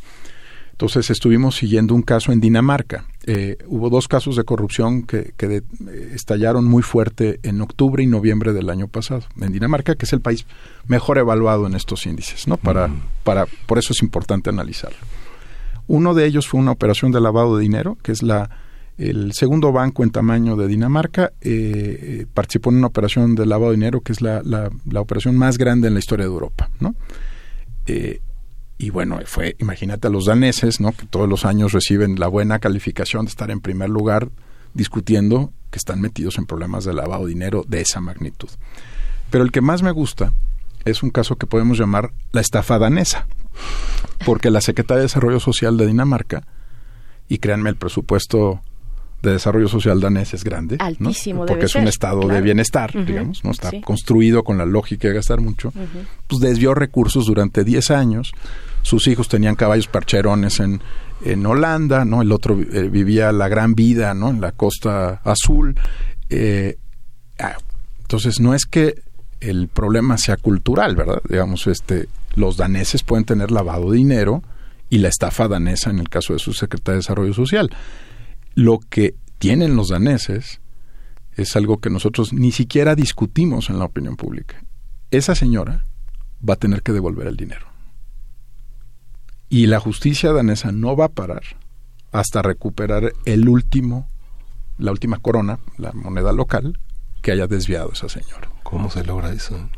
Entonces 0.72 1.10
estuvimos 1.10 1.56
siguiendo 1.56 1.94
un 1.94 2.02
caso 2.02 2.32
en 2.32 2.40
Dinamarca. 2.40 3.04
Eh, 3.24 3.58
hubo 3.66 3.90
dos 3.90 4.08
casos 4.08 4.36
de 4.36 4.44
corrupción 4.44 5.02
que, 5.02 5.32
que 5.36 5.62
estallaron 6.12 6.64
muy 6.64 6.82
fuerte 6.82 7.38
en 7.42 7.60
octubre 7.60 8.02
y 8.02 8.06
noviembre 8.06 8.52
del 8.52 8.70
año 8.70 8.88
pasado 8.88 9.22
en 9.40 9.52
Dinamarca, 9.52 9.94
que 9.94 10.06
es 10.06 10.12
el 10.12 10.20
país 10.20 10.46
mejor 10.88 11.18
evaluado 11.18 11.66
en 11.66 11.74
estos 11.74 12.06
índices, 12.06 12.48
¿no? 12.48 12.56
Para, 12.56 12.90
para, 13.22 13.46
por 13.66 13.78
eso 13.78 13.92
es 13.92 14.02
importante 14.02 14.50
analizarlo. 14.50 14.98
Uno 15.86 16.14
de 16.14 16.26
ellos 16.26 16.48
fue 16.48 16.58
una 16.58 16.72
operación 16.72 17.12
de 17.12 17.20
lavado 17.20 17.56
de 17.56 17.62
dinero, 17.62 17.96
que 18.02 18.12
es 18.12 18.22
la 18.22 18.50
el 18.98 19.32
segundo 19.32 19.72
banco 19.72 20.02
en 20.02 20.10
tamaño 20.10 20.56
de 20.56 20.68
Dinamarca. 20.68 21.32
Eh, 21.40 22.20
eh, 22.22 22.26
participó 22.32 22.70
en 22.70 22.76
una 22.76 22.88
operación 22.88 23.34
de 23.34 23.46
lavado 23.46 23.70
de 23.70 23.76
dinero, 23.76 24.00
que 24.00 24.12
es 24.12 24.20
la, 24.20 24.42
la, 24.44 25.00
operación 25.00 25.36
más 25.36 25.58
grande 25.58 25.88
en 25.88 25.94
la 25.94 26.00
historia 26.00 26.26
de 26.26 26.32
Europa, 26.32 26.70
¿no? 26.80 26.94
Eh, 27.86 28.20
y 28.78 28.90
bueno, 28.90 29.20
fue, 29.26 29.56
imagínate 29.58 30.08
a 30.08 30.10
los 30.10 30.26
daneses, 30.26 30.80
¿no? 30.80 30.92
Que 30.92 31.06
todos 31.06 31.28
los 31.28 31.44
años 31.44 31.72
reciben 31.72 32.18
la 32.18 32.28
buena 32.28 32.58
calificación 32.58 33.24
de 33.24 33.30
estar 33.30 33.50
en 33.50 33.60
primer 33.60 33.88
lugar 33.90 34.30
discutiendo 34.74 35.52
que 35.70 35.78
están 35.78 36.00
metidos 36.00 36.38
en 36.38 36.46
problemas 36.46 36.84
de 36.84 36.92
lavado 36.92 37.24
de 37.24 37.30
dinero 37.32 37.64
de 37.66 37.80
esa 37.80 38.00
magnitud. 38.00 38.48
Pero 39.30 39.44
el 39.44 39.52
que 39.52 39.60
más 39.60 39.82
me 39.82 39.90
gusta 39.90 40.32
es 40.84 41.02
un 41.02 41.10
caso 41.10 41.36
que 41.36 41.46
podemos 41.46 41.78
llamar 41.78 42.12
la 42.32 42.40
estafa 42.40 42.78
danesa, 42.78 43.26
porque 44.26 44.50
la 44.50 44.60
Secretaría 44.60 44.98
de 44.98 45.04
Desarrollo 45.04 45.40
Social 45.40 45.76
de 45.76 45.86
Dinamarca, 45.86 46.46
y 47.28 47.38
créanme, 47.38 47.70
el 47.70 47.76
presupuesto 47.76 48.60
de 49.23 49.33
desarrollo 49.33 49.68
social 49.68 50.01
danés 50.01 50.34
es 50.34 50.42
grande, 50.42 50.76
Altísimo, 50.81 51.47
porque 51.47 51.67
es 51.67 51.75
un 51.75 51.86
estado 51.86 52.26
de 52.26 52.41
bienestar, 52.41 52.92
digamos, 53.05 53.44
no 53.44 53.52
está 53.52 53.70
construido 53.84 54.42
con 54.42 54.59
la 54.59 54.67
lógica 54.67 55.09
de 55.09 55.15
gastar 55.15 55.41
mucho, 55.41 55.73
pues 56.26 56.41
desvió 56.41 56.75
recursos 56.75 57.26
durante 57.26 57.65
10 57.65 57.91
años. 57.92 58.33
Sus 58.83 59.07
hijos 59.07 59.28
tenían 59.28 59.55
caballos 59.55 59.86
parcherones 59.86 60.59
en, 60.59 60.83
en 61.25 61.47
Holanda, 61.47 62.05
¿no? 62.05 62.20
El 62.20 62.33
otro 62.33 62.59
eh, 62.60 62.89
vivía 62.89 63.31
la 63.31 63.47
gran 63.47 63.75
vida, 63.75 64.12
¿no? 64.12 64.28
En 64.31 64.41
la 64.41 64.51
costa 64.51 65.20
azul. 65.23 65.76
Eh, 66.28 66.78
ah, 67.39 67.57
entonces 68.01 68.41
no 68.41 68.55
es 68.55 68.67
que 68.67 69.02
el 69.41 69.68
problema 69.68 70.18
sea 70.18 70.36
cultural, 70.36 70.97
¿verdad? 70.97 71.23
Digamos, 71.28 71.68
este, 71.68 72.09
los 72.34 72.57
daneses 72.57 73.05
pueden 73.05 73.25
tener 73.25 73.52
lavado 73.52 73.92
de 73.92 73.99
dinero 73.99 74.42
y 74.91 74.99
la 74.99 75.09
estafa 75.09 75.47
danesa 75.47 75.91
en 75.91 76.01
el 76.01 76.09
caso 76.09 76.33
de 76.33 76.41
su 76.41 76.52
secretaria 76.52 76.94
de 76.94 76.99
Desarrollo 76.99 77.34
Social. 77.34 77.70
Lo 78.55 78.78
que 78.78 79.14
tienen 79.39 79.76
los 79.76 79.89
daneses 79.89 80.60
es 81.34 81.56
algo 81.56 81.78
que 81.78 81.90
nosotros 81.90 82.32
ni 82.32 82.52
siquiera 82.52 82.94
discutimos 82.94 83.70
en 83.70 83.78
la 83.78 83.86
opinión 83.86 84.16
pública. 84.16 84.62
Esa 85.10 85.34
señora 85.34 85.84
va 86.48 86.55
a 86.55 86.58
tener 86.58 86.82
que 86.82 86.92
devolver 86.92 87.26
el 87.26 87.36
dinero. 87.36 87.66
Y 89.48 89.66
la 89.66 89.81
justicia 89.81 90.32
danesa 90.32 90.72
no 90.72 90.97
va 90.97 91.06
a 91.06 91.12
parar 91.12 91.42
hasta 92.10 92.42
recuperar 92.42 93.12
el 93.24 93.48
último, 93.48 94.08
la 94.78 94.92
última 94.92 95.18
corona, 95.18 95.58
la 95.78 95.92
moneda 95.92 96.32
local, 96.32 96.78
que 97.22 97.32
haya 97.32 97.47
desviado 97.47 97.92
esa 97.92 98.08
señora. 98.08 98.50
¿Cómo 98.62 98.90
se 98.90 99.05
logra 99.05 99.32
eso? 99.32 99.68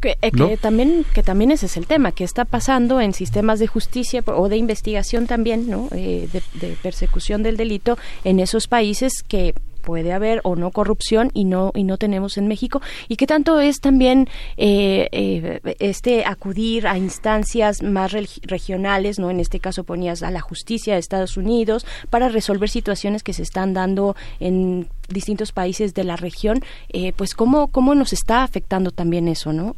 Que, 0.00 0.16
eh, 0.22 0.30
que, 0.30 0.56
también 0.56 1.04
que 1.12 1.22
también 1.22 1.50
ese 1.50 1.66
es 1.66 1.76
el 1.76 1.86
tema 1.86 2.12
que 2.12 2.24
está 2.24 2.46
pasando 2.46 3.02
en 3.02 3.12
sistemas 3.12 3.58
de 3.58 3.66
justicia 3.66 4.22
o 4.26 4.48
de 4.48 4.56
investigación 4.56 5.26
también 5.26 5.68
no 5.68 5.88
eh, 5.92 6.26
de, 6.32 6.76
persecución 6.82 7.42
del 7.42 7.58
delito 7.58 7.98
en 8.24 8.40
esos 8.40 8.66
países 8.66 9.22
que 9.22 9.54
puede 9.90 10.12
haber 10.12 10.40
o 10.44 10.54
no 10.54 10.70
corrupción 10.70 11.32
y 11.34 11.42
no 11.42 11.72
y 11.74 11.82
no 11.82 11.98
tenemos 11.98 12.38
en 12.38 12.46
México 12.46 12.80
y 13.08 13.16
que 13.16 13.26
tanto 13.26 13.58
es 13.58 13.80
también 13.80 14.28
eh, 14.56 15.08
eh, 15.10 15.60
este 15.80 16.24
acudir 16.24 16.86
a 16.86 16.96
instancias 16.96 17.82
más 17.82 18.12
regionales 18.12 19.18
no 19.18 19.30
en 19.30 19.40
este 19.40 19.58
caso 19.58 19.82
ponías 19.82 20.22
a 20.22 20.30
la 20.30 20.40
justicia 20.42 20.94
de 20.94 21.00
Estados 21.00 21.36
Unidos 21.36 21.84
para 22.08 22.28
resolver 22.28 22.68
situaciones 22.68 23.24
que 23.24 23.32
se 23.32 23.42
están 23.42 23.74
dando 23.74 24.14
en 24.38 24.86
distintos 25.08 25.50
países 25.50 25.92
de 25.92 26.04
la 26.04 26.14
región 26.14 26.62
eh, 26.90 27.12
pues 27.16 27.34
cómo 27.34 27.66
cómo 27.66 27.96
nos 27.96 28.12
está 28.12 28.44
afectando 28.44 28.92
también 28.92 29.26
eso 29.26 29.52
no 29.52 29.74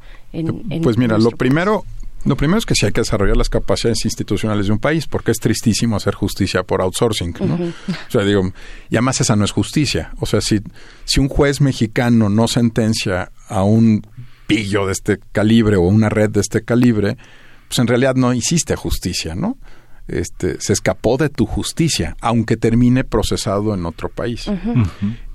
pues 0.82 0.98
mira 0.98 1.16
lo 1.16 1.30
primero 1.30 1.86
Lo 2.24 2.36
primero 2.36 2.58
es 2.58 2.66
que 2.66 2.74
sí 2.74 2.86
hay 2.86 2.92
que 2.92 3.00
desarrollar 3.00 3.36
las 3.36 3.48
capacidades 3.48 4.04
institucionales 4.04 4.66
de 4.66 4.72
un 4.72 4.78
país, 4.78 5.06
porque 5.06 5.32
es 5.32 5.38
tristísimo 5.38 5.96
hacer 5.96 6.14
justicia 6.14 6.62
por 6.62 6.80
outsourcing, 6.80 7.34
¿no? 7.40 7.54
O 7.54 8.10
sea, 8.10 8.24
digo, 8.24 8.52
y 8.90 8.96
además 8.96 9.20
esa 9.20 9.34
no 9.34 9.44
es 9.44 9.50
justicia. 9.50 10.12
O 10.20 10.26
sea, 10.26 10.40
si, 10.40 10.60
si 11.04 11.20
un 11.20 11.28
juez 11.28 11.60
mexicano 11.60 12.28
no 12.28 12.46
sentencia 12.46 13.32
a 13.48 13.64
un 13.64 14.06
pillo 14.46 14.86
de 14.86 14.92
este 14.92 15.18
calibre 15.32 15.76
o 15.76 15.82
una 15.82 16.08
red 16.08 16.30
de 16.30 16.40
este 16.40 16.62
calibre, 16.62 17.16
pues 17.68 17.78
en 17.78 17.86
realidad 17.86 18.14
no 18.14 18.32
hiciste 18.34 18.76
justicia, 18.76 19.34
¿no? 19.34 19.56
Este, 20.08 20.60
se 20.60 20.72
escapó 20.72 21.16
de 21.16 21.28
tu 21.28 21.46
justicia, 21.46 22.16
aunque 22.20 22.56
termine 22.56 23.02
procesado 23.02 23.74
en 23.74 23.86
otro 23.86 24.08
país. 24.08 24.46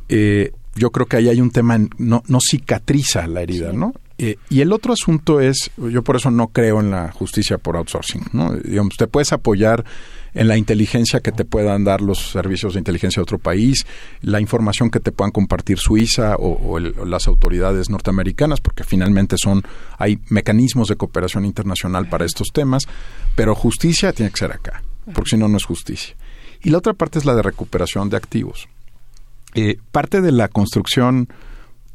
Eh, 0.08 0.52
yo 0.76 0.92
creo 0.92 1.08
que 1.08 1.18
ahí 1.18 1.30
hay 1.30 1.42
un 1.42 1.52
tema, 1.52 1.80
no, 1.98 2.24
no 2.28 2.40
cicatriza 2.40 3.28
la 3.28 3.42
herida, 3.42 3.74
¿no? 3.74 3.94
Eh, 4.20 4.38
y 4.50 4.62
el 4.62 4.74
otro 4.74 4.94
asunto 4.94 5.40
es, 5.40 5.70
yo 5.78 6.04
por 6.04 6.16
eso 6.16 6.32
no 6.32 6.48
creo 6.48 6.80
en 6.80 6.90
la 6.90 7.12
justicia 7.12 7.60
por 7.60 7.78
outsourcing, 7.78 8.26
¿no? 8.34 8.54
Digamos, 8.54 8.96
te 8.98 9.06
puedes 9.06 9.32
apoyar 9.32 9.86
en 10.34 10.48
la 10.48 10.58
inteligencia 10.58 11.20
que 11.20 11.32
te 11.32 11.46
puedan 11.46 11.84
dar 11.84 12.02
los 12.02 12.32
servicios 12.32 12.74
de 12.74 12.80
inteligencia 12.80 13.20
de 13.20 13.24
otro 13.24 13.40
país, 13.40 13.86
la 14.22 14.40
información 14.40 14.90
que 14.90 15.00
te 15.00 15.12
puedan 15.12 15.32
compartir 15.32 15.78
Suiza 15.80 16.36
o, 16.38 16.80
las 16.80 17.28
autoridades 17.28 17.90
norteamericanas, 17.90 18.62
porque 18.62 18.84
finalmente 18.84 19.38
son 19.38 19.64
hay 19.98 20.20
mecanismos 20.30 20.90
de 20.90 20.96
cooperación 20.96 21.46
internacional 21.46 22.08
para 22.08 22.26
estos 22.26 22.50
temas, 22.54 22.84
pero 23.36 23.56
justicia 23.56 24.14
tiene 24.14 24.32
que 24.32 24.38
ser 24.38 24.52
acá, 24.52 24.84
porque 25.14 25.32
si 25.32 25.38
no 25.38 25.48
no 25.48 25.58
es 25.58 25.66
justicia. 25.66 26.16
Y 26.62 26.70
la 26.70 26.80
otra 26.80 26.94
parte 26.94 27.20
es 27.20 27.26
la 27.26 27.36
de 27.36 27.44
recuperación 27.44 28.10
de 28.10 28.18
activos. 28.18 28.68
Eh, 29.56 29.80
parte 29.92 30.22
de 30.22 30.32
la 30.32 30.50
construcción, 30.50 31.30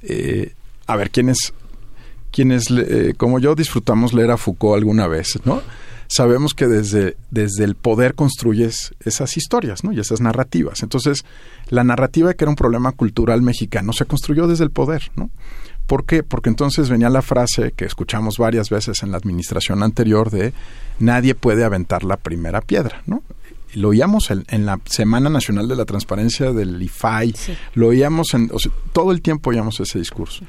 eh, 0.02 0.55
a 0.86 0.97
ver, 0.97 1.10
¿quiénes, 1.10 1.52
quienes, 2.33 2.70
eh, 2.70 3.15
como 3.17 3.39
yo, 3.39 3.55
disfrutamos 3.55 4.12
leer 4.12 4.31
a 4.33 4.36
Foucault 4.36 4.78
alguna 4.78 5.07
vez, 5.07 5.39
¿no? 5.44 5.62
Sabemos 6.09 6.52
que 6.52 6.67
desde, 6.67 7.17
desde 7.31 7.65
el 7.65 7.75
poder 7.75 8.15
construyes 8.15 8.94
esas 9.01 9.36
historias, 9.36 9.85
¿no? 9.85 9.93
Y 9.93 10.01
esas 10.01 10.20
narrativas. 10.20 10.83
Entonces, 10.83 11.25
la 11.69 11.85
narrativa 11.85 12.28
de 12.28 12.35
que 12.35 12.44
era 12.44 12.51
un 12.51 12.57
problema 12.57 12.93
cultural 12.93 13.41
mexicano 13.41 13.93
se 13.93 14.05
construyó 14.05 14.47
desde 14.47 14.65
el 14.65 14.70
poder, 14.70 15.11
¿no? 15.17 15.31
¿Por 15.86 16.05
qué? 16.05 16.23
Porque 16.23 16.49
entonces 16.49 16.89
venía 16.89 17.11
la 17.11 17.23
frase 17.23 17.73
que 17.73 17.85
escuchamos 17.85 18.39
varias 18.39 18.70
veces 18.70 19.02
en 19.02 19.11
la 19.11 19.19
administración 19.19 19.83
anterior 19.83 20.31
de 20.31 20.52
nadie 20.99 21.35
puede 21.35 21.65
aventar 21.65 22.05
la 22.05 22.17
primera 22.17 22.61
piedra, 22.61 23.02
¿no? 23.07 23.23
lo 23.75 23.89
oíamos 23.89 24.31
en, 24.31 24.67
la 24.67 24.78
Semana 24.85 25.31
Nacional 25.31 25.69
de 25.69 25.77
la 25.77 25.85
Transparencia 25.85 26.52
del 26.52 26.83
IFAI, 26.83 27.35
lo 27.75 27.89
oíamos 27.89 28.35
en, 28.35 28.51
todo 28.93 29.12
el 29.12 29.23
tiempo 29.23 29.51
oíamos 29.51 29.81
ese 29.81 29.99
discurso. 29.99 30.44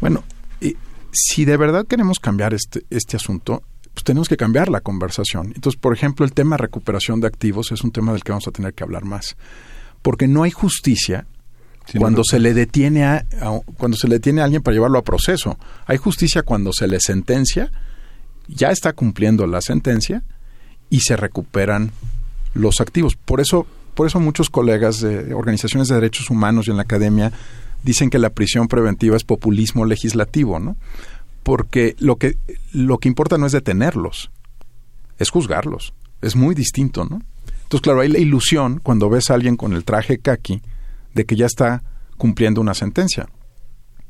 Bueno, 0.00 0.22
si 1.12 1.44
de 1.44 1.56
verdad 1.56 1.86
queremos 1.86 2.18
cambiar 2.18 2.54
este, 2.54 2.84
este 2.90 3.16
asunto, 3.16 3.62
pues 3.94 4.04
tenemos 4.04 4.28
que 4.28 4.36
cambiar 4.36 4.68
la 4.68 4.80
conversación. 4.80 5.52
Entonces, 5.54 5.80
por 5.80 5.92
ejemplo, 5.92 6.24
el 6.24 6.32
tema 6.32 6.56
recuperación 6.56 7.20
de 7.20 7.26
activos 7.26 7.72
es 7.72 7.82
un 7.82 7.90
tema 7.90 8.12
del 8.12 8.22
que 8.22 8.32
vamos 8.32 8.48
a 8.48 8.52
tener 8.52 8.74
que 8.74 8.84
hablar 8.84 9.04
más. 9.04 9.36
Porque 10.02 10.28
no 10.28 10.42
hay 10.42 10.50
justicia 10.50 11.26
cuando 11.98 12.22
se 12.24 12.38
le 12.38 12.54
detiene 12.54 13.04
a, 13.04 13.24
cuando 13.76 13.96
se 13.96 14.06
le 14.06 14.16
detiene 14.16 14.40
a 14.40 14.44
alguien 14.44 14.62
para 14.62 14.74
llevarlo 14.74 14.98
a 14.98 15.02
proceso. 15.02 15.58
Hay 15.86 15.96
justicia 15.96 16.42
cuando 16.42 16.72
se 16.72 16.86
le 16.86 17.00
sentencia, 17.00 17.70
ya 18.48 18.70
está 18.70 18.92
cumpliendo 18.92 19.46
la 19.46 19.60
sentencia 19.60 20.22
y 20.88 21.00
se 21.00 21.16
recuperan 21.16 21.90
los 22.54 22.80
activos. 22.80 23.16
Por 23.16 23.40
eso, 23.40 23.66
por 23.94 24.06
eso 24.06 24.20
muchos 24.20 24.50
colegas 24.50 25.00
de 25.00 25.34
organizaciones 25.34 25.88
de 25.88 25.96
derechos 25.96 26.30
humanos 26.30 26.68
y 26.68 26.70
en 26.70 26.76
la 26.76 26.82
academia 26.82 27.32
dicen 27.82 28.10
que 28.10 28.18
la 28.18 28.30
prisión 28.30 28.68
preventiva 28.68 29.16
es 29.16 29.24
populismo 29.24 29.84
legislativo, 29.84 30.58
¿no? 30.58 30.76
Porque 31.42 31.96
lo 31.98 32.16
que, 32.16 32.36
lo 32.72 32.98
que 32.98 33.08
importa 33.08 33.38
no 33.38 33.46
es 33.46 33.52
detenerlos, 33.52 34.30
es 35.18 35.30
juzgarlos. 35.30 35.94
Es 36.20 36.36
muy 36.36 36.54
distinto, 36.54 37.04
¿no? 37.04 37.22
Entonces, 37.62 37.82
claro, 37.82 38.00
hay 38.00 38.08
la 38.08 38.18
ilusión 38.18 38.80
cuando 38.82 39.08
ves 39.08 39.30
a 39.30 39.34
alguien 39.34 39.56
con 39.56 39.72
el 39.72 39.84
traje 39.84 40.18
kaki 40.18 40.60
de 41.14 41.24
que 41.24 41.36
ya 41.36 41.46
está 41.46 41.82
cumpliendo 42.16 42.60
una 42.60 42.74
sentencia. 42.74 43.28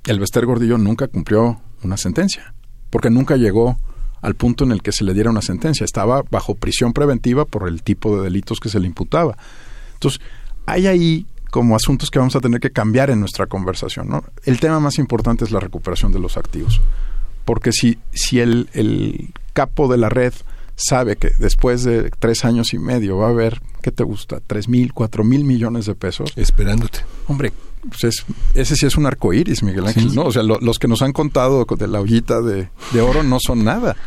El 0.04 0.18
Bester 0.18 0.46
Gordillo 0.46 0.78
nunca 0.78 1.08
cumplió 1.08 1.60
una 1.82 1.96
sentencia, 1.96 2.54
porque 2.88 3.10
nunca 3.10 3.36
llegó 3.36 3.78
al 4.22 4.34
punto 4.34 4.64
en 4.64 4.72
el 4.72 4.82
que 4.82 4.92
se 4.92 5.04
le 5.04 5.14
diera 5.14 5.30
una 5.30 5.42
sentencia. 5.42 5.84
Estaba 5.84 6.22
bajo 6.30 6.54
prisión 6.54 6.92
preventiva 6.92 7.44
por 7.44 7.68
el 7.68 7.82
tipo 7.82 8.16
de 8.16 8.24
delitos 8.24 8.60
que 8.60 8.68
se 8.68 8.80
le 8.80 8.86
imputaba. 8.86 9.36
Entonces, 9.94 10.20
hay 10.66 10.86
ahí 10.86 11.26
como 11.50 11.76
asuntos 11.76 12.10
que 12.10 12.18
vamos 12.18 12.36
a 12.36 12.40
tener 12.40 12.60
que 12.60 12.70
cambiar 12.70 13.10
en 13.10 13.20
nuestra 13.20 13.46
conversación. 13.46 14.08
¿no? 14.08 14.24
El 14.44 14.60
tema 14.60 14.80
más 14.80 14.98
importante 14.98 15.44
es 15.44 15.50
la 15.50 15.60
recuperación 15.60 16.12
de 16.12 16.18
los 16.18 16.36
activos. 16.36 16.80
Porque 17.44 17.72
si, 17.72 17.98
si 18.12 18.40
el, 18.40 18.68
el 18.72 19.32
capo 19.52 19.88
de 19.88 19.98
la 19.98 20.08
red 20.08 20.32
sabe 20.76 21.16
que 21.16 21.32
después 21.38 21.84
de 21.84 22.10
tres 22.18 22.44
años 22.44 22.72
y 22.72 22.78
medio 22.78 23.18
va 23.18 23.26
a 23.26 23.30
haber, 23.30 23.60
¿qué 23.82 23.90
te 23.90 24.04
gusta? 24.04 24.40
¿Tres 24.46 24.68
mil, 24.68 24.92
cuatro 24.92 25.24
mil 25.24 25.44
millones 25.44 25.86
de 25.86 25.94
pesos? 25.94 26.32
Esperándote. 26.36 27.00
Hombre, 27.26 27.52
pues 27.88 28.24
ese 28.54 28.76
sí 28.76 28.86
es 28.86 28.96
un 28.96 29.06
arco 29.06 29.32
iris, 29.32 29.62
Miguel 29.62 29.86
Ángel. 29.86 30.14
¿no? 30.14 30.24
O 30.24 30.32
sea, 30.32 30.42
los 30.42 30.78
que 30.78 30.88
nos 30.88 31.02
han 31.02 31.12
contado 31.12 31.64
de 31.64 31.88
la 31.88 32.00
ollita 32.00 32.40
de, 32.40 32.68
oro 33.00 33.22
no 33.22 33.38
son 33.40 33.64
nada. 33.64 33.96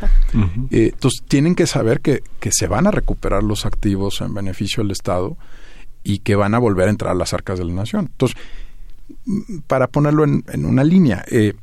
Eh, 0.72 0.90
entonces, 0.94 1.22
tienen 1.28 1.54
que 1.54 1.68
saber 1.68 2.02
que, 2.02 2.24
que 2.40 2.50
se 2.52 2.66
van 2.66 2.88
a 2.88 2.92
recuperar 2.92 3.44
los 3.44 3.68
activos 3.68 4.22
en 4.22 4.34
beneficio 4.34 4.82
del 4.82 4.92
Estado 4.92 5.38
y 6.04 6.20
que 6.20 6.36
van 6.36 6.54
a 6.54 6.60
volver 6.60 6.88
a 6.88 6.92
entrar 6.92 7.12
a 7.12 7.16
las 7.16 7.34
arcas 7.34 7.60
de 7.60 7.66
la 7.66 7.74
nación. 7.74 8.10
Entonces, 8.12 8.38
para 9.68 9.88
ponerlo 9.88 10.24
en, 10.24 10.66
una 10.66 10.84
línea, 10.84 11.24
eh, 11.30 11.54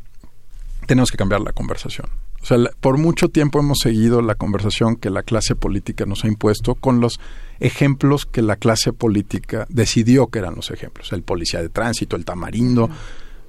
tenemos 0.87 1.11
que 1.11 1.17
cambiar 1.17 1.41
la 1.41 1.53
conversación. 1.53 2.09
O 2.43 2.47
sea, 2.47 2.57
por 2.81 2.97
mucho 2.97 3.29
tiempo 3.29 3.61
hemos 3.61 3.79
seguido 3.79 4.23
la 4.23 4.35
conversación 4.35 4.97
que 4.97 5.11
la 5.11 5.23
clase 5.23 5.55
política 5.55 6.07
nos 6.07 6.25
ha 6.25 6.29
impuesto 6.29 6.75
con 6.75 7.01
los 7.01 7.21
ejemplos 7.61 8.25
que 8.25 8.41
la 8.41 8.57
clase 8.57 8.95
política 8.95 9.67
decidió 9.69 10.29
que 10.29 10.39
eran 10.39 10.55
los 10.55 10.71
ejemplos. 10.71 11.13
El 11.13 11.23
policía 11.23 11.61
de 11.61 11.69
tránsito, 11.69 12.17
el 12.17 12.25
tamarindo, 12.25 12.89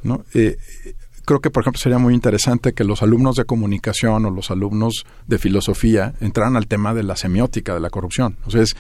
¿no? 0.04 0.26
Eh, 0.34 0.58
creo 1.24 1.40
que, 1.40 1.50
por 1.50 1.64
ejemplo, 1.64 1.80
sería 1.80 2.00
muy 2.00 2.14
interesante 2.14 2.74
que 2.74 2.84
los 2.84 3.02
alumnos 3.02 3.38
de 3.38 3.46
comunicación 3.46 4.26
o 4.26 4.30
los 4.30 4.52
alumnos 4.52 5.06
de 5.26 5.38
filosofía 5.38 6.14
entraran 6.20 6.58
al 6.58 6.68
tema 6.68 6.94
de 6.94 7.04
la 7.04 7.16
semiótica 7.16 7.74
de 7.74 7.80
la 7.80 7.90
corrupción. 7.90 8.36
O 8.46 8.52
sea, 8.52 8.62
es 8.62 8.76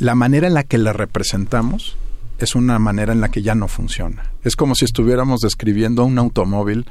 la 0.00 0.14
manera 0.14 0.46
en 0.46 0.54
la 0.54 0.64
que 0.64 0.78
la 0.78 0.92
representamos 0.92 1.96
es 2.38 2.54
una 2.54 2.78
manera 2.78 3.12
en 3.12 3.20
la 3.20 3.28
que 3.28 3.42
ya 3.42 3.54
no 3.54 3.68
funciona. 3.68 4.32
Es 4.42 4.56
como 4.56 4.74
si 4.74 4.86
estuviéramos 4.86 5.40
describiendo 5.40 6.04
un 6.04 6.18
automóvil 6.18 6.86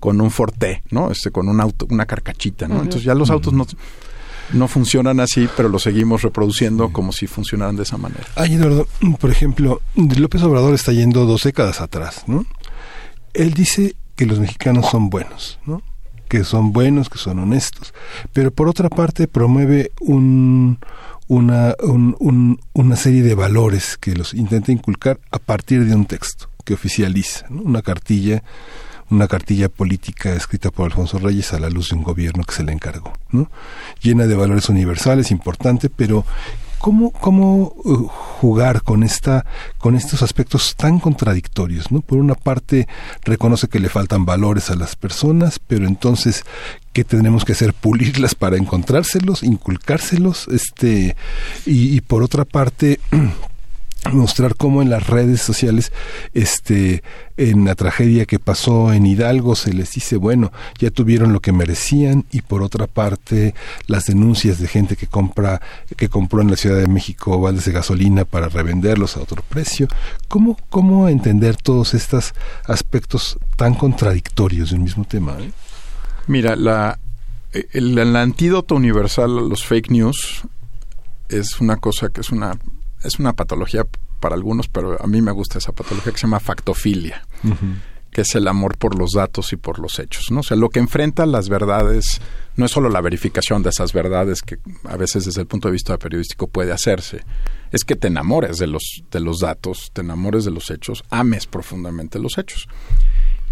con 0.00 0.20
un 0.20 0.30
forte, 0.32 0.82
¿no? 0.90 1.12
Este, 1.12 1.30
con 1.30 1.48
un 1.48 1.60
auto, 1.60 1.86
una 1.90 2.06
carcachita, 2.06 2.66
¿no? 2.66 2.76
Entonces 2.76 3.04
ya 3.04 3.14
los 3.14 3.30
autos 3.30 3.52
no, 3.52 3.66
no 4.52 4.66
funcionan 4.66 5.20
así, 5.20 5.48
pero 5.56 5.68
los 5.68 5.84
seguimos 5.84 6.22
reproduciendo 6.22 6.92
como 6.92 7.12
si 7.12 7.28
funcionaran 7.28 7.76
de 7.76 7.84
esa 7.84 7.98
manera. 7.98 8.26
Ay, 8.34 8.54
Eduardo, 8.54 8.88
por 9.20 9.30
ejemplo, 9.30 9.80
López 9.94 10.42
Obrador 10.42 10.74
está 10.74 10.92
yendo 10.92 11.26
dos 11.26 11.44
décadas 11.44 11.80
atrás, 11.80 12.24
¿no? 12.26 12.44
Él 13.32 13.54
dice 13.54 13.94
que 14.16 14.26
los 14.26 14.40
mexicanos 14.40 14.86
son 14.90 15.08
buenos, 15.08 15.60
¿no? 15.66 15.82
Que 16.28 16.42
son 16.42 16.72
buenos, 16.72 17.08
que 17.08 17.18
son 17.18 17.38
honestos. 17.38 17.94
Pero 18.32 18.50
por 18.50 18.68
otra 18.68 18.88
parte 18.88 19.28
promueve 19.28 19.92
un, 20.00 20.78
una, 21.30 21.76
una 22.72 22.96
serie 22.96 23.22
de 23.22 23.36
valores 23.36 23.96
que 23.96 24.16
los 24.16 24.34
intenta 24.34 24.72
inculcar 24.72 25.20
a 25.30 25.38
partir 25.38 25.84
de 25.84 25.94
un 25.94 26.04
texto 26.04 26.50
que 26.64 26.74
oficializa, 26.74 27.46
una 27.50 27.82
cartilla 27.82 28.42
una 29.10 29.26
cartilla 29.26 29.68
política 29.68 30.34
escrita 30.34 30.70
por 30.70 30.86
Alfonso 30.86 31.18
Reyes 31.18 31.52
a 31.52 31.58
la 31.58 31.68
luz 31.68 31.90
de 31.90 31.96
un 31.96 32.04
gobierno 32.04 32.44
que 32.44 32.54
se 32.54 32.62
le 32.62 32.72
encargó, 32.72 33.12
¿no? 33.30 33.50
llena 34.00 34.26
de 34.26 34.36
valores 34.36 34.68
universales, 34.68 35.32
importante, 35.32 35.88
pero 35.88 36.24
¿Cómo, 36.80 37.10
cómo 37.10 37.74
uh, 37.84 38.08
jugar 38.40 38.82
con 38.82 39.02
esta, 39.02 39.44
con 39.76 39.94
estos 39.96 40.22
aspectos 40.22 40.74
tan 40.76 40.98
contradictorios, 40.98 41.92
¿no? 41.92 42.00
Por 42.00 42.18
una 42.18 42.34
parte 42.34 42.88
reconoce 43.22 43.68
que 43.68 43.78
le 43.78 43.90
faltan 43.90 44.24
valores 44.24 44.70
a 44.70 44.76
las 44.76 44.96
personas, 44.96 45.58
pero 45.58 45.86
entonces 45.86 46.42
¿qué 46.94 47.04
tenemos 47.04 47.44
que 47.44 47.52
hacer? 47.52 47.74
Pulirlas 47.74 48.34
para 48.34 48.56
encontrárselos, 48.56 49.42
inculcárselos, 49.42 50.48
este, 50.48 51.16
y, 51.66 51.96
y 51.96 52.00
por 52.00 52.22
otra 52.22 52.46
parte 52.46 52.98
mostrar 54.12 54.56
cómo 54.56 54.80
en 54.82 54.90
las 54.90 55.06
redes 55.06 55.42
sociales 55.42 55.92
este 56.32 57.02
en 57.36 57.64
la 57.64 57.74
tragedia 57.74 58.24
que 58.24 58.38
pasó 58.38 58.92
en 58.92 59.06
Hidalgo 59.06 59.54
se 59.54 59.72
les 59.72 59.92
dice 59.92 60.16
bueno 60.16 60.52
ya 60.78 60.90
tuvieron 60.90 61.32
lo 61.32 61.40
que 61.40 61.52
merecían 61.52 62.24
y 62.30 62.40
por 62.40 62.62
otra 62.62 62.86
parte 62.86 63.54
las 63.86 64.06
denuncias 64.06 64.58
de 64.58 64.68
gente 64.68 64.96
que 64.96 65.06
compra 65.06 65.60
que 65.96 66.08
compró 66.08 66.40
en 66.40 66.50
la 66.50 66.56
Ciudad 66.56 66.78
de 66.78 66.86
México 66.86 67.38
vales 67.38 67.66
de 67.66 67.72
gasolina 67.72 68.24
para 68.24 68.48
revenderlos 68.48 69.16
a 69.16 69.20
otro 69.20 69.42
precio 69.46 69.86
cómo 70.28 70.56
cómo 70.70 71.08
entender 71.08 71.56
todos 71.56 71.92
estos 71.92 72.32
aspectos 72.64 73.38
tan 73.56 73.74
contradictorios 73.74 74.70
del 74.70 74.80
mismo 74.80 75.04
tema 75.04 75.36
eh? 75.40 75.50
mira 76.26 76.56
la 76.56 76.98
el, 77.52 77.98
el 77.98 78.16
antídoto 78.16 78.74
universal 78.74 79.38
a 79.38 79.42
los 79.42 79.64
fake 79.64 79.90
news 79.90 80.42
es 81.28 81.60
una 81.60 81.76
cosa 81.76 82.08
que 82.08 82.22
es 82.22 82.30
una 82.30 82.58
es 83.02 83.18
una 83.18 83.32
patología 83.32 83.86
para 84.20 84.34
algunos, 84.34 84.68
pero 84.68 85.02
a 85.02 85.06
mí 85.06 85.22
me 85.22 85.32
gusta 85.32 85.58
esa 85.58 85.72
patología 85.72 86.12
que 86.12 86.18
se 86.18 86.26
llama 86.26 86.40
factofilia, 86.40 87.26
que 88.10 88.20
es 88.20 88.34
el 88.34 88.48
amor 88.48 88.76
por 88.76 88.98
los 88.98 89.12
datos 89.12 89.52
y 89.52 89.56
por 89.56 89.78
los 89.78 89.98
hechos. 89.98 90.30
¿no? 90.30 90.40
O 90.40 90.42
sea, 90.42 90.56
lo 90.56 90.68
que 90.68 90.78
enfrenta 90.78 91.24
las 91.26 91.48
verdades 91.48 92.20
no 92.56 92.66
es 92.66 92.70
solo 92.70 92.88
la 92.88 93.00
verificación 93.00 93.62
de 93.62 93.70
esas 93.70 93.92
verdades 93.92 94.42
que 94.42 94.58
a 94.84 94.96
veces 94.96 95.24
desde 95.24 95.40
el 95.40 95.46
punto 95.46 95.68
de 95.68 95.72
vista 95.72 95.96
periodístico 95.96 96.46
puede 96.46 96.72
hacerse, 96.72 97.24
es 97.72 97.84
que 97.84 97.96
te 97.96 98.08
enamores 98.08 98.58
de 98.58 98.66
los, 98.66 99.02
de 99.10 99.20
los 99.20 99.38
datos, 99.38 99.90
te 99.92 100.02
enamores 100.02 100.44
de 100.44 100.50
los 100.50 100.70
hechos, 100.70 101.02
ames 101.10 101.46
profundamente 101.46 102.18
los 102.18 102.36
hechos. 102.36 102.68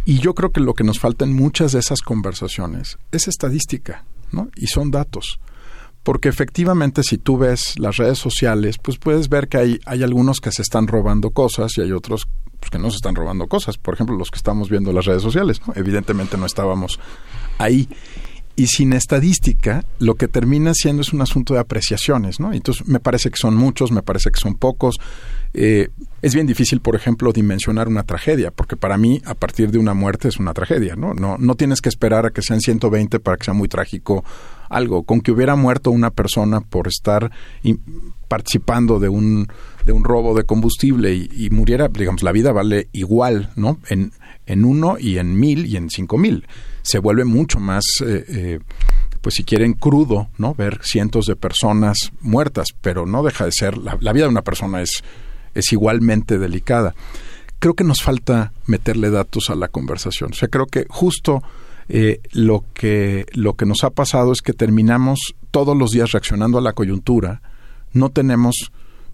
Y 0.05 0.18
yo 0.20 0.35
creo 0.35 0.51
que 0.51 0.60
lo 0.60 0.75
que 0.75 0.85
nos 0.85 0.99
falta 0.99 1.25
en 1.25 1.35
muchas 1.35 1.73
de 1.73 1.81
esas 1.81 2.01
conversaciones 2.01 2.99
es 3.12 3.28
estadística, 3.28 4.05
¿no? 4.33 4.49
Y 4.57 4.67
son 4.68 4.91
datos. 4.91 5.39
Porque 6.09 6.31
efectivamente 6.31 7.03
si 7.03 7.19
tú 7.19 7.37
ves 7.37 7.78
las 7.78 7.99
redes 7.99 8.17
sociales, 8.17 8.78
pues 8.78 8.97
puedes 8.97 9.28
ver 9.28 9.47
que 9.47 9.59
hay, 9.59 9.81
hay 9.85 10.03
algunos 10.03 10.41
que 10.41 10.51
se 10.51 10.62
están 10.62 10.87
robando 10.87 11.33
cosas 11.33 11.73
y 11.77 11.83
hay 11.83 11.93
otros 11.93 12.27
pues, 12.59 12.70
que 12.70 12.78
no 12.78 12.89
se 12.89 12.97
están 12.97 13.15
robando 13.15 13.47
cosas. 13.47 13.77
Por 13.77 13.93
ejemplo, 13.93 14.17
los 14.17 14.31
que 14.31 14.39
estamos 14.39 14.70
viendo 14.70 14.91
las 14.95 15.05
redes 15.05 15.20
sociales. 15.20 15.61
Evidentemente 15.75 16.39
no 16.39 16.47
estábamos 16.47 16.99
ahí. 17.59 17.91
Y 18.57 18.69
sin 18.69 18.95
estadística, 18.95 19.85
lo 19.99 20.15
que 20.15 20.28
termina 20.28 20.73
siendo 20.73 21.03
es 21.03 21.12
un 21.12 21.20
asunto 21.20 21.53
de 21.53 21.61
apreciaciones, 21.61 22.41
¿no? 22.41 22.55
Entonces, 22.55 22.89
me 22.89 23.01
parece 23.01 23.28
que 23.28 23.37
son 23.37 23.55
muchos, 23.55 23.93
me 23.93 24.01
parece 24.01 24.31
que 24.31 24.41
son 24.41 24.55
pocos. 24.55 24.97
Eh, 25.53 25.91
es 26.23 26.33
bien 26.35 26.47
difícil, 26.47 26.81
por 26.81 26.97
ejemplo, 26.97 27.35
dimensionar 27.35 27.87
una 27.87 28.05
tragedia, 28.05 28.51
porque 28.51 28.77
para 28.77 28.97
mí, 28.97 29.20
a 29.27 29.35
partir 29.35 29.70
de 29.70 29.78
una 29.78 29.93
muerte 29.93 30.28
es 30.28 30.39
una 30.39 30.55
tragedia, 30.55 30.97
¿no? 30.97 31.12
No, 31.12 31.37
no 31.37 31.55
tienes 31.55 31.83
que 31.83 31.91
esperar 31.91 32.25
a 32.25 32.31
que 32.31 32.41
sean 32.41 32.62
120 32.62 33.20
para 33.20 33.37
que 33.37 33.45
sea 33.45 33.53
muy 33.53 33.69
trágico 33.69 34.25
algo. 34.68 35.02
Con 35.02 35.20
que 35.20 35.32
hubiera 35.32 35.56
muerto 35.56 35.90
una 35.90 36.10
persona 36.10 36.60
por 36.60 36.88
estar 36.88 37.30
participando 38.28 38.98
de 38.98 39.08
un 39.08 39.48
de 39.88 39.92
un 39.92 40.05
robo 40.05 40.36
de 40.36 40.44
combustible 40.44 41.14
y, 41.14 41.48
muriera, 41.48 41.88
digamos, 41.88 42.22
la 42.22 42.30
vida 42.30 42.52
vale 42.52 42.88
igual, 42.92 43.50
¿no? 43.56 43.78
En, 43.88 44.12
en 44.44 44.66
uno 44.66 44.98
y 44.98 45.16
en 45.16 45.40
mil 45.40 45.64
y 45.64 45.76
en 45.76 45.88
cinco 45.88 46.18
mil. 46.18 46.47
Se 46.82 46.98
vuelve 46.98 47.24
mucho 47.24 47.58
más, 47.58 47.84
eh, 48.05 48.24
eh, 48.28 48.58
pues 49.22 49.36
si 49.36 49.44
quieren, 49.44 49.72
crudo, 49.72 50.28
¿no? 50.36 50.55
Ver 50.55 50.80
cientos 50.82 51.24
de 51.24 51.36
personas 51.36 52.12
muertas, 52.20 52.66
pero 52.82 53.06
no 53.06 53.22
deja 53.22 53.47
de 53.47 53.52
ser, 53.52 53.78
la, 53.78 53.94
vida 53.97 54.24
de 54.24 54.30
una 54.30 54.42
persona 54.42 54.82
es, 54.82 55.02
es 55.55 55.72
igualmente 55.72 56.38
delicada. 56.38 56.94
Creo 57.58 57.72
que 57.72 57.84
nos 57.84 58.02
falta 58.02 58.52
meterle 58.66 59.08
datos 59.08 59.48
a 59.48 59.55
la 59.55 59.68
conversación. 59.68 60.32
O 60.32 60.34
sea, 60.34 60.48
creo 60.48 60.66
que 60.66 60.84
justo 60.90 61.42
eh, 61.89 62.20
lo, 62.33 62.65
que, 62.75 63.26
lo 63.33 63.55
que 63.55 63.65
nos 63.65 63.83
ha 63.84 63.91
pasado 63.91 64.33
es 64.33 64.42
que 64.42 64.52
terminamos 64.52 65.34
todos 65.50 65.76
los 65.76 65.91
días 65.91 66.12
reaccionando 66.12 66.58
a 66.58 66.62
la 66.62 66.75
coyuntura, 66.75 67.41
no 67.92 68.10
tenemos 68.10 68.70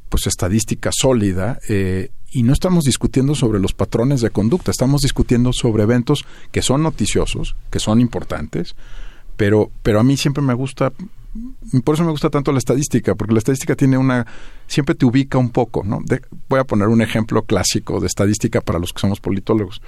pues 0.08 0.26
estadística 0.26 0.90
sólida 0.92 1.58
eh, 1.68 2.10
y 2.32 2.42
no 2.42 2.52
estamos 2.52 2.84
discutiendo 2.84 3.34
sobre 3.34 3.60
los 3.60 3.74
patrones 3.74 4.20
de 4.20 4.30
conducta, 4.30 4.70
estamos 4.70 5.02
discutiendo 5.02 5.52
sobre 5.52 5.84
eventos 5.84 6.24
que 6.50 6.62
son 6.62 6.82
noticiosos, 6.82 7.56
que 7.70 7.78
son 7.78 8.00
importantes, 8.00 8.74
pero, 9.36 9.70
pero 9.82 10.00
a 10.00 10.04
mí 10.04 10.16
siempre 10.16 10.42
me 10.42 10.54
gusta, 10.54 10.92
por 11.84 11.94
eso 11.94 12.04
me 12.04 12.10
gusta 12.10 12.30
tanto 12.30 12.50
la 12.50 12.58
estadística, 12.58 13.14
porque 13.14 13.34
la 13.34 13.38
estadística 13.38 13.76
tiene 13.76 13.98
una, 13.98 14.26
siempre 14.66 14.96
te 14.96 15.06
ubica 15.06 15.38
un 15.38 15.50
poco, 15.50 15.84
¿no? 15.84 16.00
voy 16.48 16.58
a 16.58 16.64
poner 16.64 16.88
un 16.88 17.02
ejemplo 17.02 17.42
clásico 17.42 18.00
de 18.00 18.08
estadística 18.08 18.60
para 18.60 18.80
los 18.80 18.92
que 18.92 19.00
somos 19.00 19.20
politólogos. 19.20 19.80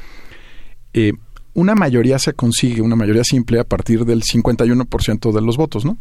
Eh, 0.92 1.12
una 1.57 1.75
mayoría 1.75 2.18
se 2.18 2.35
consigue, 2.35 2.83
una 2.83 2.97
mayoría 2.97 3.25
simple, 3.25 3.59
a 3.59 3.65
partir 3.65 4.05
del 4.05 4.23
51% 4.23 5.33
de 5.33 5.41
los 5.41 5.57
votos, 5.57 5.86
¿no? 5.86 5.97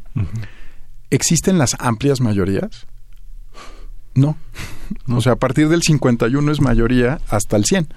¿Existen 1.09 1.57
las 1.57 1.77
amplias 1.79 2.19
mayorías? 2.19 2.85
No. 4.15 4.37
O 5.07 5.21
sea, 5.21 5.33
a 5.33 5.35
partir 5.37 5.69
del 5.69 5.81
51 5.81 6.51
es 6.51 6.59
mayoría 6.59 7.21
hasta 7.29 7.55
el 7.55 7.63
100. 7.63 7.87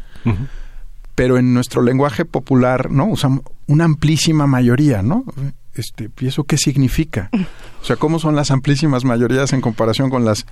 Pero 1.19 1.37
en 1.37 1.53
nuestro 1.53 1.83
lenguaje 1.83 2.25
popular, 2.25 2.93
¿no? 2.93 3.07
Usamos 3.07 3.41
una 3.67 3.87
amplísima 3.87 4.47
mayoría, 4.47 5.03
¿no? 5.03 5.25
Este, 5.75 6.11
¿Y 6.21 6.29
eso 6.29 6.45
qué 6.45 6.57
significa? 6.57 7.29
O 7.83 7.85
sea, 7.85 7.97
¿cómo 7.97 8.21
son 8.21 8.37
las 8.37 8.53
amplísimas 8.53 9.05
mayorías 9.05 9.53
en 9.53 9.61
comparación 9.61 10.11
con 10.11 10.25
las 10.25 10.47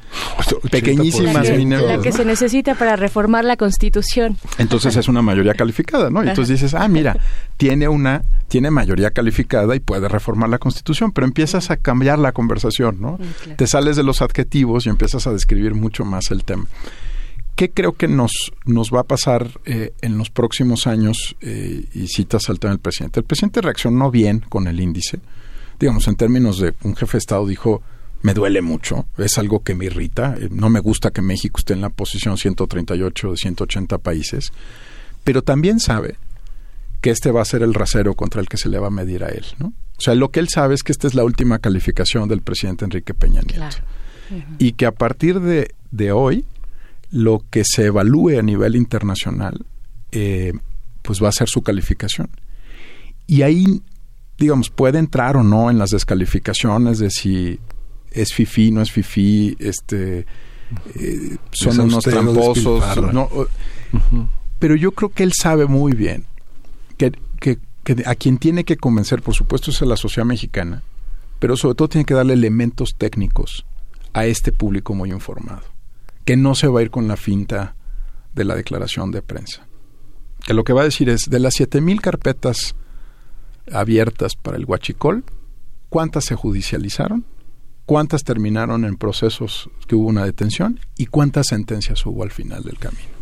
pequeñísimas 0.69 1.53
minorías? 1.53 1.99
La 1.99 2.03
que 2.03 2.11
se 2.11 2.25
necesita 2.25 2.75
para 2.75 2.97
reformar 2.97 3.45
la 3.45 3.57
Constitución. 3.57 4.39
Entonces 4.59 4.97
es 4.97 5.07
una 5.07 5.23
mayoría 5.23 5.55
calificada, 5.55 6.11
¿no? 6.11 6.25
Y 6.25 6.31
entonces 6.31 6.61
dices, 6.61 6.75
ah, 6.75 6.89
mira, 6.89 7.17
tiene 7.57 7.87
una, 7.87 8.23
tiene 8.49 8.73
mayoría 8.73 9.13
calificada 9.13 9.77
y 9.77 9.79
puede 9.79 10.09
reformar 10.09 10.49
la 10.49 10.59
Constitución, 10.59 11.13
pero 11.13 11.29
empiezas 11.29 11.71
a 11.71 11.77
cambiar 11.77 12.19
la 12.19 12.33
conversación, 12.33 13.01
¿no? 13.01 13.21
Te 13.57 13.69
sales 13.69 13.95
de 13.95 14.03
los 14.03 14.21
adjetivos 14.21 14.87
y 14.87 14.89
empiezas 14.89 15.29
a 15.29 15.33
describir 15.33 15.75
mucho 15.75 16.05
más 16.05 16.33
el 16.33 16.43
tema. 16.43 16.67
¿Qué 17.57 17.71
creo 17.71 17.95
que 17.95 18.07
nos, 18.07 18.53
nos 18.67 18.91
va 18.91 19.01
a 19.01 19.05
pasar 19.05 19.61
eh, 19.65 19.95
en 20.03 20.19
los 20.19 20.29
próximos 20.29 20.87
años? 20.87 21.37
Eh, 21.41 21.87
y 21.95 22.07
citas 22.09 22.51
al 22.51 22.61
tema 22.61 22.73
del 22.73 22.81
presidente. 22.81 23.21
El 23.21 23.25
presidente 23.25 23.63
reaccionó 23.63 24.11
bien 24.11 24.41
con 24.41 24.69
el 24.69 24.79
índice. 24.79 25.21
Digamos, 25.81 26.07
en 26.07 26.17
términos 26.17 26.59
de 26.59 26.75
un 26.83 26.95
jefe 26.95 27.13
de 27.13 27.19
Estado 27.19 27.47
dijo, 27.47 27.83
me 28.21 28.35
duele 28.35 28.61
mucho, 28.61 29.07
es 29.17 29.39
algo 29.39 29.63
que 29.63 29.75
me 29.75 29.87
irrita, 29.87 30.37
eh, 30.39 30.49
no 30.51 30.69
me 30.69 30.81
gusta 30.81 31.11
que 31.11 31.23
México 31.23 31.59
esté 31.59 31.73
en 31.73 31.81
la 31.81 31.89
posición 31.89 32.37
138 32.37 33.31
de 33.31 33.37
180 33.37 33.99
países, 33.99 34.53
pero 35.25 35.43
también 35.43 35.81
sabe 35.81 36.17
que 37.01 37.11
este 37.11 37.31
va 37.31 37.43
a 37.43 37.47
ser 37.47 37.63
el 37.63 37.73
rasero 37.73 38.15
contra 38.15 38.41
el 38.41 38.49
que 38.49 38.57
se 38.57 38.69
le 38.69 38.79
va 38.79 38.89
a 38.89 38.91
medir 38.91 39.25
a 39.25 39.29
él, 39.29 39.45
¿no? 39.59 39.69
O 39.99 40.01
sea, 40.01 40.15
lo 40.15 40.31
que 40.31 40.41
él 40.41 40.49
sabe 40.49 40.75
es 40.75 40.83
que 40.83 40.93
esta 40.93 41.07
es 41.07 41.15
la 41.15 41.25
última 41.25 41.59
calificación 41.59 42.29
del 42.29 42.43
presidente 42.43 42.85
Enrique 42.85 43.15
Peña 43.15 43.41
Nieto. 43.41 43.77
Y 44.59 44.73
que 44.73 44.85
a 44.85 44.93
partir 44.93 45.41
de, 45.41 45.75
de 45.91 46.13
hoy 46.13 46.45
lo 47.11 47.45
que 47.51 47.65
se 47.65 47.87
evalúe 47.87 48.39
a 48.39 48.43
nivel 48.43 48.77
internacional, 48.77 49.67
eh, 50.13 50.53
pues 51.03 51.23
va 51.23 51.29
a 51.29 51.33
ser 51.33 51.49
su 51.49 51.63
calificación. 51.63 52.29
Y 53.27 53.43
ahí, 53.43 53.83
digamos, 54.39 54.71
puede 54.71 54.99
entrar 54.99 55.37
o 55.37 55.43
no 55.43 55.71
en 55.71 55.79
las 55.79 55.91
descalificaciones 55.91 56.99
de 56.99 57.11
si 57.11 57.59
es 58.11 58.33
fifi, 58.33 58.71
no 58.71 58.83
es 58.83 58.91
fifi, 58.91 59.57
este, 59.59 60.27
eh, 60.95 61.37
son 61.53 61.81
unos 61.81 62.05
tramposos. 62.05 62.83
Pero 64.59 64.75
yo 64.75 64.93
creo 64.93 65.11
que 65.11 65.23
él 65.23 65.33
sabe 65.33 65.67
muy 65.67 65.93
bien 65.93 66.25
que, 66.97 67.13
que, 67.41 67.59
que 67.85 68.03
a 68.07 68.15
quien 68.15 68.39
tiene 68.39 68.65
que 68.65 68.77
convencer, 68.77 69.23
por 69.23 69.35
supuesto, 69.35 69.71
es 69.71 69.83
a 69.83 69.87
la 69.87 69.97
sociedad 69.97 70.27
mexicana, 70.27 70.83
pero 71.39 71.57
sobre 71.57 71.75
todo 71.75 71.89
tiene 71.89 72.05
que 72.05 72.15
darle 72.15 72.33
elementos 72.33 72.95
técnicos 72.97 73.67
a 74.13 74.25
este 74.25 74.51
público 74.51 74.95
muy 74.95 75.11
informado 75.11 75.76
que 76.27 76.37
no 76.37 76.55
se 76.55 76.67
va 76.69 76.81
a 76.81 76.83
ir 76.83 76.91
con 76.91 77.09
la 77.09 77.17
finta 77.17 77.77
de 78.35 78.45
la 78.45 78.55
declaración 78.57 79.13
de 79.13 79.23
prensa. 79.23 79.67
Que 80.45 80.53
lo 80.53 80.65
que 80.65 80.75
va 80.75 80.83
a 80.83 80.85
decir 80.85 81.09
es, 81.09 81.31
de 81.31 81.39
las 81.39 81.55
7.000 81.55 82.01
carpetas 82.01 82.75
abiertas 83.73 84.37
para 84.37 84.59
el 84.59 84.67
huachicol, 84.67 85.25
¿cuántas 85.89 86.25
se 86.25 86.35
judicializaron? 86.35 87.25
¿Cuántas 87.87 88.25
terminaron 88.25 88.85
en 88.85 88.97
procesos 88.97 89.71
que 89.87 89.95
hubo 89.95 90.09
una 90.09 90.25
detención? 90.25 90.81
¿Y 90.99 91.07
cuántas 91.07 91.47
sentencias 91.47 92.05
hubo 92.05 92.25
al 92.25 92.33
final 92.33 92.65
del 92.65 92.79
camino? 92.79 93.17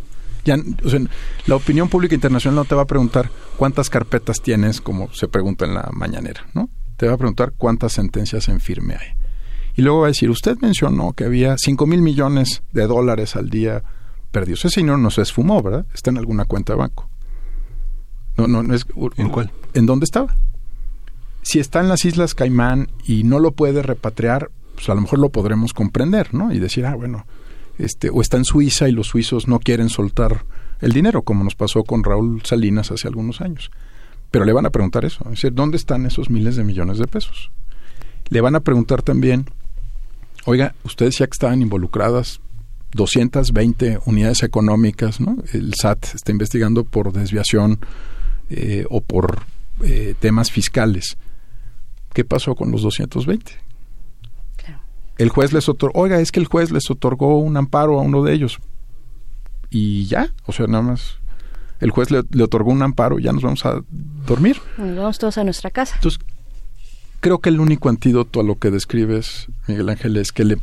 La 1.47 1.57
opinión 1.57 1.89
pública 1.89 2.15
internacional 2.15 2.57
no 2.57 2.65
te 2.65 2.75
va 2.75 2.83
a 2.83 2.87
preguntar 2.87 3.31
cuántas 3.57 3.91
carpetas 3.91 4.41
tienes, 4.41 4.81
como 4.81 5.13
se 5.13 5.29
pregunta 5.29 5.67
en 5.67 5.75
la 5.75 5.91
mañanera, 5.93 6.47
¿no? 6.55 6.71
Te 6.97 7.07
va 7.07 7.15
a 7.15 7.19
preguntar 7.19 7.53
cuántas 7.57 7.93
sentencias 7.93 8.49
en 8.49 8.61
firme 8.61 8.97
hay. 8.97 9.24
Y 9.77 9.83
luego 9.83 10.01
va 10.01 10.07
a 10.07 10.09
decir, 10.09 10.31
usted 10.31 10.57
mencionó 10.61 11.13
que 11.13 11.25
había 11.25 11.57
5 11.59 11.87
mil 11.87 12.01
millones 12.01 12.63
de 12.73 12.87
dólares 12.87 13.37
al 13.37 13.51
día 13.51 13.83
perdidos. 14.31 14.65
Ese 14.65 14.77
señor 14.77 14.99
no 14.99 15.11
se 15.11 15.23
esfumó, 15.23 15.63
¿verdad? 15.63 15.87
Está 15.95 16.11
en 16.11 16.19
alguna 16.19 16.45
cuenta 16.45 16.75
de 16.75 16.79
banco. 16.79 17.09
No, 18.37 18.47
no, 18.47 18.63
no 18.63 18.75
es, 18.75 18.87
¿En 19.17 19.31
cuál? 19.31 19.51
¿En 19.75 19.87
dónde 19.87 20.05
estaba? 20.05 20.35
Si 21.43 21.59
está 21.59 21.81
en 21.81 21.89
las 21.89 22.05
Islas 22.05 22.35
Caimán 22.35 22.89
y 23.05 23.25
no 23.25 23.39
lo 23.39 23.53
puede 23.53 23.83
repatriar, 23.83 24.51
pues 24.75 24.89
a 24.89 24.95
lo 24.95 25.03
mejor 25.03 25.19
lo 25.19 25.29
podremos 25.29 25.73
comprender, 25.73 26.35
¿no? 26.35 26.53
Y 26.53 26.59
decir, 26.59 26.87
ah, 26.87 26.95
bueno, 26.95 27.27
este, 27.79 28.11
o 28.11 28.21
está 28.21 28.37
en 28.37 28.45
Suiza 28.45 28.89
y 28.89 28.93
los 28.93 29.09
suizos 29.09 29.49
no 29.49 29.59
quieren 29.59 29.89
soltar 29.89 30.45
el 30.81 30.93
dinero, 30.93 31.23
como 31.23 31.45
nos 31.45 31.55
pasó 31.55 31.85
con 31.85 32.03
Raúl 32.03 32.43
Salinas 32.45 32.91
hace 32.91 33.09
algunos 33.09 33.41
años. 33.41 33.71
Pero 34.31 34.45
le 34.45 34.53
van 34.53 34.67
a 34.67 34.71
preguntar 34.71 35.05
eso, 35.05 35.25
es 35.25 35.31
decir, 35.33 35.55
¿dónde 35.55 35.77
están 35.77 36.07
esos 36.07 36.31
miles 36.31 36.57
de 36.57 36.65
millones 36.65 36.99
de 36.99 37.07
pesos? 37.07 37.51
Le 38.31 38.41
van 38.41 38.57
a 38.57 38.61
preguntar 38.61 39.03
también 39.03 39.47
Oiga, 40.47 40.75
usted 40.85 41.07
decía 41.07 41.27
que 41.27 41.33
estaban 41.33 41.63
involucradas 41.63 42.41
220 42.93 44.01
unidades 44.07 44.43
económicas, 44.43 45.21
¿no? 45.21 45.37
El 45.53 45.75
SAT 45.75 46.15
está 46.15 46.33
investigando 46.33 46.85
por 46.85 47.13
desviación 47.13 47.81
eh, 48.51 48.85
o 48.91 49.01
por 49.01 49.43
eh, 49.83 50.15
temas 50.21 50.51
fiscales. 50.51 51.17
¿Qué 52.13 52.25
pasó 52.25 52.55
con 52.55 52.71
los 52.71 52.83
220? 52.83 53.65
El 55.17 55.29
juez 55.29 55.53
les 55.53 55.69
otorgó, 55.69 56.01
oiga, 56.01 56.19
es 56.19 56.33
que 56.33 56.41
el 56.41 56.47
juez 56.47 56.73
les 56.73 56.91
otorgó 56.91 57.39
un 57.39 57.57
amparo 57.57 58.01
a 58.01 58.03
uno 58.03 58.25
de 58.25 58.33
ellos. 58.33 58.59
Y 59.71 60.07
ya, 60.07 60.33
o 60.45 60.53
sea, 60.53 60.67
nada 60.67 60.83
más 60.83 61.19
el 61.81 61.91
juez 61.91 62.11
le, 62.11 62.23
le 62.31 62.43
otorgó 62.43 62.73
un 62.73 62.83
amparo, 62.83 63.21
ya 63.21 63.33
nos 63.33 63.43
vamos 63.43 63.65
a 63.65 63.81
dormir. 64.27 64.61
Nos 64.77 64.97
vamos 64.97 65.19
todos 65.19 65.39
a 65.39 65.45
nuestra 65.45 65.71
casa. 65.71 65.95
Entonces, 65.97 66.21
creo 67.25 67.39
que 67.39 67.49
el 67.49 67.59
único 67.59 67.89
antídoto 67.89 68.41
a 68.41 68.43
lo 68.43 68.57
que 68.57 68.71
describes, 68.71 69.49
Miguel 69.67 69.89
Ángel, 69.89 70.19
es 70.19 70.31
que 70.31 70.45
le 70.45 70.59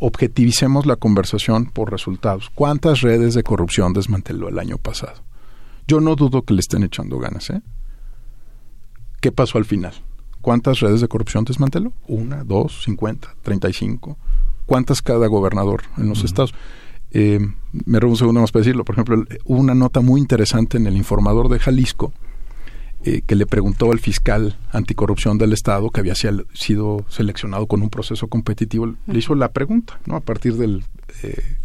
objetivicemos 0.00 0.86
la 0.86 0.96
conversación 0.96 1.66
por 1.66 1.90
resultados. 1.90 2.50
¿Cuántas 2.54 3.02
redes 3.02 3.34
de 3.34 3.42
corrupción 3.42 3.92
desmanteló 3.92 4.48
el 4.48 4.58
año 4.58 4.78
pasado? 4.78 5.20
Yo 5.86 6.00
no 6.00 6.16
dudo 6.16 6.46
que 6.46 6.54
le 6.54 6.60
estén 6.60 6.82
echando 6.82 7.18
ganas, 7.18 7.50
¿eh? 7.50 7.60
¿Qué 9.20 9.32
pasó 9.32 9.58
al 9.58 9.66
final? 9.66 9.92
¿Cuántas 10.40 10.80
redes 10.80 11.02
de 11.02 11.08
corrupción 11.08 11.44
desmanteló? 11.44 11.92
Una, 12.08 12.42
dos, 12.42 12.84
cincuenta, 12.84 13.34
treinta 13.42 13.68
y 13.68 13.74
cinco. 13.74 14.16
¿Cuántas 14.64 15.02
cada 15.02 15.26
gobernador 15.26 15.82
en 15.98 16.08
los 16.08 16.24
estados? 16.24 16.54
Eh, 17.10 17.38
me 17.84 18.00
robo 18.00 18.12
un 18.12 18.18
segundo 18.18 18.40
más 18.40 18.50
para 18.50 18.62
decirlo. 18.62 18.86
Por 18.86 18.94
ejemplo, 18.94 19.24
hubo 19.44 19.60
una 19.60 19.74
nota 19.74 20.00
muy 20.00 20.22
interesante 20.22 20.78
en 20.78 20.86
el 20.86 20.96
informador 20.96 21.50
de 21.50 21.58
Jalisco 21.58 22.14
eh, 23.04 23.22
que 23.26 23.34
le 23.34 23.46
preguntó 23.46 23.90
al 23.90 23.98
fiscal 23.98 24.56
anticorrupción 24.70 25.36
del 25.36 25.52
Estado, 25.52 25.90
que 25.90 25.98
había 25.98 26.14
sido 26.14 27.04
seleccionado 27.08 27.66
con 27.66 27.82
un 27.82 27.90
proceso 27.90 28.28
competitivo, 28.28 28.94
le 29.06 29.18
hizo 29.18 29.34
la 29.34 29.50
pregunta, 29.50 29.98
¿no? 30.06 30.14
A 30.14 30.20
partir 30.20 30.54
del 30.54 30.84
eh, 31.24 31.56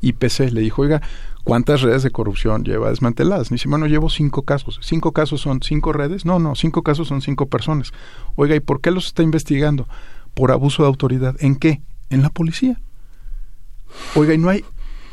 IPC, 0.00 0.52
le 0.52 0.60
dijo, 0.60 0.82
oiga, 0.82 1.02
¿cuántas 1.42 1.82
redes 1.82 2.04
de 2.04 2.12
corrupción 2.12 2.62
lleva 2.62 2.90
desmanteladas? 2.90 3.50
Me 3.50 3.56
dice, 3.56 3.68
bueno, 3.68 3.86
llevo 3.86 4.10
cinco 4.10 4.42
casos. 4.42 4.78
¿Cinco 4.80 5.10
casos 5.10 5.40
son 5.40 5.60
cinco 5.60 5.92
redes? 5.92 6.24
No, 6.24 6.38
no, 6.38 6.54
cinco 6.54 6.82
casos 6.82 7.08
son 7.08 7.20
cinco 7.20 7.46
personas. 7.46 7.92
Oiga, 8.36 8.54
¿y 8.54 8.60
por 8.60 8.80
qué 8.80 8.92
los 8.92 9.06
está 9.06 9.24
investigando? 9.24 9.88
Por 10.34 10.52
abuso 10.52 10.84
de 10.84 10.88
autoridad. 10.88 11.34
¿En 11.40 11.56
qué? 11.56 11.80
En 12.10 12.22
la 12.22 12.30
policía. 12.30 12.80
Oiga, 14.14 14.34
¿y 14.34 14.38
no 14.38 14.50
hay, 14.50 14.64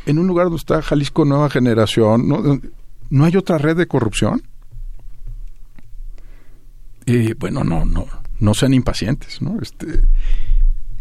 en 0.05 0.19
un 0.19 0.27
lugar 0.27 0.45
donde 0.45 0.57
está 0.57 0.83
Jalisco 0.83 1.25
Nueva 1.25 1.49
Generación, 1.49 2.27
no, 2.27 2.59
¿no 3.09 3.25
hay 3.25 3.35
otra 3.37 3.57
red 3.57 3.75
de 3.75 3.87
corrupción? 3.87 4.43
Y 7.05 7.33
bueno, 7.33 7.63
no, 7.63 7.85
no, 7.85 8.05
no 8.39 8.53
sean 8.53 8.73
impacientes, 8.73 9.41
¿no? 9.41 9.59
Este, 9.61 10.07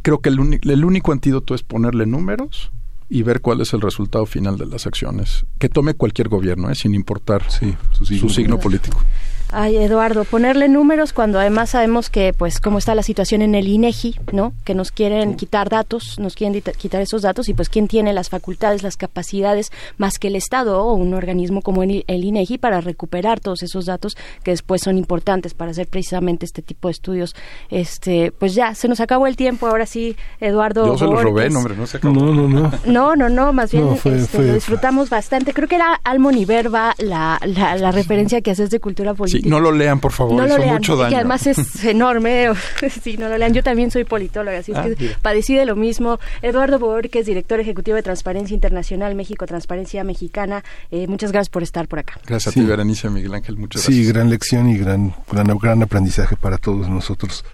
creo 0.02 0.20
que 0.20 0.28
el, 0.28 0.60
el 0.62 0.84
único 0.84 1.12
antídoto 1.12 1.55
es 1.55 1.62
ponerle 1.62 2.06
números 2.06 2.72
y 3.08 3.22
ver 3.22 3.42
cuál 3.42 3.60
es 3.60 3.74
el 3.74 3.82
resultado 3.82 4.24
final 4.24 4.56
de 4.56 4.66
las 4.66 4.86
acciones 4.86 5.44
que 5.58 5.68
tome 5.68 5.94
cualquier 5.94 6.28
gobierno, 6.28 6.70
¿eh? 6.70 6.74
sin 6.74 6.94
importar 6.94 7.44
su 7.50 8.28
signo 8.31 8.58
político. 8.58 9.02
Ay, 9.55 9.76
Eduardo, 9.76 10.24
ponerle 10.24 10.66
números 10.66 11.12
cuando 11.12 11.39
además 11.39 11.68
sabemos 11.68 12.08
que, 12.08 12.32
pues, 12.32 12.58
cómo 12.58 12.78
está 12.78 12.94
la 12.94 13.02
situación 13.02 13.42
en 13.42 13.55
el 13.55 13.68
INEGI, 13.68 14.16
¿no? 14.32 14.55
Que 14.64 14.74
nos 14.74 14.90
quieren 14.92 15.34
quitar 15.36 15.68
datos, 15.68 16.18
nos 16.18 16.34
quieren 16.36 16.62
quitar 16.78 17.02
esos 17.02 17.20
datos 17.20 17.50
y, 17.50 17.55
pues, 17.55 17.68
quién 17.68 17.86
tiene 17.86 18.14
las 18.14 18.31
facultades, 18.31 18.82
las 18.82 18.97
capacidades 18.97 19.70
más 19.98 20.18
que 20.18 20.28
el 20.28 20.36
Estado 20.36 20.82
o 20.82 20.94
un 20.94 21.12
organismo 21.12 21.60
como 21.60 21.82
el, 21.82 22.02
INEGI 22.08 22.56
para 22.56 22.81
recuperar 22.81 23.40
todos 23.40 23.62
esos 23.62 23.84
datos 23.84 24.16
que 24.42 24.52
después 24.52 24.81
son 24.81 24.97
importantes 24.97 25.52
para 25.52 25.72
hacer 25.72 25.86
precisamente 25.86 26.47
este 26.47 26.62
tipo 26.62 26.89
de 26.89 26.92
estudios. 26.92 27.36
Este, 27.68 28.32
pues 28.32 28.55
ya, 28.55 28.74
se 28.74 28.89
nos 28.89 29.00
acabó 29.00 29.26
el 29.26 29.36
tiempo. 29.36 29.66
Ahora 29.66 29.84
sí, 29.84 30.16
Eduardo. 30.40 30.86
Yo 30.86 30.97
se 30.97 31.05
lo 31.05 31.22
robé, 31.22 31.50
no, 31.50 31.58
hombre, 31.58 31.76
no 31.76 31.86
se 31.86 31.98
acabó. 31.98 32.14
No, 32.14 32.32
no, 32.32 32.48
no. 32.48 32.72
No, 32.86 33.16
no, 33.16 33.28
no, 33.28 33.52
más 33.52 33.70
bien 33.70 33.86
este, 34.02 34.39
lo 34.42 34.55
disfrutamos 34.55 35.10
bastante. 35.10 35.52
Creo 35.52 35.68
que 35.68 35.76
era 35.76 36.00
Almon 36.05 36.39
Iberba 36.39 36.94
la, 36.97 37.39
la, 37.44 37.76
la 37.76 37.92
referencia 37.92 38.40
que 38.40 38.50
haces 38.50 38.70
de 38.70 38.81
cultura 38.81 39.12
política 39.12 39.41
no 39.44 39.60
lo 39.60 39.72
lean, 39.72 40.00
por 40.00 40.12
favor, 40.12 40.34
no 40.36 40.46
hizo 40.46 40.56
lo 40.56 40.64
lean, 40.64 40.74
mucho 40.76 40.96
daño. 40.96 41.10
Que 41.10 41.16
además 41.16 41.46
es 41.46 41.84
enorme. 41.84 42.48
sí, 43.02 43.16
no 43.16 43.28
lo 43.28 43.38
lean. 43.38 43.52
Yo 43.52 43.62
también 43.62 43.90
soy 43.90 44.04
politóloga, 44.04 44.58
así 44.58 44.72
es 44.72 44.78
ah, 44.78 44.84
que 44.84 45.16
padecí 45.20 45.54
de 45.54 45.66
lo 45.66 45.76
mismo. 45.76 46.18
Eduardo 46.42 46.78
Borges, 46.78 47.26
director 47.26 47.60
ejecutivo 47.60 47.96
de 47.96 48.02
Transparencia 48.02 48.54
Internacional 48.54 49.14
México, 49.14 49.46
Transparencia 49.46 50.04
Mexicana. 50.04 50.64
Eh, 50.90 51.06
muchas 51.06 51.32
gracias 51.32 51.50
por 51.50 51.62
estar 51.62 51.88
por 51.88 51.98
acá. 51.98 52.20
Gracias 52.26 52.56
a 52.56 52.60
ti, 52.60 52.64
Berenice, 52.64 53.10
Miguel 53.10 53.34
Ángel. 53.34 53.56
Muchas 53.56 53.82
gracias. 53.82 54.06
Sí, 54.06 54.12
gran 54.12 54.30
lección 54.30 54.68
y 54.68 54.78
gran, 54.78 55.14
gran, 55.30 55.58
gran 55.58 55.82
aprendizaje 55.82 56.36
para 56.36 56.58
todos 56.58 56.88
nosotros. 56.88 57.44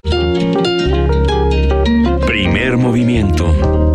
Primer 2.27 2.77
movimiento 2.77 3.88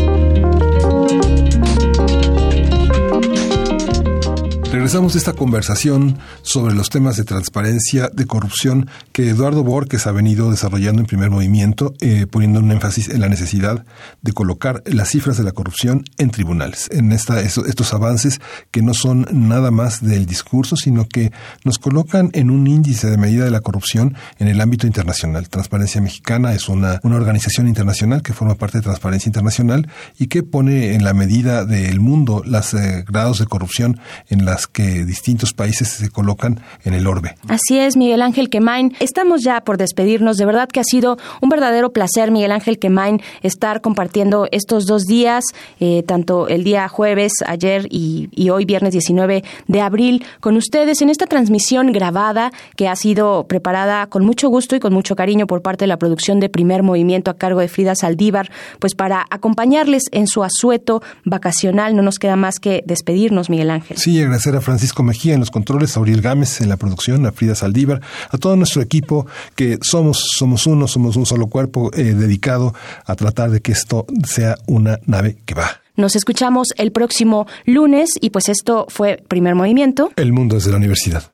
Regresamos 4.83 5.15
esta 5.15 5.31
conversación 5.31 6.17
sobre 6.41 6.75
los 6.75 6.89
temas 6.89 7.15
de 7.15 7.23
transparencia, 7.23 8.09
de 8.11 8.25
corrupción 8.25 8.89
que 9.13 9.29
Eduardo 9.29 9.63
Borges 9.63 10.07
ha 10.07 10.11
venido 10.11 10.51
desarrollando 10.51 10.99
en 10.99 11.07
primer 11.07 11.29
movimiento, 11.29 11.93
eh, 12.01 12.27
poniendo 12.29 12.59
un 12.59 12.69
énfasis 12.69 13.07
en 13.07 13.21
la 13.21 13.29
necesidad 13.29 13.85
de 14.21 14.33
colocar 14.33 14.83
las 14.85 15.07
cifras 15.07 15.37
de 15.37 15.45
la 15.45 15.53
corrupción 15.53 16.03
en 16.17 16.31
tribunales, 16.31 16.89
en 16.91 17.13
esta, 17.13 17.39
estos 17.39 17.93
avances 17.93 18.41
que 18.71 18.81
no 18.81 18.93
son 18.93 19.25
nada 19.31 19.71
más 19.71 20.03
del 20.03 20.25
discurso, 20.25 20.75
sino 20.75 21.07
que 21.07 21.31
nos 21.63 21.79
colocan 21.79 22.29
en 22.33 22.51
un 22.51 22.67
índice 22.67 23.09
de 23.09 23.15
medida 23.15 23.45
de 23.45 23.51
la 23.51 23.61
corrupción 23.61 24.17
en 24.37 24.49
el 24.49 24.59
ámbito 24.59 24.85
internacional. 24.85 25.47
Transparencia 25.47 26.01
Mexicana 26.01 26.53
es 26.53 26.67
una, 26.67 26.99
una 27.03 27.15
organización 27.15 27.69
internacional 27.69 28.21
que 28.21 28.33
forma 28.33 28.55
parte 28.55 28.79
de 28.79 28.83
Transparencia 28.83 29.29
Internacional 29.29 29.87
y 30.19 30.27
que 30.27 30.43
pone 30.43 30.93
en 30.93 31.05
la 31.05 31.13
medida 31.13 31.63
del 31.63 32.01
mundo 32.01 32.43
los 32.45 32.73
eh, 32.73 33.05
grados 33.07 33.39
de 33.39 33.45
corrupción 33.45 34.01
en 34.27 34.43
las 34.43 34.67
que 34.73 35.05
distintos 35.05 35.53
países 35.53 35.87
se 35.87 36.09
colocan 36.09 36.59
en 36.83 36.93
el 36.93 37.07
orbe. 37.07 37.35
Así 37.47 37.77
es, 37.77 37.95
Miguel 37.95 38.21
Ángel 38.21 38.49
Quemain. 38.49 38.93
Estamos 38.99 39.43
ya 39.43 39.61
por 39.61 39.77
despedirnos. 39.77 40.37
De 40.37 40.45
verdad 40.45 40.67
que 40.67 40.79
ha 40.79 40.83
sido 40.83 41.17
un 41.41 41.49
verdadero 41.49 41.93
placer, 41.93 42.31
Miguel 42.31 42.51
Ángel 42.51 42.79
Quemain, 42.79 43.21
estar 43.41 43.81
compartiendo 43.81 44.47
estos 44.51 44.85
dos 44.85 45.05
días, 45.05 45.45
eh, 45.79 46.03
tanto 46.05 46.47
el 46.47 46.63
día 46.63 46.87
jueves, 46.87 47.33
ayer 47.45 47.87
y, 47.89 48.49
hoy, 48.49 48.65
viernes 48.65 48.91
19 48.91 49.43
de 49.67 49.81
abril, 49.81 50.25
con 50.39 50.57
ustedes 50.57 51.01
en 51.01 51.09
esta 51.09 51.27
transmisión 51.27 51.91
grabada 51.91 52.51
que 52.75 52.87
ha 52.87 52.95
sido 52.95 53.45
preparada 53.47 54.07
con 54.07 54.25
mucho 54.25 54.49
gusto 54.49 54.75
y 54.75 54.79
con 54.79 54.93
mucho 54.93 55.15
cariño 55.15 55.45
por 55.47 55.61
parte 55.61 55.83
de 55.83 55.87
la 55.87 55.97
producción 55.97 56.39
de 56.39 56.49
Primer 56.49 56.81
Movimiento 56.81 57.29
a 57.29 57.37
cargo 57.37 57.59
de 57.59 57.67
Frida 57.67 57.93
Saldívar, 57.93 58.49
pues 58.79 58.95
para 58.95 59.25
acompañarles 59.29 60.03
en 60.11 60.25
su 60.27 60.43
asueto 60.43 61.01
vacacional. 61.25 61.95
No 61.95 62.01
nos 62.01 62.17
queda 62.17 62.35
más 62.35 62.59
que 62.59 62.83
despedirnos, 62.87 63.49
Miguel 63.51 63.69
Ángel. 63.69 63.97
Sí, 63.97 64.19
agradecer 64.19 64.55
a 64.55 64.61
Francisco 64.63 65.03
Mejía 65.03 65.33
en 65.33 65.39
los 65.39 65.51
controles, 65.51 65.95
a 65.97 66.01
Gámez 66.01 66.61
en 66.61 66.69
la 66.69 66.77
producción, 66.77 67.25
a 67.25 67.31
Frida 67.31 67.55
Saldívar, 67.55 68.01
a 68.29 68.37
todo 68.37 68.55
nuestro 68.55 68.81
equipo 68.81 69.27
que 69.55 69.77
somos, 69.81 70.25
somos 70.37 70.65
uno, 70.67 70.87
somos 70.87 71.15
un 71.15 71.25
solo 71.25 71.47
cuerpo 71.47 71.91
eh, 71.93 72.13
dedicado 72.13 72.73
a 73.05 73.15
tratar 73.15 73.51
de 73.51 73.61
que 73.61 73.71
esto 73.71 74.05
sea 74.25 74.55
una 74.67 74.99
nave 75.05 75.37
que 75.45 75.53
va. 75.53 75.81
Nos 75.95 76.15
escuchamos 76.15 76.69
el 76.77 76.91
próximo 76.91 77.45
lunes 77.65 78.11
y 78.19 78.31
pues 78.31 78.49
esto 78.49 78.87
fue 78.89 79.23
Primer 79.27 79.53
Movimiento. 79.53 80.11
El 80.15 80.33
mundo 80.33 80.55
desde 80.55 80.71
la 80.71 80.77
universidad. 80.77 81.31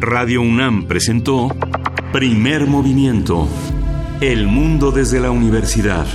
Radio 0.00 0.40
UNAM 0.40 0.86
presentó 0.86 1.54
Primer 2.12 2.66
Movimiento. 2.66 3.46
El 4.20 4.46
mundo 4.46 4.92
desde 4.92 5.20
la 5.20 5.30
universidad. 5.30 6.06